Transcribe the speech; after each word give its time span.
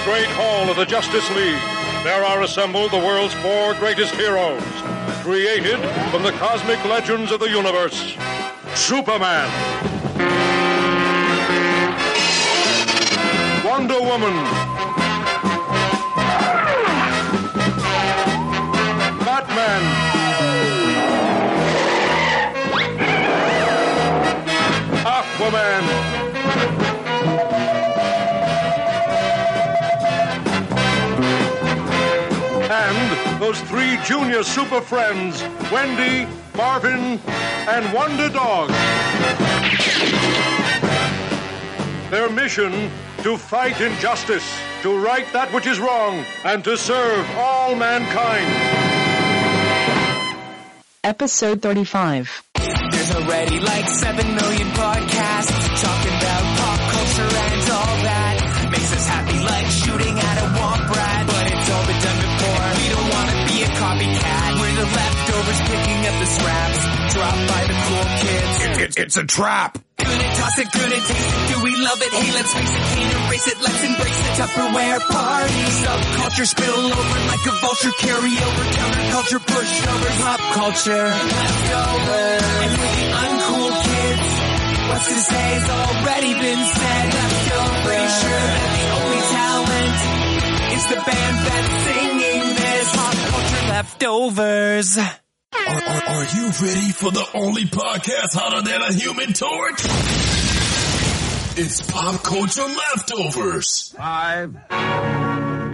the 0.00 0.10
great 0.10 0.26
hall 0.26 0.70
of 0.70 0.76
the 0.76 0.84
Justice 0.84 1.28
League, 1.30 1.60
there 2.04 2.24
are 2.24 2.42
assembled 2.42 2.90
the 2.90 2.98
world's 2.98 3.34
four 3.34 3.74
greatest 3.74 4.14
heroes, 4.14 4.62
created 5.22 5.78
from 6.10 6.22
the 6.22 6.32
cosmic 6.32 6.82
legends 6.84 7.32
of 7.32 7.40
the 7.40 7.48
universe. 7.48 8.16
Superman. 8.74 9.48
Wonder 13.64 14.00
Woman. 14.00 14.36
Batman. 19.24 19.82
Aquaman. 25.04 25.89
Those 33.50 33.60
three 33.62 33.96
junior 34.04 34.44
super 34.44 34.80
friends, 34.80 35.42
Wendy, 35.72 36.24
Marvin, 36.56 37.18
and 37.66 37.92
Wonder 37.92 38.28
Dog. 38.28 38.68
Their 42.10 42.30
mission 42.30 42.70
to 43.24 43.36
fight 43.36 43.80
injustice, 43.80 44.48
to 44.82 44.96
right 44.96 45.26
that 45.32 45.52
which 45.52 45.66
is 45.66 45.80
wrong, 45.80 46.24
and 46.44 46.62
to 46.62 46.76
serve 46.76 47.28
all 47.36 47.74
mankind. 47.74 48.46
Episode 51.02 51.60
35. 51.60 52.44
There's 52.54 53.10
already 53.16 53.58
like 53.58 53.88
7 53.88 54.32
million 54.32 54.68
podcasts 54.68 55.82
talking 55.82 56.19
scraps 66.36 66.80
dropped 67.14 67.44
by 67.48 67.62
the 67.66 67.76
cool 67.86 68.06
kids. 68.22 68.56
It's, 68.80 68.96
it's 68.96 69.16
a 69.16 69.24
trap. 69.24 69.78
Good 69.98 70.06
at 70.08 70.36
toss 70.36 70.58
it, 70.58 70.68
good 70.72 70.92
at 70.92 71.02
taste 71.04 71.30
it. 71.36 71.48
Do 71.52 71.56
we 71.62 71.72
love 71.76 72.00
it? 72.00 72.10
Hey, 72.12 72.30
let's 72.32 72.52
face 72.54 72.74
it, 72.74 72.84
can't 72.94 73.12
erase 73.26 73.46
it. 73.52 73.58
Let's 73.60 73.82
embrace 73.84 74.18
the 74.24 74.32
Tupperware 74.40 75.00
party. 75.10 75.62
Subculture 75.84 76.46
spill 76.46 76.80
over 76.88 77.18
like 77.28 77.44
a 77.44 77.54
vulture. 77.60 77.94
Carry 78.00 78.34
over 78.40 78.64
counterculture, 78.78 79.42
pushover, 79.44 80.10
pop 80.24 80.40
culture. 80.54 81.06
Leftovers. 81.10 82.42
And 82.64 82.72
we're 82.80 82.96
the 82.96 83.08
uncool 83.20 83.72
kids. 83.84 84.28
What's 84.88 85.08
to 85.12 85.20
say 85.20 85.46
has 85.60 85.68
already 85.68 86.32
been 86.34 86.62
said. 86.64 87.04
Leftovers. 87.14 87.84
Pretty 87.84 88.08
sure 88.22 88.44
that 88.54 88.70
the 88.78 88.86
only 88.98 89.22
talent 89.36 89.98
is 90.74 90.84
the 90.88 90.98
band 91.04 91.36
that's 91.46 91.72
singing 91.84 92.46
this. 92.56 92.86
Pop 92.96 93.14
culture 93.30 93.64
leftovers. 93.68 94.98
Are, 95.52 95.58
are, 95.58 96.02
are 96.08 96.24
you 96.36 96.44
ready 96.62 96.92
for 96.92 97.10
the 97.10 97.26
only 97.34 97.64
podcast 97.64 98.34
hotter 98.34 98.62
than 98.62 98.82
a 98.82 98.92
human 98.92 99.32
torch? 99.32 99.80
It's 101.58 101.90
Pop 101.90 102.22
Culture 102.22 102.62
Leftovers. 102.62 103.92
Five, 103.96 104.52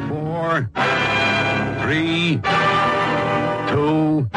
four, 0.08 0.70
three, 1.82 2.40
two, 3.70 4.28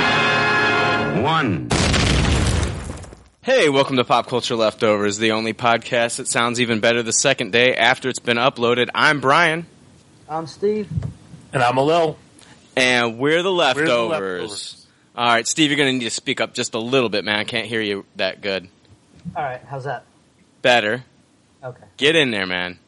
one. 1.23 1.69
Hey, 3.41 3.69
welcome 3.69 3.95
to 3.95 4.03
Pop 4.03 4.27
Culture 4.27 4.55
Leftovers, 4.55 5.17
the 5.17 5.31
only 5.31 5.53
podcast 5.53 6.17
that 6.17 6.27
sounds 6.27 6.59
even 6.59 6.81
better 6.81 7.01
the 7.01 7.13
second 7.13 7.51
day 7.51 7.73
after 7.75 8.09
it's 8.09 8.19
been 8.19 8.37
uploaded. 8.37 8.89
I'm 8.93 9.21
Brian, 9.21 9.65
I'm 10.27 10.47
Steve. 10.47 10.89
And 11.53 11.63
I'm 11.63 11.77
a 11.77 11.83
Lil. 11.83 12.17
and 12.75 13.17
we're 13.17 13.41
the 13.41 13.49
We're 13.51 13.73
the 13.73 14.03
leftovers. 14.03 14.78
Leftovers. 15.19 15.29
All 15.29 15.35
right, 15.35 15.47
Steve, 15.47 15.69
you're 15.69 15.77
going 15.77 15.93
to 15.93 15.97
need 15.99 16.05
to 16.05 16.09
speak 16.11 16.41
up 16.41 16.53
just 16.53 16.73
a 16.73 16.79
little 16.79 17.09
bit, 17.09 17.25
man. 17.25 17.37
I 17.37 17.43
can't 17.43 17.67
hear 17.67 17.81
you 17.81 18.05
that 18.15 18.41
good. 18.41 18.69
All 19.35 19.43
right, 19.43 19.61
how's 19.67 19.83
that? 19.83 20.03
Better. 20.61 21.03
Okay, 21.63 21.83
Get 21.97 22.15
in 22.15 22.31
there, 22.31 22.45
man. 22.45 22.79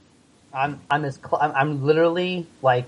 I'm 0.54 0.80
I'm 0.90 1.06
as 1.06 1.16
cl- 1.16 1.42
I'm, 1.42 1.52
I'm 1.52 1.86
literally 1.86 2.46
like 2.62 2.88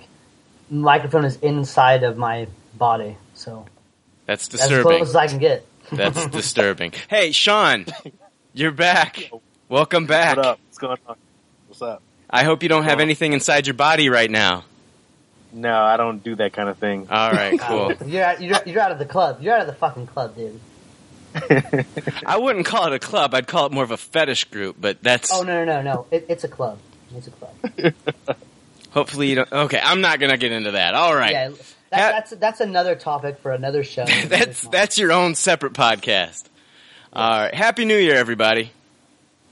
microphone 0.70 1.26
is 1.26 1.38
inside 1.38 2.04
of 2.04 2.18
my 2.18 2.48
body, 2.74 3.18
so 3.34 3.66
That's 4.26 4.48
disturbing. 4.48 4.94
as 4.94 4.98
close 4.98 5.10
as 5.10 5.16
I 5.16 5.28
can 5.28 5.40
get. 5.40 5.66
That's 5.92 6.26
disturbing. 6.32 6.94
Hey, 7.10 7.32
Sean, 7.32 7.86
you're 8.54 8.72
back. 8.72 9.30
Welcome 9.70 10.06
back. 10.06 10.38
What 10.38 10.46
up? 10.46 10.60
What's 10.68 10.78
going 10.78 10.98
on? 11.08 11.16
What's 11.68 11.82
up? 11.82 12.02
I 12.30 12.44
hope 12.44 12.64
you 12.64 12.70
don't 12.70 12.84
have 12.84 13.00
anything 13.00 13.34
inside 13.34 13.68
your 13.68 13.76
body 13.76 14.10
right 14.10 14.32
now. 14.32 14.64
No, 15.54 15.82
I 15.82 15.98
don't 15.98 16.24
do 16.24 16.36
that 16.36 16.54
kind 16.54 16.68
of 16.68 16.78
thing. 16.78 17.08
All 17.10 17.32
right, 17.32 17.60
cool. 17.60 17.94
You're 18.06 18.24
out, 18.24 18.42
you're, 18.42 18.60
you're 18.66 18.82
out 18.82 18.92
of 18.92 19.00
the 19.00 19.06
club. 19.06 19.38
You're 19.42 19.54
out 19.54 19.62
of 19.62 19.68
the 19.68 19.74
fucking 19.74 20.08
club, 20.08 20.36
dude. 20.36 20.60
I 22.26 22.38
wouldn't 22.38 22.66
call 22.66 22.88
it 22.88 22.94
a 22.94 23.00
club. 23.00 23.34
I'd 23.34 23.48
call 23.48 23.66
it 23.66 23.72
more 23.72 23.84
of 23.84 23.92
a 23.92 23.98
fetish 23.98 24.46
group, 24.46 24.76
but 24.80 25.02
that's 25.02 25.34
Oh 25.34 25.42
no 25.42 25.66
no 25.66 25.76
no 25.76 25.82
no! 25.82 26.06
It, 26.12 26.28
it's 26.30 26.44
a 26.44 26.48
club. 26.48 26.78
It's 27.16 27.28
a 27.28 27.32
club. 27.32 27.94
hopefully 28.92 29.30
you 29.30 29.36
don't. 29.36 29.52
Okay, 29.52 29.80
I'm 29.82 30.02
not 30.02 30.20
going 30.20 30.32
to 30.32 30.38
get 30.38 30.52
into 30.52 30.72
that. 30.72 30.94
All 30.94 31.16
right. 31.16 31.32
Yeah, 31.32 31.50
that, 31.50 31.58
that's 31.90 32.32
that's 32.32 32.62
another 32.62 32.96
topic 32.96 33.40
for 33.40 33.52
another 33.52 33.84
show. 33.84 34.06
that's 34.06 34.68
that's 34.68 34.98
your 34.98 35.12
own 35.12 35.36
separate 35.36 35.74
podcast. 35.74 36.46
All 37.12 37.40
right. 37.40 37.54
Happy 37.54 37.86
New 37.86 37.98
Year, 37.98 38.16
everybody. 38.16 38.72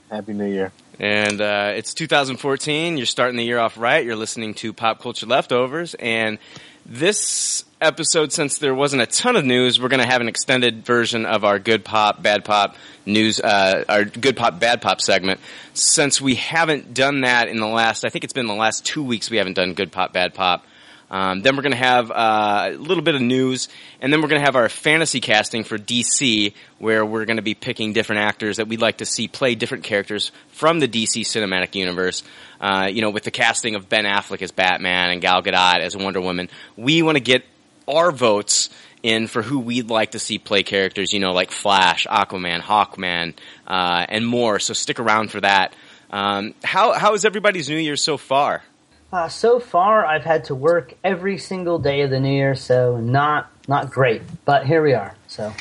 Happy 0.10 0.34
New 0.34 0.46
Year. 0.46 0.72
And 1.02 1.42
uh, 1.42 1.74
it's 1.74 1.96
2014. 1.96 2.96
You're 2.96 3.08
starting 3.08 3.36
the 3.36 3.44
year 3.44 3.58
off 3.58 3.76
right. 3.76 4.06
You're 4.06 4.16
listening 4.16 4.54
to 4.56 4.72
Pop 4.72 5.02
Culture 5.02 5.26
Leftovers. 5.26 5.96
And 5.96 6.38
this 6.86 7.66
episode, 7.82 8.32
since 8.32 8.60
there 8.60 8.76
wasn't 8.76 9.02
a 9.02 9.08
ton 9.08 9.36
of 9.36 9.44
news, 9.44 9.82
we're 9.82 9.88
going 9.88 10.02
to 10.02 10.06
have 10.06 10.22
an 10.22 10.28
extended 10.28 10.86
version 10.86 11.26
of 11.26 11.44
our 11.44 11.58
Good 11.58 11.84
Pop, 11.84 12.22
Bad 12.22 12.46
Pop 12.46 12.76
news, 13.08 13.40
uh, 13.40 13.84
our 13.90 14.06
Good 14.06 14.38
Pop, 14.38 14.60
Bad 14.60 14.84
Pop 14.84 15.02
segment. 15.02 15.40
Since 15.74 16.22
we 16.22 16.36
haven't 16.36 16.94
done 16.94 17.22
that 17.22 17.48
in 17.48 17.58
the 17.58 17.66
last, 17.66 18.06
I 18.06 18.10
think 18.10 18.24
it's 18.24 18.34
been 18.34 18.46
the 18.46 18.54
last 18.54 18.86
two 18.86 19.02
weeks 19.04 19.32
we 19.32 19.38
haven't 19.38 19.54
done 19.54 19.74
Good 19.74 19.92
Pop, 19.92 20.14
Bad 20.14 20.36
Pop. 20.36 20.64
Um, 21.12 21.42
then 21.42 21.58
we're 21.58 21.62
going 21.62 21.74
to 21.74 21.78
have 21.78 22.10
uh, 22.10 22.70
a 22.72 22.78
little 22.78 23.04
bit 23.04 23.16
of 23.16 23.22
news, 23.22 23.68
and 24.00 24.14
then 24.14 24.22
we're 24.22 24.30
going 24.30 24.40
to 24.40 24.46
have 24.46 24.56
our 24.56 24.70
fantasy 24.70 25.20
casting 25.20 25.66
for 25.66 25.78
DC, 25.78 26.54
where 26.80 27.06
we're 27.06 27.26
going 27.26 27.36
to 27.36 27.44
be 27.44 27.54
picking 27.54 27.92
different 27.92 28.22
actors 28.22 28.58
that 28.58 28.70
we'd 28.70 28.80
like 28.80 29.00
to 29.00 29.06
see 29.06 29.28
play 29.28 29.54
different 29.54 29.84
characters 29.84 30.32
from 30.48 30.80
the 30.80 30.88
DC 30.88 31.24
cinematic 31.24 31.76
universe. 31.76 32.24
Uh, 32.62 32.88
you 32.90 33.02
know, 33.02 33.10
with 33.10 33.24
the 33.24 33.32
casting 33.32 33.76
of 33.76 33.90
Ben 33.90 34.06
Affleck 34.06 34.42
as 34.42 34.52
Batman 34.52 35.12
and 35.12 35.22
Gal 35.22 35.44
Gadot 35.44 35.82
as 35.82 35.98
Wonder 35.98 36.22
Woman, 36.22 36.48
we 36.78 37.02
want 37.02 37.18
to 37.18 37.24
get 37.24 37.44
our 37.90 38.14
votes 38.14 38.70
in 39.04 39.28
for 39.28 39.42
who 39.42 39.60
we'd 39.60 39.90
like 39.90 40.12
to 40.12 40.20
see 40.20 40.38
play 40.38 40.64
characters. 40.64 41.12
You 41.12 41.20
know, 41.20 41.34
like 41.34 41.52
Flash, 41.52 42.08
Aquaman, 42.08 42.62
Hawkman, 42.62 43.34
uh, 43.68 44.06
and 44.08 44.26
more. 44.26 44.60
So 44.60 44.74
stick 44.74 44.98
around 44.98 45.30
for 45.30 45.42
that. 45.42 45.74
Um, 46.10 46.54
how 46.64 46.94
how 46.94 47.16
is 47.16 47.26
everybody's 47.26 47.68
New 47.68 47.76
Year 47.76 47.98
so 47.98 48.16
far? 48.16 48.64
Uh, 49.12 49.28
so 49.28 49.60
far, 49.60 50.06
I've 50.06 50.24
had 50.24 50.46
to 50.46 50.56
work 50.56 50.94
every 51.04 51.38
single 51.38 51.80
day 51.80 52.02
of 52.02 52.10
the 52.10 52.20
new 52.20 52.32
year, 52.34 52.56
so 52.56 52.98
not 52.98 53.52
not 53.68 53.90
great. 53.90 54.22
But 54.46 54.66
here 54.66 54.82
we 54.82 54.94
are. 54.94 55.16
So 55.28 55.54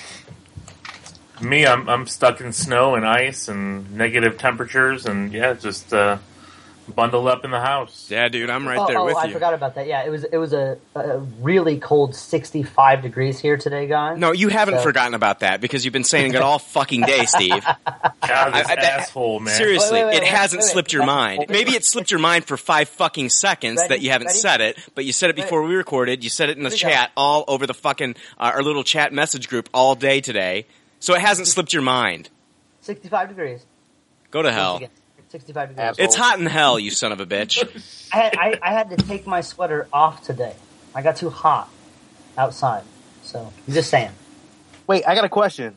Me, 1.40 1.66
I'm 1.66 1.88
I'm 1.88 2.06
stuck 2.06 2.40
in 2.40 2.52
snow 2.52 2.94
and 2.94 3.04
ice 3.06 3.48
and 3.48 3.90
negative 3.96 4.38
temperatures, 4.38 5.06
and 5.06 5.32
yeah, 5.32 5.54
just 5.54 5.92
uh, 5.92 6.18
bundled 6.90 7.26
up 7.28 7.44
in 7.44 7.50
the 7.50 7.60
house. 7.60 8.08
Yeah, 8.10 8.28
dude, 8.28 8.50
I'm 8.50 8.66
right 8.66 8.78
oh, 8.78 8.86
there 8.86 8.98
oh, 8.98 9.04
with 9.06 9.16
I 9.16 9.24
you. 9.24 9.30
I 9.30 9.32
forgot 9.32 9.54
about 9.54 9.74
that. 9.76 9.86
Yeah, 9.86 10.04
it 10.04 10.10
was 10.10 10.24
it 10.24 10.36
was 10.36 10.52
a, 10.52 10.78
a 10.94 11.18
really 11.40 11.78
cold 11.78 12.14
65 12.14 13.02
degrees 13.02 13.38
here 13.40 13.56
today, 13.56 13.86
guys. 13.86 14.18
No, 14.18 14.32
you 14.32 14.48
haven't 14.48 14.76
So- 14.76 14.82
forgotten 14.82 15.14
about 15.14 15.40
that 15.40 15.60
because 15.60 15.84
you've 15.84 15.92
been 15.92 16.04
saying 16.04 16.34
it 16.34 16.42
all 16.42 16.58
fucking 16.58 17.02
day, 17.02 17.24
Steve. 17.26 17.64
God, 17.86 18.50
this 18.54 18.66
I- 18.68 18.74
I- 18.78 18.84
asshole, 18.84 19.40
man. 19.40 19.54
Seriously, 19.54 20.00
Wait, 20.00 20.04
wait, 20.06 20.16
it 20.16 20.22
wait, 20.22 20.28
hasn't 20.28 20.60
wait, 20.60 20.66
wait. 20.66 20.72
slipped 20.72 20.92
your 20.92 21.06
mind. 21.06 21.46
Maybe 21.48 21.72
it 21.72 21.84
slipped 21.84 22.10
your 22.10 22.20
mind 22.20 22.44
for 22.44 22.56
five 22.56 22.88
fucking 22.88 23.30
seconds 23.30 23.78
Ready? 23.78 23.88
that 23.88 24.00
you 24.00 24.10
haven't 24.10 24.28
Ready? 24.28 24.38
said 24.38 24.60
it, 24.60 24.78
but 24.94 25.04
you 25.04 25.12
said 25.12 25.30
it 25.30 25.36
before 25.36 25.62
we 25.62 25.74
recorded. 25.74 26.22
You 26.24 26.30
said 26.30 26.50
it 26.50 26.56
in 26.58 26.64
the 26.64 26.70
Here 26.70 26.88
go. 26.88 26.94
chat 26.94 27.10
all 27.16 27.44
over 27.48 27.66
the 27.66 27.74
fucking 27.74 28.16
uh, 28.38 28.52
our 28.54 28.62
little 28.62 28.84
chat 28.84 29.12
message 29.12 29.48
group 29.48 29.68
all 29.72 29.94
day 29.94 30.20
today. 30.20 30.66
So 30.98 31.14
it 31.14 31.20
hasn't 31.20 31.48
slipped 31.48 31.72
your 31.72 31.82
mind. 31.82 32.28
65 32.82 33.28
degrees. 33.28 33.64
Go 34.30 34.42
to 34.42 34.48
Once 34.48 34.56
hell. 34.56 34.80
Again, 35.30 35.40
65 35.40 35.68
degrees. 35.68 35.84
Asshole. 35.88 36.04
It's 36.04 36.16
hot 36.16 36.38
in 36.38 36.46
hell, 36.46 36.78
you 36.78 36.90
son 36.90 37.12
of 37.12 37.20
a 37.20 37.26
bitch. 37.26 37.62
I 38.12 38.16
had, 38.16 38.36
I, 38.36 38.58
I 38.62 38.72
had 38.72 38.90
to 38.90 38.96
take 38.96 39.26
my 39.26 39.40
sweater 39.40 39.86
off 39.92 40.24
today. 40.24 40.54
I 40.94 41.02
got 41.02 41.16
too 41.16 41.30
hot 41.30 41.68
outside. 42.36 42.82
So 43.22 43.52
I'm 43.66 43.74
just 43.74 43.90
saying. 43.90 44.10
Wait, 44.86 45.04
I 45.06 45.14
got 45.14 45.24
a 45.24 45.28
question. 45.28 45.76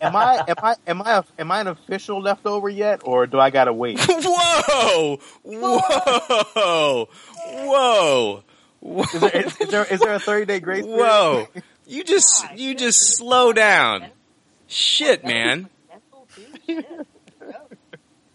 Am 0.00 0.14
I 0.14 0.44
am 0.48 0.56
I 0.62 0.74
am 0.86 1.02
I 1.02 1.18
a, 1.18 1.24
am 1.38 1.50
I 1.50 1.60
an 1.60 1.68
official 1.68 2.20
leftover 2.20 2.68
yet, 2.68 3.02
or 3.04 3.26
do 3.26 3.38
I 3.40 3.50
gotta 3.50 3.72
wait? 3.72 3.98
Whoa! 4.08 5.18
Whoa! 5.42 7.08
Whoa! 7.46 8.42
Whoa! 8.80 9.04
Is 9.14 9.20
there, 9.20 9.30
is, 9.30 9.60
is 9.60 9.68
there 9.70 9.84
is 9.84 10.00
there 10.00 10.14
a 10.14 10.18
thirty 10.18 10.44
day 10.44 10.60
grace 10.60 10.84
period? 10.84 10.98
Whoa! 10.98 11.48
You 11.86 12.04
just 12.04 12.44
you 12.54 12.74
just 12.74 13.16
slow 13.16 13.54
down. 13.54 14.06
Shit, 14.66 15.24
man. 15.24 15.70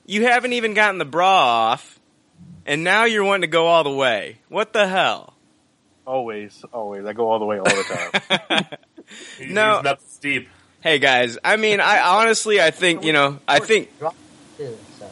You 0.10 0.26
haven't 0.26 0.54
even 0.54 0.74
gotten 0.74 0.98
the 0.98 1.06
bra 1.06 1.28
off, 1.72 2.00
and 2.66 2.84
now 2.84 3.04
you're 3.06 3.24
wanting 3.24 3.42
to 3.42 3.48
go 3.48 3.68
all 3.68 3.84
the 3.84 3.92
way. 3.92 4.40
What 4.48 4.74
the 4.74 4.88
hell? 4.88 5.36
Always, 6.04 6.66
always. 6.74 7.06
I 7.06 7.14
go 7.14 7.30
all 7.30 7.38
the 7.38 7.46
way 7.46 7.60
all 7.60 7.66
the 7.66 8.10
time. 8.50 8.66
He's, 9.38 9.52
No. 9.52 9.84
he's 9.84 10.12
steep. 10.12 10.50
Hey 10.82 10.98
guys, 10.98 11.38
I 11.44 11.58
mean, 11.58 11.80
I 11.80 12.00
honestly, 12.00 12.60
I 12.60 12.72
think 12.72 13.04
you 13.04 13.14
know, 13.14 13.38
I 13.48 13.60
think 13.60 13.90
too, 14.58 14.76
so 14.98 15.08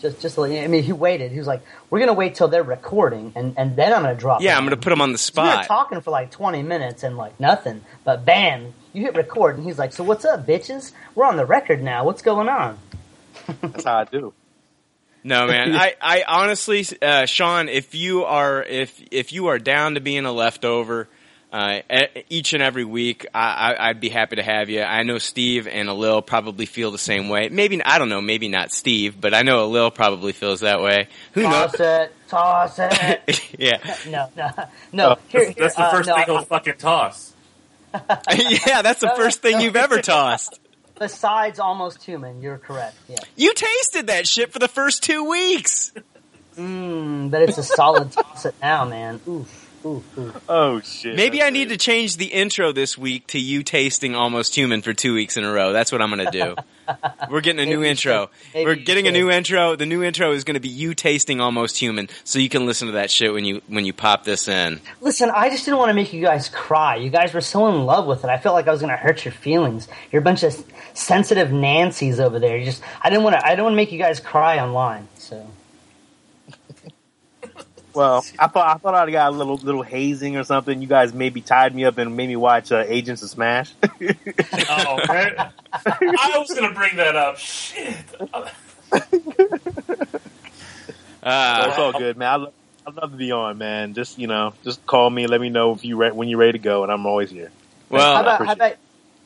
just 0.00 0.20
just 0.20 0.34
to 0.36 0.42
I 0.44 0.68
mean, 0.68 0.84
he 0.84 0.92
waited. 0.92 1.32
He 1.32 1.38
was 1.38 1.48
like, 1.48 1.62
"We're 1.90 1.98
gonna 1.98 2.12
wait 2.12 2.36
till 2.36 2.46
they're 2.46 2.62
recording, 2.62 3.32
and 3.34 3.54
and 3.56 3.74
then 3.74 3.92
I'm 3.92 4.02
gonna 4.02 4.14
drop." 4.14 4.40
yeah, 4.40 4.54
it." 4.54 4.58
I'm 4.58 4.64
gonna 4.64 4.76
put 4.76 4.92
him 4.92 5.00
on 5.00 5.10
the 5.10 5.18
So 5.18 5.42
we 5.42 5.48
were 5.48 5.52
spot. 5.54 5.66
talking 5.66 6.00
for 6.00 6.12
like 6.12 6.30
20 6.30 6.62
minutes 6.62 7.02
and 7.02 7.16
like 7.16 7.40
nothing, 7.40 7.80
but 8.04 8.24
bam, 8.24 8.72
you 8.92 9.02
hit 9.02 9.16
record, 9.16 9.56
and 9.56 9.64
he's 9.66 9.78
like, 9.80 9.92
"So 9.92 10.04
what's 10.04 10.24
up, 10.24 10.46
bitches? 10.46 10.92
We're 11.16 11.24
on 11.26 11.36
the 11.36 11.46
record 11.46 11.82
now. 11.82 12.04
What's 12.04 12.22
going 12.22 12.48
on?" 12.48 12.78
That's 13.60 13.84
how 13.84 13.98
I 13.98 14.04
do. 14.04 14.32
No, 15.24 15.46
man. 15.46 15.72
I, 15.76 15.94
I 16.00 16.24
honestly, 16.26 16.84
uh, 17.00 17.26
Sean, 17.26 17.68
if 17.68 17.94
you 17.94 18.24
are 18.24 18.62
if 18.62 19.00
if 19.10 19.32
you 19.32 19.48
are 19.48 19.58
down 19.58 19.94
to 19.94 20.00
being 20.00 20.24
a 20.24 20.32
leftover 20.32 21.08
uh, 21.52 21.80
e- 21.92 22.24
each 22.30 22.54
and 22.54 22.62
every 22.62 22.84
week, 22.84 23.26
I, 23.34 23.74
I, 23.74 23.88
I'd 23.90 24.00
be 24.00 24.08
happy 24.08 24.36
to 24.36 24.42
have 24.42 24.68
you. 24.70 24.82
I 24.82 25.02
know 25.02 25.18
Steve 25.18 25.68
and 25.68 25.88
Alil 25.88 26.24
probably 26.26 26.66
feel 26.66 26.90
the 26.90 26.98
same 26.98 27.28
way. 27.28 27.48
Maybe 27.50 27.80
I 27.82 27.98
don't 27.98 28.08
know. 28.08 28.20
Maybe 28.20 28.48
not 28.48 28.72
Steve, 28.72 29.20
but 29.20 29.32
I 29.34 29.42
know 29.42 29.68
Alil 29.68 29.94
probably 29.94 30.32
feels 30.32 30.60
that 30.60 30.80
way. 30.80 31.08
Who 31.34 31.42
knows? 31.42 31.72
Toss 31.72 31.80
it, 31.80 32.12
toss 32.28 32.78
it. 32.78 33.54
yeah, 33.58 33.96
no, 34.08 34.28
no, 34.36 34.50
no. 34.92 35.16
Here, 35.28 35.44
here, 35.44 35.54
That's 35.58 35.76
the 35.76 35.82
uh, 35.82 35.90
first 35.90 36.08
no, 36.08 36.14
thing 36.14 36.22
I- 36.22 36.26
he'll 36.26 36.42
fucking 36.42 36.74
toss. 36.78 37.32
yeah. 37.94 38.80
That's 38.80 39.00
the 39.00 39.12
first 39.14 39.42
thing 39.42 39.60
you've 39.60 39.76
ever 39.76 40.00
tossed. 40.00 40.58
Besides 41.02 41.58
almost 41.58 42.04
human, 42.04 42.40
you're 42.42 42.58
correct. 42.58 42.94
Yeah. 43.08 43.16
You 43.34 43.52
tasted 43.54 44.06
that 44.06 44.28
shit 44.28 44.52
for 44.52 44.60
the 44.60 44.68
first 44.68 45.02
two 45.02 45.28
weeks. 45.28 45.92
Mm, 46.56 47.28
but 47.28 47.42
it's 47.42 47.58
a 47.58 47.64
solid 47.64 48.12
toss 48.12 48.46
it 48.46 48.54
now, 48.62 48.84
man. 48.84 49.20
Oof. 49.26 49.61
Oh 49.84 50.80
shit. 50.84 51.16
Maybe 51.16 51.42
I 51.42 51.50
need 51.50 51.70
to 51.70 51.76
change 51.76 52.16
the 52.16 52.26
intro 52.26 52.72
this 52.72 52.96
week 52.96 53.26
to 53.28 53.38
you 53.40 53.62
tasting 53.62 54.14
almost 54.14 54.54
human 54.54 54.82
for 54.82 54.92
two 54.92 55.14
weeks 55.14 55.36
in 55.36 55.44
a 55.44 55.52
row. 55.52 55.72
That's 55.72 55.90
what 55.90 56.00
I'm 56.00 56.10
going 56.10 56.24
to 56.24 56.30
do. 56.30 56.56
We're 57.30 57.40
getting 57.40 57.60
a 57.60 57.66
new 57.66 57.80
you 57.82 57.88
intro. 57.88 58.26
should. 58.26 58.54
Maybe 58.54 58.64
We're 58.66 58.74
you 58.74 58.84
getting 58.84 59.06
a 59.06 59.08
should. 59.08 59.14
new 59.14 59.30
intro. 59.30 59.76
The 59.76 59.86
new 59.86 60.02
intro 60.02 60.32
is 60.32 60.44
going 60.44 60.54
to 60.54 60.60
be 60.60 60.68
you 60.68 60.94
tasting 60.94 61.40
almost 61.40 61.78
human, 61.78 62.08
so 62.24 62.38
you 62.38 62.48
can 62.48 62.66
listen 62.66 62.86
to 62.88 62.92
that 62.94 63.10
shit 63.10 63.32
when 63.32 63.44
you 63.44 63.62
when 63.68 63.84
you 63.84 63.92
pop 63.92 64.24
this 64.24 64.48
in. 64.48 64.80
Listen, 65.00 65.30
I 65.30 65.48
just 65.50 65.64
didn't 65.64 65.78
want 65.78 65.90
to 65.90 65.94
make 65.94 66.12
you 66.12 66.22
guys 66.22 66.48
cry. 66.48 66.96
You 66.96 67.10
guys 67.10 67.32
were 67.34 67.40
so 67.40 67.68
in 67.68 67.84
love 67.86 68.06
with 68.06 68.24
it. 68.24 68.30
I 68.30 68.38
felt 68.38 68.54
like 68.54 68.68
I 68.68 68.70
was 68.72 68.80
going 68.80 68.90
to 68.90 68.96
hurt 68.96 69.24
your 69.24 69.32
feelings. 69.32 69.88
You're 70.10 70.22
a 70.22 70.24
bunch 70.24 70.42
of 70.42 70.54
sensitive 70.94 71.48
Nancys 71.48 72.18
over 72.20 72.38
there. 72.38 72.56
You 72.56 72.64
just, 72.64 72.82
I 73.00 73.10
didn't 73.10 73.24
want 73.24 73.34
to. 73.36 73.44
I 73.44 73.50
didn't 73.50 73.64
want 73.64 73.72
to 73.74 73.76
make 73.76 73.92
you 73.92 73.98
guys 73.98 74.20
cry 74.20 74.58
online. 74.58 75.08
So 75.16 75.46
Well, 77.94 78.24
I 78.38 78.46
thought 78.46 78.76
I 78.76 78.78
thought 78.78 78.94
I 78.94 79.10
got 79.10 79.32
a 79.32 79.36
little 79.36 79.56
little 79.56 79.82
hazing 79.82 80.36
or 80.36 80.44
something. 80.44 80.80
You 80.80 80.88
guys 80.88 81.12
maybe 81.12 81.40
tied 81.40 81.74
me 81.74 81.84
up 81.84 81.98
and 81.98 82.16
made 82.16 82.28
me 82.28 82.36
watch 82.36 82.72
uh, 82.72 82.84
Agents 82.86 83.22
of 83.22 83.30
Smash. 83.30 83.72
Oh, 84.68 85.00
man. 85.08 85.52
I 85.86 86.36
was 86.38 86.52
gonna 86.54 86.74
bring 86.74 86.96
that 86.96 87.16
up. 87.16 87.36
Shit. 87.38 87.96
Uh, 91.22 91.66
it's 91.68 91.78
all 91.78 91.92
good, 91.92 92.16
man. 92.16 92.28
I 92.28 92.36
love, 92.36 92.52
I 92.84 92.90
love 92.90 93.10
to 93.12 93.16
be 93.16 93.30
on, 93.30 93.56
man. 93.56 93.94
Just 93.94 94.18
you 94.18 94.26
know, 94.26 94.54
just 94.64 94.84
call 94.86 95.08
me. 95.08 95.28
Let 95.28 95.40
me 95.40 95.50
know 95.50 95.72
if 95.72 95.84
you 95.84 95.96
re- 95.96 96.10
when 96.10 96.28
you're 96.28 96.38
ready 96.38 96.52
to 96.52 96.58
go, 96.58 96.82
and 96.82 96.90
I'm 96.90 97.06
always 97.06 97.30
here. 97.30 97.52
well, 97.88 98.16
how 98.16 98.22
about, 98.22 98.44
how 98.44 98.52
appreciate 98.52 98.72
about 98.72 98.76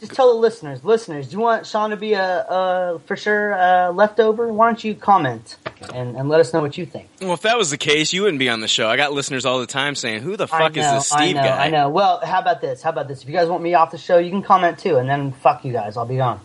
just 0.01 0.13
tell 0.13 0.33
the 0.33 0.39
listeners, 0.39 0.85
listeners, 0.85 1.29
do 1.29 1.37
you 1.37 1.41
want 1.41 1.67
Sean 1.67 1.91
to 1.91 1.97
be 1.97 2.13
a, 2.13 2.45
a 2.47 2.99
for 3.07 3.17
sure 3.17 3.55
uh, 3.55 3.91
leftover? 3.93 4.53
Why 4.53 4.67
don't 4.67 4.83
you 4.85 4.95
comment 4.95 5.57
and, 5.95 6.17
and 6.17 6.29
let 6.29 6.41
us 6.41 6.53
know 6.53 6.61
what 6.61 6.77
you 6.77 6.85
think? 6.85 7.09
well, 7.21 7.33
if 7.33 7.43
that 7.43 7.57
was 7.57 7.71
the 7.71 7.79
case, 7.79 8.13
you 8.13 8.23
wouldn't 8.23 8.39
be 8.39 8.49
on 8.49 8.61
the 8.61 8.69
show. 8.69 8.89
I 8.89 8.97
got 8.97 9.13
listeners 9.13 9.47
all 9.47 9.59
the 9.59 9.67
time 9.67 9.95
saying, 9.95 10.23
"Who 10.23 10.37
the 10.37 10.45
I 10.45 10.59
fuck 10.59 10.77
is 10.77 10.85
know, 10.85 10.95
this 10.97 11.09
Steve 11.09 11.21
I 11.21 11.33
know, 11.33 11.43
guy?" 11.43 11.67
I 11.67 11.71
know. 11.71 11.89
Well, 11.89 12.21
how 12.25 12.41
about 12.41 12.61
this? 12.61 12.83
How 12.83 12.91
about 12.91 13.09
this? 13.09 13.23
If 13.23 13.29
you 13.29 13.35
guys 13.35 13.49
want 13.49 13.63
me 13.63 13.75
off 13.75 13.91
the 13.91 13.99
show, 13.99 14.19
you 14.19 14.31
can 14.31 14.43
comment 14.43 14.79
too, 14.79 14.97
and 14.97 15.09
then 15.09 15.33
fuck 15.33 15.65
you 15.65 15.73
guys. 15.73 15.97
I'll 15.97 16.05
be 16.07 16.21
on. 16.21 16.41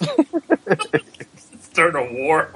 Start 1.60 1.94
a 1.94 2.02
war. 2.12 2.52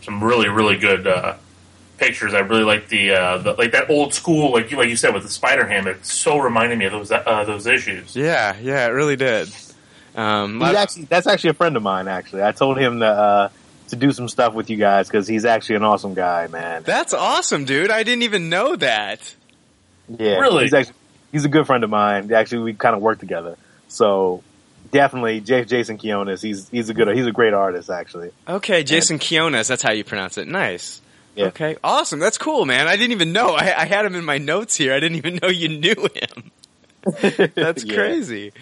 some 0.03 0.23
really 0.23 0.51
really 0.51 0.77
good 0.77 1.07
uh, 1.07 1.37
pictures. 2.01 2.35
I 2.35 2.41
really 2.41 2.65
like 2.65 2.89
the, 2.89 3.13
uh, 3.13 3.39
the 3.39 3.53
like 3.53 3.73
that 3.73 3.89
old 3.91 4.13
school, 4.15 4.51
like 4.53 4.71
you 4.73 4.77
like 4.77 4.89
you 4.89 4.97
said 4.97 5.15
with 5.15 5.23
the 5.23 5.29
Spider 5.29 5.67
Ham. 5.69 5.87
It 5.87 6.05
so 6.05 6.39
reminded 6.39 6.79
me 6.79 6.87
of 6.87 6.93
those 6.93 7.13
uh, 7.13 7.45
those 7.45 7.67
issues. 7.67 8.17
Yeah, 8.17 8.57
yeah, 8.61 8.87
it 8.87 8.91
really 8.91 9.17
did. 9.17 9.49
Um, 10.17 10.61
He's 10.61 10.75
actually 10.75 11.05
that's 11.05 11.27
actually 11.29 11.51
a 11.51 11.55
friend 11.55 11.77
of 11.77 11.83
mine. 11.85 12.09
Actually, 12.09 12.43
I 12.43 12.51
told 12.53 12.79
him 12.79 12.99
to 13.01 13.07
uh, 13.07 13.49
to 13.89 13.97
do 13.97 14.11
some 14.13 14.29
stuff 14.29 14.55
with 14.55 14.69
you 14.71 14.77
guys 14.77 15.07
because 15.07 15.29
he's 15.29 15.45
actually 15.45 15.77
an 15.77 15.85
awesome 15.85 16.15
guy, 16.15 16.49
man. 16.49 16.83
that's 16.83 17.15
awesome, 17.15 17.65
dude. 17.65 17.91
I 17.91 18.03
didn't 18.03 18.23
even 18.23 18.49
know 18.49 18.75
that. 18.77 19.35
Yeah, 20.19 20.39
Really? 20.41 20.65
He's 20.65 20.75
actually 20.75 20.97
he's 21.31 21.45
a 21.45 21.49
good 21.49 21.67
friend 21.67 21.85
of 21.85 21.91
mine. 21.91 22.33
Actually, 22.33 22.63
we 22.65 22.75
kind 22.75 22.97
of 22.97 23.03
work 23.03 23.21
together. 23.21 23.57
So 23.87 24.43
definitely, 24.91 25.41
J- 25.41 25.65
Jason 25.65 25.99
Keonis. 25.99 26.43
He's 26.43 26.69
he's 26.69 26.89
a 26.89 26.95
good 26.95 27.15
he's 27.17 27.27
a 27.27 27.33
great 27.33 27.55
artist. 27.55 27.91
Actually, 27.91 28.31
Okay, 28.49 28.83
Jason 28.83 29.19
Kiones, 29.19 29.69
that's 29.69 29.83
how 29.83 29.93
you 29.93 30.03
pronounce 30.05 30.39
it. 30.39 30.49
Nice. 30.49 31.01
Yeah. 31.35 31.47
Okay, 31.47 31.77
awesome. 31.85 32.19
That's 32.19 32.39
cool, 32.39 32.65
man. 32.67 32.89
I 32.89 32.97
didn't 32.97 33.13
even 33.13 33.33
know. 33.33 33.55
I, 33.55 33.83
I 33.83 33.85
had 33.87 34.05
him 34.05 34.15
in 34.15 34.25
my 34.25 34.39
notes 34.39 34.77
here. 34.77 34.93
I 34.93 35.01
didn't 35.01 35.17
even 35.19 35.37
know 35.43 35.49
you 35.49 35.69
knew 35.69 36.09
him. 36.15 36.51
That's 37.55 37.85
Yeah. 37.85 37.95
crazy. 37.95 38.53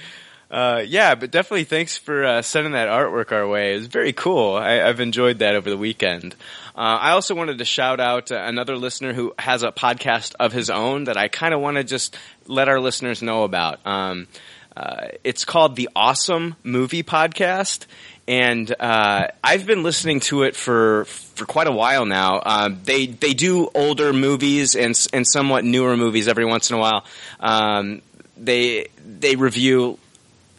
Uh, 0.50 0.82
yeah, 0.86 1.14
but 1.14 1.30
definitely 1.30 1.64
thanks 1.64 1.98
for 1.98 2.24
uh, 2.24 2.40
sending 2.42 2.72
that 2.72 2.88
artwork 2.88 3.32
our 3.32 3.46
way. 3.46 3.74
It 3.74 3.78
was 3.78 3.86
very 3.86 4.12
cool. 4.14 4.54
I, 4.56 4.80
I've 4.82 5.00
enjoyed 5.00 5.40
that 5.40 5.54
over 5.54 5.68
the 5.68 5.76
weekend. 5.76 6.34
Uh, 6.74 6.96
I 7.00 7.10
also 7.10 7.34
wanted 7.34 7.58
to 7.58 7.64
shout 7.66 8.00
out 8.00 8.32
uh, 8.32 8.36
another 8.36 8.76
listener 8.76 9.12
who 9.12 9.34
has 9.38 9.62
a 9.62 9.72
podcast 9.72 10.34
of 10.40 10.52
his 10.52 10.70
own 10.70 11.04
that 11.04 11.16
I 11.18 11.28
kind 11.28 11.52
of 11.52 11.60
want 11.60 11.76
to 11.76 11.84
just 11.84 12.16
let 12.46 12.68
our 12.68 12.80
listeners 12.80 13.20
know 13.22 13.44
about. 13.44 13.84
Um, 13.86 14.26
uh, 14.74 15.08
it's 15.24 15.44
called 15.44 15.76
the 15.76 15.90
Awesome 15.94 16.54
Movie 16.62 17.02
Podcast, 17.02 17.84
and 18.28 18.70
uh, 18.78 19.28
I've 19.42 19.64
been 19.64 19.82
listening 19.82 20.20
to 20.20 20.42
it 20.42 20.54
for 20.54 21.06
for 21.06 21.46
quite 21.46 21.66
a 21.66 21.72
while 21.72 22.04
now. 22.04 22.42
Um, 22.44 22.80
they 22.84 23.06
they 23.06 23.32
do 23.32 23.70
older 23.74 24.12
movies 24.12 24.76
and 24.76 24.94
and 25.14 25.26
somewhat 25.26 25.64
newer 25.64 25.96
movies 25.96 26.28
every 26.28 26.44
once 26.44 26.70
in 26.70 26.76
a 26.76 26.78
while. 26.78 27.04
Um, 27.40 28.02
they 28.36 28.88
they 29.04 29.34
review 29.34 29.98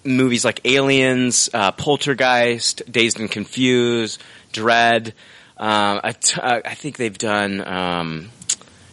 movies 0.03 0.43
like 0.43 0.61
Aliens, 0.65 1.49
uh, 1.53 1.71
Poltergeist, 1.71 2.81
Dazed 2.91 3.19
and 3.19 3.29
Confused, 3.29 4.21
Dread. 4.51 5.13
Um, 5.57 5.99
I, 6.03 6.13
t- 6.13 6.41
uh, 6.41 6.61
I 6.65 6.73
think 6.73 6.97
they've 6.97 7.17
done 7.17 7.61
um, 7.67 8.29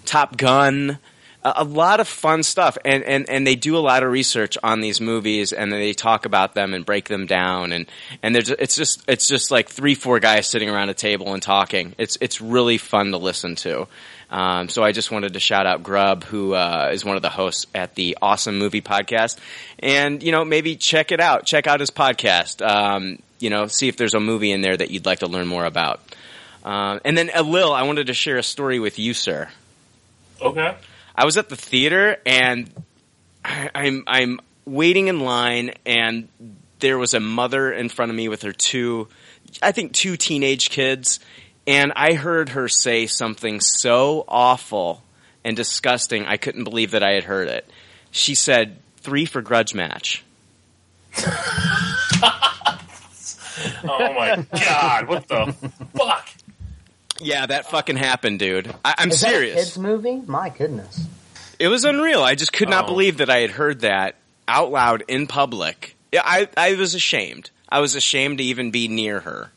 Top 0.05 0.37
Gun. 0.37 0.99
A, 1.47 1.63
a 1.63 1.65
lot 1.65 2.01
of 2.01 2.09
fun 2.09 2.43
stuff, 2.43 2.77
and, 2.85 3.05
and, 3.05 3.31
and 3.31 3.47
they 3.47 3.55
do 3.55 3.77
a 3.77 3.79
lot 3.79 4.03
of 4.03 4.11
research 4.11 4.59
on 4.63 4.81
these 4.81 5.01
movies, 5.01 5.53
and 5.53 5.73
they 5.73 5.93
talk 5.93 6.27
about 6.27 6.55
them 6.55 6.75
and 6.75 6.85
break 6.85 7.09
them 7.09 7.27
down, 7.27 7.73
and 7.73 7.87
and 8.23 8.35
there's 8.35 8.51
it's 8.51 8.75
just 8.75 9.03
it's 9.07 9.29
just 9.29 9.51
like 9.51 9.69
three 9.69 9.95
four 9.95 10.19
guys 10.19 10.49
sitting 10.49 10.69
around 10.69 10.89
a 10.89 10.95
table 10.95 11.33
and 11.33 11.43
talking. 11.43 11.95
It's 11.99 12.19
it's 12.21 12.41
really 12.41 12.79
fun 12.79 13.13
to 13.13 13.19
listen 13.19 13.55
to. 13.57 13.87
Um, 14.29 14.69
so 14.69 14.83
I 14.83 14.91
just 14.91 15.13
wanted 15.13 15.35
to 15.35 15.41
shout 15.41 15.67
out 15.67 15.85
Grub, 15.85 16.25
who 16.25 16.55
uh, 16.55 16.91
is 16.93 17.05
one 17.05 17.15
of 17.15 17.23
the 17.23 17.31
hosts 17.31 17.67
at 17.75 17.95
the 17.95 18.19
Awesome 18.21 18.59
Movie 18.59 18.83
Podcast, 18.83 19.39
and 19.79 20.23
you 20.23 20.33
know 20.33 20.45
maybe 20.45 20.75
check 20.75 21.13
it 21.13 21.21
out. 21.21 21.47
Check 21.47 21.67
out 21.69 21.79
his 21.79 21.91
podcast. 21.91 22.67
Um, 22.67 23.21
you 23.39 23.51
know, 23.51 23.67
see 23.67 23.89
if 23.89 23.97
there's 23.97 24.15
a 24.15 24.21
movie 24.21 24.51
in 24.51 24.63
there 24.63 24.77
that 24.77 24.91
you'd 24.91 25.07
like 25.07 25.21
to 25.21 25.27
learn 25.27 25.47
more 25.47 25.65
about. 25.65 26.01
Um, 26.65 27.01
and 27.05 27.17
then, 27.17 27.31
uh, 27.35 27.43
Lil, 27.43 27.73
I 27.73 27.83
wanted 27.85 28.09
to 28.09 28.15
share 28.15 28.39
a 28.39 28.43
story 28.43 28.81
with 28.81 28.99
you, 28.99 29.15
sir. 29.15 29.49
Okay. 30.43 30.75
I 31.17 31.25
was 31.25 31.37
at 31.39 31.49
the 31.49 31.57
theater 31.57 32.19
and 32.27 32.71
I, 33.45 33.71
I'm 33.75 34.05
I'm 34.07 34.41
waiting 34.65 35.09
in 35.09 35.21
line 35.21 35.73
and 35.87 36.29
there 36.79 36.99
was 36.99 37.15
a 37.15 37.21
mother 37.21 37.73
in 37.73 37.89
front 37.89 38.11
of 38.11 38.17
me 38.17 38.29
with 38.29 38.43
her 38.43 38.53
two, 38.53 39.09
I 39.63 39.73
think 39.73 39.93
two 39.93 40.17
teenage 40.17 40.71
kids, 40.71 41.21
and 41.67 41.93
I 41.97 42.13
heard 42.15 42.51
her 42.51 42.69
say 42.69 43.07
something 43.07 43.61
so 43.61 44.25
awful 44.29 45.03
and 45.45 45.57
disgusting. 45.57 46.27
I 46.27 46.37
couldn't 46.37 46.65
believe 46.65 46.91
that 46.91 47.03
I 47.03 47.13
had 47.13 47.25
heard 47.25 47.49
it. 47.49 47.69
She 48.11 48.35
said, 48.35 48.77
three 48.99 49.25
for 49.25 49.41
grudge 49.43 49.75
match. 49.75 50.23
Oh 53.89 54.13
my 54.13 54.45
god! 54.53 55.09
What 55.09 55.29
the 55.29 55.55
fuck? 55.97 56.29
Yeah, 57.21 57.47
that 57.47 57.71
fucking 57.71 57.97
happened, 57.97 58.39
dude. 58.39 58.73
I, 58.85 58.95
I'm 58.99 59.11
Is 59.11 59.21
that 59.21 59.29
a 59.29 59.31
serious. 59.33 59.55
kids 59.55 59.79
movie? 59.79 60.23
My 60.27 60.49
goodness. 60.51 61.07
It 61.59 61.69
was 61.69 61.85
unreal. 61.85 62.23
I 62.23 62.35
just 62.35 62.53
could 62.53 62.69
not 62.69 62.85
Oh. 62.85 62.89
believe 62.89 63.19
that 63.19 63.31
I 63.31 63.39
had 63.39 63.51
heard 63.53 63.81
that 63.81 64.17
out 64.47 64.71
loud 64.71 65.03
in 65.09 65.27
public. 65.27 65.97
Yeah, 66.13 66.23
I, 66.25 66.49
I 66.57 66.75
was 66.75 66.95
ashamed. 66.95 67.51
I 67.69 67.81
was 67.81 67.95
ashamed 67.97 68.39
to 68.39 68.45
even 68.45 68.71
be 68.71 68.89
near 68.89 69.21
her. 69.21 69.51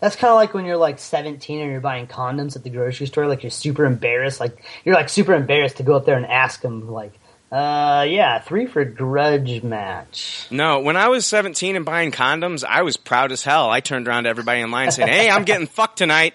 That's 0.00 0.14
kind 0.14 0.30
of 0.30 0.36
like 0.36 0.54
when 0.54 0.64
you're 0.64 0.76
like 0.76 0.98
17 1.00 1.60
and 1.60 1.70
you're 1.72 1.80
buying 1.80 2.06
condoms 2.06 2.54
at 2.54 2.62
the 2.62 2.70
grocery 2.70 3.06
store. 3.08 3.26
Like 3.26 3.42
you're 3.42 3.50
super 3.50 3.84
embarrassed. 3.84 4.38
Like 4.38 4.62
you're 4.84 4.94
like 4.94 5.08
super 5.08 5.34
embarrassed 5.34 5.78
to 5.78 5.82
go 5.82 5.96
up 5.96 6.04
there 6.04 6.16
and 6.16 6.26
ask 6.26 6.60
them. 6.60 6.88
Like, 6.92 7.12
uh, 7.50 8.06
yeah, 8.08 8.38
three 8.38 8.66
for 8.66 8.84
grudge 8.84 9.62
match. 9.64 10.46
No, 10.50 10.78
when 10.80 10.96
I 10.96 11.08
was 11.08 11.26
17 11.26 11.74
and 11.74 11.84
buying 11.84 12.12
condoms, 12.12 12.62
I 12.62 12.82
was 12.82 12.96
proud 12.96 13.32
as 13.32 13.42
hell. 13.42 13.70
I 13.70 13.80
turned 13.80 14.06
around 14.06 14.24
to 14.24 14.30
everybody 14.30 14.60
in 14.60 14.70
line 14.70 14.92
saying, 14.92 15.08
hey, 15.08 15.28
I'm 15.30 15.44
getting 15.44 15.66
fucked 15.66 15.98
tonight. 15.98 16.34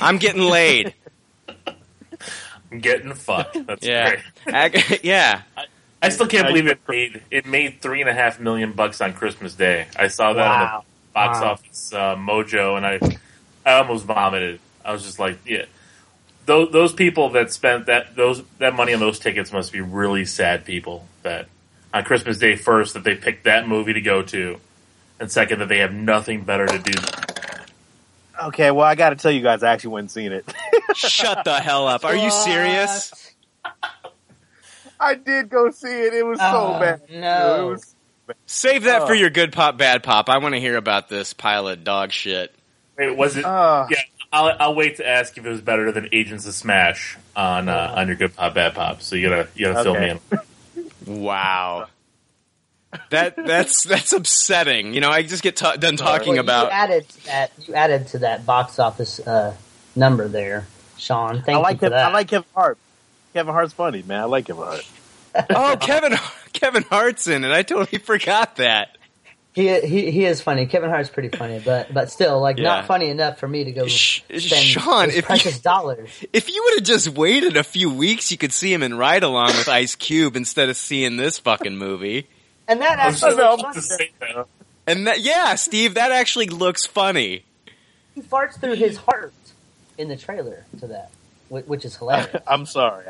I'm 0.00 0.18
getting 0.18 0.42
laid. 0.42 0.94
I'm 2.70 2.78
getting 2.80 3.12
fucked. 3.14 3.66
That's 3.66 3.84
Yeah. 3.86 4.16
great. 4.46 4.54
I- 4.54 4.98
yeah. 5.02 5.42
I 6.04 6.08
still 6.08 6.26
can't 6.26 6.48
believe 6.48 6.66
it 6.66 6.80
made 6.88 7.22
it 7.30 7.46
made 7.46 7.80
three 7.80 8.00
and 8.00 8.10
a 8.10 8.12
half 8.14 8.40
million 8.40 8.72
bucks 8.72 9.00
on 9.00 9.12
Christmas 9.12 9.54
Day. 9.54 9.86
I 9.96 10.08
saw 10.08 10.32
that 10.32 10.46
on 10.46 10.60
the 10.60 10.84
box 11.14 11.40
Wow. 11.40 11.50
office 11.52 11.92
uh, 11.92 12.16
Mojo, 12.16 12.76
and 12.76 12.84
I 12.84 12.98
I 13.64 13.78
almost 13.78 14.04
vomited. 14.04 14.58
I 14.84 14.92
was 14.92 15.04
just 15.04 15.20
like, 15.20 15.38
yeah. 15.46 15.66
Those 16.46 16.72
those 16.72 16.92
people 16.92 17.28
that 17.30 17.52
spent 17.52 17.86
that 17.86 18.16
those 18.16 18.42
that 18.58 18.74
money 18.74 18.94
on 18.94 18.98
those 19.00 19.20
tickets 19.20 19.52
must 19.52 19.72
be 19.72 19.80
really 19.80 20.24
sad 20.24 20.64
people. 20.64 21.06
That 21.22 21.46
on 21.94 22.02
Christmas 22.02 22.38
Day 22.38 22.56
first 22.56 22.94
that 22.94 23.04
they 23.04 23.14
picked 23.14 23.44
that 23.44 23.68
movie 23.68 23.92
to 23.92 24.00
go 24.00 24.22
to, 24.22 24.58
and 25.20 25.30
second 25.30 25.60
that 25.60 25.68
they 25.68 25.78
have 25.78 25.92
nothing 25.92 26.42
better 26.42 26.66
to 26.66 26.78
do. 26.80 26.92
Okay, 28.44 28.70
well, 28.70 28.86
I 28.86 28.94
got 28.94 29.10
to 29.10 29.16
tell 29.16 29.30
you 29.30 29.42
guys, 29.42 29.62
I 29.62 29.72
actually 29.72 29.90
went 29.94 30.04
and 30.04 30.10
seen 30.10 30.32
it. 30.32 30.44
Shut 30.94 31.44
the 31.44 31.60
hell 31.60 31.86
up. 31.88 32.04
Are 32.04 32.16
you 32.16 32.30
serious? 32.30 33.12
I 34.98 35.14
did 35.14 35.48
go 35.48 35.70
see 35.70 35.88
it. 35.88 36.14
It 36.14 36.24
was 36.24 36.38
so 36.38 36.74
Oh, 36.74 36.80
bad. 36.80 37.02
no. 37.10 37.68
It 37.68 37.72
was, 37.72 37.94
Save 38.46 38.84
that 38.84 39.06
for 39.06 39.12
Oh. 39.12 39.16
your 39.16 39.30
good 39.30 39.52
pop, 39.52 39.76
bad 39.76 40.02
pop. 40.02 40.28
I 40.28 40.38
want 40.38 40.54
to 40.54 40.60
hear 40.60 40.76
about 40.76 41.08
this 41.08 41.32
pile 41.34 41.68
of 41.68 41.84
dog 41.84 42.12
shit. 42.12 42.54
Wait, 42.96 43.16
was 43.16 43.36
it? 43.36 43.44
uh, 43.44 43.86
yeah, 43.90 43.98
I'll, 44.32 44.56
I'll 44.60 44.74
wait 44.74 44.96
to 44.96 45.06
ask 45.08 45.36
if 45.36 45.44
it 45.44 45.48
was 45.48 45.60
better 45.60 45.90
than 45.92 46.08
Agents 46.12 46.46
of 46.46 46.54
Smash 46.54 47.18
on 47.34 47.68
uh, 47.68 47.94
on 47.96 48.06
your 48.06 48.16
good 48.16 48.34
pop 48.36 48.54
bad 48.54 48.74
pop. 48.74 49.02
So 49.02 49.16
you 49.16 49.28
gotta 49.28 49.48
you 49.54 49.66
gotta 49.66 49.82
fill 49.82 49.96
Okay. 49.96 50.14
me 50.14 50.20
in. 51.06 51.22
Wow. 51.22 51.88
That 53.10 53.36
that's 53.36 53.84
that's 53.84 54.12
upsetting. 54.12 54.92
You 54.94 55.00
know, 55.00 55.10
I 55.10 55.22
just 55.22 55.42
get 55.42 55.56
ta- 55.56 55.76
done 55.76 55.96
talking 55.96 56.34
Well, 56.34 56.40
about 56.40 56.64
you 56.66 56.70
added 56.72 57.08
to 57.08 57.24
that. 57.26 57.52
You 57.66 57.74
added 57.74 58.06
to 58.08 58.18
that 58.20 58.44
box 58.44 58.78
office 58.78 59.18
uh, 59.20 59.56
number 59.96 60.28
there, 60.28 60.66
Sean. 60.98 61.42
Thank 61.42 61.56
I 61.58 61.60
like 61.60 61.74
you 61.74 61.78
for 61.78 61.84
Kevin, 61.86 61.96
that. 61.98 62.08
I 62.10 62.12
like 62.12 62.28
Kevin 62.28 62.48
Hart. 62.54 62.78
Kevin 63.32 63.52
Hart's 63.54 63.72
funny, 63.72 64.02
man. 64.02 64.20
I 64.20 64.24
like 64.24 64.46
Kevin 64.46 64.64
Hart. 64.64 64.86
Oh, 65.48 65.76
Kevin 65.80 66.14
Kevin 66.52 66.82
Hart's 66.82 67.26
in 67.26 67.44
it. 67.44 67.50
I 67.52 67.62
totally 67.62 67.98
forgot 67.98 68.56
that. 68.56 68.98
He, 69.54 69.80
he 69.80 70.10
he 70.10 70.24
is 70.26 70.42
funny. 70.42 70.66
Kevin 70.66 70.90
Hart's 70.90 71.08
pretty 71.08 71.30
funny, 71.34 71.60
but 71.64 71.92
but 71.94 72.10
still, 72.10 72.40
like 72.40 72.58
Yeah. 72.58 72.64
not 72.64 72.86
funny 72.86 73.08
enough 73.08 73.38
for 73.38 73.48
me 73.48 73.64
to 73.64 73.72
go 73.72 73.86
Sh- 73.86 74.20
spend 74.28 74.42
Sean, 74.42 75.06
those 75.06 75.08
if 75.10 75.16
you- 75.16 75.22
precious 75.22 75.58
dollars. 75.60 76.10
If 76.34 76.50
you 76.50 76.62
would 76.64 76.80
have 76.80 76.86
just 76.86 77.08
waited 77.08 77.56
a 77.56 77.64
few 77.64 77.90
weeks, 77.92 78.30
you 78.30 78.36
could 78.36 78.52
see 78.52 78.70
him 78.72 78.82
in 78.82 78.96
Ride 78.98 79.22
Along 79.22 79.48
with 79.48 79.68
Ice 79.68 79.94
Cube 79.94 80.36
instead 80.36 80.68
of 80.68 80.76
seeing 80.76 81.16
this 81.16 81.38
fucking 81.38 81.76
movie. 81.78 82.28
And 82.72 82.80
that 82.80 82.98
actually 82.98 83.36
just 83.36 83.36
looks 83.36 83.60
about 83.62 83.74
to 83.74 83.82
say 83.82 84.10
that. 84.20 84.46
And 84.86 85.06
that, 85.06 85.20
yeah, 85.20 85.54
Steve, 85.56 85.94
that 85.94 86.10
actually 86.10 86.46
looks 86.46 86.86
funny. 86.86 87.44
He 88.14 88.22
farts 88.22 88.58
through 88.58 88.74
his 88.76 88.96
heart 88.96 89.34
in 89.98 90.08
the 90.08 90.16
trailer 90.16 90.64
to 90.80 90.86
that, 90.88 91.10
which 91.48 91.84
is 91.84 91.96
hilarious. 91.96 92.42
I'm 92.46 92.64
sorry. 92.66 93.04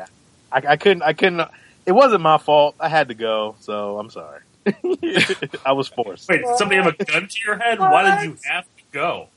I, 0.51 0.61
I 0.67 0.75
couldn't. 0.77 1.01
I 1.03 1.13
couldn't. 1.13 1.47
It 1.85 1.93
wasn't 1.93 2.21
my 2.21 2.37
fault. 2.37 2.75
I 2.79 2.89
had 2.89 3.07
to 3.07 3.13
go, 3.13 3.55
so 3.61 3.97
I'm 3.97 4.09
sorry. 4.09 4.41
I 5.65 5.71
was 5.73 5.87
forced. 5.87 6.29
Wait, 6.29 6.43
did 6.45 6.57
somebody 6.57 6.81
have 6.81 6.95
a 6.99 7.03
gun 7.05 7.27
to 7.27 7.37
your 7.45 7.57
head? 7.57 7.79
Why 7.79 8.15
did 8.21 8.29
you 8.29 8.37
have 8.49 8.63
to 8.65 8.83
go? 8.91 9.27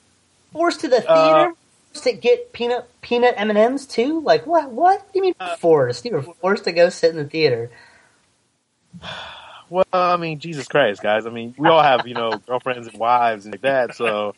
Forced 0.52 0.80
to 0.80 0.88
the 0.88 1.00
theater 1.00 1.52
Uh, 1.52 2.00
to 2.02 2.12
get 2.12 2.52
peanut 2.52 2.88
peanut 3.00 3.34
M 3.36 3.48
and 3.50 3.58
M's 3.58 3.86
too. 3.86 4.20
Like 4.20 4.46
what? 4.46 4.70
What 4.70 5.00
do 5.12 5.18
you 5.18 5.22
mean 5.22 5.34
Uh, 5.40 5.56
forced? 5.56 6.04
You 6.04 6.12
were 6.12 6.22
forced 6.22 6.64
to 6.64 6.72
go 6.72 6.88
sit 6.90 7.10
in 7.10 7.16
the 7.16 7.24
theater. 7.24 7.70
Well, 9.68 9.84
I 9.92 10.16
mean, 10.16 10.38
Jesus 10.38 10.68
Christ, 10.68 11.02
guys. 11.02 11.26
I 11.26 11.30
mean, 11.30 11.54
we 11.58 11.68
all 11.68 11.82
have 11.82 12.06
you 12.06 12.14
know 12.14 12.38
girlfriends 12.46 12.86
and 12.88 12.98
wives 12.98 13.44
and 13.46 13.54
like 13.54 13.62
that, 13.62 13.94
so 13.96 14.34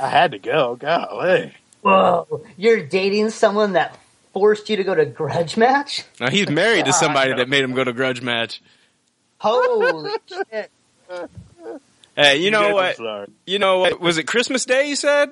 I 0.00 0.08
had 0.08 0.32
to 0.32 0.38
go. 0.38 0.76
Golly. 0.76 1.54
Whoa! 1.82 2.44
You're 2.56 2.84
dating 2.86 3.30
someone 3.30 3.74
that 3.74 3.98
forced 4.32 4.68
you 4.70 4.76
to 4.76 4.84
go 4.84 4.94
to 4.94 5.04
grudge 5.04 5.56
match? 5.56 6.04
Now 6.18 6.30
he's 6.30 6.48
married 6.48 6.86
to 6.86 6.92
somebody 6.92 7.34
that 7.34 7.48
made 7.48 7.62
him 7.62 7.72
go 7.72 7.84
to 7.84 7.92
Grudge 7.92 8.22
Match. 8.22 8.62
Holy 9.38 10.10
shit! 10.26 10.70
Hey, 12.16 12.38
you 12.38 12.50
know 12.50 12.72
guys, 12.72 12.98
what? 12.98 13.28
You 13.46 13.58
know 13.58 13.80
what? 13.80 14.00
Was 14.00 14.16
it 14.18 14.24
Christmas 14.24 14.64
Day? 14.64 14.88
You 14.88 14.96
said? 14.96 15.30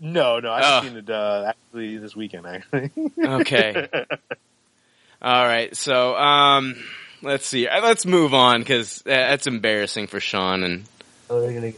No, 0.00 0.40
no, 0.40 0.50
I 0.50 0.58
Oh. 0.58 0.62
just 0.80 0.82
seen 0.88 0.96
it 0.96 1.10
uh, 1.10 1.44
actually 1.52 1.98
this 1.98 2.16
weekend. 2.16 2.46
Actually, 2.46 2.90
Okay. 3.22 3.88
All 5.22 5.44
right. 5.46 5.76
So, 5.76 6.16
um, 6.16 6.74
let's 7.22 7.46
see. 7.46 7.66
Uh, 7.68 7.80
Let's 7.82 8.04
move 8.06 8.34
on 8.34 8.60
because 8.60 9.00
that's 9.02 9.46
embarrassing 9.46 10.06
for 10.08 10.20
Sean. 10.20 10.62
And 10.62 10.84
Oh, 11.30 11.46
gonna- 11.52 11.72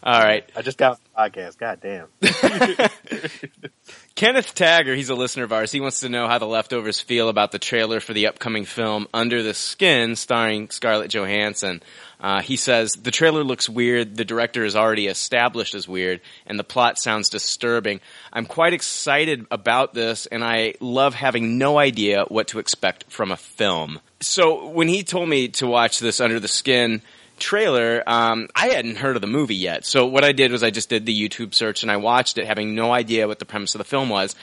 all 0.00 0.20
right, 0.22 0.48
I 0.54 0.62
just 0.62 0.78
got 0.78 1.00
the 1.02 1.10
podcast. 1.20 1.58
God 1.58 1.80
damn. 1.82 2.06
Kenneth 4.14 4.54
Tagger, 4.54 4.96
he's 4.96 5.10
a 5.10 5.14
listener 5.14 5.44
of 5.44 5.52
ours. 5.52 5.70
He 5.72 5.80
wants 5.80 6.00
to 6.00 6.08
know 6.08 6.26
how 6.28 6.38
the 6.38 6.46
leftovers 6.46 7.00
feel 7.00 7.28
about 7.28 7.52
the 7.52 7.58
trailer 7.58 8.00
for 8.00 8.12
the 8.14 8.26
upcoming 8.28 8.64
film 8.64 9.06
Under 9.14 9.42
the 9.42 9.54
Skin, 9.54 10.16
starring 10.16 10.70
Scarlett 10.70 11.10
Johansson. 11.12 11.82
Uh, 12.20 12.40
he 12.42 12.56
says 12.56 12.92
the 12.94 13.10
trailer 13.12 13.44
looks 13.44 13.68
weird. 13.68 14.16
The 14.16 14.24
director 14.24 14.64
is 14.64 14.74
already 14.76 15.06
established 15.06 15.74
as 15.74 15.86
weird, 15.88 16.20
and 16.46 16.58
the 16.58 16.64
plot 16.64 16.98
sounds 16.98 17.28
disturbing. 17.28 18.00
I'm 18.32 18.46
quite 18.46 18.72
excited 18.72 19.46
about 19.50 19.94
this, 19.94 20.26
and 20.26 20.42
I 20.44 20.74
love 20.80 21.14
having 21.14 21.58
no 21.58 21.78
idea 21.78 22.24
what 22.28 22.48
to 22.48 22.58
expect 22.60 23.10
from 23.10 23.30
a 23.30 23.36
film. 23.36 24.00
So 24.20 24.68
when 24.68 24.88
he 24.88 25.04
told 25.04 25.28
me 25.28 25.48
to 25.48 25.66
watch 25.66 26.00
this 26.00 26.20
Under 26.20 26.40
the 26.40 26.48
Skin 26.48 27.02
trailer, 27.38 28.02
um, 28.06 28.48
I 28.54 28.68
hadn't 28.68 28.96
heard 28.96 29.16
of 29.16 29.22
the 29.22 29.28
movie 29.28 29.54
yet. 29.54 29.84
So 29.84 30.06
what 30.06 30.24
I 30.24 30.32
did 30.32 30.50
was 30.50 30.62
I 30.62 30.70
just 30.70 30.88
did 30.88 31.06
the 31.06 31.28
YouTube 31.28 31.54
search 31.54 31.82
and 31.82 31.92
I 31.92 31.98
watched 31.98 32.36
it, 32.38 32.46
having 32.46 32.74
no 32.74 32.92
idea 32.92 33.28
what 33.28 33.38
the 33.38 33.44
premise 33.44 33.74
of 33.74 33.78
the 33.78 33.84
film 33.84 34.08
was. 34.08 34.34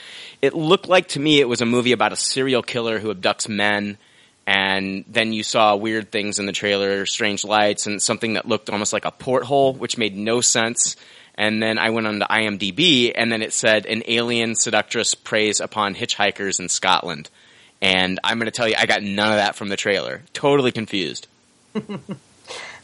It 0.42 0.54
looked 0.54 0.88
like 0.88 1.10
to 1.10 1.20
me 1.20 1.40
it 1.40 1.50
was 1.50 1.62
a 1.62 1.66
movie 1.66 1.92
about 1.92 2.14
a 2.14 2.18
serial 2.18 2.64
killer 2.64 3.00
who 3.00 3.14
abducts 3.14 3.50
men 3.50 3.98
and 4.48 5.06
then 5.08 5.34
you 5.34 5.44
saw 5.44 5.76
weird 5.76 6.12
things 6.12 6.38
in 6.38 6.46
the 6.46 6.52
trailer, 6.52 7.06
strange 7.06 7.44
lights, 7.44 7.88
and 7.88 8.02
something 8.02 8.34
that 8.34 8.48
looked 8.48 8.70
almost 8.70 8.94
like 8.94 9.06
a 9.06 9.12
porthole, 9.12 9.74
which 9.74 9.98
made 9.98 10.16
no 10.16 10.40
sense. 10.42 10.96
And 11.34 11.62
then 11.62 11.80
I 11.80 11.90
went 11.90 12.08
on 12.08 12.20
to 12.20 12.26
IMDb, 12.26 13.12
and 13.14 13.32
then 13.32 13.42
it 13.42 13.54
said 13.54 13.88
an 13.88 14.04
alien 14.08 14.56
seductress 14.56 15.16
preys 15.16 15.60
upon 15.60 15.96
hitchhikers 15.96 16.60
in 16.60 16.70
Scotland. 16.70 17.30
And 17.86 18.20
I'm 18.24 18.40
going 18.40 18.46
to 18.48 18.52
tell 18.52 18.68
you, 18.68 18.74
I 18.78 18.88
got 18.88 19.04
none 19.04 19.30
of 19.32 19.38
that 19.38 19.56
from 19.56 19.70
the 19.70 19.76
trailer. 19.78 20.24
Totally 20.34 20.72
confused. 20.72 21.28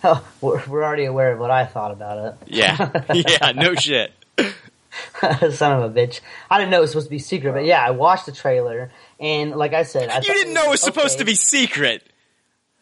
Oh, 0.04 0.26
we're, 0.42 0.84
already 0.84 1.06
aware 1.06 1.32
of 1.34 1.38
what 1.38 1.52
I 1.52 1.66
thought 1.68 1.92
about 1.92 2.18
it. 2.26 2.36
Yeah, 2.56 3.04
yeah, 3.14 3.52
no 3.52 3.76
shit. 3.76 4.12
Son 4.40 5.80
of 5.80 5.84
a 5.84 5.94
bitch! 5.94 6.22
I 6.50 6.58
didn't 6.58 6.72
know 6.72 6.80
it 6.80 6.82
was 6.82 6.90
supposed 6.90 7.06
to 7.06 7.12
be 7.12 7.20
secret, 7.20 7.52
but 7.54 7.66
yeah, 7.66 7.86
I 7.86 7.92
watched 7.92 8.26
the 8.26 8.32
trailer, 8.32 8.92
and 9.20 9.52
like 9.52 9.74
I 9.76 9.84
said, 9.84 10.10
I 10.10 10.16
You 10.18 10.22
didn't 10.34 10.56
know 10.56 10.66
it 10.66 10.70
was 10.72 10.82
supposed 10.82 11.16
okay. 11.16 11.20
to 11.20 11.26
be 11.26 11.36
secret. 11.36 12.04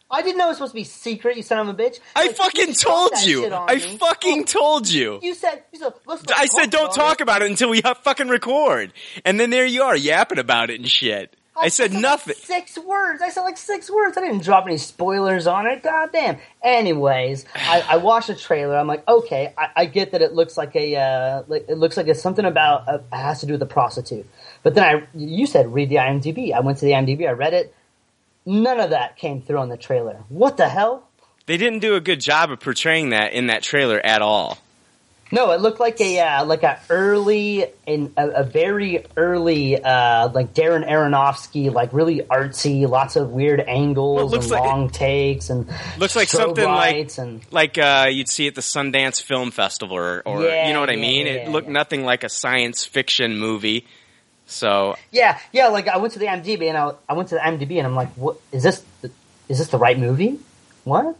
I 0.09 0.21
didn't 0.21 0.37
know 0.37 0.45
it 0.45 0.49
was 0.51 0.57
supposed 0.57 0.71
to 0.71 0.77
be 0.79 0.85
secret. 0.85 1.35
You 1.35 1.43
son 1.43 1.67
of 1.67 1.67
a 1.67 1.73
bitch! 1.83 1.99
I 2.15 2.27
Like, 2.27 2.37
fucking 2.37 2.73
told 2.73 3.11
you. 3.23 3.53
I 3.53 3.75
me. 3.75 3.97
fucking 3.97 4.45
told 4.45 4.87
you. 4.89 5.19
You 5.21 5.33
said 5.33 5.63
you 5.73 5.79
said. 5.79 5.93
I 6.35 6.45
said 6.45 6.69
don't 6.69 6.93
talk 6.93 7.19
about 7.19 7.41
it 7.41 7.51
until 7.51 7.69
we 7.69 7.81
ha- 7.81 7.95
fucking 7.95 8.29
record. 8.29 8.93
And 9.25 9.37
then 9.37 9.49
there 9.49 9.65
you 9.65 9.83
are 9.83 9.97
yapping 9.97 10.39
about 10.39 10.69
it 10.69 10.79
and 10.79 10.87
shit. 10.87 11.35
I 11.61 11.69
said 11.69 11.93
like 11.93 12.01
nothing. 12.01 12.35
six 12.35 12.77
words. 12.77 13.21
I 13.21 13.29
said 13.29 13.41
like 13.41 13.57
six 13.57 13.89
words. 13.89 14.17
I 14.17 14.21
didn't 14.21 14.43
drop 14.43 14.65
any 14.65 14.77
spoilers 14.77 15.47
on 15.47 15.67
it. 15.67 15.83
God 15.83 16.09
damn. 16.11 16.37
Anyways, 16.63 17.45
I, 17.55 17.83
I 17.87 17.97
watched 17.97 18.27
the 18.27 18.35
trailer. 18.35 18.77
I'm 18.77 18.87
like, 18.87 19.07
okay, 19.07 19.53
I, 19.57 19.69
I 19.75 19.85
get 19.85 20.11
that 20.11 20.21
it 20.21 20.33
looks 20.33 20.57
like 20.57 20.75
a, 20.75 20.95
uh, 20.95 21.43
like, 21.47 21.65
it 21.69 21.77
looks 21.77 21.97
like 21.97 22.07
it's 22.07 22.21
something 22.21 22.45
about 22.45 22.87
uh, 22.87 22.99
it 23.11 23.15
has 23.15 23.39
to 23.41 23.45
do 23.45 23.53
with 23.53 23.61
a 23.61 23.67
prostitute. 23.67 24.27
But 24.63 24.75
then 24.75 24.83
I, 24.83 25.07
you 25.13 25.45
said 25.45 25.73
read 25.73 25.89
the 25.89 25.95
IMDb. 25.95 26.53
I 26.53 26.59
went 26.59 26.77
to 26.79 26.85
the 26.85 26.91
IMDb. 26.91 27.27
I 27.27 27.31
read 27.31 27.53
it. 27.53 27.73
None 28.45 28.79
of 28.79 28.91
that 28.91 29.17
came 29.17 29.41
through 29.41 29.59
on 29.59 29.69
the 29.69 29.77
trailer. 29.77 30.23
What 30.29 30.57
the 30.57 30.69
hell? 30.69 31.07
They 31.45 31.57
didn't 31.57 31.79
do 31.79 31.95
a 31.95 32.01
good 32.01 32.21
job 32.21 32.51
of 32.51 32.59
portraying 32.59 33.09
that 33.09 33.33
in 33.33 33.47
that 33.47 33.63
trailer 33.63 33.99
at 33.99 34.21
all. 34.21 34.57
No, 35.31 35.51
it 35.51 35.61
looked 35.61 35.79
like 35.79 36.01
a 36.01 36.19
uh, 36.19 36.45
like 36.45 36.63
a 36.63 36.79
early 36.89 37.65
in 37.85 38.11
a, 38.17 38.29
a 38.29 38.43
very 38.43 39.05
early 39.15 39.81
uh, 39.81 40.29
like 40.29 40.53
Darren 40.55 40.87
Aronofsky, 40.89 41.71
like 41.71 41.93
really 41.93 42.21
artsy, 42.21 42.87
lots 42.89 43.15
of 43.15 43.29
weird 43.29 43.59
angles 43.59 44.31
Well, 44.31 44.41
and 44.41 44.49
like- 44.49 44.63
long 44.63 44.89
takes 44.89 45.49
and 45.51 45.67
Looks 45.99 46.15
like 46.15 46.29
something 46.29 46.65
like 46.65 47.15
and 47.19 47.41
like 47.51 47.77
uh, 47.77 48.07
you'd 48.09 48.27
see 48.29 48.47
at 48.47 48.55
the 48.55 48.61
Sundance 48.61 49.21
Film 49.21 49.51
Festival, 49.51 49.95
or, 49.95 50.21
or 50.25 50.41
Yeah, 50.43 50.67
you 50.67 50.73
know 50.73 50.79
what 50.79 50.89
I 50.89 50.93
yeah, 50.93 51.01
mean. 51.01 51.27
yeah, 51.27 51.33
it 51.33 51.49
looked 51.49 51.67
nothing 51.69 52.03
like 52.03 52.23
a 52.23 52.29
science 52.29 52.83
fiction 52.85 53.37
movie. 53.37 53.85
So 54.47 54.95
yeah, 55.11 55.37
yeah. 55.51 55.67
Like 55.67 55.87
I 55.87 55.97
went 55.97 56.13
to 56.13 56.19
the 56.19 56.25
IMDb 56.25 56.69
and 56.69 56.77
I, 56.77 56.93
I 57.07 57.13
went 57.13 57.29
to 57.29 57.35
the 57.35 57.41
IMDb 57.41 57.77
and 57.77 57.85
I'm 57.85 57.95
like, 57.95 58.09
what 58.15 58.37
is 58.51 58.63
this? 58.63 58.83
The, 59.01 59.11
is 59.47 59.59
this 59.59 59.67
the 59.67 59.77
right 59.77 59.97
movie? 59.99 60.39
What? 60.85 61.15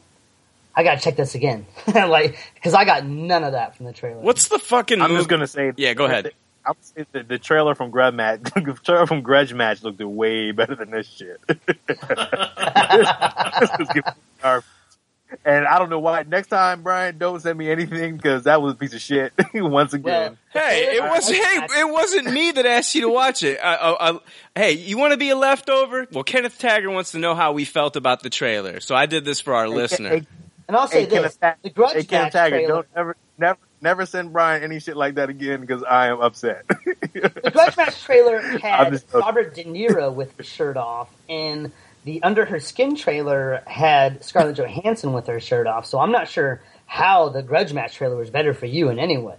I 0.80 0.84
gotta 0.84 1.02
check 1.02 1.18
this 1.18 1.36
again, 1.36 1.66
like 1.94 2.38
because 2.56 2.74
I 2.74 2.86
got 2.86 3.06
none 3.06 3.44
of 3.44 3.52
that 3.52 3.76
from 3.76 3.86
the 3.86 3.92
trailer. 3.92 4.22
what's 4.22 4.48
the 4.48 4.60
fucking? 4.60 5.02
I'm 5.02 5.10
movie? 5.10 5.20
just 5.20 5.30
gonna 5.30 5.46
say. 5.46 5.74
Yeah, 5.76 5.94
go 5.94 6.06
ahead. 6.06 6.32
I 6.66 6.70
would 6.70 6.86
say 6.86 7.06
the, 7.12 7.24
the 7.24 7.38
trailer 7.38 7.76
from 7.76 7.90
Grudge 7.92 8.14
Match, 8.14 8.40
the 8.56 8.80
trailer 8.82 9.06
from 9.06 9.22
Grudge 9.22 9.54
Match 9.54 9.84
looked 9.84 10.00
way 10.00 10.52
better 10.54 10.76
than 10.76 10.92
this 10.92 11.06
shit. 11.06 11.42
Just 13.78 13.94
give 13.94 14.06
me 14.06 14.12
garbage. 14.42 14.66
and 15.44 15.66
I 15.68 15.80
don't 15.80 15.90
know 15.90 16.00
why. 16.00 16.24
Next 16.24 16.48
time, 16.48 16.82
Brian, 16.82 17.18
don't 17.18 17.42
send 17.42 17.58
me 17.58 17.70
anything 17.70 18.16
because 18.16 18.44
that 18.44 18.62
was 18.62 18.74
a 18.74 18.76
piece 18.78 18.94
of 18.94 19.02
shit. 19.02 19.34
Once 19.54 19.94
again, 19.94 20.38
Hey, 20.54 20.96
it 20.96 21.04
was 21.04 21.28
hey, 21.30 21.36
it 21.82 21.92
wasn't 21.92 22.32
me 22.32 22.52
that 22.52 22.66
asked 22.66 22.96
you 22.96 23.02
to 23.02 23.10
watch 23.10 23.44
it. 23.44 23.60
Uh, 23.60 23.64
uh, 23.64 23.96
uh, 24.00 24.20
hey, 24.56 24.72
you 24.74 24.98
want 24.98 25.12
to 25.12 25.18
be 25.18 25.30
a 25.30 25.36
leftover? 25.36 26.08
Well, 26.12 26.24
Kenneth 26.24 26.58
Taggart 26.58 26.92
wants 26.92 27.12
to 27.12 27.20
know 27.20 27.36
how 27.36 27.52
we 27.52 27.66
felt 27.66 27.96
about 27.96 28.24
the 28.24 28.30
trailer, 28.30 28.80
so 28.80 28.96
I 28.96 29.06
did 29.08 29.26
this 29.26 29.42
for 29.42 29.54
our 29.56 29.68
listener. 29.68 30.22
And 30.70 30.78
I'll 30.78 30.88
say 30.88 31.06
hey, 31.06 31.08
this: 31.08 31.36
Tag- 31.38 31.58
the 31.64 31.72
Grudge 31.72 32.08
hey, 32.08 32.08
Match 32.12 32.34
Taggart, 32.34 32.50
trailer. 32.62 32.68
don't 32.68 32.88
ever, 32.96 33.18
never, 33.40 33.60
never 33.82 34.06
send 34.06 34.32
Brian 34.32 34.64
any 34.64 34.80
shit 34.80 34.96
like 34.96 35.16
that 35.16 35.30
again 35.30 35.62
because 35.62 35.84
I 35.84 36.10
am 36.10 36.22
upset. 36.22 36.66
The 37.44 37.52
Grudge 37.52 37.76
Match 37.76 38.02
trailer 38.04 38.40
had 38.60 39.04
Robert 39.12 39.56
De 39.56 39.64
Niro 39.64 40.14
with 40.14 40.38
his 40.38 40.46
shirt 40.46 40.78
off, 40.78 41.10
and 41.28 41.72
the 42.06 42.22
Under 42.22 42.46
Her 42.46 42.60
Skin 42.60 42.96
trailer 42.96 43.64
had 43.66 44.24
Scarlett 44.24 44.58
Johansson 44.58 45.12
with 45.12 45.26
her 45.26 45.40
shirt 45.40 45.66
off. 45.66 45.88
So 45.88 46.00
I'm 46.00 46.12
not 46.12 46.28
sure 46.30 46.62
how 46.86 47.30
the 47.30 47.42
Grudge 47.42 47.74
Match 47.74 47.96
trailer 47.96 48.16
was 48.16 48.30
better 48.30 48.54
for 48.54 48.68
you 48.68 48.90
in 48.90 49.00
any 49.00 49.18
way. 49.18 49.38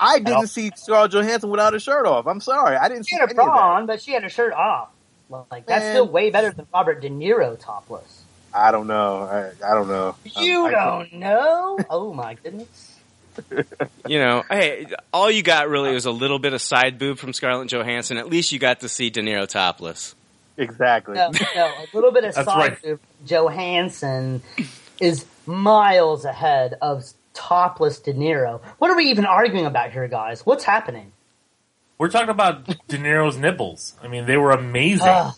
I 0.00 0.18
didn't 0.18 0.48
see 0.48 0.72
Scarlett 0.74 1.12
Johansson 1.12 1.48
without 1.50 1.72
her 1.74 1.78
shirt 1.78 2.06
off. 2.06 2.26
I'm 2.26 2.40
sorry, 2.40 2.76
I 2.76 2.88
didn't 2.88 3.06
She 3.06 3.14
see 3.14 3.20
had 3.20 3.30
of 3.30 3.36
bra 3.36 3.76
on, 3.76 3.86
but 3.86 4.02
she 4.02 4.12
had 4.12 4.24
her 4.24 4.28
shirt 4.28 4.52
off. 4.52 4.88
Like 5.50 5.66
that's 5.66 5.84
Man. 5.84 5.92
still 5.94 6.08
way 6.08 6.30
better 6.30 6.50
than 6.50 6.66
Robert 6.74 7.00
De 7.00 7.08
Niro 7.08 7.58
topless. 7.58 8.23
I 8.54 8.70
don't 8.70 8.86
know. 8.86 9.22
I, 9.22 9.50
I 9.66 9.74
don't 9.74 9.88
know. 9.88 10.14
You 10.38 10.66
I- 10.66 10.68
I 10.68 10.70
don't 10.72 11.12
know? 11.14 11.78
Oh 11.90 12.12
my 12.14 12.34
goodness! 12.34 12.90
You 14.06 14.18
know, 14.20 14.44
hey, 14.50 14.86
all 15.12 15.30
you 15.30 15.42
got 15.42 15.68
really 15.68 15.92
was 15.92 16.04
a 16.06 16.10
little 16.10 16.38
bit 16.38 16.52
of 16.52 16.60
side 16.62 16.98
boob 16.98 17.18
from 17.18 17.32
Scarlett 17.32 17.68
Johansson. 17.68 18.16
At 18.18 18.28
least 18.28 18.52
you 18.52 18.58
got 18.58 18.80
to 18.80 18.88
see 18.88 19.08
De 19.10 19.22
Niro 19.22 19.48
topless. 19.48 20.14
Exactly. 20.58 21.14
No, 21.14 21.30
no, 21.32 21.64
a 21.66 21.86
little 21.94 22.12
bit 22.12 22.22
of 22.24 22.34
That's 22.34 22.46
side 22.46 22.56
right. 22.72 22.82
boob. 22.82 23.00
Johansson 23.26 24.42
is 25.00 25.24
miles 25.46 26.24
ahead 26.26 26.74
of 26.82 27.04
topless 27.32 27.98
De 27.98 28.12
Niro. 28.12 28.60
What 28.78 28.90
are 28.90 28.96
we 28.96 29.06
even 29.06 29.24
arguing 29.26 29.66
about 29.66 29.90
here, 29.90 30.06
guys? 30.06 30.44
What's 30.46 30.62
happening? 30.64 31.10
We're 31.98 32.10
talking 32.10 32.28
about 32.28 32.66
De 32.66 32.98
Niro's 32.98 33.36
nipples. 33.38 33.94
I 34.02 34.06
mean, 34.08 34.26
they 34.26 34.36
were 34.36 34.52
amazing. 34.52 35.08
Ugh. 35.08 35.34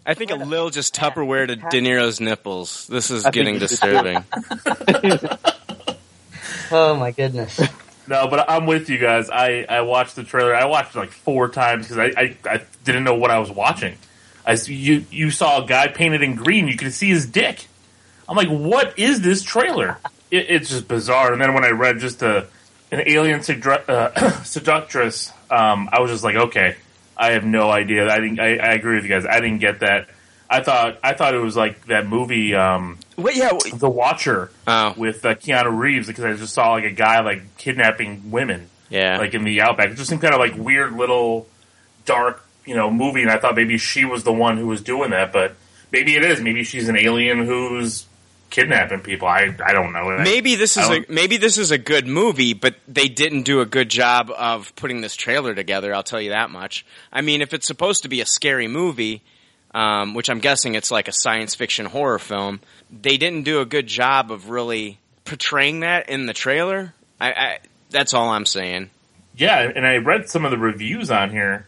I 0.10 0.16
think 0.16 0.32
a 0.32 0.36
Lil 0.36 0.72
just 0.72 0.96
Tupperware 0.96 1.46
to 1.46 1.56
De 1.56 1.82
Niro's 1.82 2.20
nipples. 2.20 2.88
This 2.88 3.12
is 3.12 3.28
I 3.28 3.30
getting 3.30 3.60
disturbing. 3.60 4.18
oh 6.72 6.96
my 6.96 7.12
goodness! 7.12 7.62
No, 8.08 8.28
but 8.28 8.50
I'm 8.50 8.66
with 8.66 8.90
you 8.90 8.98
guys. 8.98 9.30
I, 9.30 9.68
I 9.70 9.82
watched 9.82 10.16
the 10.16 10.24
trailer. 10.24 10.56
I 10.56 10.66
watched 10.66 10.96
it 10.96 11.00
like 11.00 11.12
four 11.12 11.48
times 11.48 11.88
because 11.88 12.00
I, 12.00 12.20
I, 12.20 12.38
I 12.44 12.62
didn't 12.84 13.04
know 13.04 13.14
what 13.14 13.30
I 13.30 13.38
was 13.38 13.52
watching. 13.52 13.98
I 14.48 14.54
s- 14.54 14.68
you 14.68 15.06
you 15.12 15.30
saw 15.30 15.64
a 15.64 15.68
guy 15.68 15.90
painted 15.90 16.24
in 16.24 16.34
green. 16.34 16.68
You 16.68 16.76
could 16.76 16.92
see 16.92 17.10
his 17.10 17.28
dick. 17.28 17.68
I'm 18.28 18.36
like, 18.36 18.50
what 18.50 18.98
is 18.98 19.22
this 19.22 19.44
trailer? 19.44 20.00
It, 20.32 20.48
it's 20.50 20.70
just 20.72 20.88
bizarre. 20.88 21.34
And 21.34 21.40
then 21.40 21.54
when 21.54 21.64
I 21.64 21.70
read 21.70 22.00
just 22.00 22.24
a 22.24 22.48
an 22.92 23.04
alien 23.06 23.42
sedu- 23.42 23.88
uh, 23.88 24.32
seductress, 24.44 25.32
um, 25.52 25.88
I 25.92 26.00
was 26.00 26.10
just 26.10 26.24
like, 26.24 26.36
okay, 26.36 26.78
I 27.20 27.32
have 27.32 27.44
no 27.44 27.70
idea. 27.70 28.10
I 28.10 28.20
didn't. 28.20 28.40
I, 28.40 28.56
I 28.58 28.74
agree 28.74 28.96
with 28.96 29.04
you 29.04 29.10
guys. 29.10 29.26
I 29.26 29.42
didn't 29.42 29.60
get 29.60 29.82
that. 29.82 30.08
I 30.50 30.64
thought 30.64 30.98
I 31.04 31.14
thought 31.14 31.36
it 31.36 31.40
was 31.40 31.56
like 31.56 31.86
that 31.88 32.08
movie, 32.08 32.56
um, 32.56 32.98
Wait, 33.18 33.36
yeah, 33.36 33.52
wait. 33.52 33.78
The 33.78 33.90
Watcher, 33.90 34.50
Oh. 34.66 34.94
with 34.98 35.24
uh, 35.26 35.36
Keanu 35.36 35.78
Reeves, 35.78 36.08
because 36.08 36.24
I 36.24 36.34
just 36.34 36.54
saw 36.54 36.72
like 36.72 36.86
a 36.86 36.92
guy 36.92 37.20
like 37.22 37.58
kidnapping 37.58 38.32
women 38.32 38.68
yeah. 38.90 39.18
like 39.20 39.34
in 39.36 39.44
the 39.44 39.62
outback. 39.62 39.90
It 39.92 39.96
just 39.96 40.10
seemed 40.10 40.22
kind 40.22 40.34
of 40.34 40.40
like 40.40 40.56
weird 40.56 40.94
little 40.94 41.48
dark, 42.06 42.44
you 42.66 42.76
know, 42.76 42.90
movie. 42.90 43.22
And 43.22 43.30
I 43.30 43.38
thought 43.38 43.56
maybe 43.56 43.78
she 43.78 44.06
was 44.06 44.24
the 44.24 44.34
one 44.34 44.58
who 44.58 44.66
was 44.66 44.82
doing 44.82 45.12
that, 45.12 45.32
but 45.32 45.56
maybe 45.92 46.16
it 46.16 46.24
is. 46.24 46.42
Maybe 46.42 46.64
she's 46.64 46.90
an 46.90 46.98
alien 46.98 47.46
who's 47.46 48.06
kidnapping 48.50 49.02
people. 49.02 49.28
I 49.28 49.56
I 49.64 49.74
don't 49.74 49.94
know. 49.94 50.18
Maybe 50.20 50.56
this 50.56 50.78
is 50.78 50.90
a 50.90 51.06
maybe 51.10 51.38
this 51.38 51.58
is 51.58 51.72
a 51.72 51.78
good 51.78 52.08
movie, 52.08 52.54
but 52.54 52.76
they 52.88 53.08
didn't 53.08 53.44
do 53.44 53.62
a 53.62 53.66
good 53.66 53.90
job 53.90 54.32
of 54.36 54.76
putting 54.76 55.02
this 55.02 55.16
trailer 55.16 55.56
together. 55.56 55.94
I'll 55.94 56.04
tell 56.04 56.22
you 56.22 56.32
that 56.32 56.50
much. 56.50 56.86
I 57.12 57.22
mean, 57.22 57.42
if 57.42 57.54
it's 57.54 57.68
supposed 57.68 58.04
to 58.04 58.10
be 58.10 58.22
a 58.22 58.26
scary 58.26 58.68
movie, 58.68 59.22
um, 59.74 60.14
which 60.14 60.30
I'm 60.30 60.40
guessing 60.40 60.76
it's 60.76 60.92
like 60.92 61.08
a 61.08 61.14
science 61.14 61.56
fiction 61.56 61.86
horror 61.86 62.20
film, 62.20 62.60
they 62.92 63.18
didn't 63.18 63.44
do 63.44 63.62
a 63.62 63.66
good 63.66 63.88
job 63.88 64.32
of 64.32 64.50
really 64.50 65.00
portraying 65.26 65.82
that 65.82 66.10
in 66.10 66.26
the 66.26 66.34
trailer. 66.34 66.94
I, 67.22 67.32
I 67.32 67.60
that's 67.90 68.14
all 68.14 68.30
I'm 68.30 68.46
saying. 68.46 68.90
Yeah, 69.36 69.72
and 69.74 69.86
I 69.86 69.98
read 69.98 70.30
some 70.30 70.44
of 70.44 70.52
the 70.52 70.58
reviews 70.58 71.10
on 71.10 71.30
here, 71.30 71.66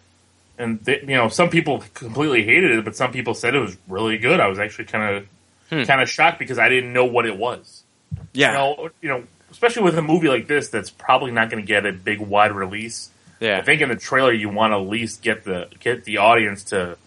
and 0.57 0.79
they, 0.81 0.99
you 1.01 1.15
know, 1.15 1.29
some 1.29 1.49
people 1.49 1.83
completely 1.93 2.43
hated 2.43 2.71
it, 2.71 2.83
but 2.83 2.95
some 2.95 3.11
people 3.11 3.33
said 3.33 3.55
it 3.55 3.59
was 3.59 3.77
really 3.87 4.17
good. 4.17 4.39
I 4.39 4.47
was 4.47 4.59
actually 4.59 4.85
kind 4.85 5.15
of 5.15 5.27
Hmm. 5.71 5.83
kind 5.83 6.01
of 6.01 6.09
shocked 6.09 6.37
because 6.39 6.59
I 6.59 6.69
didn't 6.69 6.91
know 6.93 7.05
what 7.05 7.25
it 7.25 7.37
was. 7.37 7.83
Yeah, 8.33 8.51
You 8.51 8.57
know, 8.57 8.89
you 9.01 9.09
know, 9.09 9.23
especially 9.51 9.83
with 9.83 9.97
a 9.97 10.01
movie 10.01 10.27
like 10.27 10.47
this 10.47 10.67
that's 10.69 10.89
probably 10.89 11.31
not 11.31 11.49
going 11.49 11.63
to 11.63 11.67
get 11.67 11.85
a 11.85 11.93
big 11.93 12.19
wide 12.19 12.51
release. 12.51 13.09
Yeah, 13.39 13.57
I 13.57 13.61
think 13.63 13.81
in 13.81 13.89
the 13.89 13.95
trailer 13.95 14.31
you 14.33 14.49
want 14.49 14.71
to 14.71 14.77
at 14.77 14.87
least 14.87 15.21
get 15.21 15.43
the 15.45 15.67
get 15.79 16.03
the 16.03 16.17
audience 16.17 16.65
to 16.65 16.97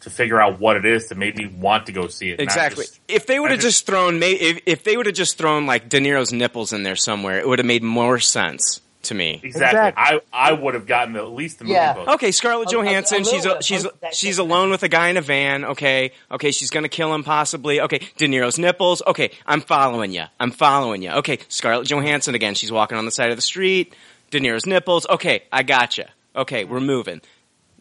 to 0.00 0.10
figure 0.10 0.40
out 0.40 0.58
what 0.60 0.76
it 0.76 0.84
is 0.86 1.08
to 1.08 1.14
maybe 1.14 1.46
want 1.46 1.86
to 1.86 1.92
go 1.92 2.06
see 2.08 2.30
it. 2.30 2.40
Exactly. 2.40 2.84
just- 2.84 3.00
If 3.08 3.26
they 3.26 3.38
would 3.38 3.50
have 3.50 3.60
just- 3.60 3.78
just 3.80 3.86
thrown, 3.86 4.18
may- 4.18 4.32
if, 4.32 4.60
if 4.64 4.82
they 4.84 4.96
would 4.96 5.04
have 5.04 5.14
just 5.14 5.36
thrown 5.36 5.66
like 5.66 5.90
De 5.90 5.98
Niro's 6.00 6.32
nipples 6.32 6.72
in 6.72 6.84
there 6.84 6.96
somewhere, 6.96 7.38
it 7.38 7.46
would 7.46 7.58
have 7.58 7.66
made 7.66 7.82
more 7.82 8.18
sense 8.18 8.80
to 9.04 9.14
me. 9.14 9.40
exactly. 9.42 9.78
Exactly. 9.78 10.20
I 10.32 10.50
I 10.50 10.52
would 10.52 10.74
have 10.74 10.86
gotten 10.86 11.14
the, 11.14 11.20
at 11.20 11.30
least 11.32 11.58
the 11.58 11.64
movie 11.64 11.74
Yeah. 11.74 11.94
book. 11.94 12.08
Okay, 12.08 12.30
Scarlett 12.32 12.70
A- 12.72 12.76
a- 12.76 12.80
a 12.80 12.84
Johansson. 12.84 13.24
she's 13.24 13.46
a, 13.46 13.62
she's 13.62 13.82
bit 13.84 13.92
of 13.92 14.00
that 14.00 14.14
she's 14.14 14.38
alone 14.38 14.70
with 14.70 14.82
a 14.82 14.88
guy 14.88 15.08
in 15.08 15.16
a 15.16 15.20
van. 15.22 15.64
Okay, 15.64 16.12
okay, 16.30 16.50
she's 16.50 16.70
gonna 16.70 16.88
kill 16.88 17.14
him 17.14 17.24
possibly. 17.24 17.80
Okay, 17.80 18.00
De 18.18 18.26
Niro's 18.28 18.58
nipples. 18.58 19.02
Okay, 19.06 19.30
I'm 19.46 19.60
following 19.62 20.12
you. 20.12 20.24
I'm 20.38 20.50
following 20.50 21.02
you. 21.02 21.10
Okay, 21.12 21.38
Scarlett 21.48 21.88
Johansson 21.88 22.34
again. 22.34 22.54
She's 22.54 22.70
walking 22.72 22.98
on 22.98 23.04
the 23.06 23.10
side 23.10 23.30
of 23.30 23.36
the 23.36 23.42
street. 23.42 23.94
De 24.30 24.38
Niro's 24.38 24.66
nipples. 24.66 25.06
Okay, 25.08 25.42
I 25.50 25.62
gotcha. 25.62 26.10
Okay, 26.36 26.64
we're 26.64 26.80
moving. 26.80 27.20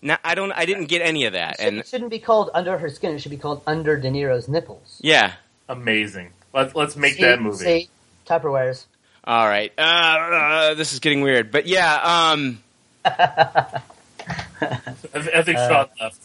Now 0.01 0.17
I 0.23 0.36
don't. 0.36 0.51
I 0.53 0.65
didn't 0.65 0.86
get 0.86 1.01
any 1.01 1.25
of 1.25 1.34
that. 1.34 1.60
It 1.60 1.67
And 1.67 1.86
shouldn't 1.86 2.10
be 2.12 2.19
called 2.19 2.49
under 2.53 2.77
her 2.77 2.89
skin. 2.89 3.13
It 3.15 3.19
should 3.21 3.32
be 3.32 3.38
called 3.38 3.62
under 3.67 3.97
De 3.97 4.10
Niro's 4.10 4.47
nipples. 4.47 4.97
yeah. 5.01 5.34
Amazing. 5.67 6.32
Let's 6.53 6.73
let's 6.73 6.95
make 6.95 7.13
See- 7.15 7.21
that 7.23 7.41
movie. 7.41 7.58
See, 7.65 7.89
Tupperwares. 8.25 8.86
All 9.23 9.47
right. 9.47 9.71
Uh, 9.77 9.82
uh, 9.82 10.73
this 10.75 10.93
is 10.93 10.99
getting 10.99 11.21
weird, 11.21 11.51
but 11.51 11.67
yeah. 11.67 12.32
Um. 12.32 12.60
I, 13.05 13.82
th- 15.13 15.29
I 15.36 15.43
think 15.43 15.58
Uh, 15.58 15.67
Sean 15.69 15.88
left. 16.01 16.19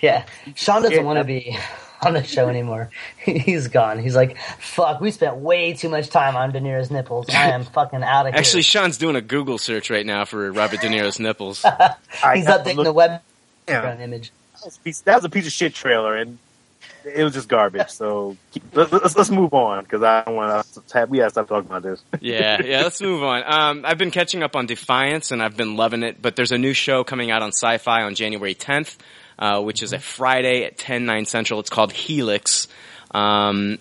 Yeah, 0.00 0.24
Sean 0.54 0.82
doesn't 0.82 0.96
Yeah. 0.98 1.02
want 1.02 1.18
to 1.18 1.24
be 1.24 1.56
on 2.02 2.14
the 2.14 2.24
show 2.24 2.48
anymore. 2.48 2.90
He's 3.24 3.68
gone. 3.68 3.98
He's 3.98 4.16
like, 4.16 4.36
"Fuck, 4.58 5.00
we 5.00 5.10
spent 5.10 5.36
way 5.36 5.74
too 5.74 5.88
much 5.88 6.08
time 6.08 6.36
on 6.36 6.50
De 6.52 6.60
Niro's 6.60 6.90
nipples. 6.90 7.28
I 7.30 7.50
am 7.50 7.64
fucking 7.64 8.02
out 8.02 8.26
of 8.26 8.32
here." 8.32 8.38
Actually, 8.38 8.62
Sean's 8.62 8.98
doing 8.98 9.16
a 9.16 9.20
Google 9.20 9.58
search 9.58 9.90
right 9.90 10.04
now 10.06 10.24
for 10.24 10.50
Robert 10.52 10.80
De 10.80 10.88
Niro's 10.88 11.20
nipples. 11.20 11.62
He's 11.62 11.70
I 12.22 12.38
updating 12.42 12.76
look- 12.76 12.84
the 12.86 12.92
web 12.92 13.20
yeah, 13.68 13.98
image. 14.00 14.32
that 14.54 14.64
was 14.64 14.76
a 14.76 14.80
piece- 14.80 15.00
that 15.00 15.14
was 15.16 15.24
a 15.24 15.28
piece 15.30 15.46
of 15.46 15.52
shit 15.52 15.74
trailer, 15.74 16.16
and 16.16 16.38
it 17.06 17.22
was 17.22 17.34
just 17.34 17.48
garbage. 17.48 17.88
So 17.90 18.36
let's, 18.72 18.92
let's 18.92 19.16
let's 19.16 19.30
move 19.30 19.54
on 19.54 19.84
because 19.84 20.02
I 20.02 20.24
don't 20.24 20.34
want 20.34 20.66
to. 20.88 21.06
We 21.08 21.18
gotta 21.18 21.30
stop 21.30 21.48
talking 21.48 21.70
about 21.70 21.82
this. 21.82 22.02
yeah, 22.20 22.60
yeah. 22.62 22.82
Let's 22.82 23.00
move 23.00 23.22
on. 23.22 23.42
Um, 23.46 23.84
I've 23.84 23.98
been 23.98 24.10
catching 24.10 24.42
up 24.42 24.56
on 24.56 24.66
Defiance, 24.66 25.30
and 25.30 25.42
I've 25.42 25.56
been 25.56 25.76
loving 25.76 26.02
it. 26.02 26.20
But 26.20 26.36
there's 26.36 26.52
a 26.52 26.58
new 26.58 26.72
show 26.72 27.04
coming 27.04 27.30
out 27.30 27.42
on 27.42 27.50
Sci-Fi 27.50 28.02
on 28.02 28.14
January 28.14 28.54
10th, 28.54 28.96
uh, 29.38 29.62
which 29.62 29.82
is 29.82 29.92
a 29.92 29.98
Friday 29.98 30.64
at 30.64 30.78
10 30.78 31.06
9 31.06 31.26
Central. 31.26 31.60
It's 31.60 31.70
called 31.70 31.92
Helix, 31.92 32.68
um, 33.12 33.78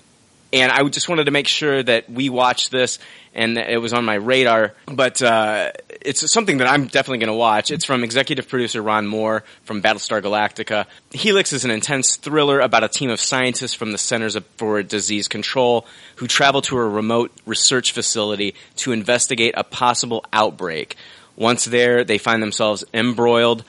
and 0.56 0.72
I 0.72 0.88
just 0.88 1.10
wanted 1.10 1.26
to 1.26 1.32
make 1.32 1.50
sure 1.50 1.84
that 1.84 2.10
we 2.10 2.30
watched 2.30 2.72
this 2.72 2.98
and 3.34 3.58
it 3.58 3.82
was 3.82 3.92
on 3.92 4.06
my 4.06 4.14
radar. 4.14 4.74
But 4.86 5.22
uh, 5.22 5.74
it's 5.90 6.32
something 6.32 6.60
that 6.60 6.68
I'm 6.68 6.86
definitely 6.86 7.18
going 7.18 7.28
to 7.28 7.38
watch. 7.38 7.72
It's 7.72 7.84
from 7.84 8.06
executive 8.06 8.48
producer 8.48 8.82
Ron 8.82 9.06
Moore 9.06 9.44
from 9.64 9.82
Battlestar 9.82 10.22
Galactica. 10.22 10.86
Helix 11.12 11.52
is 11.52 11.66
an 11.66 11.72
intense 11.72 12.16
thriller 12.16 12.62
about 12.62 12.86
a 12.86 12.88
team 12.88 13.10
of 13.10 13.20
scientists 13.20 13.74
from 13.74 13.92
the 13.92 13.98
Centers 13.98 14.38
for 14.56 14.82
Disease 14.82 15.28
Control 15.28 15.86
who 16.16 16.28
travel 16.28 16.62
to 16.62 16.78
a 16.78 16.88
remote 16.88 17.34
research 17.46 17.92
facility 17.92 18.56
to 18.78 18.94
investigate 18.94 19.56
a 19.58 19.66
possible 19.66 20.24
outbreak. 20.32 20.96
Once 21.36 21.66
there, 21.66 22.06
they 22.06 22.18
find 22.18 22.42
themselves 22.42 22.86
embroiled 22.94 23.66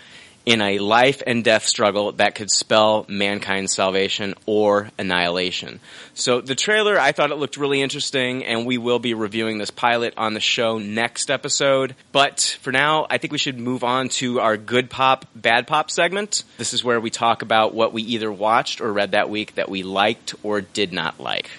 in 0.46 0.60
a 0.62 0.78
life 0.78 1.22
and 1.26 1.42
death 1.42 1.64
struggle 1.66 2.12
that 2.12 2.36
could 2.36 2.50
spell 2.52 3.04
mankind's 3.08 3.74
salvation 3.74 4.32
or 4.46 4.88
annihilation. 4.96 5.80
So 6.14 6.40
the 6.40 6.54
trailer, 6.54 6.98
I 6.98 7.10
thought 7.10 7.32
it 7.32 7.34
looked 7.34 7.56
really 7.56 7.82
interesting, 7.82 8.44
and 8.44 8.64
we 8.64 8.78
will 8.78 9.00
be 9.00 9.12
reviewing 9.12 9.58
this 9.58 9.72
pilot 9.72 10.14
on 10.16 10.34
the 10.34 10.40
show 10.40 10.78
next 10.78 11.30
episode. 11.32 11.96
But 12.12 12.56
for 12.62 12.70
now, 12.70 13.08
I 13.10 13.18
think 13.18 13.32
we 13.32 13.38
should 13.38 13.58
move 13.58 13.82
on 13.82 14.08
to 14.10 14.38
our 14.38 14.56
good 14.56 14.88
pop, 14.88 15.26
bad 15.34 15.66
pop 15.66 15.90
segment. 15.90 16.44
This 16.58 16.72
is 16.72 16.84
where 16.84 17.00
we 17.00 17.10
talk 17.10 17.42
about 17.42 17.74
what 17.74 17.92
we 17.92 18.02
either 18.02 18.30
watched 18.30 18.80
or 18.80 18.92
read 18.92 19.10
that 19.10 19.28
week 19.28 19.56
that 19.56 19.68
we 19.68 19.82
liked 19.82 20.36
or 20.44 20.60
did 20.60 20.92
not 20.92 21.18
like. 21.18 21.50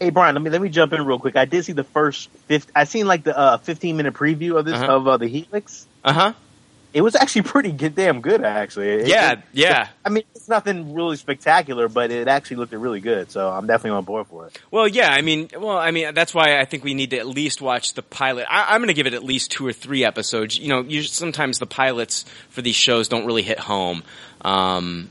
Hey 0.00 0.10
Brian, 0.10 0.34
let 0.34 0.42
me 0.42 0.50
let 0.50 0.60
me 0.60 0.68
jump 0.68 0.92
in 0.92 1.06
real 1.06 1.18
quick. 1.18 1.36
I 1.36 1.46
did 1.46 1.64
see 1.64 1.72
the 1.72 1.84
first 1.84 2.28
fifth. 2.48 2.70
I 2.74 2.84
seen 2.84 3.06
like 3.06 3.22
the 3.22 3.34
uh, 3.38 3.56
fifteen 3.56 3.96
minute 3.96 4.12
preview 4.12 4.58
of 4.58 4.66
this 4.66 4.74
Uh-huh. 4.74 4.92
of 4.96 5.08
uh, 5.08 5.16
the 5.16 5.26
Helix. 5.26 5.86
Uh 6.04 6.12
huh. 6.12 6.32
It 6.96 7.02
was 7.02 7.14
actually 7.14 7.42
pretty 7.42 7.72
good, 7.72 7.94
damn 7.94 8.22
good 8.22 8.42
actually. 8.42 8.88
It- 8.88 9.08
Yeah, 9.08 9.32
it- 9.32 9.38
yeah. 9.52 9.88
I 10.02 10.08
mean, 10.08 10.24
it's 10.34 10.48
nothing 10.48 10.94
really 10.94 11.16
spectacular, 11.16 11.88
but 11.88 12.10
it 12.10 12.26
actually 12.26 12.56
looked 12.56 12.72
really 12.72 13.00
good. 13.00 13.30
So 13.30 13.50
I'm 13.50 13.66
definitely 13.66 13.98
on 13.98 14.04
board 14.04 14.26
for 14.28 14.46
it. 14.46 14.58
Well, 14.70 14.88
yeah, 14.88 15.10
I 15.12 15.20
mean, 15.20 15.50
well, 15.58 15.76
I 15.76 15.90
mean, 15.90 16.14
that's 16.14 16.32
why 16.32 16.58
I 16.58 16.64
think 16.64 16.84
we 16.84 16.94
need 16.94 17.10
to 17.10 17.18
at 17.18 17.26
least 17.26 17.60
watch 17.60 17.92
the 17.92 18.02
pilot. 18.02 18.46
I, 18.48 18.74
I'm 18.74 18.80
going 18.80 18.88
to 18.88 18.94
give 18.94 19.06
it 19.06 19.12
at 19.12 19.22
least 19.22 19.50
two 19.50 19.66
or 19.66 19.74
three 19.74 20.04
episodes. 20.06 20.58
You 20.58 20.68
know, 20.70 20.80
you, 20.80 21.02
sometimes 21.02 21.58
the 21.58 21.66
pilots 21.66 22.24
for 22.48 22.62
these 22.62 22.76
shows 22.76 23.08
don't 23.08 23.26
really 23.26 23.42
hit 23.42 23.58
home. 23.58 24.02
Um, 24.40 25.10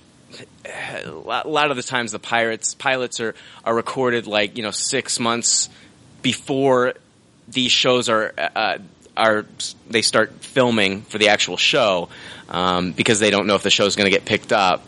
a 1.05 1.11
lot 1.11 1.45
a 1.45 1.49
lot 1.49 1.69
of 1.69 1.77
the 1.77 1.83
times 1.83 2.11
the 2.11 2.19
pirates 2.19 2.73
pilots 2.73 3.19
are 3.19 3.35
are 3.63 3.75
recorded 3.75 4.25
like 4.25 4.57
you 4.57 4.63
know 4.63 4.71
six 4.71 5.19
months 5.19 5.69
before 6.23 6.93
these 7.47 7.71
shows 7.71 8.09
are 8.09 8.33
uh, 8.37 8.79
are 9.17 9.45
they 9.89 10.01
start 10.01 10.43
filming 10.43 11.01
for 11.03 11.17
the 11.17 11.29
actual 11.29 11.57
show 11.57 12.09
um, 12.49 12.91
because 12.91 13.19
they 13.19 13.31
don't 13.31 13.47
know 13.47 13.55
if 13.55 13.63
the 13.63 13.69
show 13.69 13.85
is 13.85 13.95
going 13.95 14.05
to 14.05 14.11
get 14.11 14.25
picked 14.25 14.51
up. 14.51 14.83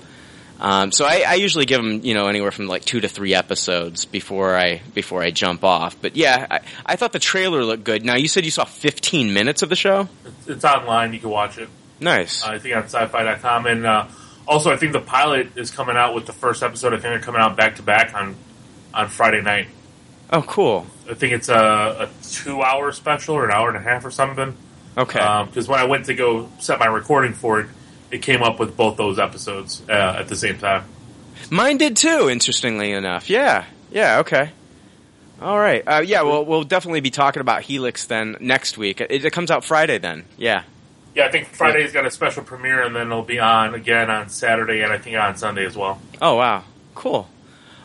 Um, 0.60 0.92
so 0.92 1.06
I, 1.06 1.24
I 1.28 1.34
usually 1.36 1.66
give 1.66 1.82
them, 1.82 2.02
you 2.04 2.16
know, 2.16 2.28
anywhere 2.28 2.52
from 2.52 2.68
like 2.68 2.84
two 2.84 3.00
to 3.00 3.08
three 3.08 3.36
episodes 3.36 4.06
before 4.06 4.56
I 4.56 4.82
before 4.94 5.22
I 5.22 5.30
jump 5.30 5.64
off. 5.64 6.02
But 6.02 6.16
yeah, 6.16 6.48
I, 6.50 6.60
I 6.86 6.96
thought 6.96 7.12
the 7.12 7.20
trailer 7.20 7.64
looked 7.64 7.84
good. 7.84 8.04
Now 8.04 8.16
you 8.16 8.28
said 8.28 8.44
you 8.44 8.52
saw 8.52 8.66
15 8.66 9.34
minutes 9.34 9.62
of 9.62 9.70
the 9.70 9.76
show. 9.76 10.10
It's, 10.26 10.48
it's 10.48 10.66
online. 10.66 11.14
You 11.14 11.20
can 11.20 11.30
watch 11.30 11.58
it. 11.58 11.70
Nice. 12.00 12.44
I 12.44 12.60
think 12.60 12.76
on 12.76 12.84
sci-fi.com. 12.84 13.66
And 13.68 13.86
uh, 13.86 14.08
also, 14.48 14.72
I 14.72 14.78
think 14.78 14.94
the 14.94 15.02
pilot 15.02 15.58
is 15.58 15.72
coming 15.72 15.96
out 15.96 16.16
with 16.16 16.26
the 16.26 16.34
first 16.34 16.64
episode. 16.64 16.88
I 16.94 16.98
think 16.98 17.04
they're 17.04 17.20
coming 17.20 17.42
out 17.42 17.56
back 17.56 17.76
to 17.76 17.84
back 17.84 18.14
on 18.16 18.36
on 18.94 19.10
Friday 19.10 19.42
night. 19.42 19.68
Oh, 20.32 20.42
cool. 20.42 20.88
I 21.10 21.14
think 21.14 21.34
it's 21.34 21.50
a, 21.50 22.10
a 22.10 22.10
two-hour 22.24 22.92
special 22.92 23.36
or 23.36 23.46
an 23.46 23.52
hour 23.52 23.70
and 23.70 23.78
a 23.78 23.82
half 23.82 24.06
or 24.06 24.12
something. 24.12 24.56
Okay. 24.98 25.20
Because 25.46 25.68
when 25.68 25.80
I 25.80 25.86
went 25.86 26.06
to 26.06 26.14
go 26.14 26.50
set 26.60 26.80
my 26.80 26.88
recording 26.88 27.34
for 27.34 27.60
it, 27.62 27.68
it 28.10 28.22
came 28.22 28.42
up 28.42 28.60
with 28.60 28.76
both 28.76 28.98
those 28.98 29.20
episodes 29.20 29.82
uh, 29.90 30.16
at 30.20 30.28
the 30.28 30.36
same 30.36 30.58
time. 30.58 30.86
Mine 31.52 31.78
did 31.78 31.96
too. 31.96 32.30
Interestingly 32.30 32.92
enough, 32.92 33.30
yeah, 33.30 33.66
yeah, 33.92 34.20
okay. 34.20 34.52
All 35.40 35.58
right, 35.58 35.84
uh, 35.86 36.02
yeah. 36.04 36.24
Well, 36.24 36.44
we'll 36.46 36.64
definitely 36.64 37.02
be 37.02 37.12
talking 37.12 37.42
about 37.42 37.62
Helix 37.62 38.08
then 38.08 38.38
next 38.40 38.78
week. 38.78 39.02
It, 39.02 39.24
it 39.24 39.32
comes 39.32 39.52
out 39.52 39.64
Friday 39.64 40.00
then. 40.00 40.26
Yeah. 40.36 40.64
Yeah, 41.14 41.26
I 41.26 41.32
think 41.32 41.48
Friday's 41.48 41.94
got 41.94 42.06
a 42.06 42.12
special 42.12 42.44
premiere, 42.44 42.84
and 42.84 42.96
then 42.96 43.08
it'll 43.08 43.24
be 43.24 43.40
on 43.40 43.76
again 43.76 44.10
on 44.10 44.30
Saturday, 44.30 44.82
and 44.82 44.92
I 44.92 44.98
think 44.98 45.16
on 45.16 45.36
Sunday 45.38 45.66
as 45.66 45.76
well. 45.78 46.02
Oh 46.22 46.36
wow, 46.36 46.64
cool. 46.96 47.30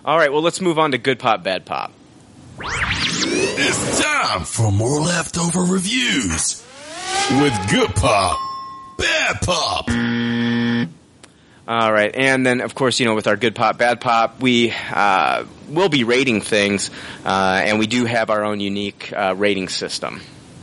All 0.04 0.16
right, 0.16 0.32
well 0.32 0.42
let's 0.42 0.60
move 0.60 0.78
on 0.78 0.92
to 0.92 0.98
good 0.98 1.18
pop, 1.18 1.42
bad 1.42 1.64
pop. 1.64 1.92
It's 2.60 4.00
time 4.00 4.44
for 4.44 4.70
more 4.70 5.00
leftover 5.00 5.60
reviews 5.60 6.64
with 7.30 7.70
good 7.70 7.94
pop, 7.94 8.38
bad 8.98 9.40
pop. 9.40 9.88
All 11.68 11.92
right, 11.92 12.14
and 12.14 12.44
then 12.44 12.60
of 12.60 12.74
course, 12.74 13.00
you 13.00 13.06
know, 13.06 13.14
with 13.14 13.26
our 13.26 13.36
good 13.36 13.54
pop, 13.54 13.78
bad 13.78 14.00
pop, 14.00 14.40
we 14.40 14.72
uh, 14.90 15.44
will 15.68 15.88
be 15.88 16.04
rating 16.04 16.40
things, 16.40 16.90
uh, 17.24 17.62
and 17.64 17.78
we 17.78 17.86
do 17.86 18.04
have 18.04 18.30
our 18.30 18.44
own 18.44 18.60
unique 18.60 19.12
uh, 19.12 19.34
rating 19.36 19.68
system. 19.68 20.20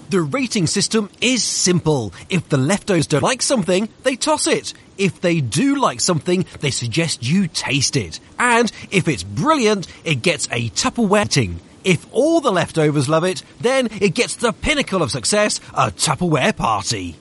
The 0.10 0.22
rating 0.22 0.68
system 0.68 1.10
is 1.22 1.44
simple. 1.44 2.14
If 2.30 2.50
the 2.50 2.58
leftovers 2.58 3.08
don't 3.08 3.24
like 3.24 3.42
something, 3.42 3.90
they 4.04 4.16
toss 4.16 4.48
it. 4.48 4.74
If 4.98 5.22
they 5.22 5.40
do 5.40 5.76
like 5.76 6.02
something, 6.02 6.46
they 6.60 6.72
suggest 6.72 7.24
you 7.24 7.48
taste 7.48 7.96
it. 7.96 8.20
And 8.38 8.72
if 8.92 9.08
it's 9.08 9.24
brilliant, 9.24 9.88
it 10.04 10.22
gets 10.22 10.48
a 10.52 10.70
Tupperware 10.70 11.12
rating. 11.12 11.60
If 11.84 12.06
all 12.12 12.42
the 12.42 12.52
leftovers 12.52 13.08
love 13.10 13.24
it, 13.24 13.44
then 13.60 13.88
it 14.02 14.14
gets 14.14 14.36
the 14.36 14.52
pinnacle 14.52 15.02
of 15.02 15.12
success, 15.12 15.60
a 15.74 15.92
Tupperware 15.92 16.56
party. 16.56 17.16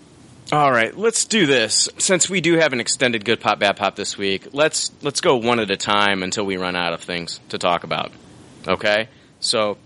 All 0.50 0.72
right, 0.72 0.96
let's 0.96 1.26
do 1.26 1.46
this. 1.46 1.90
Since 1.98 2.30
we 2.30 2.40
do 2.40 2.54
have 2.54 2.72
an 2.72 2.80
extended 2.80 3.24
good 3.24 3.38
pop, 3.40 3.58
bad 3.58 3.76
pop 3.76 3.96
this 3.96 4.16
week, 4.16 4.48
let's 4.52 4.90
let's 5.02 5.20
go 5.20 5.36
one 5.36 5.60
at 5.60 5.70
a 5.70 5.76
time 5.76 6.22
until 6.22 6.46
we 6.46 6.56
run 6.56 6.74
out 6.74 6.94
of 6.94 7.02
things 7.02 7.38
to 7.50 7.58
talk 7.58 7.84
about. 7.84 8.12
Okay, 8.66 9.08
so 9.40 9.76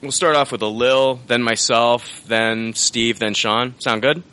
we'll 0.00 0.10
start 0.10 0.34
off 0.34 0.50
with 0.50 0.62
a 0.62 0.66
Lil, 0.66 1.20
then 1.28 1.42
myself, 1.42 2.24
then 2.26 2.74
Steve, 2.74 3.20
then 3.20 3.34
Sean. 3.34 3.76
Sound 3.78 4.02
good? 4.02 4.24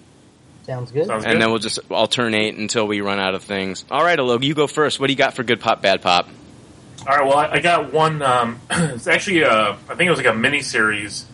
Sounds 0.63 0.91
good. 0.91 1.05
Sounds 1.05 1.23
and 1.23 1.33
good. 1.33 1.41
then 1.43 1.49
we'll 1.51 1.59
just 1.59 1.79
alternate 1.91 2.55
until 2.55 2.87
we 2.87 3.01
run 3.01 3.19
out 3.19 3.35
of 3.35 3.43
things. 3.43 3.85
All 3.91 4.03
right, 4.03 4.17
Alog, 4.17 4.43
you 4.43 4.55
go 4.55 4.65
first. 4.65 4.99
What 4.99 5.07
do 5.07 5.13
you 5.13 5.17
got 5.17 5.35
for 5.35 5.43
good 5.43 5.61
pop, 5.61 5.83
bad 5.83 6.01
pop? 6.01 6.27
All 7.07 7.15
right. 7.15 7.25
Well, 7.25 7.37
I, 7.37 7.51
I 7.53 7.59
got 7.61 7.93
one. 7.93 8.21
Um, 8.21 8.59
it's 8.69 9.07
actually, 9.07 9.41
a, 9.43 9.71
I 9.71 9.95
think 9.95 10.01
it 10.01 10.09
was 10.09 10.19
like 10.19 10.27
a 10.27 10.33
mini 10.33 10.61
series 10.61 11.25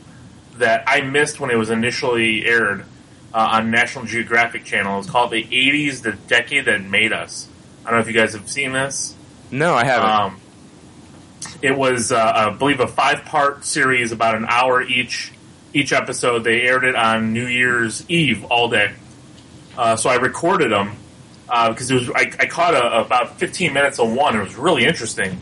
that 0.57 0.83
I 0.86 1.01
missed 1.01 1.39
when 1.39 1.49
it 1.49 1.55
was 1.55 1.71
initially 1.71 2.45
aired 2.45 2.86
uh, 3.33 3.49
on 3.53 3.71
National 3.71 4.05
Geographic 4.05 4.65
Channel. 4.65 4.99
It's 4.99 5.09
called 5.09 5.31
"The 5.31 5.43
'80s: 5.43 6.03
The 6.03 6.12
Decade 6.12 6.65
That 6.65 6.83
Made 6.83 7.12
Us." 7.12 7.47
I 7.83 7.89
don't 7.89 7.95
know 7.95 8.01
if 8.01 8.07
you 8.07 8.13
guys 8.13 8.33
have 8.33 8.47
seen 8.47 8.71
this. 8.71 9.15
No, 9.49 9.73
I 9.73 9.83
haven't. 9.83 10.09
Um, 10.09 10.39
it 11.63 11.75
was, 11.75 12.12
uh, 12.12 12.31
I 12.36 12.49
believe, 12.51 12.79
a 12.79 12.88
five-part 12.88 13.65
series, 13.65 14.12
about 14.12 14.36
an 14.36 14.45
hour 14.47 14.81
each. 14.81 15.31
Each 15.75 15.91
episode, 15.91 16.43
they 16.43 16.62
aired 16.62 16.83
it 16.83 16.95
on 16.95 17.33
New 17.33 17.47
Year's 17.47 18.07
Eve 18.07 18.43
all 18.43 18.69
day. 18.69 18.93
Uh, 19.75 19.95
so 19.95 20.07
I 20.07 20.17
recorded 20.17 20.71
them 20.71 20.97
because 21.47 21.89
it 21.89 21.95
was. 21.95 22.12
I, 22.12 22.31
I 22.39 22.45
caught 22.45 22.75
a, 22.75 22.99
about 23.01 23.39
15 23.39 23.73
minutes 23.73 23.97
of 23.97 24.13
one. 24.13 24.36
It 24.36 24.43
was 24.43 24.55
really 24.55 24.86
interesting. 24.86 25.39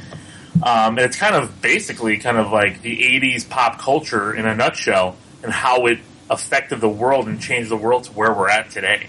Um, 0.55 0.97
and 0.97 0.99
it's 0.99 1.17
kind 1.17 1.35
of 1.35 1.61
basically 1.61 2.17
kind 2.17 2.37
of 2.37 2.51
like 2.51 2.81
the 2.81 2.97
80s 2.97 3.47
pop 3.47 3.79
culture 3.79 4.33
in 4.33 4.45
a 4.45 4.55
nutshell 4.55 5.15
and 5.43 5.51
how 5.51 5.87
it 5.87 5.99
affected 6.29 6.81
the 6.81 6.89
world 6.89 7.27
and 7.27 7.39
changed 7.41 7.69
the 7.69 7.77
world 7.77 8.03
to 8.05 8.11
where 8.11 8.33
we're 8.33 8.49
at 8.49 8.69
today. 8.69 9.07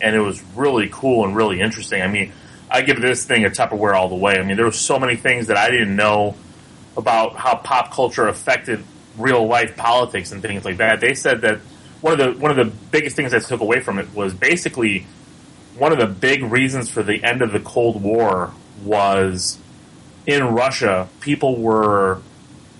And 0.00 0.14
it 0.14 0.20
was 0.20 0.42
really 0.54 0.88
cool 0.92 1.24
and 1.24 1.34
really 1.34 1.60
interesting. 1.60 2.02
I 2.02 2.08
mean, 2.08 2.32
I 2.70 2.82
give 2.82 3.00
this 3.00 3.24
thing 3.24 3.44
a 3.44 3.50
Tupperware 3.50 3.94
all 3.94 4.08
the 4.08 4.14
way. 4.16 4.38
I 4.38 4.42
mean, 4.42 4.56
there 4.56 4.66
were 4.66 4.72
so 4.72 4.98
many 4.98 5.16
things 5.16 5.46
that 5.46 5.56
I 5.56 5.70
didn't 5.70 5.96
know 5.96 6.36
about 6.96 7.36
how 7.36 7.56
pop 7.56 7.92
culture 7.92 8.26
affected 8.26 8.84
real 9.16 9.46
life 9.46 9.76
politics 9.76 10.32
and 10.32 10.42
things 10.42 10.64
like 10.64 10.78
that. 10.78 11.00
They 11.00 11.14
said 11.14 11.42
that 11.42 11.60
one 12.00 12.18
of 12.18 12.18
the 12.18 12.40
one 12.40 12.50
of 12.50 12.56
the 12.56 12.72
biggest 12.90 13.16
things 13.16 13.32
I 13.32 13.38
took 13.38 13.60
away 13.60 13.80
from 13.80 13.98
it 13.98 14.12
was 14.14 14.34
basically 14.34 15.06
one 15.76 15.92
of 15.92 15.98
the 15.98 16.06
big 16.06 16.42
reasons 16.42 16.88
for 16.88 17.02
the 17.02 17.22
end 17.24 17.42
of 17.42 17.52
the 17.52 17.60
Cold 17.60 18.02
War 18.02 18.52
was 18.82 19.58
in 20.26 20.44
Russia, 20.44 21.08
people 21.20 21.60
were, 21.60 22.20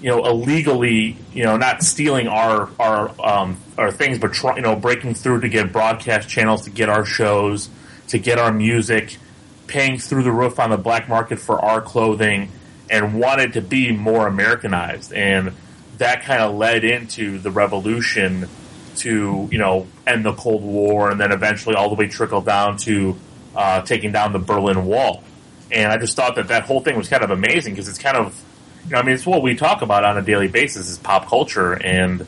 you 0.01 0.11
know, 0.11 0.25
illegally, 0.25 1.17
you 1.33 1.45
know, 1.45 1.57
not 1.57 1.83
stealing 1.83 2.29
our 2.29 2.71
our 2.79 3.11
um, 3.21 3.59
our 3.77 3.91
things, 3.91 4.19
but 4.19 4.33
try, 4.33 4.57
you 4.57 4.63
know, 4.63 4.77
breaking 4.77 5.15
through 5.15 5.41
to 5.41 5.49
get 5.49 5.73
broadcast 5.73 6.29
channels 6.29 6.63
to 6.63 6.71
get 6.71 6.89
our 6.89 7.05
shows, 7.05 7.69
to 8.09 8.19
get 8.19 8.39
our 8.39 8.53
music, 8.53 9.19
paying 9.67 9.99
through 9.99 10.23
the 10.23 10.33
roof 10.33 10.59
on 10.59 10.71
the 10.71 10.79
black 10.79 11.09
market 11.09 11.39
for 11.39 11.59
our 11.59 11.81
clothing, 11.81 12.51
and 12.91 13.19
wanted 13.19 13.55
to 13.55 13.61
be 13.61 13.93
more 13.93 14.27
Americanized, 14.27 15.13
and 15.13 15.53
that 15.99 16.23
kind 16.23 16.43
of 16.43 16.55
led 16.55 16.85
into 16.85 17.39
the 17.39 17.51
revolution 17.51 18.49
to 18.97 19.49
you 19.51 19.59
know 19.59 19.87
end 20.07 20.25
the 20.25 20.35
Cold 20.35 20.63
War, 20.63 21.11
and 21.11 21.21
then 21.21 21.33
eventually 21.33 21.75
all 21.75 21.89
the 21.89 21.95
way 21.95 22.09
trickle 22.09 22.41
down 22.41 22.79
to 22.79 23.17
uh, 23.55 23.83
taking 23.83 24.13
down 24.13 24.33
the 24.33 24.39
Berlin 24.39 24.87
Wall. 24.87 25.23
And 25.71 25.91
I 25.91 25.99
just 25.99 26.17
thought 26.17 26.37
that 26.37 26.49
that 26.49 26.65
whole 26.65 26.81
thing 26.81 26.97
was 26.97 27.09
kind 27.09 27.23
of 27.23 27.31
amazing 27.31 27.75
because 27.75 27.89
it's 27.89 27.99
kind 27.99 28.17
of, 28.17 28.41
you 28.85 28.91
know, 28.91 28.99
I 28.99 29.03
mean, 29.03 29.15
it's 29.15 29.27
what 29.27 29.43
we 29.43 29.55
talk 29.55 29.83
about 29.83 30.05
on 30.05 30.17
a 30.19 30.23
daily 30.23 30.49
basis 30.49 30.89
is 30.89 30.99
pop 30.99 31.27
culture 31.27 31.73
and, 31.73 32.27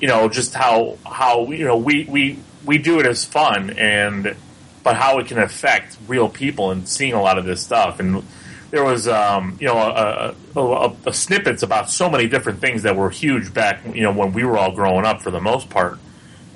you 0.00 0.08
know, 0.08 0.28
just 0.28 0.54
how 0.54 0.98
how 1.06 1.50
you 1.50 1.64
know 1.64 1.76
we 1.76 2.04
we 2.04 2.38
we 2.64 2.78
do 2.78 3.00
it 3.00 3.06
as 3.06 3.24
fun 3.24 3.70
and, 3.70 4.36
but 4.82 4.96
how 4.96 5.18
it 5.18 5.26
can 5.26 5.38
affect 5.38 5.96
real 6.06 6.28
people 6.28 6.70
and 6.70 6.88
seeing 6.88 7.14
a 7.14 7.20
lot 7.20 7.38
of 7.38 7.44
this 7.44 7.62
stuff. 7.62 8.00
And 8.00 8.22
there 8.70 8.84
was 8.84 9.08
um, 9.08 9.56
you 9.60 9.66
know 9.66 9.78
a, 9.78 10.34
a, 10.54 10.60
a, 10.60 10.96
a 11.06 11.12
snippets 11.12 11.62
about 11.62 11.90
so 11.90 12.10
many 12.10 12.28
different 12.28 12.60
things 12.60 12.82
that 12.82 12.96
were 12.96 13.10
huge 13.10 13.52
back 13.52 13.84
you 13.94 14.02
know 14.02 14.12
when 14.12 14.32
we 14.32 14.44
were 14.44 14.58
all 14.58 14.72
growing 14.72 15.04
up 15.04 15.22
for 15.22 15.30
the 15.30 15.40
most 15.40 15.70
part, 15.70 15.98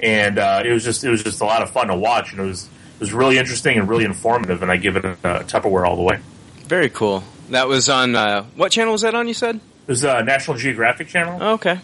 and 0.01 0.39
uh, 0.39 0.63
it 0.65 0.73
was 0.73 0.85
just 0.85 1.05
it 1.05 1.11
was 1.11 1.23
just 1.23 1.41
a 1.41 1.45
lot 1.45 1.63
of 1.63 1.71
fun 1.71 1.89
to 1.89 1.97
watch, 1.97 2.33
and 2.33 2.41
it 2.41 2.45
was 2.45 2.69
was 3.03 3.13
really 3.13 3.37
interesting 3.37 3.79
and 3.79 3.89
really 3.89 4.05
informative, 4.05 4.63
and 4.63 4.71
I 4.71 4.77
give 4.77 4.97
it 4.97 5.05
a, 5.05 5.13
a 5.25 5.45
Tupperware 5.45 5.87
all 5.87 5.97
the 5.97 6.03
way. 6.03 6.21
Very 6.67 6.89
cool. 6.89 7.25
That 7.51 7.67
was 7.67 7.89
on 7.89 8.15
uh, 8.15 8.45
what 8.55 8.71
channel 8.71 8.93
was 8.93 9.03
that 9.03 9.15
on? 9.15 9.27
You 9.29 9.35
said. 9.35 9.57
It 9.57 9.89
was 9.89 10.05
a 10.05 10.23
National 10.23 10.57
Geographic 10.57 11.09
channel. 11.09 11.39
Oh, 11.41 11.55
okay, 11.55 11.81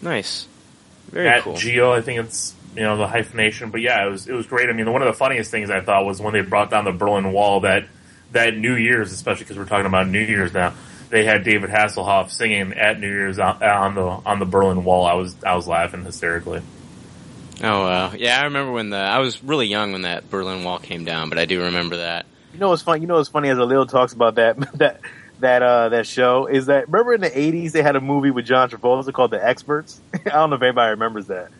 nice. 0.00 0.46
Very 1.10 1.26
cool. 1.26 1.36
at 1.36 1.42
cool. 1.42 1.56
Geo, 1.56 1.92
I 1.92 2.00
think 2.00 2.20
it's 2.20 2.54
you 2.74 2.82
know 2.82 2.96
the 2.96 3.06
hyphenation, 3.06 3.70
but 3.70 3.82
yeah, 3.82 4.06
it 4.06 4.10
was 4.10 4.26
it 4.26 4.32
was 4.32 4.46
great. 4.46 4.70
I 4.70 4.72
mean, 4.72 4.90
one 4.90 5.02
of 5.02 5.06
the 5.06 5.12
funniest 5.12 5.50
things 5.50 5.68
I 5.70 5.82
thought 5.82 6.06
was 6.06 6.20
when 6.20 6.32
they 6.32 6.40
brought 6.40 6.70
down 6.70 6.84
the 6.86 6.92
Berlin 6.92 7.32
Wall 7.32 7.60
that 7.60 7.84
that 8.32 8.56
New 8.56 8.74
Year's, 8.74 9.12
especially 9.12 9.44
because 9.44 9.58
we're 9.58 9.66
talking 9.66 9.86
about 9.86 10.08
New 10.08 10.20
Year's 10.20 10.54
now. 10.54 10.72
They 11.10 11.26
had 11.26 11.44
David 11.44 11.68
Hasselhoff 11.68 12.30
singing 12.30 12.72
at 12.72 12.98
New 12.98 13.08
Year's 13.08 13.38
on, 13.38 13.62
on 13.62 13.94
the 13.94 14.06
on 14.06 14.38
the 14.38 14.46
Berlin 14.46 14.84
Wall. 14.84 15.04
I 15.04 15.12
was 15.12 15.36
I 15.44 15.54
was 15.54 15.68
laughing 15.68 16.04
hysterically. 16.04 16.62
Oh 17.62 17.82
wow, 17.82 18.12
yeah, 18.12 18.40
I 18.40 18.44
remember 18.44 18.72
when 18.72 18.90
the 18.90 18.96
I 18.96 19.20
was 19.20 19.42
really 19.42 19.68
young 19.68 19.92
when 19.92 20.02
that 20.02 20.28
Berlin 20.28 20.64
Wall 20.64 20.80
came 20.80 21.04
down, 21.04 21.28
but 21.28 21.38
I 21.38 21.44
do 21.44 21.62
remember 21.62 21.98
that. 21.98 22.26
You 22.52 22.58
know 22.58 22.70
what's 22.70 22.82
funny? 22.82 23.02
You 23.02 23.06
know 23.06 23.16
what's 23.16 23.28
funny 23.28 23.48
as 23.50 23.58
A 23.58 23.64
Lil 23.64 23.86
talks 23.86 24.12
about 24.12 24.34
that 24.34 24.58
that 24.78 25.00
that 25.38 25.62
uh 25.62 25.88
that 25.90 26.06
show 26.06 26.46
is 26.46 26.66
that 26.66 26.88
remember 26.88 27.14
in 27.14 27.20
the 27.20 27.38
eighties 27.38 27.72
they 27.72 27.82
had 27.82 27.94
a 27.94 28.00
movie 28.00 28.30
with 28.30 28.46
John 28.46 28.68
Travolta 28.68 29.12
called 29.12 29.30
The 29.30 29.44
Experts. 29.44 30.00
I 30.14 30.30
don't 30.30 30.50
know 30.50 30.56
if 30.56 30.62
anybody 30.62 30.90
remembers 30.90 31.28
that. 31.28 31.50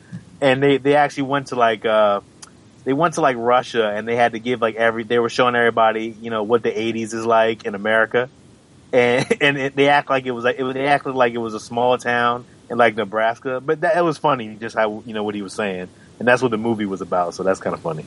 And 0.40 0.60
they 0.60 0.78
they 0.78 0.96
actually 0.96 1.24
went 1.24 1.48
to 1.48 1.56
like 1.56 1.84
uh 1.84 2.20
they 2.84 2.92
went 2.92 3.14
to 3.14 3.20
like 3.20 3.36
Russia 3.36 3.88
and 3.88 4.06
they 4.08 4.16
had 4.16 4.32
to 4.32 4.40
give 4.40 4.60
like 4.60 4.74
every 4.74 5.04
they 5.04 5.20
were 5.20 5.28
showing 5.28 5.54
everybody 5.54 6.16
you 6.20 6.30
know 6.30 6.42
what 6.42 6.64
the 6.64 6.76
eighties 6.76 7.14
is 7.14 7.24
like 7.24 7.64
in 7.64 7.76
America. 7.76 8.28
And 8.92 9.26
and 9.40 9.56
it, 9.56 9.76
they 9.76 9.88
act 9.88 10.10
like 10.10 10.26
it 10.26 10.32
was 10.32 10.42
like 10.42 10.58
it, 10.58 10.74
they 10.74 10.86
acted 10.86 11.14
like 11.14 11.32
it 11.32 11.38
was 11.38 11.54
a 11.54 11.60
small 11.60 11.96
town 11.96 12.44
in 12.72 12.78
like 12.78 12.96
Nebraska, 12.96 13.60
but 13.60 13.82
that 13.82 13.96
it 13.96 14.00
was 14.00 14.18
funny 14.18 14.56
just 14.56 14.74
how 14.74 15.04
you 15.06 15.12
know 15.12 15.22
what 15.22 15.34
he 15.34 15.42
was 15.42 15.52
saying, 15.52 15.88
and 16.18 16.26
that's 16.26 16.40
what 16.42 16.50
the 16.50 16.56
movie 16.56 16.86
was 16.86 17.02
about. 17.02 17.34
So 17.34 17.44
that's 17.44 17.60
kind 17.60 17.74
of 17.74 17.80
funny. 17.80 18.06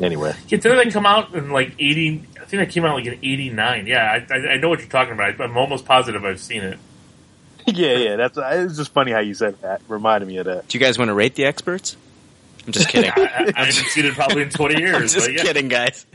Anyway. 0.00 0.32
Yeah, 0.46 0.58
didn't 0.58 0.76
they 0.76 0.90
come 0.90 1.04
out 1.04 1.34
in 1.34 1.50
like 1.50 1.74
eighty? 1.80 2.22
I 2.40 2.44
think 2.44 2.62
they 2.64 2.72
came 2.72 2.84
out 2.84 2.94
like 2.94 3.06
in 3.06 3.14
eighty 3.14 3.50
nine. 3.50 3.88
Yeah, 3.88 4.24
I, 4.30 4.32
I, 4.32 4.36
I 4.52 4.56
know 4.58 4.68
what 4.68 4.78
you're 4.78 4.88
talking 4.88 5.12
about. 5.12 5.38
I'm 5.40 5.56
almost 5.56 5.84
positive 5.84 6.24
I've 6.24 6.38
seen 6.38 6.62
it. 6.62 6.78
yeah, 7.66 7.96
yeah, 7.96 8.16
that's 8.16 8.38
it's 8.40 8.76
just 8.76 8.92
funny 8.92 9.10
how 9.10 9.18
you 9.18 9.34
said 9.34 9.60
that. 9.62 9.82
Reminded 9.88 10.28
me 10.28 10.38
of 10.38 10.46
that. 10.46 10.68
Do 10.68 10.78
you 10.78 10.84
guys 10.84 10.96
want 10.96 11.08
to 11.08 11.14
rate 11.14 11.34
the 11.34 11.44
experts? 11.44 11.96
I'm 12.64 12.72
just 12.72 12.88
kidding. 12.88 13.10
I, 13.16 13.20
I, 13.20 13.52
I 13.56 13.64
haven't 13.64 13.86
seen 13.88 14.06
it 14.06 14.14
probably 14.14 14.42
in 14.42 14.50
twenty 14.50 14.80
years. 14.80 14.94
I'm 14.94 15.02
just 15.02 15.26
but 15.26 15.32
yeah, 15.34 15.42
kidding, 15.42 15.66
guys. 15.66 16.06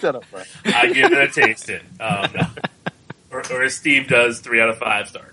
Shut 0.00 0.14
up, 0.14 0.30
bro. 0.30 0.42
I 0.66 0.92
give 0.92 1.10
it 1.10 1.18
a 1.18 1.28
taste. 1.28 1.68
It, 1.68 1.82
um, 1.98 2.30
no. 2.32 2.46
or, 3.32 3.42
or 3.50 3.64
as 3.64 3.74
Steve 3.74 4.06
does, 4.06 4.38
three 4.38 4.60
out 4.60 4.68
of 4.68 4.78
five 4.78 5.08
stars. 5.08 5.32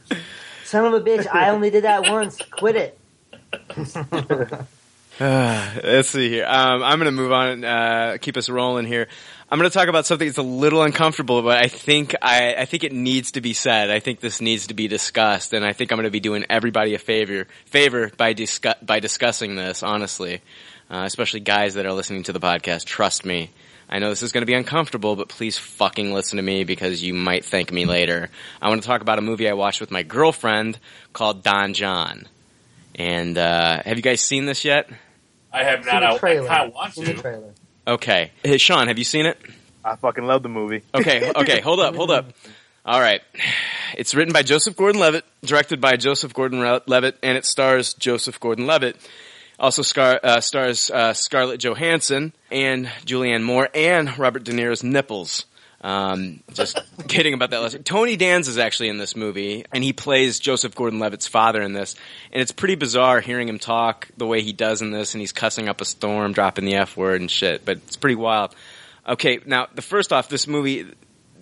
Son 0.65 0.85
of 0.85 0.93
a 0.93 1.01
bitch! 1.01 1.27
I 1.31 1.49
only 1.49 1.69
did 1.69 1.83
that 1.83 2.09
once. 2.09 2.37
Quit 2.51 2.75
it. 2.75 2.99
Let's 5.19 6.09
see 6.09 6.29
here. 6.29 6.45
Um, 6.45 6.83
I'm 6.83 6.99
going 6.99 7.05
to 7.05 7.11
move 7.11 7.31
on. 7.31 7.63
Uh, 7.63 8.17
keep 8.19 8.35
us 8.35 8.49
rolling 8.49 8.85
here. 8.85 9.07
I'm 9.49 9.59
going 9.59 9.69
to 9.69 9.73
talk 9.73 9.87
about 9.87 10.05
something 10.05 10.27
that's 10.27 10.39
a 10.39 10.43
little 10.43 10.81
uncomfortable, 10.81 11.41
but 11.43 11.63
I 11.63 11.67
think 11.67 12.15
I, 12.21 12.55
I 12.55 12.65
think 12.65 12.83
it 12.83 12.91
needs 12.91 13.31
to 13.33 13.41
be 13.41 13.53
said. 13.53 13.91
I 13.91 13.99
think 13.99 14.19
this 14.19 14.41
needs 14.41 14.67
to 14.67 14.73
be 14.73 14.87
discussed, 14.87 15.53
and 15.53 15.63
I 15.63 15.71
think 15.71 15.91
I'm 15.91 15.97
going 15.97 16.05
to 16.05 16.11
be 16.11 16.19
doing 16.19 16.45
everybody 16.49 16.95
a 16.95 16.99
favor 16.99 17.47
favor 17.65 18.11
by 18.17 18.33
discuss, 18.33 18.75
by 18.81 18.99
discussing 18.99 19.55
this. 19.55 19.83
Honestly, 19.83 20.41
uh, 20.89 21.03
especially 21.05 21.41
guys 21.41 21.75
that 21.75 21.85
are 21.85 21.93
listening 21.93 22.23
to 22.23 22.33
the 22.33 22.39
podcast. 22.39 22.85
Trust 22.85 23.23
me. 23.23 23.51
I 23.89 23.99
know 23.99 24.09
this 24.09 24.23
is 24.23 24.31
going 24.31 24.41
to 24.41 24.47
be 24.47 24.53
uncomfortable, 24.53 25.15
but 25.15 25.29
please 25.29 25.57
fucking 25.57 26.11
listen 26.13 26.37
to 26.37 26.43
me 26.43 26.63
because 26.63 27.03
you 27.03 27.13
might 27.13 27.45
thank 27.45 27.71
me 27.71 27.85
later. 27.85 28.29
I 28.61 28.69
want 28.69 28.81
to 28.81 28.87
talk 28.87 29.01
about 29.01 29.19
a 29.19 29.21
movie 29.21 29.47
I 29.47 29.53
watched 29.53 29.79
with 29.79 29.91
my 29.91 30.03
girlfriend 30.03 30.79
called 31.13 31.43
Don 31.43 31.73
Jon. 31.73 32.27
And 32.95 33.37
uh, 33.37 33.83
have 33.83 33.97
you 33.97 34.03
guys 34.03 34.21
seen 34.21 34.45
this 34.45 34.65
yet? 34.65 34.89
I 35.53 35.63
have 35.63 35.85
not. 35.85 36.03
I, 36.03 36.15
I 36.15 36.17
trailer. 36.17 36.47
kind 36.47 36.67
of 36.67 36.73
want 36.73 36.93
Seen 36.93 37.05
the 37.05 37.13
trailer. 37.13 37.53
Okay. 37.87 38.31
Hey, 38.43 38.57
Sean, 38.57 38.87
have 38.87 38.97
you 38.97 39.03
seen 39.03 39.25
it? 39.25 39.37
I 39.83 39.95
fucking 39.95 40.23
love 40.25 40.41
the 40.41 40.49
movie. 40.49 40.81
Okay, 40.95 41.31
okay, 41.35 41.61
hold 41.61 41.79
up, 41.79 41.95
hold 41.95 42.09
up. 42.09 42.31
All 42.83 42.99
right. 42.99 43.21
It's 43.95 44.15
written 44.15 44.33
by 44.33 44.41
Joseph 44.41 44.75
Gordon-Levitt, 44.75 45.25
directed 45.43 45.79
by 45.79 45.95
Joseph 45.95 46.33
Gordon-Levitt, 46.33 47.17
and 47.21 47.37
it 47.37 47.45
stars 47.45 47.93
Joseph 47.93 48.39
Gordon-Levitt. 48.39 48.97
Also 49.57 49.81
scar, 49.81 50.19
uh, 50.21 50.41
stars 50.41 50.91
uh, 50.91 51.13
Scarlett 51.13 51.59
Johansson 51.63 52.33
and 52.51 52.87
Julianne 53.05 53.43
Moore 53.43 53.69
and 53.73 54.17
Robert 54.17 54.43
De 54.43 54.51
Niro's 54.51 54.83
nipples. 54.83 55.45
Um, 55.85 56.41
just 56.51 56.79
kidding 57.07 57.33
about 57.33 57.51
that. 57.51 57.61
Last. 57.61 57.85
Tony 57.85 58.17
Danza 58.17 58.49
is 58.49 58.57
actually 58.57 58.89
in 58.89 58.97
this 58.97 59.15
movie, 59.15 59.65
and 59.71 59.83
he 59.83 59.93
plays 59.93 60.39
Joseph 60.39 60.73
Gordon-Levitt's 60.73 61.27
father 61.27 61.61
in 61.61 61.73
this. 61.73 61.95
And 62.31 62.41
it's 62.41 62.51
pretty 62.51 62.75
bizarre 62.75 63.21
hearing 63.21 63.47
him 63.47 63.59
talk 63.59 64.09
the 64.17 64.25
way 64.25 64.41
he 64.41 64.51
does 64.51 64.81
in 64.81 64.91
this, 64.91 65.13
and 65.13 65.21
he's 65.21 65.31
cussing 65.31 65.69
up 65.69 65.81
a 65.81 65.85
storm, 65.85 66.33
dropping 66.33 66.65
the 66.65 66.75
F 66.75 66.97
word 66.97 67.21
and 67.21 67.29
shit. 67.29 67.65
But 67.65 67.77
it's 67.77 67.97
pretty 67.97 68.15
wild. 68.15 68.55
Okay, 69.07 69.39
now 69.45 69.67
the 69.75 69.83
first 69.83 70.11
off, 70.11 70.27
this 70.27 70.47
movie, 70.47 70.87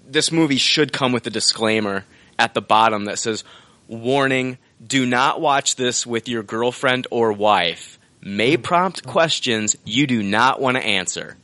this 0.06 0.32
movie 0.32 0.58
should 0.58 0.92
come 0.92 1.14
with 1.14 1.26
a 1.26 1.30
disclaimer 1.30 2.04
at 2.38 2.54
the 2.54 2.62
bottom 2.62 3.06
that 3.06 3.20
says, 3.20 3.46
"Warning: 3.88 4.58
Do 4.86 5.06
not 5.06 5.40
watch 5.40 5.78
this 5.78 6.06
with 6.06 6.28
your 6.28 6.44
girlfriend 6.44 7.08
or 7.10 7.32
wife. 7.32 7.98
May 8.24 8.58
prompt 8.58 9.06
questions 9.06 9.76
you 9.86 10.08
do 10.08 10.24
not 10.24 10.62
want 10.62 10.78
to 10.78 10.84
answer." 10.84 11.38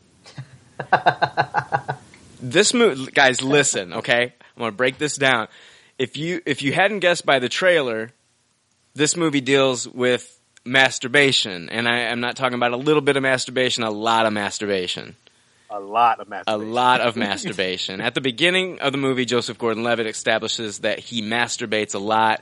this 2.41 2.73
movie, 2.73 3.11
guys, 3.11 3.41
listen, 3.41 3.93
okay? 3.93 4.33
I'm 4.55 4.59
gonna 4.59 4.71
break 4.71 4.97
this 4.97 5.17
down. 5.17 5.47
If 5.97 6.17
you 6.17 6.41
if 6.45 6.61
you 6.61 6.73
hadn't 6.73 6.99
guessed 6.99 7.25
by 7.25 7.39
the 7.39 7.49
trailer, 7.49 8.11
this 8.93 9.15
movie 9.15 9.41
deals 9.41 9.87
with 9.87 10.39
masturbation, 10.65 11.69
and 11.69 11.87
I, 11.87 12.07
I'm 12.07 12.19
not 12.19 12.35
talking 12.35 12.55
about 12.55 12.71
a 12.71 12.77
little 12.77 13.01
bit 13.01 13.17
of 13.17 13.23
masturbation, 13.23 13.83
a 13.83 13.91
lot 13.91 14.25
of 14.25 14.33
masturbation 14.33 15.15
A 15.69 15.79
lot 15.79 16.19
of 16.19 16.27
masturbation. 16.29 16.69
a 16.69 16.73
lot 16.73 17.01
of 17.01 17.15
masturbation. 17.27 18.01
At 18.01 18.15
the 18.15 18.21
beginning 18.21 18.79
of 18.79 18.91
the 18.91 18.97
movie, 18.97 19.25
Joseph 19.25 19.57
Gordon-Levitt 19.57 20.07
establishes 20.07 20.79
that 20.79 20.99
he 20.99 21.21
masturbates 21.21 21.95
a 21.95 21.99
lot 21.99 22.41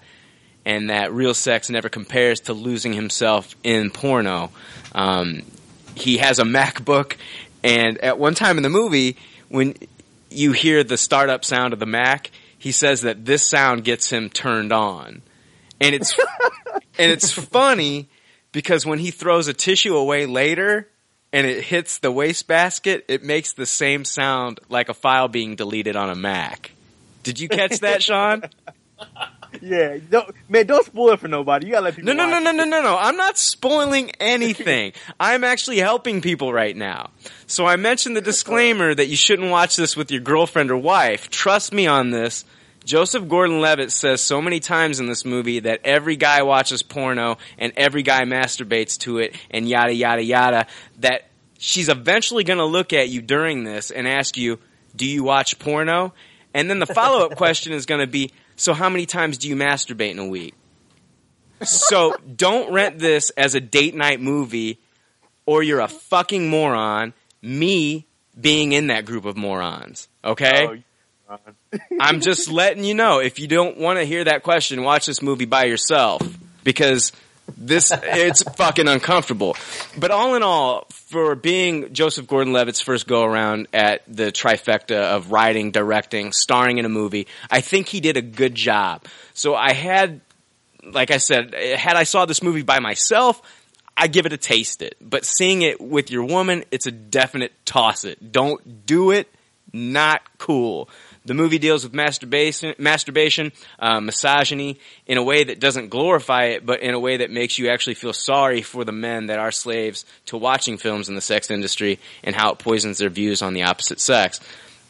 and 0.67 0.89
that 0.89 1.13
real 1.13 1.33
sex 1.33 1.69
never 1.69 1.87
compares 1.87 2.41
to 2.41 2.53
losing 2.53 2.91
himself 2.91 3.55
in 3.63 3.89
porno. 3.89 4.51
Um, 4.93 5.43
he 5.95 6.17
has 6.17 6.39
a 6.39 6.43
MacBook, 6.43 7.15
and 7.63 7.97
at 7.99 8.19
one 8.19 8.35
time 8.35 8.57
in 8.57 8.63
the 8.63 8.69
movie, 8.69 9.15
when 9.47 9.75
you 10.29 10.51
hear 10.51 10.83
the 10.83 10.97
startup 10.97 11.45
sound 11.45 11.71
of 11.71 11.79
the 11.79 11.85
Mac, 11.85 12.31
he 12.57 12.73
says 12.73 13.03
that 13.03 13.23
this 13.23 13.49
sound 13.49 13.85
gets 13.85 14.09
him 14.09 14.29
turned 14.29 14.73
on. 14.73 15.21
And 15.79 15.95
it's 15.95 16.13
and 16.99 17.11
it's 17.11 17.31
funny 17.31 18.09
because 18.51 18.85
when 18.85 18.99
he 18.99 19.09
throws 19.09 19.47
a 19.47 19.53
tissue 19.53 19.95
away 19.95 20.25
later 20.25 20.89
and 21.31 21.47
it 21.47 21.63
hits 21.63 21.99
the 21.99 22.11
wastebasket, 22.11 23.05
it 23.07 23.23
makes 23.23 23.53
the 23.53 23.65
same 23.65 24.03
sound 24.03 24.59
like 24.67 24.89
a 24.89 24.93
file 24.93 25.29
being 25.29 25.55
deleted 25.55 25.95
on 25.95 26.09
a 26.09 26.15
Mac. 26.15 26.71
Did 27.23 27.39
you 27.39 27.47
catch 27.47 27.79
that, 27.79 28.03
Sean? 28.03 28.43
Yeah, 29.61 29.97
don't, 30.09 30.29
man, 30.49 30.65
don't 30.65 30.85
spoil 30.85 31.11
it 31.11 31.19
for 31.19 31.27
nobody. 31.27 31.67
You 31.67 31.73
gotta 31.73 31.85
let 31.85 31.95
people. 31.95 32.13
Know. 32.13 32.25
No, 32.25 32.29
no, 32.29 32.39
no, 32.39 32.51
no, 32.51 32.63
no, 32.63 32.69
no, 32.69 32.81
no. 32.81 32.97
I'm 32.97 33.17
not 33.17 33.37
spoiling 33.37 34.11
anything. 34.19 34.93
I'm 35.19 35.43
actually 35.43 35.79
helping 35.79 36.21
people 36.21 36.53
right 36.53 36.75
now. 36.75 37.11
So 37.47 37.65
I 37.65 37.75
mentioned 37.75 38.15
the 38.15 38.21
disclaimer 38.21 38.93
that 38.93 39.07
you 39.07 39.15
shouldn't 39.15 39.49
watch 39.49 39.75
this 39.75 39.95
with 39.95 40.11
your 40.11 40.21
girlfriend 40.21 40.71
or 40.71 40.77
wife. 40.77 41.29
Trust 41.29 41.73
me 41.73 41.87
on 41.87 42.09
this. 42.09 42.45
Joseph 42.85 43.27
Gordon-Levitt 43.27 43.91
says 43.91 44.21
so 44.21 44.41
many 44.41 44.61
times 44.61 45.01
in 45.01 45.07
this 45.07 45.25
movie 45.25 45.59
that 45.59 45.81
every 45.83 46.15
guy 46.15 46.43
watches 46.43 46.83
porno 46.83 47.37
and 47.57 47.73
every 47.75 48.01
guy 48.01 48.23
masturbates 48.23 48.97
to 48.99 49.17
it 49.17 49.35
and 49.51 49.67
yada 49.67 49.93
yada 49.93 50.23
yada 50.23 50.67
that 50.99 51.27
she's 51.57 51.89
eventually 51.89 52.45
going 52.45 52.59
to 52.59 52.65
look 52.65 52.93
at 52.93 53.09
you 53.09 53.21
during 53.21 53.65
this 53.65 53.91
and 53.91 54.07
ask 54.07 54.37
you, 54.37 54.59
"Do 54.95 55.05
you 55.05 55.23
watch 55.23 55.59
porno?" 55.59 56.13
And 56.53 56.69
then 56.69 56.79
the 56.79 56.85
follow-up 56.85 57.35
question 57.37 57.73
is 57.73 57.85
going 57.85 58.01
to 58.01 58.07
be, 58.07 58.31
"So 58.57 58.73
how 58.73 58.89
many 58.89 59.05
times 59.05 59.37
do 59.37 59.47
you 59.47 59.55
masturbate 59.55 60.11
in 60.11 60.19
a 60.19 60.27
week?" 60.27 60.53
So 61.63 62.15
don't 62.35 62.71
rent 62.71 62.99
this 62.99 63.29
as 63.31 63.55
a 63.55 63.59
date 63.59 63.95
night 63.95 64.19
movie 64.19 64.79
or 65.45 65.63
you're 65.63 65.79
a 65.79 65.87
fucking 65.87 66.49
moron. 66.49 67.13
Me 67.41 68.05
being 68.39 68.73
in 68.73 68.87
that 68.87 69.05
group 69.05 69.25
of 69.25 69.35
morons. 69.37 70.07
Okay? 70.23 70.83
Oh, 71.29 71.37
I'm 71.99 72.21
just 72.21 72.49
letting 72.49 72.83
you 72.83 72.93
know 72.93 73.19
if 73.19 73.39
you 73.39 73.47
don't 73.47 73.77
want 73.77 73.99
to 73.99 74.05
hear 74.05 74.23
that 74.23 74.43
question, 74.43 74.83
watch 74.83 75.07
this 75.07 75.21
movie 75.21 75.45
by 75.45 75.65
yourself 75.65 76.21
because 76.63 77.11
this 77.55 77.91
it's 77.93 78.43
fucking 78.43 78.87
uncomfortable. 78.87 79.55
But 79.97 80.11
all 80.11 80.35
in 80.35 80.43
all, 80.43 80.87
for 80.89 81.35
being 81.35 81.93
Joseph 81.93 82.27
Gordon-Levitt's 82.27 82.81
first 82.81 83.07
go 83.07 83.23
around 83.23 83.67
at 83.73 84.01
the 84.07 84.31
trifecta 84.31 85.15
of 85.15 85.31
writing, 85.31 85.71
directing, 85.71 86.31
starring 86.31 86.77
in 86.77 86.85
a 86.85 86.89
movie, 86.89 87.27
I 87.49 87.61
think 87.61 87.87
he 87.87 87.99
did 87.99 88.17
a 88.17 88.21
good 88.21 88.55
job. 88.55 89.05
So 89.33 89.55
I 89.55 89.73
had 89.73 90.21
like 90.93 91.11
I 91.11 91.17
said, 91.17 91.53
had 91.53 91.95
I 91.95 92.03
saw 92.03 92.25
this 92.25 92.41
movie 92.41 92.61
by 92.61 92.79
myself, 92.79 93.41
I 93.95 94.07
give 94.07 94.25
it 94.25 94.33
a 94.33 94.37
taste 94.37 94.81
it. 94.81 94.95
But 95.01 95.25
seeing 95.25 95.61
it 95.61 95.81
with 95.81 96.11
your 96.11 96.25
woman, 96.25 96.63
it's 96.71 96.85
a 96.85 96.91
definite 96.91 97.51
toss 97.65 98.05
it. 98.05 98.31
Don't 98.31 98.85
do 98.85 99.11
it. 99.11 99.29
Not 99.73 100.21
cool. 100.37 100.89
The 101.27 101.33
movie 101.33 101.59
deals 101.59 101.83
with 101.83 101.93
masturbation, 101.93 102.73
masturbation, 102.77 103.51
uh, 103.79 103.99
misogyny 103.99 104.79
in 105.05 105.17
a 105.17 105.23
way 105.23 105.43
that 105.43 105.59
doesn't 105.59 105.89
glorify 105.89 106.45
it, 106.45 106.65
but 106.65 106.79
in 106.79 106.93
a 106.93 106.99
way 106.99 107.17
that 107.17 107.29
makes 107.29 107.59
you 107.59 107.69
actually 107.69 107.95
feel 107.95 108.13
sorry 108.13 108.61
for 108.61 108.85
the 108.85 108.93
men 108.93 109.27
that 109.27 109.37
are 109.37 109.51
slaves 109.51 110.05
to 110.27 110.37
watching 110.37 110.77
films 110.77 111.09
in 111.09 111.15
the 111.15 111.21
sex 111.21 111.51
industry 111.51 111.99
and 112.23 112.33
how 112.33 112.53
it 112.53 112.59
poisons 112.59 112.97
their 112.97 113.09
views 113.09 113.41
on 113.41 113.53
the 113.53 113.63
opposite 113.63 113.99
sex. 113.99 114.39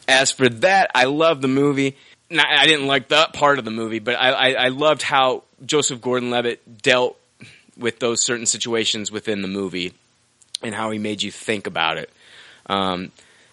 As 0.06 0.30
for 0.30 0.48
that, 0.48 0.92
I 0.94 1.04
love 1.04 1.42
the 1.42 1.48
movie. 1.48 1.96
I 2.30 2.66
didn't 2.66 2.86
like 2.86 3.08
that 3.08 3.32
part 3.32 3.58
of 3.58 3.64
the 3.64 3.70
movie, 3.72 3.98
but 3.98 4.14
I, 4.14 4.30
I, 4.30 4.50
I 4.50 4.68
loved 4.68 5.02
how 5.02 5.42
Joseph 5.66 6.00
Gordon-Levitt 6.00 6.82
dealt 6.82 7.18
with 7.76 7.98
those 7.98 8.24
certain 8.24 8.46
situations 8.46 9.10
within 9.10 9.42
the 9.42 9.48
movie 9.48 9.92
and 10.62 10.72
how 10.74 10.90
he 10.90 10.98
made 10.98 11.22
you 11.22 11.32
think 11.32 11.66
about 11.66 11.98
it. 11.98 12.10
Um, 12.66 13.10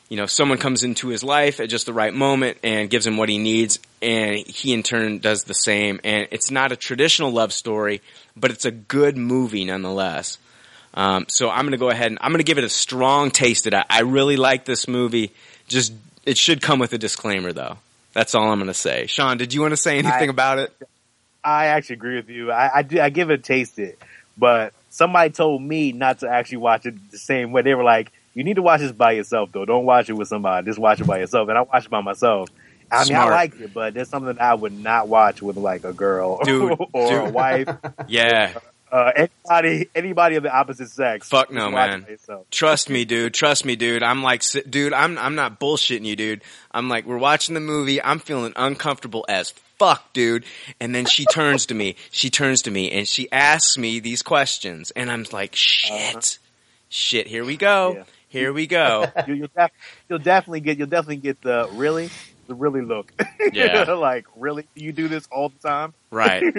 you 0.10 0.18
know, 0.18 0.26
someone 0.26 0.58
comes 0.58 0.84
into 0.84 1.08
his 1.08 1.24
life 1.24 1.60
at 1.60 1.70
just 1.70 1.86
the 1.86 1.94
right 1.94 2.14
moment 2.14 2.58
and 2.64 2.90
gives 2.90 3.08
him 3.08 3.18
what 3.18 3.30
he 3.30 3.38
needs, 3.38 3.80
and 4.02 4.38
he 4.38 4.74
in 4.74 4.84
turn 4.84 5.20
does 5.20 5.44
the 5.44 5.54
same. 5.54 6.00
And 6.04 6.28
it's 6.32 6.52
not 6.52 6.72
a 6.72 6.76
traditional 6.76 7.32
love 7.32 7.52
story, 7.52 8.02
but 8.36 8.52
it's 8.52 8.66
a 8.66 8.72
good 8.72 9.18
movie 9.18 9.66
nonetheless. 9.66 10.38
Um, 10.94 11.26
so 11.28 11.50
I'm 11.50 11.62
going 11.64 11.72
to 11.72 11.78
go 11.78 11.90
ahead 11.90 12.08
and 12.08 12.20
I'm 12.22 12.32
going 12.32 12.40
to 12.40 12.46
give 12.46 12.58
it 12.58 12.64
a 12.64 12.70
strong 12.70 13.32
taste. 13.32 13.68
It. 13.68 13.74
I, 13.74 13.84
I 13.90 14.02
really 14.02 14.38
like 14.38 14.64
this 14.66 14.88
movie. 14.88 15.32
Just 15.68 15.94
it 16.26 16.38
should 16.38 16.62
come 16.62 16.80
with 16.80 16.94
a 16.94 16.98
disclaimer, 16.98 17.52
though. 17.52 17.78
That's 18.14 18.34
all 18.34 18.50
I'm 18.50 18.60
going 18.60 18.68
to 18.68 18.74
say. 18.74 19.08
Sean, 19.08 19.38
did 19.38 19.54
you 19.54 19.62
want 19.62 19.72
to 19.72 19.78
say 19.78 19.98
anything 19.98 20.30
I- 20.30 20.32
about 20.32 20.60
it? 20.60 20.74
I 21.44 21.68
actually 21.68 21.98
agree 21.98 22.16
with 22.16 22.30
you. 22.30 22.52
I, 22.52 22.78
I 22.78 22.82
do. 22.82 23.00
I 23.00 23.10
give 23.10 23.30
it 23.30 23.40
a 23.40 23.44
taste 23.44 23.78
it, 23.78 24.00
but 24.36 24.74
somebody 24.90 25.30
told 25.30 25.62
me 25.62 25.92
not 25.92 26.22
to 26.22 26.28
actually 26.28 26.58
watch 26.58 26.88
it 26.88 27.12
the 27.12 27.20
same 27.20 27.52
way. 27.52 27.62
They 27.62 27.76
were 27.76 27.84
like, 27.84 28.12
"You 28.36 28.44
need 28.44 28.58
to 28.58 28.62
watch 28.62 28.82
this 28.82 28.92
by 28.92 29.14
yourself, 29.14 29.50
though. 29.52 29.66
Don't 29.66 29.86
watch 29.86 30.10
it 30.10 30.14
with 30.14 30.28
somebody. 30.28 30.68
Just 30.68 30.78
watch 30.78 31.02
it 31.02 31.08
by 31.08 31.18
yourself." 31.18 31.50
And 31.50 31.58
I 31.58 31.62
watched 31.62 31.88
it 31.88 31.90
by 31.90 32.02
myself. 32.02 32.50
I 32.92 32.98
mean, 33.00 33.06
Smart. 33.08 33.34
I 33.34 33.36
liked 33.36 33.60
it, 33.62 33.74
but 33.74 33.94
there's 33.94 34.10
something 34.10 34.38
I 34.40 34.54
would 34.54 34.72
not 34.72 35.08
watch 35.08 35.42
with 35.42 35.58
like 35.58 35.84
a 35.84 35.94
girl 35.94 36.40
Dude, 36.44 36.78
or 36.94 37.20
a 37.20 37.30
wife. 37.30 37.68
Yeah. 38.08 38.54
Uh, 38.92 39.28
anybody, 39.50 39.90
anybody 39.96 40.36
of 40.36 40.44
the 40.44 40.56
opposite 40.56 40.90
sex. 40.90 41.28
Fuck 41.28 41.52
no, 41.52 41.70
man. 41.70 42.06
Trust 42.52 42.90
me, 42.90 43.04
dude. 43.04 43.34
Trust 43.34 43.66
me, 43.66 43.76
dude. 43.76 44.04
I'm 44.04 44.22
like, 44.24 44.44
dude, 44.70 44.94
I'm 44.94 45.18
I'm 45.18 45.36
not 45.36 45.60
bullshitting 45.60 46.06
you, 46.06 46.16
dude. 46.16 46.42
I'm 46.72 46.88
like, 46.88 47.06
we're 47.06 47.18
watching 47.18 47.56
the 47.56 47.62
movie. 47.62 48.02
I'm 48.02 48.20
feeling 48.20 48.54
uncomfortable 48.56 49.26
as 49.28 49.50
fuck, 49.80 50.14
dude. 50.14 50.46
And 50.80 50.94
then 50.96 51.06
she 51.08 51.26
turns 51.26 51.66
to 51.66 51.74
me. 51.74 51.96
She 52.12 52.30
turns 52.30 52.62
to 52.62 52.72
me 52.72 52.92
and 52.92 53.08
she 53.08 53.30
asks 53.32 53.78
me 53.78 54.00
these 54.00 54.22
questions, 54.22 54.92
and 54.92 55.12
I'm 55.12 55.26
like, 55.34 55.56
shit, 55.56 56.38
shit. 56.88 57.28
Here 57.28 57.44
we 57.44 57.58
go. 57.58 57.96
Yeah. 57.98 58.04
Here 58.36 58.54
we 58.54 58.68
go. 58.68 59.06
You, 59.28 59.34
you'll, 59.34 59.50
def- 59.56 59.72
you'll 60.10 60.20
definitely 60.20 60.60
get. 60.62 60.78
You'll 60.78 60.88
definitely 60.88 61.18
get 61.18 61.42
the 61.42 61.68
really, 61.74 62.10
the 62.48 62.54
really 62.56 62.82
look. 62.82 63.12
Yeah. 63.54 63.84
like 63.94 64.26
really, 64.36 64.68
you 64.76 64.92
do 64.92 65.08
this 65.08 65.28
all 65.32 65.50
the 65.50 65.68
time. 65.68 65.94
Right. 66.12 66.44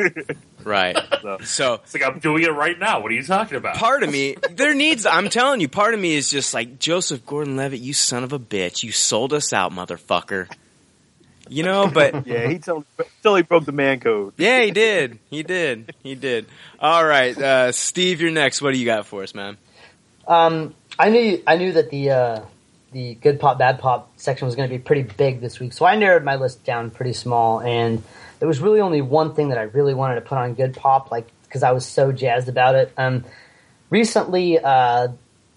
Right. 0.64 0.96
So, 1.22 1.38
So 1.44 1.74
It's 1.74 1.94
like 1.94 2.02
I'm 2.02 2.18
doing 2.18 2.42
it 2.42 2.50
right 2.50 2.76
now. 2.76 2.98
What 3.00 3.12
are 3.12 3.14
you 3.14 3.22
talking 3.22 3.56
about? 3.56 3.76
part 3.76 4.02
of 4.02 4.10
me, 4.10 4.34
there 4.50 4.74
needs, 4.74 5.06
I'm 5.06 5.28
telling 5.28 5.60
you, 5.60 5.68
part 5.68 5.94
of 5.94 6.00
me 6.00 6.16
is 6.16 6.28
just 6.28 6.52
like, 6.54 6.80
Joseph 6.80 7.24
Gordon 7.24 7.56
Levitt, 7.56 7.78
you 7.78 7.92
son 7.92 8.24
of 8.24 8.32
a 8.32 8.38
bitch. 8.40 8.82
You 8.82 8.90
sold 8.90 9.32
us 9.32 9.52
out, 9.52 9.70
motherfucker. 9.70 10.50
You 11.48 11.62
know, 11.62 11.86
but 11.86 12.26
yeah, 12.26 12.48
he 12.48 12.58
totally, 12.58 12.84
totally 13.22 13.42
broke 13.42 13.64
the 13.64 13.70
man 13.70 14.00
code. 14.00 14.32
yeah, 14.38 14.62
he 14.62 14.72
did. 14.72 15.20
He 15.30 15.44
did. 15.44 15.94
He 16.02 16.16
did. 16.16 16.46
All 16.80 17.06
right. 17.06 17.38
Uh, 17.40 17.70
Steve, 17.70 18.20
you're 18.20 18.32
next. 18.32 18.60
What 18.60 18.72
do 18.72 18.80
you 18.80 18.86
got 18.86 19.06
for 19.06 19.22
us, 19.22 19.36
man? 19.36 19.56
Um, 20.26 20.74
I 20.98 21.10
knew 21.10 21.42
I 21.46 21.56
knew 21.56 21.72
that 21.72 21.90
the 21.90 22.10
uh, 22.10 22.40
the 22.92 23.14
good 23.14 23.38
pop 23.38 23.58
bad 23.58 23.78
pop 23.78 24.10
section 24.16 24.46
was 24.46 24.54
going 24.56 24.68
to 24.68 24.74
be 24.74 24.82
pretty 24.82 25.02
big 25.02 25.40
this 25.40 25.60
week, 25.60 25.72
so 25.72 25.84
I 25.84 25.96
narrowed 25.96 26.24
my 26.24 26.36
list 26.36 26.64
down 26.64 26.90
pretty 26.90 27.12
small, 27.12 27.60
and 27.60 28.02
there 28.38 28.48
was 28.48 28.60
really 28.60 28.80
only 28.80 29.02
one 29.02 29.34
thing 29.34 29.50
that 29.50 29.58
I 29.58 29.62
really 29.62 29.94
wanted 29.94 30.16
to 30.16 30.20
put 30.22 30.38
on 30.38 30.54
good 30.54 30.74
pop, 30.74 31.10
like 31.10 31.26
because 31.44 31.62
I 31.62 31.72
was 31.72 31.86
so 31.86 32.12
jazzed 32.12 32.48
about 32.48 32.74
it. 32.74 32.92
Um, 32.96 33.24
recently, 33.90 34.58
uh, 34.58 35.08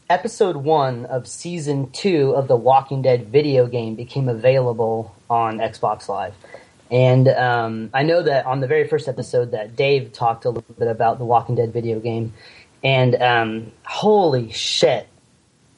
episode 0.10 0.56
one 0.56 1.06
of 1.06 1.28
season 1.28 1.92
two 1.92 2.32
of 2.32 2.48
the 2.48 2.56
Walking 2.56 3.02
Dead 3.02 3.28
video 3.28 3.68
game 3.68 3.96
became 3.96 4.28
available 4.28 5.16
on 5.30 5.60
Xbox 5.60 6.08
Live. 6.08 6.34
And 6.92 7.28
um, 7.28 7.92
I 7.94 8.04
know 8.04 8.24
that 8.24 8.46
on 8.46 8.62
the 8.62 8.68
very 8.68 8.88
first 8.88 9.08
episode 9.08 9.52
that 9.52 9.76
Dave 9.76 10.12
talked 10.12 10.46
a 10.46 10.50
little 10.50 10.76
bit 10.78 10.88
about 10.88 11.20
the 11.20 11.26
Walking 11.26 11.56
Dead 11.56 11.72
video 11.72 12.00
game, 12.00 12.34
and 12.84 13.16
um, 13.22 13.72
holy 13.84 14.52
shit! 14.52 15.09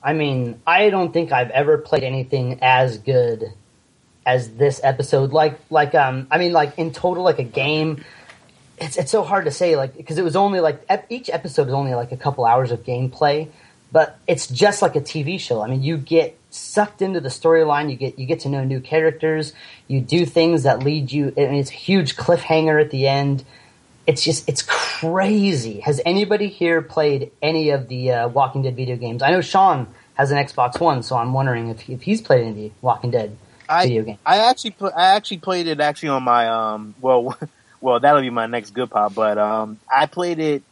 I 0.04 0.14
mean, 0.14 0.62
I 0.66 0.90
don't 0.90 1.14
think 1.14 1.32
I've 1.32 1.52
ever 1.52 1.78
played 1.78 2.04
anything 2.04 2.60
as 2.62 2.98
good 2.98 3.54
as 4.26 4.56
this 4.56 4.82
episode. 4.84 5.32
Like, 5.32 5.60
like, 5.70 5.94
um, 5.96 6.28
I 6.32 6.38
mean, 6.38 6.54
like 6.54 6.78
in 6.78 6.92
total, 6.92 7.24
like 7.24 7.40
a 7.40 7.44
game. 7.44 8.04
It's 8.80 8.98
it's 8.98 9.12
so 9.12 9.24
hard 9.24 9.46
to 9.46 9.52
say, 9.52 9.76
like, 9.76 9.96
because 9.96 10.18
it 10.18 10.24
was 10.24 10.36
only 10.36 10.60
like 10.60 10.84
ep- 10.90 11.06
each 11.10 11.30
episode 11.30 11.68
is 11.68 11.74
only 11.74 11.94
like 11.94 12.12
a 12.12 12.18
couple 12.18 12.46
hours 12.46 12.72
of 12.72 12.84
gameplay, 12.84 13.50
but 13.92 14.18
it's 14.28 14.48
just 14.48 14.82
like 14.82 14.96
a 14.96 15.02
TV 15.02 15.40
show. 15.40 15.62
I 15.62 15.68
mean, 15.68 15.84
you 15.84 15.98
get 15.98 16.36
sucked 16.50 17.04
into 17.04 17.20
the 17.20 17.30
storyline. 17.30 17.92
You 17.92 17.96
get 17.96 18.18
you 18.18 18.26
get 18.26 18.40
to 18.42 18.50
know 18.50 18.64
new 18.64 18.80
characters. 18.80 19.54
You 19.88 20.02
do 20.02 20.26
things 20.26 20.64
that 20.64 20.80
lead 20.80 21.12
you. 21.12 21.32
I 21.38 21.42
mean, 21.42 21.56
it's 21.56 21.70
a 21.70 21.76
huge 21.76 22.16
cliffhanger 22.16 22.82
at 22.82 22.90
the 22.90 23.08
end. 23.08 23.46
It's 24.08 24.24
just 24.24 24.48
it's 24.50 24.64
crazy. 24.64 25.80
Has 25.82 26.02
anybody 26.06 26.48
here 26.48 26.82
played 26.82 27.32
any 27.42 27.70
of 27.70 27.88
the 27.88 28.12
uh, 28.12 28.28
Walking 28.30 28.62
Dead 28.64 28.76
video 28.76 28.96
games? 28.96 29.22
I 29.22 29.32
know 29.32 29.42
Sean 29.42 29.88
has 30.16 30.32
an 30.32 30.38
Xbox 30.44 30.80
One, 30.80 31.04
so 31.04 31.16
I'm 31.18 31.34
wondering 31.34 31.70
if, 31.70 31.90
if 31.90 32.02
he's 32.02 32.22
played 32.22 32.42
any 32.42 32.50
of 32.50 32.56
the 32.56 32.72
Walking 32.82 33.12
Dead 33.12 33.38
video 33.82 34.02
I 34.02 34.06
games. 34.06 34.20
I 34.26 34.38
actually 34.50 34.72
put 34.72 34.94
I 34.96 35.16
actually 35.16 35.38
played 35.38 35.68
it 35.68 35.80
actually 35.80 36.10
on 36.10 36.24
my 36.24 36.48
um 36.48 36.96
well 37.00 37.38
well 37.82 38.00
that'll 38.00 38.22
be 38.22 38.30
my 38.30 38.46
next 38.48 38.72
good 38.72 38.90
pop 38.90 39.14
but 39.16 39.38
um 39.38 39.80
I 39.92 40.08
played 40.08 40.40
it 40.40 40.64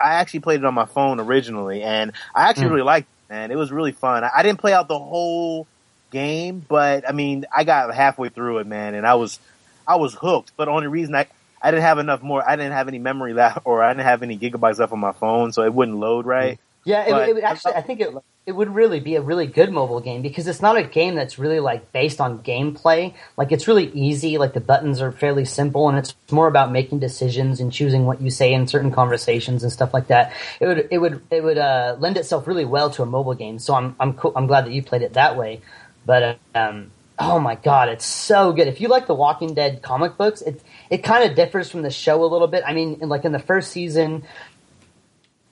I 0.00 0.14
actually 0.14 0.40
played 0.40 0.60
it 0.60 0.64
on 0.66 0.74
my 0.74 0.86
phone 0.86 1.20
originally 1.20 1.82
and 1.82 2.12
I 2.34 2.48
actually 2.48 2.68
Mm. 2.68 2.70
really 2.70 2.82
liked 2.82 3.06
it 3.28 3.32
man 3.32 3.50
it 3.52 3.56
was 3.56 3.70
really 3.70 3.92
fun 3.92 4.24
I, 4.24 4.30
I 4.38 4.42
didn't 4.42 4.58
play 4.58 4.72
out 4.72 4.88
the 4.88 4.98
whole 4.98 5.66
game 6.10 6.64
but 6.66 7.08
I 7.08 7.12
mean 7.12 7.44
I 7.54 7.64
got 7.64 7.94
halfway 7.94 8.28
through 8.28 8.58
it 8.58 8.66
man 8.66 8.94
and 8.94 9.06
I 9.06 9.14
was 9.14 9.38
I 9.86 9.96
was 9.96 10.14
hooked 10.14 10.52
but 10.56 10.64
the 10.64 10.72
only 10.72 10.88
reason 10.88 11.14
I 11.14 11.26
I 11.62 11.70
didn't 11.70 11.84
have 11.84 11.98
enough 11.98 12.22
more 12.22 12.48
I 12.48 12.56
didn't 12.56 12.72
have 12.72 12.88
any 12.88 12.98
memory 12.98 13.34
left 13.34 13.60
or 13.64 13.82
I 13.82 13.92
didn't 13.92 14.06
have 14.06 14.22
any 14.22 14.38
gigabytes 14.38 14.78
left 14.78 14.92
on 14.92 15.00
my 15.00 15.12
phone 15.12 15.52
so 15.52 15.62
it 15.62 15.72
wouldn't 15.72 15.98
load 15.98 16.26
right 16.26 16.58
Yeah, 16.84 17.02
it, 17.02 17.28
it 17.28 17.34
would 17.34 17.44
actually. 17.44 17.74
I 17.74 17.82
think 17.82 18.00
it 18.00 18.14
it 18.46 18.52
would 18.52 18.74
really 18.74 18.98
be 18.98 19.16
a 19.16 19.20
really 19.20 19.46
good 19.46 19.70
mobile 19.70 20.00
game 20.00 20.22
because 20.22 20.48
it's 20.48 20.62
not 20.62 20.78
a 20.78 20.82
game 20.82 21.14
that's 21.16 21.38
really 21.38 21.60
like 21.60 21.92
based 21.92 22.18
on 22.18 22.38
gameplay. 22.38 23.12
Like 23.36 23.52
it's 23.52 23.68
really 23.68 23.90
easy. 23.90 24.38
Like 24.38 24.54
the 24.54 24.60
buttons 24.60 25.02
are 25.02 25.12
fairly 25.12 25.44
simple, 25.44 25.90
and 25.90 25.98
it's 25.98 26.14
more 26.30 26.48
about 26.48 26.72
making 26.72 27.00
decisions 27.00 27.60
and 27.60 27.70
choosing 27.70 28.06
what 28.06 28.22
you 28.22 28.30
say 28.30 28.54
in 28.54 28.66
certain 28.66 28.90
conversations 28.90 29.62
and 29.62 29.70
stuff 29.70 29.92
like 29.92 30.06
that. 30.06 30.32
It 30.60 30.66
would 30.66 30.88
it 30.90 30.98
would 30.98 31.20
it 31.30 31.44
would 31.44 31.58
uh, 31.58 31.96
lend 31.98 32.16
itself 32.16 32.46
really 32.46 32.64
well 32.64 32.88
to 32.90 33.02
a 33.02 33.06
mobile 33.06 33.34
game. 33.34 33.58
So 33.58 33.74
I'm 33.74 33.94
I'm 34.00 34.14
cool, 34.14 34.32
I'm 34.34 34.46
glad 34.46 34.64
that 34.64 34.72
you 34.72 34.82
played 34.82 35.02
it 35.02 35.12
that 35.12 35.36
way. 35.36 35.60
But 36.06 36.38
um, 36.54 36.90
oh 37.18 37.38
my 37.38 37.54
god, 37.56 37.88
it's 37.88 38.06
so 38.06 38.52
good. 38.52 38.68
If 38.68 38.80
you 38.80 38.88
like 38.88 39.06
the 39.06 39.14
Walking 39.14 39.54
Dead 39.54 39.82
comic 39.82 40.16
books, 40.16 40.42
it 40.42 40.62
it 40.90 40.98
kind 40.98 41.28
of 41.28 41.36
differs 41.36 41.70
from 41.70 41.82
the 41.82 41.90
show 41.90 42.22
a 42.22 42.26
little 42.26 42.48
bit. 42.48 42.62
I 42.66 42.72
mean, 42.72 42.98
in, 43.00 43.08
like 43.08 43.24
in 43.24 43.32
the 43.32 43.38
first 43.38 43.72
season, 43.72 44.24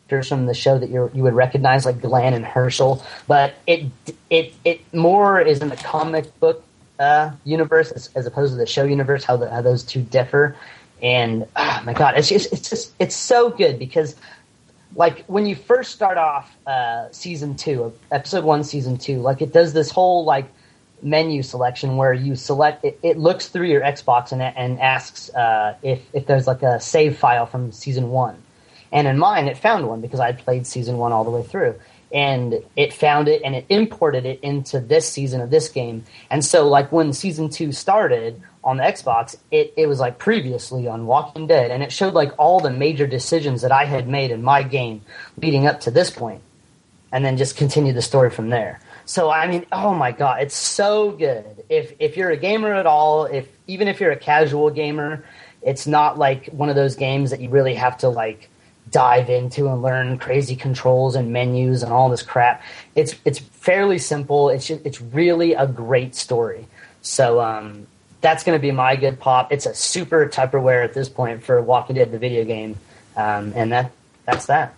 characters 0.08 0.28
from 0.28 0.46
the 0.46 0.54
show 0.54 0.78
that 0.78 0.90
you 0.90 1.10
you 1.14 1.22
would 1.22 1.34
recognize, 1.34 1.84
like 1.84 2.00
Glenn 2.00 2.34
and 2.34 2.44
Hershel. 2.44 3.02
But 3.26 3.54
it 3.66 3.86
it 4.30 4.54
it 4.64 4.94
more 4.94 5.40
is 5.40 5.60
in 5.60 5.68
the 5.68 5.76
comic 5.76 6.38
book 6.40 6.64
uh, 6.98 7.32
universe 7.44 7.90
as, 7.90 8.10
as 8.14 8.26
opposed 8.26 8.52
to 8.52 8.56
the 8.56 8.66
show 8.66 8.84
universe. 8.84 9.24
How 9.24 9.36
the, 9.36 9.50
how 9.50 9.62
those 9.62 9.82
two 9.82 10.02
differ. 10.02 10.56
And 11.02 11.46
oh 11.56 11.82
my 11.84 11.92
god, 11.92 12.16
it's 12.16 12.28
just 12.28 12.52
it's 12.52 12.70
just 12.70 12.92
it's 12.98 13.16
so 13.16 13.50
good 13.50 13.78
because 13.78 14.16
like 14.94 15.24
when 15.26 15.44
you 15.44 15.54
first 15.54 15.92
start 15.92 16.16
off 16.16 16.56
uh, 16.66 17.10
season 17.10 17.56
two, 17.56 17.92
episode 18.10 18.44
one, 18.44 18.64
season 18.64 18.96
two, 18.96 19.18
like 19.20 19.42
it 19.42 19.52
does 19.52 19.72
this 19.72 19.90
whole 19.90 20.24
like 20.24 20.46
menu 21.02 21.42
selection 21.42 21.96
where 21.96 22.12
you 22.12 22.34
select 22.34 22.84
it, 22.84 22.98
it 23.02 23.18
looks 23.18 23.48
through 23.48 23.66
your 23.66 23.82
Xbox 23.82 24.32
and, 24.32 24.42
and 24.42 24.80
asks 24.80 25.30
uh, 25.34 25.76
if 25.82 26.02
if 26.12 26.26
there's 26.26 26.46
like 26.46 26.62
a 26.62 26.80
save 26.80 27.18
file 27.18 27.46
from 27.46 27.72
season 27.72 28.10
one. 28.10 28.42
And 28.92 29.06
in 29.06 29.18
mine, 29.18 29.48
it 29.48 29.58
found 29.58 29.88
one 29.88 30.00
because 30.00 30.20
I'd 30.20 30.38
played 30.38 30.66
season 30.66 30.96
one 30.96 31.12
all 31.12 31.24
the 31.24 31.30
way 31.30 31.42
through. 31.42 31.74
And 32.12 32.62
it 32.76 32.92
found 32.92 33.26
it 33.28 33.42
and 33.44 33.54
it 33.54 33.66
imported 33.68 34.24
it 34.24 34.40
into 34.40 34.80
this 34.80 35.08
season 35.08 35.40
of 35.40 35.50
this 35.50 35.68
game. 35.68 36.04
And 36.30 36.44
so, 36.44 36.68
like, 36.68 36.92
when 36.92 37.12
season 37.12 37.50
two 37.50 37.72
started 37.72 38.40
on 38.62 38.76
the 38.76 38.84
Xbox, 38.84 39.36
it, 39.50 39.74
it 39.76 39.86
was 39.88 39.98
like 39.98 40.18
previously 40.18 40.86
on 40.86 41.06
Walking 41.06 41.48
Dead. 41.48 41.72
And 41.72 41.82
it 41.82 41.90
showed, 41.90 42.14
like, 42.14 42.32
all 42.38 42.60
the 42.60 42.70
major 42.70 43.06
decisions 43.06 43.62
that 43.62 43.72
I 43.72 43.84
had 43.84 44.08
made 44.08 44.30
in 44.30 44.42
my 44.42 44.62
game 44.62 45.02
leading 45.36 45.66
up 45.66 45.80
to 45.80 45.90
this. 45.90 46.16
And 47.12 47.24
then 47.24 47.36
just 47.36 47.56
continue 47.56 47.92
the 47.92 48.02
story 48.02 48.30
from 48.30 48.50
there. 48.50 48.80
So, 49.06 49.30
I 49.30 49.46
mean, 49.46 49.64
oh 49.72 49.94
my 49.94 50.12
God, 50.12 50.42
it's 50.42 50.54
so 50.54 51.12
good. 51.12 51.64
If, 51.70 51.94
if 51.98 52.16
you're 52.16 52.30
a 52.30 52.36
gamer 52.36 52.74
at 52.74 52.86
all, 52.86 53.24
if 53.24 53.48
even 53.66 53.88
if 53.88 54.00
you're 54.00 54.12
a 54.12 54.16
casual 54.16 54.68
gamer, 54.70 55.24
it's 55.62 55.86
not 55.86 56.18
like 56.18 56.48
one 56.48 56.68
of 56.68 56.76
those 56.76 56.96
games 56.96 57.30
that 57.30 57.40
you 57.40 57.48
really 57.48 57.74
have 57.74 57.96
to, 57.98 58.08
like, 58.08 58.50
dive 58.88 59.30
into 59.30 59.68
and 59.68 59.82
learn 59.82 60.16
crazy 60.16 60.54
controls 60.54 61.16
and 61.16 61.32
menus 61.32 61.82
and 61.82 61.92
all 61.92 62.08
this 62.08 62.22
crap. 62.22 62.62
It's 62.94 63.16
it's 63.24 63.40
fairly 63.40 63.98
simple. 63.98 64.48
It's 64.48 64.68
just, 64.68 64.86
it's 64.86 65.00
really 65.00 65.54
a 65.54 65.66
great 65.66 66.14
story. 66.14 66.68
So 67.02 67.40
um, 67.40 67.88
that's 68.20 68.44
going 68.44 68.56
to 68.56 68.62
be 68.62 68.70
my 68.70 68.94
good 68.94 69.18
pop. 69.18 69.50
It's 69.50 69.66
a 69.66 69.74
super 69.74 70.28
Tupperware 70.28 70.84
at 70.84 70.94
this 70.94 71.08
point 71.08 71.42
for 71.42 71.60
Walking 71.60 71.96
Dead, 71.96 72.12
the 72.12 72.18
video 72.18 72.44
game, 72.44 72.76
um, 73.16 73.52
and 73.56 73.72
that 73.72 73.90
that's 74.24 74.46
that. 74.46 74.74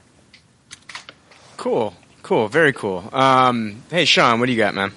Cool, 1.58 1.94
cool, 2.28 2.46
very 2.46 2.74
cool. 2.74 3.08
Um, 3.10 3.82
hey, 3.90 4.04
Sean, 4.04 4.38
what 4.38 4.46
do 4.46 4.52
you 4.52 4.58
got, 4.58 4.74
man? 4.74 4.92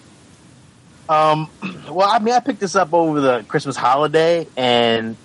Um, 1.07 1.49
well, 1.89 2.09
I 2.09 2.19
mean, 2.19 2.33
I 2.33 2.41
picked 2.41 2.59
this 2.59 2.75
up 2.75 2.93
over 2.93 3.21
the 3.21 3.45
Christmas 3.47 3.77
holiday, 3.77 4.47
and 4.57 5.15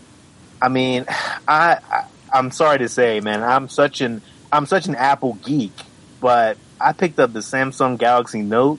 I 0.62 0.68
mean, 0.68 1.04
I, 1.48 1.78
I 1.90 2.06
I'm 2.32 2.52
sorry 2.52 2.78
to 2.78 2.88
say, 2.88 3.18
man, 3.18 3.42
I'm 3.42 3.68
such 3.68 4.02
an 4.02 4.22
I'm 4.52 4.66
such 4.66 4.86
an 4.86 4.94
Apple 4.94 5.34
geek, 5.34 5.72
but 6.20 6.58
I 6.80 6.92
picked 6.92 7.18
up 7.18 7.32
the 7.32 7.40
Samsung 7.40 7.98
Galaxy 7.98 8.42
Note, 8.42 8.78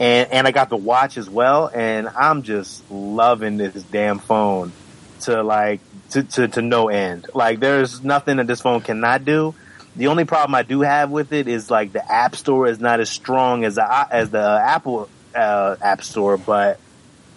and 0.00 0.32
and 0.32 0.48
I 0.48 0.50
got 0.50 0.68
the 0.68 0.76
watch 0.76 1.16
as 1.16 1.30
well, 1.30 1.70
and 1.72 2.08
I'm 2.08 2.42
just 2.42 2.90
loving 2.90 3.56
this 3.56 3.84
damn 3.84 4.18
phone 4.18 4.72
to 5.20 5.44
like 5.44 5.78
to 6.10 6.24
to, 6.24 6.48
to 6.48 6.60
no 6.60 6.88
end. 6.88 7.28
Like, 7.34 7.60
there's 7.60 8.02
nothing 8.02 8.38
that 8.38 8.48
this 8.48 8.62
phone 8.62 8.80
cannot 8.80 9.24
do. 9.24 9.54
The 9.96 10.08
only 10.08 10.24
problem 10.24 10.54
I 10.54 10.62
do 10.62 10.80
have 10.80 11.10
with 11.10 11.32
it 11.32 11.46
is 11.46 11.70
like 11.70 11.92
the 11.92 12.12
App 12.12 12.34
Store 12.34 12.66
is 12.66 12.80
not 12.80 13.00
as 13.00 13.08
strong 13.08 13.64
as 13.64 13.76
the 13.76 14.14
as 14.14 14.30
the 14.30 14.42
Apple 14.42 15.08
uh, 15.34 15.76
App 15.80 16.02
Store, 16.02 16.36
but 16.36 16.80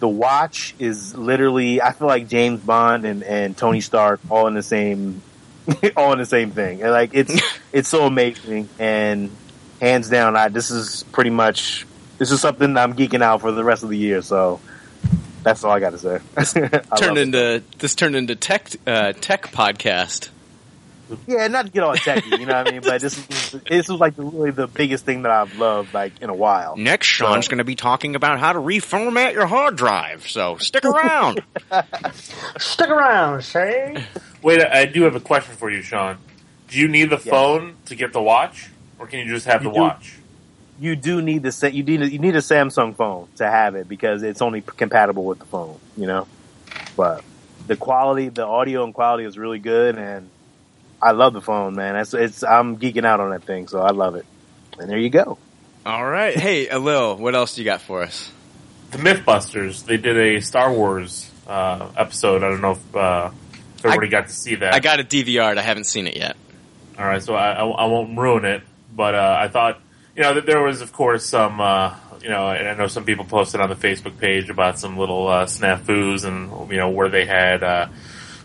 the 0.00 0.08
watch 0.08 0.74
is 0.78 1.16
literally 1.16 1.80
I 1.80 1.92
feel 1.92 2.08
like 2.08 2.28
James 2.28 2.60
Bond 2.60 3.04
and, 3.04 3.22
and 3.22 3.56
Tony 3.56 3.80
Stark 3.80 4.20
all 4.30 4.46
in 4.46 4.54
the 4.54 4.62
same 4.62 5.22
all 5.96 6.12
in 6.12 6.18
the 6.18 6.26
same 6.26 6.50
thing. 6.50 6.82
And 6.82 6.90
like 6.90 7.10
it's 7.14 7.40
it's 7.72 7.88
so 7.88 8.06
amazing 8.06 8.68
and 8.78 9.30
hands 9.80 10.08
down 10.08 10.36
I 10.36 10.48
this 10.48 10.70
is 10.70 11.04
pretty 11.12 11.30
much 11.30 11.86
this 12.18 12.32
is 12.32 12.40
something 12.40 12.76
I'm 12.76 12.94
geeking 12.94 13.22
out 13.22 13.40
for 13.40 13.52
the 13.52 13.62
rest 13.62 13.84
of 13.84 13.90
the 13.90 13.96
year, 13.96 14.22
so 14.22 14.60
that's 15.44 15.62
all 15.62 15.70
I 15.70 15.78
got 15.78 15.90
to 15.90 15.98
say. 15.98 16.18
Turned 16.36 16.82
love 17.00 17.16
it. 17.16 17.18
into 17.18 17.62
this 17.78 17.94
turned 17.94 18.16
into 18.16 18.34
tech 18.34 18.70
uh, 18.86 19.12
tech 19.12 19.52
podcast. 19.52 20.30
Yeah, 21.26 21.46
not 21.48 21.66
to 21.66 21.72
get 21.72 21.82
all 21.82 21.94
techy, 21.94 22.30
you 22.30 22.46
know 22.46 22.54
what 22.56 22.68
I 22.68 22.72
mean? 22.72 22.80
But 22.82 23.00
this 23.00 23.16
is 23.18 23.52
this 23.68 23.88
was 23.88 23.98
like 24.00 24.16
the, 24.16 24.22
really 24.24 24.50
the 24.50 24.66
biggest 24.66 25.04
thing 25.04 25.22
that 25.22 25.32
I've 25.32 25.56
loved 25.58 25.94
like 25.94 26.20
in 26.20 26.28
a 26.30 26.34
while. 26.34 26.76
Next, 26.76 27.06
Sean's 27.06 27.46
So- 27.46 27.50
going 27.50 27.58
to 27.58 27.64
be 27.64 27.74
talking 27.76 28.14
about 28.14 28.38
how 28.38 28.52
to 28.52 28.58
reformat 28.58 29.32
your 29.32 29.46
hard 29.46 29.76
drive. 29.76 30.28
So 30.28 30.56
stick 30.58 30.84
around. 30.84 31.42
Stick 32.58 32.88
around, 32.88 33.42
say. 33.42 34.04
Wait, 34.42 34.62
I 34.64 34.84
do 34.86 35.02
have 35.02 35.14
a 35.14 35.20
question 35.20 35.54
for 35.56 35.70
you, 35.70 35.82
Sean. 35.82 36.18
Do 36.68 36.78
you 36.78 36.88
need 36.88 37.10
the 37.10 37.16
Yes. 37.16 37.28
phone 37.28 37.74
to 37.86 37.94
get 37.94 38.12
the 38.12 38.22
watch, 38.22 38.68
or 38.98 39.06
can 39.06 39.20
you 39.20 39.26
just 39.34 39.46
have 39.46 39.62
You 39.62 39.70
the 39.70 39.74
do. 39.74 39.80
watch? 39.80 40.14
you 40.80 40.94
do 40.94 41.20
need 41.20 41.42
the 41.42 41.50
sa- 41.50 41.66
you 41.66 41.82
need 41.82 42.02
a, 42.02 42.08
you 42.08 42.18
need 42.20 42.36
a 42.36 42.40
Samsung 42.40 42.94
phone 42.94 43.26
to 43.36 43.44
have 43.44 43.74
it 43.74 43.88
because 43.88 44.22
it's 44.22 44.40
only 44.40 44.60
compatible 44.60 45.24
with 45.24 45.40
the 45.40 45.44
phone, 45.46 45.76
you 45.96 46.06
know. 46.06 46.28
But 46.96 47.24
the 47.66 47.74
quality, 47.76 48.28
the 48.28 48.46
audio 48.46 48.84
and 48.84 48.94
quality 48.94 49.24
is 49.24 49.36
really 49.36 49.58
good, 49.58 49.96
and 49.98 50.28
I 51.00 51.12
love 51.12 51.32
the 51.32 51.40
phone, 51.40 51.74
man. 51.74 51.96
It's, 51.96 52.14
it's 52.14 52.42
I'm 52.42 52.78
geeking 52.78 53.04
out 53.04 53.20
on 53.20 53.30
that 53.30 53.44
thing, 53.44 53.68
so 53.68 53.80
I 53.80 53.90
love 53.90 54.14
it. 54.16 54.26
And 54.78 54.90
there 54.90 54.98
you 54.98 55.10
go. 55.10 55.38
All 55.86 56.04
right. 56.04 56.36
Hey, 56.36 56.66
Alil, 56.66 57.18
what 57.18 57.34
else 57.34 57.54
do 57.54 57.62
you 57.62 57.64
got 57.64 57.80
for 57.80 58.02
us? 58.02 58.30
The 58.90 58.98
MythBusters. 58.98 59.84
They 59.84 59.96
did 59.96 60.16
a 60.16 60.40
Star 60.40 60.72
Wars 60.72 61.30
uh, 61.46 61.88
episode. 61.96 62.42
I 62.42 62.48
don't 62.48 62.60
know 62.60 62.72
if, 62.72 62.96
uh, 62.96 63.30
if 63.76 63.84
everybody 63.84 64.08
got 64.08 64.26
to 64.28 64.32
see 64.32 64.56
that. 64.56 64.74
I 64.74 64.80
got 64.80 65.00
a 65.00 65.04
DVR. 65.04 65.56
I 65.56 65.62
haven't 65.62 65.84
seen 65.84 66.06
it 66.06 66.16
yet. 66.16 66.36
All 66.98 67.04
right, 67.04 67.22
so 67.22 67.34
I, 67.34 67.52
I, 67.52 67.64
I 67.64 67.84
won't 67.86 68.18
ruin 68.18 68.44
it, 68.44 68.62
but 68.94 69.14
uh, 69.14 69.36
I 69.40 69.48
thought, 69.48 69.80
you 70.16 70.22
know, 70.22 70.34
that 70.34 70.46
there 70.46 70.60
was, 70.62 70.80
of 70.80 70.92
course, 70.92 71.24
some, 71.24 71.60
uh, 71.60 71.94
you 72.22 72.28
know, 72.28 72.50
and 72.50 72.68
I 72.68 72.74
know 72.74 72.88
some 72.88 73.04
people 73.04 73.24
posted 73.24 73.60
on 73.60 73.68
the 73.68 73.76
Facebook 73.76 74.18
page 74.18 74.50
about 74.50 74.80
some 74.80 74.98
little 74.98 75.28
uh, 75.28 75.46
snafus 75.46 76.24
and, 76.24 76.70
you 76.72 76.76
know, 76.76 76.90
where 76.90 77.08
they 77.08 77.24
had 77.24 77.62
uh, 77.62 77.86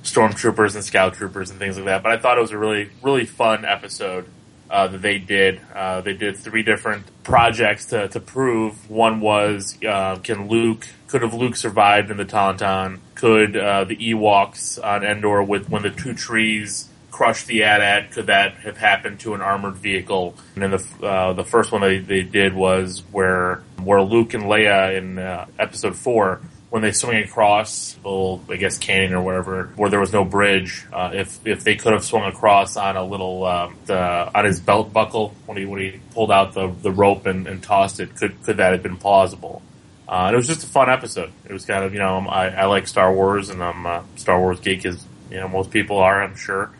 stormtroopers 0.04 0.76
and 0.76 0.84
scout 0.84 1.16
troopers 1.16 1.50
and 1.50 1.60
things 1.60 1.78
like 1.78 1.86
that. 1.86 2.04
But 2.04 2.12
I 2.12 2.18
thought 2.18 2.38
it 2.38 2.42
was 2.42 2.52
a 2.52 2.58
really, 2.58 2.90
really 3.02 3.26
fun 3.26 3.66
episode 3.66 4.28
uh, 4.70 4.88
that 4.88 5.02
they 5.02 5.18
did. 5.18 5.62
Uh, 5.74 6.02
they 6.02 6.14
did 6.14 6.38
three 6.38 6.64
different 6.64 7.06
projects 7.24 7.88
to, 7.88 8.08
to 8.10 8.20
prove. 8.20 8.90
One 8.90 9.22
was, 9.22 9.78
uh, 9.84 10.18
can 10.18 10.48
Luke, 10.48 10.88
could 11.08 11.22
have 11.22 11.34
Luke 11.34 11.56
survived 11.56 12.12
in 12.12 12.18
the 12.18 12.26
Tauntaun? 12.26 13.00
Could 13.16 13.56
uh, 13.56 13.86
the 13.86 13.96
Ewoks 13.96 14.84
on 14.84 15.04
Endor 15.04 15.44
with 15.44 15.70
when 15.70 15.84
the 15.84 15.90
two 15.90 16.14
trees 16.14 16.90
crushed 17.14 17.46
the 17.46 17.64
AT-AT, 17.64 18.12
could 18.12 18.26
that 18.26 18.56
have 18.56 18.76
happened 18.76 19.20
to 19.20 19.36
an 19.36 19.42
armored 19.42 19.76
vehicle? 19.76 20.36
And 20.56 20.64
then 20.64 20.72
the 20.72 21.08
uh, 21.08 21.34
the 21.34 21.44
first 21.44 21.72
one 21.72 21.82
they, 21.82 22.00
they 22.00 22.24
did 22.24 22.54
was 22.54 23.04
where 23.12 23.64
where 23.82 24.02
Luke 24.02 24.34
and 24.34 24.46
Leia 24.46 24.98
in 24.98 25.20
uh, 25.20 25.46
Episode 25.60 25.96
Four, 25.96 26.42
when 26.74 26.82
they 26.82 26.92
swing 26.92 27.24
across 27.24 27.96
little, 27.98 28.42
I 28.50 28.56
guess 28.56 28.80
canyon 28.80 29.14
or 29.14 29.22
whatever, 29.22 29.72
where 29.76 29.92
there 29.92 30.00
was 30.00 30.12
no 30.12 30.26
bridge, 30.26 30.84
uh, 30.92 31.12
if 31.14 31.46
if 31.46 31.64
they 31.64 31.76
could 31.76 31.94
have 31.94 32.04
swung 32.04 32.24
across 32.24 32.78
on 32.78 32.98
a 32.98 33.06
little 33.06 33.46
um, 33.46 33.76
the, 33.86 33.96
on 33.96 34.44
his 34.44 34.60
belt 34.60 34.92
buckle 34.92 35.36
when 35.46 35.56
he 35.60 35.66
when 35.66 35.82
he 35.82 36.00
pulled 36.16 36.32
out 36.32 36.56
the 36.56 36.74
the 36.82 36.90
rope 36.90 37.28
and, 37.28 37.46
and 37.46 37.62
tossed 37.62 38.00
it, 38.00 38.16
could 38.16 38.42
could 38.42 38.58
that 38.58 38.72
have 38.72 38.82
been 38.82 38.98
plausible? 38.98 39.62
Uh, 40.10 40.24
and 40.26 40.34
it 40.34 40.36
was 40.36 40.48
just 40.48 40.64
a 40.64 40.68
fun 40.68 40.90
episode. 40.90 41.32
It 41.46 41.54
was 41.54 41.64
kind 41.64 41.84
of, 41.84 41.94
you 41.94 42.00
know, 42.00 42.18
I, 42.28 42.48
I 42.48 42.66
like 42.66 42.88
Star 42.88 43.14
Wars 43.14 43.50
and 43.50 43.64
I'm 43.64 43.86
a 43.86 44.04
Star 44.16 44.40
Wars 44.40 44.60
geek 44.60 44.84
as, 44.84 45.06
you 45.30 45.40
know, 45.40 45.48
most 45.48 45.70
people 45.70 46.00
are, 46.00 46.24
I'm 46.24 46.36
sure. 46.36 46.72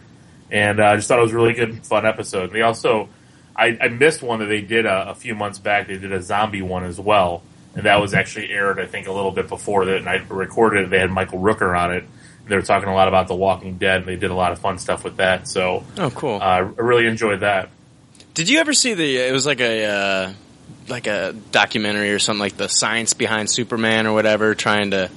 And 0.50 0.80
uh, 0.80 0.86
I 0.86 0.96
just 0.96 1.08
thought 1.08 1.20
it 1.20 1.22
was 1.22 1.34
a 1.34 1.36
really 1.36 1.54
good, 1.54 1.86
fun 1.86 2.04
episode. 2.04 2.52
They 2.52 2.64
also, 2.64 3.10
I, 3.56 3.78
I 3.80 3.90
missed 3.90 4.24
one 4.24 4.40
that 4.40 4.48
they 4.48 4.62
did 4.62 4.88
a, 4.88 5.12
a 5.12 5.16
few 5.16 5.36
months 5.36 5.60
back. 5.60 5.86
They 5.86 6.00
did 6.00 6.12
a 6.12 6.22
zombie 6.24 6.64
one 6.64 6.84
as 6.84 7.00
well. 7.00 7.44
And 7.76 7.86
that 7.86 8.00
was 8.00 8.14
actually 8.14 8.50
aired, 8.52 8.80
I 8.80 8.86
think, 8.86 9.08
a 9.08 9.12
little 9.12 9.32
bit 9.32 9.48
before 9.50 9.86
that. 9.86 9.98
And 9.98 10.08
I 10.08 10.18
recorded 10.30 10.86
it. 10.86 10.90
They 10.92 11.00
had 11.00 11.10
Michael 11.10 11.40
Rooker 11.40 11.78
on 11.78 11.92
it. 11.94 12.04
They 12.48 12.56
were 12.56 12.62
talking 12.62 12.88
a 12.90 12.94
lot 12.94 13.08
about 13.08 13.28
The 13.28 13.36
Walking 13.36 13.78
Dead. 13.78 14.02
And 14.02 14.06
they 14.08 14.16
did 14.16 14.30
a 14.32 14.36
lot 14.36 14.52
of 14.52 14.60
fun 14.60 14.78
stuff 14.78 15.04
with 15.04 15.18
that. 15.18 15.48
So 15.48 15.84
Oh, 15.98 16.10
cool. 16.12 16.36
uh, 16.36 16.40
I 16.46 16.60
really 16.60 17.08
enjoyed 17.08 17.40
that. 17.40 17.70
Did 18.36 18.50
you 18.50 18.60
ever 18.60 18.74
see 18.74 18.94
the? 18.94 19.18
It 19.18 19.32
was 19.32 19.46
like 19.46 19.60
a 19.62 19.86
uh, 19.86 20.34
like 20.88 21.08
a 21.08 21.34
documentary 21.52 22.12
or 22.12 22.20
something 22.20 22.40
like 22.40 22.58
the 22.58 22.68
science 22.68 23.14
behind 23.14 23.50
Superman 23.50 24.08
or 24.08 24.14
whatever, 24.14 24.54
trying 24.56 24.92
to. 24.92 25.10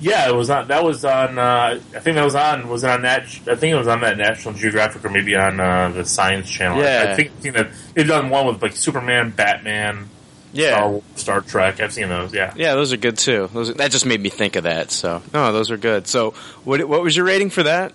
Yeah, 0.00 0.28
it 0.28 0.34
was 0.34 0.50
on. 0.50 0.68
That 0.68 0.84
was 0.84 1.04
on. 1.04 1.38
Uh, 1.38 1.80
I 1.94 1.98
think 2.00 2.16
that 2.16 2.24
was 2.24 2.34
on. 2.34 2.68
Was 2.68 2.84
it 2.84 2.90
on 2.90 3.02
that? 3.02 3.22
I 3.22 3.54
think 3.54 3.72
it 3.72 3.76
was 3.76 3.88
on 3.88 4.00
that 4.02 4.18
National 4.18 4.52
Geographic 4.54 5.04
or 5.04 5.08
maybe 5.08 5.34
on 5.36 5.58
uh, 5.60 5.88
the 5.90 6.04
Science 6.04 6.50
Channel. 6.50 6.78
Yeah. 6.82 7.06
I 7.08 7.14
think 7.14 7.30
I've 7.36 7.42
seen 7.42 7.52
that 7.54 7.70
they've 7.94 8.06
done 8.06 8.28
one 8.28 8.46
with 8.46 8.60
like 8.60 8.76
Superman, 8.76 9.30
Batman, 9.30 10.10
Star, 10.54 10.90
Wars, 10.90 11.02
Star 11.16 11.40
Trek. 11.40 11.80
I've 11.80 11.92
seen 11.92 12.08
those. 12.08 12.32
Yeah. 12.32 12.52
Yeah, 12.56 12.74
those 12.74 12.92
are 12.92 12.96
good 12.96 13.18
too. 13.18 13.48
Those 13.52 13.74
that 13.74 13.90
just 13.90 14.06
made 14.06 14.20
me 14.20 14.30
think 14.30 14.56
of 14.56 14.64
that. 14.64 14.90
So 14.90 15.22
no, 15.32 15.52
those 15.52 15.70
are 15.70 15.76
good. 15.76 16.06
So 16.06 16.30
what 16.64 16.82
what 16.88 17.02
was 17.02 17.16
your 17.16 17.26
rating 17.26 17.50
for 17.50 17.62
that? 17.64 17.92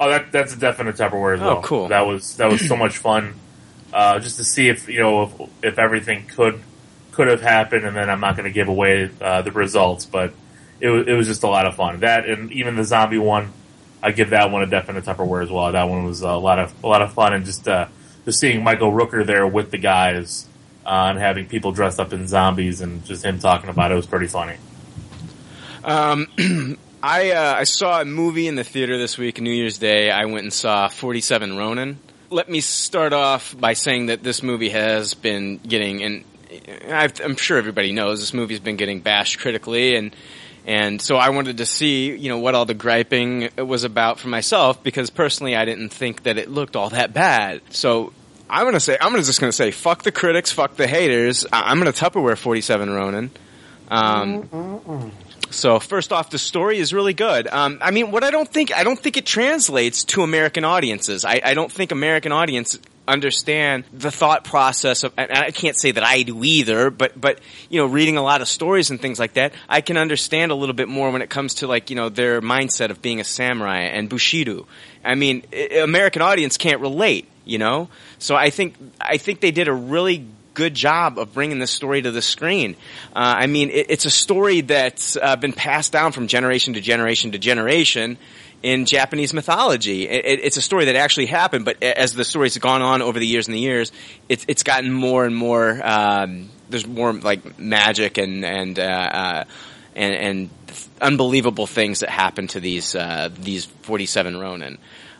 Oh, 0.00 0.08
that 0.10 0.30
that's 0.32 0.54
a 0.54 0.58
definite 0.58 0.96
Tupperware 0.96 1.34
as 1.34 1.40
Oh, 1.42 1.46
well. 1.46 1.62
cool. 1.62 1.88
That 1.88 2.06
was 2.06 2.36
that 2.36 2.50
was 2.50 2.66
so 2.66 2.76
much 2.76 2.98
fun. 2.98 3.34
Uh, 3.92 4.18
just 4.20 4.36
to 4.36 4.44
see 4.44 4.68
if 4.68 4.88
you 4.88 5.00
know 5.00 5.22
if, 5.24 5.72
if 5.72 5.78
everything 5.78 6.26
could 6.26 6.60
could 7.12 7.26
have 7.28 7.40
happened, 7.42 7.84
and 7.84 7.96
then 7.96 8.08
I'm 8.10 8.20
not 8.20 8.36
going 8.36 8.44
to 8.44 8.52
give 8.54 8.68
away 8.68 9.10
uh, 9.20 9.42
the 9.42 9.50
results, 9.50 10.06
but 10.06 10.32
it 10.80 10.88
was 10.88 11.06
it 11.08 11.12
was 11.14 11.26
just 11.26 11.42
a 11.42 11.48
lot 11.48 11.66
of 11.66 11.74
fun. 11.74 12.00
That 12.00 12.28
and 12.28 12.52
even 12.52 12.76
the 12.76 12.84
zombie 12.84 13.18
one, 13.18 13.52
I 14.02 14.12
give 14.12 14.30
that 14.30 14.50
one 14.52 14.62
a 14.62 14.66
definite 14.66 15.04
Tupperware 15.04 15.42
as 15.42 15.50
well. 15.50 15.72
That 15.72 15.88
one 15.88 16.04
was 16.04 16.20
a 16.22 16.32
lot 16.34 16.58
of 16.58 16.72
a 16.84 16.86
lot 16.86 17.02
of 17.02 17.12
fun, 17.12 17.32
and 17.32 17.44
just 17.44 17.66
uh, 17.66 17.88
just 18.24 18.38
seeing 18.38 18.62
Michael 18.62 18.92
Rooker 18.92 19.26
there 19.26 19.46
with 19.46 19.70
the 19.72 19.78
guys 19.78 20.46
and 20.88 21.18
having 21.18 21.46
people 21.46 21.72
dressed 21.72 22.00
up 22.00 22.12
in 22.12 22.26
zombies, 22.26 22.80
and 22.80 23.04
just 23.04 23.24
him 23.24 23.38
talking 23.38 23.68
about 23.70 23.92
it 23.92 23.94
was 23.94 24.06
pretty 24.06 24.26
funny. 24.26 24.56
Um, 25.84 26.26
I 27.02 27.30
uh, 27.30 27.54
I 27.58 27.64
saw 27.64 28.00
a 28.00 28.04
movie 28.04 28.48
in 28.48 28.54
the 28.54 28.64
theater 28.64 28.98
this 28.98 29.18
week, 29.18 29.40
New 29.40 29.52
Year's 29.52 29.78
Day. 29.78 30.10
I 30.10 30.24
went 30.24 30.42
and 30.44 30.52
saw 30.52 30.88
Forty 30.88 31.20
Seven 31.20 31.56
Ronin. 31.56 31.98
Let 32.30 32.48
me 32.48 32.60
start 32.60 33.12
off 33.12 33.58
by 33.58 33.72
saying 33.74 34.06
that 34.06 34.22
this 34.22 34.42
movie 34.42 34.70
has 34.70 35.14
been 35.14 35.58
getting, 35.58 36.02
and 36.02 36.24
I've, 36.90 37.18
I'm 37.20 37.36
sure 37.36 37.56
everybody 37.56 37.92
knows 37.92 38.20
this 38.20 38.34
movie's 38.34 38.60
been 38.60 38.76
getting 38.76 39.00
bashed 39.00 39.38
critically, 39.38 39.96
and 39.96 40.14
and 40.66 41.00
so 41.00 41.16
I 41.16 41.30
wanted 41.30 41.58
to 41.58 41.66
see, 41.66 42.14
you 42.14 42.28
know, 42.28 42.38
what 42.38 42.54
all 42.54 42.66
the 42.66 42.74
griping 42.74 43.48
was 43.56 43.84
about 43.84 44.18
for 44.18 44.28
myself 44.28 44.82
because 44.82 45.08
personally, 45.08 45.56
I 45.56 45.64
didn't 45.64 45.90
think 45.90 46.24
that 46.24 46.36
it 46.36 46.50
looked 46.50 46.76
all 46.76 46.90
that 46.90 47.14
bad. 47.14 47.62
So 47.70 48.12
I'm 48.50 48.64
gonna 48.64 48.80
say, 48.80 48.96
I'm 49.00 49.14
just 49.14 49.40
gonna 49.40 49.52
say, 49.52 49.70
fuck 49.70 50.02
the 50.02 50.12
critics, 50.12 50.50
fuck 50.52 50.76
the 50.76 50.86
haters. 50.86 51.46
I- 51.52 51.70
I'm 51.70 51.78
gonna 51.78 51.92
Tupperware 51.92 52.36
47 52.36 52.90
Ronin. 52.90 53.30
Um, 53.90 55.12
so 55.50 55.80
first 55.80 56.12
off, 56.12 56.30
the 56.30 56.38
story 56.38 56.78
is 56.78 56.92
really 56.92 57.14
good. 57.14 57.48
Um, 57.48 57.78
I 57.80 57.90
mean, 57.90 58.10
what 58.10 58.22
I 58.24 58.30
don't 58.30 58.48
think 58.48 58.74
I 58.76 58.84
don't 58.84 58.98
think 58.98 59.16
it 59.16 59.24
translates 59.26 60.04
to 60.04 60.22
American 60.22 60.64
audiences. 60.64 61.24
I, 61.24 61.40
I 61.44 61.54
don't 61.54 61.72
think 61.72 61.90
American 61.92 62.32
audience 62.32 62.78
understand 63.06 63.84
the 63.94 64.10
thought 64.10 64.44
process 64.44 65.02
of. 65.04 65.14
And 65.16 65.32
I 65.32 65.50
can't 65.50 65.78
say 65.80 65.92
that 65.92 66.04
I 66.04 66.22
do 66.22 66.44
either, 66.44 66.90
but 66.90 67.18
but 67.18 67.40
you 67.70 67.80
know, 67.80 67.86
reading 67.86 68.18
a 68.18 68.22
lot 68.22 68.42
of 68.42 68.48
stories 68.48 68.90
and 68.90 69.00
things 69.00 69.18
like 69.18 69.34
that, 69.34 69.54
I 69.68 69.80
can 69.80 69.96
understand 69.96 70.52
a 70.52 70.54
little 70.54 70.74
bit 70.74 70.88
more 70.88 71.10
when 71.10 71.22
it 71.22 71.30
comes 71.30 71.54
to 71.54 71.66
like 71.66 71.88
you 71.88 71.96
know 71.96 72.10
their 72.10 72.42
mindset 72.42 72.90
of 72.90 73.00
being 73.00 73.20
a 73.20 73.24
samurai 73.24 73.80
and 73.84 74.10
bushido. 74.10 74.66
I 75.02 75.14
mean, 75.14 75.44
American 75.80 76.20
audience 76.20 76.58
can't 76.58 76.82
relate, 76.82 77.26
you 77.46 77.56
know. 77.56 77.88
So 78.18 78.34
I 78.34 78.50
think 78.50 78.74
I 79.00 79.16
think 79.18 79.40
they 79.40 79.50
did 79.50 79.68
a 79.68 79.72
really 79.72 80.26
good 80.54 80.74
job 80.74 81.18
of 81.18 81.32
bringing 81.34 81.60
this 81.60 81.70
story 81.70 82.02
to 82.02 82.10
the 82.10 82.20
screen. 82.20 82.74
Uh, 83.14 83.34
I 83.38 83.46
mean, 83.46 83.70
it, 83.70 83.86
it's 83.90 84.06
a 84.06 84.10
story 84.10 84.60
that's 84.62 85.16
uh, 85.16 85.36
been 85.36 85.52
passed 85.52 85.92
down 85.92 86.10
from 86.10 86.26
generation 86.26 86.74
to 86.74 86.80
generation 86.80 87.30
to 87.32 87.38
generation 87.38 88.18
in 88.62 88.86
Japanese 88.86 89.32
mythology. 89.32 90.08
It, 90.08 90.24
it, 90.24 90.40
it's 90.40 90.56
a 90.56 90.62
story 90.62 90.86
that 90.86 90.96
actually 90.96 91.26
happened, 91.26 91.64
but 91.64 91.80
as 91.82 92.12
the 92.14 92.24
story's 92.24 92.58
gone 92.58 92.82
on 92.82 93.02
over 93.02 93.20
the 93.20 93.26
years 93.26 93.46
and 93.46 93.54
the 93.54 93.60
years, 93.60 93.92
it's 94.28 94.44
it's 94.48 94.62
gotten 94.64 94.92
more 94.92 95.24
and 95.24 95.36
more. 95.36 95.80
Um, 95.82 96.50
there's 96.68 96.86
more 96.86 97.12
like 97.12 97.58
magic 97.58 98.18
and 98.18 98.44
and 98.44 98.78
uh, 98.78 98.82
uh, 98.82 99.44
and, 99.94 100.14
and 100.14 100.50
unbelievable 101.00 101.66
things 101.66 102.00
that 102.00 102.10
happen 102.10 102.48
to 102.48 102.60
these 102.60 102.94
uh, 102.94 103.30
these 103.38 103.64
47 103.64 104.36
Ronin. 104.38 104.78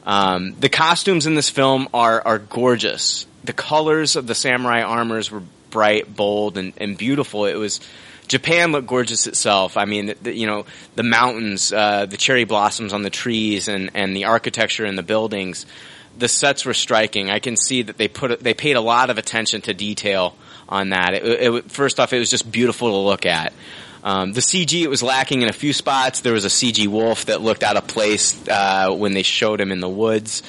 Um, 0.09 0.55
the 0.59 0.71
costumes 0.71 1.27
in 1.27 1.35
this 1.35 1.51
film 1.51 1.87
are 1.93 2.23
are 2.25 2.39
gorgeous. 2.39 3.27
The 3.45 3.53
colors 3.53 4.17
of 4.17 4.27
the 4.27 4.35
samurai 4.35 4.81
armors 4.81 5.31
were 5.31 5.43
bright, 5.69 6.17
bold, 6.17 6.57
and, 6.57 6.73
and 6.79 6.97
beautiful. 6.97 7.45
It 7.45 7.57
was 7.57 7.81
Japan 8.27 8.73
looked 8.73 8.87
gorgeous 8.87 9.27
itself. 9.27 9.77
I 9.77 9.85
mean, 9.85 10.15
the, 10.23 10.35
you 10.35 10.47
know, 10.47 10.65
the 10.97 11.03
mountains, 11.03 11.75
uh, 11.75 12.07
the 12.07 12.17
cherry 12.17 12.45
blossoms 12.45 12.95
on 12.95 13.03
the 13.03 13.11
trees, 13.11 13.69
and 13.69 13.91
and 13.93 14.17
the 14.17 14.25
architecture 14.25 14.87
and 14.87 14.97
the 14.97 15.03
buildings. 15.03 15.67
The 16.17 16.29
sets 16.29 16.65
were 16.65 16.75
striking. 16.75 17.31
I 17.31 17.39
can 17.39 17.57
see 17.57 17.83
that 17.83 17.99
they 17.99 18.09
put 18.09 18.41
they 18.41 18.55
paid 18.55 18.77
a 18.77 18.81
lot 18.81 19.11
of 19.11 19.19
attention 19.19 19.61
to 19.63 19.75
detail 19.75 20.35
on 20.71 20.89
that. 20.89 21.13
It, 21.13 21.25
it, 21.25 21.71
first 21.71 22.01
off, 22.01 22.15
it 22.15 22.19
was 22.19 22.31
just 22.31 22.51
beautiful 22.51 22.89
to 22.89 22.97
look 22.97 23.27
at. 23.27 23.53
Um, 24.05 24.33
the 24.33 24.41
CG 24.41 24.83
it 24.83 24.89
was 24.89 25.03
lacking 25.03 25.43
in 25.43 25.49
a 25.49 25.53
few 25.53 25.73
spots. 25.73 26.21
There 26.21 26.33
was 26.33 26.45
a 26.45 26.49
CG 26.49 26.87
wolf 26.87 27.27
that 27.27 27.41
looked 27.41 27.63
out 27.63 27.77
of 27.77 27.87
place 27.87 28.47
uh, 28.49 28.95
when 28.95 29.13
they 29.13 29.23
showed 29.23 29.61
him 29.61 29.73
in 29.73 29.81
the 29.81 29.89
woods. 29.89 30.43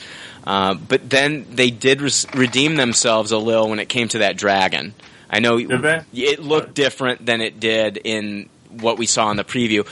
Uh, 0.45 0.73
but 0.75 1.09
then 1.09 1.45
they 1.51 1.69
did 1.69 2.01
redeem 2.33 2.75
themselves 2.75 3.31
a 3.31 3.37
little 3.37 3.69
when 3.69 3.79
it 3.79 3.89
came 3.89 4.07
to 4.09 4.19
that 4.19 4.37
dragon. 4.37 4.93
I 5.29 5.39
know 5.39 5.59
they? 5.59 6.03
it 6.13 6.39
looked 6.39 6.73
different 6.73 7.25
than 7.25 7.41
it 7.41 7.59
did 7.59 7.97
in 8.03 8.49
what 8.69 8.97
we 8.97 9.05
saw 9.05 9.29
in 9.31 9.37
the 9.37 9.43
preview. 9.43 9.87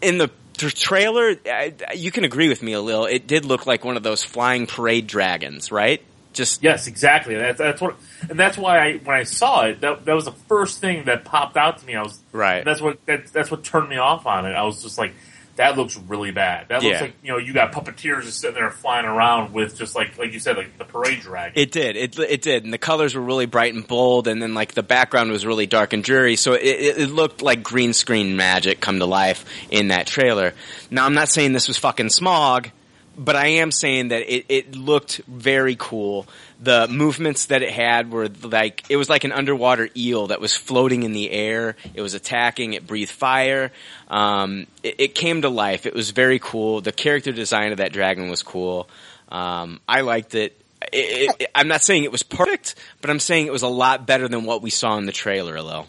In 0.00 0.18
the 0.18 0.30
tr- 0.56 0.68
trailer, 0.68 1.34
I, 1.46 1.74
you 1.94 2.10
can 2.10 2.24
agree 2.24 2.48
with 2.48 2.62
me 2.62 2.74
a 2.74 2.80
little. 2.80 3.06
It 3.06 3.26
did 3.26 3.44
look 3.44 3.66
like 3.66 3.84
one 3.84 3.96
of 3.96 4.02
those 4.02 4.22
flying 4.22 4.66
parade 4.66 5.06
dragons, 5.06 5.72
right? 5.72 6.02
Just 6.38 6.62
Yes, 6.62 6.86
exactly. 6.86 7.34
That's 7.34 7.58
that's 7.58 7.80
what, 7.80 7.96
and 8.30 8.38
that's 8.38 8.56
why 8.56 8.78
I 8.78 8.92
when 8.98 9.16
I 9.16 9.24
saw 9.24 9.64
it, 9.66 9.80
that 9.80 10.04
that 10.04 10.14
was 10.14 10.24
the 10.24 10.32
first 10.32 10.80
thing 10.80 11.04
that 11.06 11.24
popped 11.24 11.56
out 11.56 11.78
to 11.78 11.86
me. 11.86 11.96
I 11.96 12.02
was 12.02 12.18
Right. 12.32 12.64
That's 12.64 12.80
what 12.80 13.04
that, 13.06 13.26
that's 13.32 13.50
what 13.50 13.64
turned 13.64 13.88
me 13.88 13.96
off 13.96 14.24
on 14.24 14.46
it. 14.46 14.52
I 14.52 14.62
was 14.62 14.80
just 14.82 14.98
like, 14.98 15.14
that 15.56 15.76
looks 15.76 15.96
really 15.96 16.30
bad. 16.30 16.68
That 16.68 16.84
looks 16.84 16.94
Yeah. 16.94 17.00
like 17.00 17.14
you 17.24 17.32
know 17.32 17.38
you 17.38 17.52
got 17.52 17.72
puppeteers 17.72 18.22
just 18.22 18.40
sitting 18.40 18.54
there 18.54 18.70
flying 18.70 19.04
around 19.04 19.52
with 19.52 19.76
just 19.76 19.96
like 19.96 20.16
like 20.16 20.32
you 20.32 20.38
said 20.38 20.56
like 20.56 20.78
the 20.78 20.84
parade 20.84 21.18
dragon. 21.20 21.60
It 21.60 21.72
did. 21.72 21.96
It 21.96 22.16
it 22.16 22.40
did, 22.42 22.62
and 22.62 22.72
the 22.72 22.78
colors 22.78 23.16
were 23.16 23.20
really 23.20 23.46
bright 23.46 23.74
and 23.74 23.84
bold, 23.84 24.28
and 24.28 24.40
then 24.40 24.54
like 24.54 24.74
the 24.74 24.84
background 24.84 25.32
was 25.32 25.44
really 25.44 25.66
dark 25.66 25.92
and 25.92 26.04
dreary. 26.04 26.36
So 26.36 26.52
it, 26.52 26.62
it, 26.62 26.98
it 26.98 27.10
looked 27.10 27.42
like 27.42 27.64
green 27.64 27.92
screen 27.92 28.36
magic 28.36 28.80
come 28.80 29.00
to 29.00 29.06
life 29.06 29.44
in 29.70 29.88
that 29.88 30.06
trailer. 30.06 30.54
Now 30.88 31.04
I'm 31.04 31.14
not 31.14 31.28
saying 31.28 31.52
this 31.52 31.66
was 31.66 31.78
fucking 31.78 32.06
Smaug, 32.06 32.70
but 33.18 33.34
I 33.34 33.48
am 33.48 33.72
saying 33.72 34.08
that 34.08 34.22
it, 34.32 34.46
it 34.48 34.76
looked 34.76 35.20
very 35.26 35.76
cool. 35.76 36.26
The 36.60 36.86
movements 36.88 37.46
that 37.46 37.62
it 37.62 37.70
had 37.70 38.12
were 38.12 38.28
like 38.28 38.84
it 38.88 38.96
was 38.96 39.10
like 39.10 39.24
an 39.24 39.32
underwater 39.32 39.88
eel 39.96 40.28
that 40.28 40.40
was 40.40 40.54
floating 40.54 41.02
in 41.02 41.12
the 41.12 41.30
air. 41.30 41.76
It 41.94 42.00
was 42.00 42.14
attacking. 42.14 42.74
It 42.74 42.86
breathed 42.86 43.10
fire. 43.10 43.72
Um, 44.06 44.68
it, 44.84 44.94
it 44.98 45.14
came 45.14 45.42
to 45.42 45.48
life. 45.48 45.84
It 45.84 45.94
was 45.94 46.12
very 46.12 46.38
cool. 46.38 46.80
The 46.80 46.92
character 46.92 47.32
design 47.32 47.72
of 47.72 47.78
that 47.78 47.92
dragon 47.92 48.30
was 48.30 48.42
cool. 48.42 48.88
Um, 49.28 49.80
I 49.88 50.02
liked 50.02 50.34
it. 50.36 50.58
It, 50.92 51.34
it, 51.40 51.50
I'm 51.54 51.66
not 51.66 51.82
saying 51.82 52.04
it 52.04 52.12
was 52.12 52.22
perfect, 52.22 52.76
but 53.00 53.10
I'm 53.10 53.18
saying 53.18 53.46
it 53.46 53.52
was 53.52 53.62
a 53.62 53.68
lot 53.68 54.06
better 54.06 54.28
than 54.28 54.44
what 54.44 54.62
we 54.62 54.70
saw 54.70 54.96
in 54.96 55.06
the 55.06 55.12
trailer. 55.12 55.60
Little, 55.60 55.88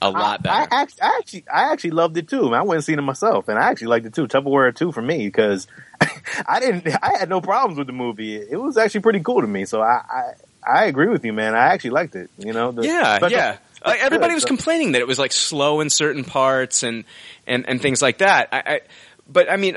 a 0.00 0.10
lot 0.10 0.40
I, 0.40 0.42
better. 0.42 0.74
I, 0.74 0.80
actually, 0.82 1.02
I 1.02 1.16
actually, 1.18 1.44
I 1.52 1.72
actually 1.72 1.90
loved 1.90 2.16
it 2.16 2.28
too. 2.28 2.54
I 2.54 2.62
went 2.62 2.76
and 2.78 2.84
seen 2.84 2.98
it 2.98 3.02
myself, 3.02 3.48
and 3.48 3.58
I 3.58 3.70
actually 3.70 3.88
liked 3.88 4.06
it 4.06 4.14
too. 4.14 4.26
Tupperware 4.26 4.74
too 4.74 4.92
for 4.92 5.02
me 5.02 5.26
because 5.26 5.66
I 6.46 6.60
didn't, 6.60 6.86
I 7.02 7.18
had 7.18 7.28
no 7.28 7.40
problems 7.40 7.78
with 7.78 7.86
the 7.86 7.92
movie. 7.92 8.36
It 8.36 8.56
was 8.56 8.76
actually 8.76 9.00
pretty 9.00 9.20
cool 9.20 9.40
to 9.40 9.46
me. 9.46 9.64
So 9.64 9.80
I, 9.82 10.02
I, 10.08 10.22
I 10.66 10.84
agree 10.86 11.08
with 11.08 11.24
you, 11.24 11.32
man. 11.32 11.54
I 11.54 11.72
actually 11.74 11.90
liked 11.90 12.14
it. 12.14 12.30
You 12.38 12.52
know, 12.52 12.72
the 12.72 12.82
yeah, 12.82 13.16
special- 13.16 13.36
yeah. 13.36 13.58
Like, 13.84 14.00
everybody 14.02 14.30
good, 14.30 14.34
was 14.34 14.42
so- 14.42 14.48
complaining 14.48 14.92
that 14.92 15.00
it 15.00 15.06
was 15.06 15.18
like 15.18 15.30
slow 15.32 15.80
in 15.80 15.88
certain 15.88 16.24
parts 16.24 16.82
and 16.82 17.04
and 17.46 17.68
and 17.68 17.80
things 17.80 18.02
like 18.02 18.18
that. 18.18 18.48
I, 18.52 18.58
I 18.66 18.80
but 19.28 19.50
I 19.50 19.56
mean, 19.56 19.76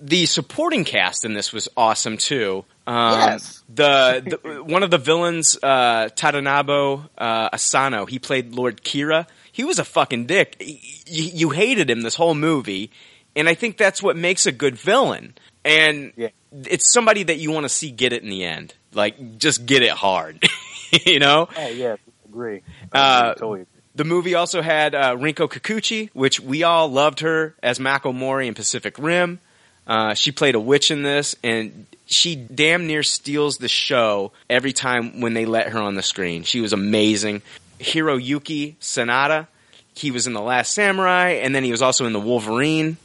the 0.00 0.26
supporting 0.26 0.84
cast 0.84 1.24
in 1.24 1.32
this 1.34 1.52
was 1.52 1.68
awesome 1.76 2.16
too. 2.18 2.64
Um, 2.86 3.12
Yes. 3.18 3.62
The, 3.68 4.38
the 4.42 4.62
one 4.64 4.82
of 4.82 4.90
the 4.90 4.98
villains, 4.98 5.56
uh, 5.62 6.08
Tadanobu 6.14 7.08
uh, 7.18 7.48
Asano, 7.52 8.06
he 8.06 8.18
played 8.18 8.52
Lord 8.54 8.82
Kira. 8.82 9.26
He 9.52 9.64
was 9.64 9.78
a 9.78 9.84
fucking 9.84 10.26
dick. 10.26 10.56
Y- 10.60 10.78
you 11.06 11.50
hated 11.50 11.90
him 11.90 12.02
this 12.02 12.14
whole 12.14 12.34
movie, 12.34 12.90
and 13.36 13.48
I 13.48 13.54
think 13.54 13.76
that's 13.76 14.02
what 14.02 14.16
makes 14.16 14.46
a 14.46 14.52
good 14.52 14.76
villain. 14.76 15.34
And 15.64 16.12
Yeah. 16.16 16.28
it's 16.52 16.92
somebody 16.92 17.24
that 17.24 17.38
you 17.38 17.50
want 17.50 17.64
to 17.64 17.68
see 17.68 17.90
get 17.90 18.12
it 18.12 18.22
in 18.22 18.30
the 18.30 18.44
end. 18.44 18.74
Like, 18.94 19.38
just 19.38 19.66
get 19.66 19.82
it 19.82 19.90
hard. 19.90 20.42
you 21.04 21.18
know? 21.18 21.48
Oh 21.56 21.68
yeah, 21.68 21.96
agree. 22.26 22.62
Uh, 22.92 23.34
totally. 23.34 23.62
agree. 23.62 23.77
The 23.98 24.04
movie 24.04 24.36
also 24.36 24.62
had 24.62 24.94
uh, 24.94 25.16
Rinko 25.16 25.50
Kikuchi, 25.50 26.10
which 26.12 26.38
we 26.38 26.62
all 26.62 26.86
loved 26.86 27.18
her 27.18 27.56
as 27.60 27.80
Mako 27.80 28.12
Mori 28.12 28.46
in 28.46 28.54
Pacific 28.54 28.96
Rim. 28.96 29.40
Uh, 29.88 30.14
she 30.14 30.30
played 30.30 30.54
a 30.54 30.60
witch 30.60 30.92
in 30.92 31.02
this, 31.02 31.34
and 31.42 31.84
she 32.06 32.36
damn 32.36 32.86
near 32.86 33.02
steals 33.02 33.58
the 33.58 33.66
show 33.66 34.30
every 34.48 34.72
time 34.72 35.20
when 35.20 35.34
they 35.34 35.46
let 35.46 35.70
her 35.70 35.80
on 35.80 35.96
the 35.96 36.02
screen. 36.04 36.44
She 36.44 36.60
was 36.60 36.72
amazing. 36.72 37.42
Hiroyuki 37.80 38.76
Sanada, 38.76 39.48
he 39.94 40.12
was 40.12 40.28
in 40.28 40.32
The 40.32 40.42
Last 40.42 40.74
Samurai, 40.74 41.30
and 41.30 41.52
then 41.52 41.64
he 41.64 41.72
was 41.72 41.82
also 41.82 42.06
in 42.06 42.12
The 42.12 42.20
Wolverine. 42.20 42.98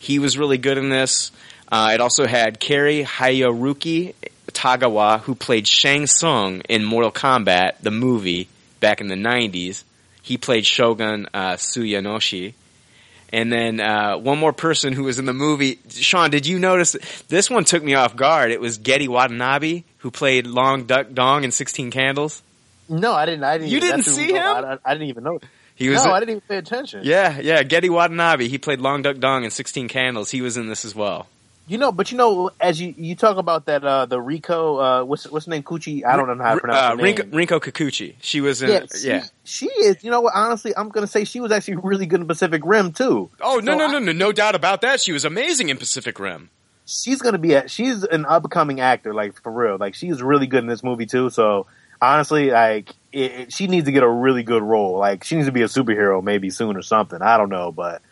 He 0.00 0.18
was 0.18 0.36
really 0.36 0.58
good 0.58 0.78
in 0.78 0.88
this. 0.88 1.30
Uh, 1.70 1.92
it 1.94 2.00
also 2.00 2.26
had 2.26 2.58
Cary 2.58 3.04
Hiroyuki 3.04 4.14
Tagawa, 4.48 5.20
who 5.20 5.36
played 5.36 5.68
Shang 5.68 6.08
Tsung 6.08 6.62
in 6.62 6.84
Mortal 6.84 7.12
Kombat, 7.12 7.74
the 7.82 7.92
movie, 7.92 8.48
back 8.80 9.00
in 9.00 9.06
the 9.06 9.14
90s. 9.14 9.84
He 10.22 10.36
played 10.36 10.66
Shogun 10.66 11.28
uh, 11.32 11.54
Tsunayoshi. 11.54 12.54
And 13.32 13.52
then 13.52 13.80
uh, 13.80 14.18
one 14.18 14.38
more 14.38 14.52
person 14.52 14.92
who 14.92 15.04
was 15.04 15.20
in 15.20 15.24
the 15.24 15.32
movie. 15.32 15.78
Sean, 15.88 16.30
did 16.30 16.46
you 16.46 16.58
notice? 16.58 16.96
This 17.28 17.48
one 17.48 17.64
took 17.64 17.82
me 17.82 17.94
off 17.94 18.16
guard. 18.16 18.50
It 18.50 18.60
was 18.60 18.78
Gedde 18.78 19.06
Watanabe, 19.08 19.84
who 19.98 20.10
played 20.10 20.48
Long 20.48 20.84
Duck 20.84 21.12
Dong 21.12 21.44
in 21.44 21.52
16 21.52 21.92
Candles. 21.92 22.42
No, 22.88 23.12
I 23.12 23.26
didn't. 23.26 23.44
I 23.44 23.58
didn't. 23.58 23.70
You 23.70 23.76
even, 23.76 23.90
didn't 23.90 24.04
see 24.04 24.32
him? 24.32 24.42
I, 24.42 24.72
I, 24.72 24.78
I 24.84 24.94
didn't 24.94 25.08
even 25.08 25.22
know. 25.22 25.38
He 25.76 25.88
was 25.88 26.04
no, 26.04 26.10
a- 26.10 26.14
I 26.14 26.20
didn't 26.20 26.30
even 26.30 26.42
pay 26.42 26.56
attention. 26.56 27.02
Yeah, 27.04 27.38
yeah, 27.40 27.62
Gedde 27.62 27.88
Watanabe. 27.88 28.48
He 28.48 28.58
played 28.58 28.80
Long 28.80 29.02
Duck 29.02 29.18
Dong 29.18 29.44
in 29.44 29.50
16 29.50 29.88
Candles. 29.88 30.30
He 30.30 30.42
was 30.42 30.56
in 30.56 30.68
this 30.68 30.84
as 30.84 30.94
well. 30.94 31.28
You 31.70 31.78
know, 31.78 31.92
but 31.92 32.10
you 32.10 32.18
know, 32.18 32.50
as 32.60 32.80
you 32.80 32.92
you 32.98 33.14
talk 33.14 33.36
about 33.36 33.66
that, 33.66 33.84
uh, 33.84 34.04
the 34.04 34.20
Rico, 34.20 34.78
uh, 34.78 35.04
what's 35.04 35.24
what's 35.30 35.46
her 35.46 35.50
name, 35.50 35.62
Cucci? 35.62 36.04
I 36.04 36.16
don't 36.16 36.26
know 36.36 36.42
how 36.42 36.54
to 36.54 36.60
pronounce 36.60 36.80
uh, 36.80 36.90
her 36.90 36.96
name. 36.96 37.14
Rinko, 37.16 37.30
Rinko 37.30 37.60
Kikuchi. 37.60 38.14
She 38.20 38.40
was 38.40 38.60
in. 38.60 38.70
yeah, 38.70 38.80
Yeah. 39.02 39.22
she, 39.44 39.68
she 39.68 39.72
is. 39.80 40.02
You 40.02 40.10
know 40.10 40.20
what? 40.20 40.32
Honestly, 40.34 40.72
I'm 40.76 40.88
gonna 40.88 41.06
say 41.06 41.22
she 41.24 41.38
was 41.38 41.52
actually 41.52 41.76
really 41.76 42.06
good 42.06 42.20
in 42.20 42.26
Pacific 42.26 42.62
Rim 42.64 42.90
too. 42.92 43.30
Oh 43.40 43.60
no 43.62 43.72
So 43.72 43.78
no 43.78 43.84
I- 43.86 43.92
no 43.92 43.98
no 44.00 44.10
no 44.12 44.32
doubt 44.32 44.56
about 44.56 44.80
that. 44.80 45.00
She 45.00 45.12
was 45.12 45.24
amazing 45.24 45.68
in 45.68 45.76
Pacific 45.76 46.18
Rim. 46.18 46.50
she's 46.86 47.22
gonna 47.22 47.38
be 47.38 47.54
a 47.54 47.68
she's 47.68 48.02
an 48.02 48.26
upcoming 48.26 48.80
actor, 48.80 49.14
like 49.14 49.40
for 49.40 49.52
real. 49.52 49.76
Like 49.78 49.94
she's 49.94 50.20
really 50.20 50.48
good 50.48 50.64
in 50.64 50.66
this 50.68 50.82
movie 50.82 51.06
too. 51.06 51.30
So 51.30 51.68
honestly, 52.02 52.50
like 52.50 52.90
it, 53.12 53.30
it- 53.32 53.52
she 53.52 53.68
needs 53.68 53.86
to 53.86 53.92
get 53.92 54.02
a 54.02 54.08
really 54.10 54.42
good 54.42 54.64
role. 54.64 54.98
Like 54.98 55.22
she 55.22 55.36
needs 55.36 55.46
to 55.46 55.52
be 55.52 55.62
a 55.62 55.66
superhero 55.66 56.20
maybe 56.20 56.50
soon 56.50 56.76
or 56.76 56.82
something. 56.82 57.22
I 57.22 57.36
don't 57.36 57.48
know, 57.50 57.70
but 57.70 58.02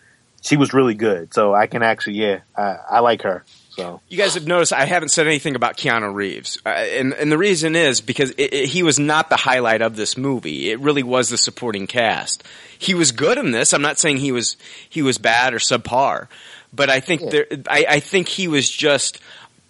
she 0.43 0.57
was 0.57 0.73
really 0.73 0.95
good. 0.95 1.35
So 1.35 1.55
I 1.55 1.67
can 1.67 1.83
actually, 1.83 2.15
yeah, 2.17 2.41
I, 2.57 2.77
I 2.91 3.01
like 3.01 3.23
her. 3.23 3.45
So 3.71 4.01
You 4.09 4.19
guys 4.19 4.35
have 4.35 4.47
noticed 4.47 4.73
I 4.73 4.87
haven't 4.87 5.11
said 5.11 5.29
anything 5.29 5.55
about 5.55 5.77
Keanu 5.77 6.13
Reeves, 6.13 6.59
uh, 6.67 6.71
and 6.71 7.15
and 7.15 7.31
the 7.31 7.39
reason 7.39 7.77
is 7.77 8.01
because 8.01 8.31
it, 8.31 8.53
it, 8.53 8.65
he 8.67 8.83
was 8.83 8.99
not 8.99 9.31
the 9.31 9.37
highlight 9.37 9.83
of 9.83 9.95
this 9.95 10.17
movie. 10.17 10.71
It 10.71 10.81
really 10.81 11.05
was 11.05 11.29
the 11.29 11.39
supporting 11.39 11.87
cast. 11.87 12.43
He 12.77 12.95
was 12.95 13.13
good 13.13 13.39
in 13.39 13.53
this. 13.53 13.73
I'm 13.73 13.83
not 13.83 13.99
saying 14.01 14.17
he 14.17 14.33
was 14.33 14.57
he 14.89 15.01
was 15.01 15.19
bad 15.19 15.55
or 15.55 15.59
subpar, 15.59 16.27
but 16.73 16.91
I 16.91 16.99
think 16.99 17.31
there 17.31 17.47
I, 17.71 17.87
I 17.89 18.01
think 18.01 18.27
he 18.27 18.49
was 18.49 18.69
just 18.69 19.21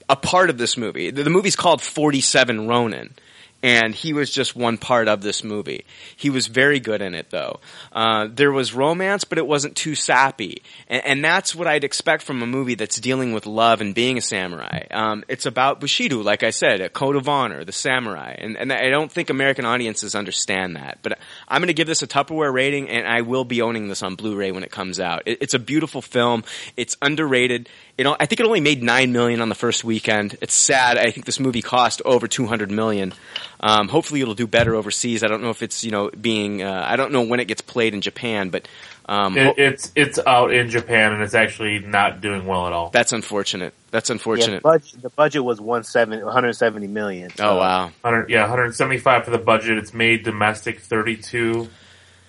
a 0.09 0.17
part 0.17 0.49
of 0.49 0.57
this 0.57 0.79
movie. 0.79 1.11
The, 1.11 1.23
the 1.25 1.31
movie's 1.31 1.57
called 1.57 1.83
47 1.83 2.67
Ronin. 2.67 3.13
And 3.61 3.93
he 3.93 4.13
was 4.13 4.31
just 4.31 4.55
one 4.55 4.79
part 4.79 5.09
of 5.09 5.21
this 5.21 5.43
movie. 5.43 5.85
He 6.17 6.31
was 6.31 6.47
very 6.47 6.79
good 6.79 7.03
in 7.03 7.15
it, 7.15 7.31
though. 7.31 7.59
Uh, 7.91 8.29
there 8.33 8.53
was 8.53 8.73
romance, 8.73 9.25
but 9.25 9.37
it 9.37 9.49
wasn't 9.49 9.75
too 9.75 9.97
sappy, 9.97 10.63
and, 10.87 11.05
and 11.05 11.25
that's 11.25 11.57
what 11.57 11.67
I'd 11.67 11.83
expect 11.83 12.23
from 12.23 12.41
a 12.41 12.47
movie 12.47 12.77
that's 12.77 13.01
dealing 13.01 13.33
with 13.33 13.47
love 13.47 13.81
and 13.81 13.97
being 13.97 14.17
a 14.17 14.21
samurai. 14.21 14.87
Um, 14.93 15.25
it's 15.27 15.45
about 15.45 15.81
Bushido, 15.81 16.23
like 16.23 16.45
I 16.45 16.51
said, 16.51 16.81
a 16.81 16.89
code 16.89 17.17
of 17.17 17.29
honor, 17.29 17.65
the 17.65 17.73
samurai, 17.73 18.37
and, 18.39 18.57
and 18.57 18.73
I 18.73 18.91
don't 18.91 19.11
think 19.11 19.29
American 19.29 19.65
audiences 19.65 20.15
understand 20.15 20.77
that. 20.77 20.99
But 21.03 21.19
I'm 21.49 21.61
going 21.61 21.69
to 21.69 21.75
give 21.75 21.87
this 21.87 22.03
a 22.03 22.07
Tupperware 22.07 22.53
rating, 22.53 22.89
and 22.89 23.07
I 23.07 23.23
will 23.23 23.45
be 23.45 23.63
owning 23.63 23.89
this 23.89 24.03
on 24.03 24.15
Blu-ray 24.15 24.53
when 24.53 24.63
it 24.63 24.71
comes 24.71 25.01
out. 25.01 25.23
It, 25.27 25.39
it's 25.41 25.55
a 25.55 25.59
beautiful 25.59 26.03
film. 26.03 26.45
It's 26.77 26.97
underrated. 27.01 27.69
Know, 27.99 28.17
I 28.21 28.27
think 28.27 28.39
it 28.39 28.47
only 28.47 28.61
made 28.61 28.83
nine 28.83 29.13
million 29.13 29.41
on 29.41 29.49
the 29.49 29.57
first 29.57 29.83
weekend. 29.83 30.37
It's 30.41 30.55
sad. 30.55 30.99
I 30.99 31.11
think 31.11 31.27
this 31.27 31.41
movie 31.41 31.63
cost 31.63 32.01
over 32.05 32.29
two 32.29 32.47
hundred 32.47 32.71
million. 32.71 33.13
Um, 33.59 33.89
hopefully, 33.89 34.21
it'll 34.21 34.35
do 34.35 34.47
better 34.47 34.77
overseas. 34.77 35.25
I 35.25 35.27
don't 35.27 35.43
know 35.43 35.51
if 35.51 35.65
it's 35.65 35.83
you 35.83 35.91
know 35.91 36.09
being. 36.11 36.63
Uh, 36.63 36.85
I 36.87 36.95
don't 36.95 37.11
know 37.11 37.23
when 37.23 37.41
it 37.41 37.47
gets 37.47 37.61
played 37.61 37.95
in 37.95 38.01
Japan, 38.01 38.51
but 38.51 38.69
um, 39.09 39.37
It, 39.39 39.59
it's 39.59 39.91
it's 39.97 40.19
out 40.27 40.53
in 40.53 40.69
Japan 40.71 41.13
and 41.15 41.23
it's 41.23 41.35
actually 41.35 41.79
not 41.79 42.21
doing 42.21 42.45
well 42.47 42.67
at 42.67 42.73
all. 42.73 42.91
that's 42.91 43.13
unfortunate. 43.13 43.73
That's 43.91 44.11
Yeah, 44.11 44.15
unfortunate. 44.15 44.63
budget, 44.63 45.01
the 45.03 45.09
budget 45.11 45.43
was 45.43 45.61
170, 45.61 46.23
170 46.25 46.87
million. 46.89 47.31
oh 47.41 47.57
wow. 47.57 47.85
100, 48.03 48.29
yeah, 48.29 48.43
175 48.43 49.25
for 49.25 49.31
the 49.31 49.39
budget. 49.39 49.79
It's 49.79 49.95
made 49.95 50.25
domestic 50.25 50.81
32. 50.81 51.69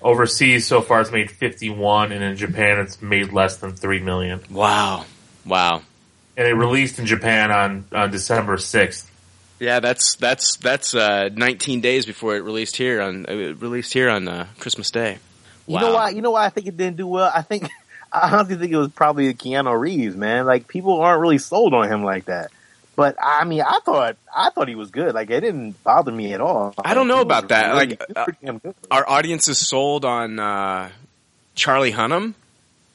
Overseas 0.02 0.66
so 0.66 0.80
far 0.82 1.02
it's 1.02 1.12
made 1.12 1.30
51 1.30 2.14
and 2.14 2.24
in 2.24 2.38
Japan 2.38 2.80
it's 2.80 3.02
made 3.02 3.34
less 3.34 3.58
than 3.58 3.76
3 3.76 4.00
million. 4.00 4.40
Wow. 4.50 5.06
Wow. 5.46 5.82
And 6.38 6.48
it 6.48 6.54
released 6.54 7.00
in 7.00 7.06
Japan 7.06 7.52
on, 7.52 7.84
on 7.92 8.10
December 8.10 8.56
6th. 8.56 9.06
Yeah, 9.60 9.82
that's 9.82 10.16
that's 10.16 10.56
that's 10.56 10.96
uh, 10.96 11.28
19 11.34 11.82
days 11.82 12.06
before 12.06 12.38
it 12.38 12.44
released 12.46 12.78
here 12.78 13.02
on 13.02 13.26
uh, 13.28 13.34
released 13.60 13.92
here 13.92 14.10
on 14.10 14.30
uh, 14.30 14.48
Christmas 14.58 14.90
Day. 14.90 15.18
You 15.70 15.80
know 15.80 15.94
why? 15.94 16.10
You 16.10 16.22
know 16.22 16.32
why 16.32 16.46
I 16.46 16.50
think 16.50 16.68
it 16.68 16.76
didn't 16.78 16.98
do 16.98 17.08
well? 17.08 17.32
I 17.34 17.42
think 17.42 17.70
I 18.12 18.32
honestly 18.32 18.56
think 18.58 18.72
it 18.72 18.78
was 18.78 18.90
probably 18.90 19.34
Keanu 19.34 19.80
Reeves, 19.80 20.16
man. 20.16 20.46
Like 20.46 20.68
people 20.68 21.00
aren't 21.02 21.22
really 21.22 21.38
sold 21.38 21.74
on 21.74 21.88
him 21.92 22.04
like 22.04 22.26
that. 22.26 22.52
But 22.96 23.16
I 23.22 23.46
mean, 23.46 23.62
I 23.62 23.80
thought 23.86 24.18
I 24.36 24.50
thought 24.50 24.68
he 24.68 24.76
was 24.76 24.92
good. 24.92 25.14
Like 25.16 25.30
it 25.30 25.40
didn't 25.42 25.82
bother 25.84 26.12
me 26.12 26.34
at 26.34 26.42
all. 26.42 26.74
I 26.84 26.94
don't 26.94 27.08
know 27.08 27.22
about 27.22 27.48
that. 27.50 27.68
really- 27.68 27.76
Like, 27.76 27.90
he 27.92 28.14
was 28.14 28.24
pretty 28.26 28.40
damn 28.46 28.58
good. 28.58 28.76
Our 28.92 29.08
audience 29.10 29.48
is 29.48 29.58
sold 29.58 30.04
on 30.06 30.40
uh, 30.40 30.90
Charlie 31.56 31.94
Hunnam. 31.94 32.34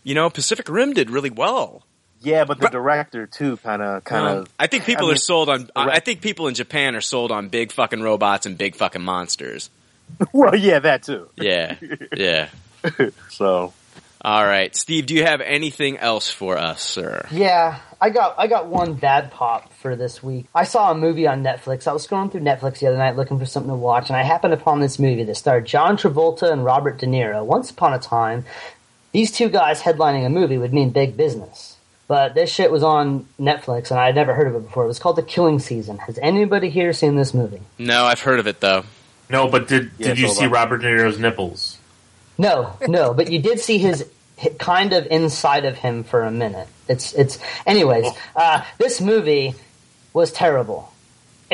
You 0.03 0.15
know, 0.15 0.29
Pacific 0.29 0.69
Rim 0.69 0.93
did 0.93 1.09
really 1.11 1.31
well. 1.31 1.83
Yeah, 2.21 2.45
but 2.45 2.59
the 2.59 2.69
director 2.69 3.27
too, 3.27 3.57
kind 3.59 3.83
of, 3.83 4.03
kind 4.05 4.27
Um, 4.27 4.37
of. 4.39 4.49
I 4.59 4.67
think 4.67 4.85
people 4.85 5.05
I 5.07 5.09
mean, 5.09 5.15
are 5.15 5.19
sold 5.19 5.49
on. 5.49 5.71
I 5.77 6.01
think 6.01 6.23
people 6.23 6.49
in 6.49 6.55
Japan 6.55 6.97
are 6.97 7.01
sold 7.03 7.31
on 7.31 7.49
big 7.49 7.71
fucking 7.73 8.03
robots 8.03 8.47
and 8.47 8.57
big 8.59 8.75
fucking 8.77 9.03
monsters. 9.03 9.71
well, 10.33 10.55
yeah, 10.55 10.79
that 10.81 11.03
too. 11.05 11.29
Yeah, 11.37 11.77
yeah. 12.17 12.49
So, 13.31 13.73
All 14.23 14.45
right, 14.45 14.75
Steve. 14.75 15.07
Do 15.07 15.15
you 15.15 15.25
have 15.25 15.41
anything 15.41 15.99
else 15.99 16.31
for 16.31 16.57
us, 16.57 16.83
sir? 16.83 17.27
Yeah, 17.31 17.81
I 18.01 18.11
got 18.11 18.35
I 18.39 18.47
got 18.47 18.67
one 18.67 18.95
bad 18.95 19.31
pop 19.31 19.73
for 19.75 19.97
this 19.97 20.23
week. 20.23 20.47
I 20.55 20.65
saw 20.65 20.91
a 20.91 20.95
movie 20.95 21.27
on 21.27 21.43
Netflix. 21.43 21.87
I 21.87 21.93
was 21.93 22.07
scrolling 22.07 22.31
through 22.31 22.43
Netflix 22.43 22.79
the 22.79 22.87
other 22.87 22.97
night 22.97 23.17
looking 23.17 23.39
for 23.39 23.47
something 23.47 23.71
to 23.71 23.77
watch, 23.77 24.09
and 24.09 24.17
I 24.17 24.23
happened 24.23 24.55
upon 24.55 24.81
this 24.81 24.99
movie 24.99 25.25
that 25.25 25.35
starred 25.37 25.67
John 25.67 25.97
Travolta 25.97 26.51
and 26.51 26.65
Robert 26.65 26.99
De 26.99 27.07
Niro. 27.07 27.45
Once 27.45 27.71
upon 27.71 27.93
a 27.93 27.99
time, 27.99 28.45
these 29.13 29.31
two 29.33 29.49
guys 29.49 29.81
headlining 29.81 30.27
a 30.27 30.31
movie 30.31 30.59
would 30.59 30.73
mean 30.73 30.91
big 30.91 31.17
business. 31.17 31.77
But 32.07 32.35
this 32.35 32.51
shit 32.53 32.71
was 32.71 32.83
on 32.83 33.27
Netflix, 33.41 33.91
and 33.91 33.99
I 33.99 34.07
had 34.07 34.15
never 34.15 34.35
heard 34.35 34.47
of 34.47 34.55
it 34.57 34.67
before. 34.67 34.85
It 34.85 34.89
was 34.89 34.99
called 34.99 35.17
The 35.17 35.23
Killing 35.23 35.59
Season. 35.59 35.97
Has 35.99 36.19
anybody 36.19 36.69
here 36.69 36.93
seen 36.93 37.17
this 37.17 37.33
movie? 37.33 37.61
No, 37.79 38.05
I've 38.05 38.21
heard 38.21 38.39
of 38.41 38.47
it 38.47 38.61
though. 38.61 38.85
No, 39.31 39.49
but 39.49 39.69
did 39.69 39.91
Yeah, 39.99 40.09
did 40.09 40.19
you 40.19 40.29
see 40.29 40.47
Robert 40.47 40.79
De 40.79 40.87
Niro's 40.87 41.19
nipples? 41.19 41.79
No, 42.39 42.77
no, 42.87 43.15
but 43.15 43.31
you 43.31 43.41
did 43.41 43.61
see 43.61 43.79
his, 43.79 44.09
kind 44.59 44.93
of 44.93 45.07
inside 45.07 45.65
of 45.65 45.77
him 45.77 46.05
for 46.05 46.23
a 46.23 46.31
minute. 46.31 46.69
It's 46.89 47.13
it's. 47.15 47.39
Anyways, 47.67 48.07
uh, 48.37 48.65
this 48.79 49.01
movie 49.01 49.55
was 50.13 50.33
terrible. 50.33 50.93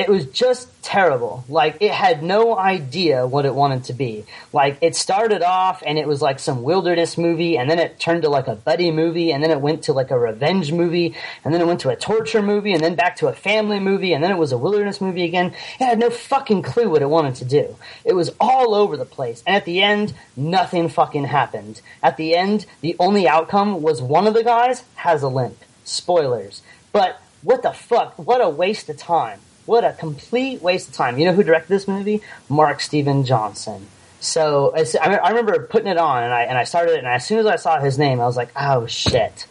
It 0.00 0.08
was 0.08 0.26
just 0.26 0.68
terrible. 0.82 1.44
Like 1.46 1.76
it 1.80 1.90
had 1.90 2.22
no 2.22 2.56
idea 2.56 3.26
what 3.26 3.44
it 3.44 3.54
wanted 3.54 3.84
to 3.84 3.92
be. 3.92 4.24
Like 4.50 4.78
it 4.80 4.96
started 4.96 5.42
off 5.42 5.82
and 5.84 5.98
it 5.98 6.08
was 6.08 6.22
like 6.22 6.38
some 6.38 6.62
wilderness 6.62 7.18
movie, 7.18 7.58
and 7.58 7.70
then 7.70 7.78
it 7.78 8.00
turned 8.00 8.22
to 8.22 8.30
like 8.30 8.48
a 8.48 8.54
buddy 8.54 8.90
movie, 8.90 9.30
and 9.30 9.44
then 9.44 9.50
it 9.50 9.60
went 9.60 9.82
to 9.84 9.92
like 9.92 10.10
a 10.10 10.18
revenge 10.18 10.72
movie, 10.72 11.14
and 11.44 11.52
then 11.52 11.60
it 11.60 11.66
went 11.66 11.80
to 11.80 11.90
a 11.90 11.96
torture 11.96 12.40
movie, 12.40 12.72
and 12.72 12.82
then 12.82 12.94
back 12.94 13.16
to 13.16 13.28
a 13.28 13.34
family 13.34 13.78
movie, 13.78 14.14
and 14.14 14.24
then 14.24 14.30
it 14.30 14.38
was 14.38 14.52
a 14.52 14.58
wilderness 14.58 15.02
movie 15.02 15.24
again. 15.24 15.48
It 15.78 15.84
had 15.84 15.98
no 15.98 16.08
fucking 16.08 16.62
clue 16.62 16.88
what 16.88 17.02
it 17.02 17.10
wanted 17.10 17.34
to 17.36 17.44
do. 17.44 17.76
It 18.04 18.14
was 18.14 18.34
all 18.40 18.74
over 18.74 18.96
the 18.96 19.04
place, 19.04 19.42
and 19.46 19.54
at 19.54 19.66
the 19.66 19.82
end, 19.82 20.14
nothing 20.34 20.88
fucking 20.88 21.24
happened. 21.24 21.82
At 22.02 22.16
the 22.16 22.34
end, 22.34 22.64
the 22.80 22.96
only 22.98 23.28
outcome 23.28 23.82
was 23.82 24.00
one 24.00 24.26
of 24.26 24.32
the 24.32 24.44
guys 24.44 24.82
has 24.94 25.22
a 25.22 25.28
limp. 25.28 25.58
Spoilers. 25.84 26.62
But 26.90 27.20
what 27.42 27.62
the 27.62 27.72
fuck? 27.72 28.18
What 28.18 28.40
a 28.40 28.48
waste 28.48 28.88
of 28.88 28.96
time. 28.96 29.40
What 29.70 29.84
a 29.84 29.92
complete 29.92 30.60
waste 30.60 30.88
of 30.88 30.94
time. 30.94 31.16
You 31.16 31.26
know 31.26 31.32
who 31.32 31.44
directed 31.44 31.68
this 31.68 31.86
movie? 31.86 32.22
Mark 32.48 32.80
Steven 32.80 33.24
Johnson. 33.24 33.86
So 34.18 34.74
I 34.74 35.28
remember 35.28 35.64
putting 35.68 35.86
it 35.86 35.96
on, 35.96 36.24
and 36.24 36.34
I 36.34 36.42
and 36.42 36.58
I 36.58 36.64
started 36.64 36.94
it, 36.94 36.98
and 36.98 37.06
as 37.06 37.24
soon 37.24 37.38
as 37.38 37.46
I 37.46 37.54
saw 37.54 37.78
his 37.78 37.96
name, 37.96 38.20
I 38.20 38.24
was 38.26 38.36
like, 38.36 38.50
"Oh 38.56 38.86
shit, 38.86 39.46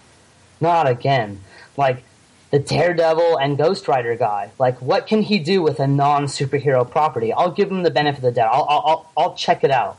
not 0.60 0.90
again!" 0.90 1.40
Like 1.78 2.04
the 2.52 2.60
Daredevil 2.60 3.38
and 3.38 3.58
Ghost 3.58 3.88
Rider 3.88 4.18
guy. 4.18 4.52
Like, 4.60 4.82
what 4.82 5.08
can 5.08 5.22
he 5.22 5.40
do 5.40 5.62
with 5.62 5.80
a 5.80 5.88
non 5.88 6.26
superhero 6.26 6.84
property? 6.84 7.32
I'll 7.32 7.52
give 7.52 7.72
him 7.72 7.84
the 7.84 7.90
benefit 7.90 8.18
of 8.18 8.24
the 8.24 8.32
doubt. 8.34 8.52
I'll, 8.54 8.66
I'll, 8.68 8.84
I'll, 8.86 9.12
I'll 9.16 9.36
check 9.36 9.64
it 9.64 9.72
out. 9.72 9.96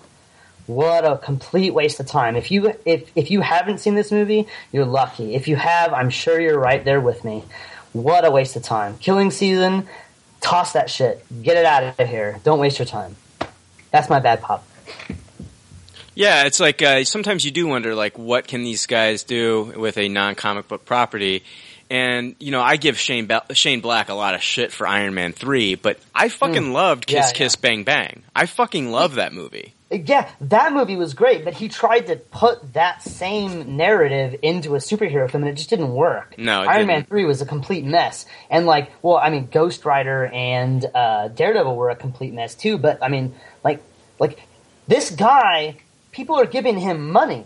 What 0.66 1.10
a 1.10 1.16
complete 1.16 1.72
waste 1.72 1.98
of 1.98 2.04
time. 2.04 2.36
If 2.36 2.50
you 2.50 2.74
if 2.84 3.10
if 3.14 3.30
you 3.30 3.40
haven't 3.40 3.78
seen 3.78 3.94
this 3.94 4.12
movie, 4.12 4.48
you're 4.70 4.84
lucky. 4.84 5.34
If 5.34 5.48
you 5.48 5.56
have, 5.56 5.94
I'm 5.94 6.10
sure 6.10 6.38
you're 6.38 6.60
right 6.60 6.84
there 6.84 7.00
with 7.00 7.24
me. 7.24 7.42
What 7.92 8.24
a 8.24 8.30
waste 8.30 8.54
of 8.54 8.62
time. 8.62 8.98
Killing 8.98 9.32
season, 9.32 9.88
toss 10.40 10.72
that 10.72 10.90
shit. 10.90 11.24
Get 11.42 11.56
it 11.56 11.64
out 11.64 11.98
of 11.98 12.08
here. 12.08 12.40
Don't 12.44 12.58
waste 12.58 12.78
your 12.78 12.86
time. 12.86 13.16
That's 13.90 14.08
my 14.08 14.20
bad 14.20 14.40
pop. 14.40 14.66
Yeah, 16.14 16.44
it's 16.44 16.60
like 16.60 16.82
uh, 16.82 17.04
sometimes 17.04 17.44
you 17.44 17.50
do 17.50 17.66
wonder, 17.66 17.94
like, 17.94 18.18
what 18.18 18.46
can 18.48 18.62
these 18.62 18.86
guys 18.86 19.22
do 19.22 19.72
with 19.76 19.96
a 19.96 20.08
non-comic 20.08 20.68
book 20.68 20.84
property? 20.84 21.44
And 21.90 22.36
you 22.38 22.52
know, 22.52 22.60
I 22.62 22.76
give 22.76 22.96
Shane 22.98 23.28
Shane 23.52 23.80
Black 23.80 24.08
a 24.08 24.14
lot 24.14 24.34
of 24.36 24.42
shit 24.42 24.70
for 24.70 24.86
Iron 24.86 25.12
Man 25.14 25.32
three, 25.32 25.74
but 25.74 25.98
I 26.14 26.28
fucking 26.28 26.62
Mm. 26.66 26.72
loved 26.72 27.06
Kiss 27.06 27.26
Yeah, 27.26 27.32
Kiss 27.32 27.56
Bang 27.56 27.82
Bang. 27.82 28.22
I 28.34 28.46
fucking 28.46 28.92
love 28.92 29.16
that 29.16 29.32
movie. 29.32 29.74
Yeah, 29.90 30.28
that 30.42 30.72
movie 30.72 30.94
was 30.94 31.14
great, 31.14 31.44
but 31.44 31.52
he 31.54 31.68
tried 31.68 32.06
to 32.06 32.14
put 32.14 32.74
that 32.74 33.02
same 33.02 33.76
narrative 33.76 34.36
into 34.40 34.76
a 34.76 34.78
superhero 34.78 35.28
film, 35.28 35.42
and 35.42 35.50
it 35.50 35.56
just 35.56 35.68
didn't 35.68 35.92
work. 35.92 36.38
No, 36.38 36.62
it 36.62 36.66
Iron 36.68 36.76
didn't. 36.82 36.86
Man 36.86 37.04
three 37.06 37.24
was 37.24 37.42
a 37.42 37.46
complete 37.46 37.84
mess, 37.84 38.24
and 38.48 38.66
like, 38.66 38.92
well, 39.02 39.16
I 39.16 39.30
mean, 39.30 39.48
Ghost 39.50 39.84
Rider 39.84 40.26
and 40.26 40.86
uh, 40.94 41.26
Daredevil 41.26 41.74
were 41.74 41.90
a 41.90 41.96
complete 41.96 42.32
mess 42.32 42.54
too. 42.54 42.78
But 42.78 43.02
I 43.02 43.08
mean, 43.08 43.34
like, 43.64 43.82
like 44.20 44.38
this 44.86 45.10
guy, 45.10 45.74
people 46.12 46.36
are 46.38 46.46
giving 46.46 46.78
him 46.78 47.10
money, 47.10 47.42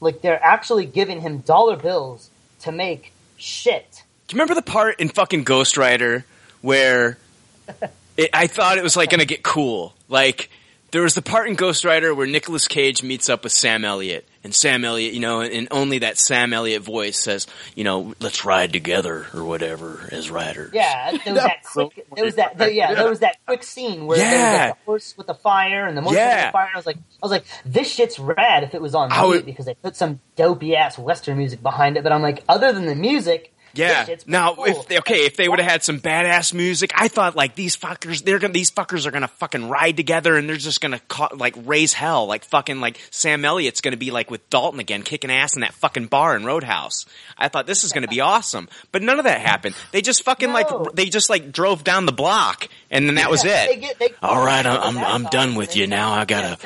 like 0.00 0.20
they're 0.22 0.40
actually 0.40 0.86
giving 0.86 1.20
him 1.20 1.38
dollar 1.38 1.76
bills 1.76 2.30
to 2.60 2.70
make 2.70 3.12
shit. 3.38 4.02
Do 4.26 4.34
you 4.34 4.38
remember 4.38 4.54
the 4.54 4.62
part 4.62 5.00
in 5.00 5.08
fucking 5.08 5.44
Ghost 5.44 5.76
Rider 5.76 6.24
where 6.60 7.18
it, 8.16 8.30
I 8.34 8.46
thought 8.46 8.78
it 8.78 8.82
was 8.82 8.96
like 8.96 9.10
going 9.10 9.20
to 9.20 9.26
get 9.26 9.42
cool? 9.42 9.94
Like 10.08 10.50
there 10.90 11.02
was 11.02 11.14
the 11.14 11.22
part 11.22 11.48
in 11.48 11.54
Ghost 11.54 11.84
Rider 11.84 12.14
where 12.14 12.26
Nicolas 12.26 12.66
Cage 12.66 13.02
meets 13.02 13.28
up 13.28 13.44
with 13.44 13.52
Sam 13.52 13.84
Elliott, 13.84 14.26
and 14.44 14.54
Sam 14.54 14.84
Elliott, 14.84 15.12
you 15.12 15.20
know, 15.20 15.40
and 15.42 15.68
only 15.70 15.98
that 15.98 16.16
Sam 16.18 16.52
Elliott 16.52 16.82
voice 16.82 17.18
says, 17.22 17.46
you 17.74 17.84
know, 17.84 18.14
let's 18.20 18.44
ride 18.44 18.72
together 18.72 19.26
or 19.34 19.44
whatever 19.44 20.08
as 20.12 20.30
riders. 20.30 20.70
Yeah, 20.72 21.18
there 21.24 21.34
was 21.34 21.42
that 21.42 21.62
quick. 21.64 22.06
There 22.14 22.24
was 22.24 22.34
that. 22.36 22.56
There, 22.56 22.70
yeah, 22.70 22.94
there 22.94 23.08
was 23.10 23.20
that 23.20 23.36
quick 23.46 23.62
scene 23.62 24.06
where 24.06 24.16
there 24.18 24.26
was 24.26 24.32
Yeah. 24.34 24.66
like 24.68 24.78
the 24.78 24.84
horse 24.84 25.14
with 25.18 25.26
the 25.26 25.34
fire 25.34 25.86
and 25.86 25.96
the 25.96 26.00
motorcycle 26.02 26.26
Yeah. 26.28 26.36
with 26.44 26.46
the 26.48 26.52
fire. 26.52 26.66
And 26.66 26.74
I 26.74 26.78
was 26.78 26.86
like, 26.86 26.96
I 26.96 27.00
was 27.22 27.30
like, 27.32 27.44
this 27.66 27.92
shit's 27.92 28.18
rad 28.18 28.62
if 28.64 28.74
it 28.74 28.80
was 28.80 28.94
on 28.94 29.10
mute 29.10 29.28
would- 29.28 29.46
because 29.46 29.66
they 29.66 29.74
put 29.74 29.96
some 29.96 30.20
dopey 30.36 30.74
ass 30.76 30.98
western 30.98 31.36
music 31.36 31.62
behind 31.62 31.96
it. 31.96 32.02
But 32.02 32.12
I'm 32.12 32.22
like, 32.22 32.42
other 32.48 32.72
than 32.72 32.86
the 32.86 32.94
music, 32.94 33.52
Yeah. 33.78 34.04
shit's 34.04 34.26
Now, 34.26 34.54
cool. 34.54 34.66
if 34.66 34.90
okay, 35.00 35.24
if 35.26 35.36
they 35.36 35.48
would 35.48 35.58
have 35.60 35.70
had 35.70 35.82
some 35.82 36.00
badass 36.00 36.52
music, 36.52 36.92
I 36.94 37.08
thought 37.08 37.36
like 37.36 37.54
these 37.54 37.76
fuckers, 37.76 38.22
they're 38.24 38.38
gonna 38.38 38.52
these 38.52 38.70
fuckers 38.70 39.06
are 39.06 39.10
gonna 39.10 39.28
fucking 39.28 39.68
ride 39.68 39.96
together 39.96 40.36
and 40.36 40.48
they're 40.48 40.56
just 40.56 40.80
gonna 40.80 41.00
ca- 41.08 41.30
like 41.34 41.54
raise 41.64 41.92
hell, 41.92 42.26
like 42.26 42.44
fucking 42.44 42.80
like 42.80 42.98
Sam 43.10 43.44
Elliott's 43.44 43.80
gonna 43.80 43.96
be 43.96 44.10
like 44.10 44.30
with 44.30 44.48
Dalton 44.50 44.80
again, 44.80 45.02
kicking 45.02 45.30
ass 45.30 45.54
in 45.54 45.60
that 45.62 45.74
fucking 45.74 46.06
bar 46.06 46.36
in 46.36 46.44
Roadhouse. 46.44 47.06
I 47.36 47.48
thought 47.48 47.66
this 47.66 47.84
is 47.84 47.92
gonna 47.92 48.08
be 48.08 48.20
awesome, 48.20 48.68
but 48.92 49.02
none 49.02 49.18
of 49.18 49.24
that 49.24 49.40
happened. 49.40 49.74
They 49.92 50.02
just 50.02 50.22
fucking 50.24 50.52
like 50.52 50.68
they 50.94 51.06
just 51.06 51.30
like 51.30 51.52
drove 51.52 51.84
down 51.84 52.06
the 52.06 52.12
block 52.12 52.68
and 52.90 53.06
then 53.06 53.14
that 53.16 53.30
was 53.30 53.44
it. 53.44 53.68
they 53.68 53.76
get- 53.76 53.98
they- 53.98 54.14
All 54.22 54.44
right, 54.44 54.64
I'm 54.66 54.96
I'm, 54.96 55.04
I'm 55.04 55.24
done 55.24 55.54
with 55.54 55.76
you 55.76 55.86
now. 55.86 56.12
I 56.12 56.24
gotta. 56.24 56.58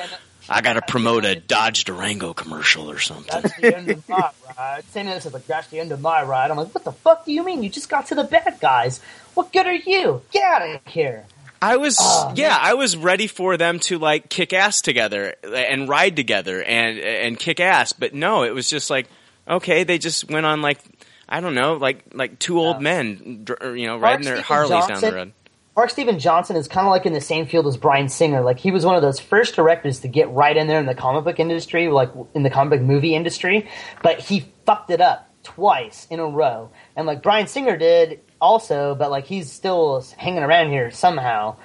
Yeah, 0.52 0.56
Sam- 0.56 0.58
I 0.58 0.60
gotta 0.62 0.82
promote 0.82 1.24
a 1.24 1.34
Dodge 1.36 1.84
Durango 1.84 2.32
commercial 2.34 2.90
or 2.90 2.98
something. 2.98 3.40
That's 3.42 3.56
the 3.60 3.76
end 3.76 3.90
of 3.90 4.08
my 4.08 4.30
ride. 4.58 4.84
Sam 4.90 5.06
Elliott 5.06 5.22
says, 5.22 5.32
like, 5.32 5.46
that's 5.46 5.68
the 5.68 5.80
end 5.80 5.92
of 5.92 6.00
my 6.00 6.22
ride. 6.22 6.50
I'm 6.50 6.56
like, 6.56 6.74
what 6.74 6.84
the 6.84 6.92
fuck 6.92 7.24
do 7.24 7.32
you 7.32 7.44
mean? 7.44 7.62
You 7.62 7.70
just 7.70 7.88
got 7.88 8.06
to 8.08 8.14
the 8.14 8.24
bad 8.24 8.58
guys. 8.60 9.00
What 9.34 9.52
good 9.52 9.66
are 9.66 9.72
you? 9.74 10.22
Get 10.30 10.42
out 10.44 10.62
of 10.68 10.86
here. 10.92 11.24
I 11.60 11.76
was 11.76 11.96
Oh, 12.00 12.32
yeah, 12.34 12.56
I 12.60 12.74
was 12.74 12.96
ready 12.96 13.28
for 13.28 13.56
them 13.56 13.78
to 13.80 13.98
like 13.98 14.28
kick 14.28 14.52
ass 14.52 14.80
together 14.80 15.34
and 15.44 15.88
ride 15.88 16.16
together 16.16 16.60
and 16.60 16.98
and 16.98 17.38
kick 17.38 17.60
ass, 17.60 17.92
but 17.92 18.12
no, 18.14 18.42
it 18.42 18.52
was 18.52 18.68
just 18.68 18.90
like 18.90 19.06
okay, 19.46 19.84
they 19.84 19.98
just 19.98 20.28
went 20.28 20.44
on 20.44 20.60
like 20.60 20.80
I 21.28 21.40
don't 21.40 21.54
know, 21.54 21.74
like 21.74 22.02
like 22.12 22.40
two 22.40 22.58
old 22.58 22.82
men, 22.82 23.46
you 23.62 23.86
know, 23.86 23.96
riding 23.96 24.24
their 24.24 24.42
Steven 24.42 24.44
Harleys 24.44 24.86
down 24.88 25.00
the 25.00 25.12
road. 25.12 25.32
Mark 25.74 25.88
Steven 25.88 26.18
Johnson 26.18 26.56
is 26.56 26.68
kind 26.68 26.86
of 26.86 26.90
like 26.90 27.06
in 27.06 27.14
the 27.14 27.20
same 27.20 27.46
field 27.46 27.66
as 27.66 27.78
Bryan 27.78 28.08
Singer. 28.08 28.42
Like 28.42 28.58
he 28.58 28.70
was 28.70 28.84
one 28.84 28.94
of 28.94 29.00
those 29.00 29.18
first 29.18 29.56
directors 29.56 30.00
to 30.00 30.08
get 30.08 30.30
right 30.30 30.54
in 30.56 30.66
there 30.66 30.78
in 30.78 30.84
the 30.86 30.94
comic 30.94 31.24
book 31.24 31.40
industry, 31.40 31.88
like 31.88 32.10
in 32.34 32.42
the 32.42 32.50
comic 32.50 32.80
book 32.80 32.86
movie 32.86 33.14
industry, 33.14 33.68
but 34.02 34.20
he 34.20 34.44
fucked 34.66 34.90
it 34.90 35.00
up 35.00 35.30
twice 35.42 36.06
in 36.10 36.20
a 36.20 36.26
row, 36.26 36.70
and 36.94 37.06
like 37.06 37.22
Bryan 37.22 37.46
Singer 37.46 37.76
did 37.76 38.20
also, 38.40 38.94
but 38.94 39.10
like 39.10 39.24
he's 39.24 39.50
still 39.50 40.04
hanging 40.18 40.42
around 40.42 40.70
here 40.70 40.90
somehow 40.90 41.56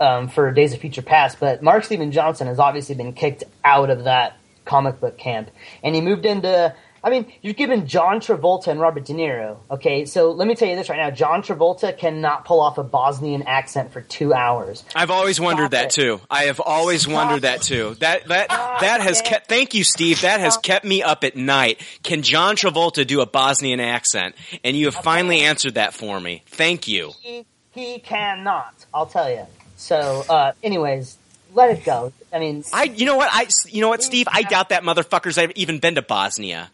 um, 0.00 0.28
for 0.28 0.50
Days 0.52 0.72
of 0.72 0.80
Future 0.80 1.02
Past. 1.02 1.38
But 1.38 1.62
Mark 1.62 1.84
Steven 1.84 2.12
Johnson 2.12 2.46
has 2.46 2.58
obviously 2.58 2.94
been 2.94 3.12
kicked 3.12 3.44
out 3.62 3.90
of 3.90 4.04
that 4.04 4.38
comic 4.64 5.00
book 5.00 5.18
camp, 5.18 5.50
and 5.84 5.94
he 5.94 6.00
moved 6.00 6.24
into. 6.24 6.74
I 7.02 7.10
mean, 7.10 7.32
you're 7.42 7.54
given 7.54 7.86
John 7.86 8.20
Travolta 8.20 8.68
and 8.68 8.80
Robert 8.80 9.06
De 9.06 9.14
Niro. 9.14 9.56
Okay, 9.70 10.04
so 10.04 10.32
let 10.32 10.46
me 10.46 10.54
tell 10.54 10.68
you 10.68 10.76
this 10.76 10.88
right 10.88 10.98
now: 10.98 11.10
John 11.10 11.42
Travolta 11.42 11.96
cannot 11.96 12.44
pull 12.44 12.60
off 12.60 12.78
a 12.78 12.84
Bosnian 12.84 13.42
accent 13.42 13.92
for 13.92 14.00
two 14.02 14.34
hours. 14.34 14.84
I've 14.94 15.10
always 15.10 15.40
wondered 15.40 15.72
Stop 15.72 15.82
that 15.82 15.90
too. 15.90 16.20
I 16.30 16.44
have 16.44 16.60
always 16.60 17.08
wondered 17.08 17.42
that 17.42 17.62
too. 17.62 17.94
That 18.00 18.28
that 18.28 18.48
that 18.48 19.00
has 19.00 19.20
it. 19.20 19.24
kept. 19.24 19.48
Thank 19.48 19.74
you, 19.74 19.84
Steve. 19.84 20.20
That 20.22 20.40
has 20.40 20.56
kept 20.56 20.84
me 20.84 21.02
up 21.02 21.24
at 21.24 21.36
night. 21.36 21.80
Can 22.02 22.22
John 22.22 22.56
Travolta 22.56 23.06
do 23.06 23.20
a 23.20 23.26
Bosnian 23.26 23.80
accent? 23.80 24.34
And 24.62 24.76
you 24.76 24.86
have 24.86 24.94
finally 24.94 25.40
answered 25.40 25.74
that 25.74 25.94
for 25.94 26.20
me. 26.20 26.42
Thank 26.46 26.88
you. 26.88 27.12
He, 27.20 27.46
he 27.72 27.98
cannot. 27.98 28.74
I'll 28.92 29.06
tell 29.06 29.30
you. 29.30 29.46
So, 29.76 30.24
uh, 30.28 30.52
anyways, 30.62 31.16
let 31.54 31.70
it 31.70 31.84
go. 31.84 32.12
I 32.32 32.38
mean, 32.38 32.64
I, 32.72 32.84
you 32.84 33.06
know 33.06 33.16
what? 33.16 33.30
I, 33.32 33.46
you 33.68 33.80
know 33.80 33.88
what, 33.88 34.02
Steve? 34.02 34.28
I 34.30 34.42
doubt 34.42 34.68
that 34.68 34.82
motherfucker's 34.82 35.38
ever 35.38 35.52
even 35.56 35.78
been 35.78 35.94
to 35.94 36.02
Bosnia. 36.02 36.70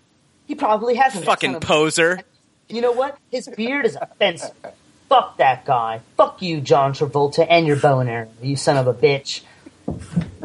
He 0.47 0.55
probably 0.55 0.95
hasn't. 0.95 1.25
Fucking 1.25 1.51
son 1.51 1.57
of 1.57 1.63
a- 1.63 1.67
poser. 1.67 2.21
You 2.69 2.81
know 2.81 2.93
what? 2.93 3.17
His 3.31 3.47
beard 3.49 3.87
is 3.87 3.97
offensive. 4.01 4.51
Fuck 5.09 5.37
that 5.37 5.65
guy. 5.65 6.01
Fuck 6.17 6.43
you, 6.43 6.61
John 6.61 6.93
Travolta, 6.95 7.47
and 7.49 7.65
your 7.67 7.77
bow 7.77 8.01
and 8.01 8.11
arrow, 8.11 8.29
you 8.43 8.57
son 8.57 8.77
of 8.77 8.89
a 8.89 8.95
bitch. 8.95 9.43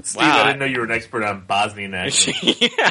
Steve, 0.03 0.21
Wow. 0.21 0.43
I 0.43 0.47
didn't 0.47 0.59
know 0.59 0.65
you 0.65 0.79
were 0.79 0.85
an 0.85 0.91
expert 0.91 1.23
on 1.23 1.41
Bosnian 1.47 1.95
accents. 1.95 2.43
yeah. 2.61 2.89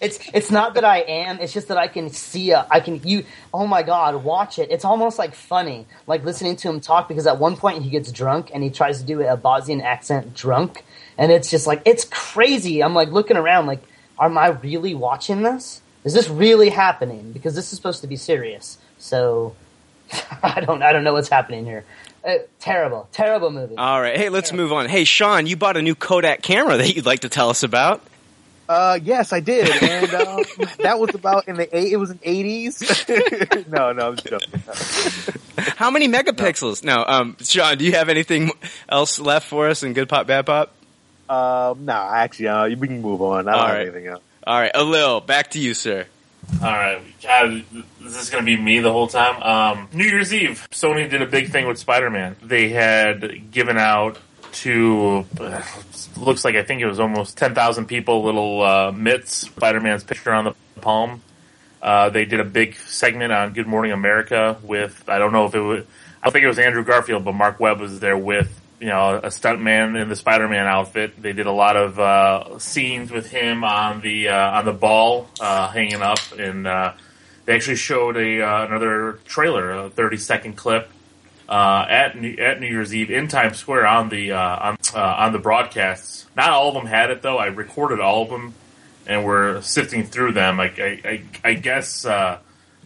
It's 0.00 0.18
it's 0.32 0.50
not 0.50 0.74
that 0.74 0.84
I 0.84 0.98
am. 1.00 1.40
It's 1.40 1.52
just 1.52 1.68
that 1.68 1.78
I 1.78 1.88
can 1.88 2.10
see. 2.10 2.52
A, 2.52 2.66
I 2.70 2.80
can 2.80 3.00
you. 3.04 3.24
Oh 3.52 3.66
my 3.66 3.82
god, 3.82 4.22
watch 4.24 4.58
it. 4.58 4.70
It's 4.70 4.84
almost 4.84 5.18
like 5.18 5.34
funny, 5.34 5.86
like 6.06 6.24
listening 6.24 6.56
to 6.56 6.68
him 6.68 6.80
talk 6.80 7.08
because 7.08 7.26
at 7.26 7.38
one 7.38 7.56
point 7.56 7.82
he 7.82 7.90
gets 7.90 8.10
drunk 8.12 8.50
and 8.54 8.62
he 8.62 8.70
tries 8.70 9.00
to 9.00 9.04
do 9.06 9.20
a 9.22 9.36
Bosnian 9.36 9.80
accent 9.80 10.34
drunk, 10.34 10.84
and 11.18 11.30
it's 11.32 11.50
just 11.50 11.66
like 11.66 11.82
it's 11.84 12.04
crazy. 12.04 12.82
I'm 12.82 12.94
like 12.94 13.10
looking 13.10 13.36
around, 13.36 13.66
like, 13.66 13.82
am 14.26 14.38
I 14.38 14.48
really 14.48 14.94
watching 14.94 15.42
this? 15.42 15.80
Is 16.04 16.14
this 16.14 16.28
really 16.28 16.70
happening? 16.70 17.32
Because 17.32 17.54
this 17.54 17.72
is 17.72 17.76
supposed 17.76 18.00
to 18.02 18.06
be 18.06 18.16
serious. 18.16 18.78
So 18.98 19.54
I 20.42 20.60
don't 20.60 20.82
I 20.82 20.92
don't 20.92 21.04
know 21.04 21.12
what's 21.12 21.28
happening 21.28 21.64
here. 21.64 21.84
Uh, 22.24 22.34
terrible, 22.58 23.08
terrible 23.12 23.50
movie. 23.50 23.76
All 23.76 24.00
right. 24.00 24.16
Hey, 24.16 24.28
let's 24.28 24.52
move 24.52 24.72
on. 24.72 24.88
Hey, 24.88 25.04
Sean, 25.04 25.46
you 25.46 25.56
bought 25.56 25.76
a 25.76 25.82
new 25.82 25.94
Kodak 25.94 26.42
camera 26.42 26.76
that 26.76 26.94
you'd 26.94 27.06
like 27.06 27.20
to 27.20 27.28
tell 27.28 27.48
us 27.48 27.62
about. 27.62 28.02
Uh, 28.68 28.98
yes, 29.02 29.32
I 29.32 29.40
did, 29.40 29.66
and 29.82 30.12
um, 30.14 30.44
that 30.80 30.98
was 30.98 31.14
about 31.14 31.48
in 31.48 31.56
the 31.56 31.74
eight. 31.74 31.90
It 31.90 31.96
was 31.96 32.10
in 32.10 32.18
eighties. 32.22 33.08
no, 33.68 33.92
no, 33.92 34.08
I'm 34.08 34.16
joking. 34.16 34.62
How 35.56 35.90
many 35.90 36.06
megapixels? 36.06 36.84
No, 36.84 37.02
um, 37.06 37.36
Sean, 37.40 37.78
do 37.78 37.86
you 37.86 37.92
have 37.92 38.10
anything 38.10 38.50
else 38.86 39.18
left 39.18 39.46
for 39.46 39.68
us 39.68 39.82
in 39.82 39.94
Good 39.94 40.10
Pop, 40.10 40.26
Bad 40.26 40.44
Pop? 40.44 40.74
Um, 41.28 41.84
no, 41.84 41.92
actually, 41.92 42.48
uh, 42.48 42.68
we 42.68 42.88
can 42.88 43.02
move 43.02 43.20
on. 43.22 43.48
I 43.48 43.52
don't 43.52 43.60
All 43.60 43.66
have 43.66 43.76
right. 43.76 43.82
anything 43.86 44.06
else. 44.06 44.22
All 44.46 44.58
right, 44.58 44.72
Alil, 44.72 45.26
back 45.26 45.50
to 45.50 45.58
you, 45.58 45.74
sir. 45.74 46.06
All 46.62 46.72
right, 46.72 47.02
God, 47.22 47.62
is 48.04 48.30
going 48.30 48.44
to 48.44 48.46
be 48.46 48.56
me 48.56 48.78
the 48.80 48.90
whole 48.90 49.08
time? 49.08 49.42
Um, 49.42 49.88
New 49.92 50.06
Year's 50.06 50.32
Eve, 50.32 50.66
Sony 50.70 51.08
did 51.10 51.20
a 51.20 51.26
big 51.26 51.50
thing 51.50 51.66
with 51.66 51.78
Spider-Man. 51.78 52.36
They 52.42 52.70
had 52.70 53.50
given 53.50 53.76
out 53.76 54.18
to 54.52 55.26
uh, 55.38 55.62
looks 56.16 56.44
like 56.44 56.54
I 56.54 56.62
think 56.62 56.80
it 56.80 56.86
was 56.86 57.00
almost 57.00 57.36
ten 57.36 57.54
thousand 57.54 57.86
people 57.86 58.22
little 58.22 58.62
uh, 58.62 58.92
mitts, 58.92 59.34
Spider-Man's 59.48 60.04
picture 60.04 60.32
on 60.32 60.44
the 60.44 60.54
palm. 60.80 61.20
Uh, 61.82 62.08
they 62.08 62.24
did 62.24 62.40
a 62.40 62.44
big 62.44 62.76
segment 62.76 63.32
on 63.32 63.52
Good 63.52 63.66
Morning 63.66 63.92
America 63.92 64.56
with 64.62 65.04
I 65.08 65.18
don't 65.18 65.32
know 65.32 65.44
if 65.44 65.54
it 65.54 65.60
was 65.60 65.84
I 66.22 66.26
don't 66.26 66.32
think 66.32 66.44
it 66.44 66.48
was 66.48 66.58
Andrew 66.58 66.82
Garfield, 66.84 67.24
but 67.24 67.34
Marc 67.34 67.60
Webb 67.60 67.80
was 67.80 68.00
there 68.00 68.16
with 68.16 68.58
you 68.80 68.86
know 68.88 69.16
a 69.16 69.28
stuntman 69.28 70.00
in 70.00 70.08
the 70.08 70.16
Spider-Man 70.16 70.66
outfit. 70.66 71.20
They 71.20 71.32
did 71.32 71.46
a 71.46 71.52
lot 71.52 71.76
of 71.76 71.98
uh, 71.98 72.58
scenes 72.58 73.10
with 73.10 73.30
him 73.30 73.64
on 73.64 74.00
the 74.00 74.28
uh, 74.28 74.58
on 74.58 74.64
the 74.64 74.72
ball 74.72 75.28
uh, 75.40 75.68
hanging 75.68 76.02
up, 76.02 76.18
and 76.38 76.66
uh, 76.66 76.92
they 77.44 77.54
actually 77.54 77.76
showed 77.76 78.16
a 78.16 78.42
uh, 78.42 78.66
another 78.66 79.18
trailer, 79.24 79.70
a 79.72 79.90
thirty 79.90 80.16
second 80.16 80.54
clip 80.54 80.88
uh, 81.48 81.86
at 81.88 82.20
New, 82.20 82.36
at 82.38 82.60
New 82.60 82.68
Year's 82.68 82.94
Eve 82.94 83.10
in 83.10 83.28
Times 83.28 83.58
Square 83.58 83.86
on 83.86 84.08
the 84.08 84.32
on 84.32 84.76
on 84.94 85.32
the 85.32 85.38
broadcasts. 85.38 86.26
Not 86.36 86.50
all 86.50 86.68
of 86.68 86.74
them 86.74 86.86
had 86.86 87.10
it 87.10 87.22
though. 87.22 87.38
I 87.38 87.46
recorded 87.46 88.00
all 88.00 88.22
of 88.22 88.30
them, 88.30 88.54
and 89.06 89.24
we're 89.24 89.60
sifting 89.62 90.04
through 90.04 90.32
them. 90.32 90.56
Like 90.56 90.78
I, 90.78 91.00
I, 91.04 91.22
I 91.42 91.54
guess 91.54 92.04
uh, 92.04 92.38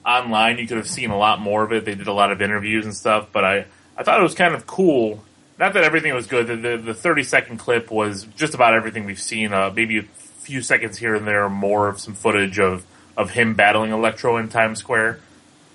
online 0.06 0.58
you 0.58 0.66
could 0.66 0.78
have 0.78 0.88
seen 0.88 1.10
a 1.10 1.18
lot 1.18 1.40
more 1.40 1.62
of 1.62 1.72
it. 1.72 1.84
They 1.84 1.94
did 1.94 2.06
a 2.06 2.12
lot 2.12 2.32
of 2.32 2.40
interviews 2.40 2.86
and 2.86 2.96
stuff, 2.96 3.28
but 3.32 3.44
I 3.44 3.66
I 3.96 4.04
thought 4.04 4.20
it 4.20 4.22
was 4.22 4.34
kind 4.34 4.54
of 4.54 4.66
cool. 4.66 5.22
Not 5.62 5.74
that 5.74 5.84
everything 5.84 6.12
was 6.12 6.26
good. 6.26 6.48
The 6.48 6.56
the, 6.56 6.76
the 6.76 6.92
thirty 6.92 7.22
second 7.22 7.58
clip 7.58 7.88
was 7.92 8.24
just 8.36 8.52
about 8.52 8.74
everything 8.74 9.04
we've 9.04 9.20
seen. 9.20 9.52
Uh, 9.52 9.72
maybe 9.72 9.98
a 9.98 10.02
few 10.40 10.60
seconds 10.60 10.98
here 10.98 11.14
and 11.14 11.24
there 11.24 11.48
more 11.48 11.86
of 11.88 12.00
some 12.00 12.14
footage 12.14 12.58
of 12.58 12.84
of 13.16 13.30
him 13.30 13.54
battling 13.54 13.92
Electro 13.92 14.38
in 14.38 14.48
Times 14.48 14.80
Square. 14.80 15.20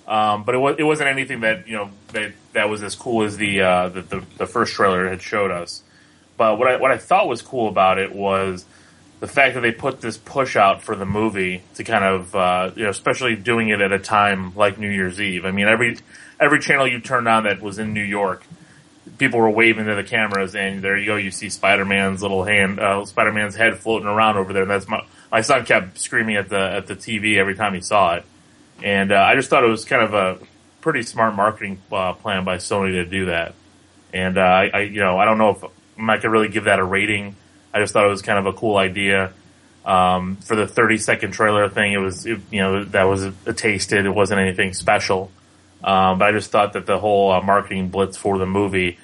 Um, 0.06 0.44
but 0.44 0.54
it 0.54 0.58
was 0.58 0.76
it 0.78 0.82
wasn't 0.82 1.08
anything 1.08 1.40
that 1.40 1.66
you 1.66 1.74
know 1.74 1.90
that 2.08 2.32
that 2.52 2.68
was 2.68 2.82
as 2.82 2.94
cool 2.96 3.24
as 3.24 3.38
the 3.38 3.62
uh, 3.62 3.88
the, 3.88 4.02
the 4.02 4.24
the 4.36 4.46
first 4.46 4.74
trailer 4.74 5.08
had 5.08 5.22
showed 5.22 5.50
us. 5.50 5.82
But 6.36 6.58
what 6.58 6.68
I 6.68 6.76
what 6.76 6.90
I 6.90 6.98
thought 6.98 7.26
was 7.26 7.40
cool 7.40 7.70
about 7.70 7.98
it 7.98 8.14
was 8.14 8.66
the 9.20 9.26
fact 9.26 9.54
that 9.54 9.62
they 9.62 9.72
put 9.72 10.02
this 10.02 10.18
push 10.18 10.54
out 10.54 10.82
for 10.82 10.96
the 10.96 11.06
movie 11.06 11.62
to 11.76 11.84
kind 11.84 12.04
of 12.04 12.34
uh, 12.34 12.72
you 12.76 12.82
know 12.82 12.90
especially 12.90 13.36
doing 13.36 13.70
it 13.70 13.80
at 13.80 13.90
a 13.90 13.98
time 13.98 14.54
like 14.54 14.76
New 14.76 14.90
Year's 14.90 15.18
Eve. 15.18 15.46
I 15.46 15.50
mean 15.50 15.66
every 15.66 15.96
every 16.38 16.60
channel 16.60 16.86
you 16.86 17.00
turned 17.00 17.26
on 17.26 17.44
that 17.44 17.62
was 17.62 17.78
in 17.78 17.94
New 17.94 18.04
York, 18.04 18.44
people 19.16 19.40
were 19.40 19.50
waving 19.50 19.86
to 19.86 19.94
the 19.94 20.04
cameras, 20.04 20.54
and 20.54 20.82
there 20.82 20.96
you 20.96 21.06
go. 21.06 21.16
You 21.16 21.30
see 21.30 21.48
Spider 21.48 21.84
Man's 21.84 22.22
little 22.22 22.44
hand, 22.44 22.80
uh, 22.80 23.04
Spider 23.04 23.32
Man's 23.32 23.54
head 23.54 23.78
floating 23.78 24.08
around 24.08 24.36
over 24.36 24.52
there. 24.52 24.62
And 24.62 24.70
that's 24.70 24.88
my 24.88 25.04
my 25.30 25.40
son 25.40 25.64
kept 25.64 25.98
screaming 25.98 26.36
at 26.36 26.48
the 26.48 26.60
at 26.60 26.86
the 26.86 26.94
TV 26.94 27.36
every 27.36 27.54
time 27.54 27.74
he 27.74 27.80
saw 27.80 28.16
it, 28.16 28.24
and 28.82 29.12
uh, 29.12 29.16
I 29.16 29.34
just 29.34 29.50
thought 29.50 29.64
it 29.64 29.68
was 29.68 29.84
kind 29.84 30.02
of 30.02 30.14
a 30.14 30.38
pretty 30.80 31.02
smart 31.02 31.34
marketing 31.34 31.80
uh, 31.92 32.12
plan 32.14 32.44
by 32.44 32.56
Sony 32.56 32.92
to 32.92 33.04
do 33.04 33.26
that. 33.26 33.54
And 34.12 34.38
uh, 34.38 34.40
I, 34.40 34.70
I, 34.72 34.80
you 34.82 35.00
know, 35.00 35.18
I 35.18 35.24
don't 35.24 35.38
know 35.38 35.50
if 35.50 35.64
I 35.98 36.18
could 36.18 36.30
really 36.30 36.48
give 36.48 36.64
that 36.64 36.78
a 36.78 36.84
rating. 36.84 37.36
I 37.74 37.80
just 37.80 37.92
thought 37.92 38.06
it 38.06 38.10
was 38.10 38.22
kind 38.22 38.38
of 38.38 38.46
a 38.46 38.56
cool 38.56 38.76
idea. 38.76 39.32
Um, 39.84 40.36
for 40.36 40.56
the 40.56 40.66
30 40.66 40.98
second 40.98 41.32
trailer 41.32 41.68
thing, 41.68 41.92
it 41.92 41.98
was, 41.98 42.26
it, 42.26 42.40
you 42.50 42.60
know, 42.60 42.84
that 42.84 43.04
was 43.04 43.24
a, 43.24 43.34
a 43.46 43.52
tasted. 43.52 44.06
It 44.06 44.10
wasn't 44.10 44.40
anything 44.40 44.74
special. 44.74 45.30
Um, 45.82 46.18
but 46.18 46.26
I 46.28 46.32
just 46.32 46.50
thought 46.50 46.72
that 46.72 46.86
the 46.86 46.98
whole 46.98 47.30
uh, 47.32 47.40
marketing 47.40 47.88
blitz 47.88 48.16
for 48.16 48.36
the 48.38 48.46
movie, 48.46 48.98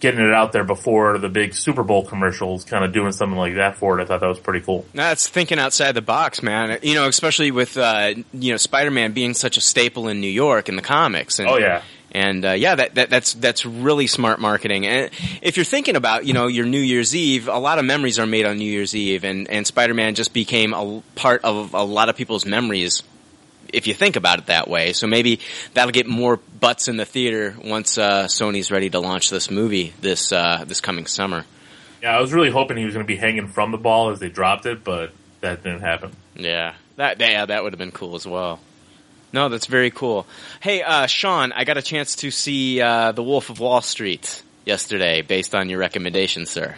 getting 0.00 0.20
it 0.20 0.32
out 0.32 0.52
there 0.52 0.62
before 0.64 1.18
the 1.18 1.28
big 1.28 1.54
Super 1.54 1.82
Bowl 1.82 2.04
commercials, 2.04 2.64
kind 2.64 2.84
of 2.84 2.92
doing 2.92 3.12
something 3.12 3.38
like 3.38 3.54
that 3.54 3.76
for 3.76 3.98
it, 3.98 4.02
I 4.02 4.06
thought 4.06 4.20
that 4.20 4.28
was 4.28 4.38
pretty 4.38 4.60
cool. 4.64 4.84
That's 4.94 5.26
thinking 5.28 5.58
outside 5.58 5.92
the 5.92 6.02
box, 6.02 6.42
man. 6.42 6.78
You 6.82 6.94
know, 6.94 7.08
especially 7.08 7.50
with 7.50 7.76
uh, 7.76 8.14
you 8.32 8.52
know 8.52 8.56
Spider-Man 8.58 9.12
being 9.12 9.34
such 9.34 9.56
a 9.56 9.60
staple 9.60 10.08
in 10.08 10.20
New 10.20 10.30
York 10.30 10.68
in 10.68 10.76
the 10.76 10.82
comics. 10.82 11.38
And, 11.38 11.48
Oh, 11.48 11.56
yeah. 11.56 11.82
and 12.12 12.44
uh, 12.44 12.52
yeah, 12.52 12.74
that, 12.74 12.94
that 12.96 13.10
that's 13.10 13.32
that's 13.34 13.64
really 13.66 14.06
smart 14.06 14.38
marketing. 14.38 14.86
And 14.86 15.10
if 15.42 15.56
you're 15.56 15.64
thinking 15.64 15.96
about 15.96 16.26
you 16.26 16.34
know 16.34 16.46
your 16.46 16.66
New 16.66 16.78
Year's 16.80 17.16
Eve, 17.16 17.48
a 17.48 17.58
lot 17.58 17.78
of 17.78 17.84
memories 17.86 18.18
are 18.18 18.26
made 18.26 18.44
on 18.44 18.58
New 18.58 18.70
Year's 18.70 18.94
Eve, 18.94 19.24
and 19.24 19.48
and 19.48 19.66
Spider-Man 19.66 20.14
just 20.14 20.32
became 20.34 20.74
a 20.74 21.02
part 21.16 21.42
of 21.42 21.72
a 21.74 21.82
lot 21.82 22.08
of 22.10 22.16
people's 22.16 22.44
memories. 22.46 23.02
If 23.72 23.86
you 23.86 23.94
think 23.94 24.16
about 24.16 24.38
it 24.38 24.46
that 24.46 24.68
way, 24.68 24.92
so 24.92 25.06
maybe 25.06 25.40
that'll 25.74 25.92
get 25.92 26.06
more 26.06 26.36
butts 26.36 26.88
in 26.88 26.96
the 26.96 27.04
theater 27.04 27.54
once 27.62 27.98
uh, 27.98 28.24
Sony's 28.24 28.70
ready 28.70 28.90
to 28.90 29.00
launch 29.00 29.30
this 29.30 29.50
movie 29.50 29.92
this 30.00 30.32
uh, 30.32 30.64
this 30.66 30.80
coming 30.80 31.06
summer. 31.06 31.44
Yeah, 32.02 32.16
I 32.16 32.20
was 32.20 32.32
really 32.32 32.50
hoping 32.50 32.76
he 32.76 32.84
was 32.84 32.94
going 32.94 33.04
to 33.04 33.12
be 33.12 33.16
hanging 33.16 33.48
from 33.48 33.72
the 33.72 33.78
ball 33.78 34.10
as 34.10 34.20
they 34.20 34.28
dropped 34.28 34.66
it, 34.66 34.84
but 34.84 35.12
that 35.40 35.62
didn't 35.62 35.80
happen. 35.80 36.12
Yeah, 36.36 36.74
that 36.96 37.20
yeah, 37.20 37.46
that 37.46 37.62
would 37.62 37.72
have 37.72 37.78
been 37.78 37.92
cool 37.92 38.14
as 38.14 38.26
well. 38.26 38.60
No, 39.32 39.48
that's 39.48 39.66
very 39.66 39.90
cool. 39.90 40.26
Hey, 40.60 40.82
uh, 40.82 41.06
Sean, 41.06 41.52
I 41.52 41.64
got 41.64 41.76
a 41.76 41.82
chance 41.82 42.16
to 42.16 42.30
see 42.30 42.80
uh, 42.80 43.12
The 43.12 43.22
Wolf 43.22 43.50
of 43.50 43.60
Wall 43.60 43.82
Street 43.82 44.42
yesterday, 44.64 45.20
based 45.20 45.54
on 45.54 45.68
your 45.68 45.78
recommendation, 45.78 46.46
sir. 46.46 46.76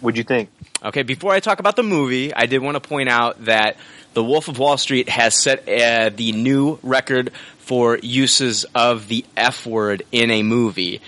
What'd 0.00 0.18
you 0.18 0.24
think? 0.24 0.50
Okay, 0.84 1.04
before 1.04 1.32
I 1.32 1.38
talk 1.38 1.60
about 1.60 1.76
the 1.76 1.84
movie, 1.84 2.34
I 2.34 2.46
did 2.46 2.58
want 2.60 2.74
to 2.74 2.80
point 2.80 3.08
out 3.08 3.44
that 3.44 3.76
The 4.14 4.24
Wolf 4.24 4.48
of 4.48 4.58
Wall 4.58 4.76
Street 4.76 5.08
has 5.08 5.36
set 5.36 5.68
uh, 5.68 6.10
the 6.12 6.32
new 6.32 6.80
record 6.82 7.30
for 7.58 7.98
uses 7.98 8.64
of 8.74 9.06
the 9.06 9.24
F 9.36 9.64
word 9.64 10.02
in 10.10 10.32
a 10.32 10.42
movie. 10.42 11.00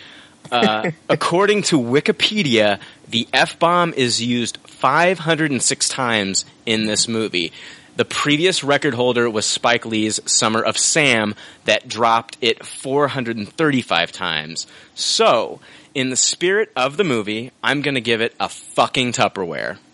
Uh, 0.53 0.93
according 1.09 1.63
to 1.63 1.81
Wikipedia, 1.81 2.79
the 3.09 3.27
F 3.33 3.59
bomb 3.59 3.93
is 3.95 4.23
used 4.23 4.59
506 4.59 5.89
times 5.89 6.45
in 6.65 6.87
this 6.87 7.09
movie. 7.09 7.53
The 7.97 8.05
previous 8.05 8.63
record 8.63 8.95
holder 8.95 9.29
was 9.29 9.45
Spike 9.45 9.87
Lee's 9.87 10.21
Summer 10.25 10.63
of 10.63 10.79
Sam 10.79 11.35
that 11.65 11.89
dropped 11.89 12.37
it 12.41 12.65
435 12.65 14.13
times. 14.13 14.69
So, 14.95 15.59
in 15.95 16.11
the 16.11 16.17
spirit 16.17 16.71
of 16.77 16.97
the 16.97 17.05
movie, 17.05 17.53
I'm 17.63 17.83
gonna 17.83 18.01
give 18.01 18.21
it 18.21 18.35
a 18.41 18.49
fucking 18.49 19.13
Tupperware. 19.13 19.79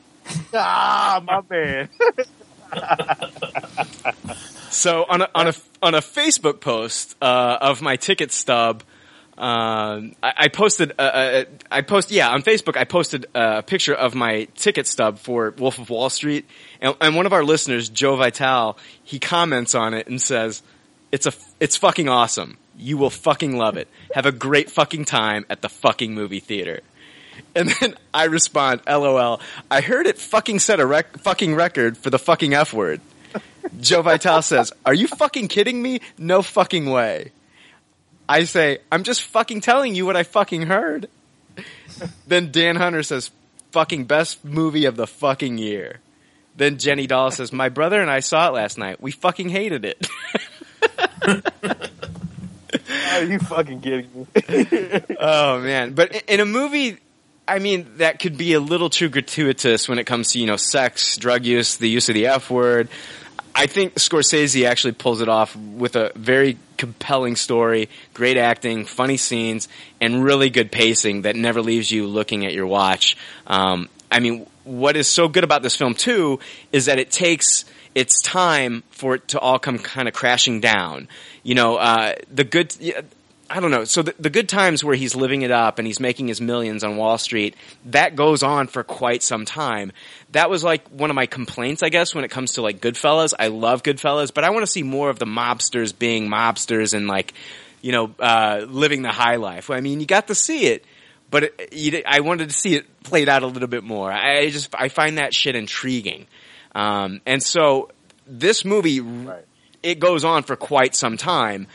Ah, 0.54 1.20
my 1.24 1.42
man. 1.50 1.88
So 4.70 5.04
on 5.08 5.20
a 5.20 5.28
on 5.34 5.48
a 5.48 5.54
on 5.82 5.94
a 5.94 6.00
Facebook 6.00 6.60
post 6.60 7.16
uh, 7.20 7.58
of 7.60 7.82
my 7.82 7.96
ticket 7.96 8.30
stub, 8.30 8.84
um, 9.36 10.14
I, 10.22 10.32
I 10.36 10.48
posted. 10.48 10.92
Uh, 10.96 11.02
uh, 11.02 11.44
I 11.72 11.82
post 11.82 12.12
yeah 12.12 12.30
on 12.30 12.42
Facebook. 12.42 12.76
I 12.76 12.84
posted 12.84 13.26
a 13.34 13.64
picture 13.64 13.94
of 13.94 14.14
my 14.14 14.44
ticket 14.54 14.86
stub 14.86 15.18
for 15.18 15.52
Wolf 15.58 15.78
of 15.80 15.90
Wall 15.90 16.08
Street, 16.08 16.46
and, 16.80 16.94
and 17.00 17.16
one 17.16 17.26
of 17.26 17.32
our 17.32 17.42
listeners, 17.42 17.88
Joe 17.88 18.14
Vital, 18.14 18.78
he 19.02 19.18
comments 19.18 19.74
on 19.74 19.92
it 19.92 20.06
and 20.06 20.22
says, 20.22 20.62
"It's 21.10 21.26
a 21.26 21.32
it's 21.58 21.76
fucking 21.76 22.08
awesome. 22.08 22.56
You 22.80 22.96
will 22.96 23.10
fucking 23.10 23.56
love 23.56 23.76
it. 23.76 23.88
Have 24.14 24.26
a 24.26 24.32
great 24.32 24.70
fucking 24.70 25.04
time 25.04 25.46
at 25.50 25.62
the 25.62 25.68
fucking 25.68 26.14
movie 26.14 26.40
theater." 26.40 26.80
And 27.54 27.70
then 27.80 27.94
I 28.12 28.24
respond, 28.24 28.82
"LOL. 28.86 29.40
I 29.70 29.80
heard 29.80 30.06
it 30.06 30.18
fucking 30.18 30.58
set 30.58 30.80
a 30.80 30.86
rec- 30.86 31.18
fucking 31.18 31.54
record 31.54 31.96
for 31.96 32.10
the 32.10 32.18
fucking 32.18 32.54
f 32.54 32.72
word." 32.72 33.00
Joe 33.80 34.02
Vital 34.02 34.42
says, 34.42 34.72
"Are 34.84 34.94
you 34.94 35.06
fucking 35.06 35.48
kidding 35.48 35.82
me? 35.82 36.00
No 36.18 36.42
fucking 36.42 36.90
way." 36.90 37.32
I 38.28 38.44
say, 38.44 38.78
"I'm 38.92 39.02
just 39.02 39.22
fucking 39.22 39.60
telling 39.60 39.94
you 39.94 40.06
what 40.06 40.16
I 40.16 40.22
fucking 40.22 40.62
heard." 40.62 41.08
then 42.26 42.50
Dan 42.50 42.76
Hunter 42.76 43.02
says, 43.02 43.30
"Fucking 43.72 44.04
best 44.04 44.44
movie 44.44 44.84
of 44.84 44.96
the 44.96 45.06
fucking 45.06 45.58
year." 45.58 46.00
Then 46.56 46.78
Jenny 46.78 47.06
Doll 47.06 47.30
says, 47.30 47.52
"My 47.52 47.68
brother 47.68 48.00
and 48.00 48.10
I 48.10 48.20
saw 48.20 48.48
it 48.48 48.54
last 48.54 48.78
night. 48.78 49.00
We 49.00 49.12
fucking 49.12 49.48
hated 49.48 49.84
it." 49.84 50.06
Are 53.12 53.24
you 53.24 53.38
fucking 53.38 53.80
kidding 53.80 54.08
me? 54.14 55.16
oh 55.20 55.60
man! 55.60 55.94
But 55.94 56.24
in 56.28 56.40
a 56.40 56.44
movie, 56.44 56.98
I 57.46 57.58
mean, 57.58 57.86
that 57.96 58.20
could 58.20 58.36
be 58.36 58.52
a 58.54 58.60
little 58.60 58.90
too 58.90 59.08
gratuitous 59.08 59.88
when 59.88 59.98
it 59.98 60.04
comes 60.04 60.32
to 60.32 60.38
you 60.38 60.46
know 60.46 60.56
sex, 60.56 61.16
drug 61.16 61.44
use, 61.44 61.76
the 61.76 61.88
use 61.88 62.08
of 62.08 62.14
the 62.14 62.26
f 62.26 62.50
word. 62.50 62.88
I 63.54 63.66
think 63.66 63.94
Scorsese 63.94 64.66
actually 64.66 64.92
pulls 64.92 65.20
it 65.20 65.28
off 65.28 65.56
with 65.56 65.96
a 65.96 66.12
very 66.14 66.56
compelling 66.76 67.34
story, 67.34 67.88
great 68.14 68.36
acting, 68.36 68.84
funny 68.84 69.16
scenes, 69.16 69.68
and 70.00 70.22
really 70.22 70.50
good 70.50 70.70
pacing 70.70 71.22
that 71.22 71.34
never 71.34 71.60
leaves 71.60 71.90
you 71.90 72.06
looking 72.06 72.46
at 72.46 72.52
your 72.52 72.66
watch. 72.66 73.16
Um, 73.48 73.88
I 74.10 74.20
mean, 74.20 74.46
what 74.64 74.96
is 74.96 75.08
so 75.08 75.28
good 75.28 75.44
about 75.44 75.62
this 75.62 75.76
film 75.76 75.94
too 75.94 76.38
is 76.72 76.86
that 76.86 76.98
it 76.98 77.10
takes 77.10 77.64
its 77.94 78.22
time 78.22 78.82
for 78.90 79.16
it 79.16 79.28
to 79.28 79.38
all 79.38 79.58
come 79.58 79.78
kind 79.78 80.08
of 80.08 80.14
crashing 80.14 80.60
down. 80.60 81.08
You 81.42 81.54
know, 81.54 81.76
uh, 81.76 82.14
the 82.30 82.44
good. 82.44 82.74
I 83.52 83.58
don't 83.58 83.72
know. 83.72 83.82
So 83.82 84.02
the, 84.02 84.14
the 84.16 84.30
good 84.30 84.48
times 84.48 84.84
where 84.84 84.94
he's 84.94 85.16
living 85.16 85.42
it 85.42 85.50
up 85.50 85.78
and 85.80 85.86
he's 85.86 85.98
making 85.98 86.28
his 86.28 86.40
millions 86.40 86.84
on 86.84 86.96
Wall 86.96 87.18
Street, 87.18 87.56
that 87.86 88.14
goes 88.14 88.44
on 88.44 88.68
for 88.68 88.84
quite 88.84 89.24
some 89.24 89.44
time. 89.44 89.90
That 90.30 90.48
was 90.48 90.62
like 90.62 90.86
one 90.88 91.10
of 91.10 91.16
my 91.16 91.26
complaints, 91.26 91.82
I 91.82 91.88
guess, 91.88 92.14
when 92.14 92.22
it 92.22 92.30
comes 92.30 92.52
to 92.52 92.62
like 92.62 92.80
Goodfellas. 92.80 93.34
I 93.36 93.48
love 93.48 93.82
Goodfellas, 93.82 94.32
but 94.32 94.44
I 94.44 94.50
want 94.50 94.62
to 94.62 94.70
see 94.70 94.84
more 94.84 95.10
of 95.10 95.18
the 95.18 95.26
mobsters 95.26 95.96
being 95.98 96.28
mobsters 96.28 96.94
and 96.94 97.08
like, 97.08 97.34
you 97.82 97.90
know, 97.90 98.14
uh, 98.20 98.66
living 98.68 99.02
the 99.02 99.10
high 99.10 99.36
life. 99.36 99.68
I 99.68 99.80
mean, 99.80 99.98
you 99.98 100.06
got 100.06 100.28
to 100.28 100.34
see 100.36 100.66
it, 100.66 100.84
but 101.28 101.52
it, 101.58 102.04
I 102.06 102.20
wanted 102.20 102.50
to 102.50 102.54
see 102.54 102.76
it 102.76 103.02
played 103.02 103.28
out 103.28 103.42
a 103.42 103.48
little 103.48 103.68
bit 103.68 103.82
more. 103.82 104.12
I 104.12 104.48
just, 104.50 104.72
I 104.78 104.90
find 104.90 105.18
that 105.18 105.34
shit 105.34 105.56
intriguing. 105.56 106.28
Um, 106.74 107.20
and 107.26 107.42
so 107.42 107.90
this 108.26 108.64
movie, 108.64 109.00
it 109.82 109.98
goes 109.98 110.24
on 110.24 110.42
for 110.42 110.56
quite 110.56 110.94
some 110.94 111.16
time 111.16 111.66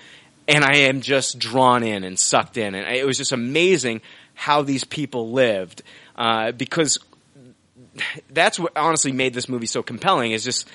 and 0.47 0.63
I 0.63 0.77
am 0.77 1.01
just 1.01 1.39
drawn 1.39 1.83
in 1.83 2.03
and 2.03 2.19
sucked 2.19 2.57
in. 2.57 2.75
And 2.75 2.95
it 2.95 3.05
was 3.05 3.17
just 3.17 3.31
amazing 3.31 4.01
how 4.33 4.61
these 4.61 4.83
people 4.83 5.31
lived 5.31 5.81
uh, 6.15 6.51
because 6.51 6.99
that's 8.29 8.59
what 8.59 8.75
honestly 8.75 9.11
made 9.11 9.33
this 9.33 9.49
movie 9.49 9.65
so 9.65 9.81
compelling 9.81 10.31
is 10.31 10.43
just 10.43 10.67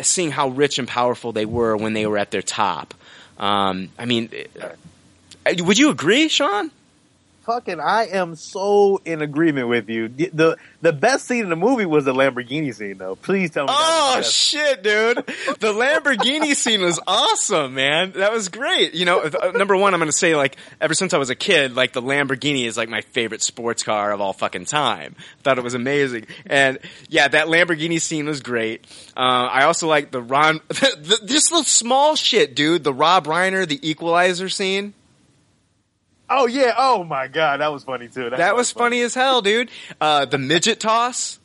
seeing 0.00 0.30
how 0.30 0.48
rich 0.48 0.78
and 0.78 0.86
powerful 0.86 1.32
they 1.32 1.46
were 1.46 1.76
when 1.76 1.92
they 1.92 2.06
were 2.06 2.18
at 2.18 2.30
their 2.30 2.42
top. 2.42 2.94
Um, 3.38 3.90
I 3.98 4.04
mean, 4.04 4.30
would 5.58 5.78
you 5.78 5.90
agree, 5.90 6.28
Sean? 6.28 6.70
Fucking, 7.48 7.80
I 7.80 8.08
am 8.08 8.36
so 8.36 9.00
in 9.06 9.22
agreement 9.22 9.68
with 9.68 9.88
you. 9.88 10.08
The, 10.08 10.30
the 10.34 10.56
the 10.82 10.92
best 10.92 11.26
scene 11.26 11.44
in 11.44 11.48
the 11.48 11.56
movie 11.56 11.86
was 11.86 12.04
the 12.04 12.12
Lamborghini 12.12 12.74
scene, 12.74 12.98
though. 12.98 13.16
Please 13.16 13.50
tell 13.50 13.64
me. 13.64 13.72
Oh 13.74 14.16
the 14.18 14.22
shit, 14.22 14.82
dude! 14.82 15.16
The 15.16 15.72
Lamborghini 15.72 16.54
scene 16.54 16.82
was 16.82 17.00
awesome, 17.06 17.74
man. 17.74 18.12
That 18.12 18.32
was 18.32 18.50
great. 18.50 18.92
You 18.92 19.06
know, 19.06 19.20
uh, 19.20 19.52
number 19.52 19.76
one, 19.76 19.94
I'm 19.94 20.00
gonna 20.00 20.12
say 20.12 20.36
like 20.36 20.56
ever 20.78 20.92
since 20.92 21.14
I 21.14 21.18
was 21.18 21.30
a 21.30 21.34
kid, 21.34 21.74
like 21.74 21.94
the 21.94 22.02
Lamborghini 22.02 22.66
is 22.66 22.76
like 22.76 22.90
my 22.90 23.00
favorite 23.00 23.40
sports 23.40 23.82
car 23.82 24.12
of 24.12 24.20
all 24.20 24.34
fucking 24.34 24.66
time. 24.66 25.16
Thought 25.42 25.56
it 25.56 25.64
was 25.64 25.74
amazing, 25.74 26.26
and 26.44 26.78
yeah, 27.08 27.28
that 27.28 27.46
Lamborghini 27.46 27.98
scene 27.98 28.26
was 28.26 28.40
great. 28.40 28.84
Uh, 29.16 29.48
I 29.50 29.64
also 29.64 29.88
like 29.88 30.10
the 30.10 30.20
Ron, 30.20 30.60
the, 30.68 31.22
just 31.24 31.48
the 31.48 31.62
small 31.62 32.14
shit, 32.14 32.54
dude. 32.54 32.84
The 32.84 32.92
Rob 32.92 33.24
Reiner, 33.24 33.66
the 33.66 33.80
Equalizer 33.88 34.50
scene. 34.50 34.92
Oh 36.30 36.46
yeah. 36.46 36.74
Oh 36.76 37.04
my 37.04 37.28
god, 37.28 37.60
that 37.60 37.72
was 37.72 37.84
funny 37.84 38.08
too. 38.08 38.30
That 38.30 38.56
was 38.56 38.70
funny 38.70 39.00
as 39.02 39.14
hell, 39.14 39.42
dude. 39.42 39.70
Uh, 40.00 40.24
the 40.24 40.38
midget 40.38 40.80
toss. 40.80 41.38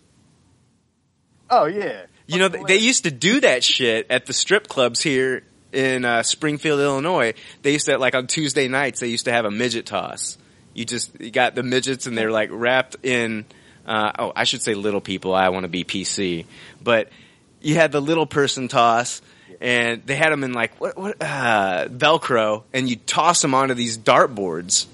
Oh 1.50 1.66
yeah. 1.66 2.06
You 2.26 2.40
know, 2.40 2.48
they 2.48 2.78
used 2.78 3.04
to 3.04 3.12
do 3.12 3.42
that 3.42 3.64
shit 3.64 4.08
at 4.10 4.26
the 4.26 4.34
strip 4.34 4.68
clubs 4.68 5.02
here 5.02 5.44
in 5.74 6.06
uh, 6.06 6.24
Springfield, 6.24 6.80
Illinois. 6.80 7.34
They 7.62 7.74
used 7.74 7.88
to, 7.88 7.98
like, 7.98 8.16
on 8.16 8.28
Tuesday 8.28 8.68
nights, 8.68 9.02
they 9.02 9.08
used 9.08 9.26
to 9.26 9.32
have 9.34 9.44
a 9.46 9.52
midget 9.52 9.86
toss. 9.86 10.38
You 10.74 10.86
just 10.86 11.20
you 11.20 11.32
got 11.32 11.54
the 11.54 11.64
midgets 11.64 12.08
and 12.08 12.18
they're 12.18 12.32
like 12.32 12.50
wrapped 12.52 12.96
in, 13.04 13.46
uh, 13.86 14.12
oh, 14.18 14.34
I 14.36 14.46
should 14.46 14.62
say 14.64 14.74
little 14.74 15.02
people. 15.02 15.36
I 15.36 15.50
want 15.50 15.66
to 15.66 15.70
be 15.70 15.84
PC. 15.84 16.46
But 16.82 17.10
you 17.62 17.76
had 17.76 17.92
the 17.92 18.02
little 18.02 18.26
person 18.26 18.68
toss 18.68 19.22
and 19.64 20.06
they 20.06 20.16
had 20.16 20.34
them 20.34 20.44
in 20.44 20.52
like, 20.52 20.80
what, 20.82 20.98
what, 20.98 21.22
uh, 21.22 21.88
Velcro 21.88 22.64
and 22.74 22.90
you 22.90 22.98
toss 22.98 23.42
them 23.42 23.56
onto 23.56 23.74
these 23.74 23.98
dartboards. 23.98 24.88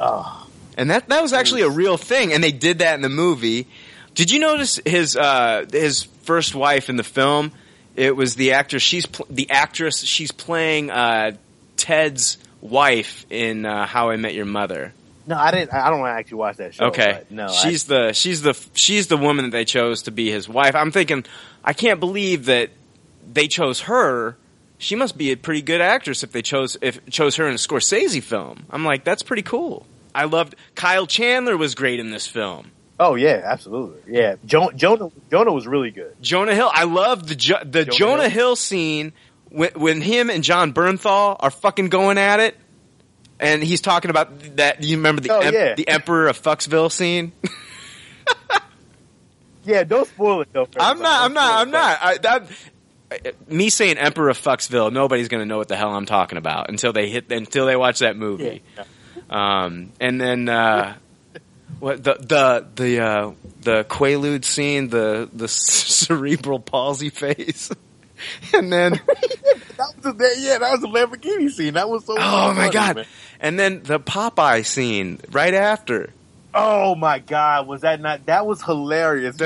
Oh. 0.00 0.48
And 0.76 0.90
that, 0.90 1.08
that 1.08 1.22
was 1.22 1.32
actually 1.32 1.62
a 1.62 1.70
real 1.70 1.96
thing. 1.96 2.32
And 2.32 2.42
they 2.42 2.50
did 2.50 2.80
that 2.80 2.96
in 2.96 3.02
the 3.02 3.08
movie. 3.08 3.68
Did 4.16 4.32
you 4.32 4.40
notice 4.40 4.80
his, 4.84 5.16
uh, 5.16 5.64
his 5.70 6.02
first 6.24 6.56
wife 6.56 6.90
in 6.90 6.96
the 6.96 7.04
film? 7.04 7.52
It 7.94 8.16
was 8.16 8.34
the 8.34 8.52
actress, 8.52 8.82
she's, 8.82 9.06
pl- 9.06 9.28
the 9.30 9.48
actress, 9.48 10.00
she's 10.00 10.32
playing, 10.32 10.90
uh, 10.90 11.36
Ted's 11.76 12.36
wife 12.60 13.26
in, 13.30 13.64
uh, 13.64 13.86
How 13.86 14.10
I 14.10 14.16
Met 14.16 14.34
Your 14.34 14.44
Mother. 14.44 14.92
No, 15.28 15.36
I 15.36 15.52
didn't. 15.52 15.72
I 15.72 15.90
don't 15.90 16.04
actually 16.06 16.38
watch 16.38 16.56
that 16.56 16.74
show. 16.74 16.86
Okay. 16.86 17.22
No, 17.30 17.48
she's 17.48 17.84
the 17.84 18.12
she's 18.12 18.42
the 18.42 18.56
she's 18.74 19.08
the 19.08 19.16
woman 19.16 19.46
that 19.46 19.50
they 19.50 19.64
chose 19.64 20.02
to 20.02 20.12
be 20.12 20.30
his 20.30 20.48
wife. 20.48 20.76
I'm 20.76 20.92
thinking, 20.92 21.24
I 21.64 21.72
can't 21.72 21.98
believe 21.98 22.44
that 22.44 22.70
they 23.30 23.48
chose 23.48 23.80
her. 23.82 24.36
She 24.78 24.94
must 24.94 25.16
be 25.16 25.32
a 25.32 25.36
pretty 25.36 25.62
good 25.62 25.80
actress 25.80 26.22
if 26.22 26.32
they 26.32 26.42
chose 26.42 26.76
if 26.82 27.04
chose 27.10 27.36
her 27.36 27.46
in 27.46 27.54
a 27.54 27.58
Scorsese 27.58 28.22
film. 28.22 28.64
I'm 28.70 28.84
like, 28.84 29.04
that's 29.04 29.22
pretty 29.22 29.42
cool. 29.42 29.86
I 30.14 30.24
loved 30.24 30.54
Kyle 30.74 31.06
Chandler 31.06 31.56
was 31.56 31.74
great 31.74 31.98
in 32.00 32.10
this 32.10 32.26
film. 32.26 32.70
Oh 32.98 33.14
yeah, 33.14 33.42
absolutely. 33.44 34.14
Yeah, 34.14 34.36
jo- 34.46 34.70
Jonah 34.72 35.10
Jonah 35.30 35.52
was 35.52 35.66
really 35.66 35.90
good. 35.90 36.14
Jonah 36.22 36.54
Hill, 36.54 36.70
I 36.72 36.84
love 36.84 37.26
the 37.26 37.34
jo- 37.34 37.62
the 37.64 37.84
Jonah, 37.84 37.96
Jonah 37.96 38.28
Hill. 38.28 38.30
Hill? 38.48 38.56
scene 38.56 39.12
when, 39.50 39.70
when 39.74 40.00
him 40.00 40.30
and 40.30 40.42
Jon 40.42 40.72
Bernthal 40.72 41.36
are 41.40 41.50
fucking 41.50 41.88
going 41.90 42.16
at 42.18 42.40
it, 42.40 42.56
and 43.40 43.62
he's 43.62 43.80
talking 43.82 44.10
about 44.10 44.56
that. 44.56 44.82
You 44.82 44.96
remember 44.96 45.20
the 45.22 45.30
Oh, 45.32 45.40
em- 45.40 45.52
yeah. 45.54 45.74
the 45.74 45.88
Emperor 45.88 46.28
of 46.28 46.40
Fucksville 46.40 46.90
scene? 46.90 47.32
Yeah, 49.64 49.82
don't 49.82 50.06
spoil 50.06 50.42
it 50.42 50.48
though. 50.52 50.66
for 50.66 50.80
I'm 50.80 51.00
not. 51.00 51.22
I'm 51.24 51.32
not. 51.34 51.60
I'm 51.66 51.70
not. 51.72 51.98
I, 52.00 52.18
that 52.18 52.46
me 53.48 53.70
saying 53.70 53.98
Emperor 53.98 54.28
of 54.28 54.38
Fucksville, 54.38 54.92
nobody's 54.92 55.28
going 55.28 55.40
to 55.40 55.46
know 55.46 55.58
what 55.58 55.68
the 55.68 55.76
hell 55.76 55.94
I'm 55.94 56.06
talking 56.06 56.38
about 56.38 56.68
until 56.70 56.92
they 56.92 57.08
hit 57.08 57.30
until 57.30 57.66
they 57.66 57.76
watch 57.76 58.00
that 58.00 58.16
movie. 58.16 58.62
Yeah. 58.76 58.84
Um, 59.64 59.92
and 60.00 60.20
then 60.20 60.48
uh, 60.48 60.96
what 61.78 62.02
the 62.02 62.14
the 62.14 62.66
the 62.74 63.00
uh, 63.00 63.32
the 63.62 63.84
Quaalude 63.84 64.44
scene, 64.44 64.88
the 64.88 65.28
the 65.32 65.48
cerebral 65.48 66.60
palsy 66.60 67.10
face, 67.10 67.70
and 68.52 68.72
then 68.72 69.00
That 69.76 69.92
was 70.02 70.16
the, 70.16 70.34
yeah, 70.38 70.58
that 70.58 70.70
was 70.72 70.80
the 70.80 70.88
Lamborghini 70.88 71.50
scene. 71.50 71.74
That 71.74 71.88
was 71.88 72.04
so. 72.06 72.14
oh 72.16 72.48
my 72.54 72.54
funny, 72.54 72.72
god, 72.72 72.96
man. 72.96 73.06
and 73.40 73.58
then 73.58 73.82
the 73.82 74.00
Popeye 74.00 74.64
scene 74.64 75.20
right 75.30 75.52
after. 75.54 76.10
Oh 76.56 76.94
my 76.94 77.18
god, 77.18 77.66
was 77.66 77.82
that 77.82 78.00
not? 78.00 78.26
That 78.26 78.46
was 78.46 78.62
hilarious. 78.62 79.36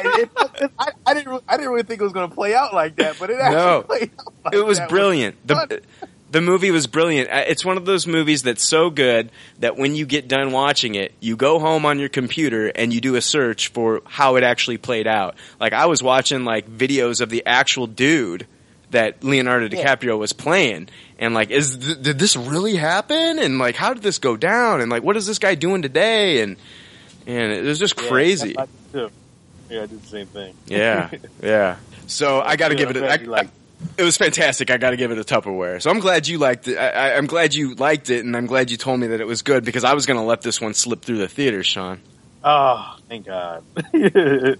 It- 0.00 0.30
it- 0.60 0.70
I, 0.78 0.90
I 1.06 1.14
didn't. 1.14 1.42
I 1.48 1.56
didn't 1.56 1.70
really 1.70 1.82
think 1.82 2.00
it 2.00 2.04
was 2.04 2.12
going 2.12 2.28
to 2.28 2.34
play 2.34 2.54
out 2.54 2.72
like 2.74 2.96
that, 2.96 3.16
but 3.18 3.30
it 3.30 3.38
actually 3.40 3.56
No. 3.56 3.82
played 3.82 4.10
out. 4.18 4.34
Like 4.44 4.54
it 4.54 4.64
was 4.64 4.78
that. 4.78 4.88
brilliant. 4.88 5.46
The 5.46 5.82
the 6.30 6.40
movie 6.40 6.70
was 6.70 6.86
brilliant. 6.86 7.30
Uh, 7.30 7.44
It's 7.48 7.64
one 7.64 7.76
of 7.76 7.84
those 7.84 8.06
movies 8.06 8.42
that's 8.42 8.68
so 8.68 8.90
good 8.90 9.30
that 9.60 9.76
when 9.76 9.94
you 9.96 10.06
get 10.06 10.28
done 10.28 10.52
watching 10.52 10.94
it, 10.94 11.12
you 11.20 11.36
go 11.36 11.58
home 11.58 11.84
on 11.86 11.98
your 11.98 12.08
computer 12.10 12.68
and 12.68 12.92
you 12.92 13.00
do 13.00 13.14
a 13.16 13.20
search 13.20 13.68
for 13.68 14.02
how 14.04 14.36
it 14.36 14.44
actually 14.44 14.78
played 14.78 15.06
out. 15.06 15.36
Like 15.60 15.72
I 15.72 15.86
was 15.86 16.02
watching 16.02 16.44
like 16.44 16.68
videos 16.68 17.20
of 17.20 17.28
the 17.30 17.44
actual 17.46 17.86
dude 17.86 18.46
that 18.90 19.22
Leonardo 19.22 19.66
Yeah. 19.74 19.84
DiCaprio 19.96 20.18
was 20.18 20.32
playing 20.32 20.88
and 21.18 21.34
like 21.34 21.50
is 21.50 21.76
th- 21.76 22.00
did 22.02 22.18
this 22.18 22.36
really 22.36 22.74
happen 22.76 23.38
and 23.38 23.58
like 23.58 23.74
how 23.76 23.92
did 23.94 24.02
this 24.02 24.18
go 24.18 24.36
down 24.36 24.80
and 24.80 24.90
like 24.90 25.02
what 25.02 25.16
is 25.16 25.26
this 25.26 25.38
guy 25.38 25.54
doing 25.54 25.82
today 25.82 26.40
and 26.40 26.56
and 27.26 27.52
it 27.52 27.64
was 27.64 27.78
just 27.78 28.00
Yeah, 28.00 28.08
crazy. 28.08 28.58
I 28.58 28.62
did 28.66 28.92
too. 28.92 29.10
Yeah, 29.70 29.82
I 29.82 29.86
did 29.86 30.02
the 30.02 30.08
same 30.08 30.26
thing. 30.26 30.54
Yeah, 30.66 31.10
yeah. 31.42 31.76
So 32.06 32.40
I 32.40 32.56
got 32.56 32.68
to 32.68 32.74
Yeah, 32.74 32.78
give 32.86 32.96
it. 32.96 33.02
A, 33.02 33.12
I, 33.12 33.16
liked 33.24 33.50
it 33.96 34.02
was 34.02 34.16
fantastic. 34.16 34.70
I 34.70 34.76
got 34.78 34.90
to 34.90 34.96
give 34.96 35.10
it 35.12 35.18
a 35.18 35.22
Tupperware. 35.24 35.80
So 35.80 35.90
I'm 35.90 36.00
glad 36.00 36.26
you 36.26 36.38
liked 36.38 36.66
it. 36.68 36.76
I, 36.78 36.88
I, 36.88 37.16
I'm 37.16 37.26
glad 37.26 37.54
you 37.54 37.74
liked 37.74 38.10
it, 38.10 38.24
and 38.24 38.36
I'm 38.36 38.46
glad 38.46 38.70
you 38.70 38.76
told 38.76 38.98
me 38.98 39.08
that 39.08 39.20
it 39.20 39.26
was 39.26 39.42
good 39.42 39.64
because 39.64 39.84
I 39.84 39.94
was 39.94 40.06
going 40.06 40.18
to 40.18 40.24
let 40.24 40.40
this 40.42 40.60
one 40.60 40.74
slip 40.74 41.02
through 41.02 41.18
the 41.18 41.28
theater, 41.28 41.62
Sean. 41.62 42.00
Oh, 42.42 42.96
thank 43.08 43.26
God. 43.26 43.62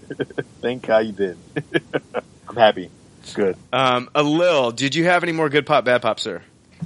thank 0.61 0.85
God 0.85 0.99
you 1.05 1.11
did. 1.11 1.37
I'm 2.47 2.55
happy. 2.55 2.89
Good. 3.33 3.57
Um, 3.73 4.09
Alil, 4.15 4.75
did 4.75 4.95
you 4.95 5.05
have 5.05 5.23
any 5.23 5.31
more 5.31 5.49
good 5.49 5.65
pop, 5.65 5.85
bad 5.85 6.01
pop, 6.01 6.19
sir? 6.19 6.41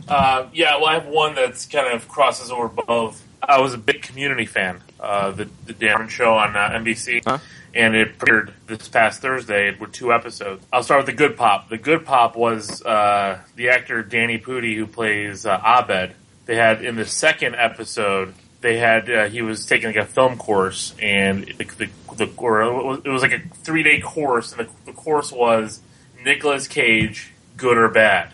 Uh, 0.08 0.48
yeah, 0.54 0.76
well, 0.78 0.88
I 0.88 0.94
have 0.96 1.06
one 1.06 1.36
that's 1.36 1.66
kind 1.66 1.94
of 1.94 2.08
crosses 2.08 2.52
over 2.52 2.68
both. 2.68 3.22
I 3.42 3.60
was 3.62 3.74
a 3.74 3.78
big 3.78 4.02
Community 4.02 4.46
fan, 4.46 4.82
uh, 5.00 5.32
the 5.32 5.50
the 5.66 5.74
Darren 5.74 6.10
show 6.10 6.34
on 6.34 6.56
uh, 6.56 6.70
NBC, 6.72 7.24
Huh? 7.26 7.40
and 7.76 7.96
it 7.96 8.18
premiered 8.18 8.52
this 8.68 8.88
past 8.88 9.22
Thursday 9.22 9.76
with 9.78 9.92
two 9.92 10.14
episodes. 10.14 10.66
I'll 10.72 10.82
start 10.84 11.00
with 11.00 11.08
the 11.08 11.18
good 11.18 11.36
pop. 11.38 11.70
The 11.70 11.78
good 11.78 12.06
pop 12.06 12.36
was 12.38 12.82
uh, 12.84 13.40
the 13.56 13.70
actor 13.70 14.02
Danny 14.02 14.40
Pudi 14.40 14.76
who 14.76 14.88
plays 14.88 15.46
uh, 15.46 15.60
Abed. 15.64 16.14
They 16.46 16.56
had 16.56 16.84
in 16.84 16.96
the 16.96 17.06
second 17.06 17.56
episode, 17.56 18.34
they 18.62 18.78
had 18.78 19.10
uh, 19.10 19.26
he 19.28 19.42
was 19.42 19.66
taking 19.66 19.88
like 19.88 19.96
a 19.98 20.06
film 20.06 20.38
course, 20.38 20.94
and 21.02 21.44
the, 21.58 21.66
the, 21.66 21.90
the 22.16 22.30
or 22.38 22.62
it 22.62 22.72
was- 22.86 23.02
it 23.06 23.10
was 23.10 23.22
like 23.22 23.34
a 23.34 23.42
three 23.58 23.84
day 23.84 24.00
course, 24.00 24.54
and 24.54 24.66
the, 24.68 24.72
the 24.86 24.94
course 24.94 25.32
was 25.32 25.82
Nicolas 26.24 26.68
Cage, 26.68 27.32
good 27.58 27.78
or 27.78 27.90
bad 27.90 28.34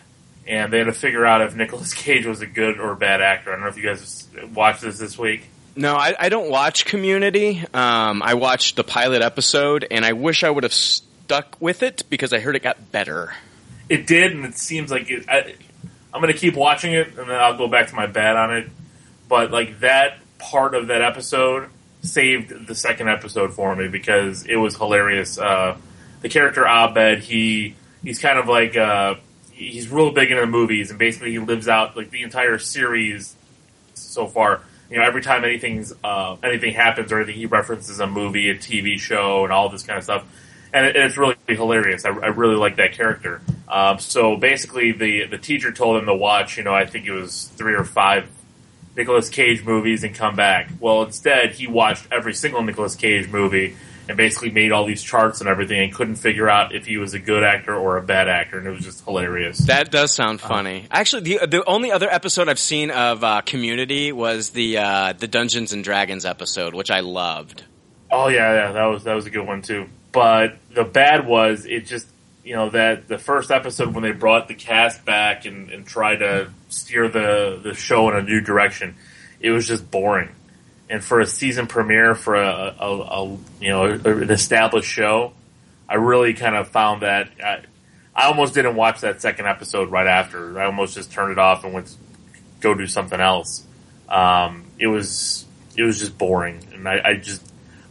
and 0.50 0.72
they 0.72 0.78
had 0.78 0.84
to 0.84 0.92
figure 0.92 1.24
out 1.24 1.40
if 1.42 1.54
Nicolas 1.54 1.94
Cage 1.94 2.26
was 2.26 2.40
a 2.40 2.46
good 2.46 2.78
or 2.80 2.94
bad 2.96 3.22
actor. 3.22 3.50
I 3.50 3.54
don't 3.54 3.62
know 3.62 3.68
if 3.68 3.76
you 3.76 3.84
guys 3.84 4.28
watched 4.52 4.82
this 4.82 4.98
this 4.98 5.16
week. 5.16 5.48
No, 5.76 5.94
I, 5.94 6.14
I 6.18 6.28
don't 6.28 6.50
watch 6.50 6.84
Community. 6.84 7.64
Um, 7.72 8.22
I 8.22 8.34
watched 8.34 8.76
the 8.76 8.84
pilot 8.84 9.22
episode, 9.22 9.86
and 9.90 10.04
I 10.04 10.12
wish 10.12 10.42
I 10.42 10.50
would 10.50 10.64
have 10.64 10.74
stuck 10.74 11.56
with 11.60 11.84
it 11.84 12.02
because 12.10 12.32
I 12.32 12.40
heard 12.40 12.56
it 12.56 12.62
got 12.62 12.90
better. 12.90 13.34
It 13.88 14.06
did, 14.06 14.32
and 14.32 14.44
it 14.44 14.58
seems 14.58 14.90
like 14.90 15.08
it. 15.08 15.28
I, 15.28 15.54
I'm 16.12 16.20
going 16.20 16.32
to 16.32 16.38
keep 16.38 16.56
watching 16.56 16.92
it, 16.92 17.06
and 17.16 17.30
then 17.30 17.30
I'll 17.30 17.56
go 17.56 17.68
back 17.68 17.88
to 17.88 17.94
my 17.94 18.06
bad 18.06 18.36
on 18.36 18.56
it. 18.56 18.70
But 19.28 19.52
like 19.52 19.80
that 19.80 20.18
part 20.38 20.74
of 20.74 20.88
that 20.88 21.02
episode 21.02 21.68
saved 22.02 22.66
the 22.66 22.74
second 22.74 23.08
episode 23.08 23.54
for 23.54 23.74
me 23.76 23.86
because 23.86 24.44
it 24.46 24.56
was 24.56 24.76
hilarious. 24.76 25.38
Uh, 25.38 25.76
the 26.20 26.28
character 26.28 26.66
Abed, 26.66 27.20
he 27.20 27.76
he's 28.02 28.18
kind 28.18 28.38
of 28.38 28.48
like 28.48 28.76
uh, 28.76 29.16
he's 29.52 29.88
real 29.88 30.10
big 30.12 30.30
into 30.30 30.40
the 30.40 30.46
movies, 30.46 30.90
and 30.90 30.98
basically 30.98 31.32
he 31.32 31.38
lives 31.38 31.68
out 31.68 31.96
like 31.96 32.10
the 32.10 32.22
entire 32.22 32.58
series 32.58 33.34
so 33.94 34.26
far. 34.26 34.62
You 34.90 34.98
know, 34.98 35.04
every 35.04 35.22
time 35.22 35.44
anything's 35.44 35.92
uh, 36.02 36.36
anything 36.42 36.74
happens 36.74 37.12
or 37.12 37.18
anything, 37.18 37.36
he 37.36 37.46
references 37.46 38.00
a 38.00 38.06
movie, 38.06 38.50
a 38.50 38.54
TV 38.54 38.98
show, 38.98 39.44
and 39.44 39.52
all 39.52 39.68
this 39.68 39.82
kind 39.82 39.98
of 39.98 40.04
stuff. 40.04 40.24
And 40.72 40.86
it, 40.86 40.96
it's 40.96 41.16
really 41.16 41.36
hilarious. 41.48 42.04
I, 42.04 42.10
I 42.10 42.28
really 42.28 42.56
like 42.56 42.76
that 42.76 42.92
character. 42.92 43.40
Um, 43.68 43.98
so 43.98 44.36
basically, 44.36 44.92
the 44.92 45.26
the 45.26 45.38
teacher 45.38 45.72
told 45.72 45.98
him 45.98 46.06
to 46.06 46.14
watch. 46.14 46.56
You 46.56 46.64
know, 46.64 46.74
I 46.74 46.86
think 46.86 47.06
it 47.06 47.12
was 47.12 47.44
three 47.56 47.74
or 47.74 47.84
five 47.84 48.28
Nicolas 48.96 49.28
Cage 49.28 49.64
movies 49.64 50.02
and 50.02 50.14
come 50.14 50.34
back. 50.34 50.70
Well, 50.80 51.02
instead, 51.02 51.52
he 51.52 51.66
watched 51.66 52.06
every 52.10 52.34
single 52.34 52.62
Nicolas 52.62 52.96
Cage 52.96 53.28
movie 53.28 53.76
and 54.08 54.16
basically 54.16 54.50
made 54.50 54.72
all 54.72 54.86
these 54.86 55.02
charts 55.02 55.40
and 55.40 55.48
everything 55.48 55.80
and 55.80 55.94
couldn't 55.94 56.16
figure 56.16 56.48
out 56.48 56.74
if 56.74 56.86
he 56.86 56.96
was 56.96 57.14
a 57.14 57.18
good 57.18 57.44
actor 57.44 57.74
or 57.74 57.96
a 57.96 58.02
bad 58.02 58.28
actor, 58.28 58.58
and 58.58 58.66
it 58.66 58.70
was 58.70 58.84
just 58.84 59.04
hilarious. 59.04 59.58
That 59.58 59.90
does 59.90 60.14
sound 60.14 60.40
funny. 60.40 60.86
Actually, 60.90 61.22
the 61.22 61.46
the 61.46 61.64
only 61.64 61.92
other 61.92 62.10
episode 62.10 62.48
I've 62.48 62.58
seen 62.58 62.90
of 62.90 63.22
uh, 63.22 63.40
Community 63.42 64.12
was 64.12 64.50
the 64.50 64.78
uh, 64.78 65.12
the 65.12 65.28
Dungeons 65.28 65.72
and 65.72 65.84
Dragons 65.84 66.24
episode, 66.24 66.74
which 66.74 66.90
I 66.90 67.00
loved. 67.00 67.64
Oh 68.10 68.28
yeah, 68.28 68.52
yeah, 68.54 68.72
that 68.72 68.84
was 68.86 69.04
that 69.04 69.14
was 69.14 69.26
a 69.26 69.30
good 69.30 69.46
one 69.46 69.62
too. 69.62 69.88
But 70.12 70.58
the 70.74 70.84
bad 70.84 71.26
was 71.26 71.66
it 71.66 71.86
just 71.86 72.08
you 72.44 72.56
know 72.56 72.70
that 72.70 73.06
the 73.06 73.18
first 73.18 73.50
episode 73.50 73.94
when 73.94 74.02
they 74.02 74.12
brought 74.12 74.48
the 74.48 74.54
cast 74.54 75.04
back 75.04 75.44
and, 75.44 75.70
and 75.70 75.86
tried 75.86 76.16
to 76.16 76.50
steer 76.68 77.08
the 77.08 77.60
the 77.62 77.74
show 77.74 78.10
in 78.10 78.16
a 78.16 78.22
new 78.22 78.40
direction, 78.40 78.96
it 79.40 79.50
was 79.50 79.66
just 79.68 79.88
boring. 79.90 80.30
And 80.90 81.04
for 81.04 81.20
a 81.20 81.26
season 81.26 81.68
premiere 81.68 82.16
for 82.16 82.34
a, 82.34 82.74
a, 82.78 82.86
a 82.86 83.24
you 83.60 83.68
know 83.68 83.84
an 83.84 84.30
established 84.30 84.90
show, 84.90 85.32
I 85.88 85.94
really 85.94 86.34
kind 86.34 86.56
of 86.56 86.68
found 86.68 87.02
that 87.02 87.30
I, 87.42 87.60
I 88.14 88.26
almost 88.26 88.54
didn't 88.54 88.74
watch 88.74 89.00
that 89.02 89.22
second 89.22 89.46
episode 89.46 89.90
right 89.90 90.06
after. 90.06 90.60
I 90.60 90.66
almost 90.66 90.94
just 90.94 91.12
turned 91.12 91.32
it 91.32 91.38
off 91.38 91.64
and 91.64 91.72
went 91.72 91.86
to 91.86 91.94
go 92.60 92.74
do 92.74 92.86
something 92.86 93.20
else. 93.20 93.64
Um, 94.08 94.64
it 94.78 94.88
was 94.88 95.46
it 95.76 95.84
was 95.84 95.98
just 95.98 96.18
boring, 96.18 96.66
and 96.74 96.88
I, 96.88 97.00
I 97.04 97.14
just 97.14 97.42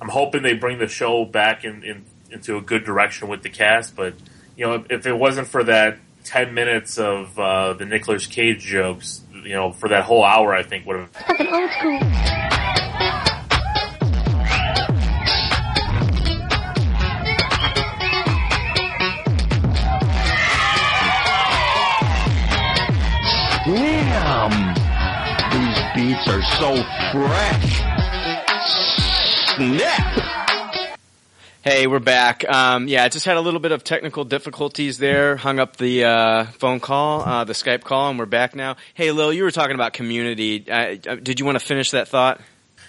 I'm 0.02 0.10
hoping 0.10 0.44
they 0.44 0.54
bring 0.54 0.78
the 0.78 0.88
show 0.88 1.26
back 1.26 1.64
in, 1.64 1.84
in 1.84 2.06
into 2.32 2.58
a 2.58 2.62
good 2.62 2.84
direction 2.84 3.28
with 3.28 3.44
the 3.44 3.50
cast. 3.50 3.96
But 3.96 4.14
you 4.56 4.66
know, 4.66 4.74
if, 4.76 4.92
if 4.92 5.08
it 5.08 5.14
wasn't 5.14 5.48
for 5.48 5.64
that 5.64 5.98
ten 6.24 6.54
minutes 6.54 6.98
of 6.98 7.38
uh, 7.40 7.74
the 7.74 7.86
Nicolas 7.86 8.28
Cage 8.28 8.60
jokes, 8.60 9.22
you 9.32 9.56
know, 9.56 9.72
for 9.72 9.90
that 9.90 10.04
whole 10.04 10.24
hour, 10.24 10.54
I 10.54 10.64
think 10.64 10.86
would 10.86 10.98
have. 10.98 11.12
Fucking 11.12 11.48
old 11.48 11.72
school. 11.72 12.69
Damn! 24.40 24.74
These 25.52 26.16
beats 26.16 26.28
are 26.30 26.42
so 26.42 26.76
fresh. 27.12 27.80
Snap! 29.56 30.96
Hey, 31.62 31.88
we're 31.88 32.00
back. 32.00 32.48
Um, 32.48 32.88
yeah, 32.88 33.04
I 33.04 33.10
just 33.10 33.26
had 33.26 33.36
a 33.36 33.42
little 33.42 33.60
bit 33.60 33.74
of 33.74 33.84
technical 33.84 34.24
difficulties 34.24 34.98
there. 34.98 35.36
Hung 35.36 35.60
up 35.60 35.76
the 35.76 36.06
uh, 36.06 36.46
phone 36.46 36.80
call, 36.80 37.22
uh, 37.22 37.44
the 37.44 37.52
Skype 37.52 37.84
call, 37.84 38.12
and 38.12 38.18
we're 38.18 38.28
back 38.28 38.56
now. 38.56 38.78
Hey, 38.94 39.12
Lil, 39.12 39.34
you 39.34 39.44
were 39.44 39.52
talking 39.52 39.76
about 39.76 39.92
community. 39.92 40.64
Uh, 40.72 40.96
uh, 41.06 41.16
did 41.16 41.42
you 41.42 41.46
want 41.46 41.60
to 41.60 41.66
finish 41.66 41.92
that 41.92 42.08
thought? 42.08 42.40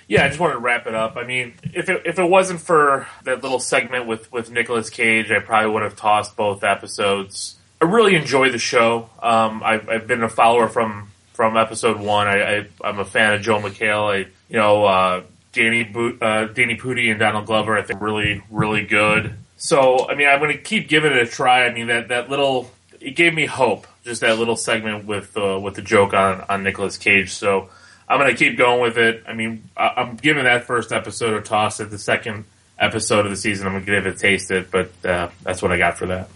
Yeah, 0.06 0.24
I 0.24 0.28
just 0.28 0.38
wanted 0.38 0.54
to 0.54 0.60
wrap 0.60 0.86
it 0.86 0.94
up. 0.94 1.16
I 1.16 1.24
mean, 1.24 1.54
if 1.64 1.88
it, 1.88 2.02
if 2.04 2.20
it 2.20 2.30
wasn't 2.30 2.60
for 2.60 3.08
that 3.24 3.42
little 3.42 3.58
segment 3.58 4.06
with 4.06 4.30
with 4.30 4.52
Nicolas 4.52 4.88
Cage, 4.88 5.32
I 5.32 5.40
probably 5.40 5.72
would 5.72 5.82
have 5.82 5.96
tossed 5.96 6.36
both 6.36 6.62
episodes. 6.62 7.56
I 7.80 7.86
really 7.86 8.14
enjoy 8.14 8.50
the 8.50 8.58
show. 8.58 9.10
Um, 9.20 9.62
I've, 9.64 9.88
I've 9.88 10.06
been 10.06 10.22
a 10.22 10.28
follower 10.28 10.68
from 10.68 11.09
from 11.40 11.56
episode 11.56 11.98
one. 11.98 12.26
I, 12.28 12.42
I 12.58 12.66
I'm 12.84 12.98
a 12.98 13.04
fan 13.06 13.32
of 13.32 13.40
Joel 13.40 13.62
McHale. 13.62 14.14
I 14.14 14.28
you 14.50 14.56
know 14.56 14.84
uh, 14.84 15.22
Danny 15.54 15.84
Bo- 15.84 16.18
uh, 16.20 16.44
Danny 16.52 16.76
Pudi 16.76 17.10
and 17.10 17.18
Donald 17.18 17.46
Glover. 17.46 17.78
I 17.78 17.82
think 17.82 18.02
really 18.02 18.42
really 18.50 18.84
good. 18.84 19.36
So 19.56 20.06
I 20.06 20.16
mean, 20.16 20.28
I'm 20.28 20.38
going 20.38 20.52
to 20.52 20.62
keep 20.62 20.86
giving 20.86 21.12
it 21.12 21.16
a 21.16 21.24
try. 21.26 21.64
I 21.64 21.72
mean 21.72 21.86
that 21.86 22.08
that 22.08 22.28
little 22.28 22.70
it 23.00 23.16
gave 23.16 23.32
me 23.32 23.46
hope. 23.46 23.86
Just 24.04 24.20
that 24.20 24.38
little 24.38 24.54
segment 24.54 25.06
with 25.06 25.34
uh, 25.34 25.58
with 25.58 25.76
the 25.76 25.80
joke 25.82 26.12
on 26.12 26.44
on 26.50 26.62
Nicolas 26.62 26.98
Cage. 26.98 27.32
So. 27.32 27.70
I'm 28.06 28.18
going 28.18 28.32
to 28.32 28.36
keep 28.36 28.58
going 28.58 28.80
with 28.80 28.98
it. 28.98 29.22
I 29.28 29.34
mean, 29.34 29.62
I- 29.76 29.92
I'm 29.98 30.16
giving 30.16 30.42
that 30.42 30.64
first 30.64 30.90
episode 30.90 31.34
a 31.34 31.42
toss. 31.42 31.78
At 31.78 31.90
the 31.90 31.98
second 31.98 32.44
episode 32.76 33.24
of 33.24 33.30
the 33.30 33.36
season, 33.36 33.68
I'm 33.68 33.74
going 33.74 33.84
to 33.86 33.92
give 33.92 34.04
it 34.04 34.12
a 34.16 34.18
taste 34.18 34.50
it, 34.50 34.68
but 34.72 34.90
uh, 35.04 35.28
that's 35.44 35.62
what 35.62 35.70
I 35.70 35.78
got 35.78 35.96
for 35.96 36.06
that. 36.06 36.28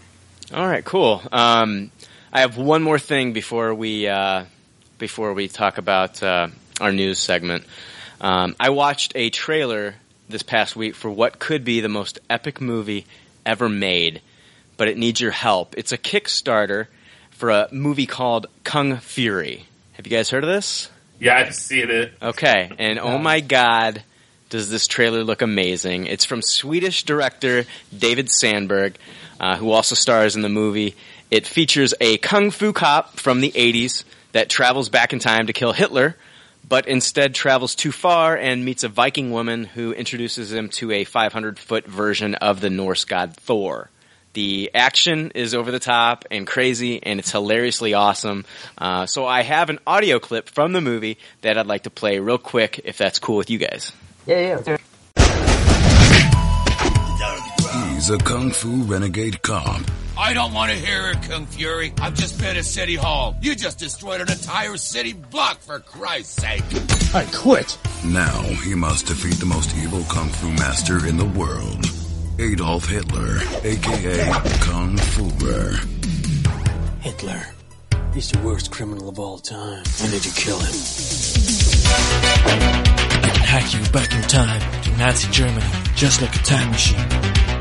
All 0.53 0.65
right, 0.65 0.85
cool. 0.85 1.21
Um, 1.33 1.91
I 2.31 2.39
have 2.39 2.55
one 2.57 2.81
more 2.81 2.97
thing 2.97 3.33
before 3.33 3.75
we 3.75 4.07
uh, 4.07 4.45
before 4.97 5.33
we 5.33 5.47
talk 5.47 5.77
about 5.77 6.21
uh, 6.23 6.47
our 6.79 6.91
news 6.91 7.19
segment. 7.19 7.65
Um, 8.21 8.55
I 8.59 8.69
watched 8.69 9.13
a 9.15 9.29
trailer 9.29 9.95
this 10.29 10.43
past 10.43 10.75
week 10.75 10.95
for 10.95 11.09
what 11.09 11.39
could 11.39 11.63
be 11.63 11.81
the 11.81 11.89
most 11.89 12.19
epic 12.29 12.61
movie 12.61 13.05
ever 13.45 13.69
made, 13.69 14.21
but 14.77 14.87
it 14.87 14.97
needs 14.97 15.21
your 15.21 15.31
help. 15.31 15.75
It's 15.77 15.91
a 15.91 15.97
Kickstarter 15.97 16.87
for 17.31 17.49
a 17.49 17.67
movie 17.71 18.05
called 18.05 18.47
Kung 18.63 18.97
Fury. 18.97 19.65
Have 19.93 20.07
you 20.07 20.11
guys 20.11 20.29
heard 20.29 20.43
of 20.43 20.49
this? 20.49 20.89
Yeah, 21.19 21.37
I 21.37 21.49
see 21.49 21.81
it. 21.81 22.13
Okay, 22.21 22.71
and 22.77 22.99
oh 22.99 23.17
my 23.17 23.39
god, 23.39 24.03
does 24.49 24.69
this 24.69 24.87
trailer 24.87 25.23
look 25.23 25.41
amazing? 25.41 26.07
It's 26.07 26.25
from 26.25 26.41
Swedish 26.41 27.03
director 27.03 27.65
David 27.97 28.29
Sandberg, 28.29 28.97
uh, 29.39 29.57
who 29.57 29.71
also 29.71 29.95
stars 29.95 30.35
in 30.35 30.41
the 30.41 30.49
movie. 30.49 30.95
It 31.31 31.47
features 31.47 31.93
a 32.01 32.17
kung 32.17 32.51
fu 32.51 32.73
cop 32.73 33.19
from 33.19 33.41
the 33.41 33.51
80s 33.51 34.03
that 34.35 34.49
travels 34.49 34.89
back 34.89 35.13
in 35.13 35.19
time 35.19 35.47
to 35.47 35.53
kill 35.53 35.71
Hitler, 35.71 36.13
but 36.67 36.89
instead 36.89 37.33
travels 37.33 37.73
too 37.73 37.93
far 37.93 38.35
and 38.35 38.65
meets 38.65 38.83
a 38.83 38.89
Viking 38.89 39.31
woman 39.31 39.63
who 39.63 39.93
introduces 39.93 40.51
him 40.51 40.67
to 40.71 40.91
a 40.91 41.05
500 41.05 41.57
foot 41.57 41.87
version 41.87 42.35
of 42.35 42.59
the 42.59 42.69
Norse 42.69 43.05
god 43.05 43.33
Thor. 43.37 43.89
The 44.33 44.71
action 44.75 45.31
is 45.35 45.53
over 45.53 45.71
the 45.71 45.79
top 45.79 46.25
and 46.29 46.45
crazy, 46.45 47.01
and 47.01 47.17
it's 47.17 47.31
hilariously 47.31 47.93
awesome. 47.93 48.43
Uh, 48.77 49.05
so 49.05 49.25
I 49.25 49.41
have 49.41 49.69
an 49.69 49.79
audio 49.87 50.19
clip 50.19 50.49
from 50.49 50.73
the 50.73 50.81
movie 50.81 51.17
that 51.39 51.57
I'd 51.57 51.67
like 51.67 51.83
to 51.83 51.89
play 51.89 52.19
real 52.19 52.37
quick, 52.37 52.81
if 52.83 52.97
that's 52.97 53.19
cool 53.19 53.37
with 53.37 53.49
you 53.49 53.57
guys. 53.57 53.93
Yeah, 54.27 54.59
yeah. 54.67 54.77
He's 58.05 58.11
a 58.11 58.19
kung 58.19 58.51
fu 58.51 58.83
renegade 58.83 59.41
cop. 59.41 59.81
I 60.15 60.33
don't 60.33 60.53
want 60.53 60.69
to 60.69 60.77
hear 60.77 61.09
it, 61.09 61.23
Kung 61.23 61.47
Fury. 61.47 61.91
I've 61.99 62.13
just 62.13 62.39
been 62.39 62.55
at 62.55 62.63
City 62.63 62.93
Hall. 62.93 63.35
You 63.41 63.55
just 63.55 63.79
destroyed 63.79 64.21
an 64.21 64.29
entire 64.29 64.77
city 64.77 65.13
block, 65.13 65.57
for 65.57 65.79
Christ's 65.79 66.39
sake. 66.39 66.63
I 67.15 67.25
quit. 67.33 67.75
Now 68.05 68.43
he 68.61 68.75
must 68.75 69.07
defeat 69.07 69.39
the 69.39 69.47
most 69.47 69.75
evil 69.77 70.03
kung 70.03 70.29
fu 70.29 70.51
master 70.51 71.07
in 71.07 71.17
the 71.17 71.25
world. 71.25 71.83
Adolf 72.37 72.85
Hitler, 72.87 73.39
aka 73.63 74.31
Kung 74.61 74.97
Fuhrer. 74.97 75.73
Hitler. 77.01 77.41
He's 78.13 78.29
the 78.29 78.39
worst 78.45 78.69
criminal 78.69 79.09
of 79.09 79.17
all 79.17 79.39
time. 79.39 79.83
I 80.03 80.11
need 80.11 80.21
to 80.21 80.35
kill 80.39 80.59
him. 80.59 80.75
I 83.25 83.29
can 83.33 83.45
hack 83.47 83.73
you 83.73 83.79
back 83.91 84.13
in 84.13 84.21
time 84.29 84.61
to 84.83 84.91
Nazi 84.97 85.27
Germany, 85.31 85.65
just 85.95 86.21
like 86.21 86.35
a 86.35 86.43
time 86.43 86.69
machine. 86.69 87.54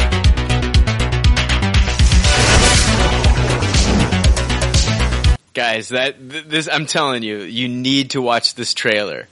Guys, 5.54 5.90
that 5.90 6.18
th- 6.30 6.44
this 6.44 6.68
I'm 6.70 6.86
telling 6.86 7.22
you, 7.22 7.38
you 7.38 7.68
need 7.68 8.10
to 8.10 8.20
watch 8.22 8.54
this 8.54 8.74
trailer. 8.74 9.28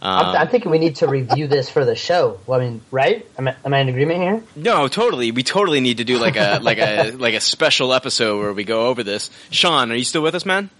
I'm, 0.00 0.26
Um, 0.26 0.36
I'm 0.36 0.48
thinking 0.48 0.70
we 0.70 0.78
need 0.78 0.96
to 0.96 1.08
review 1.08 1.48
this 1.48 1.68
for 1.70 1.84
the 1.84 1.96
show. 1.96 2.38
Well, 2.46 2.60
I 2.60 2.64
mean, 2.64 2.80
right? 2.90 3.26
Am 3.38 3.48
I, 3.48 3.56
am 3.64 3.74
I 3.74 3.80
in 3.80 3.88
agreement 3.88 4.20
here? 4.20 4.42
no, 4.54 4.88
totally. 4.88 5.32
We 5.32 5.42
totally 5.42 5.80
need 5.80 5.98
to 5.98 6.04
do 6.04 6.18
like 6.18 6.36
a 6.36 6.58
like 6.62 6.78
a 6.78 7.10
like 7.12 7.34
a 7.34 7.40
special 7.40 7.92
episode 7.92 8.38
where 8.40 8.52
we 8.52 8.64
go 8.64 8.86
over 8.86 9.02
this. 9.02 9.30
Sean, 9.50 9.90
are 9.90 9.96
you 9.96 10.04
still 10.04 10.22
with 10.22 10.34
us, 10.34 10.46
man? 10.46 10.70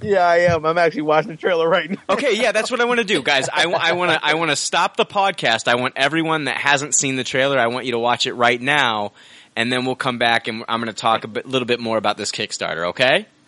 Yeah, 0.00 0.20
I 0.26 0.38
am. 0.38 0.64
I'm 0.64 0.78
actually 0.78 1.02
watching 1.02 1.32
the 1.32 1.36
trailer 1.36 1.68
right 1.68 1.90
now. 1.90 1.96
Okay, 2.08 2.34
yeah, 2.34 2.52
that's 2.52 2.70
what 2.70 2.80
I 2.80 2.84
want 2.84 2.98
to 2.98 3.04
do, 3.04 3.22
guys. 3.22 3.48
I, 3.52 3.66
want 3.66 4.10
to 4.10 4.24
I 4.24 4.34
want 4.34 4.50
to 4.50 4.56
stop 4.56 4.96
the 4.96 5.04
podcast. 5.04 5.68
I 5.68 5.74
want 5.74 5.94
everyone 5.96 6.44
that 6.44 6.56
hasn't 6.56 6.94
seen 6.94 7.16
the 7.16 7.24
trailer. 7.24 7.58
I 7.58 7.66
want 7.66 7.84
you 7.86 7.92
to 7.92 7.98
watch 7.98 8.26
it 8.26 8.34
right 8.34 8.60
now, 8.60 9.12
and 9.54 9.70
then 9.70 9.84
we'll 9.84 9.96
come 9.96 10.18
back 10.18 10.48
and 10.48 10.64
I'm 10.68 10.80
going 10.80 10.92
to 10.92 10.98
talk 10.98 11.24
a 11.24 11.28
bit, 11.28 11.46
little 11.46 11.66
bit 11.66 11.78
more 11.80 11.98
about 11.98 12.16
this 12.16 12.32
Kickstarter. 12.32 12.88
Okay? 12.88 13.26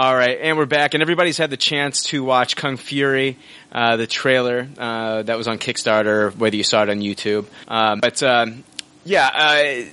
All 0.00 0.14
right, 0.14 0.38
and 0.40 0.56
we're 0.56 0.64
back, 0.64 0.94
and 0.94 1.02
everybody's 1.02 1.38
had 1.38 1.50
the 1.50 1.56
chance 1.56 2.04
to 2.04 2.22
watch 2.22 2.54
Kung 2.54 2.76
Fury, 2.76 3.36
uh, 3.72 3.96
the 3.96 4.06
trailer 4.06 4.68
uh, 4.78 5.22
that 5.22 5.36
was 5.36 5.48
on 5.48 5.58
Kickstarter, 5.58 6.32
whether 6.36 6.54
you 6.54 6.62
saw 6.62 6.84
it 6.84 6.88
on 6.88 7.00
YouTube. 7.00 7.46
Um, 7.66 7.98
but 7.98 8.22
um, 8.22 8.62
yeah, 9.04 9.28
uh, 9.34 9.90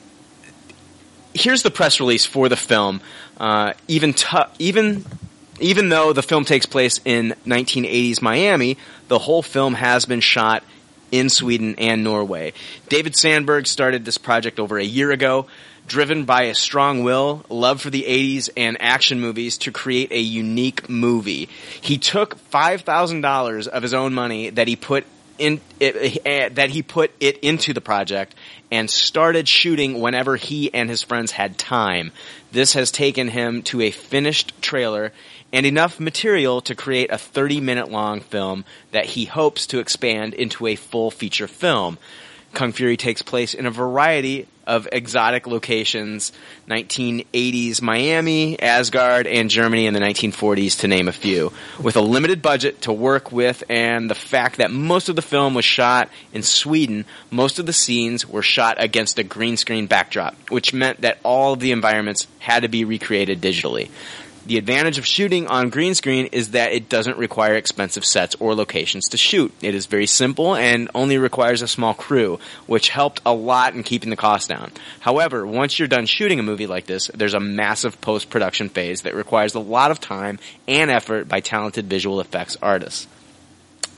here's 1.33 1.63
the 1.63 1.71
press 1.71 1.99
release 1.99 2.23
for 2.23 2.49
the 2.49 2.55
film. 2.55 3.01
Uh, 3.39 3.73
even 3.87 4.13
tu- 4.13 4.45
even 4.59 5.03
even 5.59 5.89
though 5.89 6.13
the 6.13 6.21
film 6.21 6.45
takes 6.45 6.67
place 6.67 7.01
in 7.03 7.33
1980s 7.47 8.21
Miami, 8.21 8.77
the 9.07 9.17
whole 9.17 9.41
film 9.41 9.73
has 9.73 10.05
been 10.05 10.21
shot 10.21 10.63
in 11.11 11.29
Sweden 11.29 11.77
and 11.79 12.03
Norway. 12.03 12.53
David 12.89 13.15
Sandberg 13.15 13.65
started 13.65 14.05
this 14.05 14.19
project 14.19 14.59
over 14.59 14.77
a 14.77 14.85
year 14.85 15.09
ago, 15.09 15.47
driven 15.87 16.25
by 16.25 16.43
a 16.43 16.55
strong 16.55 17.03
will, 17.03 17.45
love 17.49 17.81
for 17.81 17.89
the 17.89 18.03
80s 18.03 18.49
and 18.57 18.77
action 18.79 19.19
movies 19.19 19.57
to 19.59 19.71
create 19.71 20.11
a 20.11 20.19
unique 20.19 20.89
movie. 20.89 21.49
He 21.81 21.97
took 21.97 22.37
$5,000 22.51 23.67
of 23.67 23.83
his 23.83 23.93
own 23.93 24.13
money 24.13 24.49
that 24.49 24.67
he 24.67 24.75
put 24.75 25.05
in 25.37 25.59
it, 25.79 26.25
uh, 26.25 26.53
that 26.53 26.69
he 26.69 26.81
put 26.81 27.11
it 27.19 27.37
into 27.39 27.73
the 27.73 27.81
project 27.81 28.35
and 28.71 28.89
started 28.89 29.47
shooting 29.47 29.99
whenever 29.99 30.35
he 30.37 30.73
and 30.73 30.89
his 30.89 31.03
friends 31.03 31.31
had 31.31 31.57
time. 31.57 32.11
This 32.51 32.73
has 32.73 32.91
taken 32.91 33.27
him 33.27 33.61
to 33.63 33.81
a 33.81 33.91
finished 33.91 34.53
trailer 34.61 35.11
and 35.51 35.65
enough 35.65 35.99
material 35.99 36.61
to 36.61 36.75
create 36.75 37.11
a 37.11 37.17
30 37.17 37.61
minute 37.61 37.91
long 37.91 38.21
film 38.21 38.65
that 38.91 39.05
he 39.05 39.25
hopes 39.25 39.67
to 39.67 39.79
expand 39.79 40.33
into 40.33 40.67
a 40.67 40.75
full 40.75 41.11
feature 41.11 41.47
film. 41.47 41.97
Kung 42.55 42.71
Fury 42.71 42.97
takes 42.97 43.21
place 43.21 43.53
in 43.53 43.65
a 43.65 43.71
variety 43.71 44.47
of 44.65 44.87
exotic 44.91 45.45
locations 45.45 46.31
1980s 46.67 47.81
Miami, 47.81 48.59
Asgard, 48.59 49.27
and 49.27 49.49
Germany 49.49 49.85
in 49.85 49.93
the 49.93 49.99
1940s, 49.99 50.79
to 50.79 50.87
name 50.87 51.07
a 51.07 51.11
few. 51.11 51.53
With 51.79 51.95
a 51.95 52.01
limited 52.01 52.41
budget 52.41 52.81
to 52.83 52.93
work 52.93 53.31
with, 53.31 53.63
and 53.69 54.09
the 54.09 54.15
fact 54.15 54.57
that 54.57 54.71
most 54.71 55.09
of 55.09 55.15
the 55.15 55.21
film 55.21 55.53
was 55.53 55.65
shot 55.65 56.09
in 56.33 56.41
Sweden, 56.41 57.05
most 57.29 57.59
of 57.59 57.65
the 57.65 57.73
scenes 57.73 58.27
were 58.27 58.41
shot 58.41 58.77
against 58.79 59.19
a 59.19 59.23
green 59.23 59.57
screen 59.57 59.85
backdrop, 59.85 60.35
which 60.49 60.73
meant 60.73 61.01
that 61.01 61.19
all 61.23 61.53
of 61.53 61.59
the 61.59 61.71
environments 61.71 62.27
had 62.39 62.61
to 62.61 62.69
be 62.69 62.85
recreated 62.85 63.41
digitally. 63.41 63.89
The 64.45 64.59
advantage 64.59 64.99
of 64.99 65.07
shooting 65.07 65.47
on 65.47 65.69
green 65.69 65.95
screen 65.95 66.27
is 66.27 66.51
that 66.51 66.71
it 66.71 66.87
doesn't 66.87 67.17
require 67.17 67.55
expensive 67.55 68.05
sets 68.05 68.35
or 68.39 68.53
locations 68.53 69.05
to 69.09 69.17
shoot. 69.17 69.51
It 69.63 69.73
is 69.73 69.87
very 69.87 70.05
simple 70.05 70.55
and 70.55 70.87
only 70.93 71.17
requires 71.17 71.63
a 71.63 71.67
small 71.67 71.95
crew, 71.95 72.37
which 72.67 72.89
helped 72.89 73.21
a 73.25 73.33
lot 73.33 73.73
in 73.73 73.81
keeping 73.81 74.11
the 74.11 74.15
cost 74.15 74.47
down. 74.47 74.71
However, 74.99 75.47
once 75.47 75.79
you're 75.79 75.87
done 75.87 76.05
shooting 76.05 76.39
a 76.39 76.43
movie 76.43 76.67
like 76.67 76.85
this, 76.85 77.09
there's 77.15 77.33
a 77.33 77.39
massive 77.39 77.99
post-production 78.01 78.69
phase 78.69 79.01
that 79.01 79.15
requires 79.15 79.55
a 79.55 79.59
lot 79.59 79.89
of 79.89 79.99
time 79.99 80.37
and 80.67 80.91
effort 80.91 81.27
by 81.27 81.39
talented 81.39 81.87
visual 81.87 82.21
effects 82.21 82.55
artists. 82.61 83.07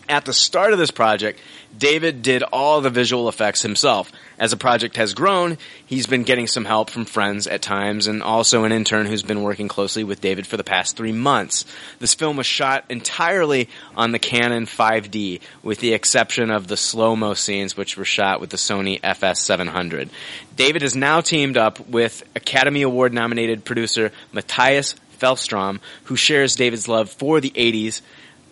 At 0.10 0.24
the 0.24 0.32
start 0.32 0.72
of 0.72 0.80
this 0.80 0.92
project, 0.92 1.42
David 1.78 2.22
did 2.22 2.42
all 2.42 2.80
the 2.80 2.90
visual 2.90 3.28
effects 3.28 3.62
himself. 3.62 4.10
As 4.40 4.52
the 4.52 4.58
project 4.58 4.96
has 4.96 5.14
grown, 5.14 5.58
he's 5.86 6.08
been 6.08 6.24
getting 6.24 6.48
some 6.48 6.64
help 6.64 6.90
from 6.90 7.04
friends 7.04 7.46
at 7.46 7.62
times 7.62 8.08
and 8.08 8.24
also 8.24 8.64
an 8.64 8.72
intern 8.72 9.06
who's 9.06 9.22
been 9.22 9.44
working 9.44 9.68
closely 9.68 10.06
with 10.06 10.22
David 10.22 10.48
for 10.48 10.56
the 10.56 10.64
past 10.64 10.96
three 10.96 11.12
months. 11.12 11.66
This 12.00 12.14
film 12.14 12.38
was 12.38 12.46
shot 12.46 12.86
entirely 12.90 13.68
on 13.98 14.14
the 14.14 14.20
Canon 14.20 14.66
5D, 14.66 15.42
with 15.62 15.80
the 15.80 15.94
exception 15.94 16.52
of 16.52 16.68
the 16.68 16.78
slow-mo 16.78 17.34
scenes 17.34 17.76
which 17.76 17.98
were 17.98 18.06
shot 18.06 18.40
with 18.40 18.50
the 18.50 18.58
Sony 18.58 19.02
FS700. 19.02 20.10
David 20.56 20.84
has 20.84 20.96
now 20.96 21.20
teamed 21.20 21.58
up 21.58 21.86
with 21.86 22.24
Academy 22.34 22.84
Award 22.84 23.14
nominated 23.14 23.66
producer 23.66 24.14
Matthias 24.32 24.96
Felstrom, 25.20 25.80
who 26.06 26.16
shares 26.16 26.56
David's 26.56 26.88
love 26.88 27.10
for 27.10 27.42
the 27.42 27.52
80s 27.52 28.02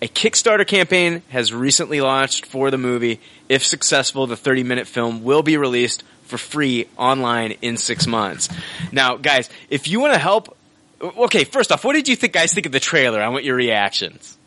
a 0.06 0.08
Kickstarter 0.08 0.68
campaign 0.68 1.24
has 1.30 1.52
recently 1.52 2.00
launched 2.00 2.46
for 2.46 2.70
the 2.70 2.78
movie. 2.78 3.20
If 3.50 3.66
successful, 3.66 4.28
the 4.28 4.38
30 4.38 4.62
minute 4.62 4.86
film 4.86 5.24
will 5.24 5.42
be 5.42 5.58
released 5.58 6.04
for 6.26 6.38
free 6.38 6.88
online 6.96 7.54
in 7.64 7.76
six 7.76 8.06
months. 8.06 8.48
Now, 8.92 9.18
guys, 9.18 9.50
if 9.72 9.88
you 9.88 10.00
want 10.00 10.14
to 10.14 10.20
help, 10.20 10.56
okay, 11.02 11.44
first 11.44 11.72
off, 11.72 11.84
what 11.84 11.94
did 11.94 12.08
you 12.08 12.16
think, 12.16 12.34
guys, 12.34 12.54
think 12.54 12.68
of 12.68 12.72
the 12.72 12.80
trailer? 12.80 13.20
I 13.20 13.30
want 13.30 13.46
your 13.46 13.56
reactions. 13.56 14.38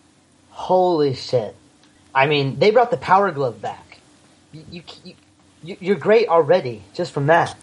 Holy 0.51 1.15
shit! 1.15 1.57
I 2.15 2.27
mean, 2.27 2.61
they 2.61 2.71
brought 2.71 2.93
the 2.93 2.97
Power 2.97 3.33
Glove 3.33 3.61
back. 3.61 3.99
You, 4.53 4.63
you, 4.71 4.83
you, 5.05 5.15
you 5.65 5.77
you're 5.81 5.97
great 5.97 6.29
already 6.29 6.83
just 6.95 7.11
from 7.11 7.27
that. 7.27 7.57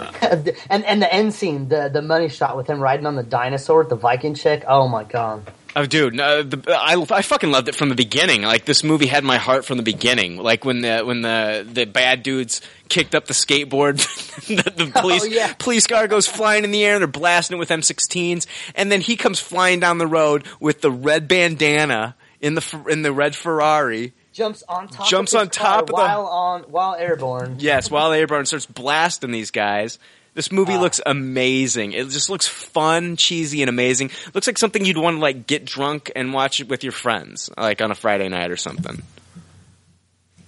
and 0.70 0.84
and 0.84 1.02
the 1.02 1.12
end 1.12 1.34
scene, 1.34 1.68
the 1.68 1.88
the 1.88 2.02
money 2.02 2.28
shot 2.28 2.56
with 2.56 2.66
him 2.68 2.80
riding 2.80 3.06
on 3.06 3.16
the 3.16 3.22
dinosaur 3.22 3.78
with 3.80 3.88
the 3.88 3.96
Viking 3.96 4.34
chick. 4.34 4.64
Oh 4.66 4.88
my 4.88 5.04
god! 5.04 5.50
Oh, 5.76 5.86
dude, 5.86 6.14
no, 6.14 6.42
the, 6.42 6.62
I, 6.72 6.96
I 7.10 7.22
fucking 7.22 7.50
loved 7.52 7.68
it 7.68 7.74
from 7.76 7.88
the 7.88 7.94
beginning. 7.94 8.42
Like 8.42 8.64
this 8.64 8.82
movie 8.82 9.06
had 9.06 9.22
my 9.22 9.36
heart 9.36 9.64
from 9.64 9.76
the 9.76 9.82
beginning. 9.82 10.36
Like 10.38 10.64
when 10.64 10.80
the 10.80 11.00
when 11.00 11.22
the 11.22 11.66
the 11.70 11.84
bad 11.84 12.22
dudes 12.22 12.60
kicked 12.88 13.14
up 13.14 13.26
the 13.26 13.34
skateboard, 13.34 13.98
the, 14.46 14.70
the 14.70 14.92
oh, 14.96 15.00
police 15.00 15.22
Oh, 15.22 15.26
yeah. 15.26 15.52
police 15.58 15.86
car 15.86 16.08
goes 16.08 16.26
flying 16.26 16.64
in 16.64 16.70
the 16.70 16.84
air. 16.84 16.94
and 16.94 17.02
They're 17.02 17.06
blasting 17.08 17.56
it 17.56 17.60
with 17.60 17.68
M16s, 17.68 18.46
and 18.74 18.90
then 18.90 19.00
he 19.00 19.16
comes 19.16 19.38
flying 19.40 19.78
down 19.80 19.98
the 19.98 20.06
road 20.06 20.46
with 20.58 20.80
the 20.80 20.90
red 20.90 21.28
bandana 21.28 22.16
in 22.40 22.54
the 22.54 22.84
in 22.88 23.02
the 23.02 23.12
red 23.12 23.36
Ferrari. 23.36 24.12
Jumps 24.38 24.62
on 24.68 24.86
top. 24.86 25.08
Jumps 25.08 25.34
of 25.34 25.40
on 25.40 25.48
top 25.50 25.66
car 25.66 25.80
of 25.80 25.86
the- 25.88 25.92
while 25.94 26.26
on 26.26 26.62
while 26.62 26.94
airborne. 26.94 27.56
Yes, 27.58 27.90
while 27.90 28.12
Airborne 28.12 28.46
starts 28.46 28.66
blasting 28.66 29.32
these 29.32 29.50
guys. 29.50 29.98
This 30.34 30.52
movie 30.52 30.74
ah. 30.74 30.80
looks 30.80 31.00
amazing. 31.04 31.90
It 31.90 32.08
just 32.10 32.30
looks 32.30 32.46
fun, 32.46 33.16
cheesy, 33.16 33.62
and 33.62 33.68
amazing. 33.68 34.12
Looks 34.34 34.46
like 34.46 34.56
something 34.56 34.84
you'd 34.84 34.96
want 34.96 35.16
to 35.16 35.20
like 35.20 35.48
get 35.48 35.64
drunk 35.64 36.12
and 36.14 36.32
watch 36.32 36.60
it 36.60 36.68
with 36.68 36.84
your 36.84 36.92
friends, 36.92 37.50
like 37.58 37.82
on 37.82 37.90
a 37.90 37.96
Friday 37.96 38.28
night 38.28 38.52
or 38.52 38.56
something. 38.56 39.02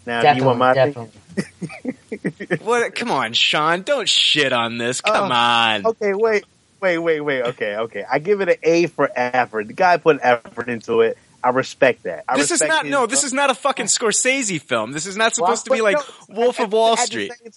Now, 0.07 0.33
you 0.35 0.45
want 0.45 0.59
my 0.61 0.75
definitely. 0.75 1.11
What? 2.62 2.95
Come 2.95 3.11
on, 3.11 3.33
Sean! 3.33 3.83
Don't 3.83 4.09
shit 4.09 4.53
on 4.53 4.79
this. 4.79 5.01
Come 5.01 5.33
Oh, 5.33 5.35
on. 5.35 5.87
Okay, 5.87 6.15
wait, 6.15 6.45
wait, 6.81 6.99
wait, 6.99 7.21
wait. 7.21 7.43
Okay, 7.43 7.77
okay. 7.77 8.05
I 8.09 8.21
give 8.21 8.41
it 8.41 8.49
an 8.49 8.57
A 8.62 8.87
for 8.87 9.11
effort. 9.17 9.67
The 9.67 9.73
guy 9.73 9.97
put 9.97 10.21
effort 10.23 10.69
into 10.69 11.01
it. 11.01 11.19
I 11.43 11.51
respect 11.51 12.03
that. 12.05 12.25
I 12.29 12.37
this 12.37 12.51
is 12.51 12.61
not 12.61 12.85
his- 12.85 12.91
no. 12.91 13.07
This 13.07 13.25
is 13.25 13.33
not 13.33 13.51
a 13.51 13.55
fucking 13.55 13.87
Scorsese 13.87 14.61
film. 14.61 14.93
This 14.93 15.07
is 15.07 15.17
not 15.17 15.35
supposed 15.35 15.65
to 15.65 15.71
be 15.71 15.81
like 15.81 15.97
no, 16.29 16.37
Wolf 16.37 16.61
at- 16.61 16.67
of 16.67 16.73
Wall 16.73 16.93
at 16.95 16.99
the 17.01 17.07
Street. 17.07 17.33
same 17.43 17.53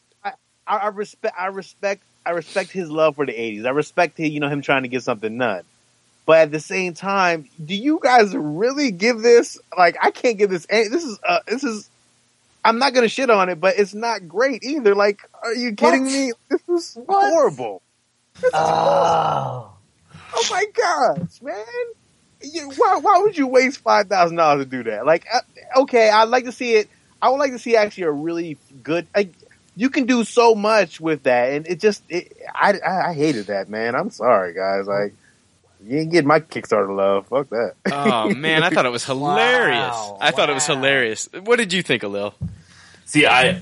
I, 0.66 0.78
I 0.78 0.88
respect. 0.88 1.36
I 1.38 1.48
respect. 1.48 2.02
I 2.26 2.30
respect 2.32 2.72
his 2.72 2.90
love 2.90 3.16
for 3.18 3.26
the 3.26 3.34
'80s. 3.34 3.66
I 3.66 3.72
respect 3.72 4.18
you 4.20 4.40
know 4.40 4.48
him 4.48 4.62
trying 4.62 4.84
to 4.84 4.88
get 4.90 5.04
something 5.04 5.38
done. 5.38 5.64
But 6.26 6.38
at 6.40 6.52
the 6.52 6.62
same 6.62 6.94
time, 6.94 7.50
do 7.64 7.76
you 7.76 8.00
guys 8.02 8.34
really 8.34 8.92
give 8.92 9.20
this 9.22 9.60
like 9.78 9.98
I 10.02 10.12
can't 10.12 10.38
give 10.38 10.50
this? 10.50 10.66
any- 10.70 10.88
This 10.88 11.04
is 11.04 11.20
uh, 11.28 11.40
this 11.48 11.64
is. 11.66 11.90
I'm 12.64 12.80
not 12.80 12.94
gonna 12.94 13.10
shit 13.10 13.30
on 13.30 13.50
it, 13.50 13.60
but 13.60 13.78
it's 13.78 13.94
not 13.94 14.26
great 14.30 14.64
either. 14.64 14.96
Like, 14.96 15.20
are 15.44 15.54
you 15.54 15.74
kidding 15.76 16.04
What? 16.06 16.14
me? 16.14 16.32
This 16.50 16.62
is 16.70 16.98
horrible. 17.10 17.82
This 18.36 18.46
is 18.46 18.52
horrible. 18.54 19.70
Oh. 19.70 19.70
Oh 20.36 20.48
my 20.50 20.66
gosh, 20.74 21.42
man! 21.42 21.64
You, 22.44 22.70
why, 22.76 23.00
why 23.02 23.20
would 23.22 23.38
you 23.38 23.48
waste 23.48 23.80
five 23.80 24.08
thousand 24.08 24.38
dollars 24.38 24.66
to 24.66 24.70
do 24.70 24.84
that? 24.90 25.06
Like, 25.06 25.26
uh, 25.34 25.82
okay, 25.82 26.10
I'd 26.10 26.30
like 26.30 26.46
to 26.46 26.52
see 26.52 26.74
it. 26.76 26.90
I 27.22 27.30
would 27.30 27.38
like 27.38 27.52
to 27.54 27.60
see 27.60 27.76
actually 27.76 28.04
a 28.04 28.12
really 28.12 28.58
good. 28.82 29.08
Like, 29.16 29.34
you 29.76 29.90
can 29.90 30.06
do 30.06 30.24
so 30.24 30.54
much 30.54 31.00
with 31.02 31.24
that, 31.24 31.54
and 31.54 31.66
it 31.68 31.80
just, 31.80 32.04
it, 32.10 32.32
I, 32.54 32.74
I, 32.86 33.10
I 33.10 33.14
hated 33.14 33.48
that, 33.48 33.70
man. 33.70 33.96
I'm 33.96 34.10
sorry, 34.12 34.54
guys. 34.54 34.86
Like, 34.88 35.14
you 35.86 36.00
ain't 36.00 36.12
getting 36.12 36.28
my 36.28 36.40
Kickstarter 36.42 36.96
love. 36.96 37.28
Fuck 37.28 37.50
that. 37.50 37.74
Oh 37.92 38.30
man, 38.30 38.64
I 38.64 38.70
thought 38.70 38.86
it 38.86 38.92
was 38.92 39.06
hilarious. 39.14 39.94
Wow, 39.94 40.18
I 40.22 40.32
thought 40.32 40.50
it 40.50 40.54
was 40.54 40.66
hilarious. 40.66 41.28
What 41.44 41.58
did 41.58 41.74
you 41.74 41.82
think, 41.82 42.04
Alil? 42.04 42.34
See, 43.06 43.26
I 43.26 43.62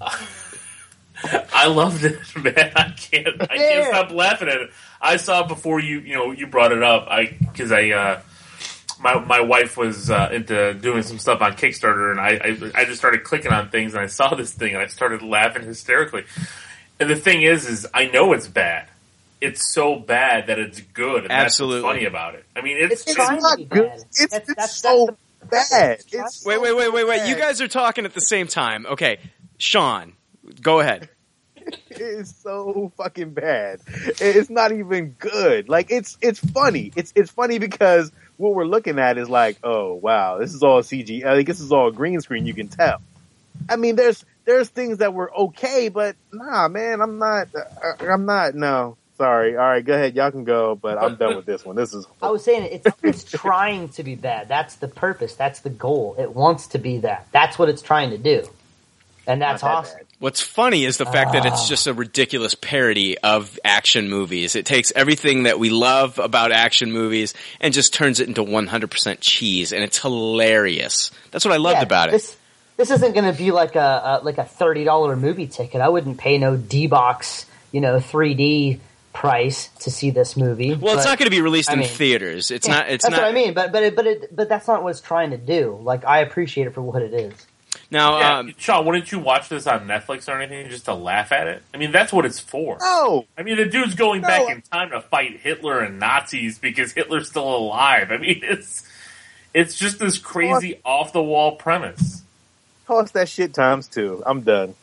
I 1.52 1.66
loved 1.66 2.04
it, 2.04 2.18
man. 2.36 2.72
I 2.76 2.90
can't 2.96 3.28
I 3.42 3.46
can't 3.46 3.60
Yeah. 3.60 3.88
stop 3.88 4.10
laughing 4.12 4.48
at 4.48 4.56
it. 4.60 4.70
I 5.00 5.16
saw 5.16 5.42
it 5.44 5.48
before 5.48 5.80
you 5.80 6.00
you 6.00 6.14
know 6.14 6.30
you 6.32 6.46
brought 6.46 6.72
it 6.72 6.82
up. 6.82 7.06
I 7.08 7.26
because 7.40 7.72
I 7.72 7.90
uh, 7.90 8.20
my 9.00 9.18
my 9.24 9.40
wife 9.40 9.76
was 9.76 10.10
uh, 10.10 10.28
into 10.32 10.74
doing 10.74 11.02
some 11.02 11.18
stuff 11.18 11.40
on 11.40 11.52
Kickstarter, 11.54 12.10
and 12.10 12.20
I, 12.20 12.72
I 12.76 12.82
I 12.82 12.84
just 12.84 12.98
started 12.98 13.24
clicking 13.24 13.52
on 13.52 13.70
things, 13.70 13.94
and 13.94 14.02
I 14.02 14.06
saw 14.06 14.34
this 14.34 14.52
thing, 14.52 14.74
and 14.74 14.82
I 14.82 14.86
started 14.86 15.22
laughing 15.22 15.62
hysterically. 15.64 16.24
And 16.98 17.08
the 17.08 17.16
thing 17.16 17.42
is, 17.42 17.66
is 17.66 17.86
I 17.94 18.06
know 18.06 18.32
it's 18.34 18.46
bad. 18.46 18.86
It's 19.40 19.72
so 19.72 19.96
bad 19.98 20.48
that 20.48 20.58
it's 20.58 20.80
good. 20.80 21.22
And 21.22 21.32
Absolutely. 21.32 21.80
That's 21.80 21.94
funny 21.94 22.04
about 22.04 22.34
it. 22.34 22.44
I 22.54 22.60
mean, 22.60 22.76
it's, 22.78 23.02
It's 23.06 23.14
trying 23.14 23.40
not 23.40 23.56
to 23.56 23.64
good. 23.64 23.90
It's, 24.10 24.18
That's- 24.26 24.48
it's 24.50 24.54
that's- 24.54 24.76
so 24.76 25.16
that's 25.50 25.70
bad. 25.70 25.92
It's 25.92 26.04
trying- 26.04 26.24
It's 26.26 26.44
Wait, 26.44 26.60
wait, 26.60 26.76
wait, 26.76 26.92
wait, 26.92 27.08
wait. 27.08 27.26
You 27.26 27.36
guys 27.36 27.62
are 27.62 27.68
talking 27.68 28.04
at 28.04 28.12
the 28.12 28.20
same 28.20 28.48
time. 28.48 28.84
Okay, 28.84 29.18
Sean, 29.56 30.12
go 30.60 30.80
ahead. 30.80 31.08
It's 32.02 32.34
so 32.34 32.90
fucking 32.96 33.34
bad. 33.34 33.80
It's 33.86 34.48
not 34.48 34.72
even 34.72 35.10
good. 35.18 35.68
Like 35.68 35.90
it's 35.90 36.16
it's 36.22 36.38
funny. 36.38 36.92
It's 36.96 37.12
it's 37.14 37.30
funny 37.30 37.58
because 37.58 38.10
what 38.38 38.54
we're 38.54 38.64
looking 38.64 38.98
at 38.98 39.18
is 39.18 39.28
like, 39.28 39.58
oh 39.62 39.94
wow, 39.94 40.38
this 40.38 40.54
is 40.54 40.62
all 40.62 40.80
CG. 40.80 41.24
I 41.24 41.36
think 41.36 41.46
this 41.46 41.60
is 41.60 41.72
all 41.72 41.90
green 41.90 42.20
screen. 42.22 42.46
You 42.46 42.54
can 42.54 42.68
tell. 42.68 43.02
I 43.68 43.76
mean, 43.76 43.96
there's 43.96 44.24
there's 44.44 44.68
things 44.68 44.98
that 44.98 45.12
were 45.12 45.32
okay, 45.34 45.88
but 45.88 46.16
nah, 46.32 46.68
man, 46.68 47.00
I'm 47.00 47.18
not. 47.18 47.48
Uh, 47.54 47.92
I'm 48.00 48.24
not. 48.24 48.54
No, 48.54 48.96
sorry. 49.18 49.56
All 49.56 49.64
right, 49.64 49.84
go 49.84 49.94
ahead. 49.94 50.16
Y'all 50.16 50.30
can 50.30 50.44
go, 50.44 50.74
but 50.74 50.96
I'm 50.96 51.16
done 51.16 51.36
with 51.36 51.46
this 51.46 51.64
one. 51.64 51.76
This 51.76 51.92
is. 51.92 52.06
I 52.22 52.30
was 52.30 52.42
saying 52.42 52.68
it's 52.72 52.96
it's 53.02 53.24
trying 53.24 53.90
to 53.90 54.02
be 54.02 54.14
bad. 54.14 54.48
That's 54.48 54.76
the 54.76 54.88
purpose. 54.88 55.34
That's 55.34 55.60
the 55.60 55.70
goal. 55.70 56.16
It 56.18 56.34
wants 56.34 56.68
to 56.68 56.78
be 56.78 56.98
that. 56.98 57.28
That's 57.32 57.58
what 57.58 57.68
it's 57.68 57.82
trying 57.82 58.10
to 58.10 58.18
do, 58.18 58.48
and 59.26 59.42
that's 59.42 59.62
that 59.62 59.70
awesome. 59.70 59.98
bad. 59.98 60.06
What's 60.20 60.40
funny 60.42 60.84
is 60.84 60.98
the 60.98 61.06
fact 61.06 61.32
that 61.32 61.44
Ah. 61.44 61.48
it's 61.48 61.66
just 61.68 61.86
a 61.86 61.94
ridiculous 61.94 62.54
parody 62.54 63.16
of 63.18 63.58
action 63.64 64.08
movies. 64.10 64.54
It 64.54 64.66
takes 64.66 64.92
everything 64.94 65.44
that 65.44 65.58
we 65.58 65.70
love 65.70 66.18
about 66.18 66.52
action 66.52 66.92
movies 66.92 67.32
and 67.58 67.72
just 67.74 67.94
turns 67.94 68.20
it 68.20 68.28
into 68.28 68.42
100% 68.44 69.20
cheese, 69.20 69.72
and 69.72 69.82
it's 69.82 69.98
hilarious. 69.98 71.10
That's 71.30 71.44
what 71.44 71.54
I 71.54 71.56
loved 71.56 71.78
Yeah, 71.78 71.82
about 71.84 72.08
it. 72.10 72.12
This 72.12 72.36
this 72.76 72.90
isn't 72.90 73.12
going 73.14 73.30
to 73.30 73.36
be 73.36 73.50
like 73.50 73.76
a, 73.76 74.20
a 74.20 74.24
like 74.24 74.38
a 74.38 74.44
thirty 74.44 74.84
dollar 74.84 75.16
movie 75.16 75.46
ticket. 75.46 75.80
I 75.80 75.88
wouldn't 75.88 76.18
pay 76.18 76.38
no 76.38 76.56
D 76.56 76.86
box, 76.86 77.44
you 77.72 77.80
know, 77.80 77.98
three 78.00 78.34
D 78.34 78.80
price 79.12 79.68
to 79.80 79.90
see 79.90 80.10
this 80.10 80.36
movie. 80.36 80.74
well, 80.74 80.94
it's 80.94 81.04
but- 81.04 81.10
not 81.10 81.18
going 81.18 81.30
to 81.30 81.34
be 81.36 81.40
released 81.42 81.68
I 81.70 81.74
in 81.74 81.78
mean- 81.80 81.88
theaters. 81.88 82.50
It's 82.50 82.66
Yeah, 82.68 82.74
not. 82.78 82.88
It's 82.90 83.04
that's 83.04 83.12
not. 83.12 83.22
what 83.22 83.28
I 83.30 83.32
mean. 83.32 83.54
But 83.54 83.72
but 83.72 83.82
it, 83.82 83.96
but 83.96 84.06
it, 84.06 84.34
but 84.36 84.48
that's 84.50 84.66
not 84.68 84.82
what 84.82 84.90
it's 84.90 85.00
trying 85.00 85.30
to 85.30 85.36
do. 85.38 85.78
Like 85.82 86.04
I 86.06 86.20
appreciate 86.20 86.66
it 86.66 86.74
for 86.74 86.82
what 86.82 87.02
it 87.02 87.12
is. 87.14 87.32
Now, 87.90 88.18
Yeah, 88.18 88.38
um, 88.38 88.54
Sean, 88.58 88.84
wouldn't 88.86 89.10
you 89.12 89.18
watch 89.18 89.48
this 89.48 89.66
on 89.66 89.86
Netflix 89.86 90.28
or 90.28 90.40
anything 90.40 90.68
just 90.70 90.84
to 90.86 90.94
laugh 90.94 91.32
at 91.32 91.46
it? 91.46 91.62
I 91.74 91.76
mean, 91.76 91.92
that's 91.92 92.12
what 92.12 92.24
it's 92.24 92.40
for. 92.40 92.78
No, 92.80 93.26
I 93.36 93.42
mean, 93.42 93.56
the 93.56 93.66
dude's 93.66 93.94
going 93.94 94.22
No. 94.22 94.28
back 94.28 94.48
in 94.56 94.62
time 94.62 94.90
to 94.90 95.00
fight 95.00 95.40
Hitler 95.40 95.80
and 95.80 95.98
Nazis 95.98 96.58
because 96.58 96.92
Hitler's 96.92 97.28
still 97.28 97.48
alive. 97.56 98.10
I 98.10 98.16
mean, 98.18 98.40
it's 98.44 98.86
it's 99.54 99.76
just 99.78 99.98
this 99.98 100.18
crazy 100.18 100.80
off 100.84 101.12
the 101.12 101.22
wall 101.22 101.56
premise. 101.56 102.22
Toss 102.90 103.12
that 103.12 103.28
shit 103.28 103.54
times 103.54 103.86
two. 103.86 104.22
I'm 104.26 104.42
done. 104.42 104.74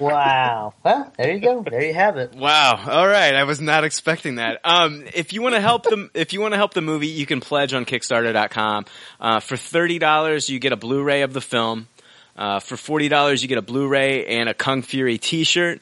Wow. 0.00 0.74
well, 0.84 1.12
there 1.16 1.32
you 1.32 1.40
go. 1.40 1.62
There 1.62 1.82
you 1.82 1.94
have 1.94 2.16
it. 2.16 2.34
Wow. 2.34 2.80
All 2.86 3.06
right. 3.06 3.34
I 3.34 3.44
was 3.44 3.60
not 3.60 3.84
expecting 3.84 4.36
that. 4.36 4.60
Um, 4.64 5.04
if 5.14 5.32
you 5.32 5.42
want 5.42 5.54
to 5.54 5.60
help 5.60 5.84
them, 5.84 6.10
if 6.14 6.32
you 6.32 6.40
want 6.40 6.52
to 6.52 6.56
help 6.56 6.74
the 6.74 6.80
movie, 6.80 7.08
you 7.08 7.26
can 7.26 7.40
pledge 7.40 7.74
on 7.74 7.84
Kickstarter.com. 7.84 8.86
Uh, 9.20 9.40
for 9.40 9.56
thirty 9.56 9.98
dollars, 9.98 10.48
you 10.48 10.58
get 10.58 10.72
a 10.72 10.76
Blu-ray 10.76 11.22
of 11.22 11.32
the 11.32 11.40
film. 11.40 11.88
Uh, 12.36 12.60
for 12.60 12.76
forty 12.76 13.08
dollars, 13.08 13.42
you 13.42 13.48
get 13.48 13.58
a 13.58 13.62
Blu-ray 13.62 14.26
and 14.26 14.48
a 14.48 14.54
Kung 14.54 14.82
Fury 14.82 15.18
T-shirt. 15.18 15.80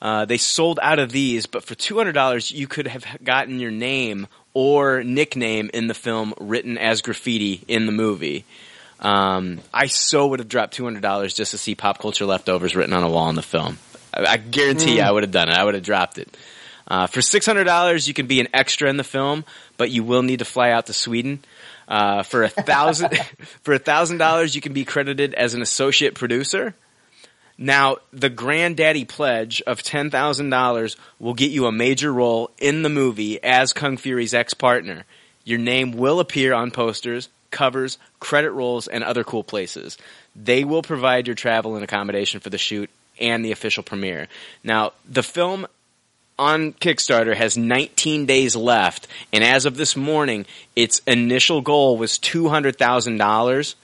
Uh, 0.00 0.24
they 0.24 0.38
sold 0.38 0.78
out 0.82 0.98
of 0.98 1.10
these, 1.10 1.46
but 1.46 1.64
for 1.64 1.74
two 1.74 1.96
hundred 1.96 2.12
dollars, 2.12 2.50
you 2.52 2.68
could 2.68 2.86
have 2.86 3.04
gotten 3.24 3.58
your 3.58 3.70
name 3.72 4.28
or 4.54 5.02
nickname 5.02 5.70
in 5.74 5.86
the 5.86 5.94
film 5.94 6.34
written 6.38 6.78
as 6.78 7.02
graffiti 7.02 7.62
in 7.66 7.86
the 7.86 7.92
movie. 7.92 8.44
Um, 8.98 9.60
I 9.74 9.86
so 9.86 10.28
would 10.28 10.40
have 10.40 10.48
dropped 10.48 10.74
two 10.74 10.84
hundred 10.84 11.02
dollars 11.02 11.34
just 11.34 11.50
to 11.50 11.58
see 11.58 11.74
pop 11.74 11.98
culture 11.98 12.24
leftovers 12.24 12.74
written 12.74 12.92
on 12.92 13.02
a 13.02 13.10
wall 13.10 13.28
in 13.28 13.34
the 13.34 13.42
film. 13.42 13.78
I, 14.12 14.24
I 14.26 14.36
guarantee 14.36 14.96
you, 14.96 15.02
I 15.02 15.10
would 15.10 15.22
have 15.22 15.32
done 15.32 15.48
it. 15.48 15.54
I 15.54 15.64
would 15.64 15.74
have 15.74 15.82
dropped 15.82 16.18
it. 16.18 16.36
Uh, 16.88 17.06
for 17.06 17.20
six 17.20 17.44
hundred 17.44 17.64
dollars, 17.64 18.06
you 18.08 18.14
can 18.14 18.26
be 18.26 18.40
an 18.40 18.48
extra 18.54 18.88
in 18.88 18.96
the 18.96 19.04
film, 19.04 19.44
but 19.76 19.90
you 19.90 20.04
will 20.04 20.22
need 20.22 20.38
to 20.38 20.44
fly 20.44 20.70
out 20.70 20.86
to 20.86 20.92
Sweden. 20.92 21.40
Uh, 21.88 22.22
for 22.22 22.42
a 22.42 22.48
thousand, 22.48 23.16
for 23.62 23.74
a 23.74 23.78
thousand 23.78 24.18
dollars, 24.18 24.54
you 24.54 24.60
can 24.60 24.72
be 24.72 24.84
credited 24.84 25.34
as 25.34 25.54
an 25.54 25.62
associate 25.62 26.14
producer. 26.14 26.74
Now, 27.58 27.96
the 28.12 28.28
granddaddy 28.28 29.04
pledge 29.04 29.62
of 29.62 29.82
ten 29.82 30.10
thousand 30.10 30.50
dollars 30.50 30.96
will 31.18 31.34
get 31.34 31.50
you 31.50 31.66
a 31.66 31.72
major 31.72 32.12
role 32.12 32.50
in 32.58 32.82
the 32.82 32.88
movie 32.88 33.42
as 33.42 33.72
Kung 33.72 33.96
Fury's 33.96 34.34
ex-partner. 34.34 35.04
Your 35.44 35.58
name 35.58 35.92
will 35.92 36.20
appear 36.20 36.52
on 36.52 36.70
posters, 36.70 37.28
covers, 37.56 37.98
credit 38.20 38.52
rolls, 38.52 38.86
and 38.86 39.02
other 39.02 39.24
cool 39.24 39.42
places. 39.42 39.96
They 40.36 40.62
will 40.62 40.82
provide 40.82 41.26
your 41.26 41.34
travel 41.34 41.74
and 41.74 41.82
accommodation 41.82 42.40
for 42.40 42.50
the 42.50 42.58
shoot 42.58 42.90
and 43.18 43.44
the 43.44 43.50
official 43.50 43.82
premiere. 43.82 44.28
Now, 44.62 44.92
the 45.08 45.22
film 45.22 45.66
on 46.38 46.74
Kickstarter 46.74 47.34
has 47.34 47.56
19 47.56 48.26
days 48.26 48.54
left, 48.54 49.08
and 49.32 49.42
as 49.42 49.64
of 49.64 49.78
this 49.78 49.96
morning, 49.96 50.44
its 50.76 51.00
initial 51.06 51.62
goal 51.62 51.96
was 51.96 52.18
$200,000, 52.18 53.74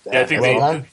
Yeah, 0.06 0.22
I 0.22 0.26
think 0.26 0.42
Well 0.42 0.54
they 0.54 0.60
done. 0.60 0.86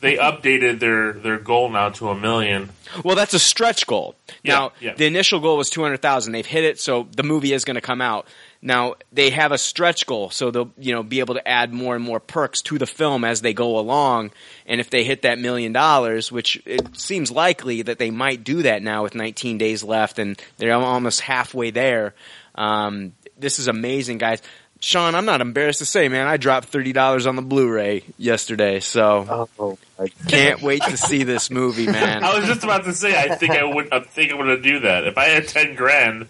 they 0.00 0.16
updated 0.16 0.78
their 0.80 1.12
their 1.12 1.38
goal 1.38 1.70
now 1.70 1.90
to 1.90 2.08
a 2.10 2.14
million. 2.14 2.70
Well, 3.04 3.16
that's 3.16 3.34
a 3.34 3.38
stretch 3.38 3.86
goal. 3.86 4.14
Yeah, 4.42 4.54
Now, 4.54 4.72
yeah. 4.80 4.94
the 4.94 5.04
initial 5.06 5.40
goal 5.40 5.58
was 5.58 5.68
200,000. 5.70 6.32
They've 6.32 6.46
hit 6.46 6.64
it, 6.64 6.80
so 6.80 7.06
the 7.14 7.22
movie 7.22 7.52
is 7.52 7.64
going 7.66 7.74
to 7.74 7.80
come 7.82 8.00
out. 8.00 8.26
Now, 8.62 8.94
they 9.12 9.28
have 9.30 9.52
a 9.52 9.58
stretch 9.58 10.06
goal, 10.06 10.30
so 10.30 10.50
they'll, 10.50 10.72
you 10.78 10.92
know, 10.94 11.02
be 11.02 11.20
able 11.20 11.34
to 11.34 11.46
add 11.46 11.72
more 11.72 11.94
and 11.94 12.02
more 12.04 12.18
perks 12.18 12.62
to 12.62 12.78
the 12.78 12.86
film 12.86 13.24
as 13.24 13.42
they 13.42 13.52
go 13.52 13.78
along. 13.78 14.30
And 14.66 14.80
if 14.80 14.88
they 14.90 15.04
hit 15.04 15.22
that 15.22 15.38
million 15.38 15.72
dollars, 15.74 16.32
which 16.32 16.60
it 16.64 16.96
seems 16.96 17.30
likely 17.30 17.82
that 17.82 17.98
they 17.98 18.10
might 18.10 18.42
do 18.42 18.62
that 18.62 18.82
now 18.82 19.02
with 19.02 19.14
19 19.14 19.58
days 19.58 19.84
left 19.84 20.18
and 20.18 20.40
they're 20.56 20.72
almost 20.72 21.20
halfway 21.20 21.70
there. 21.70 22.14
Um, 22.54 23.12
this 23.38 23.58
is 23.58 23.68
amazing, 23.68 24.18
guys. 24.18 24.40
Sean, 24.80 25.14
I'm 25.16 25.24
not 25.24 25.40
embarrassed 25.40 25.80
to 25.80 25.84
say, 25.86 26.08
man, 26.08 26.28
I 26.28 26.36
dropped 26.36 26.70
$30 26.72 27.26
on 27.26 27.34
the 27.36 27.42
Blu-ray 27.42 28.04
yesterday, 28.16 28.78
so 28.80 29.48
Oh, 29.58 29.78
my 29.98 30.06
can't 30.28 30.62
wait 30.62 30.82
to 30.82 30.96
see 30.96 31.24
this 31.24 31.50
movie, 31.50 31.86
man. 31.86 32.22
I 32.24 32.38
was 32.38 32.46
just 32.48 32.62
about 32.62 32.84
to 32.84 32.94
say, 32.94 33.18
I 33.20 33.34
think 33.34 33.52
I 33.52 33.64
would, 33.64 33.92
I 33.92 34.00
think 34.00 34.32
I 34.32 34.36
would 34.36 34.62
do 34.62 34.80
that 34.80 35.04
if 35.06 35.18
I 35.18 35.24
had 35.26 35.48
ten 35.48 35.74
grand. 35.74 36.28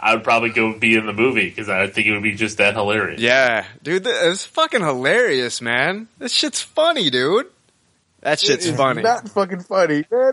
I 0.00 0.14
would 0.14 0.22
probably 0.22 0.50
go 0.50 0.78
be 0.78 0.94
in 0.96 1.06
the 1.06 1.12
movie 1.12 1.48
because 1.48 1.68
I 1.68 1.88
think 1.88 2.06
it 2.06 2.12
would 2.12 2.22
be 2.22 2.36
just 2.36 2.58
that 2.58 2.74
hilarious. 2.74 3.20
Yeah, 3.20 3.64
dude, 3.82 4.04
th- 4.04 4.14
it's 4.20 4.44
fucking 4.46 4.80
hilarious, 4.80 5.60
man. 5.60 6.06
This 6.18 6.30
shit's 6.30 6.60
funny, 6.62 7.10
dude. 7.10 7.46
That 8.20 8.38
shit's 8.38 8.66
It 8.66 8.70
is 8.70 8.76
funny. 8.76 9.02
Not 9.02 9.28
fucking 9.28 9.60
funny, 9.60 10.04
man. 10.08 10.32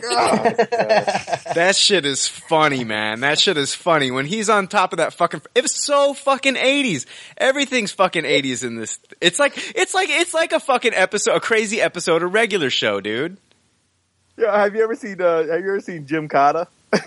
God. 0.00 0.56
that 1.54 1.74
shit 1.76 2.04
is 2.06 2.26
funny, 2.28 2.84
man. 2.84 3.20
That 3.20 3.38
shit 3.38 3.56
is 3.56 3.74
funny. 3.74 4.10
When 4.10 4.26
he's 4.26 4.48
on 4.48 4.66
top 4.68 4.92
of 4.92 4.98
that 4.98 5.12
fucking, 5.14 5.42
it 5.54 5.62
was 5.62 5.74
so 5.74 6.14
fucking 6.14 6.56
eighties. 6.56 7.06
Everything's 7.36 7.92
fucking 7.92 8.24
eighties 8.24 8.64
in 8.64 8.76
this. 8.76 8.98
It's 9.20 9.38
like, 9.38 9.52
it's 9.76 9.94
like, 9.94 10.08
it's 10.10 10.34
like 10.34 10.52
a 10.52 10.60
fucking 10.60 10.94
episode, 10.94 11.34
a 11.36 11.40
crazy 11.40 11.80
episode 11.80 12.22
a 12.22 12.26
regular 12.26 12.70
show, 12.70 13.00
dude. 13.00 13.36
Yeah, 14.36 14.56
have 14.56 14.74
you 14.74 14.84
ever 14.84 14.94
seen? 14.94 15.20
Uh, 15.20 15.38
have 15.46 15.60
you 15.60 15.68
ever 15.70 15.80
seen 15.80 16.06
Gymkata 16.06 16.68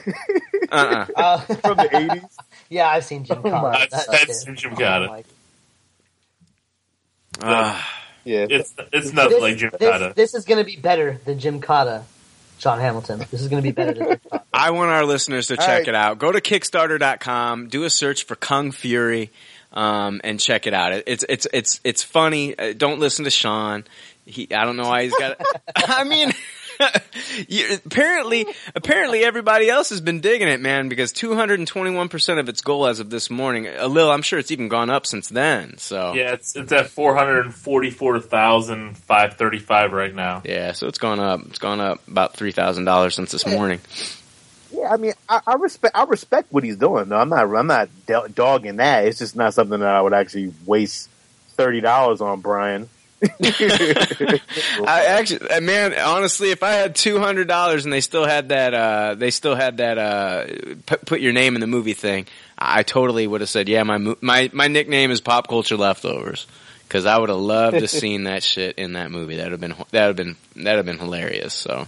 Uh-uh. 0.72 1.06
Uh, 1.16 1.38
from 1.56 1.78
the 1.78 1.90
eighties? 1.96 2.38
yeah, 2.70 2.88
I've 2.90 3.06
seen 3.06 3.26
Gymkata. 3.26 3.72
That's- 3.74 4.06
That- 4.08 4.28
that's 4.28 4.48
it. 4.48 4.58
Gymkata. 4.58 5.08
my- 5.08 5.24
Ah. 7.42 7.98
Yeah, 8.24 8.46
It's 8.50 8.74
it's 8.94 9.14
nothing 9.14 9.32
This, 9.32 9.42
like 9.42 9.58
Jim 9.58 9.72
this, 9.80 10.14
this 10.16 10.34
is 10.36 10.46
going 10.46 10.60
to 10.60 10.64
be 10.64 10.76
better 10.76 11.20
than 11.26 11.40
Gymkata, 11.40 12.04
John 12.62 12.80
Hamilton. 12.80 13.20
This 13.32 13.42
is 13.42 13.48
going 13.48 13.62
to 13.62 13.68
be 13.68 13.72
better 13.74 13.94
than 13.94 14.20
I 14.54 14.72
want 14.72 14.92
our 14.92 15.04
listeners 15.06 15.48
to 15.48 15.60
All 15.60 15.66
check 15.66 15.80
right. 15.80 15.88
it 15.90 15.96
out. 15.96 16.20
Go 16.20 16.32
to 16.32 16.40
Kickstarter.com, 16.40 17.68
do 17.70 17.84
a 17.84 17.90
search 17.90 18.26
for 18.26 18.36
Kung 18.36 18.72
Fury. 18.72 19.32
um, 19.74 20.22
and 20.24 20.40
check 20.40 20.68
it 20.68 20.74
out. 20.74 20.94
It's 21.08 21.24
it's 21.28 21.48
it's 21.54 21.80
it's 21.84 22.04
funny. 22.04 22.58
Uh, 22.58 22.74
don't 22.78 23.00
listen 23.00 23.26
to 23.26 23.32
Sean. 23.32 23.86
He 24.26 24.48
I 24.54 24.66
don't 24.66 24.76
know 24.78 24.88
why 24.90 25.04
he's 25.04 25.16
got. 25.16 25.40
It. 25.40 25.48
I 25.76 26.04
mean. 26.04 26.32
you, 27.48 27.78
apparently, 27.86 28.46
apparently 28.76 29.24
everybody 29.24 29.70
else 29.70 29.90
has 29.90 30.02
been 30.02 30.20
digging 30.22 30.48
it, 30.48 30.60
man, 30.60 30.90
because 30.90 31.14
221% 31.14 32.40
of 32.40 32.50
its 32.50 32.62
goal 32.62 32.88
as 32.88 33.00
of 33.00 33.10
this 33.10 33.30
morning. 33.30 33.68
A 33.68 33.88
little, 33.88 34.12
I'm 34.12 34.22
sure 34.22 34.40
it's 34.40 34.52
even 34.52 34.68
gone 34.68 34.90
up 34.90 35.06
since 35.06 35.30
then. 35.30 35.78
So 35.78 36.14
Yeah, 36.14 36.34
it's 36.34 36.56
it's 36.56 36.72
at 36.72 36.88
four 36.90 37.16
hundred 37.16 37.54
forty 37.54 37.90
four 37.90 38.20
thousand 38.20 38.98
five 38.98 39.36
thirty 39.36 39.60
five 39.60 39.92
right 39.94 40.14
now. 40.14 40.42
yeah, 40.46 40.72
so 40.74 40.88
it's 40.88 41.00
gone 41.00 41.20
up. 41.20 41.42
It's 41.48 41.60
gone 41.60 41.80
up 41.80 42.08
about 42.08 42.36
three 42.36 42.52
thousand 42.52 42.86
dollars 42.86 43.16
since 43.16 43.32
this 43.32 43.46
morning. 43.46 43.80
Yeah, 44.74 44.90
I 44.90 44.98
mean, 44.98 45.14
I, 45.28 45.42
I 45.46 45.54
respect 45.56 45.96
I 45.96 46.04
respect 46.06 46.52
what 46.52 46.64
he's 46.64 46.78
doing. 46.78 47.10
though. 47.10 47.18
I'm 47.18 47.30
not 47.30 47.54
I'm 47.54 47.68
not 47.68 47.90
dogging 48.34 48.78
that. 48.78 49.06
It's 49.06 49.20
just 49.20 49.36
not 49.36 49.54
something 49.54 49.80
that 49.80 49.90
I 49.96 50.02
would 50.02 50.14
actually 50.14 50.54
waste 50.66 51.10
thirty 51.56 51.82
dollars 51.82 52.22
on, 52.22 52.42
Brian. 52.42 52.90
I 54.84 55.06
actually, 55.10 55.50
uh, 55.50 55.62
man, 55.62 55.94
honestly, 56.00 56.52
if 56.52 56.64
I 56.64 56.72
had 56.72 56.96
two 56.96 57.20
hundred 57.20 57.48
dollars 57.48 57.86
and 57.86 57.94
they 57.94 58.02
still 58.02 58.26
had 58.26 58.50
that, 58.50 58.74
uh, 58.74 59.16
they 59.16 59.32
still 59.32 59.56
had 59.56 59.78
that, 59.78 59.98
uh, 59.98 60.46
p- 60.48 61.06
put 61.06 61.22
your 61.22 61.34
name 61.34 61.56
in 61.56 61.62
the 61.62 61.68
movie 61.68 61.94
thing, 61.94 62.26
I 62.58 62.84
totally 62.84 63.28
would 63.28 63.42
have 63.42 63.50
said, 63.50 63.70
yeah, 63.70 63.84
my 63.84 63.98
mo- 63.98 64.18
my 64.22 64.50
my 64.54 64.68
nickname 64.68 65.12
is 65.12 65.22
Pop 65.22 65.48
Culture 65.48 65.78
Leftovers 65.78 66.48
because 66.88 67.06
I 67.06 67.18
would 67.18 67.30
have 67.30 67.38
loved 67.38 67.78
to 67.80 67.88
seen 68.02 68.24
that 68.24 68.44
shit 68.44 68.78
in 68.78 68.94
that 68.94 69.12
movie. 69.12 69.38
That 69.38 69.44
would 69.46 69.52
have 69.54 69.62
been 69.62 69.76
that 69.92 70.08
would 70.08 70.18
have 70.20 70.28
been 70.28 70.36
that 70.64 70.72
would 70.72 70.78
have 70.78 70.86
been 70.86 71.00
hilarious. 71.00 71.54
So. 71.54 71.88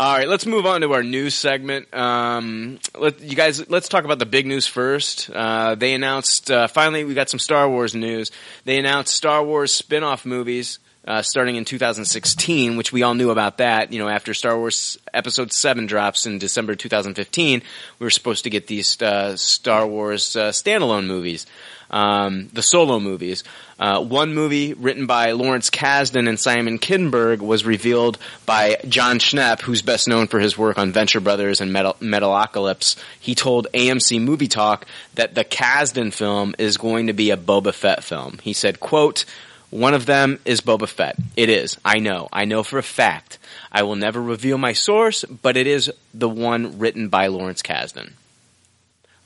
All 0.00 0.16
right, 0.16 0.26
let's 0.26 0.46
move 0.46 0.64
on 0.64 0.80
to 0.80 0.94
our 0.94 1.02
news 1.02 1.34
segment. 1.34 1.92
Um, 1.92 2.78
let 2.98 3.20
you 3.20 3.36
guys, 3.36 3.68
let's 3.68 3.86
talk 3.86 4.04
about 4.06 4.18
the 4.18 4.24
big 4.24 4.46
news 4.46 4.66
first. 4.66 5.28
Uh, 5.28 5.74
they 5.74 5.92
announced 5.92 6.50
uh, 6.50 6.68
finally 6.68 7.04
we 7.04 7.12
got 7.12 7.28
some 7.28 7.38
Star 7.38 7.68
Wars 7.68 7.94
news. 7.94 8.30
They 8.64 8.78
announced 8.78 9.14
Star 9.14 9.44
Wars 9.44 9.74
spin-off 9.74 10.24
movies 10.24 10.78
uh, 11.06 11.22
starting 11.22 11.56
in 11.56 11.64
2016, 11.64 12.76
which 12.76 12.92
we 12.92 13.02
all 13.02 13.14
knew 13.14 13.30
about 13.30 13.58
that. 13.58 13.92
You 13.92 13.98
know, 13.98 14.08
after 14.08 14.34
Star 14.34 14.56
Wars 14.58 14.98
Episode 15.14 15.52
Seven 15.52 15.86
drops 15.86 16.26
in 16.26 16.38
December 16.38 16.74
2015, 16.74 17.62
we 17.98 18.04
were 18.04 18.10
supposed 18.10 18.44
to 18.44 18.50
get 18.50 18.66
these 18.66 19.00
uh, 19.00 19.36
Star 19.36 19.86
Wars 19.86 20.36
uh, 20.36 20.50
standalone 20.50 21.06
movies, 21.06 21.46
um, 21.90 22.48
the 22.52 22.62
solo 22.62 23.00
movies. 23.00 23.44
Uh, 23.78 24.04
one 24.04 24.34
movie 24.34 24.74
written 24.74 25.06
by 25.06 25.32
Lawrence 25.32 25.70
Kasdan 25.70 26.28
and 26.28 26.38
Simon 26.38 26.78
Kinberg 26.78 27.38
was 27.38 27.64
revealed 27.64 28.18
by 28.44 28.76
Jon 28.86 29.18
Schnepp, 29.18 29.62
who's 29.62 29.80
best 29.80 30.06
known 30.06 30.26
for 30.26 30.38
his 30.38 30.58
work 30.58 30.78
on 30.78 30.92
Venture 30.92 31.20
Brothers 31.20 31.62
and 31.62 31.72
Metal- 31.72 31.96
Metalocalypse. 32.00 33.02
He 33.18 33.34
told 33.34 33.68
AMC 33.72 34.20
Movie 34.20 34.48
Talk 34.48 34.84
that 35.14 35.34
the 35.34 35.44
Kasdan 35.44 36.12
film 36.12 36.54
is 36.58 36.76
going 36.76 37.06
to 37.06 37.14
be 37.14 37.30
a 37.30 37.38
Boba 37.38 37.72
Fett 37.72 38.04
film. 38.04 38.38
He 38.42 38.52
said, 38.52 38.80
quote, 38.80 39.24
one 39.70 39.94
of 39.94 40.06
them 40.06 40.38
is 40.44 40.60
Boba 40.60 40.88
Fett. 40.88 41.16
It 41.36 41.48
is. 41.48 41.78
I 41.84 41.98
know. 41.98 42.28
I 42.32 42.44
know 42.44 42.62
for 42.62 42.78
a 42.78 42.82
fact. 42.82 43.38
I 43.70 43.84
will 43.84 43.96
never 43.96 44.20
reveal 44.20 44.58
my 44.58 44.72
source, 44.72 45.24
but 45.24 45.56
it 45.56 45.66
is 45.66 45.90
the 46.12 46.28
one 46.28 46.78
written 46.78 47.08
by 47.08 47.28
Lawrence 47.28 47.62
Kasdan. 47.62 48.12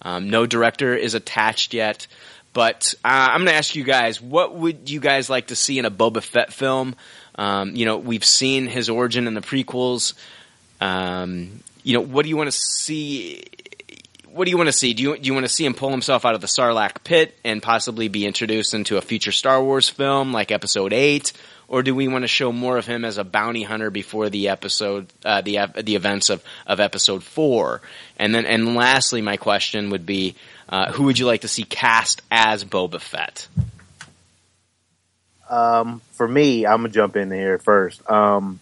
Um, 0.03 0.29
no 0.29 0.45
director 0.45 0.95
is 0.95 1.15
attached 1.15 1.73
yet. 1.73 2.07
But 2.53 2.95
uh, 3.05 3.09
I'm 3.09 3.41
going 3.41 3.49
to 3.49 3.55
ask 3.55 3.75
you 3.75 3.83
guys, 3.85 4.23
what 4.23 4.55
would 4.55 4.89
you 4.89 5.01
guys 5.01 5.29
like 5.29 5.49
to 5.49 5.57
see 5.57 5.79
in 5.79 5.85
a 5.85 5.91
Boba 5.91 6.23
Fett 6.23 6.53
film? 6.53 6.95
Um, 7.35 7.75
you 7.75 7.85
know, 7.85 7.97
we've 7.99 8.25
seen 8.25 8.67
his 8.67 8.89
origin 8.89 9.27
in 9.27 9.35
the 9.35 9.41
prequels. 9.41 10.15
Um, 10.81 11.63
you 11.83 11.95
know, 11.95 12.01
what 12.01 12.23
do 12.23 12.29
you 12.29 12.37
want 12.37 12.47
to 12.47 12.57
see? 12.57 13.45
What 14.35 14.47
do 14.47 14.51
you 14.51 14.57
want 14.57 14.67
to 14.67 14.73
see? 14.73 14.95
Do 14.95 15.03
you 15.05 15.17
do 15.17 15.29
you 15.29 15.33
want 15.33 15.47
to 15.47 15.53
see 15.53 15.65
him 15.65 15.75
pull 15.75 15.91
himself 15.91 16.25
out 16.25 16.35
of 16.35 16.41
the 16.41 16.49
Sarlacc 16.49 17.05
pit 17.05 17.39
and 17.45 17.63
possibly 17.63 18.09
be 18.09 18.27
introduced 18.27 18.75
into 18.75 18.97
a 18.97 19.01
future 19.01 19.31
Star 19.31 19.63
Wars 19.63 19.89
film 19.89 20.33
like 20.33 20.51
Episode 20.51 20.93
Eight, 20.93 21.33
or 21.69 21.85
do 21.85 21.95
we 21.95 22.09
want 22.09 22.25
to 22.25 22.29
show 22.29 22.51
more 22.51 22.77
of 22.77 22.85
him 22.85 23.05
as 23.05 23.17
a 23.17 23.23
bounty 23.23 23.63
hunter 23.63 23.91
before 23.91 24.31
the 24.31 24.49
episode, 24.49 25.07
uh, 25.25 25.41
the 25.41 25.61
the 25.81 25.95
events 25.95 26.31
of 26.31 26.43
of 26.67 26.81
Episode 26.81 27.23
Four? 27.23 27.81
And 28.19 28.35
then, 28.35 28.45
and 28.45 28.75
lastly, 28.75 29.23
my 29.23 29.37
question 29.37 29.91
would 29.91 30.05
be, 30.05 30.35
uh, 30.69 30.91
who 30.91 31.05
would 31.05 31.17
you 31.17 31.27
like 31.27 31.43
to 31.43 31.49
see 31.49 31.63
cast 31.63 32.21
as 32.29 32.65
Boba 32.65 33.01
Fett? 33.01 33.47
Um, 35.49 36.01
for 36.11 36.27
me, 36.27 36.67
I'm 36.67 36.79
gonna 36.79 36.89
jump 36.89 37.15
in 37.15 37.31
here 37.31 37.59
first. 37.59 38.11
Um, 38.11 38.59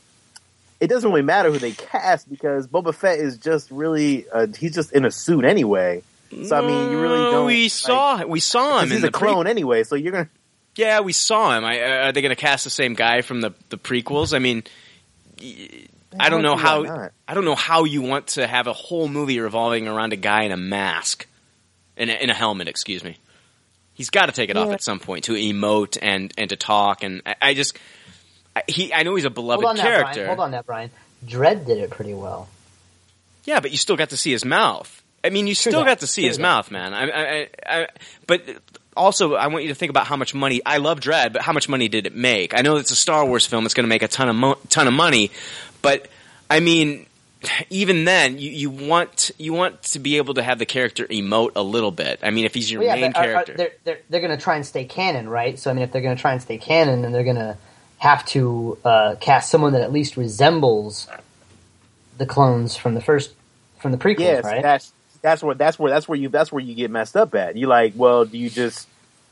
it 0.82 0.88
doesn't 0.88 1.08
really 1.08 1.22
matter 1.22 1.50
who 1.50 1.58
they 1.58 1.70
cast 1.72 2.28
because 2.28 2.66
Boba 2.66 2.92
Fett 2.92 3.18
is 3.20 3.38
just 3.38 3.70
really 3.70 4.26
uh, 4.30 4.48
he's 4.58 4.74
just 4.74 4.92
in 4.92 5.04
a 5.04 5.10
suit 5.10 5.44
anyway. 5.44 6.02
So 6.44 6.56
I 6.56 6.66
mean, 6.66 6.90
you 6.90 7.00
really 7.00 7.18
don't. 7.30 7.46
We 7.46 7.68
saw 7.68 8.24
we 8.24 8.40
saw 8.40 8.80
him 8.80 8.88
He's 8.88 8.98
in 8.98 9.04
a 9.04 9.10
the 9.10 9.18
pre- 9.18 9.28
clone 9.28 9.46
anyway, 9.46 9.84
so 9.84 9.94
you're 9.94 10.12
gonna. 10.12 10.28
Yeah, 10.74 11.00
we 11.00 11.12
saw 11.12 11.56
him. 11.56 11.64
I, 11.64 11.80
uh, 11.80 12.06
are 12.06 12.12
they 12.12 12.22
going 12.22 12.34
to 12.34 12.40
cast 12.40 12.64
the 12.64 12.70
same 12.70 12.94
guy 12.94 13.20
from 13.20 13.42
the 13.42 13.52
the 13.68 13.76
prequels? 13.76 14.34
I 14.34 14.38
mean, 14.38 14.64
y- 15.40 15.86
I 16.18 16.30
don't 16.30 16.40
know 16.42 16.56
how. 16.56 17.10
I 17.28 17.34
don't 17.34 17.44
know 17.44 17.54
how 17.54 17.84
you 17.84 18.00
want 18.02 18.28
to 18.28 18.46
have 18.46 18.66
a 18.66 18.72
whole 18.72 19.08
movie 19.08 19.38
revolving 19.40 19.86
around 19.86 20.14
a 20.14 20.16
guy 20.16 20.44
in 20.44 20.52
a 20.52 20.56
mask, 20.56 21.26
in 21.96 22.08
a, 22.08 22.14
in 22.14 22.30
a 22.30 22.34
helmet. 22.34 22.68
Excuse 22.68 23.04
me. 23.04 23.18
He's 23.94 24.08
got 24.08 24.26
to 24.26 24.32
take 24.32 24.48
it 24.48 24.56
off 24.56 24.68
at 24.72 24.82
some 24.82 24.98
point 25.00 25.24
to 25.24 25.32
emote 25.32 25.98
and 26.00 26.32
and 26.38 26.48
to 26.48 26.56
talk. 26.56 27.02
And 27.02 27.20
I, 27.26 27.34
I 27.42 27.54
just, 27.54 27.76
I, 27.76 27.78
he. 28.68 28.92
I 28.92 29.02
know 29.02 29.14
he's 29.14 29.24
a 29.24 29.30
beloved 29.30 29.64
Hold 29.64 29.78
on, 29.78 29.82
character. 29.82 30.26
Hold 30.26 30.40
on, 30.40 30.50
that 30.52 30.66
Brian. 30.66 30.90
Dredd 31.24 31.66
did 31.66 31.78
it 31.78 31.90
pretty 31.90 32.14
well. 32.14 32.48
Yeah, 33.44 33.60
but 33.60 33.70
you 33.70 33.76
still 33.76 33.96
got 33.96 34.10
to 34.10 34.16
see 34.16 34.30
his 34.32 34.44
mouth. 34.44 35.02
I 35.24 35.30
mean, 35.30 35.46
you 35.46 35.54
still 35.54 35.84
got 35.84 36.00
to 36.00 36.06
see 36.06 36.22
his 36.24 36.38
mouth, 36.38 36.70
man. 36.70 36.92
I, 36.94 37.08
I, 37.08 37.22
I, 37.66 37.82
I, 37.82 37.86
but 38.26 38.42
also, 38.96 39.34
I 39.34 39.46
want 39.46 39.62
you 39.62 39.68
to 39.68 39.74
think 39.74 39.90
about 39.90 40.06
how 40.06 40.16
much 40.16 40.34
money. 40.34 40.60
I 40.66 40.78
love 40.78 40.98
Dredd, 41.00 41.32
but 41.32 41.42
how 41.42 41.52
much 41.52 41.68
money 41.68 41.88
did 41.88 42.06
it 42.06 42.14
make? 42.14 42.54
I 42.54 42.62
know 42.62 42.76
it's 42.76 42.90
a 42.90 42.96
Star 42.96 43.24
Wars 43.24 43.46
film; 43.46 43.64
it's 43.64 43.74
going 43.74 43.84
to 43.84 43.88
make 43.88 44.02
a 44.02 44.08
ton 44.08 44.28
of 44.28 44.36
mo- 44.36 44.58
ton 44.68 44.88
of 44.88 44.94
money. 44.94 45.30
But 45.80 46.08
I 46.50 46.58
mean, 46.60 47.06
even 47.70 48.04
then, 48.04 48.38
you, 48.38 48.50
you 48.50 48.70
want 48.70 49.30
you 49.38 49.52
want 49.52 49.82
to 49.84 49.98
be 50.00 50.16
able 50.16 50.34
to 50.34 50.42
have 50.42 50.58
the 50.58 50.66
character 50.66 51.06
emote 51.06 51.52
a 51.56 51.62
little 51.62 51.92
bit. 51.92 52.18
I 52.22 52.30
mean, 52.30 52.44
if 52.44 52.54
he's 52.54 52.70
your 52.70 52.80
Well, 52.82 52.96
yeah, 52.96 53.02
main 53.02 53.12
but 53.12 53.18
are- 53.18 53.22
are- 53.22 53.32
character, 53.32 53.54
they're 53.56 53.72
they're, 53.84 53.98
they're 54.10 54.20
going 54.20 54.36
to 54.36 54.42
try 54.42 54.56
and 54.56 54.66
stay 54.66 54.84
canon, 54.84 55.28
right? 55.28 55.56
So 55.58 55.70
I 55.70 55.74
mean, 55.74 55.84
if 55.84 55.92
they're 55.92 56.02
going 56.02 56.16
to 56.16 56.20
try 56.20 56.32
and 56.32 56.42
stay 56.42 56.58
canon, 56.58 57.02
then 57.02 57.12
they're 57.12 57.24
going 57.24 57.36
to 57.36 57.56
have 58.02 58.26
to 58.26 58.76
uh, 58.84 59.14
cast 59.20 59.48
someone 59.48 59.74
that 59.74 59.80
at 59.82 59.92
least 59.92 60.16
resembles 60.16 61.06
the 62.18 62.26
clones 62.26 62.74
from 62.76 62.94
the 62.94 63.00
first 63.00 63.32
from 63.78 63.92
the 63.92 63.96
prequels, 63.98 64.18
Yes, 64.18 64.44
right? 64.44 64.60
that's 64.60 64.92
that's 65.22 65.40
where 65.40 65.54
that's 65.54 65.78
where 65.78 65.88
that's 65.92 66.08
where 66.08 66.18
you 66.18 66.28
that's 66.28 66.50
where 66.50 66.60
you 66.60 66.74
get 66.74 66.90
messed 66.90 67.16
up 67.16 67.32
at. 67.36 67.56
You 67.56 67.68
like, 67.68 67.92
well, 67.94 68.24
do 68.24 68.36
you 68.36 68.50
just 68.50 68.88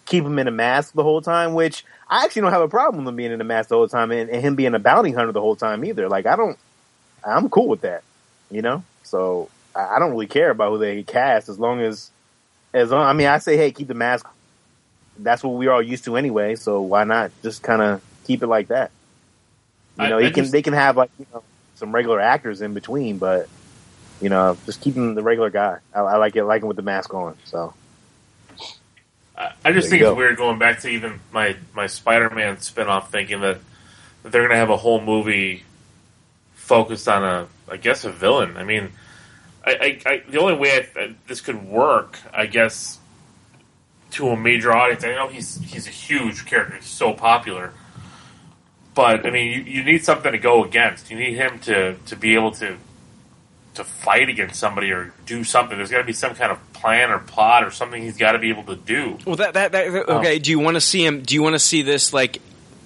keep 0.06 0.22
him 0.22 0.38
in 0.38 0.46
a 0.46 0.52
mask 0.52 0.92
the 0.92 1.02
whole 1.02 1.20
time? 1.20 1.54
Which 1.54 1.84
I 2.08 2.22
actually 2.24 2.42
don't 2.42 2.52
have 2.52 2.62
a 2.62 2.68
problem 2.68 3.04
with 3.04 3.10
him 3.10 3.16
being 3.16 3.32
in 3.32 3.40
a 3.40 3.44
mask 3.44 3.70
the 3.70 3.74
whole 3.74 3.88
time 3.88 4.12
and, 4.12 4.30
and 4.30 4.40
him 4.40 4.54
being 4.54 4.74
a 4.76 4.78
bounty 4.78 5.10
hunter 5.10 5.32
the 5.32 5.40
whole 5.40 5.56
time 5.56 5.84
either. 5.84 6.08
Like, 6.08 6.26
I 6.26 6.36
don't, 6.36 6.56
I'm 7.24 7.50
cool 7.50 7.66
with 7.66 7.80
that, 7.80 8.04
you 8.52 8.62
know. 8.62 8.84
So 9.02 9.48
I 9.74 9.96
I 9.96 9.98
don't 9.98 10.12
really 10.12 10.28
care 10.28 10.50
about 10.50 10.70
who 10.70 10.78
they 10.78 11.02
cast 11.02 11.48
as 11.48 11.58
long 11.58 11.80
as 11.80 12.08
as 12.72 12.92
long. 12.92 13.02
I 13.02 13.14
mean, 13.14 13.26
I 13.26 13.38
say, 13.38 13.56
hey, 13.56 13.72
keep 13.72 13.88
the 13.88 13.94
mask. 13.94 14.28
That's 15.18 15.42
what 15.42 15.54
we're 15.54 15.72
all 15.72 15.82
used 15.82 16.04
to 16.04 16.14
anyway. 16.16 16.54
So 16.54 16.82
why 16.82 17.02
not 17.02 17.32
just 17.42 17.64
kind 17.64 17.82
of 17.82 18.00
keep 18.24 18.42
it 18.42 18.46
like 18.46 18.68
that? 18.68 18.90
You 19.98 20.08
know, 20.08 20.18
I 20.18 20.24
he 20.24 20.30
can 20.30 20.44
just- 20.44 20.52
they 20.52 20.62
can 20.62 20.72
have 20.74 20.96
like 20.96 21.10
you 21.18 21.26
know 21.32 21.42
some 21.76 21.92
regular 21.94 22.20
actors 22.20 22.60
in 22.62 22.74
between, 22.74 23.18
but 23.18 23.48
you 24.20 24.28
know, 24.28 24.56
just 24.66 24.80
keeping 24.80 25.14
the 25.14 25.22
regular 25.22 25.50
guy. 25.50 25.78
I, 25.94 26.00
I 26.00 26.16
like 26.16 26.36
it, 26.36 26.44
like 26.44 26.62
him 26.62 26.68
with 26.68 26.76
the 26.76 26.82
mask 26.82 27.12
on. 27.14 27.36
So 27.44 27.74
I, 29.36 29.52
I 29.64 29.72
just 29.72 29.88
think 29.88 30.00
you 30.02 30.08
it's 30.08 30.16
weird 30.16 30.36
going 30.36 30.58
back 30.58 30.80
to 30.80 30.88
even 30.88 31.20
my 31.32 31.56
my 31.74 31.86
Spider-Man 31.86 32.56
spinoff, 32.56 33.08
thinking 33.08 33.40
that, 33.40 33.58
that 34.22 34.32
they're 34.32 34.42
going 34.42 34.50
to 34.50 34.56
have 34.56 34.70
a 34.70 34.76
whole 34.76 35.00
movie 35.00 35.64
focused 36.54 37.08
on 37.08 37.24
a, 37.24 37.46
I 37.70 37.76
guess, 37.78 38.04
a 38.04 38.12
villain. 38.12 38.56
I 38.56 38.64
mean, 38.64 38.92
I, 39.64 40.00
I, 40.06 40.10
I 40.10 40.22
the 40.28 40.38
only 40.40 40.54
way 40.54 40.86
I, 40.96 41.00
I, 41.00 41.14
this 41.26 41.40
could 41.40 41.64
work, 41.66 42.18
I 42.32 42.46
guess, 42.46 42.98
to 44.12 44.28
a 44.28 44.36
major 44.36 44.72
audience. 44.72 45.02
I 45.04 45.14
know 45.14 45.28
he's 45.28 45.56
he's 45.62 45.86
a 45.86 45.90
huge 45.90 46.44
character, 46.46 46.76
he's 46.76 46.84
so 46.86 47.14
popular, 47.14 47.72
but 48.94 49.26
I 49.26 49.30
mean, 49.30 49.52
you, 49.52 49.62
you 49.78 49.84
need 49.84 50.04
something 50.04 50.32
to 50.32 50.38
go 50.38 50.64
against. 50.64 51.10
You 51.10 51.18
need 51.18 51.34
him 51.34 51.58
to 51.60 51.94
to 51.94 52.16
be 52.16 52.34
able 52.34 52.52
to 52.52 52.76
to 53.74 53.84
fight 53.84 54.28
against 54.28 54.58
somebody 54.58 54.90
or 54.90 55.12
do 55.26 55.44
something. 55.44 55.76
There's 55.78 55.90
got 55.90 55.98
to 55.98 56.04
be 56.04 56.12
some 56.12 56.34
kind 56.34 56.50
of 56.50 56.72
plan 56.72 57.10
or 57.10 57.18
plot 57.18 57.64
or 57.64 57.70
something 57.70 58.02
he's 58.02 58.16
got 58.16 58.32
to 58.32 58.38
be 58.38 58.48
able 58.50 58.64
to 58.64 58.76
do. 58.76 59.18
Well, 59.24 59.36
that 59.36 59.54
that, 59.54 59.72
that 59.72 60.04
Oh. 60.08 60.18
okay. 60.18 60.38
Do 60.38 60.50
you 60.50 60.58
want 60.58 60.76
to 60.76 60.80
see 60.80 61.04
him? 61.04 61.22
Do 61.22 61.34
you 61.34 61.42
want 61.42 61.54
to 61.54 61.60
see 61.60 61.82
this 61.82 62.12
like? 62.12 62.40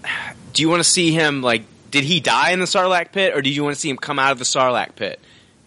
Do 0.53 0.63
you 0.63 0.69
want 0.69 0.81
to 0.81 0.89
see 0.89 1.11
him 1.13 1.43
like? 1.43 1.63
Did 1.91 2.05
he 2.05 2.21
die 2.21 2.51
in 2.51 2.61
the 2.61 2.67
Sarlacc 2.67 3.13
pit, 3.13 3.37
or 3.37 3.43
do 3.43 3.51
you 3.51 3.63
want 3.63 3.75
to 3.75 3.81
see 3.81 3.89
him 3.89 3.97
come 3.97 4.19
out 4.19 4.33
of 4.33 4.39
the 4.39 4.45
Sarlacc 4.45 4.97
pit? 4.97 5.21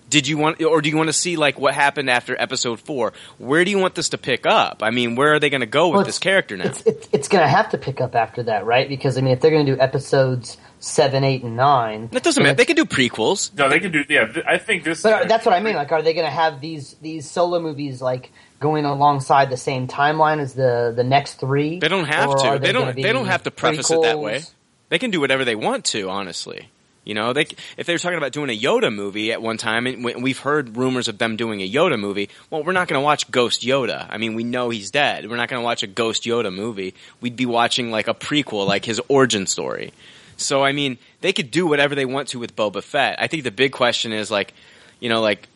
Did 0.09 0.27
you 0.27 0.38
want, 0.38 0.61
or 0.63 0.81
do 0.81 0.89
you 0.89 0.95
want 0.95 1.07
to 1.07 1.13
see 1.13 1.35
like 1.35 1.59
what 1.59 1.73
happened 1.73 2.09
after 2.09 2.39
episode 2.39 2.79
four? 2.79 3.11
Where 3.38 3.65
do 3.65 3.71
you 3.71 3.77
want 3.77 3.95
this 3.95 4.09
to 4.09 4.17
pick 4.17 4.45
up? 4.45 4.81
I 4.81 4.89
mean, 4.89 5.15
where 5.15 5.34
are 5.34 5.39
they 5.39 5.49
going 5.49 5.61
to 5.61 5.65
go 5.67 5.89
with 5.89 5.95
Well, 5.97 6.05
this 6.05 6.19
character 6.19 6.55
now? 6.55 6.65
It's, 6.67 6.81
it's, 6.85 7.09
it's 7.11 7.27
going 7.27 7.43
to 7.43 7.49
have 7.49 7.69
to 7.71 7.77
pick 7.77 7.99
up 7.99 8.15
after 8.15 8.43
that, 8.43 8.65
right? 8.65 8.88
Because 8.88 9.17
I 9.17 9.21
mean, 9.21 9.34
if 9.34 9.41
they're 9.41 9.51
going 9.51 9.65
to 9.65 9.75
do 9.75 9.81
episodes 9.81 10.57
seven, 10.79 11.23
eight, 11.23 11.43
and 11.43 11.57
nine, 11.57 12.07
That 12.13 12.23
doesn't 12.23 12.41
matter. 12.41 12.55
They 12.55 12.65
can 12.65 12.75
do 12.77 12.85
prequels. 12.85 13.53
No, 13.57 13.67
they 13.67 13.79
can 13.79 13.91
do. 13.91 14.05
Yeah, 14.07 14.27
th- 14.27 14.45
I 14.47 14.57
think 14.57 14.84
this. 14.84 15.01
But 15.03 15.11
uh, 15.13 15.15
are- 15.17 15.25
that's 15.27 15.45
what 15.45 15.53
I 15.53 15.59
mean. 15.59 15.75
Like, 15.75 15.91
are 15.91 16.01
they 16.01 16.13
going 16.13 16.25
to 16.25 16.31
have 16.31 16.61
these 16.61 16.95
these 17.01 17.29
solo 17.29 17.59
movies 17.59 18.01
like 18.01 18.31
going 18.59 18.85
alongside 18.85 19.49
the 19.49 19.57
same 19.57 19.88
timeline 19.88 20.39
as 20.39 20.53
the 20.53 20.93
the 20.95 21.03
next 21.03 21.35
three? 21.35 21.79
They 21.79 21.89
don't 21.89 22.05
have 22.05 22.29
to. 22.29 22.47
are 22.47 22.59
They, 22.59 22.71
don't. 22.71 22.95
They 22.95 23.11
don't 23.11 23.25
have 23.27 23.43
to 23.43 23.51
preface 23.51 23.91
it 23.91 24.01
that 24.03 24.19
way. 24.19 24.41
They 24.89 24.99
can 24.99 25.11
do 25.11 25.19
whatever 25.19 25.43
they 25.43 25.55
want 25.55 25.84
to. 25.85 26.09
Honestly, 26.09 26.69
you 27.07 27.13
know, 27.13 27.31
they 27.31 27.47
if 27.77 27.88
they 27.88 27.93
were 27.93 27.99
talking 27.99 28.17
about 28.17 28.34
doing 28.34 28.49
a 28.49 28.57
Yoda 28.59 28.93
movie 28.93 29.31
at 29.31 29.41
one 29.41 29.57
time, 29.57 29.88
and 29.88 30.03
we- 30.03 30.15
we've 30.15 30.39
heard 30.39 30.75
rumors 30.75 31.07
of 31.07 31.17
them 31.17 31.38
doing 31.38 31.61
a 31.61 31.69
Yoda 31.69 31.97
movie. 31.97 32.29
Well, 32.49 32.63
we're 32.63 32.73
not 32.73 32.88
going 32.89 32.99
to 32.99 33.03
watch 33.03 33.31
Ghost 33.31 33.61
Yoda. 33.61 34.05
I 34.09 34.17
mean, 34.17 34.35
we 34.35 34.43
know 34.43 34.69
he's 34.69 34.91
dead. 34.91 35.29
We're 35.29 35.38
not 35.38 35.47
going 35.49 35.61
to 35.61 35.63
watch 35.65 35.84
a 35.84 35.88
Ghost 35.88 36.23
Yoda 36.23 36.53
movie. 36.53 36.93
We'd 37.21 37.38
be 37.38 37.45
watching 37.45 37.91
like 37.91 38.07
a 38.09 38.13
prequel, 38.13 38.67
like 38.67 38.84
his 38.84 38.99
origin 39.07 39.47
story. 39.47 39.93
So, 40.35 40.63
I 40.63 40.71
mean, 40.73 40.97
they 41.21 41.31
could 41.34 41.49
do 41.49 41.65
whatever 41.65 41.95
they 41.95 42.05
want 42.05 42.27
to 42.29 42.39
with 42.39 42.55
Boba 42.55 42.84
Fett. 42.84 43.15
I 43.19 43.27
think 43.27 43.43
the 43.43 43.51
big 43.51 43.71
question 43.71 44.11
is 44.11 44.29
like, 44.29 44.53
you 44.99 45.09
know, 45.09 45.21
like 45.21 45.47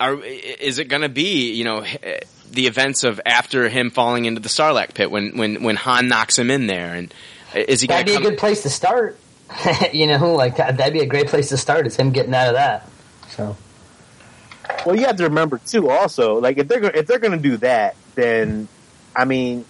are 0.00 0.14
is 0.24 0.78
it 0.78 0.84
going 0.84 1.02
to 1.02 1.08
be 1.08 1.52
you 1.52 1.64
know 1.64 1.84
the 2.50 2.66
events 2.66 3.04
of 3.04 3.20
after 3.26 3.68
him 3.68 3.90
falling 3.90 4.24
into 4.24 4.40
the 4.40 4.48
Sarlacc 4.48 4.94
pit 4.94 5.10
when 5.10 5.36
when 5.36 5.62
when 5.64 5.76
Han 5.76 6.08
knocks 6.08 6.38
him 6.38 6.50
in 6.50 6.66
there 6.66 6.94
and 6.94 7.12
uh, 7.54 7.58
is 7.66 7.80
he 7.80 7.88
going 7.88 8.06
That'd 8.06 8.14
be 8.14 8.22
to 8.22 8.28
a 8.28 8.30
good 8.30 8.38
place 8.38 8.62
to 8.62 8.70
start. 8.70 9.18
you 9.92 10.06
know, 10.06 10.34
like 10.34 10.56
that, 10.56 10.76
that'd 10.76 10.92
be 10.92 11.00
a 11.00 11.06
great 11.06 11.28
place 11.28 11.48
to 11.50 11.56
start. 11.56 11.86
Is 11.86 11.96
him 11.96 12.10
getting 12.12 12.34
out 12.34 12.48
of 12.48 12.54
that. 12.54 12.88
So 13.30 13.56
Well, 14.84 14.94
you 14.96 15.06
have 15.06 15.16
to 15.16 15.24
remember 15.24 15.58
too. 15.64 15.88
Also, 15.90 16.38
like 16.40 16.58
if 16.58 16.68
they're 16.68 16.80
go- 16.80 16.90
if 16.94 17.06
they're 17.06 17.18
going 17.18 17.32
to 17.40 17.48
do 17.48 17.56
that, 17.58 17.96
then 18.14 18.68
I 19.16 19.24
mean, 19.24 19.64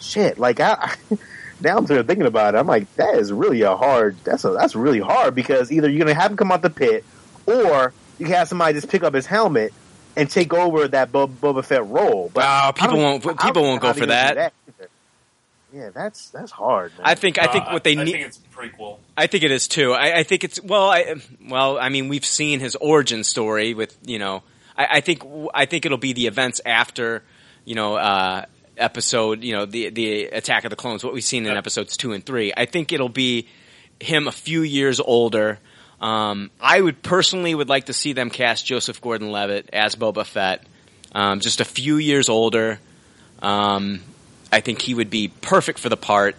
shit. 0.00 0.38
Like 0.38 0.60
I, 0.60 0.94
now 1.60 1.76
I'm 1.76 1.86
sort 1.86 2.00
of 2.00 2.06
thinking 2.06 2.26
about 2.26 2.54
it. 2.54 2.58
I'm 2.58 2.66
like, 2.66 2.92
that 2.96 3.16
is 3.16 3.32
really 3.32 3.62
a 3.62 3.76
hard. 3.76 4.16
That's 4.24 4.44
a 4.44 4.50
that's 4.50 4.74
really 4.74 5.00
hard 5.00 5.34
because 5.34 5.70
either 5.70 5.88
you're 5.88 6.04
going 6.04 6.14
to 6.14 6.20
have 6.20 6.30
him 6.32 6.36
come 6.36 6.52
out 6.52 6.62
the 6.62 6.70
pit, 6.70 7.04
or 7.46 7.92
you 8.18 8.26
can 8.26 8.34
have 8.34 8.48
somebody 8.48 8.74
just 8.74 8.88
pick 8.88 9.02
up 9.02 9.14
his 9.14 9.26
helmet 9.26 9.72
and 10.16 10.28
take 10.28 10.52
over 10.52 10.88
that 10.88 11.12
Bo- 11.12 11.28
Boba 11.28 11.64
Fett 11.64 11.86
role. 11.86 12.30
But 12.34 12.44
Oh, 12.46 12.72
people 12.72 12.98
won't. 12.98 13.22
People 13.40 13.62
won't 13.62 13.80
go 13.80 13.92
for 13.92 14.00
gonna 14.00 14.12
that. 14.12 14.52
Either. 15.72 15.84
Yeah, 15.84 15.90
that's 15.90 16.30
that's 16.30 16.50
hard. 16.50 16.92
Man. 16.92 17.02
I 17.04 17.14
think. 17.14 17.38
I 17.38 17.46
think 17.46 17.66
Uh, 17.66 17.70
what 17.70 17.84
they 17.84 17.94
need. 17.94 18.08
I 18.08 18.12
think 18.12 18.26
it's 18.26 18.38
a 18.38 18.56
prequel. 18.56 18.98
I 19.16 19.26
think 19.26 19.44
it 19.44 19.50
is 19.50 19.68
too. 19.68 19.92
I, 19.92 20.18
I 20.18 20.22
think 20.22 20.44
it's 20.44 20.60
well. 20.62 20.90
I 20.90 21.14
well. 21.48 21.78
I 21.78 21.88
mean, 21.88 22.08
we've 22.08 22.24
seen 22.24 22.60
his 22.60 22.76
origin 22.76 23.24
story 23.24 23.74
with 23.74 23.96
you 24.04 24.18
know. 24.18 24.42
I, 24.76 24.86
I 24.98 25.00
think 25.00 25.22
I 25.54 25.66
think 25.66 25.86
it'll 25.86 25.98
be 25.98 26.12
the 26.12 26.26
events 26.26 26.60
after 26.64 27.22
you 27.64 27.74
know 27.74 27.96
uh, 27.96 28.44
episode 28.76 29.44
you 29.44 29.54
know 29.54 29.66
the 29.66 29.90
the 29.90 30.24
Attack 30.26 30.64
of 30.64 30.70
the 30.70 30.76
Clones. 30.76 31.04
What 31.04 31.12
we've 31.14 31.24
seen 31.24 31.46
in 31.46 31.56
episodes 31.56 31.96
two 31.96 32.12
and 32.12 32.24
three. 32.24 32.52
I 32.56 32.66
think 32.66 32.92
it'll 32.92 33.08
be 33.08 33.48
him 34.00 34.28
a 34.28 34.32
few 34.32 34.62
years 34.62 35.00
older. 35.00 35.58
Um, 36.00 36.50
I 36.58 36.80
would 36.80 37.02
personally 37.02 37.54
would 37.54 37.68
like 37.68 37.86
to 37.86 37.92
see 37.92 38.14
them 38.14 38.30
cast 38.30 38.64
Joseph 38.64 39.02
Gordon-Levitt 39.02 39.68
as 39.74 39.96
Boba 39.96 40.24
Fett, 40.24 40.64
um, 41.12 41.40
just 41.40 41.60
a 41.60 41.64
few 41.66 41.96
years 41.96 42.30
older. 42.30 42.80
Um, 43.42 44.00
I 44.52 44.60
think 44.60 44.82
he 44.82 44.94
would 44.94 45.10
be 45.10 45.28
perfect 45.28 45.78
for 45.78 45.88
the 45.88 45.96
part. 45.96 46.36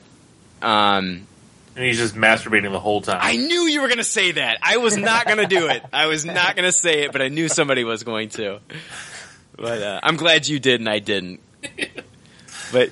Um, 0.62 1.28
And 1.76 1.86
he's 1.86 1.98
just 1.98 2.16
masturbating 2.16 2.72
the 2.72 2.80
whole 2.80 3.02
time. 3.02 3.20
I 3.22 3.36
knew 3.38 3.62
you 3.62 3.82
were 3.82 3.88
going 3.88 3.98
to 4.00 4.04
say 4.04 4.34
that. 4.34 4.58
I 4.62 4.78
was 4.78 4.98
not 4.98 5.26
going 5.26 5.38
to 5.38 5.48
do 5.48 5.68
it. 5.68 5.84
I 5.94 6.08
was 6.08 6.26
not 6.26 6.56
going 6.56 6.66
to 6.68 6.72
say 6.72 7.04
it, 7.04 7.12
but 7.12 7.22
I 7.22 7.30
knew 7.30 7.48
somebody 7.48 7.84
was 7.84 8.04
going 8.04 8.30
to. 8.32 8.60
But 9.56 9.82
uh, 9.82 10.00
I'm 10.04 10.18
glad 10.18 10.48
you 10.48 10.60
did 10.60 10.82
and 10.82 10.90
I 10.90 11.00
didn't. 11.00 11.40
But 12.72 12.92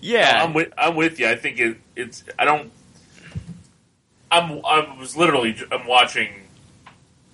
yeah, 0.00 0.44
I'm 0.44 0.52
with 0.52 0.72
I'm 0.76 0.94
with 0.94 1.18
you. 1.18 1.28
I 1.28 1.36
think 1.36 1.58
it, 1.58 1.78
it's. 1.96 2.22
I 2.38 2.44
don't. 2.44 2.70
I'm. 4.30 4.64
I 4.64 4.96
was 4.98 5.16
literally. 5.16 5.56
I'm 5.72 5.86
watching 5.86 6.28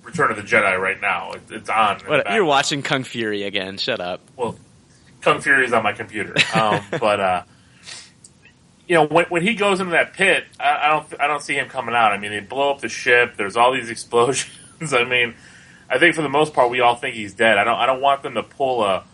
Return 0.02 0.30
of 0.30 0.36
the 0.36 0.42
Jedi 0.42 0.78
right 0.78 1.00
now. 1.00 1.32
It, 1.32 1.42
it's 1.50 1.68
on. 1.68 1.98
what, 2.00 2.32
you're 2.32 2.44
watching 2.44 2.82
Kung 2.82 3.04
Fury 3.04 3.42
again. 3.42 3.78
Shut 3.78 4.00
up. 4.00 4.20
well, 4.36 4.56
Kung 5.22 5.40
Fury 5.40 5.64
is 5.64 5.72
on 5.72 5.82
my 5.82 5.92
computer. 5.92 6.34
Um, 6.54 6.84
but 7.00 7.20
uh, 7.20 7.42
you 8.86 8.94
know, 8.96 9.06
when, 9.06 9.24
when 9.26 9.42
he 9.42 9.54
goes 9.54 9.80
into 9.80 9.92
that 9.92 10.12
pit, 10.12 10.44
I, 10.60 10.80
I 10.82 10.88
don't, 10.90 11.20
I 11.20 11.26
don't 11.26 11.42
see 11.42 11.54
him 11.54 11.68
coming 11.68 11.94
out. 11.94 12.12
I 12.12 12.18
mean, 12.18 12.30
they 12.30 12.40
blow 12.40 12.70
up 12.70 12.80
the 12.80 12.88
ship. 12.88 13.36
There's 13.36 13.56
all 13.56 13.72
these 13.72 13.90
explosions. 13.96 14.92
I 14.92 15.04
mean, 15.04 15.34
I 15.88 15.98
think 15.98 16.14
for 16.14 16.22
the 16.22 16.28
most 16.28 16.52
part, 16.52 16.70
we 16.70 16.80
all 16.80 16.96
think 16.96 17.14
he's 17.14 17.34
dead. 17.34 17.58
I 17.58 17.64
don't, 17.64 17.78
I 17.78 17.86
don't 17.86 18.00
want 18.00 18.22
them 18.22 18.34
to 18.34 18.42
pull 18.42 18.84
a, 18.84 19.04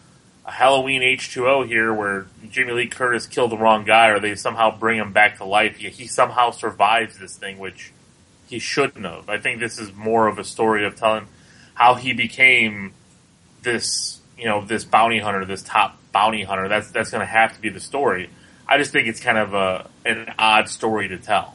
a 0.44 0.51
Halloween 0.51 1.02
H 1.02 1.32
two 1.32 1.47
O 1.47 1.62
here, 1.62 1.93
where 1.93 2.26
Jamie 2.48 2.72
Lee 2.72 2.86
Curtis 2.86 3.26
killed 3.26 3.51
the 3.51 3.59
wrong 3.59 3.85
guy, 3.85 4.09
or 4.09 4.18
they 4.18 4.35
somehow 4.35 4.76
bring 4.76 4.98
him 4.98 5.12
back 5.12 5.39
to 5.39 5.44
life. 5.44 5.76
He, 5.76 5.90
he 5.90 6.06
somehow 6.06 6.51
survives 6.51 7.18
this 7.18 7.36
thing, 7.36 7.59
which 7.59 7.93
he 8.48 8.59
shouldn't 8.59 9.05
have. 9.05 9.28
I 9.28 9.39
think 9.39 9.60
this 9.60 9.78
is 9.78 9.94
more 9.94 10.26
of 10.26 10.39
a 10.39 10.44
story 10.44 10.86
of 10.86 10.97
telling 10.97 11.26
how 11.74 11.94
he 11.94 12.12
became 12.14 12.94
this, 13.62 14.17
you 14.39 14.44
know, 14.47 14.65
this 14.65 14.85
bounty 14.85 15.19
hunter, 15.19 15.44
this 15.44 15.62
top 15.62 15.98
bounty 16.12 16.43
hunter. 16.44 16.69
That's 16.69 16.90
that's 16.90 17.10
going 17.10 17.20
to 17.20 17.27
have 17.27 17.55
to 17.55 17.60
be 17.60 17.69
the 17.69 17.81
story. 17.81 18.31
I 18.66 18.78
just 18.78 18.93
think 18.93 19.09
it's 19.09 19.20
kind 19.20 19.39
of 19.39 19.55
a 19.55 19.89
an 20.06 20.32
odd 20.39 20.69
story 20.69 21.09
to 21.09 21.19
tell. 21.19 21.55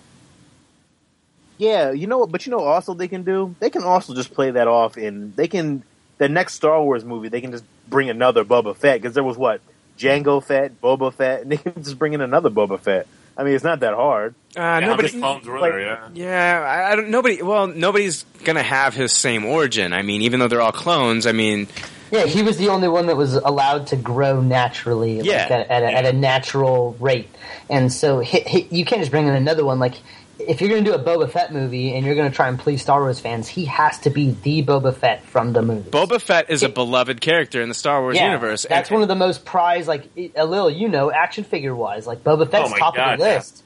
Yeah, 1.57 1.91
you 1.91 2.07
know 2.07 2.17
what? 2.17 2.31
But 2.31 2.45
you 2.45 2.51
know, 2.51 2.59
also 2.59 2.93
they 2.93 3.07
can 3.07 3.23
do. 3.23 3.55
They 3.59 3.69
can 3.69 3.83
also 3.83 4.13
just 4.15 4.33
play 4.33 4.51
that 4.51 4.67
off, 4.67 4.97
and 4.97 5.35
they 5.35 5.47
can 5.47 5.83
the 6.17 6.27
next 6.27 6.55
Star 6.55 6.81
Wars 6.83 7.05
movie. 7.05 7.29
They 7.29 7.41
can 7.41 7.51
just 7.51 7.63
bring 7.87 8.09
another 8.09 8.43
Boba 8.43 8.75
Fett 8.75 9.01
because 9.01 9.13
there 9.13 9.23
was 9.23 9.37
what 9.37 9.61
Jango 9.97 10.43
Fett, 10.43 10.81
Boba 10.81 11.13
Fett, 11.13 11.41
and 11.43 11.51
they 11.51 11.57
can 11.57 11.83
just 11.83 11.97
bring 11.99 12.13
in 12.13 12.21
another 12.21 12.49
Boba 12.49 12.79
Fett. 12.79 13.07
I 13.35 13.43
mean, 13.43 13.53
it's 13.55 13.63
not 13.63 13.79
that 13.79 13.93
hard. 13.95 14.35
Uh, 14.55 14.59
Yeah, 14.61 14.79
nobody. 14.81 15.07
many 15.09 15.19
clones 15.21 15.47
were 15.47 15.59
like- 15.59 15.71
there? 15.71 15.81
Yeah. 15.81 16.09
Yeah, 16.13 16.61
I, 16.61 16.91
I 16.91 16.95
don't. 16.95 17.09
Nobody. 17.09 17.41
Well, 17.41 17.67
nobody's 17.67 18.23
gonna 18.43 18.63
have 18.63 18.93
his 18.95 19.11
same 19.13 19.45
origin. 19.45 19.93
I 19.93 20.01
mean, 20.01 20.23
even 20.23 20.39
though 20.39 20.47
they're 20.47 20.61
all 20.61 20.71
clones. 20.71 21.25
I 21.27 21.31
mean, 21.31 21.67
yeah, 22.13 22.25
he 22.25 22.43
was 22.43 22.57
the 22.57 22.69
only 22.69 22.87
one 22.87 23.07
that 23.07 23.17
was 23.17 23.33
allowed 23.33 23.87
to 23.87 23.95
grow 23.95 24.39
naturally, 24.39 25.17
like, 25.17 25.25
Yeah. 25.25 25.47
at, 25.49 25.69
at, 25.69 25.83
a, 25.83 25.91
at 25.91 26.05
a 26.05 26.13
natural 26.13 26.95
rate. 26.99 27.27
And 27.69 27.91
so 27.91 28.19
he, 28.19 28.41
he, 28.41 28.67
you 28.69 28.85
can't 28.85 29.01
just 29.01 29.11
bring 29.11 29.27
in 29.27 29.33
another 29.33 29.65
one. 29.65 29.79
Like 29.79 29.95
if 30.39 30.61
you're 30.61 30.69
going 30.69 30.83
to 30.83 30.91
do 30.91 30.95
a 30.95 31.03
Boba 31.03 31.29
Fett 31.29 31.53
movie 31.53 31.95
and 31.95 32.05
you're 32.05 32.15
going 32.15 32.29
to 32.29 32.35
try 32.35 32.47
and 32.49 32.59
please 32.59 32.81
Star 32.81 33.01
Wars 33.01 33.19
fans, 33.19 33.47
he 33.47 33.65
has 33.65 33.99
to 33.99 34.09
be 34.09 34.31
the 34.31 34.63
Boba 34.63 34.93
Fett 34.95 35.25
from 35.25 35.53
the 35.53 35.61
movie. 35.61 35.89
Boba 35.89 36.21
Fett 36.21 36.49
is 36.49 36.63
a 36.63 36.69
beloved 36.69 37.21
character 37.21 37.61
in 37.61 37.69
the 37.69 37.75
Star 37.75 38.01
Wars 38.01 38.15
yeah, 38.17 38.27
universe. 38.27 38.65
That's 38.67 38.91
one 38.91 39.01
of 39.01 39.07
the 39.07 39.15
most 39.15 39.45
prized, 39.45 39.87
like 39.87 40.09
a 40.35 40.45
little, 40.45 40.69
you 40.69 40.89
know, 40.89 41.11
action 41.11 41.43
figure 41.43 41.75
wise. 41.75 42.05
Like 42.05 42.23
Boba 42.23 42.49
Fett's 42.49 42.71
Oh 42.73 42.77
top 42.77 42.95
God, 42.95 43.13
of 43.13 43.19
the 43.19 43.25
yeah. 43.25 43.35
list. 43.37 43.62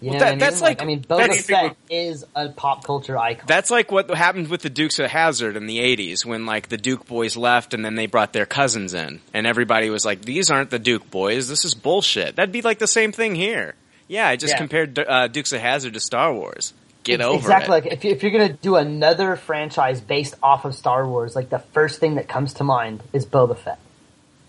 You 0.00 0.10
Well, 0.10 0.14
know 0.14 0.18
that- 0.20 0.24
what 0.24 0.28
I 0.28 0.30
mean? 0.32 0.38
that's 0.38 0.60
like- 0.62 0.82
I 0.82 0.84
mean, 0.84 1.00
Boba 1.02 1.16
that's- 1.18 1.46
Fett 1.46 1.76
is 1.90 2.24
a 2.36 2.50
pop 2.50 2.84
culture 2.84 3.18
icon. 3.18 3.44
That's 3.46 3.70
like 3.70 3.90
what 3.90 4.08
happened 4.10 4.48
with 4.48 4.62
the 4.62 4.70
Dukes 4.70 4.98
of 4.98 5.10
Hazzard 5.10 5.56
in 5.56 5.66
the 5.66 5.80
'80s, 5.80 6.24
when 6.24 6.46
like 6.46 6.68
the 6.68 6.76
Duke 6.76 7.06
boys 7.06 7.36
left, 7.36 7.74
and 7.74 7.84
then 7.84 7.94
they 7.96 8.06
brought 8.06 8.32
their 8.32 8.46
cousins 8.46 8.94
in, 8.94 9.20
and 9.34 9.46
everybody 9.46 9.90
was 9.90 10.04
like, 10.04 10.22
"These 10.22 10.50
aren't 10.50 10.70
the 10.70 10.78
Duke 10.78 11.10
boys. 11.10 11.48
This 11.48 11.64
is 11.64 11.74
bullshit." 11.74 12.36
That'd 12.36 12.52
be 12.52 12.62
like 12.62 12.78
the 12.78 12.86
same 12.86 13.10
thing 13.12 13.34
here. 13.34 13.74
Yeah, 14.06 14.28
I 14.28 14.36
just 14.36 14.54
Yeah. 14.54 14.58
compared 14.58 14.98
uh, 14.98 15.26
Dukes 15.28 15.52
of 15.52 15.60
Hazzard 15.60 15.94
to 15.94 16.00
Star 16.00 16.32
Wars. 16.32 16.72
Get 17.04 17.20
Ex- 17.20 17.26
over 17.26 17.36
exactly. 17.38 17.66
it. 17.78 17.84
Like 17.84 17.92
if, 17.92 18.04
you, 18.04 18.10
if 18.10 18.22
you're 18.22 18.32
going 18.32 18.48
to 18.48 18.54
do 18.54 18.76
another 18.76 19.36
franchise 19.36 20.00
based 20.00 20.34
off 20.42 20.64
of 20.64 20.74
Star 20.74 21.06
Wars, 21.08 21.34
like 21.34 21.48
the 21.50 21.58
first 21.58 22.00
thing 22.00 22.16
that 22.16 22.28
comes 22.28 22.54
to 22.54 22.64
mind 22.64 23.02
is 23.12 23.24
Boba 23.26 23.56
Fett. 23.56 23.78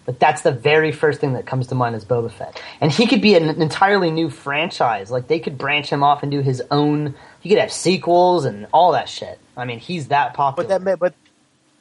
Like 0.10 0.18
that's 0.18 0.42
the 0.42 0.52
very 0.52 0.92
first 0.92 1.22
thing 1.22 1.34
that 1.34 1.46
comes 1.46 1.68
to 1.68 1.76
mind 1.76 1.96
is 1.96 2.04
Boba 2.04 2.32
Fett, 2.32 2.60
and 2.82 2.92
he 2.92 3.06
could 3.06 3.22
be 3.22 3.36
an 3.36 3.62
entirely 3.62 4.10
new 4.10 4.32
franchise. 4.32 5.12
Like 5.12 5.28
they 5.28 5.38
could 5.38 5.56
branch 5.56 5.92
him 5.92 6.02
off 6.02 6.24
and 6.24 6.32
do 6.32 6.42
his 6.42 6.64
own. 6.72 7.14
He 7.42 7.50
could 7.50 7.60
have 7.60 7.72
sequels 7.72 8.46
and 8.46 8.66
all 8.74 8.94
that 8.94 9.08
shit. 9.08 9.38
I 9.56 9.66
mean, 9.66 9.78
he's 9.78 10.08
that 10.08 10.34
popular. 10.34 10.68
But 10.68 10.84
that 10.84 11.00
but 11.00 11.14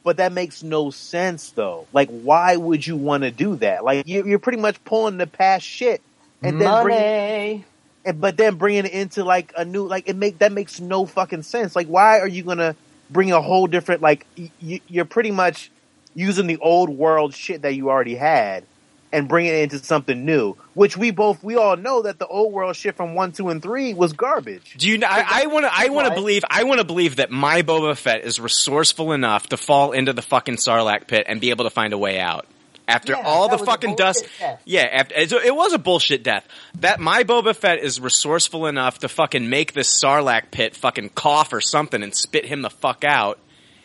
but 0.03 0.17
that 0.17 0.31
makes 0.31 0.61
no 0.61 0.91
sense 0.91 1.49
though. 1.49 1.87
Like, 1.91 2.09
why 2.09 2.55
would 2.55 2.85
you 2.85 2.97
want 2.97 3.23
to 3.23 3.31
do 3.31 3.55
that? 3.55 3.83
Like, 3.83 4.07
you, 4.07 4.23
you're 4.23 4.37
pretty 4.37 4.59
much 4.59 4.83
pulling 4.83 5.17
the 5.17 5.25
past 5.25 5.65
shit 5.65 5.99
and 6.43 6.61
then 6.61 6.83
bringing, 6.83 7.01
Money. 7.01 7.65
and 8.05 8.21
but 8.21 8.37
then 8.37 8.57
bringing 8.57 8.85
it 8.85 8.91
into 8.91 9.23
like 9.23 9.53
a 9.57 9.65
new 9.65 9.87
like 9.87 10.07
it 10.07 10.15
make 10.15 10.37
that 10.37 10.51
makes 10.51 10.79
no 10.79 11.07
fucking 11.07 11.41
sense. 11.41 11.75
Like, 11.75 11.87
why 11.87 12.19
are 12.19 12.27
you 12.27 12.43
gonna 12.43 12.75
bring 13.09 13.31
a 13.31 13.41
whole 13.41 13.65
different 13.65 14.03
like 14.03 14.27
you're 14.59 15.05
pretty 15.05 15.31
much 15.31 15.71
using 16.15 16.47
the 16.47 16.57
old 16.57 16.89
world 16.89 17.33
shit 17.33 17.61
that 17.63 17.73
you 17.75 17.89
already 17.89 18.15
had 18.15 18.63
and 19.11 19.27
bringing 19.27 19.51
it 19.53 19.63
into 19.63 19.79
something 19.79 20.23
new, 20.23 20.55
which 20.75 20.95
we 20.95 21.09
both 21.09 21.43
we 21.43 21.55
all 21.55 21.75
know 21.75 22.03
that 22.03 22.19
the 22.19 22.27
old 22.27 22.53
world 22.53 22.75
shit 22.75 22.95
from 22.95 23.15
one, 23.15 23.31
two, 23.31 23.49
and 23.49 23.61
three 23.61 23.93
was 23.93 24.13
garbage. 24.13 24.75
Do 24.77 24.87
you? 24.87 24.99
Know 24.99 25.07
I 25.09 25.47
want 25.47 25.65
to. 25.65 25.71
I 25.73 25.89
want 25.89 26.07
to 26.09 26.13
believe. 26.13 26.43
I 26.49 26.63
want 26.63 26.79
to 26.79 26.85
believe 26.85 27.15
that 27.15 27.31
my 27.31 27.63
Boba 27.63 27.97
Fett 27.97 28.23
is 28.23 28.39
resourceful 28.39 29.11
enough 29.13 29.49
to 29.49 29.57
fall 29.57 29.93
into 29.93 30.13
the 30.13 30.21
fucking 30.21 30.57
Sarlacc 30.57 31.07
pit 31.07 31.23
and 31.27 31.41
be 31.41 31.49
able 31.49 31.63
to 31.65 31.71
find 31.71 31.91
a 31.93 31.97
way 31.97 32.19
out. 32.19 32.45
After 32.87 33.13
Yeah, 33.13 33.21
all 33.23 33.49
the 33.49 33.59
fucking 33.59 33.95
dust, 33.97 34.27
death. 34.39 34.61
yeah, 34.65 34.81
after, 34.91 35.13
it 35.15 35.31
it 35.31 35.55
was 35.55 35.73
a 35.73 35.77
bullshit 35.79 36.23
death. 36.23 36.47
That 36.79 36.99
my 36.99 37.23
Boba 37.23 37.55
Fett 37.55 37.79
is 37.79 37.99
resourceful 37.99 38.65
enough 38.65 38.99
to 38.99 39.09
fucking 39.09 39.47
make 39.47 39.73
this 39.73 39.89
Sarlacc 40.03 40.49
pit 40.49 40.75
fucking 40.75 41.09
cough 41.09 41.53
or 41.53 41.61
something 41.61 42.01
and 42.01 42.15
spit 42.15 42.45
him 42.45 42.63
the 42.63 42.69
fuck 42.71 43.03
out, 43.03 43.37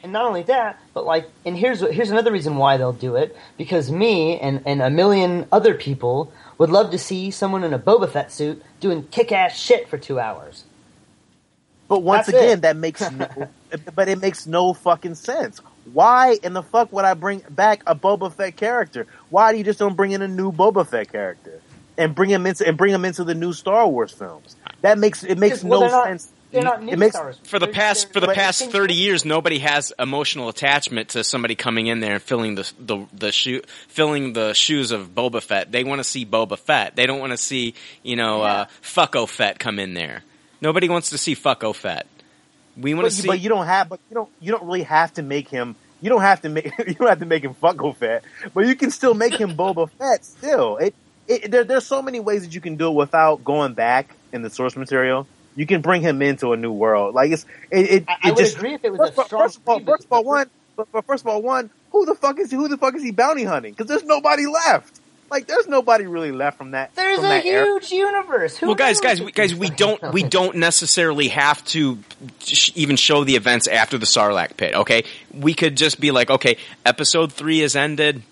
and 0.04 0.12
not 0.12 0.26
only 0.26 0.42
that, 0.42 0.78
but 0.92 1.04
like, 1.04 1.28
and 1.44 1.56
here's 1.56 1.82
what- 1.82 1.92
here's 1.92 2.10
another 2.10 2.30
reason 2.30 2.56
why 2.56 2.76
they'll 2.76 2.92
do 2.92 3.16
it 3.16 3.34
because 3.56 3.90
me 3.90 4.38
and 4.38 4.60
and 4.66 4.80
a 4.82 4.90
million 4.90 5.46
other 5.50 5.74
people 5.74 6.30
would 6.58 6.70
love 6.70 6.92
to 6.92 6.98
see 6.98 7.30
someone 7.32 7.64
in 7.64 7.72
a 7.74 7.78
Boba 7.78 8.08
Fett 8.08 8.30
suit 8.30 8.62
doing 8.80 9.04
kick 9.10 9.32
ass 9.32 9.56
shit 9.58 9.88
for 9.88 9.98
two 9.98 10.20
hours. 10.20 10.64
But 11.88 12.02
once 12.02 12.26
That's 12.26 12.38
again, 12.38 12.58
it. 12.58 12.62
that 12.62 12.76
makes 12.76 13.00
no, 13.10 13.28
but 13.94 14.08
it 14.08 14.20
makes 14.20 14.46
no 14.46 14.72
fucking 14.74 15.16
sense. 15.16 15.60
Why 15.92 16.38
in 16.42 16.52
the 16.52 16.62
fuck 16.62 16.92
would 16.92 17.04
I 17.04 17.14
bring 17.14 17.42
back 17.50 17.82
a 17.86 17.94
Boba 17.94 18.32
Fett 18.32 18.56
character? 18.56 19.06
Why 19.30 19.52
do 19.52 19.58
you 19.58 19.64
just 19.64 19.78
don't 19.78 19.94
bring 19.96 20.12
in 20.12 20.22
a 20.22 20.28
new 20.28 20.52
Boba 20.52 20.86
Fett 20.86 21.10
character 21.12 21.60
and 21.98 22.14
bring 22.14 22.30
him 22.30 22.46
into 22.46 22.66
and 22.66 22.76
bring 22.76 22.92
him 22.92 23.04
into 23.04 23.24
the 23.24 23.34
new 23.34 23.52
Star 23.52 23.86
Wars 23.88 24.12
films? 24.12 24.56
That 24.82 24.98
makes 24.98 25.24
it 25.24 25.38
makes 25.38 25.62
well, 25.64 25.80
no 25.80 25.88
not- 25.88 26.04
sense. 26.06 26.28
They're 26.54 26.62
not 26.64 26.82
new 26.82 26.92
it 26.92 26.98
makes 26.98 27.12
Star 27.14 27.24
Wars. 27.24 27.38
for 27.44 27.58
the 27.58 27.66
They're- 27.66 27.74
past 27.74 28.06
they're- 28.12 28.20
for 28.22 28.26
the 28.26 28.32
past 28.32 28.70
thirty 28.70 28.94
years, 28.94 29.24
nobody 29.24 29.58
has 29.58 29.92
emotional 29.98 30.48
attachment 30.48 31.10
to 31.10 31.24
somebody 31.24 31.54
coming 31.54 31.86
in 31.88 32.00
there 32.00 32.14
and 32.14 32.22
filling 32.22 32.54
the 32.54 32.72
the 32.78 33.06
the 33.12 33.32
shoe 33.32 33.60
filling 33.88 34.32
the 34.32 34.52
shoes 34.54 34.90
of 34.90 35.14
Boba 35.14 35.42
Fett. 35.42 35.70
They 35.72 35.84
want 35.84 35.98
to 36.00 36.04
see 36.04 36.24
Boba 36.24 36.58
Fett. 36.58 36.96
They 36.96 37.06
don't 37.06 37.20
want 37.20 37.32
to 37.32 37.36
see 37.38 37.74
you 38.02 38.16
know 38.16 38.42
uh, 38.42 38.66
Fucko 38.82 39.28
Fett 39.28 39.58
come 39.58 39.78
in 39.78 39.94
there. 39.94 40.22
Nobody 40.60 40.88
wants 40.88 41.10
to 41.10 41.18
see 41.18 41.34
Fucko 41.36 41.74
Fett. 41.74 42.06
We 42.76 42.94
want 42.94 43.04
But 43.04 43.10
to 43.10 43.16
you, 43.16 43.22
see. 43.22 43.28
but 43.28 43.40
you 43.40 43.48
don't 43.48 43.66
have, 43.66 43.88
but 43.88 44.00
you 44.10 44.14
don't, 44.14 44.30
you 44.40 44.50
don't 44.50 44.64
really 44.64 44.82
have 44.82 45.12
to 45.14 45.22
make 45.22 45.48
him. 45.48 45.76
You 46.00 46.10
don't 46.10 46.22
have 46.22 46.42
to 46.42 46.48
make. 46.48 46.72
You 46.86 46.94
don't 46.94 47.08
have 47.08 47.20
to 47.20 47.26
make 47.26 47.44
him 47.44 47.54
Funko 47.54 47.94
Fett, 47.96 48.24
but 48.52 48.66
you 48.66 48.74
can 48.74 48.90
still 48.90 49.14
make 49.14 49.34
him 49.34 49.56
Boba 49.56 49.88
Fett. 49.98 50.24
Still, 50.24 50.78
it, 50.78 50.94
it 51.28 51.50
there, 51.50 51.64
there's 51.64 51.86
so 51.86 52.02
many 52.02 52.18
ways 52.20 52.42
that 52.44 52.54
you 52.54 52.60
can 52.60 52.76
do 52.76 52.88
it 52.88 52.94
without 52.94 53.44
going 53.44 53.74
back 53.74 54.14
in 54.32 54.42
the 54.42 54.50
source 54.50 54.74
material. 54.76 55.26
You 55.56 55.66
can 55.66 55.80
bring 55.82 56.02
him 56.02 56.20
into 56.22 56.52
a 56.52 56.56
new 56.56 56.72
world. 56.72 57.14
Like 57.14 57.30
it's, 57.32 57.46
it, 57.70 57.78
it, 57.90 58.04
I, 58.08 58.12
it 58.12 58.18
I 58.24 58.28
would 58.30 58.38
just, 58.38 58.56
agree 58.56 58.74
if 58.74 58.84
it 58.84 58.90
was 58.92 59.10
first, 59.10 59.10
a 59.10 59.12
of 59.12 59.18
all- 59.18 59.24
strong 59.28 59.40
first 59.40 59.56
of 59.58 59.68
all, 59.68 59.80
first 59.84 60.04
of 60.06 60.12
all, 60.12 60.24
one, 60.24 60.50
but, 60.76 60.92
but 60.92 61.04
first 61.06 61.22
of 61.24 61.28
all, 61.28 61.42
one, 61.42 61.70
who 61.92 62.04
the 62.06 62.14
fuck 62.14 62.38
is 62.40 62.50
he? 62.50 62.56
Who 62.56 62.68
the 62.68 62.76
fuck 62.76 62.94
is 62.96 63.02
he 63.02 63.12
bounty 63.12 63.44
hunting? 63.44 63.72
Because 63.72 63.86
there's 63.86 64.04
nobody 64.04 64.46
left. 64.46 65.00
Like 65.30 65.46
there's 65.46 65.66
nobody 65.66 66.06
really 66.06 66.32
left 66.32 66.58
from 66.58 66.72
that. 66.72 66.94
There's 66.94 67.16
from 67.16 67.24
a 67.26 67.28
that 67.28 67.44
era. 67.46 67.64
huge 67.66 67.90
universe. 67.90 68.56
Who 68.58 68.66
well, 68.66 68.74
guys, 68.74 69.00
guys, 69.00 69.22
we, 69.22 69.32
guys, 69.32 69.54
we 69.54 69.70
don't 69.70 70.12
we 70.12 70.22
don't 70.38 70.56
necessarily 70.56 71.28
have 71.28 71.64
to 71.66 71.98
sh- 72.40 72.70
even 72.74 72.96
show 72.96 73.24
the 73.24 73.34
events 73.36 73.66
after 73.66 73.96
the 73.96 74.06
Sarlacc 74.06 74.56
pit. 74.56 74.74
Okay, 74.74 75.04
we 75.32 75.54
could 75.54 75.76
just 75.76 75.98
be 75.98 76.10
like, 76.10 76.30
okay, 76.30 76.56
episode 76.84 77.32
three 77.32 77.60
has 77.60 77.74
ended. 77.74 78.22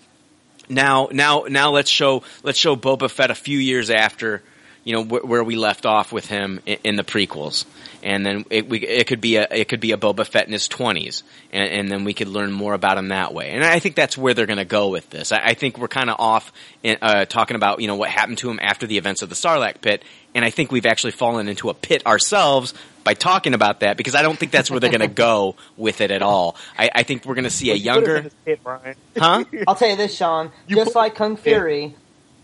Now, 0.69 1.09
now, 1.11 1.45
now, 1.49 1.71
let's 1.71 1.89
show 1.89 2.23
let's 2.43 2.57
show 2.59 2.75
Boba 2.75 3.09
Fett 3.09 3.31
a 3.31 3.35
few 3.35 3.57
years 3.57 3.89
after, 3.89 4.41
you 4.83 4.93
know, 4.93 5.03
wh- 5.03 5.25
where 5.27 5.43
we 5.43 5.55
left 5.55 5.85
off 5.85 6.11
with 6.11 6.25
him 6.27 6.59
in, 6.65 6.77
in 6.83 6.95
the 6.97 7.03
prequels, 7.03 7.65
and 8.01 8.25
then 8.25 8.45
it, 8.49 8.67
we, 8.67 8.79
it 8.79 9.07
could 9.07 9.21
be 9.21 9.37
a 9.37 9.47
it 9.49 9.67
could 9.69 9.79
be 9.79 9.91
a 9.93 9.97
Boba 9.97 10.25
Fett 10.25 10.45
in 10.47 10.53
his 10.53 10.67
twenties, 10.67 11.23
and, 11.51 11.69
and 11.69 11.91
then 11.91 12.03
we 12.03 12.13
could 12.13 12.27
learn 12.27 12.51
more 12.51 12.73
about 12.73 12.97
him 12.97 13.07
that 13.09 13.33
way. 13.33 13.49
And 13.51 13.63
I 13.63 13.79
think 13.79 13.95
that's 13.95 14.17
where 14.17 14.33
they're 14.33 14.45
going 14.45 14.57
to 14.57 14.65
go 14.65 14.89
with 14.89 15.09
this. 15.09 15.31
I, 15.31 15.39
I 15.39 15.53
think 15.53 15.77
we're 15.77 15.87
kind 15.87 16.09
of 16.09 16.17
off 16.19 16.51
in, 16.83 16.97
uh, 17.01 17.25
talking 17.25 17.55
about 17.55 17.79
you 17.81 17.87
know 17.87 17.95
what 17.95 18.09
happened 18.09 18.39
to 18.39 18.49
him 18.49 18.59
after 18.61 18.85
the 18.87 18.97
events 18.97 19.21
of 19.21 19.29
the 19.29 19.35
Sarlacc 19.35 19.81
pit, 19.81 20.03
and 20.35 20.43
I 20.43 20.49
think 20.49 20.71
we've 20.71 20.85
actually 20.85 21.11
fallen 21.11 21.47
into 21.47 21.69
a 21.69 21.73
pit 21.73 22.05
ourselves 22.05 22.73
by 23.05 23.13
talking 23.13 23.53
about 23.53 23.81
that 23.81 23.97
because 23.97 24.15
I 24.15 24.21
don't 24.21 24.39
think 24.39 24.53
that's 24.53 24.71
where 24.71 24.79
they're 24.79 24.89
going 24.89 25.01
to 25.01 25.07
go 25.09 25.55
with 25.75 25.99
it 25.99 26.09
at 26.09 26.21
all. 26.21 26.55
I, 26.77 26.89
I 26.95 27.03
think 27.03 27.25
we're 27.25 27.35
going 27.35 27.43
to 27.43 27.49
see 27.49 27.69
a 27.71 27.73
You 27.75 27.91
put 27.91 27.97
him 27.97 28.03
in 28.03 28.05
younger, 28.07 28.21
his 28.21 28.33
pit, 28.45 28.59
Brian. 28.63 28.95
huh? 29.17 29.43
I'll 29.67 29.75
tell 29.75 29.89
you 29.89 29.97
this, 29.97 30.15
Sean. 30.15 30.51
You 30.67 30.77
just 30.77 30.93
put- 30.93 30.95
like 30.99 31.15
Kung 31.15 31.35
Fury, 31.35 31.95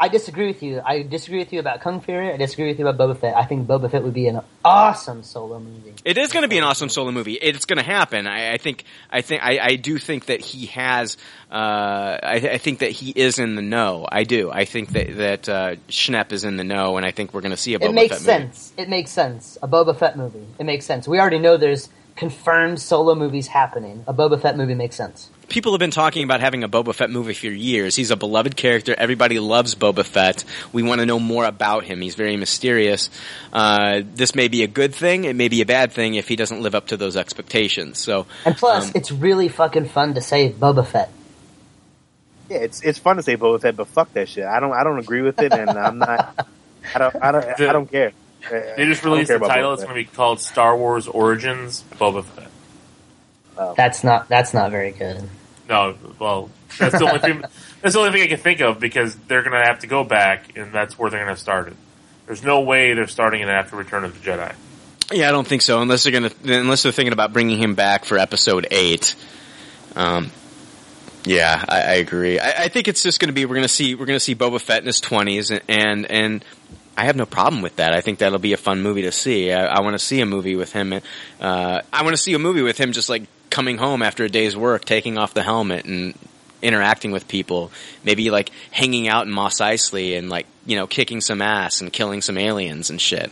I 0.02 0.08
disagree 0.08 0.48
with 0.48 0.64
you. 0.64 0.82
I 0.84 1.04
disagree 1.04 1.40
with 1.40 1.52
you 1.52 1.60
about 1.60 1.82
Kung 1.82 2.00
Fury. 2.00 2.32
I 2.32 2.38
disagree 2.38 2.68
with 2.68 2.80
you 2.80 2.88
about 2.88 3.10
Boba 3.10 3.20
Fett. 3.20 3.36
I 3.36 3.44
think 3.44 3.68
Boba 3.68 3.92
Fett 3.92 4.02
would 4.02 4.14
be 4.14 4.28
an 4.28 4.40
awesome 4.64 5.24
solo 5.24 5.60
movie. 5.60 5.94
It 6.06 6.18
is 6.18 6.32
going 6.32 6.44
to 6.44 6.48
be 6.48 6.58
an 6.58 6.64
awesome 6.64 6.88
solo 6.88 7.12
movie. 7.12 7.34
It's 7.34 7.66
going 7.66 7.80
to 7.80 7.84
happen. 7.84 8.26
I, 8.26 8.54
I 8.54 8.58
think. 8.58 8.86
I 9.12 9.22
think. 9.22 9.44
I, 9.44 9.60
I 9.60 9.76
do 9.76 9.98
think 9.98 10.28
that 10.28 10.40
he 10.40 10.68
has. 10.68 11.18
Uh, 11.52 11.56
I, 12.24 12.36
I 12.36 12.58
think 12.60 12.80
that 12.80 12.92
he 12.92 13.12
is 13.12 13.40
in 13.40 13.56
the 13.56 13.62
know. 13.62 14.08
I 14.10 14.24
do. 14.24 14.50
I 14.50 14.64
think 14.64 14.90
that 14.94 15.18
that 15.18 15.50
uh, 15.50 15.76
Schnepp 15.90 16.32
is 16.32 16.46
in 16.46 16.56
the 16.56 16.64
know, 16.64 16.96
and 16.96 17.06
I 17.06 17.12
think 17.12 17.34
we're 17.34 17.42
going 17.42 17.52
to 17.52 17.58
see 17.58 17.74
a 17.74 17.80
Boba 17.80 17.90
it 17.90 17.94
makes 17.94 18.14
movie. 18.14 18.24
sense. 18.24 18.74
It 18.78 18.88
makes 18.88 19.12
sense. 19.12 19.58
A 19.62 19.68
Boba 19.68 19.98
Fett 19.98 20.16
movie. 20.18 20.48
It 20.60 20.64
makes 20.64 20.86
sense. 20.86 21.08
We 21.10 21.20
already 21.20 21.40
know 21.40 21.58
there's 21.58 21.90
confirmed 22.16 22.80
solo 22.80 23.16
movies 23.16 23.48
happening. 23.48 24.04
A 24.08 24.14
Boba 24.14 24.42
Fett 24.42 24.56
movie 24.56 24.76
makes 24.76 24.96
sense. 24.96 25.30
People 25.50 25.72
have 25.74 25.80
been 25.80 25.92
talking 25.92 26.24
about 26.24 26.42
having 26.42 26.64
a 26.64 26.70
Boba 26.70 26.94
Fett 26.94 27.10
movie 27.10 27.34
for 27.34 27.48
years. 27.48 27.96
He's 27.96 28.12
a 28.12 28.16
beloved 28.16 28.56
character. 28.56 28.94
Everybody 28.96 29.40
loves 29.40 29.74
Boba 29.74 30.06
Fett. 30.06 30.46
We 30.72 30.84
want 30.84 31.00
to 31.00 31.06
know 31.06 31.20
more 31.20 31.46
about 31.46 31.84
him. 31.84 32.02
He's 32.02 32.16
very 32.16 32.38
mysterious. 32.38 33.10
Uh, 33.52 34.02
this 34.14 34.36
may 34.36 34.48
be 34.48 34.64
a 34.64 34.68
good 34.68 34.94
thing. 34.94 35.26
It 35.26 35.36
may 35.36 35.48
be 35.48 35.62
a 35.62 35.66
bad 35.66 35.92
thing 35.92 36.14
if 36.14 36.28
he 36.28 36.36
doesn't 36.36 36.62
live 36.62 36.76
up 36.76 36.88
to 36.88 36.98
those 36.98 37.16
expectations. 37.16 37.98
So, 37.98 38.28
And 38.46 38.56
plus, 38.56 38.88
um, 38.88 38.92
it's 38.96 39.12
really 39.12 39.48
fucking 39.48 39.90
fun 39.90 40.14
to 40.14 40.22
say 40.22 40.52
Boba 40.52 40.86
Fett. 40.86 41.12
Yeah, 42.50 42.58
it's 42.58 42.82
it's 42.82 43.00
fun 43.00 43.18
to 43.18 43.24
say 43.24 43.36
Boba 43.36 43.62
Fett, 43.62 43.76
but 43.76 43.88
fuck 43.88 44.14
that 44.14 44.30
shit. 44.30 44.46
I 44.46 44.60
don't 44.60 44.74
I 44.74 44.84
don't 44.84 45.00
agree 45.00 45.22
with 45.22 45.40
it, 45.42 45.54
and 45.54 45.70
I'm 45.70 45.98
not. 46.00 46.48
I 46.96 47.00
don't 47.00 47.16
I 47.24 47.32
don't 47.32 47.62
I 47.62 47.74
don't 47.74 47.92
care. 47.92 48.12
They 48.50 48.86
just 48.86 49.04
released 49.04 49.30
the 49.30 49.40
title. 49.40 49.74
It's 49.74 49.84
going 49.84 49.96
to 49.96 50.10
be 50.10 50.16
called 50.16 50.40
Star 50.40 50.76
Wars 50.78 51.08
Origins 51.08 51.84
Boba 51.94 52.24
Fett. 52.24 53.76
That's 53.76 54.04
not 54.04 54.30
that's 54.30 54.54
not 54.54 54.72
very 54.72 54.92
good. 54.92 55.30
No, 55.70 55.96
well, 56.18 56.50
that's 56.80 56.98
the 56.98 57.06
only 57.06 57.20
thing. 57.20 57.44
That's 57.82 57.94
the 57.94 58.02
only 58.02 58.12
thing 58.12 58.24
I 58.24 58.28
can 58.28 58.40
think 58.40 58.60
of 58.60 58.78
because 58.78 59.16
they're 59.16 59.42
going 59.42 59.58
to 59.58 59.66
have 59.66 59.80
to 59.80 59.88
go 59.88 60.04
back, 60.04 60.58
and 60.58 60.74
that's 60.74 61.00
where 61.00 61.10
they're 61.10 61.24
going 61.24 61.34
to 61.34 61.40
start 61.40 61.70
it. 61.70 61.78
There's 62.26 62.44
no 62.44 62.60
way 62.60 62.94
they're 62.94 63.08
starting 63.08 63.42
it 63.42 63.48
after 63.48 63.78
Return 63.78 64.04
of 64.04 64.14
the 64.14 64.20
Jedi. 64.20 64.54
Yeah, 65.14 65.30
I 65.30 65.32
don't 65.32 65.48
think 65.48 65.62
so. 65.62 65.82
Unless 65.82 66.04
they're 66.04 66.12
gonna, 66.12 66.32
unless 66.44 66.84
they're 66.84 66.92
thinking 66.92 67.14
about 67.14 67.32
bringing 67.32 67.58
him 67.58 67.76
back 67.76 68.04
for 68.04 68.18
episode 68.18 68.68
eight. 68.70 69.16
Um, 69.96 70.30
yeah, 71.26 71.64
I, 71.68 71.78
I 71.78 71.94
agree. 71.94 72.38
I, 72.38 72.66
I 72.66 72.68
think 72.68 72.88
it's 72.88 73.02
just 73.02 73.20
gonna 73.20 73.34
be 73.34 73.46
we're 73.46 73.56
gonna 73.56 73.68
see 73.68 73.96
we're 73.96 74.06
gonna 74.06 74.20
see 74.20 74.36
Boba 74.36 74.62
Fett 74.62 74.82
in 74.82 74.86
his 74.86 75.00
twenties, 75.00 75.50
and, 75.50 75.62
and 75.68 76.12
and 76.12 76.46
I 76.96 77.06
have 77.06 77.16
no 77.16 77.26
problem 77.26 77.64
with 77.64 77.78
that. 77.78 77.94
I 77.94 78.02
think 78.02 78.20
that'll 78.20 78.38
be 78.38 78.54
a 78.54 78.58
fun 78.58 78.82
movie 78.82 79.04
to 79.04 79.12
see. 79.12 79.52
I, 79.52 79.66
I 79.66 79.82
want 79.82 79.94
to 79.96 80.00
see 80.00 80.22
a 80.22 80.26
movie 80.26 80.56
with 80.56 80.74
him. 80.74 80.94
Uh, 81.40 81.82
I 81.92 82.04
want 82.04 82.14
to 82.14 82.22
see 82.22 82.34
a 82.36 82.40
movie 82.40 82.62
with 82.62 82.78
him 82.78 82.92
just 82.92 83.10
like 83.10 83.24
coming 83.50 83.78
home 83.78 84.02
after 84.02 84.24
a 84.26 84.30
day's 84.30 84.56
work, 84.56 84.86
taking 84.86 85.18
off 85.18 85.34
the 85.34 85.44
helmet 85.44 85.86
and 85.86 86.14
interacting 86.62 87.12
with 87.12 87.28
people. 87.28 87.72
Maybe 88.04 88.30
like 88.32 88.50
hanging 88.72 89.08
out 89.08 89.26
in 89.26 89.32
Mos 89.32 89.60
Eisley 89.62 90.18
and 90.18 90.30
like 90.30 90.46
you 90.66 90.76
know 90.76 90.88
kicking 90.88 91.22
some 91.22 91.42
ass 91.42 91.82
and 91.82 91.92
killing 91.92 92.22
some 92.22 92.38
aliens 92.38 92.90
and 92.90 93.00
shit. 93.00 93.32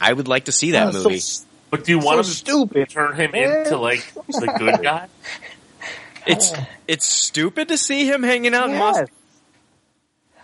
I 0.00 0.12
would 0.12 0.28
like 0.28 0.46
to 0.46 0.52
see 0.52 0.72
that 0.72 0.88
Oh, 0.88 0.92
movie. 1.04 1.16
s- 1.16 1.44
But 1.70 1.84
do 1.84 1.92
you 1.92 2.00
So 2.00 2.06
want 2.06 2.24
to 2.24 2.30
stupid, 2.30 2.88
turn 2.88 3.14
him 3.14 3.30
man. 3.32 3.58
into 3.66 3.76
like 3.78 4.04
the 4.28 4.54
good 4.58 4.82
guy? 4.82 5.08
It's 6.26 6.52
it's 6.88 7.04
stupid 7.06 7.68
to 7.68 7.76
see 7.78 8.06
him 8.06 8.22
hanging 8.22 8.54
out 8.54 8.70
in 8.70 8.78
Mos. 8.78 8.98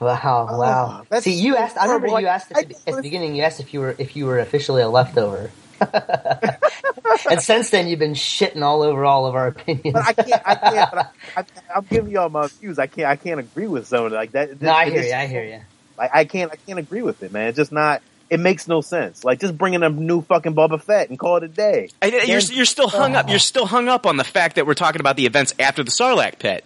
Wow, 0.01 0.17
wow. 0.21 0.57
Ah, 0.61 1.03
that's 1.09 1.25
See, 1.25 1.33
you 1.35 1.57
asked. 1.57 1.77
I 1.77 1.87
remember 1.87 2.07
horrible. 2.09 2.21
you 2.23 2.27
asked 2.29 2.53
at 2.53 2.69
the, 2.69 2.77
at 2.87 2.97
the 2.97 3.03
beginning. 3.03 3.35
You 3.35 3.43
asked 3.43 3.59
if 3.59 3.75
you 3.75 3.81
were 3.81 3.97
if 3.99 4.15
you 4.15 4.27
were 4.27 4.39
officially 4.39 4.81
a 4.83 4.89
leftover. 4.89 5.51
and 7.31 7.41
since 7.41 7.71
then, 7.71 7.89
you've 7.89 7.99
been 7.99 8.15
shitting 8.15 8.63
all 8.63 8.83
over 8.83 9.05
all 9.05 9.27
of 9.27 9.35
our 9.35 9.49
opinions. 9.49 9.93
But 9.93 10.07
I 10.07 10.13
can't. 10.13 10.43
I 10.45 10.55
can't. 10.55 10.91
But 10.91 10.99
I, 10.99 11.11
I, 11.41 11.45
I'm 11.77 11.85
giving 11.85 12.13
y'all 12.13 12.29
my 12.29 12.47
views. 12.49 12.79
I 12.79 12.87
can't. 12.87 13.09
I 13.09 13.17
can't 13.17 13.41
agree 13.41 13.67
with 13.67 13.87
some 13.87 14.05
of 14.07 14.13
it. 14.13 14.17
Like 14.17 14.33
that. 14.33 14.61
no, 14.61 14.73
I 14.73 14.87
hear 14.87 14.95
it's- 15.01 15.09
you. 15.11 15.15
I 15.15 15.27
hear 15.27 15.45
you. 15.45 15.61
Like 15.97 16.11
I 16.15 16.25
can't. 16.25 16.53
I 16.53 16.57
can't 16.57 16.79
agree 16.79 17.03
with 17.03 17.23
it, 17.23 17.33
man. 17.33 17.49
It's 17.49 17.57
just 17.57 17.73
not. 17.73 18.03
It 18.31 18.41
makes 18.41 18.69
no 18.69 18.83
sense. 18.83 19.25
Like 19.25 19.41
just 19.41 19.57
bringing 19.57 19.83
a 19.83 19.89
new 19.89 20.21
fucking 20.21 20.55
Boba 20.55 20.81
Fett 20.81 21.09
and 21.09 21.19
call 21.19 21.39
it 21.39 21.45
a 21.45 21.49
day. 21.49 21.89
I, 22.03 22.07
you're, 22.07 22.41
Then- 22.41 22.57
you're 22.57 22.65
still 22.67 22.89
hung 22.89 23.17
up. 23.17 23.29
You're 23.29 23.37
ah. 23.37 23.39
still 23.39 23.67
hung 23.67 23.89
up 23.89 24.05
on 24.07 24.17
the 24.17 24.25
fact 24.25 24.57
that 24.57 24.67
we're 24.67 24.75
talking 24.75 25.01
about 25.01 25.17
the 25.17 25.25
events 25.27 25.55
after 25.59 25.83
the 25.83 25.91
Sarlacc 25.91 26.39
pit. 26.39 26.65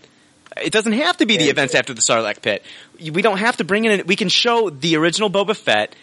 It 0.60 0.72
doesn't 0.72 0.92
have 0.92 1.16
to 1.18 1.26
be 1.26 1.36
the 1.38 1.44
Yeah. 1.44 1.50
events 1.50 1.74
after 1.74 1.94
the 1.94 2.00
Sarlacc 2.00 2.42
pit. 2.42 2.62
We 3.00 3.22
don't 3.22 3.38
have 3.38 3.56
to 3.58 3.64
bring 3.64 3.84
in. 3.84 4.06
We 4.06 4.16
can 4.16 4.28
show 4.28 4.70
the 4.70 4.96
original 4.96 5.30
Boba 5.30 5.56
Fett 5.56 5.94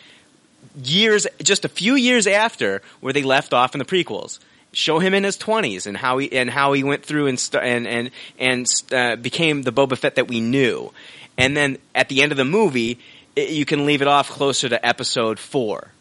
years, 0.83 1.27
just 1.41 1.65
a 1.65 1.69
few 1.69 1.95
years 1.95 2.27
after 2.27 2.81
where 2.99 3.13
they 3.13 3.23
left 3.23 3.53
off 3.53 3.75
in 3.75 3.79
the 3.79 3.85
prequels. 3.85 4.39
Show 4.71 4.99
him 4.99 5.13
in 5.15 5.23
his 5.23 5.35
twenties 5.35 5.87
and 5.87 5.97
how 5.97 6.19
he 6.19 6.31
and 6.31 6.47
how 6.49 6.73
he 6.73 6.83
went 6.83 7.03
through 7.03 7.25
and 7.25 7.39
st- 7.39 7.63
and 7.63 7.87
and 7.87 8.11
and 8.37 8.67
uh, 8.91 9.15
became 9.15 9.63
the 9.63 9.71
Boba 9.71 9.97
Fett 9.97 10.15
that 10.15 10.27
we 10.27 10.41
knew. 10.41 10.93
And 11.37 11.57
then 11.57 11.79
at 11.95 12.09
the 12.09 12.21
end 12.21 12.31
of 12.31 12.37
the 12.37 12.45
movie, 12.45 12.99
it, 13.35 13.49
you 13.49 13.65
can 13.65 13.87
leave 13.87 14.03
it 14.03 14.07
off 14.07 14.29
closer 14.29 14.69
to 14.69 14.85
Episode 14.85 15.39
Four. 15.39 15.91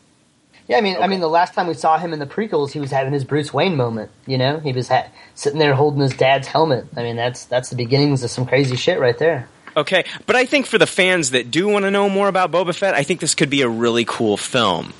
Yeah, 0.68 0.76
I 0.76 0.80
mean, 0.82 0.98
I 1.00 1.06
mean, 1.06 1.20
the 1.20 1.28
last 1.28 1.54
time 1.54 1.66
we 1.66 1.72
saw 1.72 1.96
him 1.96 2.12
in 2.12 2.18
the 2.18 2.26
prequels, 2.26 2.72
he 2.72 2.78
was 2.78 2.90
having 2.90 3.14
his 3.14 3.24
Bruce 3.24 3.54
Wayne 3.54 3.74
moment. 3.74 4.10
You 4.26 4.36
know, 4.36 4.58
he 4.58 4.72
was 4.72 4.88
ha- 4.88 5.08
sitting 5.34 5.58
there 5.58 5.72
holding 5.72 6.02
his 6.02 6.14
dad's 6.14 6.46
helmet. 6.46 6.84
I 6.94 7.02
mean, 7.02 7.16
that's 7.16 7.46
that's 7.46 7.70
the 7.70 7.76
beginnings 7.76 8.22
of 8.22 8.30
some 8.30 8.44
crazy 8.44 8.76
shit 8.76 9.00
right 9.00 9.16
there. 9.18 9.48
Okay, 9.78 10.04
but 10.26 10.34
I 10.34 10.44
think 10.44 10.66
for 10.66 10.76
the 10.76 10.88
fans 10.88 11.30
that 11.30 11.52
do 11.52 11.68
want 11.68 11.84
to 11.84 11.92
know 11.92 12.08
more 12.08 12.26
about 12.26 12.50
Boba 12.50 12.74
Fett, 12.74 12.94
I 12.94 13.04
think 13.04 13.20
this 13.20 13.36
could 13.36 13.48
be 13.48 13.62
a 13.62 13.68
really 13.68 14.04
cool 14.04 14.36
film. 14.36 14.92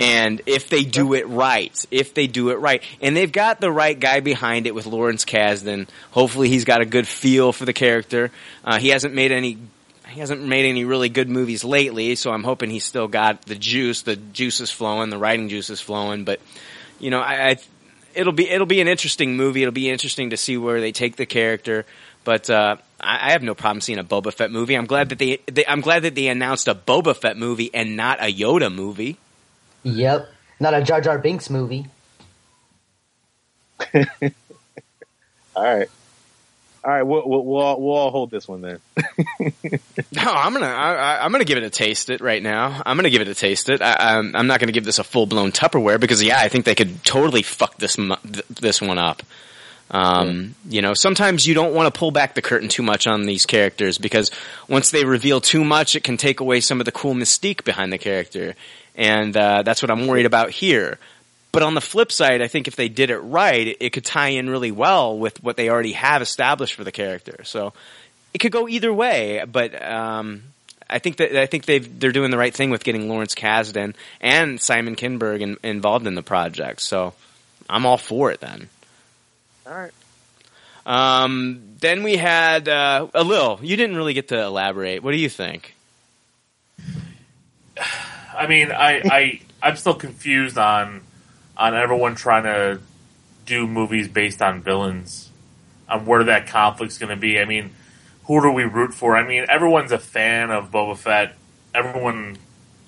And 0.00 0.40
if 0.46 0.70
they 0.70 0.84
do 0.84 1.12
it 1.12 1.28
right, 1.28 1.84
if 1.90 2.14
they 2.14 2.26
do 2.26 2.48
it 2.48 2.54
right, 2.54 2.82
and 3.02 3.14
they've 3.14 3.30
got 3.30 3.60
the 3.60 3.70
right 3.70 3.98
guy 3.98 4.20
behind 4.20 4.66
it 4.66 4.74
with 4.74 4.86
Lawrence 4.86 5.26
Kasdan, 5.26 5.86
hopefully 6.12 6.48
he's 6.48 6.64
got 6.64 6.80
a 6.80 6.86
good 6.86 7.06
feel 7.06 7.52
for 7.52 7.66
the 7.66 7.74
character. 7.74 8.30
Uh, 8.64 8.78
he 8.78 8.88
hasn't 8.88 9.12
made 9.12 9.32
any, 9.32 9.58
he 10.08 10.20
hasn't 10.20 10.42
made 10.42 10.64
any 10.64 10.86
really 10.86 11.10
good 11.10 11.28
movies 11.28 11.62
lately, 11.62 12.14
so 12.14 12.30
I'm 12.30 12.44
hoping 12.44 12.70
he's 12.70 12.84
still 12.84 13.08
got 13.08 13.42
the 13.42 13.54
juice, 13.54 14.00
the 14.00 14.16
juice 14.16 14.60
is 14.60 14.70
flowing, 14.70 15.10
the 15.10 15.18
writing 15.18 15.50
juice 15.50 15.68
is 15.68 15.82
flowing. 15.82 16.24
But 16.24 16.40
you 16.98 17.10
know, 17.10 17.20
I, 17.20 17.50
I 17.50 17.56
it'll 18.16 18.32
be 18.32 18.48
it'll 18.48 18.66
be 18.66 18.80
an 18.80 18.88
interesting 18.88 19.36
movie. 19.36 19.62
It'll 19.62 19.72
be 19.72 19.90
interesting 19.90 20.30
to 20.30 20.36
see 20.38 20.56
where 20.56 20.80
they 20.80 20.92
take 20.92 21.16
the 21.16 21.26
character. 21.26 21.84
But 22.26 22.50
uh, 22.50 22.76
I, 23.00 23.28
I 23.28 23.30
have 23.32 23.42
no 23.42 23.54
problem 23.54 23.80
seeing 23.80 23.98
a 24.00 24.04
Boba 24.04 24.34
Fett 24.34 24.50
movie. 24.50 24.74
I'm 24.76 24.84
glad 24.86 25.08
that 25.10 25.18
they, 25.18 25.38
they 25.46 25.64
I'm 25.64 25.80
glad 25.80 26.02
that 26.02 26.14
they 26.16 26.26
announced 26.26 26.66
a 26.68 26.74
Boba 26.74 27.16
Fett 27.16 27.36
movie 27.38 27.70
and 27.72 27.96
not 27.96 28.18
a 28.20 28.30
Yoda 28.30 28.70
movie. 28.74 29.16
Yep. 29.84 30.28
Not 30.58 30.74
a 30.74 30.82
Jar 30.82 31.00
Jar 31.00 31.18
Binks 31.18 31.48
movie. 31.48 31.86
All 33.94 34.02
right. 35.54 35.88
All 36.84 36.92
right, 36.92 37.02
we'll, 37.02 37.28
we'll, 37.28 37.44
we'll, 37.44 37.62
all, 37.62 37.80
we'll 37.80 37.94
all 37.96 38.10
hold 38.12 38.30
this 38.30 38.46
one 38.46 38.60
then. 38.60 38.78
No, 40.12 40.22
I'm 40.22 40.52
gonna 40.52 40.66
I, 40.66 40.94
I- 40.94 41.24
I'm 41.24 41.32
gonna 41.32 41.44
give 41.44 41.58
it 41.58 41.64
a 41.64 41.70
taste 41.70 42.10
it 42.10 42.20
right 42.20 42.40
now. 42.42 42.80
I'm 42.86 42.96
gonna 42.96 43.10
give 43.10 43.22
it 43.22 43.28
a 43.28 43.34
taste 43.34 43.68
it. 43.68 43.82
I, 43.82 44.18
I'm, 44.18 44.36
I'm 44.36 44.46
not 44.46 44.60
gonna 44.60 44.72
give 44.72 44.84
this 44.84 44.98
a 45.00 45.04
full 45.04 45.26
blown 45.26 45.50
Tupperware 45.52 45.98
because 45.98 46.22
yeah, 46.22 46.38
I 46.38 46.48
think 46.48 46.64
they 46.64 46.74
could 46.76 47.02
totally 47.04 47.42
fuck 47.42 47.76
this 47.78 47.96
this 48.60 48.80
one 48.80 48.98
up. 48.98 49.22
Um, 49.90 50.54
You 50.68 50.82
know, 50.82 50.94
sometimes 50.94 51.46
you 51.46 51.54
don't 51.54 51.74
want 51.74 51.92
to 51.92 51.98
pull 51.98 52.10
back 52.10 52.34
the 52.34 52.42
curtain 52.42 52.68
too 52.68 52.82
much 52.82 53.06
on 53.06 53.26
these 53.26 53.46
characters 53.46 53.98
because 53.98 54.30
once 54.68 54.90
they 54.90 55.04
reveal 55.04 55.40
too 55.40 55.64
much, 55.64 55.94
it 55.94 56.02
can 56.02 56.16
take 56.16 56.40
away 56.40 56.60
some 56.60 56.80
of 56.80 56.86
the 56.86 56.92
cool 56.92 57.14
mystique 57.14 57.64
behind 57.64 57.92
the 57.92 57.98
character, 57.98 58.54
and 58.96 59.36
uh, 59.36 59.62
that's 59.62 59.82
what 59.82 59.90
I'm 59.90 60.06
worried 60.06 60.26
about 60.26 60.50
here. 60.50 60.98
But 61.52 61.62
on 61.62 61.72
the 61.72 61.80
flip 61.80 62.12
side, 62.12 62.42
I 62.42 62.48
think 62.48 62.68
if 62.68 62.76
they 62.76 62.90
did 62.90 63.08
it 63.08 63.18
right, 63.18 63.76
it, 63.80 63.90
could 63.94 64.04
tie 64.04 64.28
in 64.28 64.50
really 64.50 64.72
well 64.72 65.16
with 65.16 65.42
what 65.42 65.56
they 65.56 65.70
already 65.70 65.92
have 65.92 66.20
established 66.20 66.74
for 66.74 66.84
the 66.84 66.92
character. 66.92 67.44
So 67.44 67.72
it 68.34 68.38
could 68.40 68.52
go 68.52 68.68
either 68.68 68.92
way. 68.92 69.42
But 69.50 69.80
um, 69.82 70.42
I 70.90 70.98
think 70.98 71.16
that 71.16 71.34
I 71.34 71.46
think 71.46 71.64
they've 71.64 71.98
they're 71.98 72.12
doing 72.12 72.30
the 72.30 72.36
right 72.36 72.52
thing 72.52 72.68
with 72.68 72.84
getting 72.84 73.08
Lawrence 73.08 73.34
Kasdan 73.34 73.94
and 74.20 74.60
Simon 74.60 74.96
Kinberg 74.96 75.40
in, 75.40 75.56
involved 75.62 76.06
in 76.06 76.14
the 76.14 76.22
project. 76.22 76.82
So 76.82 77.14
I'm 77.70 77.86
all 77.86 77.96
for 77.96 78.30
it 78.30 78.40
then. 78.40 78.68
All 79.66 79.74
right. 79.74 79.92
Um, 80.86 81.74
then 81.80 82.04
we 82.04 82.16
had 82.16 82.68
uh, 82.68 83.08
a 83.12 83.24
Lil. 83.24 83.58
You 83.62 83.76
didn't 83.76 83.96
really 83.96 84.14
get 84.14 84.28
to 84.28 84.40
elaborate. 84.40 85.02
What 85.02 85.10
do 85.12 85.18
you 85.18 85.28
think? 85.28 85.74
I 88.36 88.46
mean, 88.46 88.70
I, 88.70 89.02
I 89.04 89.40
I'm 89.62 89.76
still 89.76 89.94
confused 89.94 90.58
on 90.58 91.02
on 91.56 91.74
everyone 91.74 92.14
trying 92.14 92.44
to 92.44 92.80
do 93.46 93.66
movies 93.66 94.08
based 94.08 94.42
on 94.42 94.60
villains, 94.62 95.30
on 95.88 96.04
where 96.06 96.24
that 96.24 96.46
conflict's 96.46 96.98
going 96.98 97.10
to 97.10 97.16
be. 97.16 97.40
I 97.40 97.46
mean, 97.46 97.70
who 98.24 98.40
do 98.42 98.52
we 98.52 98.64
root 98.64 98.92
for? 98.92 99.16
I 99.16 99.26
mean, 99.26 99.46
everyone's 99.48 99.92
a 99.92 99.98
fan 99.98 100.50
of 100.50 100.70
Boba 100.70 100.96
Fett. 100.96 101.34
Everyone, 101.74 102.36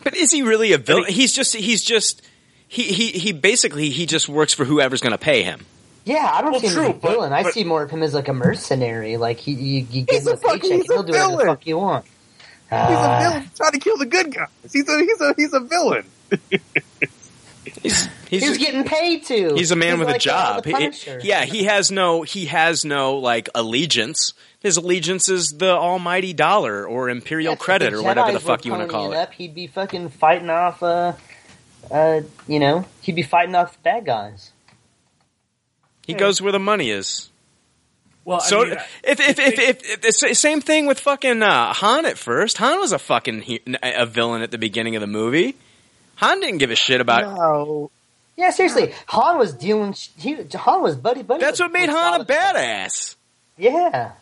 But 0.04 0.16
is 0.16 0.32
he 0.32 0.42
really 0.42 0.72
a 0.72 0.78
villain? 0.78 1.12
He's 1.12 1.32
just 1.32 1.54
he's 1.54 1.82
just 1.82 2.22
he 2.68 2.84
he 2.84 3.08
he 3.08 3.32
basically 3.32 3.90
he 3.90 4.06
just 4.06 4.28
works 4.28 4.54
for 4.54 4.64
whoever's 4.64 5.00
going 5.00 5.12
to 5.12 5.18
pay 5.18 5.42
him. 5.42 5.66
Yeah, 6.08 6.30
I 6.32 6.40
don't 6.40 6.52
Well, 6.52 6.60
see 6.60 6.68
him 6.68 6.72
true, 6.72 6.82
as 6.84 6.90
a 6.90 6.92
but- 6.94 7.10
villain. 7.10 7.32
I 7.34 7.42
see 7.50 7.64
more 7.64 7.82
of 7.82 7.90
him 7.90 8.02
as 8.02 8.14
like 8.14 8.28
a 8.28 8.32
mercenary. 8.32 9.16
Like 9.18 9.36
he, 9.38 9.52
you, 9.52 9.86
you 9.90 10.02
give 10.02 10.22
him 10.22 10.28
a 10.28 10.30
a 10.30 10.36
paycheck, 10.36 10.50
fucking- 10.52 10.72
and 10.72 10.80
he's 10.82 10.90
a 10.90 10.94
he'll 10.94 11.02
do 11.02 11.12
whatever 11.12 11.30
the 11.30 11.36
villain. 11.36 11.46
fuck 11.48 11.66
you 11.66 11.78
want. 11.78 12.04
He's 12.04 12.72
a 12.72 12.76
Uh, 12.76 13.20
villain 13.20 13.50
trying 13.56 13.72
to 13.72 13.78
kill 13.78 13.96
the 13.98 14.06
good 14.06 14.34
guys. 14.34 14.48
He's 14.72 14.88
a 14.88 14.98
he's 14.98 15.20
a 15.20 15.34
he's 15.36 15.52
a 15.52 15.60
villain. 15.60 16.04
He's 17.82 18.08
He's, 18.28 18.58
getting 18.58 18.84
paid 18.84 19.24
to. 19.26 19.54
He's 19.54 19.70
a 19.70 19.76
man 19.76 19.98
with 19.98 20.08
like, 20.08 20.16
a 20.16 20.18
job. 20.18 20.64
He- 20.64 20.90
yeah, 21.22 21.44
he 21.44 21.64
has 21.64 21.90
no 21.90 22.22
he 22.22 22.46
has 22.46 22.84
no 22.84 23.16
like 23.16 23.48
allegiance. 23.54 24.32
His 24.60 24.76
allegiance 24.76 25.28
is 25.28 25.50
the 25.58 25.70
almighty 25.70 26.32
dollar 26.32 26.86
or 26.86 27.08
imperial 27.08 27.52
If 27.54 27.58
credit 27.58 27.92
or 27.94 28.02
whatever 28.02 28.32
the 28.32 28.40
fuck 28.40 28.64
you 28.64 28.72
want 28.72 28.82
to 28.84 28.88
call 28.88 29.12
it. 29.12 29.16
Up, 29.16 29.32
he'd 29.34 29.54
be 29.54 29.66
fucking 29.66 30.08
fighting 30.10 30.50
off. 30.50 30.82
Uh, 30.82 31.12
uh, 31.90 32.20
you 32.46 32.58
know, 32.58 32.84
he'd 33.02 33.14
be 33.14 33.22
fighting 33.22 33.54
off 33.54 33.72
the 33.74 33.78
bad 33.82 34.04
guys. 34.06 34.50
He 36.08 36.14
goes 36.14 36.42
where 36.42 36.50
the 36.52 36.58
money 36.58 36.90
is. 36.90 37.28
well, 38.24 38.40
So 38.40 38.62
I 38.62 38.64
mean, 38.70 38.78
if, 39.04 39.20
if, 39.20 39.38
if, 39.38 39.58
if, 39.58 39.90
if, 39.90 40.00
the 40.00 40.10
sa- 40.12 40.32
same 40.32 40.60
thing 40.60 40.86
with 40.86 40.98
fucking 40.98 41.40
uh, 41.42 41.72
Han 41.74 42.04
at 42.06 42.18
first. 42.18 42.58
Han 42.58 42.80
was 42.80 42.90
a 42.92 42.98
fucking 42.98 43.42
he- 43.42 43.60
a 43.82 44.04
villain 44.06 44.42
at 44.42 44.50
the 44.50 44.58
beginning 44.58 44.96
of 44.96 45.00
the 45.00 45.06
movie. 45.06 45.54
Han 46.16 46.40
didn't 46.40 46.58
give 46.58 46.70
a 46.72 46.76
shit 46.76 47.00
about. 47.00 47.36
No. 47.36 47.90
Yeah, 48.36 48.50
seriously, 48.50 48.92
Han 49.06 49.38
was 49.38 49.52
dealing. 49.54 49.94
He 50.16 50.34
Han 50.54 50.82
was 50.82 50.96
buddy 50.96 51.22
buddy. 51.22 51.40
That's 51.40 51.60
with- 51.60 51.72
what 51.72 51.78
made 51.80 51.88
Han 51.88 52.20
a 52.20 52.24
badass. 52.24 53.14
Yeah. 53.56 54.12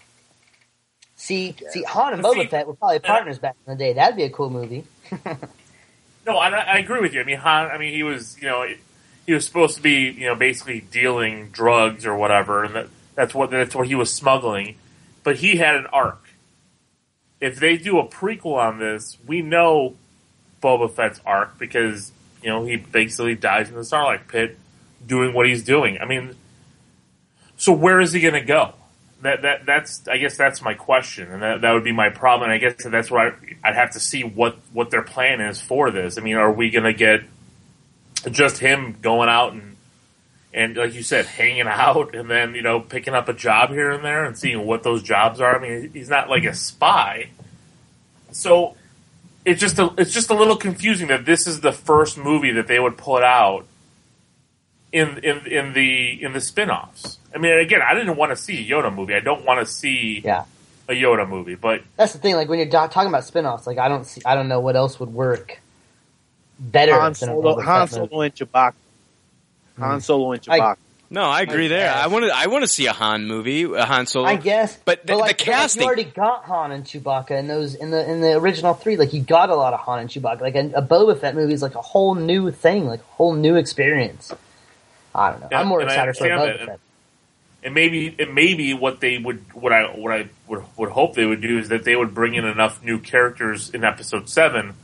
See, 1.17 1.55
see, 1.71 1.83
Han 1.85 2.13
and 2.15 2.23
But 2.23 2.35
Boba 2.35 2.43
see- 2.43 2.49
Fett 2.49 2.67
were 2.67 2.75
probably 2.75 2.99
partners 2.99 3.39
back 3.39 3.57
in 3.67 3.73
the 3.73 3.79
day. 3.79 3.93
That'd 3.95 4.17
be 4.17 4.25
a 4.25 4.31
cool 4.31 4.51
movie. 4.51 4.85
no, 6.27 6.37
I, 6.37 6.49
I 6.51 6.79
agree 6.79 7.01
with 7.01 7.15
you. 7.15 7.21
I 7.21 7.25
mean, 7.25 7.39
Han. 7.39 7.71
I 7.71 7.79
mean, 7.79 7.93
he 7.95 8.03
was 8.03 8.37
you 8.41 8.49
know 8.49 8.67
he 9.27 9.33
was 9.33 9.45
supposed 9.45 9.77
to 9.77 9.83
be 9.83 10.11
you 10.11 10.27
know 10.27 10.35
basically 10.35 10.81
dealing 10.81 11.51
drugs 11.51 12.07
or 12.07 12.17
whatever, 12.17 12.65
and 12.65 12.75
that, 12.75 12.89
that's 13.15 13.35
what 13.35 13.51
that's 13.51 13.75
what 13.75 13.89
he 13.89 13.95
was 13.95 14.13
smuggling. 14.13 14.77
But 15.25 15.37
he 15.37 15.57
had 15.57 15.75
an 15.75 15.87
arc. 15.87 16.23
If 17.41 17.59
they 17.59 17.77
do 17.77 17.99
a 17.99 18.07
prequel 18.07 18.57
on 18.57 18.79
this, 18.79 19.19
we 19.27 19.43
know 19.43 19.97
Boba 20.63 20.91
Fett's 20.91 21.21
arc 21.27 21.59
because 21.59 22.13
you 22.43 22.49
know 22.49 22.65
he 22.65 22.77
basically 22.77 23.35
dies 23.35 23.69
in 23.69 23.75
the 23.75 23.83
Sarlacc 23.83 24.29
Pit 24.29 24.59
doing 25.05 25.35
what 25.35 25.47
he's 25.47 25.63
doing. 25.63 25.99
I 25.99 26.05
mean, 26.05 26.35
so 27.57 27.73
where 27.73 28.01
is 28.01 28.13
he 28.13 28.21
going 28.21 28.35
to 28.35 28.41
go? 28.41 28.75
That 29.23 29.43
that 29.43 29.67
that's 29.67 30.07
I 30.07 30.19
guess 30.19 30.37
that's 30.37 30.63
my 30.63 30.75
question, 30.75 31.33
and 31.33 31.43
that, 31.43 31.61
that 31.63 31.73
would 31.73 31.85
be 31.85 31.93
my 31.93 32.11
problem. 32.11 32.51
And 32.51 32.53
I 32.53 32.59
guess 32.59 32.85
that's 32.85 33.11
where 33.11 33.33
I, 33.33 33.69
I'd 33.69 33.75
have 33.75 33.93
to 33.93 34.01
see 34.01 34.23
what 34.23 34.57
what 34.73 34.91
their 34.91 35.03
plan 35.03 35.41
is 35.41 35.61
for 35.61 35.91
this. 35.91 36.17
I 36.17 36.21
mean, 36.21 36.37
are 36.37 36.53
we 36.53 36.71
going 36.71 36.85
to 36.85 36.93
get 36.93 37.23
just 38.31 38.59
him 38.59 38.97
going 39.03 39.29
out 39.29 39.53
and 39.53 39.77
and 40.55 40.75
like 40.77 40.95
you 40.95 41.03
said, 41.03 41.27
hanging 41.27 41.67
out, 41.67 42.15
and 42.15 42.31
then 42.31 42.55
you 42.55 42.63
know 42.63 42.81
picking 42.81 43.15
up 43.15 43.29
a 43.29 43.33
job 43.35 43.71
here 43.71 43.91
and 43.91 44.05
there 44.05 44.25
and 44.25 44.39
seeing 44.39 44.67
what 44.67 44.83
those 44.83 45.03
jobs 45.03 45.41
are? 45.41 45.57
I 45.57 45.61
mean, 45.61 45.91
he's 45.93 46.09
not 46.09 46.29
like 46.31 46.45
a 46.45 46.55
spy, 46.55 47.29
so 48.33 48.75
it's 49.45 49.61
just 49.61 49.79
a, 49.79 49.93
it's 49.99 50.13
just 50.13 50.31
a 50.31 50.35
little 50.35 50.57
confusing 50.57 51.09
that 51.09 51.25
this 51.25 51.47
is 51.47 51.61
the 51.61 51.73
first 51.73 52.19
movie 52.19 52.53
that 52.53 52.67
they 52.67 52.79
would 52.81 52.97
put 52.97 53.23
out 53.23 53.67
in 54.93 55.19
in 55.19 55.47
in 55.47 55.73
the 55.73 56.23
in 56.23 56.33
the 56.33 56.41
spin-offs. 56.41 57.19
I 57.35 57.39
mean, 57.39 57.59
again, 57.59 57.81
I 57.87 57.95
didn't 57.95 58.17
want 58.17 58.31
to 58.31 58.37
see 58.37 58.67
a 58.67 58.71
Yoda 58.75 58.95
movie. 58.95 59.15
I 59.15 59.21
don't 59.21 59.45
want 59.45 59.61
to 59.61 59.71
see 59.71 60.23
Yeah. 60.25 60.45
a 60.89 60.93
Yoda 60.93 61.29
movie, 61.29 61.55
but 61.55 61.83
That's 61.97 62.13
the 62.15 62.19
thing. 62.19 62.35
Like 62.35 62.49
when 62.49 62.59
you're 62.59 62.67
do- 62.67 62.89
talking 62.89 63.09
about 63.09 63.25
spin-offs, 63.25 63.67
like 63.67 63.79
I 63.79 63.89
don't 63.89 64.05
see, 64.07 64.23
I 64.25 64.35
don't 64.35 64.49
know 64.49 64.61
what 64.61 64.75
else 64.75 64.99
would 65.01 65.13
work 65.13 65.61
better 66.59 66.93
Han 66.95 67.05
than 67.05 67.15
Solo, 67.15 67.57
Boba 67.57 67.65
Han 67.65 67.87
Fett 67.87 67.99
movie. 67.99 68.09
Solo 68.11 68.23
and 68.23 68.35
Chewbacca. 68.35 68.75
Hmm. 69.77 69.83
Han 69.83 70.01
Solo 70.01 70.33
and 70.33 70.49
I- 70.49 70.59
Chewbacca. 70.59 70.77
No, 71.09 71.23
I 71.23 71.43
agree 71.43 71.67
I 71.67 71.69
there. 71.69 71.95
I 71.95 72.09
want 72.09 72.25
to. 72.25 72.37
I 72.37 72.49
want 72.49 72.65
to 72.65 72.69
see 72.69 72.87
a 72.87 72.93
Han 72.93 73.27
movie, 73.29 73.63
a 73.63 73.85
Han 73.85 74.07
Solo. 74.07 74.27
I 74.27 74.35
guess, 74.35 74.77
but 74.85 75.07
the, 75.07 75.15
like, 75.15 75.39
the 75.39 75.45
but, 75.45 75.47
like, 75.47 75.61
casting. 75.61 75.83
you 75.83 75.87
already 75.87 76.03
got 76.03 76.47
Han 76.47 76.73
and 76.73 76.85
Chewbacca 76.85 77.31
in 77.31 77.47
those 77.47 77.77
in 77.77 77.93
the 77.93 78.11
in 78.11 78.21
the 78.21 78.33
original 78.33 78.75
three. 78.75 78.97
Like 78.97 79.13
you 79.13 79.23
got 79.23 79.49
a 79.49 79.55
lot 79.55 79.73
of 79.73 79.79
Han 79.81 80.01
and 80.01 80.11
Chewbacca. 80.11 80.41
Like 80.41 80.57
a, 80.57 80.69
a 80.75 80.83
Boba 80.83 81.17
Fett 81.21 81.37
movie 81.37 81.55
is 81.55 81.63
like 81.63 81.77
a 81.77 81.81
whole 81.81 82.17
new 82.17 82.51
thing, 82.51 82.87
like 82.87 82.99
a 82.99 83.13
whole 83.15 83.35
new 83.35 83.55
experience. 83.55 84.35
I 85.15 85.31
don't 85.31 85.43
know. 85.43 85.49
Yeah, 85.53 85.61
I'm 85.61 85.69
more 85.69 85.81
excited 85.81 86.17
for 86.17 86.27
a 86.27 86.31
Boba 86.31 86.59
that. 86.59 86.67
Fett. 86.67 86.81
and 87.63 87.73
maybe 87.75 88.17
and 88.19 88.35
maybe 88.35 88.75
what 88.75 88.99
they 88.99 89.17
would 89.17 89.45
what 89.55 89.73
I 89.73 89.85
what 89.85 90.13
I 90.13 90.29
would, 90.49 90.65
would 90.77 90.91
hope 90.91 91.15
they 91.15 91.25
would 91.25 91.41
do 91.41 91.61
is 91.61 91.69
that 91.69 91.85
they 91.85 91.95
would 91.95 92.15
bring 92.15 92.35
in 92.35 92.45
enough 92.45 92.83
new 92.83 92.99
characters 92.99 93.71
in 93.71 93.85
episode 93.85 94.29
seven 94.29 94.75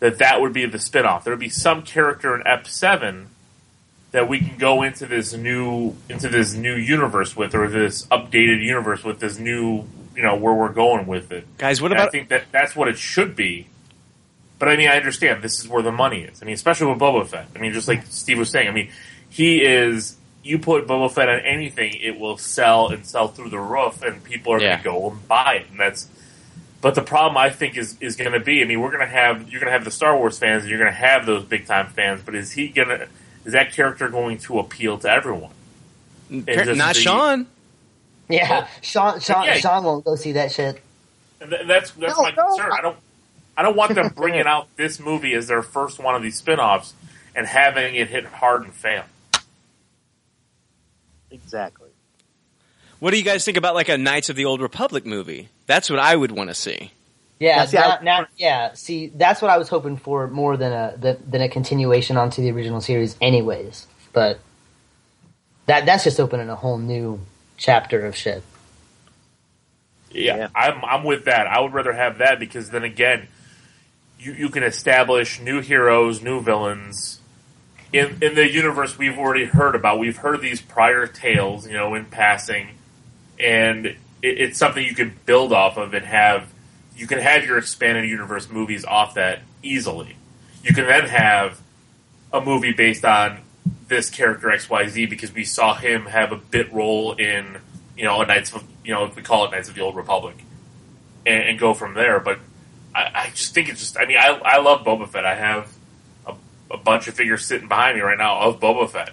that 0.00 0.18
that 0.18 0.40
would 0.40 0.52
be 0.52 0.66
the 0.66 0.78
spinoff. 0.78 1.24
There 1.24 1.32
would 1.32 1.40
be 1.40 1.48
some 1.48 1.82
character 1.82 2.34
in 2.34 2.46
Ep 2.46 2.66
seven 2.66 3.28
that 4.12 4.28
we 4.28 4.38
can 4.40 4.56
go 4.58 4.82
into 4.82 5.06
this 5.06 5.32
new 5.34 5.94
into 6.08 6.28
this 6.28 6.54
new 6.54 6.74
universe 6.74 7.36
with, 7.36 7.54
or 7.54 7.68
this 7.68 8.06
updated 8.06 8.62
universe 8.62 9.04
with 9.04 9.20
this 9.20 9.38
new 9.38 9.84
you 10.14 10.22
know 10.22 10.36
where 10.36 10.54
we're 10.54 10.72
going 10.72 11.06
with 11.06 11.32
it. 11.32 11.46
Guys, 11.58 11.82
what 11.82 11.92
And 11.92 12.00
I 12.00 12.08
think 12.08 12.28
that 12.28 12.44
that's 12.52 12.74
what 12.74 12.88
it 12.88 12.98
should 12.98 13.36
be. 13.36 13.66
But 14.58 14.68
I 14.70 14.76
mean, 14.76 14.88
I 14.88 14.96
understand 14.96 15.42
this 15.42 15.60
is 15.60 15.68
where 15.68 15.82
the 15.82 15.92
money 15.92 16.22
is. 16.22 16.42
I 16.42 16.46
mean, 16.46 16.54
especially 16.54 16.86
with 16.90 16.98
Boba 16.98 17.26
Fett. 17.26 17.48
I 17.54 17.58
mean, 17.58 17.74
just 17.74 17.88
like 17.88 18.06
Steve 18.06 18.38
was 18.38 18.48
saying. 18.50 18.68
I 18.68 18.70
mean, 18.72 18.90
he 19.28 19.62
is. 19.62 20.16
You 20.42 20.58
put 20.60 20.86
Boba 20.86 21.10
Fett 21.12 21.28
on 21.28 21.40
anything, 21.40 21.92
it 22.00 22.18
will 22.20 22.38
sell 22.38 22.88
and 22.88 23.04
sell 23.04 23.28
through 23.28 23.50
the 23.50 23.58
roof, 23.58 24.00
and 24.02 24.22
people 24.24 24.52
are 24.54 24.60
Yeah. 24.60 24.68
going 24.68 24.78
to 24.78 24.84
go 24.84 25.10
and 25.10 25.28
buy 25.28 25.54
it. 25.56 25.66
And 25.70 25.80
that's. 25.80 26.08
But 26.80 26.94
the 26.94 27.02
problem 27.02 27.36
I 27.36 27.50
think 27.50 27.76
is 27.76 27.96
is 28.00 28.16
going 28.16 28.32
to 28.32 28.40
be. 28.40 28.62
I 28.62 28.64
mean, 28.66 28.80
we're 28.80 28.90
going 28.90 29.00
to 29.00 29.12
have 29.12 29.48
you're 29.50 29.60
going 29.60 29.70
to 29.70 29.72
have 29.72 29.84
the 29.84 29.90
Star 29.90 30.16
Wars 30.16 30.38
fans, 30.38 30.62
and 30.62 30.70
you're 30.70 30.78
going 30.78 30.92
to 30.92 30.96
have 30.98 31.26
those 31.26 31.44
big 31.44 31.66
time 31.66 31.88
fans. 31.88 32.22
But 32.24 32.34
is 32.34 32.52
he 32.52 32.68
going 32.68 32.88
to? 32.88 33.08
Is 33.44 33.52
that 33.52 33.72
character 33.72 34.08
going 34.08 34.38
to 34.38 34.58
appeal 34.58 34.98
to 34.98 35.08
everyone? 35.10 35.52
Mm, 36.30 36.76
not 36.76 36.94
the- 36.94 37.00
Sean. 37.00 37.46
Yeah, 38.28 38.66
Sean 38.82 39.20
Sean 39.20 39.44
Yeah. 39.44 39.54
Sean 39.54 39.84
won't 39.84 40.04
go 40.04 40.16
see 40.16 40.32
that 40.32 40.50
shit. 40.52 40.82
And 41.40 41.50
th- 41.50 41.66
that's 41.66 41.92
that's 41.92 42.16
No, 42.16 42.22
my 42.22 42.30
no, 42.36 42.44
concern. 42.46 42.72
I 42.72 42.80
don't 42.82 42.96
I 43.56 43.62
don't 43.62 43.76
want 43.76 43.94
them 43.94 44.08
bringing 44.14 44.46
out 44.46 44.68
this 44.76 44.98
movie 44.98 45.32
as 45.34 45.46
their 45.46 45.62
first 45.62 45.98
one 46.00 46.14
of 46.16 46.22
these 46.22 46.36
spin-offs 46.36 46.94
and 47.36 47.46
having 47.46 47.94
it 47.94 48.08
hit 48.08 48.24
hard 48.26 48.64
and 48.64 48.74
fail. 48.74 49.04
Exactly. 51.30 51.85
What 52.98 53.10
do 53.10 53.18
you 53.18 53.24
guys 53.24 53.44
think 53.44 53.56
about 53.56 53.74
like 53.74 53.88
a 53.88 53.98
Knights 53.98 54.30
of 54.30 54.36
the 54.36 54.44
Old 54.46 54.60
Republic 54.60 55.04
movie? 55.04 55.48
That's 55.66 55.90
what 55.90 55.98
I 55.98 56.16
would 56.16 56.30
want 56.32 56.50
to 56.50 56.54
see. 56.54 56.92
Yeah, 57.38 57.56
Now, 57.56 57.64
see, 57.66 57.76
now, 57.76 57.90
I- 57.90 58.02
now- 58.02 58.26
yeah. 58.38 58.72
See, 58.74 59.08
that's 59.14 59.42
what 59.42 59.50
I 59.50 59.58
was 59.58 59.68
hoping 59.68 59.98
for 59.98 60.26
more 60.28 60.56
than 60.56 60.72
a 60.72 60.94
than, 60.96 61.18
than 61.28 61.42
a 61.42 61.48
continuation 61.48 62.16
onto 62.16 62.40
the 62.42 62.50
original 62.50 62.80
series, 62.80 63.16
anyways. 63.20 63.86
But 64.14 64.40
that 65.66 65.84
that's 65.84 66.04
just 66.04 66.18
opening 66.18 66.48
a 66.48 66.56
whole 66.56 66.78
new 66.78 67.20
chapter 67.58 68.06
of 68.06 68.16
shit. 68.16 68.42
Yeah, 70.10 70.48
I'm 70.54 70.82
I'm 70.82 71.04
with 71.04 71.26
that. 71.26 71.46
I 71.46 71.60
would 71.60 71.74
rather 71.74 71.92
have 71.92 72.18
that 72.18 72.38
because 72.40 72.70
then 72.70 72.84
again, 72.84 73.28
you 74.18 74.32
you 74.32 74.48
can 74.48 74.62
establish 74.62 75.38
new 75.40 75.60
heroes, 75.60 76.22
new 76.22 76.40
villains 76.40 77.20
in 77.92 78.16
in 78.22 78.34
the 78.34 78.50
universe 78.50 78.96
we've 78.96 79.18
already 79.18 79.44
heard 79.44 79.74
about. 79.74 79.98
We've 79.98 80.16
heard 80.16 80.40
these 80.40 80.62
prior 80.62 81.06
tales, 81.06 81.66
you 81.66 81.74
know, 81.74 81.94
in 81.94 82.06
passing, 82.06 82.75
and 83.38 83.86
it, 83.86 83.96
it's 84.22 84.58
something 84.58 84.84
you 84.84 84.94
can 84.94 85.18
build 85.26 85.52
off 85.52 85.76
of 85.76 85.94
and 85.94 86.04
have. 86.04 86.52
You 86.96 87.06
can 87.06 87.18
have 87.18 87.44
your 87.44 87.58
expanded 87.58 88.08
universe 88.08 88.48
movies 88.48 88.84
off 88.84 89.14
that 89.14 89.42
easily. 89.62 90.16
You 90.62 90.74
can 90.74 90.86
then 90.86 91.06
have 91.08 91.60
a 92.32 92.40
movie 92.40 92.72
based 92.72 93.04
on 93.04 93.40
this 93.88 94.10
character 94.10 94.50
X 94.50 94.68
Y 94.68 94.88
Z 94.88 95.06
because 95.06 95.32
we 95.32 95.44
saw 95.44 95.74
him 95.74 96.06
have 96.06 96.32
a 96.32 96.36
bit 96.36 96.72
role 96.72 97.12
in 97.12 97.58
you 97.96 98.04
know 98.04 98.20
a 98.20 98.26
Knights 98.26 98.52
of 98.52 98.64
you 98.84 98.92
know 98.92 99.10
we 99.14 99.22
call 99.22 99.44
it 99.46 99.50
Knights 99.50 99.68
of 99.68 99.74
the 99.74 99.80
Old 99.82 99.96
Republic, 99.96 100.36
and, 101.24 101.50
and 101.50 101.58
go 101.58 101.74
from 101.74 101.94
there. 101.94 102.20
But 102.20 102.38
I, 102.94 103.10
I 103.14 103.30
just 103.30 103.54
think 103.54 103.68
it's 103.68 103.80
just 103.80 103.98
I 103.98 104.06
mean 104.06 104.18
I 104.18 104.40
I 104.44 104.60
love 104.60 104.84
Boba 104.84 105.08
Fett. 105.08 105.24
I 105.24 105.34
have 105.34 105.72
a, 106.26 106.34
a 106.70 106.76
bunch 106.76 107.08
of 107.08 107.14
figures 107.14 107.44
sitting 107.44 107.68
behind 107.68 107.96
me 107.96 108.02
right 108.02 108.18
now 108.18 108.40
of 108.40 108.60
Boba 108.60 108.88
Fett. 108.88 109.10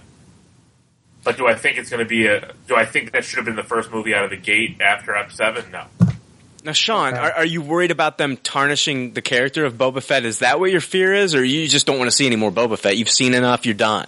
But 1.23 1.37
do 1.37 1.47
I 1.47 1.55
think 1.55 1.77
it's 1.77 1.89
going 1.89 2.03
to 2.03 2.09
be 2.09 2.27
a? 2.27 2.51
Do 2.67 2.75
I 2.75 2.85
think 2.85 3.11
that 3.11 3.23
should 3.23 3.37
have 3.37 3.45
been 3.45 3.55
the 3.55 3.63
first 3.63 3.91
movie 3.91 4.13
out 4.13 4.25
of 4.25 4.29
the 4.29 4.37
gate 4.37 4.81
after 4.81 5.15
Ep 5.15 5.31
Seven? 5.31 5.71
No. 5.71 5.85
Now, 6.65 6.71
Sean, 6.71 7.13
are, 7.15 7.31
are 7.31 7.45
you 7.45 7.61
worried 7.61 7.91
about 7.91 8.17
them 8.17 8.37
tarnishing 8.37 9.11
the 9.11 9.21
character 9.21 9.65
of 9.65 9.73
Boba 9.73 10.01
Fett? 10.01 10.23
Is 10.23 10.39
that 10.39 10.61
what 10.61 10.71
your 10.71 10.79
fear 10.79 11.13
is, 11.13 11.35
or 11.35 11.43
you 11.43 11.67
just 11.67 11.85
don't 11.85 11.97
want 11.97 12.09
to 12.09 12.15
see 12.15 12.25
any 12.25 12.37
more 12.37 12.51
Boba 12.51 12.77
Fett? 12.77 12.97
You've 12.97 13.09
seen 13.09 13.33
enough. 13.33 13.65
You're 13.65 13.75
done. 13.75 14.07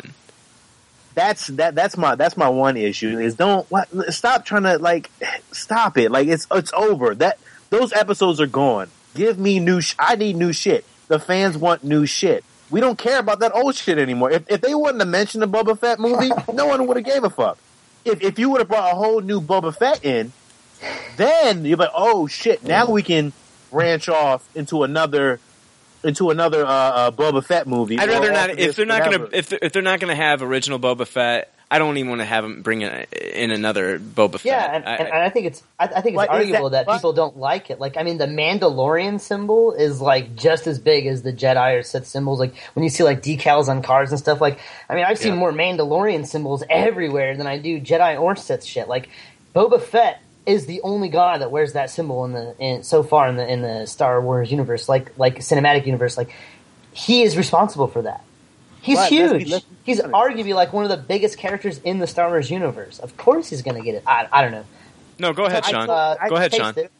That's 1.15 1.47
that. 1.47 1.75
That's 1.75 1.97
my 1.97 2.15
that's 2.15 2.35
my 2.35 2.49
one 2.49 2.75
issue 2.77 3.19
is 3.19 3.35
don't 3.35 3.69
what, 3.71 3.89
stop 4.13 4.45
trying 4.45 4.63
to 4.63 4.77
like 4.77 5.09
stop 5.51 5.97
it. 5.97 6.11
Like 6.11 6.27
it's 6.27 6.47
it's 6.51 6.73
over. 6.73 7.15
That 7.15 7.39
those 7.69 7.93
episodes 7.93 8.41
are 8.41 8.47
gone. 8.47 8.89
Give 9.13 9.39
me 9.39 9.59
new. 9.59 9.79
Sh- 9.79 9.95
I 9.97 10.15
need 10.15 10.35
new 10.35 10.51
shit. 10.51 10.85
The 11.07 11.19
fans 11.19 11.57
want 11.57 11.83
new 11.83 12.05
shit. 12.05 12.43
We 12.75 12.81
don't 12.81 12.97
care 12.97 13.19
about 13.19 13.39
that 13.39 13.55
old 13.55 13.73
shit 13.73 13.97
anymore. 13.97 14.31
If 14.31 14.51
if 14.51 14.59
they 14.59 14.75
wouldn't 14.75 14.99
have 14.99 15.07
mentioned 15.07 15.41
the 15.41 15.47
Boba 15.47 15.79
Fett 15.79 15.97
movie, 15.97 16.29
no 16.53 16.65
one 16.65 16.85
would 16.87 16.97
have 16.97 17.05
gave 17.05 17.23
a 17.23 17.29
fuck. 17.29 17.57
If 18.03 18.21
if 18.21 18.37
you 18.37 18.49
would 18.49 18.59
have 18.59 18.67
brought 18.67 18.91
a 18.91 18.95
whole 18.97 19.21
new 19.21 19.39
Boba 19.39 19.73
Fett 19.73 20.03
in, 20.03 20.33
then 21.15 21.63
you're 21.63 21.77
like, 21.77 21.91
oh 21.95 22.27
shit, 22.27 22.65
now 22.65 22.91
we 22.91 23.01
can 23.01 23.31
branch 23.71 24.09
off 24.09 24.45
into 24.57 24.83
another 24.83 25.39
into 26.03 26.31
another 26.31 26.65
uh, 26.65 26.69
uh, 26.69 27.11
Boba 27.11 27.45
Fett 27.45 27.65
movie. 27.65 27.97
I'd 27.97 28.09
rather 28.09 28.33
not 28.33 28.49
if 28.59 28.75
they're 28.75 28.85
not 28.85 29.09
gonna 29.09 29.29
if 29.31 29.47
they're, 29.47 29.59
if 29.61 29.71
they're 29.71 29.81
not 29.81 30.01
gonna 30.01 30.13
have 30.13 30.41
original 30.41 30.77
Boba 30.77 31.07
Fett. 31.07 31.54
I 31.71 31.79
don't 31.79 31.97
even 31.97 32.09
want 32.09 32.21
to 32.21 32.25
have 32.25 32.43
them 32.43 32.61
bring 32.61 32.83
in, 32.83 32.91
in 33.11 33.49
another 33.51 33.97
Boba 33.99 34.33
Fett. 34.33 34.45
Yeah, 34.45 34.75
and, 34.75 34.85
I- 34.85 34.95
and, 34.97 35.07
and 35.07 35.17
I 35.23 35.29
think 35.29 35.47
it's 35.47 35.63
I, 35.79 35.85
I 35.85 36.01
think 36.01 36.15
it's 36.15 36.27
arguable 36.29 36.69
that- 36.69 36.85
that, 36.85 36.93
people 36.95 37.11
don't 37.13 37.37
like 37.37 37.69
it. 37.71 37.79
Like, 37.79 37.97
I 37.97 38.03
mean, 38.03 38.17
the 38.19 38.27
Mandalorian 38.27 39.19
symbol 39.19 39.73
is 39.73 39.99
like 39.99 40.35
just 40.35 40.67
as 40.67 40.77
big 40.79 41.07
as 41.07 41.23
the 41.23 41.33
Jedi 41.33 41.79
or 41.79 41.83
Sith 41.83 42.05
symbols. 42.07 42.39
Like 42.39 42.53
when 42.75 42.83
you 42.83 42.89
see 42.89 43.03
like 43.03 43.23
decals 43.23 43.67
on 43.67 43.81
cars 43.81 44.11
and 44.11 44.19
stuff. 44.19 44.39
Like, 44.41 44.59
I 44.89 44.95
mean, 44.95 45.05
I've 45.05 45.17
seen 45.17 45.33
Yeah. 45.33 45.39
more 45.39 45.51
Mandalorian 45.51 46.27
symbols 46.27 46.63
everywhere 46.69 47.35
than 47.35 47.47
I 47.47 47.57
do 47.57 47.81
Jedi 47.81 48.19
or 48.21 48.35
Sith 48.35 48.63
shit. 48.63 48.87
Like, 48.87 49.09
Boba 49.55 49.81
Fett 49.81 50.21
is 50.45 50.67
the 50.67 50.81
only 50.83 51.09
guy 51.09 51.39
that 51.39 51.49
wears 51.49 51.73
that 51.73 51.89
symbol 51.89 52.23
in 52.25 52.33
the 52.33 52.55
in 52.59 52.83
so 52.83 53.01
far 53.01 53.27
in 53.27 53.35
the 53.37 53.47
in 53.51 53.61
the 53.63 53.87
Star 53.87 54.21
Wars 54.21 54.51
universe, 54.51 54.87
like 54.87 55.17
like 55.17 55.39
cinematic 55.39 55.87
universe. 55.87 56.15
Like, 56.17 56.29
he 56.93 57.23
is 57.23 57.35
responsible 57.35 57.87
for 57.87 58.03
that. 58.03 58.23
He's 58.85 58.97
Right, 58.97 59.11
let's 59.11 59.33
be- 59.33 59.39
huge. 59.39 59.49
let's 59.49 59.65
be 59.65 59.75
he's 59.83 59.99
honest. 59.99 60.13
arguably 60.15 60.53
like 60.53 60.71
one 60.71 60.83
of 60.83 60.91
the 60.91 60.97
biggest 60.97 61.37
characters 61.39 61.79
in 61.79 61.97
the 61.99 62.05
Star 62.07 62.27
Wars 62.29 62.51
universe. 62.51 62.99
Of 62.99 63.17
course, 63.17 63.49
he's 63.49 63.63
going 63.63 63.77
to 63.77 63.81
get 63.83 63.95
it. 63.95 64.03
I, 64.05 64.27
I 64.31 64.41
don't 64.43 64.51
know. 64.51 64.65
no, 65.17 65.33
go 65.33 65.45
ahead, 65.45 65.63
I- 65.65 65.71
Sean. 65.71 65.89
uh, 65.89 66.15
go 66.29 66.35
ahead, 66.35 66.53
Sean. 66.53 66.73
it. 66.77 66.91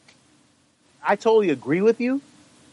I 1.03 1.15
totally 1.15 1.51
agree 1.51 1.81
with 1.81 2.01
you, 2.01 2.21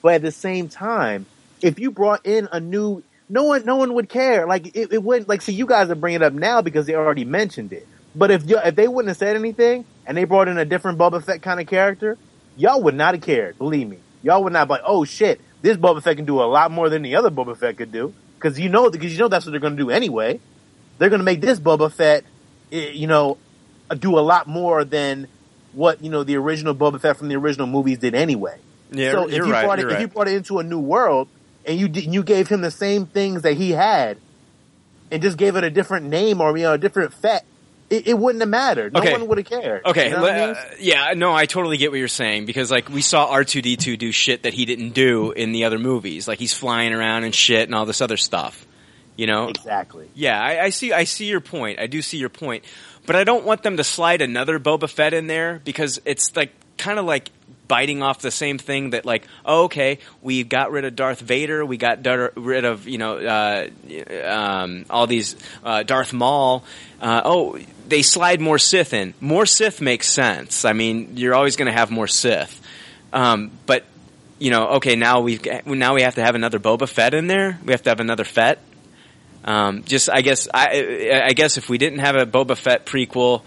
but 0.00 0.14
at 0.14 0.22
the 0.22 0.32
same 0.32 0.68
time, 0.70 1.26
if 1.60 1.78
you 1.78 1.90
brought 1.90 2.24
in 2.24 2.48
a 2.50 2.58
new, 2.60 3.02
no 3.28 3.44
one, 3.44 3.64
no 3.66 3.76
one 3.76 3.92
would 3.94 4.08
care. 4.08 4.46
Like 4.46 4.74
it, 4.74 4.92
it 4.92 5.02
wouldn't. 5.02 5.28
Like, 5.28 5.42
see, 5.42 5.52
you 5.52 5.66
guys 5.66 5.90
are 5.90 5.94
bringing 5.94 6.22
it 6.22 6.24
up 6.24 6.32
now 6.32 6.62
because 6.62 6.86
they 6.86 6.94
already 6.94 7.24
mentioned 7.26 7.72
it. 7.74 7.86
But 8.14 8.30
if 8.30 8.48
you, 8.48 8.58
if 8.58 8.74
they 8.74 8.88
wouldn't 8.88 9.08
have 9.08 9.16
said 9.18 9.36
anything 9.36 9.84
and 10.06 10.16
they 10.16 10.24
brought 10.24 10.48
in 10.48 10.56
a 10.58 10.64
different 10.64 10.98
Boba 10.98 11.22
Fett 11.22 11.42
kind 11.42 11.60
of 11.60 11.66
character, 11.66 12.16
y'all 12.56 12.82
would 12.82 12.94
not 12.94 13.14
have 13.14 13.22
cared. 13.22 13.58
Believe 13.58 13.88
me, 13.88 13.98
y'all 14.22 14.42
would 14.44 14.52
not 14.54 14.68
be 14.68 14.72
like, 14.72 14.82
oh 14.86 15.04
shit, 15.04 15.40
this 15.60 15.76
Boba 15.76 16.02
Fett 16.02 16.16
can 16.16 16.24
do 16.24 16.40
a 16.40 16.44
lot 16.44 16.70
more 16.70 16.88
than 16.88 17.02
the 17.02 17.16
other 17.16 17.30
Boba 17.30 17.56
Fett 17.56 17.76
could 17.76 17.92
do. 17.92 18.14
Because 18.42 18.58
you 18.58 18.68
know, 18.68 18.90
because 18.90 19.12
you 19.12 19.18
know 19.18 19.28
that's 19.28 19.46
what 19.46 19.52
they're 19.52 19.60
going 19.60 19.76
to 19.76 19.82
do 19.82 19.90
anyway. 19.90 20.40
They're 20.98 21.10
going 21.10 21.20
to 21.20 21.24
make 21.24 21.40
this 21.40 21.60
Boba 21.60 21.92
Fett, 21.92 22.24
eh, 22.72 22.90
you 22.90 23.06
know, 23.06 23.38
do 23.98 24.18
a 24.18 24.20
lot 24.20 24.48
more 24.48 24.84
than 24.84 25.28
what 25.72 26.02
you 26.02 26.10
know 26.10 26.24
the 26.24 26.36
original 26.36 26.74
Boba 26.74 27.00
Fett 27.00 27.16
from 27.16 27.28
the 27.28 27.36
original 27.36 27.66
movies 27.66 27.98
did 27.98 28.14
anyway. 28.14 28.58
Yeah, 28.90 29.12
so 29.12 29.28
if 29.28 29.34
you 29.34 29.52
right. 29.52 29.64
brought 29.64 29.78
it, 29.78 29.82
you're 29.82 29.92
if 29.92 30.00
you 30.00 30.08
brought 30.08 30.28
it 30.28 30.34
into 30.34 30.58
a 30.58 30.62
new 30.62 30.80
world 30.80 31.28
and 31.64 31.78
you 31.78 31.88
did, 31.88 32.12
you 32.12 32.22
gave 32.22 32.48
him 32.48 32.60
the 32.60 32.70
same 32.70 33.06
things 33.06 33.42
that 33.42 33.54
he 33.54 33.70
had, 33.70 34.18
and 35.10 35.22
just 35.22 35.38
gave 35.38 35.56
it 35.56 35.62
a 35.64 35.70
different 35.70 36.06
name 36.06 36.40
or 36.40 36.56
you 36.56 36.64
know 36.64 36.72
a 36.72 36.78
different 36.78 37.14
Fett, 37.14 37.44
it, 37.92 38.08
it 38.08 38.18
wouldn't 38.18 38.40
have 38.42 38.48
mattered. 38.48 38.92
No 38.94 39.00
Okay. 39.00 39.12
one 39.12 39.26
would 39.28 39.38
have 39.38 39.46
cared. 39.46 39.84
Okay, 39.84 40.08
You 40.08 40.16
know 40.16 40.26
I 40.26 40.46
mean? 40.46 40.56
uh, 40.56 40.64
yeah, 40.80 41.12
no, 41.14 41.32
I 41.34 41.46
totally 41.46 41.76
get 41.76 41.90
what 41.90 41.98
you're 41.98 42.08
saying 42.08 42.46
because 42.46 42.70
like 42.70 42.88
we 42.88 43.02
saw 43.02 43.32
R2D2 43.32 43.98
do 43.98 44.10
shit 44.12 44.44
that 44.44 44.54
he 44.54 44.64
didn't 44.64 44.90
do 44.90 45.30
in 45.32 45.52
the 45.52 45.64
other 45.64 45.78
movies, 45.78 46.26
like 46.26 46.38
he's 46.38 46.54
flying 46.54 46.92
around 46.92 47.24
and 47.24 47.34
shit 47.34 47.68
and 47.68 47.74
all 47.74 47.86
this 47.86 48.00
other 48.00 48.16
stuff. 48.16 48.66
You 49.14 49.26
know, 49.26 49.48
exactly. 49.48 50.08
Yeah, 50.14 50.40
I, 50.40 50.64
I 50.64 50.70
see. 50.70 50.90
I 50.92 51.04
see 51.04 51.26
your 51.26 51.42
point. 51.42 51.78
I 51.78 51.86
do 51.86 52.00
see 52.00 52.16
your 52.16 52.30
point, 52.30 52.64
but 53.04 53.14
I 53.14 53.24
don't 53.24 53.44
want 53.44 53.62
them 53.62 53.76
to 53.76 53.84
slide 53.84 54.22
another 54.22 54.58
Boba 54.58 54.88
Fett 54.88 55.12
in 55.12 55.26
there 55.26 55.60
because 55.64 56.00
it's 56.06 56.34
like 56.34 56.50
kind 56.78 56.98
of 56.98 57.04
like 57.04 57.28
biting 57.68 58.02
off 58.02 58.20
the 58.20 58.30
same 58.30 58.56
thing 58.56 58.90
that 58.90 59.04
like, 59.04 59.26
oh, 59.44 59.64
okay, 59.64 59.98
we 60.22 60.44
got 60.44 60.70
rid 60.72 60.86
of 60.86 60.96
Darth 60.96 61.20
Vader, 61.20 61.64
we 61.64 61.76
got 61.76 62.02
dar- 62.02 62.32
rid 62.36 62.64
of 62.64 62.88
you 62.88 62.96
know 62.96 63.18
uh, 63.18 63.68
um, 64.24 64.84
all 64.90 65.06
these 65.06 65.36
uh, 65.62 65.82
Darth 65.82 66.12
Maul. 66.14 66.64
Uh, 67.00 67.20
oh, 67.24 67.58
they 67.92 68.00
slide 68.00 68.40
more 68.40 68.58
Sith 68.58 68.94
in. 68.94 69.12
More 69.20 69.44
Sith 69.44 69.82
makes 69.82 70.08
sense. 70.08 70.64
I 70.64 70.72
mean, 70.72 71.18
you're 71.18 71.34
always 71.34 71.56
going 71.56 71.70
to 71.70 71.78
have 71.78 71.90
more 71.90 72.06
Sith, 72.06 72.60
um, 73.12 73.50
but 73.66 73.84
you 74.38 74.50
know, 74.50 74.66
okay, 74.76 74.96
now 74.96 75.20
we've 75.20 75.44
now 75.66 75.94
we 75.94 76.02
have 76.02 76.14
to 76.14 76.22
have 76.22 76.34
another 76.34 76.58
Boba 76.58 76.88
Fett 76.88 77.12
in 77.12 77.26
there. 77.26 77.58
We 77.62 77.72
have 77.72 77.82
to 77.82 77.90
have 77.90 78.00
another 78.00 78.24
Fett. 78.24 78.60
Um, 79.44 79.84
just 79.84 80.08
I 80.08 80.22
guess 80.22 80.48
I 80.52 81.22
I 81.28 81.32
guess 81.34 81.58
if 81.58 81.68
we 81.68 81.76
didn't 81.76 81.98
have 81.98 82.16
a 82.16 82.24
Boba 82.24 82.56
Fett 82.56 82.86
prequel, 82.86 83.42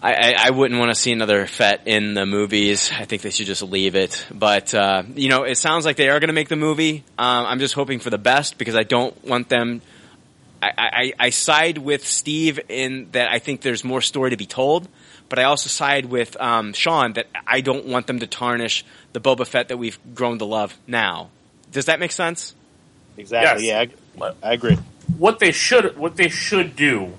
I, 0.00 0.14
I, 0.14 0.34
I 0.44 0.50
wouldn't 0.50 0.78
want 0.78 0.90
to 0.90 0.94
see 0.94 1.10
another 1.10 1.46
Fett 1.46 1.82
in 1.86 2.14
the 2.14 2.24
movies. 2.24 2.92
I 2.96 3.04
think 3.04 3.22
they 3.22 3.30
should 3.30 3.46
just 3.46 3.62
leave 3.62 3.96
it. 3.96 4.26
But 4.32 4.72
uh, 4.74 5.02
you 5.16 5.28
know, 5.28 5.42
it 5.42 5.56
sounds 5.56 5.84
like 5.84 5.96
they 5.96 6.08
are 6.08 6.20
going 6.20 6.28
to 6.28 6.34
make 6.34 6.48
the 6.48 6.56
movie. 6.56 7.02
Um, 7.18 7.46
I'm 7.46 7.58
just 7.58 7.74
hoping 7.74 7.98
for 7.98 8.10
the 8.10 8.18
best 8.18 8.58
because 8.58 8.76
I 8.76 8.84
don't 8.84 9.24
want 9.24 9.48
them. 9.48 9.82
I, 10.60 10.72
I, 10.76 11.12
I 11.26 11.30
side 11.30 11.78
with 11.78 12.06
Steve 12.06 12.58
in 12.68 13.08
that 13.12 13.30
I 13.30 13.38
think 13.38 13.60
there's 13.60 13.84
more 13.84 14.00
story 14.00 14.30
to 14.30 14.36
be 14.36 14.46
told, 14.46 14.88
but 15.28 15.38
I 15.38 15.44
also 15.44 15.68
side 15.68 16.06
with 16.06 16.36
um, 16.40 16.72
Sean 16.72 17.12
that 17.14 17.26
I 17.46 17.60
don't 17.60 17.86
want 17.86 18.06
them 18.06 18.18
to 18.20 18.26
tarnish 18.26 18.84
the 19.12 19.20
Boba 19.20 19.46
Fett 19.46 19.68
that 19.68 19.76
we've 19.76 19.98
grown 20.14 20.38
to 20.38 20.44
love 20.44 20.76
now. 20.86 21.30
Does 21.70 21.86
that 21.86 22.00
make 22.00 22.12
sense? 22.12 22.54
Exactly. 23.16 23.66
Yes. 23.66 23.92
Yeah, 24.16 24.24
I, 24.26 24.32
I 24.42 24.52
agree. 24.54 24.78
what 25.16 25.38
they 25.38 25.52
should 25.52 25.96
what 25.96 26.16
they 26.16 26.28
should 26.28 26.76
do 26.76 27.12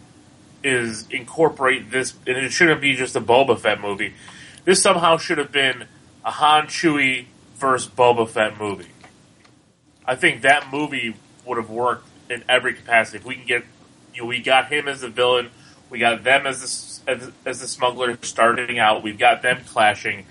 is 0.63 1.07
incorporate 1.09 1.89
this, 1.91 2.13
and 2.27 2.37
it 2.37 2.51
shouldn't 2.51 2.81
be 2.81 2.95
just 2.95 3.15
a 3.15 3.21
Boba 3.21 3.57
Fett 3.57 3.79
movie. 3.79 4.13
This 4.65 4.81
somehow 4.81 5.17
should 5.17 5.37
have 5.37 5.51
been 5.51 5.85
a 6.25 6.31
Han 6.31 6.67
Chewie 6.67 7.25
versus 7.55 7.89
Boba 7.89 8.27
Fett 8.27 8.59
movie. 8.59 8.87
I 10.05 10.15
think 10.15 10.41
that 10.41 10.71
movie 10.71 11.15
would 11.45 11.57
have 11.57 11.69
worked 11.69 12.08
in 12.29 12.43
every 12.47 12.73
capacity. 12.73 13.17
If 13.17 13.25
we 13.25 13.35
can 13.35 13.45
get, 13.45 13.63
you 14.13 14.21
know, 14.21 14.27
we 14.27 14.41
got 14.41 14.71
him 14.71 14.87
as 14.87 15.01
the 15.01 15.09
villain, 15.09 15.49
we 15.89 15.99
got 15.99 16.23
them 16.23 16.45
as 16.45 17.01
the 17.05 17.11
as, 17.11 17.31
as 17.45 17.59
the 17.59 17.67
smuggler 17.67 18.17
starting 18.21 18.79
out. 18.79 19.03
We've 19.03 19.17
got 19.17 19.41
them 19.41 19.61
clashing, 19.65 20.25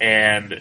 and 0.00 0.60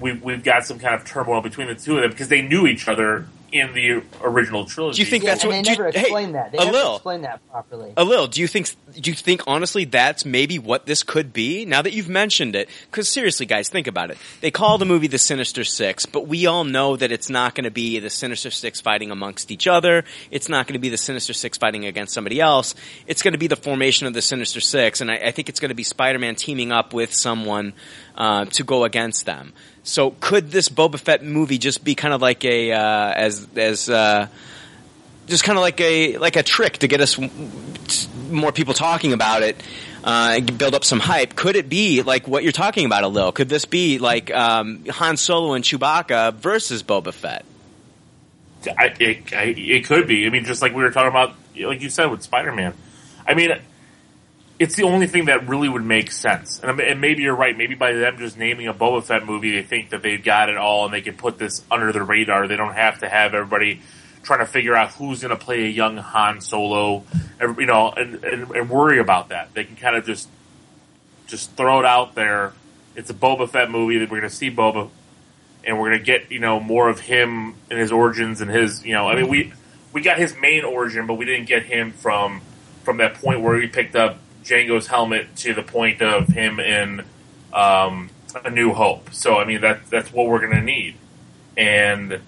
we've 0.00 0.22
we've 0.22 0.44
got 0.44 0.64
some 0.64 0.78
kind 0.78 0.94
of 0.94 1.04
turmoil 1.04 1.40
between 1.40 1.68
the 1.68 1.74
two 1.74 1.96
of 1.96 2.02
them 2.02 2.10
because 2.10 2.28
they 2.28 2.42
knew 2.42 2.66
each 2.66 2.88
other 2.88 3.26
in 3.52 3.72
the 3.74 4.02
original 4.22 4.64
trilogy. 4.64 4.96
Do 4.96 5.02
you 5.02 5.10
think 5.10 5.24
Yeah, 5.24 5.30
that's 5.30 5.42
and 5.44 5.52
what? 5.52 5.56
they 5.56 5.62
do 5.62 5.70
you- 5.70 5.76
never 5.78 5.90
hey, 5.90 6.00
explained 6.00 6.34
that. 6.34 6.52
They 6.52 6.58
a 6.58 6.64
never 6.64 6.72
little. 6.76 6.94
explained 6.96 7.24
that 7.24 7.50
properly. 7.50 7.92
Alil, 7.96 8.30
do 8.30 8.40
you 8.40 8.46
think 8.46 8.70
do 9.00 9.10
you 9.10 9.16
think 9.16 9.42
honestly 9.46 9.84
that's 9.84 10.24
maybe 10.24 10.58
what 10.58 10.86
this 10.86 11.02
could 11.02 11.32
be? 11.32 11.64
Now 11.64 11.82
that 11.82 11.92
you've 11.92 12.08
mentioned 12.08 12.54
it, 12.56 12.68
because 12.90 13.08
seriously, 13.08 13.46
guys, 13.46 13.68
think 13.68 13.86
about 13.86 14.10
it. 14.10 14.18
They 14.40 14.50
call 14.50 14.78
the 14.78 14.84
movie 14.84 15.06
the 15.06 15.18
Sinister 15.18 15.64
Six, 15.64 16.04
but 16.06 16.26
we 16.26 16.46
all 16.46 16.64
know 16.64 16.96
that 16.96 17.10
it's 17.12 17.30
not 17.30 17.54
going 17.54 17.64
to 17.64 17.70
be 17.70 17.98
the 17.98 18.10
Sinister 18.10 18.50
Six 18.50 18.80
fighting 18.80 19.10
amongst 19.10 19.50
each 19.50 19.66
other. 19.66 20.04
It's 20.30 20.48
not 20.48 20.66
going 20.66 20.74
to 20.74 20.78
be 20.78 20.88
the 20.88 20.96
Sinister 20.98 21.32
Six 21.32 21.56
fighting 21.58 21.84
against 21.86 22.12
somebody 22.14 22.40
else. 22.40 22.74
It's 23.06 23.22
going 23.22 23.32
to 23.32 23.38
be 23.38 23.46
the 23.46 23.56
formation 23.56 24.06
of 24.06 24.12
the 24.14 24.22
Sinister 24.22 24.60
Six, 24.60 25.00
and 25.00 25.10
I, 25.10 25.16
I 25.16 25.30
think 25.30 25.48
it's 25.48 25.60
going 25.60 25.70
to 25.70 25.74
be 25.74 25.84
Spider-Man 25.84 26.34
teaming 26.36 26.72
up 26.72 26.92
with 26.92 27.14
someone 27.14 27.72
uh, 28.16 28.44
to 28.46 28.64
go 28.64 28.84
against 28.84 29.26
them. 29.26 29.52
So, 29.88 30.10
could 30.20 30.50
this 30.50 30.68
Boba 30.68 30.98
Fett 30.98 31.24
movie 31.24 31.56
just 31.56 31.82
be 31.82 31.94
kind 31.94 32.12
of 32.12 32.20
like 32.20 32.44
a 32.44 32.72
uh, 32.72 33.12
as 33.12 33.48
as 33.56 33.88
uh, 33.88 34.28
just 35.26 35.44
kind 35.44 35.56
of 35.56 35.62
like 35.62 35.80
a 35.80 36.18
like 36.18 36.36
a 36.36 36.42
trick 36.42 36.76
to 36.78 36.88
get 36.88 37.00
us 37.00 37.18
more 38.30 38.52
people 38.52 38.74
talking 38.74 39.14
about 39.14 39.42
it 39.42 39.56
uh, 40.04 40.34
and 40.36 40.58
build 40.58 40.74
up 40.74 40.84
some 40.84 41.00
hype. 41.00 41.34
Could 41.34 41.56
it 41.56 41.70
be 41.70 42.02
like 42.02 42.28
what 42.28 42.42
you're 42.42 42.52
talking 42.52 42.84
about, 42.84 43.04
a 43.04 43.08
little? 43.08 43.32
Could 43.32 43.48
this 43.48 43.64
be 43.64 43.98
like 43.98 44.30
um, 44.30 44.84
Han 44.90 45.16
Solo 45.16 45.54
and 45.54 45.64
Chewbacca 45.64 46.34
versus 46.34 46.82
Boba 46.82 47.14
Fett? 47.14 47.46
I, 48.66 48.94
it, 49.00 49.32
I, 49.32 49.54
it 49.56 49.86
could 49.86 50.06
be. 50.06 50.26
I 50.26 50.28
mean, 50.28 50.44
just 50.44 50.60
like 50.60 50.74
we 50.74 50.82
were 50.82 50.90
talking 50.90 51.08
about, 51.08 51.34
like 51.58 51.80
you 51.80 51.88
said 51.88 52.10
with 52.10 52.22
Spider 52.22 52.52
Man. 52.52 52.74
I 53.26 53.32
mean, 53.32 53.52
it's 54.58 54.74
the 54.74 54.82
only 54.82 55.06
thing 55.06 55.26
that 55.26 55.48
really 55.48 55.68
would 55.68 55.84
make 55.84 56.10
sense. 56.10 56.58
And, 56.60 56.80
and 56.80 57.00
maybe 57.00 57.22
you're 57.22 57.36
right. 57.36 57.56
Maybe 57.56 57.74
by 57.74 57.92
them 57.92 58.18
just 58.18 58.36
naming 58.36 58.66
a 58.66 58.74
Boba 58.74 59.04
Fett 59.04 59.24
movie, 59.24 59.52
they 59.52 59.62
think 59.62 59.90
that 59.90 60.02
they've 60.02 60.22
got 60.22 60.48
it 60.48 60.56
all 60.56 60.84
and 60.84 60.92
they 60.92 61.00
can 61.00 61.16
put 61.16 61.38
this 61.38 61.62
under 61.70 61.92
the 61.92 62.02
radar. 62.02 62.48
They 62.48 62.56
don't 62.56 62.74
have 62.74 62.98
to 63.00 63.08
have 63.08 63.34
everybody 63.34 63.80
trying 64.24 64.40
to 64.40 64.46
figure 64.46 64.74
out 64.74 64.90
who's 64.92 65.22
going 65.22 65.36
to 65.36 65.42
play 65.42 65.64
a 65.64 65.68
young 65.68 65.96
Han 65.96 66.40
Solo, 66.40 67.04
you 67.40 67.66
know, 67.66 67.92
and, 67.92 68.24
and, 68.24 68.50
and 68.50 68.70
worry 68.70 68.98
about 68.98 69.28
that. 69.28 69.54
They 69.54 69.64
can 69.64 69.76
kind 69.76 69.96
of 69.96 70.04
just 70.04 70.28
just 71.28 71.52
throw 71.52 71.78
it 71.80 71.84
out 71.84 72.14
there. 72.14 72.52
It's 72.96 73.10
a 73.10 73.14
Boba 73.14 73.48
Fett 73.48 73.70
movie 73.70 73.98
that 73.98 74.10
we're 74.10 74.20
going 74.20 74.30
to 74.30 74.36
see 74.36 74.50
Boba, 74.50 74.90
and 75.62 75.78
we're 75.78 75.90
going 75.90 75.98
to 75.98 76.04
get 76.04 76.32
you 76.32 76.40
know 76.40 76.58
more 76.58 76.88
of 76.88 76.98
him 76.98 77.54
and 77.70 77.78
his 77.78 77.92
origins 77.92 78.40
and 78.40 78.50
his 78.50 78.84
you 78.84 78.92
know. 78.92 79.06
I 79.06 79.14
mean, 79.14 79.28
we 79.28 79.52
we 79.92 80.02
got 80.02 80.18
his 80.18 80.34
main 80.36 80.64
origin, 80.64 81.06
but 81.06 81.14
we 81.14 81.24
didn't 81.26 81.46
get 81.46 81.62
him 81.62 81.92
from 81.92 82.40
from 82.82 82.96
that 82.96 83.14
point 83.14 83.40
where 83.40 83.60
he 83.60 83.68
picked 83.68 83.94
up 83.94 84.18
Jango's 84.48 84.86
helmet 84.86 85.34
to 85.36 85.54
the 85.54 85.62
point 85.62 86.00
of 86.02 86.26
him 86.28 86.58
in 86.60 87.04
um, 87.52 88.10
A 88.44 88.50
New 88.50 88.72
Hope. 88.72 89.12
So 89.12 89.36
I 89.38 89.44
mean 89.44 89.60
that 89.60 89.86
that's 89.90 90.12
what 90.12 90.26
we're 90.26 90.40
going 90.40 90.52
to 90.56 90.62
need, 90.62 90.96
and 91.56 92.20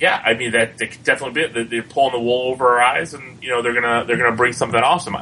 yeah, 0.00 0.20
I 0.24 0.34
mean 0.34 0.52
that 0.52 0.78
they 0.78 0.86
definitely 1.04 1.48
be 1.48 1.64
they're 1.64 1.82
pulling 1.82 2.12
the 2.12 2.20
wool 2.20 2.50
over 2.52 2.68
our 2.68 2.80
eyes, 2.80 3.14
and 3.14 3.42
you 3.42 3.50
know 3.50 3.62
they're 3.62 3.74
gonna 3.74 4.04
they're 4.04 4.16
gonna 4.16 4.36
bring 4.36 4.52
something 4.52 4.80
awesome. 4.80 5.16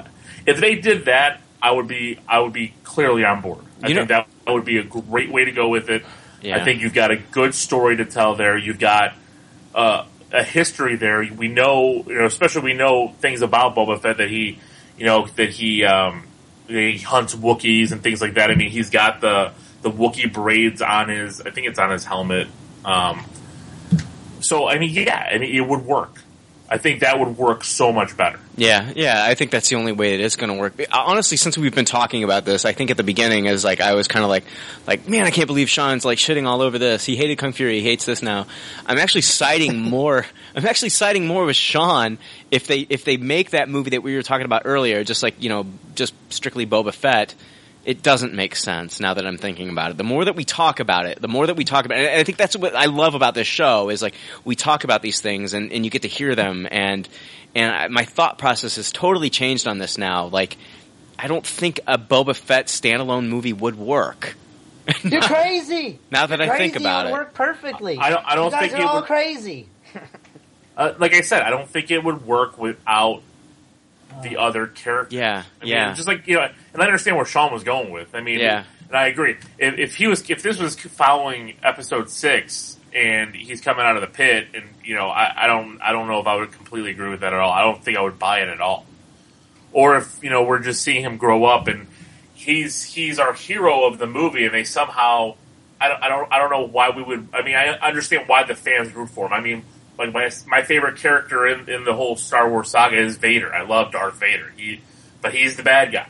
If 0.47 0.59
they 0.61 0.77
did 0.77 1.07
that, 1.07 1.41
I 1.63 1.71
would 1.73 1.89
be 1.89 2.19
I 2.29 2.41
would 2.41 2.53
be 2.53 2.75
clearly 2.85 3.25
on 3.25 3.41
board. 3.41 3.65
I 3.83 3.89
You 3.89 3.95
think 3.95 4.09
know- 4.11 4.25
that 4.47 4.53
would 4.53 4.65
be 4.65 4.79
a 4.79 4.85
great 4.85 5.31
way 5.31 5.45
to 5.45 5.53
go 5.53 5.69
with 5.69 5.89
it. 5.91 6.05
Yeah. 6.43 6.57
I 6.61 6.65
think 6.65 6.83
you've 6.83 6.95
got 6.95 7.11
a 7.11 7.17
good 7.17 7.55
story 7.55 7.97
to 7.97 8.05
tell 8.05 8.37
there. 8.37 8.57
You've 8.57 8.79
got 8.79 9.15
uh, 9.75 10.05
a 10.33 10.45
history 10.45 10.95
there. 10.97 11.27
We 11.37 11.49
know, 11.49 12.05
you 12.07 12.15
know, 12.19 12.27
especially 12.27 12.63
we 12.63 12.75
know 12.75 13.09
things 13.21 13.43
about 13.43 13.75
Boba 13.75 14.01
Fett 14.01 14.19
that 14.19 14.31
he, 14.31 14.61
you 14.99 15.07
know, 15.07 15.27
that 15.37 15.51
he 15.51 15.85
um, 15.85 16.27
he 16.67 16.99
hunts 16.99 17.35
Wookiees 17.35 17.93
and 17.93 18.03
things 18.03 18.21
like 18.21 18.35
that. 18.35 18.51
I 18.51 18.55
mean, 18.55 18.71
he's 18.71 18.91
got 18.91 19.21
the 19.21 19.53
the 19.83 19.91
Wookiee 19.91 20.33
braids 20.33 20.83
on 20.83 21.09
his. 21.09 21.41
I 21.41 21.51
think 21.51 21.67
it's 21.67 21.79
on 21.79 21.91
his 21.91 22.05
helmet. 22.05 22.49
Um, 22.85 23.25
so 24.41 24.69
I 24.69 24.79
mean, 24.79 24.91
yeah, 24.91 25.29
I 25.33 25.39
mean, 25.39 25.55
it 25.55 25.67
would 25.67 25.85
work. 25.85 26.23
I 26.69 26.79
think 26.79 27.01
that 27.01 27.19
would 27.19 27.39
work 27.39 27.63
so 27.63 27.93
much 27.93 28.17
better. 28.17 28.41
Yeah, 28.57 28.93
yeah, 28.97 29.25
I 29.25 29.35
think 29.35 29.51
that's 29.51 29.69
the 29.69 29.77
only 29.77 29.93
way 29.93 30.15
it 30.15 30.21
is 30.21 30.35
going 30.35 30.53
to 30.53 30.59
work. 30.59 30.75
Honestly, 30.93 31.37
since 31.37 31.57
we've 31.57 31.75
been 31.75 31.85
talking 31.85 32.25
about 32.25 32.45
this, 32.45 32.65
I 32.65 32.73
think 32.73 32.91
at 32.91 32.97
the 32.97 33.05
beginning 33.05 33.47
is 33.47 33.63
like 33.65 33.81
I 33.81 33.95
was 33.95 34.09
kind 34.09 34.25
of 34.25 34.31
like, 34.31 34.45
like 34.87 35.09
man, 35.09 35.27
I 35.27 35.31
can't 35.31 35.47
believe 35.47 35.69
Sean's 35.69 36.05
like 36.05 36.19
shitting 36.19 36.47
all 36.47 36.63
over 36.63 36.79
this. 36.79 37.05
He 37.05 37.15
hated 37.17 37.39
Kung 37.39 37.53
Fury, 37.53 37.81
he 37.81 37.85
hates 37.85 38.05
this 38.05 38.23
now. 38.23 38.47
I'm 38.85 38.99
actually 38.99 39.21
siding 39.21 39.79
more. 39.91 40.27
I'm 40.57 40.67
actually 40.67 40.89
siding 40.89 41.27
more 41.27 41.45
with 41.45 41.57
Sean 41.57 42.19
if 42.51 42.67
they 42.67 42.81
if 42.81 43.05
they 43.05 43.17
make 43.17 43.51
that 43.51 43.69
movie 43.69 43.91
that 43.91 44.03
we 44.03 44.17
were 44.17 44.23
talking 44.23 44.47
about 44.47 44.63
earlier, 44.65 45.05
just 45.05 45.23
like 45.23 45.41
you 45.41 45.49
know, 45.49 45.67
just 45.95 46.15
strictly 46.31 46.67
Boba 46.67 46.93
Fett. 46.93 47.35
It 47.87 48.03
doesn't 48.03 48.35
make 48.35 48.57
sense 48.57 48.99
now 49.01 49.15
that 49.15 49.25
I'm 49.25 49.39
thinking 49.39 49.71
about 49.71 49.93
it. 49.93 49.97
The 49.97 50.03
more 50.05 50.25
that 50.25 50.35
we 50.35 50.45
talk 50.45 50.81
about 50.81 51.07
it, 51.07 51.23
the 51.23 51.29
more 51.29 51.47
that 51.47 51.55
we 51.57 51.65
talk 51.65 51.85
about 51.87 51.99
it, 51.99 52.11
and 52.11 52.21
I 52.21 52.25
think 52.25 52.37
that's 52.37 52.57
what 52.57 52.75
I 52.75 52.87
love 52.87 53.15
about 53.15 53.35
this 53.35 53.47
show 53.47 53.89
is 53.91 54.03
like 54.03 54.15
we 54.45 54.57
talk 54.57 54.83
about 54.85 55.03
these 55.03 55.21
things 55.21 55.55
and, 55.55 55.73
and 55.73 55.85
you 55.85 55.91
get 55.91 56.03
to 56.03 56.09
hear 56.09 56.35
them 56.35 56.67
and 56.71 57.09
and 57.55 57.73
I, 57.73 57.89
my 57.89 58.05
thought 58.05 58.39
process 58.39 58.75
has 58.77 58.91
totally 58.93 59.31
changed 59.31 59.67
on 59.69 59.79
this 59.79 59.97
now. 59.99 60.27
Like, 60.27 60.59
I 61.19 61.27
don't 61.29 61.47
think 61.47 61.81
a 61.87 61.97
Boba 61.97 62.37
Fett 62.37 62.67
standalone 62.67 63.29
movie 63.29 63.55
would 63.55 63.79
work. 63.79 64.37
You're 65.03 65.23
crazy. 65.23 65.99
Now 66.11 66.27
that 66.27 66.41
I 66.43 66.49
Crazy, 66.49 66.63
think 66.65 66.77
about 66.77 67.07
it 67.07 67.09
it, 67.09 67.13
would 67.13 67.19
work 67.19 67.35
perfectly. 67.35 67.97
I 67.99 68.11
don't- 68.11 68.25
I 68.27 68.35
don't 68.35 68.47
you 68.47 68.51
guys 68.51 68.61
think 68.61 68.73
are 68.75 68.77
it 68.83 68.85
all 68.87 68.95
would- 68.97 69.05
crazy. 69.05 69.69
Uh, 70.77 70.93
like 70.99 71.15
I 71.15 71.23
said, 71.23 71.41
I 71.41 71.49
don't 71.49 71.67
think 71.67 71.91
it 71.91 72.05
would 72.05 72.27
work 72.27 72.59
without 72.59 73.23
the 74.23 74.37
other 74.39 74.67
character. 74.67 75.15
Yeah, 75.17 75.43
I 75.61 75.65
mean, 75.65 75.73
yeah. 75.73 75.93
just 75.95 76.09
like 76.09 76.27
you 76.27 76.35
know, 76.37 76.49
and 76.73 76.83
I 76.83 76.87
understand 76.87 77.17
where 77.17 77.27
Sean 77.27 77.53
was 77.53 77.65
going 77.65 77.91
with. 77.91 78.15
I 78.15 78.21
mean, 78.21 78.39
Yeah. 78.41 78.65
and 78.89 78.97
I 78.97 79.07
agree. 79.09 79.37
If, 79.59 79.79
if 79.79 79.95
he 79.97 80.07
was, 80.07 80.29
if 80.31 80.43
this 80.43 80.59
was 80.59 80.75
following 80.77 81.55
episode 81.63 82.11
six, 82.11 82.79
and 82.95 83.35
he's 83.35 83.61
coming 83.61 83.85
out 83.85 83.97
of 83.97 84.01
the 84.03 84.09
pit, 84.09 84.49
and 84.55 84.65
you 84.85 84.95
know, 84.95 85.09
I, 85.09 85.45
I 85.45 85.47
don't, 85.47 85.81
I 85.83 85.93
don't 85.93 86.09
know 86.09 86.21
if 86.21 86.27
I 86.27 86.37
would 86.37 86.53
completely 86.53 86.91
agree 86.93 87.11
with 87.11 87.21
that 87.21 87.33
at 87.33 87.39
all. 87.41 87.53
I 87.53 87.63
don't 87.63 87.83
think 87.83 87.99
I 87.99 88.01
would 88.01 88.19
buy 88.19 88.41
it 88.41 88.49
at 88.49 88.61
all. 88.61 88.87
Or 89.73 89.97
if 89.97 90.19
you 90.23 90.31
know, 90.31 90.43
we're 90.45 90.61
just 90.61 90.83
seeing 90.83 91.03
him 91.05 91.17
grow 91.19 91.45
up, 91.45 91.69
and 91.69 91.87
he's 92.35 92.83
he's 92.83 93.19
our 93.19 93.35
hero 93.35 93.85
of 93.85 93.99
the 93.99 94.07
movie, 94.07 94.45
and 94.47 94.55
they 94.55 94.65
somehow, 94.65 95.35
I 95.81 95.89
don't, 95.89 96.03
I 96.03 96.09
don't, 96.09 96.33
I 96.33 96.39
don't 96.39 96.51
know 96.51 96.67
why 96.67 96.91
we 96.91 97.03
would. 97.03 97.29
I 97.35 97.43
mean, 97.43 97.55
I 97.57 97.69
understand 97.87 98.29
why 98.29 98.45
the 98.45 98.55
fans 98.55 98.95
root 98.95 99.11
for 99.11 99.27
him. 99.27 99.33
I 99.35 99.41
mean, 99.41 99.65
like 99.99 100.13
my 100.13 100.31
my 100.47 100.63
favorite 100.63 100.97
character 100.97 101.47
in, 101.47 101.69
in 101.69 101.85
the 101.85 101.95
whole 101.95 102.17
Star 102.17 102.49
Wars 102.49 102.71
saga 102.71 102.97
is 102.97 103.17
Vader. 103.17 103.53
I 103.55 103.63
love 103.63 103.93
Darth 103.93 104.19
Vader. 104.21 104.53
He, 104.57 104.81
but 105.23 105.35
he's 105.35 105.57
the 105.57 105.63
bad 105.63 105.93
guy. 105.93 106.09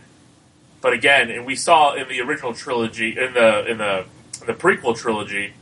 But 0.81 0.93
again, 0.93 1.31
and 1.31 1.47
we 1.47 1.57
saw 1.57 1.95
in 1.95 2.09
the 2.09 2.21
original 2.21 2.55
trilogy, 2.55 3.19
in 3.19 3.35
the 3.35 3.67
in 3.67 3.79
the 3.79 4.05
in 4.41 4.47
the 4.47 4.55
prequel 4.55 4.97
trilogy, 4.97 5.53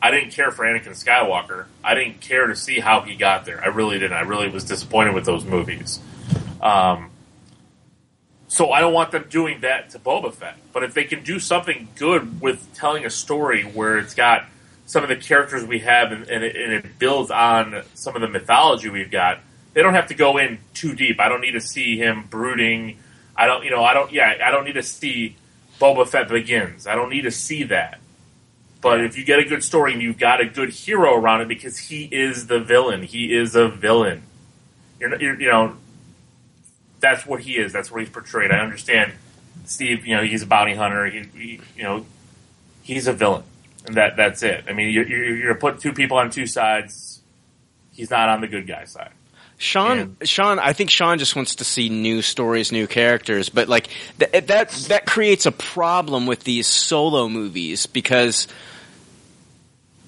I 0.00 0.10
didn't 0.10 0.30
care 0.30 0.50
for 0.50 0.64
Anakin 0.64 0.90
Skywalker. 0.90 1.66
I 1.82 1.94
didn't 1.94 2.20
care 2.20 2.46
to 2.46 2.56
see 2.56 2.80
how 2.80 3.02
he 3.02 3.14
got 3.14 3.44
there. 3.44 3.62
I 3.62 3.68
really 3.68 3.98
didn't. 3.98 4.16
I 4.16 4.22
really 4.22 4.48
was 4.48 4.64
disappointed 4.64 5.14
with 5.14 5.24
those 5.24 5.44
movies. 5.44 6.00
Um, 6.60 7.10
so 8.48 8.70
I 8.70 8.80
don't 8.80 8.92
want 8.92 9.12
them 9.12 9.26
doing 9.30 9.62
that 9.62 9.90
to 9.90 9.98
Boba 9.98 10.32
Fett. 10.32 10.56
But 10.72 10.82
if 10.82 10.92
they 10.92 11.04
can 11.04 11.22
do 11.22 11.38
something 11.38 11.88
good 11.96 12.40
with 12.40 12.72
telling 12.74 13.06
a 13.06 13.10
story 13.10 13.62
where 13.62 13.98
it's 13.98 14.14
got 14.14 14.44
some 14.86 15.02
of 15.02 15.08
the 15.08 15.16
characters 15.16 15.64
we 15.64 15.80
have 15.80 16.12
and, 16.12 16.28
and, 16.28 16.44
it, 16.44 16.56
and 16.56 16.72
it 16.72 16.98
builds 16.98 17.30
on 17.30 17.82
some 17.94 18.14
of 18.14 18.22
the 18.22 18.28
mythology 18.28 18.88
we've 18.88 19.10
got, 19.10 19.40
they 19.72 19.82
don't 19.82 19.94
have 19.94 20.08
to 20.08 20.14
go 20.14 20.38
in 20.38 20.58
too 20.74 20.94
deep. 20.94 21.20
I 21.20 21.28
don't 21.28 21.40
need 21.40 21.52
to 21.52 21.60
see 21.60 21.96
him 21.96 22.26
brooding. 22.28 22.98
I 23.36 23.46
don't, 23.46 23.64
you 23.64 23.70
know, 23.70 23.82
I 23.82 23.94
don't, 23.94 24.12
yeah, 24.12 24.34
I 24.44 24.50
don't 24.50 24.64
need 24.64 24.74
to 24.74 24.82
see 24.82 25.36
Boba 25.80 26.06
Fett 26.06 26.28
begins. 26.28 26.86
I 26.86 26.94
don't 26.94 27.10
need 27.10 27.22
to 27.22 27.30
see 27.30 27.64
that. 27.64 27.98
But 28.82 29.04
if 29.04 29.16
you 29.16 29.24
get 29.24 29.38
a 29.38 29.44
good 29.44 29.62
story 29.62 29.92
and 29.92 30.02
you've 30.02 30.18
got 30.18 30.40
a 30.40 30.46
good 30.46 30.70
hero 30.70 31.14
around 31.14 31.40
it, 31.40 31.48
because 31.48 31.78
he 31.78 32.04
is 32.04 32.48
the 32.48 32.58
villain, 32.58 33.02
he 33.02 33.32
is 33.32 33.54
a 33.54 33.68
villain. 33.68 34.24
You're, 34.98 35.20
you're, 35.20 35.40
you 35.40 35.48
know, 35.48 35.76
that's 37.00 37.24
what 37.24 37.40
he 37.40 37.56
is. 37.56 37.72
That's 37.72 37.90
what 37.90 38.00
he's 38.00 38.10
portrayed. 38.10 38.50
I 38.50 38.58
understand, 38.58 39.12
Steve. 39.64 40.04
You 40.06 40.16
know, 40.16 40.22
he's 40.22 40.42
a 40.42 40.46
bounty 40.46 40.74
hunter. 40.74 41.06
He, 41.06 41.20
he 41.34 41.60
you 41.76 41.82
know, 41.84 42.06
he's 42.82 43.06
a 43.06 43.12
villain, 43.12 43.44
and 43.86 43.96
that 43.96 44.16
that's 44.16 44.42
it. 44.42 44.64
I 44.68 44.72
mean, 44.72 44.90
you're, 44.90 45.06
you're, 45.06 45.36
you're 45.36 45.54
gonna 45.54 45.60
put 45.60 45.80
two 45.80 45.92
people 45.92 46.16
on 46.16 46.30
two 46.30 46.46
sides. 46.46 47.22
He's 47.92 48.10
not 48.10 48.28
on 48.28 48.40
the 48.40 48.48
good 48.48 48.66
guy 48.66 48.84
side. 48.84 49.12
Sean, 49.58 50.16
Sean, 50.24 50.58
I 50.58 50.72
think 50.72 50.90
Sean 50.90 51.18
just 51.18 51.36
wants 51.36 51.56
to 51.56 51.64
see 51.64 51.88
new 51.88 52.20
stories, 52.20 52.72
new 52.72 52.88
characters, 52.88 53.48
but 53.48 53.68
like 53.68 53.88
th- 54.18 54.46
that 54.46 54.70
that 54.88 55.06
creates 55.06 55.46
a 55.46 55.52
problem 55.52 56.26
with 56.26 56.42
these 56.42 56.66
solo 56.66 57.28
movies 57.28 57.86
because 57.86 58.48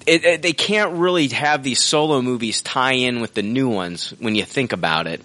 it, 0.05 0.25
it, 0.25 0.41
they 0.41 0.51
can't 0.51 0.97
really 0.97 1.29
have 1.29 1.63
these 1.63 1.81
solo 1.81 2.21
movies 2.21 2.61
tie 2.61 2.93
in 2.93 3.21
with 3.21 3.33
the 3.33 3.43
new 3.43 3.69
ones 3.69 4.13
when 4.19 4.35
you 4.35 4.43
think 4.43 4.73
about 4.73 5.07
it. 5.07 5.21